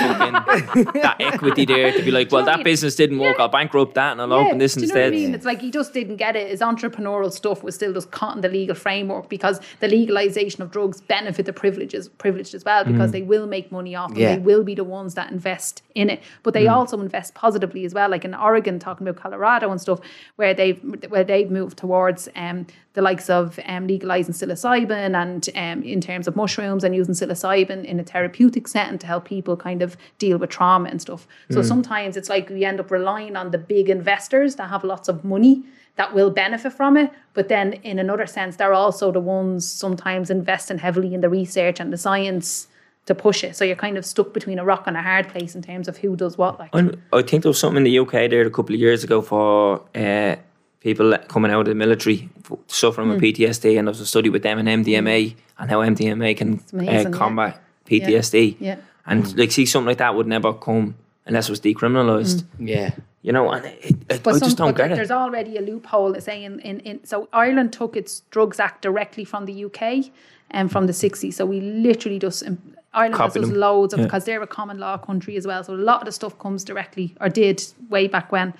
fucking 0.64 0.84
that 1.02 1.16
equity 1.20 1.64
there 1.64 1.92
to 1.92 2.02
be 2.02 2.10
like, 2.10 2.32
well, 2.32 2.42
Do 2.42 2.44
you 2.44 2.46
know 2.46 2.46
what 2.46 2.48
I 2.48 2.52
that 2.52 2.56
mean? 2.58 2.64
business 2.64 2.96
didn't 2.96 3.18
work. 3.18 3.36
Yeah. 3.36 3.42
I'll 3.44 3.48
bankrupt 3.48 3.94
that 3.94 4.12
and 4.12 4.20
I'll 4.20 4.32
open 4.32 4.58
this 4.58 4.74
do 4.74 4.80
you 4.80 4.86
know 4.86 4.94
instead. 4.94 5.12
what 5.12 5.18
I 5.18 5.20
mean? 5.22 5.34
It's 5.34 5.44
like 5.44 5.60
he 5.60 5.70
just 5.70 5.92
didn't 5.92 6.16
get 6.16 6.34
it. 6.36 6.48
His 6.50 6.60
entrepreneurial 6.60 7.30
stuff 7.32 7.62
was 7.62 7.74
still 7.74 7.92
just 7.92 8.10
caught 8.10 8.34
in 8.36 8.40
the 8.42 8.48
legal 8.48 8.74
framework 8.74 9.28
because 9.28 9.60
the 9.80 9.88
legalization 9.88 10.62
of 10.62 10.70
drugs 10.70 11.00
benefit 11.00 11.46
the 11.46 11.52
privileges 11.52 12.08
privileged 12.08 12.54
as 12.54 12.64
well 12.64 12.84
Mm. 12.84 12.92
because 12.92 13.12
they 13.12 13.22
will 13.22 13.46
make 13.46 13.70
money 13.70 13.94
off 13.94 14.10
them. 14.10 14.18
Yeah. 14.20 14.34
They 14.36 14.40
will 14.40 14.64
be 14.64 14.74
the 14.74 14.84
ones 14.84 15.14
that 15.14 15.30
invest 15.30 15.82
in 15.94 16.10
it. 16.10 16.20
But 16.42 16.54
Mm. 16.54 16.58
they 16.58 16.66
also 16.68 17.00
invest 17.00 17.34
positively 17.34 17.84
as 17.84 17.94
well, 17.94 18.08
like 18.10 18.24
in 18.24 18.34
Oregon, 18.34 18.78
talking 18.78 19.06
about 19.06 19.22
Colorado 19.22 19.70
and 19.70 19.80
stuff, 19.80 20.00
where 20.36 20.54
they've 20.54 20.80
where 21.08 21.24
they've 21.24 21.50
moved 21.50 21.76
towards 21.78 22.28
um, 22.36 22.66
the 22.94 23.02
likes 23.02 23.28
of 23.28 23.58
um, 23.66 23.86
legalizing 23.88 24.32
psilocybin 24.34 25.14
and 25.16 25.48
um, 25.56 25.82
in 25.82 26.00
terms 26.00 26.28
of 26.28 26.36
mushrooms 26.36 26.84
and 26.84 26.93
using 26.94 27.14
psilocybin 27.14 27.84
in 27.84 28.00
a 28.00 28.04
therapeutic 28.04 28.68
setting 28.68 28.98
to 28.98 29.06
help 29.06 29.24
people 29.24 29.56
kind 29.56 29.82
of 29.82 29.96
deal 30.18 30.38
with 30.38 30.50
trauma 30.50 30.88
and 30.88 31.00
stuff. 31.00 31.26
So 31.50 31.62
sometimes 31.62 32.16
it's 32.16 32.28
like 32.28 32.48
we 32.48 32.64
end 32.64 32.80
up 32.80 32.90
relying 32.90 33.36
on 33.36 33.50
the 33.50 33.58
big 33.58 33.90
investors 33.90 34.56
that 34.56 34.70
have 34.70 34.84
lots 34.84 35.08
of 35.08 35.24
money 35.24 35.64
that 35.96 36.14
will 36.14 36.30
benefit 36.30 36.72
from 36.72 36.96
it. 36.96 37.10
But 37.34 37.48
then 37.48 37.74
in 37.74 37.98
another 37.98 38.26
sense, 38.26 38.56
they're 38.56 38.72
also 38.72 39.12
the 39.12 39.20
ones 39.20 39.68
sometimes 39.68 40.30
investing 40.30 40.78
heavily 40.78 41.14
in 41.14 41.20
the 41.20 41.28
research 41.28 41.80
and 41.80 41.92
the 41.92 41.98
science 41.98 42.68
to 43.06 43.14
push 43.14 43.44
it. 43.44 43.54
So 43.54 43.64
you're 43.64 43.76
kind 43.76 43.98
of 43.98 44.04
stuck 44.04 44.32
between 44.32 44.58
a 44.58 44.64
rock 44.64 44.84
and 44.86 44.96
a 44.96 45.02
hard 45.02 45.28
place 45.28 45.54
in 45.54 45.62
terms 45.62 45.88
of 45.88 45.98
who 45.98 46.16
does 46.16 46.38
what. 46.38 46.58
Like, 46.58 46.70
I 47.12 47.22
think 47.22 47.42
there 47.42 47.50
was 47.50 47.58
something 47.58 47.78
in 47.78 47.84
the 47.84 47.98
UK 47.98 48.30
there 48.30 48.42
a 48.42 48.50
couple 48.50 48.74
of 48.74 48.80
years 48.80 49.04
ago 49.04 49.20
for 49.20 49.82
uh, 49.94 50.36
people 50.84 51.16
coming 51.28 51.50
out 51.50 51.60
of 51.60 51.66
the 51.66 51.74
military 51.74 52.28
f- 52.44 52.58
suffering 52.68 53.08
Hmm. 53.08 53.14
with 53.14 53.22
PTSD, 53.22 53.76
and 53.78 53.88
there 53.88 53.90
was 53.92 54.00
a 54.00 54.06
study 54.06 54.28
with 54.30 54.42
them 54.42 54.58
and 54.58 54.68
MDMA 54.68 55.34
and 55.58 55.70
how 55.70 55.80
MDMA 55.80 56.36
can 56.36 56.60
amazing, 56.72 57.06
uh, 57.06 57.10
yeah. 57.10 57.16
combat 57.16 57.62
PTSD. 57.86 58.56
Yeah. 58.60 58.76
And 59.06 59.36
like, 59.36 59.50
see, 59.52 59.66
something 59.66 59.88
like 59.88 59.98
that 59.98 60.14
would 60.14 60.26
never 60.26 60.52
come 60.52 60.94
unless 61.26 61.48
it 61.48 61.52
was 61.52 61.60
decriminalised. 61.60 62.44
Yeah. 62.58 62.90
You 63.22 63.32
know, 63.32 63.50
and 63.50 63.64
it, 63.66 63.78
it, 63.82 63.96
I 64.10 64.14
Hmm. 64.32 64.38
Some, 64.38 64.40
just 64.40 64.56
don't 64.58 64.72
but 64.72 64.76
get 64.76 64.92
it. 64.92 64.96
there's 64.96 65.10
already 65.10 65.56
a 65.56 65.62
loophole 65.62 66.14
saying 66.20 66.60
in, 66.60 66.80
in 66.80 67.04
so 67.04 67.28
Ireland 67.32 67.72
took 67.72 67.96
its 67.96 68.20
Drugs 68.30 68.60
Act 68.60 68.82
directly 68.82 69.24
from 69.24 69.46
the 69.46 69.64
UK 69.64 70.10
and 70.50 70.70
from 70.70 70.86
the 70.86 70.92
60s. 70.92 71.32
So 71.34 71.46
we 71.46 71.60
literally 71.60 72.18
just 72.18 72.46
um, 72.46 72.58
Ireland 72.92 73.14
Copy 73.14 73.40
has 73.40 73.48
just 73.48 73.58
loads 73.58 73.94
of 73.94 74.00
Yeah. 74.00 74.06
because 74.06 74.24
they're 74.26 74.42
a 74.42 74.46
common 74.46 74.78
law 74.78 74.98
country 74.98 75.36
as 75.36 75.46
well. 75.46 75.64
So 75.64 75.74
a 75.74 75.76
lot 75.76 76.00
of 76.02 76.04
the 76.06 76.12
stuff 76.12 76.38
comes 76.38 76.62
directly 76.64 77.14
or 77.20 77.28
did 77.30 77.64
way 77.88 78.06
back 78.06 78.30
when. 78.30 78.52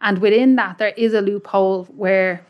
And 0.00 0.18
within 0.18 0.56
that 0.56 0.78
there 0.78 0.94
is 0.96 1.14
a 1.14 1.20
loophole 1.20 1.84
where 1.84 2.44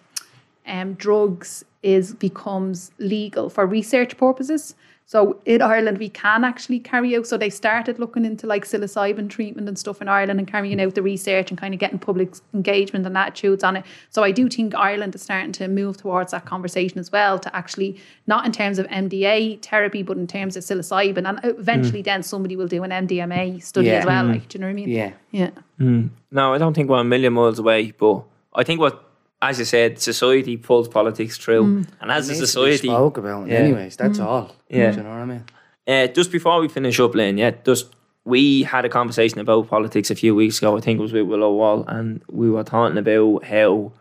um, 0.66 0.94
drugs 0.94 1.64
is 1.82 2.14
becomes 2.14 2.92
legal 2.98 3.48
for 3.50 3.66
research 3.66 4.16
purposes. 4.16 4.74
So 5.10 5.40
in 5.44 5.60
Ireland, 5.60 5.98
we 5.98 6.08
can 6.08 6.44
actually 6.44 6.78
carry 6.78 7.16
out. 7.16 7.26
So 7.26 7.36
they 7.36 7.50
started 7.50 7.98
looking 7.98 8.24
into 8.24 8.46
like 8.46 8.64
psilocybin 8.64 9.28
treatment 9.28 9.66
and 9.66 9.76
stuff 9.76 10.00
in 10.00 10.06
Ireland 10.06 10.38
and 10.38 10.46
carrying 10.46 10.80
out 10.80 10.94
the 10.94 11.02
research 11.02 11.50
and 11.50 11.58
kind 11.58 11.74
of 11.74 11.80
getting 11.80 11.98
public 11.98 12.32
engagement 12.54 13.04
and 13.04 13.18
attitudes 13.18 13.64
on 13.64 13.78
it. 13.78 13.84
So 14.10 14.22
I 14.22 14.30
do 14.30 14.48
think 14.48 14.72
Ireland 14.72 15.16
is 15.16 15.22
starting 15.22 15.50
to 15.50 15.66
move 15.66 15.96
towards 15.96 16.30
that 16.30 16.44
conversation 16.44 17.00
as 17.00 17.10
well 17.10 17.40
to 17.40 17.56
actually 17.56 18.00
not 18.28 18.46
in 18.46 18.52
terms 18.52 18.78
of 18.78 18.86
MDA 18.86 19.60
therapy, 19.62 20.04
but 20.04 20.16
in 20.16 20.28
terms 20.28 20.56
of 20.56 20.62
psilocybin. 20.62 21.28
And 21.28 21.38
uh, 21.38 21.58
eventually, 21.58 22.02
mm. 22.02 22.04
then 22.04 22.22
somebody 22.22 22.54
will 22.54 22.68
do 22.68 22.84
an 22.84 22.92
MDMA 22.92 23.60
study 23.64 23.88
Yeah. 23.88 23.94
as 23.94 24.06
well. 24.06 24.26
Mm. 24.26 24.34
Like, 24.34 24.48
do 24.48 24.58
you 24.58 24.60
know 24.60 24.68
what 24.68 24.70
I 24.70 24.74
mean? 24.74 24.90
Yeah. 24.90 25.12
Yeah. 25.32 25.50
Mm. 25.80 26.10
No, 26.30 26.54
I 26.54 26.58
don't 26.58 26.74
think 26.74 26.88
we're 26.88 27.00
a 27.00 27.02
million 27.02 27.32
miles 27.32 27.58
away, 27.58 27.90
but 27.90 28.22
I 28.54 28.62
think 28.62 28.78
what, 28.78 29.09
as 29.42 29.58
you 29.58 29.64
said, 29.64 29.98
society 29.98 30.56
pulls 30.56 30.88
politics 30.88 31.38
through, 31.38 31.64
Mm. 31.64 31.86
and 32.00 32.10
as 32.12 32.28
a 32.28 32.32
Needs 32.32 32.38
to 32.38 32.42
be 32.42 32.46
society, 32.46 32.88
spoke 32.88 33.16
about 33.18 33.44
it 33.48 33.52
Yeah. 33.52 33.58
anyways. 33.58 33.96
That's 33.96 34.18
all. 34.20 34.54
Yeah. 34.68 34.90
Do 34.90 34.98
you 34.98 35.02
know 35.04 35.10
what 35.10 35.18
I 35.18 35.24
mean? 35.24 35.44
Uh, 35.86 36.06
just 36.08 36.30
before 36.30 36.60
we 36.60 36.68
finish 36.68 37.00
up, 37.00 37.14
Lynn, 37.14 37.38
yeah, 37.38 37.52
just 37.64 37.86
we 38.24 38.62
had 38.64 38.84
a 38.84 38.88
conversation 38.88 39.40
about 39.40 39.68
politics 39.68 40.10
a 40.10 40.14
few 40.14 40.34
weeks 40.34 40.58
ago. 40.58 40.76
I 40.76 40.80
think 40.80 40.98
it 40.98 41.02
was 41.02 41.12
with 41.12 41.26
Willow 41.26 41.52
Wall, 41.52 41.84
and 41.88 42.20
we 42.30 42.50
were 42.50 42.62
talking 42.62 42.98
about 42.98 43.44
how 43.44 43.92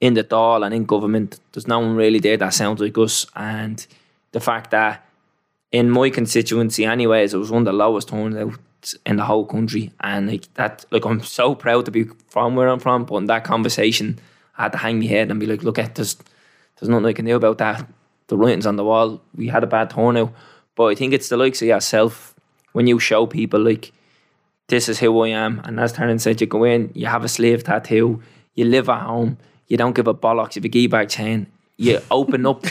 in 0.00 0.14
the 0.14 0.22
Dáil 0.22 0.64
and 0.64 0.74
in 0.74 0.84
government, 0.84 1.40
there's 1.52 1.66
no 1.66 1.80
one 1.80 1.96
really 1.96 2.20
there 2.20 2.36
that 2.36 2.52
sounds 2.54 2.80
like 2.80 2.96
us, 2.98 3.26
and 3.34 3.86
the 4.32 4.38
fact 4.40 4.70
that 4.70 5.04
in 5.72 5.90
my 5.90 6.10
constituency, 6.10 6.84
anyways, 6.84 7.32
it 7.34 7.38
was 7.38 7.50
one 7.50 7.62
of 7.62 7.66
the 7.66 7.72
lowest 7.72 8.08
turnouts 8.08 8.94
in 9.06 9.16
the 9.16 9.24
whole 9.24 9.44
country, 9.46 9.90
and 10.00 10.28
like 10.30 10.52
that, 10.54 10.84
like 10.90 11.04
I'm 11.06 11.22
so 11.22 11.54
proud 11.54 11.86
to 11.86 11.90
be 11.90 12.04
from 12.28 12.54
where 12.54 12.68
I'm 12.68 12.78
from. 12.78 13.04
But 13.06 13.16
in 13.16 13.26
that 13.26 13.44
conversation, 13.44 14.18
I 14.58 14.64
had 14.64 14.72
to 14.72 14.78
hang 14.78 14.98
my 14.98 15.06
head 15.06 15.30
and 15.30 15.40
be 15.40 15.46
like, 15.46 15.62
look 15.62 15.78
at 15.78 15.94
this. 15.94 16.16
There's 16.78 16.88
nothing 16.88 17.06
I 17.06 17.12
can 17.12 17.24
do 17.24 17.36
about 17.36 17.58
that. 17.58 17.86
The 18.26 18.36
writing's 18.36 18.66
on 18.66 18.76
the 18.76 18.84
wall. 18.84 19.22
We 19.34 19.48
had 19.48 19.64
a 19.64 19.66
bad 19.66 19.90
turnout. 19.90 20.32
But 20.74 20.86
I 20.86 20.94
think 20.94 21.14
it's 21.14 21.28
the 21.28 21.36
likes 21.36 21.62
of 21.62 21.68
yourself 21.68 22.34
when 22.72 22.86
you 22.86 22.98
show 22.98 23.26
people 23.26 23.60
like 23.60 23.92
this 24.68 24.88
is 24.88 24.98
who 24.98 25.20
I 25.22 25.28
am. 25.28 25.60
And 25.64 25.80
as 25.80 25.92
Taryn 25.92 26.20
said, 26.20 26.40
you 26.40 26.46
go 26.46 26.64
in, 26.64 26.90
you 26.94 27.06
have 27.06 27.24
a 27.24 27.28
slave 27.28 27.64
tattoo, 27.64 28.22
you 28.54 28.64
live 28.64 28.88
at 28.88 29.02
home, 29.02 29.38
you 29.66 29.76
don't 29.76 29.94
give 29.94 30.06
a 30.06 30.14
bollocks, 30.14 30.56
you 30.56 30.60
have 30.60 30.66
a 30.66 30.68
gee 30.68 30.86
bag 30.86 31.08
chain, 31.08 31.46
you 31.76 32.00
open 32.10 32.46
up 32.46 32.64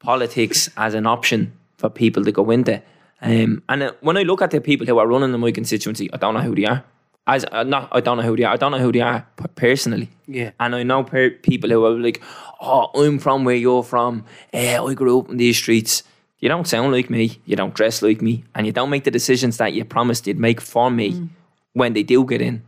politics 0.00 0.68
as 0.76 0.94
an 0.94 1.06
option 1.06 1.52
for 1.78 1.88
people 1.88 2.24
to 2.24 2.32
go 2.32 2.50
into. 2.50 2.82
Um, 3.22 3.62
and 3.68 3.82
uh, 3.82 3.92
when 4.00 4.16
I 4.18 4.22
look 4.22 4.42
at 4.42 4.50
the 4.50 4.60
people 4.60 4.86
who 4.86 4.98
are 4.98 5.06
running 5.06 5.32
in 5.32 5.40
my 5.40 5.50
constituency, 5.50 6.12
I 6.12 6.18
don't 6.18 6.34
know 6.34 6.40
who 6.40 6.54
they 6.54 6.66
are. 6.66 6.84
As 7.26 7.44
uh, 7.50 7.62
not, 7.62 7.88
I 7.92 8.00
don't 8.00 8.18
know 8.18 8.22
who 8.22 8.36
they 8.36 8.44
are. 8.44 8.52
I 8.52 8.56
don't 8.56 8.72
know 8.72 8.78
who 8.78 8.92
they 8.92 9.00
are 9.00 9.26
personally. 9.54 10.10
Yeah. 10.26 10.50
And 10.60 10.74
I 10.74 10.82
know 10.82 11.04
per- 11.04 11.30
people 11.30 11.70
who 11.70 11.84
are 11.86 11.90
like, 11.90 12.22
"Oh, 12.60 12.90
I'm 12.94 13.18
from 13.18 13.44
where 13.44 13.56
you're 13.56 13.82
from. 13.82 14.24
Eh, 14.52 14.78
I 14.78 14.94
grew 14.94 15.20
up 15.20 15.30
in 15.30 15.38
these 15.38 15.56
streets." 15.56 16.02
You 16.40 16.50
don't 16.50 16.68
sound 16.68 16.92
like 16.92 17.08
me. 17.08 17.38
You 17.46 17.56
don't 17.56 17.72
dress 17.72 18.02
like 18.02 18.20
me, 18.20 18.44
and 18.54 18.66
you 18.66 18.72
don't 18.72 18.90
make 18.90 19.04
the 19.04 19.10
decisions 19.10 19.56
that 19.56 19.72
you 19.72 19.84
promised 19.86 20.26
you'd 20.26 20.38
make 20.38 20.60
for 20.60 20.90
me 20.90 21.30
when 21.72 21.94
they 21.94 22.02
do 22.02 22.24
get 22.26 22.42
in. 22.42 22.62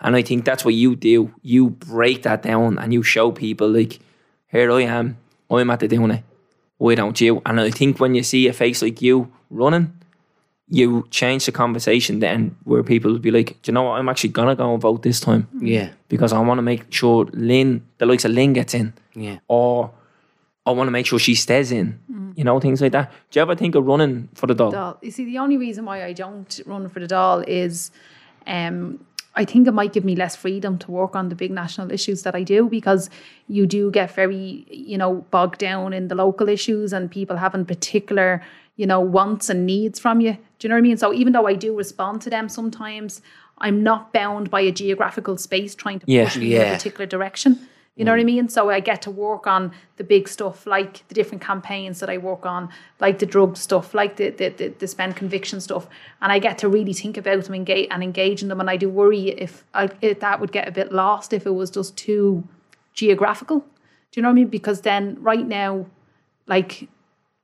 And 0.00 0.14
I 0.14 0.22
think 0.22 0.44
that's 0.44 0.64
what 0.64 0.74
you 0.74 0.94
do. 0.94 1.34
You 1.42 1.70
break 1.70 2.22
that 2.22 2.42
down 2.42 2.78
and 2.78 2.92
you 2.92 3.02
show 3.02 3.32
people 3.32 3.68
like, 3.68 3.98
"Here 4.46 4.70
I 4.70 4.82
am. 4.82 5.16
I'm 5.50 5.70
at 5.70 5.80
the 5.80 5.88
doing 5.88 6.12
it. 6.12 6.22
Why 6.76 6.94
don't 6.94 7.20
you?" 7.20 7.42
And 7.44 7.60
I 7.60 7.70
think 7.70 7.98
when 7.98 8.14
you 8.14 8.22
see 8.22 8.46
a 8.46 8.52
face 8.52 8.80
like 8.80 9.02
you 9.02 9.32
running, 9.50 9.92
you 10.70 11.06
change 11.10 11.46
the 11.46 11.52
conversation 11.52 12.20
then 12.20 12.54
where 12.64 12.82
people 12.82 13.10
will 13.10 13.18
be 13.18 13.30
like, 13.30 13.60
Do 13.62 13.70
you 13.70 13.72
know 13.72 13.84
what, 13.84 13.98
I'm 13.98 14.08
actually 14.08 14.30
gonna 14.30 14.54
go 14.54 14.72
and 14.72 14.80
vote 14.82 15.02
this 15.02 15.20
time 15.20 15.48
Yeah. 15.60 15.88
because 16.08 16.32
I 16.32 16.40
wanna 16.40 16.62
make 16.62 16.92
sure 16.92 17.26
Lynn 17.32 17.82
the 17.98 18.06
likes 18.06 18.24
of 18.24 18.32
Lynn 18.32 18.52
gets 18.52 18.74
in. 18.74 18.92
Yeah. 19.14 19.38
Or 19.48 19.90
I 20.66 20.70
wanna 20.72 20.90
make 20.90 21.06
sure 21.06 21.18
she 21.18 21.34
stays 21.34 21.72
in. 21.72 21.98
You 22.36 22.44
know, 22.44 22.60
things 22.60 22.80
like 22.80 22.92
that. 22.92 23.10
Do 23.30 23.38
you 23.38 23.42
ever 23.42 23.56
think 23.56 23.74
of 23.74 23.84
running 23.84 24.28
for 24.34 24.46
the 24.46 24.54
doll? 24.54 24.72
Dáil. 24.72 24.96
You 25.02 25.10
see, 25.10 25.24
the 25.24 25.38
only 25.38 25.56
reason 25.56 25.84
why 25.84 26.04
I 26.04 26.12
don't 26.12 26.60
run 26.66 26.88
for 26.88 27.00
the 27.00 27.06
Dáil 27.08 27.42
is 27.48 27.90
um, 28.46 29.00
I 29.34 29.44
think 29.44 29.66
it 29.66 29.72
might 29.72 29.92
give 29.92 30.04
me 30.04 30.14
less 30.14 30.36
freedom 30.36 30.78
to 30.78 30.90
work 30.90 31.16
on 31.16 31.28
the 31.30 31.34
big 31.34 31.50
national 31.50 31.90
issues 31.90 32.22
that 32.22 32.34
I 32.36 32.42
do 32.44 32.68
because 32.68 33.10
you 33.48 33.66
do 33.66 33.90
get 33.90 34.10
very, 34.14 34.66
you 34.70 34.98
know, 34.98 35.24
bogged 35.30 35.58
down 35.58 35.92
in 35.92 36.08
the 36.08 36.14
local 36.14 36.48
issues 36.48 36.92
and 36.92 37.10
people 37.10 37.36
having 37.36 37.64
particular, 37.64 38.40
you 38.78 38.86
know, 38.86 39.00
wants 39.00 39.50
and 39.50 39.66
needs 39.66 39.98
from 39.98 40.22
you. 40.22 40.32
Do 40.32 40.38
you 40.62 40.68
know 40.70 40.76
what 40.76 40.78
I 40.78 40.82
mean? 40.82 40.96
So 40.96 41.12
even 41.12 41.32
though 41.34 41.46
I 41.46 41.54
do 41.54 41.76
respond 41.76 42.22
to 42.22 42.30
them 42.30 42.48
sometimes, 42.48 43.20
I'm 43.58 43.82
not 43.82 44.12
bound 44.12 44.50
by 44.50 44.60
a 44.62 44.72
geographical 44.72 45.36
space 45.36 45.74
trying 45.74 45.98
to 45.98 46.06
Yeah. 46.06 46.24
push 46.24 46.36
me 46.38 46.54
in 46.54 46.62
a 46.62 46.72
particular 46.72 47.04
direction. 47.04 47.58
You 47.96 48.04
know 48.04 48.12
what 48.12 48.20
I 48.20 48.22
mm. 48.22 48.26
mean? 48.26 48.48
So 48.48 48.70
I 48.70 48.78
get 48.78 49.02
to 49.02 49.10
work 49.10 49.48
on 49.48 49.72
the 49.96 50.04
big 50.04 50.28
stuff, 50.28 50.64
like 50.64 51.02
the 51.08 51.14
different 51.14 51.42
campaigns 51.42 51.98
that 51.98 52.08
I 52.08 52.18
work 52.18 52.46
on, 52.46 52.68
like 53.00 53.18
the 53.18 53.26
drug 53.26 53.56
stuff, 53.56 53.92
like 53.92 54.14
the 54.14 54.30
the, 54.30 54.50
the, 54.50 54.68
the 54.68 54.86
spend 54.86 55.16
conviction 55.16 55.60
stuff, 55.60 55.88
and 56.22 56.30
I 56.30 56.38
get 56.38 56.58
to 56.58 56.68
really 56.68 56.92
think 56.92 57.16
about 57.16 57.42
them 57.44 57.56
engage, 57.56 57.88
and 57.90 58.04
engage 58.04 58.40
in 58.42 58.48
them. 58.48 58.60
And 58.60 58.70
I 58.70 58.76
do 58.76 58.88
worry 58.88 59.30
if, 59.30 59.64
I, 59.74 59.90
if 60.00 60.20
that 60.20 60.38
would 60.38 60.52
get 60.52 60.68
a 60.68 60.70
bit 60.70 60.92
lost 60.92 61.32
if 61.32 61.44
it 61.44 61.50
was 61.50 61.72
just 61.72 61.96
too 61.96 62.44
geographical. 62.94 63.58
Do 63.58 63.66
you 64.14 64.22
know 64.22 64.28
what 64.28 64.38
I 64.38 64.42
mean? 64.42 64.48
Because 64.48 64.82
then 64.82 65.16
right 65.20 65.46
now, 65.46 65.86
like 66.46 66.88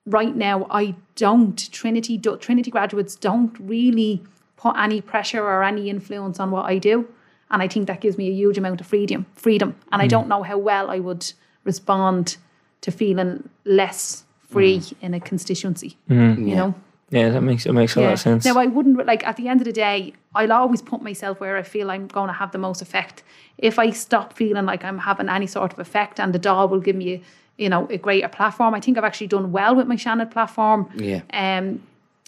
right 0.07 0.35
now, 0.35 0.67
I 0.71 0.95
don't 1.17 1.71
Trinity 1.73 2.17
do, 2.19 2.37
Trinity 2.37 2.71
graduates 2.71 3.17
don't 3.17 3.57
really 3.59 4.23
put 4.57 4.77
any 4.77 5.01
pressure 5.01 5.43
or 5.43 5.63
any 5.63 5.91
influence 5.91 6.41
on 6.41 6.51
what 6.51 6.67
I 6.67 6.79
do, 6.79 7.09
and 7.51 7.63
I 7.63 7.69
think 7.69 7.87
that 7.87 8.01
gives 8.01 8.19
me 8.19 8.29
a 8.29 8.33
huge 8.33 8.59
amount 8.59 8.81
of 8.81 8.87
freedom. 8.87 9.27
Freedom, 9.35 9.75
and 9.93 10.03
I 10.03 10.07
hmm. 10.07 10.11
don't 10.11 10.29
know 10.29 10.43
how 10.43 10.59
well 10.59 10.91
I 10.91 10.99
would 10.99 11.33
respond 11.65 12.37
to 12.83 12.91
feeling 12.91 13.49
less 13.65 14.25
free 14.51 14.81
hmm. 14.81 15.05
in 15.05 15.15
a 15.15 15.21
constituency. 15.21 15.97
Hmm. 16.09 16.49
You 16.49 16.57
know. 16.57 16.75
Yeah, 17.11 17.29
that 17.29 17.43
makes 17.43 17.65
it 17.65 17.73
makes 17.73 17.97
a 17.97 18.01
lot 18.01 18.15
of 18.15 18.21
sense. 18.21 18.45
Now 18.45 18.59
I 18.59 18.67
wouldn't 18.67 19.07
like 19.07 19.25
at 19.27 19.37
the 19.37 19.47
end 19.47 19.61
of 19.61 19.67
the 19.67 19.73
day, 19.73 20.15
I'll 20.35 20.53
always 20.53 20.83
put 20.83 21.03
myself 21.03 21.39
where 21.39 21.57
I 21.57 21.63
feel 21.63 21.91
I'm 21.91 22.09
going 22.09 22.29
to 22.29 22.33
have 22.33 22.51
the 22.51 22.59
most 22.59 22.83
effect. 22.83 23.23
If 23.59 23.79
I 23.79 23.91
stop 23.91 24.33
feeling 24.33 24.65
like 24.65 24.83
I'm 24.85 24.99
having 24.99 25.29
any 25.29 25.47
sort 25.47 25.73
of 25.73 25.79
effect, 25.79 26.19
and 26.19 26.33
the 26.33 26.41
Dáil 26.41 26.69
will 26.69 26.81
give 26.81 26.97
me, 26.97 27.23
you 27.57 27.69
know, 27.69 27.87
a 27.91 27.99
greater 27.99 28.29
platform. 28.29 28.75
I 28.75 28.81
think 28.81 28.99
I've 28.99 29.05
actually 29.05 29.29
done 29.29 29.53
well 29.53 29.75
with 29.75 29.87
my 29.87 29.97
Seanad 29.97 30.31
platform. 30.31 30.91
Yeah. 30.97 31.23
Um, 31.33 31.83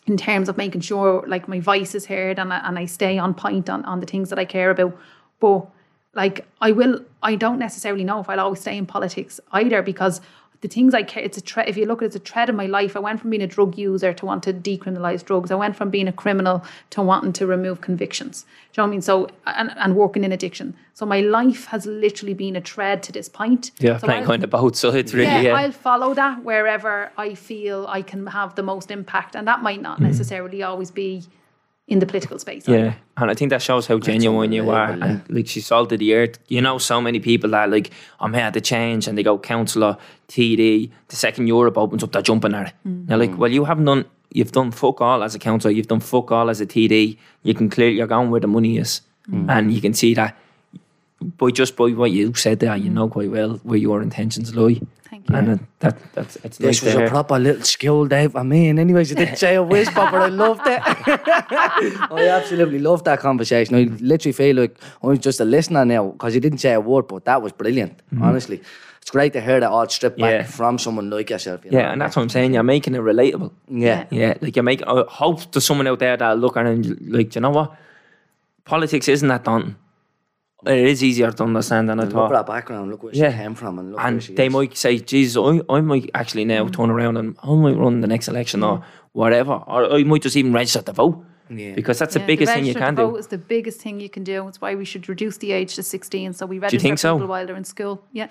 in 0.06 0.16
terms 0.16 0.48
of 0.48 0.56
making 0.56 0.80
sure 0.82 1.24
like 1.26 1.48
my 1.48 1.58
voice 1.58 1.92
is 1.92 2.06
heard 2.06 2.38
and 2.38 2.52
I, 2.52 2.58
and 2.68 2.78
I 2.78 2.86
stay 2.86 3.18
on 3.18 3.34
point 3.34 3.68
on, 3.68 3.84
on 3.86 3.98
the 3.98 4.06
things 4.06 4.30
that 4.30 4.38
I 4.38 4.44
care 4.44 4.70
about. 4.70 4.96
But 5.40 5.66
like 6.14 6.46
I 6.60 6.72
will. 6.72 7.04
I 7.22 7.34
don't 7.34 7.58
necessarily 7.58 8.04
know 8.04 8.20
if 8.20 8.28
I'll 8.28 8.40
always 8.40 8.60
stay 8.60 8.76
in 8.76 8.86
politics 8.86 9.40
either 9.52 9.82
because 9.82 10.20
the 10.60 10.68
things 10.68 10.94
I 10.94 11.02
care. 11.02 11.22
It's 11.22 11.38
a 11.38 11.40
thread. 11.40 11.68
If 11.68 11.76
you 11.76 11.86
look 11.86 12.02
at 12.02 12.04
it, 12.04 12.06
it's 12.06 12.16
a 12.16 12.18
thread 12.18 12.48
in 12.48 12.56
my 12.56 12.66
life. 12.66 12.96
I 12.96 13.00
went 13.00 13.20
from 13.20 13.30
being 13.30 13.42
a 13.42 13.46
drug 13.46 13.76
user 13.76 14.12
to 14.12 14.26
want 14.26 14.42
to 14.44 14.52
decriminalize 14.52 15.24
drugs. 15.24 15.50
I 15.50 15.54
went 15.54 15.76
from 15.76 15.90
being 15.90 16.08
a 16.08 16.12
criminal 16.12 16.64
to 16.90 17.02
wanting 17.02 17.32
to 17.34 17.46
remove 17.46 17.80
convictions. 17.80 18.42
Do 18.42 18.48
you 18.48 18.82
know 18.82 18.84
what 18.84 18.88
I 18.88 18.90
mean? 18.90 19.02
So 19.02 19.28
and, 19.46 19.72
and 19.76 19.96
working 19.96 20.24
in 20.24 20.32
addiction. 20.32 20.76
So 20.94 21.04
my 21.04 21.20
life 21.20 21.66
has 21.66 21.86
literally 21.86 22.34
been 22.34 22.56
a 22.56 22.60
thread 22.60 23.02
to 23.04 23.12
this 23.12 23.28
point. 23.28 23.70
Yeah, 23.78 23.98
so 23.98 24.06
playing 24.06 24.22
I'll- 24.22 24.28
kind 24.28 24.44
of 24.44 24.50
both. 24.50 24.76
So 24.76 24.90
it's 24.90 25.12
really 25.12 25.26
yeah, 25.26 25.40
yeah. 25.40 25.54
I'll 25.54 25.72
follow 25.72 26.14
that 26.14 26.42
wherever 26.42 27.12
I 27.16 27.34
feel 27.34 27.86
I 27.88 28.02
can 28.02 28.26
have 28.26 28.54
the 28.54 28.62
most 28.62 28.90
impact, 28.90 29.36
and 29.36 29.46
that 29.46 29.62
might 29.62 29.82
not 29.82 29.96
mm-hmm. 29.96 30.06
necessarily 30.06 30.62
always 30.62 30.90
be 30.90 31.24
in 31.88 32.00
the 32.00 32.06
political 32.06 32.38
space. 32.38 32.66
Mm. 32.66 32.78
Yeah, 32.78 32.94
and 33.16 33.30
I 33.30 33.34
think 33.34 33.50
that 33.50 33.62
shows 33.62 33.86
how 33.86 33.98
genuine 33.98 34.52
you 34.52 34.70
are. 34.70 34.90
unbelievable, 34.90 35.22
And 35.28 35.36
like 35.36 35.46
she 35.46 35.60
salted 35.60 36.00
the 36.00 36.14
earth. 36.14 36.38
You 36.48 36.60
know, 36.60 36.78
so 36.78 37.00
many 37.00 37.20
people 37.20 37.50
that 37.50 37.70
like 37.70 37.90
I'm 38.20 38.34
here 38.34 38.50
to 38.50 38.60
change, 38.60 39.06
and 39.06 39.16
they 39.16 39.22
go 39.22 39.38
councillor, 39.38 39.96
TD. 40.28 40.90
The 41.08 41.16
second 41.16 41.46
Europe 41.46 41.78
opens 41.78 42.02
up, 42.02 42.12
they're 42.12 42.22
jumping 42.22 42.54
at 42.54 42.68
it. 42.68 42.74
They're 42.84 43.18
like, 43.18 43.36
well, 43.38 43.50
you 43.50 43.64
haven't 43.64 43.84
done. 43.84 44.04
You've 44.32 44.52
done 44.52 44.72
fuck 44.72 45.00
all 45.00 45.22
as 45.22 45.34
a 45.34 45.38
councillor. 45.38 45.72
You've 45.72 45.86
done 45.86 46.00
fuck 46.00 46.32
all 46.32 46.50
as 46.50 46.60
a 46.60 46.66
TD. 46.66 47.16
You 47.42 47.54
can 47.54 47.70
clear. 47.70 47.88
You're 47.88 48.08
going 48.08 48.30
where 48.30 48.40
the 48.40 48.48
money 48.48 48.76
is, 48.78 49.00
and 49.32 49.72
you 49.72 49.80
can 49.80 49.94
see 49.94 50.14
that. 50.14 50.36
By 51.38 51.50
just 51.50 51.76
by 51.76 51.90
what 51.92 52.10
you 52.10 52.34
said 52.34 52.58
there, 52.60 52.76
you 52.76 52.90
know 52.90 53.08
quite 53.08 53.30
well 53.30 53.58
where 53.62 53.78
your 53.78 54.02
intentions 54.02 54.54
lie. 54.54 54.80
You. 55.30 55.36
And 55.36 55.66
that 55.80 55.96
that's 56.14 56.36
it's 56.36 56.60
nice 56.60 56.80
This 56.80 56.92
to 56.92 57.00
was 57.00 57.08
a 57.08 57.10
proper 57.10 57.38
little 57.38 57.62
skill 57.62 58.06
day 58.06 58.28
for 58.28 58.44
me. 58.44 58.68
And 58.68 58.78
anyways, 58.78 59.10
you 59.10 59.16
didn't 59.16 59.36
say 59.38 59.54
a 59.56 59.62
whisper, 59.62 59.94
but 60.10 60.14
I 60.22 60.28
loved 60.28 60.62
it. 60.66 60.80
I 60.86 62.28
absolutely 62.28 62.78
loved 62.78 63.04
that 63.06 63.20
conversation. 63.20 63.74
I 63.74 63.82
literally 64.00 64.32
feel 64.32 64.56
like 64.56 64.76
I'm 65.02 65.18
just 65.18 65.40
a 65.40 65.44
listener 65.44 65.84
now 65.84 66.08
because 66.10 66.34
you 66.34 66.40
didn't 66.40 66.58
say 66.58 66.72
a 66.72 66.80
word, 66.80 67.08
but 67.08 67.24
that 67.24 67.42
was 67.42 67.52
brilliant. 67.52 67.98
Mm-hmm. 68.12 68.22
Honestly, 68.22 68.60
it's 69.00 69.10
great 69.10 69.32
to 69.34 69.40
hear 69.40 69.60
that 69.60 69.70
all 69.70 69.88
stripped 69.88 70.18
back 70.18 70.32
Yeah. 70.32 70.42
from 70.44 70.78
someone 70.78 71.10
like 71.10 71.30
yourself. 71.30 71.64
You 71.64 71.70
know? 71.72 71.78
Yeah, 71.78 71.92
and 71.92 72.00
that's 72.00 72.16
what 72.16 72.22
I'm 72.22 72.28
saying. 72.28 72.54
You're 72.54 72.62
making 72.62 72.94
it 72.94 73.00
relatable. 73.00 73.52
yeah. 73.68 74.06
Yeah, 74.10 74.34
like 74.40 74.56
you 74.56 74.62
make. 74.62 74.82
I 74.86 75.04
hope 75.08 75.52
there's 75.52 75.64
someone 75.66 75.86
out 75.86 75.98
there 75.98 76.16
that 76.16 76.38
look 76.38 76.56
at 76.56 76.66
it 76.66 76.70
and 76.86 77.12
like, 77.12 77.34
you 77.34 77.40
know 77.40 77.50
what? 77.50 77.76
Politics 78.64 79.08
isn't 79.08 79.28
that 79.28 79.44
daunting. 79.44 79.76
It 80.66 80.86
is 80.88 81.02
easier 81.04 81.30
to 81.30 81.42
understand 81.44 81.88
than 81.88 82.00
I 82.00 82.04
Look 82.04 82.14
at 82.14 82.18
her 82.18 82.28
thought. 82.36 82.46
background. 82.46 82.90
Look 82.90 83.02
where 83.04 83.14
Yeah. 83.14 83.30
she 83.30 83.36
came 83.36 83.54
from, 83.54 83.78
and 83.78 83.92
look 83.92 84.00
And 84.00 84.16
where 84.16 84.20
she 84.20 84.34
they 84.34 84.46
is. 84.46 84.52
might 84.52 84.76
say, 84.76 84.98
"Jesus, 84.98 85.36
I, 85.36 85.60
I 85.76 85.80
might 85.80 86.10
actually 86.14 86.44
now 86.44 86.64
mm. 86.64 86.72
turn 86.72 86.90
around 86.90 87.16
and 87.16 87.36
I 87.42 87.54
might 87.54 87.76
run 87.76 88.00
the 88.00 88.06
next 88.08 88.28
election 88.28 88.62
or 88.62 88.82
whatever, 89.12 89.52
or 89.52 89.92
I 89.94 90.02
might 90.04 90.22
just 90.22 90.36
even 90.36 90.52
register 90.52 90.82
to 90.82 90.92
vote." 90.92 91.24
Yeah. 91.48 91.74
Because 91.74 91.98
that's 92.00 92.14
Yeah, 92.16 92.22
the 92.22 92.26
biggest 92.26 92.52
thing 92.52 92.64
you 92.64 92.74
register 92.74 92.86
can 92.86 92.96
to 92.96 93.02
do. 93.02 93.06
vote 93.10 93.16
is 93.18 93.26
the 93.28 93.38
biggest 93.38 93.80
thing 93.80 94.00
you 94.00 94.08
can 94.08 94.24
do. 94.24 94.48
It's 94.48 94.60
why 94.60 94.74
we 94.74 94.84
should 94.84 95.08
reduce 95.08 95.36
the 95.38 95.52
age 95.52 95.76
to 95.76 95.82
16 95.82 96.32
so 96.32 96.44
we 96.46 96.58
register 96.58 96.80
think 96.82 96.98
so? 96.98 97.14
while 97.16 97.46
they're 97.46 97.56
in 97.56 97.64
school. 97.64 98.02
Yeah. 98.12 98.28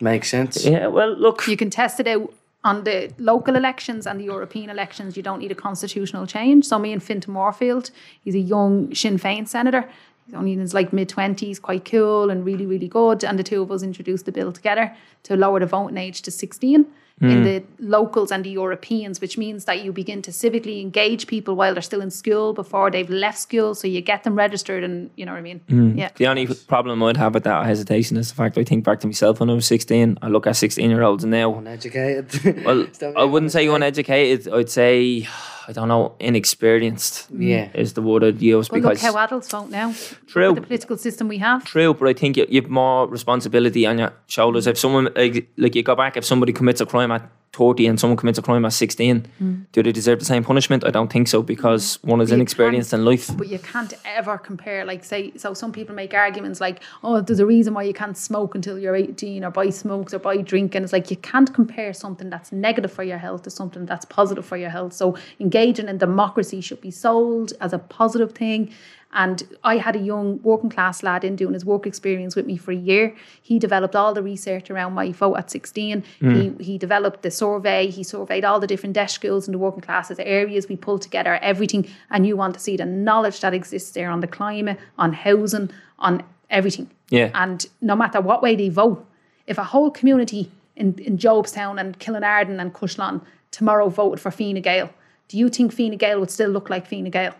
Makes 0.00 0.28
sense. 0.30 0.64
Yeah, 0.64 0.86
well, 0.88 1.12
look, 1.16 1.46
You 1.46 1.56
can 1.56 1.70
test 1.70 2.00
it 2.00 2.06
out 2.08 2.32
on 2.64 2.84
the 2.84 3.10
local 3.18 3.56
elections 3.56 4.06
and 4.06 4.20
the 4.20 4.24
European 4.24 4.70
elections. 4.70 5.16
You 5.16 5.22
don't 5.22 5.38
need 5.40 5.50
a 5.52 5.54
constitutional 5.56 6.26
change. 6.26 6.64
So 6.66 6.78
me 6.78 6.92
and 6.92 7.02
Fintan 7.02 7.34
Warfield, 7.34 7.90
he's 8.24 8.34
a 8.34 8.38
young 8.40 8.94
Sinn 8.94 9.18
Féin 9.18 9.46
senator. 9.48 9.88
Only 10.34 10.52
in 10.52 10.60
his 10.60 10.74
like 10.74 10.92
mid 10.92 11.08
twenties, 11.08 11.58
quite 11.58 11.84
cool 11.84 12.30
and 12.30 12.44
really, 12.44 12.66
really 12.66 12.88
good. 12.88 13.24
And 13.24 13.38
the 13.38 13.42
two 13.42 13.62
of 13.62 13.70
us 13.70 13.82
introduced 13.82 14.24
the 14.24 14.32
bill 14.32 14.52
together 14.52 14.94
to 15.24 15.36
lower 15.36 15.60
the 15.60 15.66
voting 15.66 15.98
age 15.98 16.22
to 16.22 16.30
sixteen 17.22 17.46
in 17.46 17.62
mm. 17.62 17.66
the 17.78 17.86
locals 17.86 18.32
and 18.32 18.44
the 18.44 18.50
Europeans, 18.50 19.20
which 19.20 19.38
means 19.38 19.64
that 19.64 19.84
you 19.84 19.92
begin 19.92 20.22
to 20.22 20.30
civically 20.30 20.80
engage 20.80 21.26
people 21.26 21.54
while 21.54 21.74
they're 21.74 21.82
still 21.82 22.00
in 22.00 22.10
school 22.10 22.52
before 22.52 22.90
they've 22.90 23.10
left 23.10 23.38
school. 23.38 23.74
So 23.74 23.88
you 23.88 24.00
get 24.00 24.24
them 24.24 24.34
registered, 24.34 24.84
and 24.84 25.10
you 25.16 25.24
know 25.24 25.32
what 25.32 25.38
I 25.38 25.42
mean. 25.42 25.60
Mm. 25.68 25.98
Yeah. 25.98 26.10
the 26.16 26.26
only 26.26 26.46
problem 26.46 27.02
I'd 27.02 27.16
have 27.16 27.34
with 27.34 27.44
that 27.44 27.64
hesitation 27.66 28.16
is 28.16 28.28
the 28.28 28.34
fact 28.34 28.58
I 28.58 28.64
think 28.64 28.84
back 28.84 29.00
to 29.00 29.06
myself 29.06 29.40
when 29.40 29.50
I 29.50 29.54
was 29.54 29.66
16. 29.66 30.18
I 30.22 30.28
look 30.28 30.46
at 30.46 30.56
16 30.56 30.90
year 30.90 31.02
olds 31.02 31.24
now. 31.24 31.54
Uneducated. 31.54 32.30
Well, 32.62 32.82
Is 32.82 32.98
that 32.98 33.14
what 33.14 33.22
I 33.22 33.24
wouldn't 33.24 33.52
say 33.52 33.66
uneducated. 33.66 34.52
I'd 34.52 34.70
say, 34.70 35.26
I 35.66 35.72
don't 35.72 35.88
know, 35.88 36.14
inexperienced. 36.20 37.28
Yeah. 37.30 37.70
is 37.74 37.94
the 37.94 38.02
word 38.02 38.24
I'd 38.24 38.42
use 38.42 38.68
But 38.68 38.82
look 38.82 38.98
how 38.98 39.16
adults 39.16 39.48
vote 39.48 39.70
now. 39.70 39.94
True. 40.26 40.48
Look 40.48 40.56
the 40.56 40.62
political 40.62 40.96
system 40.96 41.28
we 41.28 41.38
have. 41.38 41.64
true. 41.64 41.94
But 41.94 42.08
I 42.08 42.12
think 42.12 42.36
you, 42.36 42.46
you 42.48 42.62
have 42.62 42.70
more 42.70 43.08
responsibility 43.08 43.86
on 43.86 43.98
your 43.98 44.12
shoulders. 44.26 44.66
If 44.66 44.78
someone 44.78 45.08
like, 45.16 45.48
like 45.56 45.74
you 45.74 45.82
go 45.82 45.94
back, 45.94 46.16
if 46.16 46.24
somebody 46.24 46.52
commits 46.52 46.80
a 46.80 46.86
crime 46.86 47.11
at 47.12 47.30
30 47.54 47.86
and 47.86 48.00
someone 48.00 48.16
commits 48.16 48.38
a 48.38 48.42
crime 48.42 48.64
at 48.64 48.72
16, 48.72 49.66
do 49.72 49.82
they 49.82 49.92
deserve 49.92 50.18
the 50.18 50.24
same 50.24 50.42
punishment? 50.42 50.84
I 50.86 50.90
don't 50.90 51.12
think 51.12 51.28
so 51.28 51.42
because 51.42 51.98
one 52.02 52.22
is 52.22 52.30
You 52.30 52.36
inexperienced 52.36 52.94
in 52.94 53.04
life. 53.04 53.30
But 53.36 53.48
you 53.48 53.58
can't 53.58 53.92
ever 54.06 54.38
compare, 54.38 54.86
like, 54.86 55.04
say, 55.04 55.32
so 55.36 55.52
some 55.52 55.70
people 55.70 55.94
make 55.94 56.14
arguments 56.14 56.62
like, 56.62 56.82
oh, 57.04 57.20
there's 57.20 57.40
a 57.40 57.46
reason 57.46 57.74
why 57.74 57.82
you 57.82 57.92
can't 57.92 58.16
smoke 58.16 58.54
until 58.54 58.78
you're 58.78 58.96
18 58.96 59.44
or 59.44 59.50
buy 59.50 59.68
smokes 59.68 60.14
or 60.14 60.18
buy 60.18 60.38
drink. 60.38 60.74
And 60.74 60.82
it's 60.82 60.94
like, 60.94 61.10
you 61.10 61.18
can't 61.18 61.52
compare 61.52 61.92
something 61.92 62.30
that's 62.30 62.52
negative 62.52 62.90
for 62.90 63.02
your 63.02 63.18
health 63.18 63.42
to 63.42 63.50
something 63.50 63.84
that's 63.84 64.06
positive 64.06 64.46
for 64.46 64.56
your 64.56 64.70
health. 64.70 64.94
So 64.94 65.18
engaging 65.38 65.88
in 65.88 65.98
democracy 65.98 66.62
should 66.62 66.80
be 66.80 66.90
sold 66.90 67.52
as 67.60 67.74
a 67.74 67.78
positive 67.78 68.32
thing. 68.32 68.72
And 69.14 69.42
I 69.62 69.76
had 69.76 69.94
a 69.94 69.98
young 69.98 70.40
working 70.42 70.70
class 70.70 71.02
lad 71.02 71.22
in 71.22 71.36
doing 71.36 71.52
his 71.52 71.64
work 71.64 71.86
experience 71.86 72.34
with 72.34 72.46
me 72.46 72.56
for 72.56 72.72
a 72.72 72.76
year. 72.76 73.14
He 73.42 73.58
developed 73.58 73.94
all 73.94 74.14
the 74.14 74.22
research 74.22 74.70
around 74.70 74.94
my 74.94 75.12
vote 75.12 75.34
at 75.34 75.50
16. 75.50 76.02
He, 76.20 76.26
mm. 76.26 76.60
he 76.60 76.78
developed 76.78 77.22
the 77.22 77.30
survey. 77.30 77.88
He 77.88 78.02
surveyed 78.02 78.44
all 78.44 78.58
the 78.58 78.66
different 78.66 78.94
DEIS 78.94 79.12
schools 79.12 79.46
in 79.46 79.52
the 79.52 79.58
working 79.58 79.82
classes 79.82 80.18
areas. 80.18 80.68
We 80.68 80.76
pulled 80.76 81.02
together 81.02 81.34
everything. 81.42 81.86
And 82.10 82.26
you 82.26 82.36
want 82.36 82.54
to 82.54 82.60
see 82.60 82.76
the 82.76 82.86
knowledge 82.86 83.40
that 83.40 83.52
exists 83.52 83.90
there 83.90 84.10
on 84.10 84.20
the 84.20 84.26
climate, 84.26 84.78
on 84.96 85.12
housing, 85.12 85.70
on 85.98 86.22
everything. 86.48 86.90
Yeah. 87.10 87.30
And 87.34 87.66
no 87.82 87.94
matter 87.94 88.20
what 88.20 88.42
way 88.42 88.56
they 88.56 88.70
vote, 88.70 89.06
if 89.46 89.58
a 89.58 89.64
whole 89.64 89.90
community 89.90 90.50
in, 90.76 90.94
in 90.98 91.18
Jobstown 91.18 91.78
and 91.78 91.98
Killinarden 91.98 92.60
and 92.60 92.72
Cushlawn 92.72 93.20
tomorrow 93.50 93.88
voted 93.90 94.20
for 94.20 94.30
Fine 94.30 94.62
Gael, 94.62 94.90
do 95.28 95.36
you 95.36 95.50
think 95.50 95.72
Fine 95.72 95.98
Gael 95.98 96.20
would 96.20 96.30
still 96.30 96.50
look 96.50 96.70
like 96.70 96.86
Fine 96.86 97.10
Gael? 97.10 97.34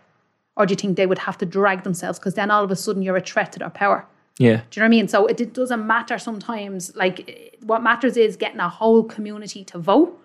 Or 0.56 0.66
do 0.66 0.72
you 0.72 0.76
think 0.76 0.96
they 0.96 1.06
would 1.06 1.18
have 1.20 1.38
to 1.38 1.46
drag 1.46 1.82
themselves? 1.82 2.18
Because 2.18 2.34
then 2.34 2.50
all 2.50 2.64
of 2.64 2.70
a 2.70 2.76
sudden 2.76 3.02
you're 3.02 3.16
a 3.16 3.22
threat 3.22 3.52
to 3.52 3.58
their 3.58 3.70
power. 3.70 4.06
Yeah. 4.38 4.62
Do 4.70 4.80
you 4.80 4.80
know 4.80 4.84
what 4.84 4.86
I 4.86 4.88
mean? 4.88 5.08
So 5.08 5.26
it, 5.26 5.40
it 5.40 5.54
doesn't 5.54 5.86
matter 5.86 6.18
sometimes. 6.18 6.94
Like 6.96 7.58
what 7.62 7.82
matters 7.82 8.16
is 8.16 8.36
getting 8.36 8.60
a 8.60 8.68
whole 8.68 9.04
community 9.04 9.64
to 9.64 9.78
vote. 9.78 10.18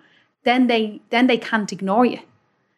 Then 0.43 0.67
they 0.67 1.01
then 1.09 1.27
they 1.27 1.37
can't 1.37 1.71
ignore 1.71 2.05
you. 2.05 2.19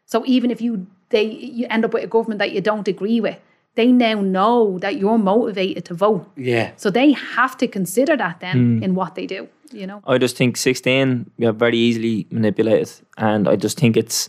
So 0.06 0.24
even 0.26 0.52
if 0.52 0.62
you 0.62 0.88
they 1.10 1.24
you 1.24 1.68
end 1.70 1.86
up 1.86 1.94
with 1.94 2.04
a 2.04 2.08
government 2.08 2.40
that 2.40 2.52
you 2.52 2.62
don't 2.62 2.88
agree 2.88 3.22
with, 3.22 3.38
they 3.76 3.92
now 3.92 4.22
know 4.22 4.80
that 4.80 4.98
you're 4.98 5.18
motivated 5.18 5.86
to 5.86 5.94
vote. 5.94 6.30
yeah. 6.36 6.72
So 6.78 6.90
they 6.90 7.14
have 7.14 7.58
to 7.58 7.68
consider 7.68 8.18
that 8.18 8.40
then 8.40 8.58
hmm. 8.58 8.84
in 8.84 8.96
what 8.96 9.16
they 9.16 9.26
do. 9.26 9.48
You 9.72 9.86
know. 9.86 10.02
I 10.08 10.18
just 10.18 10.36
think 10.36 10.58
16, 10.58 11.30
you're 11.38 11.54
very 11.54 11.78
easily 11.78 12.26
manipulated. 12.32 12.92
And 13.18 13.48
I 13.48 13.56
just 13.56 13.78
think 13.80 13.96
it's, 13.96 14.28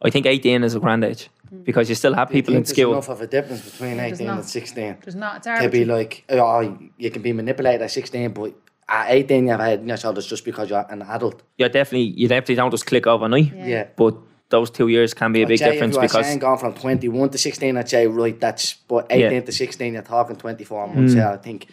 I 0.00 0.10
think 0.10 0.26
18 0.26 0.62
is 0.62 0.76
a 0.76 0.80
grand 0.80 1.02
age 1.02 1.28
Mm. 1.52 1.64
because 1.64 1.88
you 1.88 1.94
still 1.94 2.14
have 2.14 2.30
people 2.30 2.54
in 2.54 2.64
Think 2.64 2.76
school. 2.76 2.92
enough 2.92 3.08
of 3.08 3.20
a 3.20 3.26
difference 3.26 3.68
between 3.70 3.96
There's 3.98 4.14
18 4.20 4.26
not. 4.26 4.36
and 4.38 4.44
16. 4.44 4.96
There's 5.02 5.14
not. 5.14 5.46
It's 5.46 5.62
to 5.62 5.68
be 5.68 5.84
like, 5.84 6.24
oh, 6.28 6.78
you 6.98 7.10
can 7.10 7.22
be 7.22 7.32
manipulated 7.32 7.82
at 7.82 7.90
16, 7.90 8.32
but 8.32 8.54
at 8.88 9.10
18, 9.10 9.46
you've 9.48 9.60
had 9.60 9.86
your 9.86 9.96
shoulders 9.96 10.26
just 10.26 10.44
because 10.44 10.70
you're 10.70 10.86
an 10.88 11.02
adult. 11.02 11.42
You're 11.58 11.68
definitely, 11.68 12.08
you 12.20 12.28
definitely 12.28 12.54
don't 12.56 12.70
just 12.70 12.86
click 12.86 13.06
overnight. 13.06 13.52
Yeah. 13.54 13.88
But 13.96 14.16
those 14.48 14.70
two 14.70 14.88
years 14.88 15.12
can 15.14 15.32
be 15.32 15.40
a 15.40 15.42
I'd 15.42 15.48
big 15.48 15.58
say 15.58 15.72
difference 15.72 15.92
if 15.92 15.96
you 15.96 16.00
were 16.02 16.06
because 16.08 16.26
saying 16.26 16.38
going 16.38 16.58
from 16.58 16.74
21 16.74 17.30
to 17.30 17.38
16, 17.38 17.76
I'd 17.76 17.88
say, 17.88 18.06
right, 18.06 18.38
that's, 18.38 18.74
but 18.74 19.06
18 19.10 19.32
Yeah. 19.32 19.40
to 19.40 19.52
16, 19.52 19.92
you're 19.94 20.02
talking 20.02 20.36
24 20.36 20.86
months. 20.88 21.14
Mm. 21.14 21.16
Yeah, 21.16 21.32
I 21.32 21.36
think. 21.36 21.68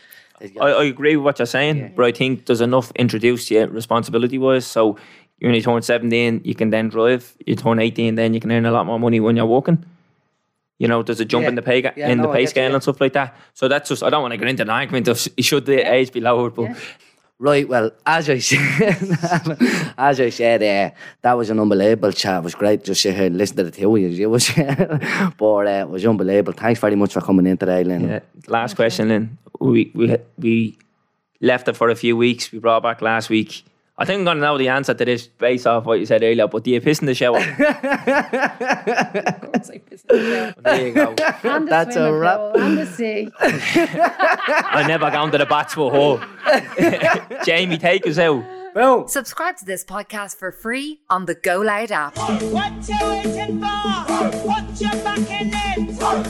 I, 0.59 0.65
I 0.71 0.83
agree 0.85 1.15
with 1.15 1.23
what 1.23 1.39
you're 1.39 1.45
saying, 1.45 1.93
but 1.95 2.03
I 2.05 2.11
think 2.11 2.47
there's 2.47 2.59
enough 2.59 2.91
introduced 2.95 3.47
to 3.47 3.53
you 3.53 3.65
responsibility 3.67 4.37
wise. 4.37 4.65
So 4.65 4.97
you 5.43 5.49
when 5.49 5.55
you 5.55 5.61
turn 5.61 5.81
17, 5.81 6.41
you 6.43 6.55
can 6.55 6.69
then 6.71 6.89
drive. 6.89 7.35
You 7.45 7.55
turn 7.55 7.79
18, 7.79 8.15
then 8.15 8.33
you 8.33 8.39
can 8.39 8.51
earn 8.51 8.65
a 8.65 8.71
lot 8.71 8.85
more 8.85 8.99
money 8.99 9.19
when 9.19 9.35
you're 9.35 9.45
working. 9.45 9.83
You 10.79 10.87
know, 10.87 11.03
there's 11.03 11.19
a 11.19 11.25
jump 11.25 11.43
Yeah. 11.43 11.49
in 11.49 11.55
the 11.55 11.61
pay 11.61 11.81
Yeah, 11.83 12.09
in 12.09 12.17
no, 12.17 12.23
the 12.23 12.29
pay 12.29 12.39
get 12.39 12.41
you, 12.41 12.47
scale 12.47 12.73
and 12.73 12.81
stuff 12.81 12.99
like 12.99 13.13
that. 13.13 13.35
So 13.53 13.67
that's 13.67 13.89
just 13.89 14.01
I 14.03 14.09
don't 14.09 14.21
want 14.21 14.31
to 14.33 14.37
get 14.37 14.47
into 14.47 14.63
an 14.63 14.69
argument 14.69 15.07
of 15.07 15.19
should 15.39 15.65
the 15.65 15.79
age 15.93 16.11
be 16.11 16.19
lowered, 16.21 16.55
but 16.55 16.63
Yeah. 16.63 16.75
Right, 17.39 17.67
well, 17.67 17.91
as 18.05 18.29
I 18.29 18.37
said, 18.49 18.61
as 19.97 20.19
I 20.21 20.29
said, 20.29 20.63
uh, 20.63 20.95
that 21.23 21.33
was 21.33 21.49
an 21.49 21.59
unbelievable 21.59 22.11
chat. 22.13 22.37
It 22.39 22.43
was 22.43 22.55
great 22.55 22.85
just 22.85 23.01
sit 23.01 23.15
here 23.15 23.25
and 23.25 23.37
listen 23.37 23.57
to 23.57 23.63
the 23.63 23.71
two 23.71 23.93
of 23.93 24.01
you. 24.01 24.23
It 24.23 24.29
was, 24.29 24.49
but 25.37 25.67
uh, 25.67 25.83
it 25.85 25.89
was 25.89 26.05
unbelievable. 26.05 26.53
Thanks 26.53 26.79
very 26.79 26.95
much 26.95 27.11
for 27.13 27.21
coming 27.21 27.45
in 27.47 27.57
today, 27.57 27.83
Lynn. 27.83 28.07
Yeah. 28.07 28.19
Last 28.47 28.75
question, 28.75 29.09
Lynn. 29.09 29.37
We 29.59 29.91
we 29.93 30.17
we 30.37 30.77
left 31.41 31.67
it 31.67 31.75
for 31.75 31.89
a 31.89 31.95
few 31.95 32.15
weeks. 32.15 32.51
We 32.51 32.59
brought 32.59 32.83
back 32.83 33.01
last 33.01 33.29
week. 33.29 33.63
I 33.95 34.05
think 34.05 34.19
I'm 34.19 34.25
gonna 34.25 34.39
know 34.41 34.57
the 34.57 34.69
answer 34.69 34.95
to 34.95 35.05
this 35.05 35.27
based 35.27 35.67
off 35.67 35.85
what 35.85 35.99
you 35.99 36.05
said 36.07 36.23
earlier. 36.23 36.47
But 36.47 36.63
do 36.63 36.71
you 36.71 36.81
piss 36.81 36.99
in 36.99 37.05
the 37.05 37.13
shower? 37.13 37.37
It's 39.53 39.69
like 39.69 39.87
business, 39.87 40.03
yeah. 40.11 40.51
there 40.63 40.87
you 40.87 40.93
go. 40.93 41.15
And 41.43 41.67
the 41.67 41.69
That's 41.69 41.95
a 41.95 41.99
swimming 41.99 42.19
wrap. 42.19 42.39
pool 42.39 42.61
and 42.61 42.77
the 42.79 42.85
sea. 42.87 43.29
I 43.39 44.83
never 44.87 45.11
gone 45.11 45.31
to 45.31 45.37
the 45.37 45.45
bats 45.45 45.75
for 45.75 45.91
her. 45.91 46.19
Jamie, 47.45 47.77
take 47.77 48.07
us 48.07 48.17
out. 48.17 48.43
Boom. 48.73 49.07
Subscribe 49.07 49.57
to 49.57 49.65
this 49.65 49.85
podcast 49.85 50.37
for 50.37 50.51
free 50.51 51.01
on 51.07 51.25
the 51.25 51.35
Go 51.35 51.61
Loud 51.61 51.91
app. 51.91 52.17
What 52.17 52.89
you 52.89 52.97
waiting 53.03 53.61
for? 53.61 54.03
Put 54.31 54.81
your 54.81 54.95
back 55.03 55.19
in 55.29 55.51
it. 55.53 55.89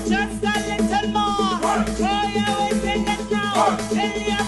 Just 0.10 0.44
a 0.44 0.48
little 0.84 1.10
more. 1.12 1.84
Throw 1.96 2.24
your 2.28 2.60
weight 2.60 2.84
in 2.84 3.06
the 3.06 3.24
Tell 3.94 4.20
your 4.20 4.38
body 4.38 4.43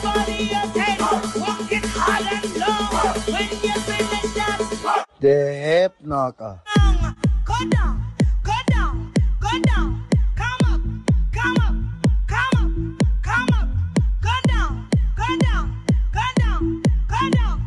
The 5.19 5.53
hip 5.65 5.95
knocker. 6.03 6.59
Go 7.43 7.55
down, 7.69 8.05
go 8.43 8.53
down, 8.67 9.13
go 9.39 9.49
down. 9.63 10.03
Come 10.35 10.59
up, 10.67 10.81
come 11.31 11.57
up, 11.57 11.73
come 12.27 12.53
up, 12.59 12.75
come 13.23 13.49
up. 13.57 13.67
Go 14.21 14.29
down, 14.47 14.89
go 15.15 15.37
down, 15.39 15.65
go 16.13 16.21
down, 16.37 16.83
go 17.07 17.29
down. 17.31 17.64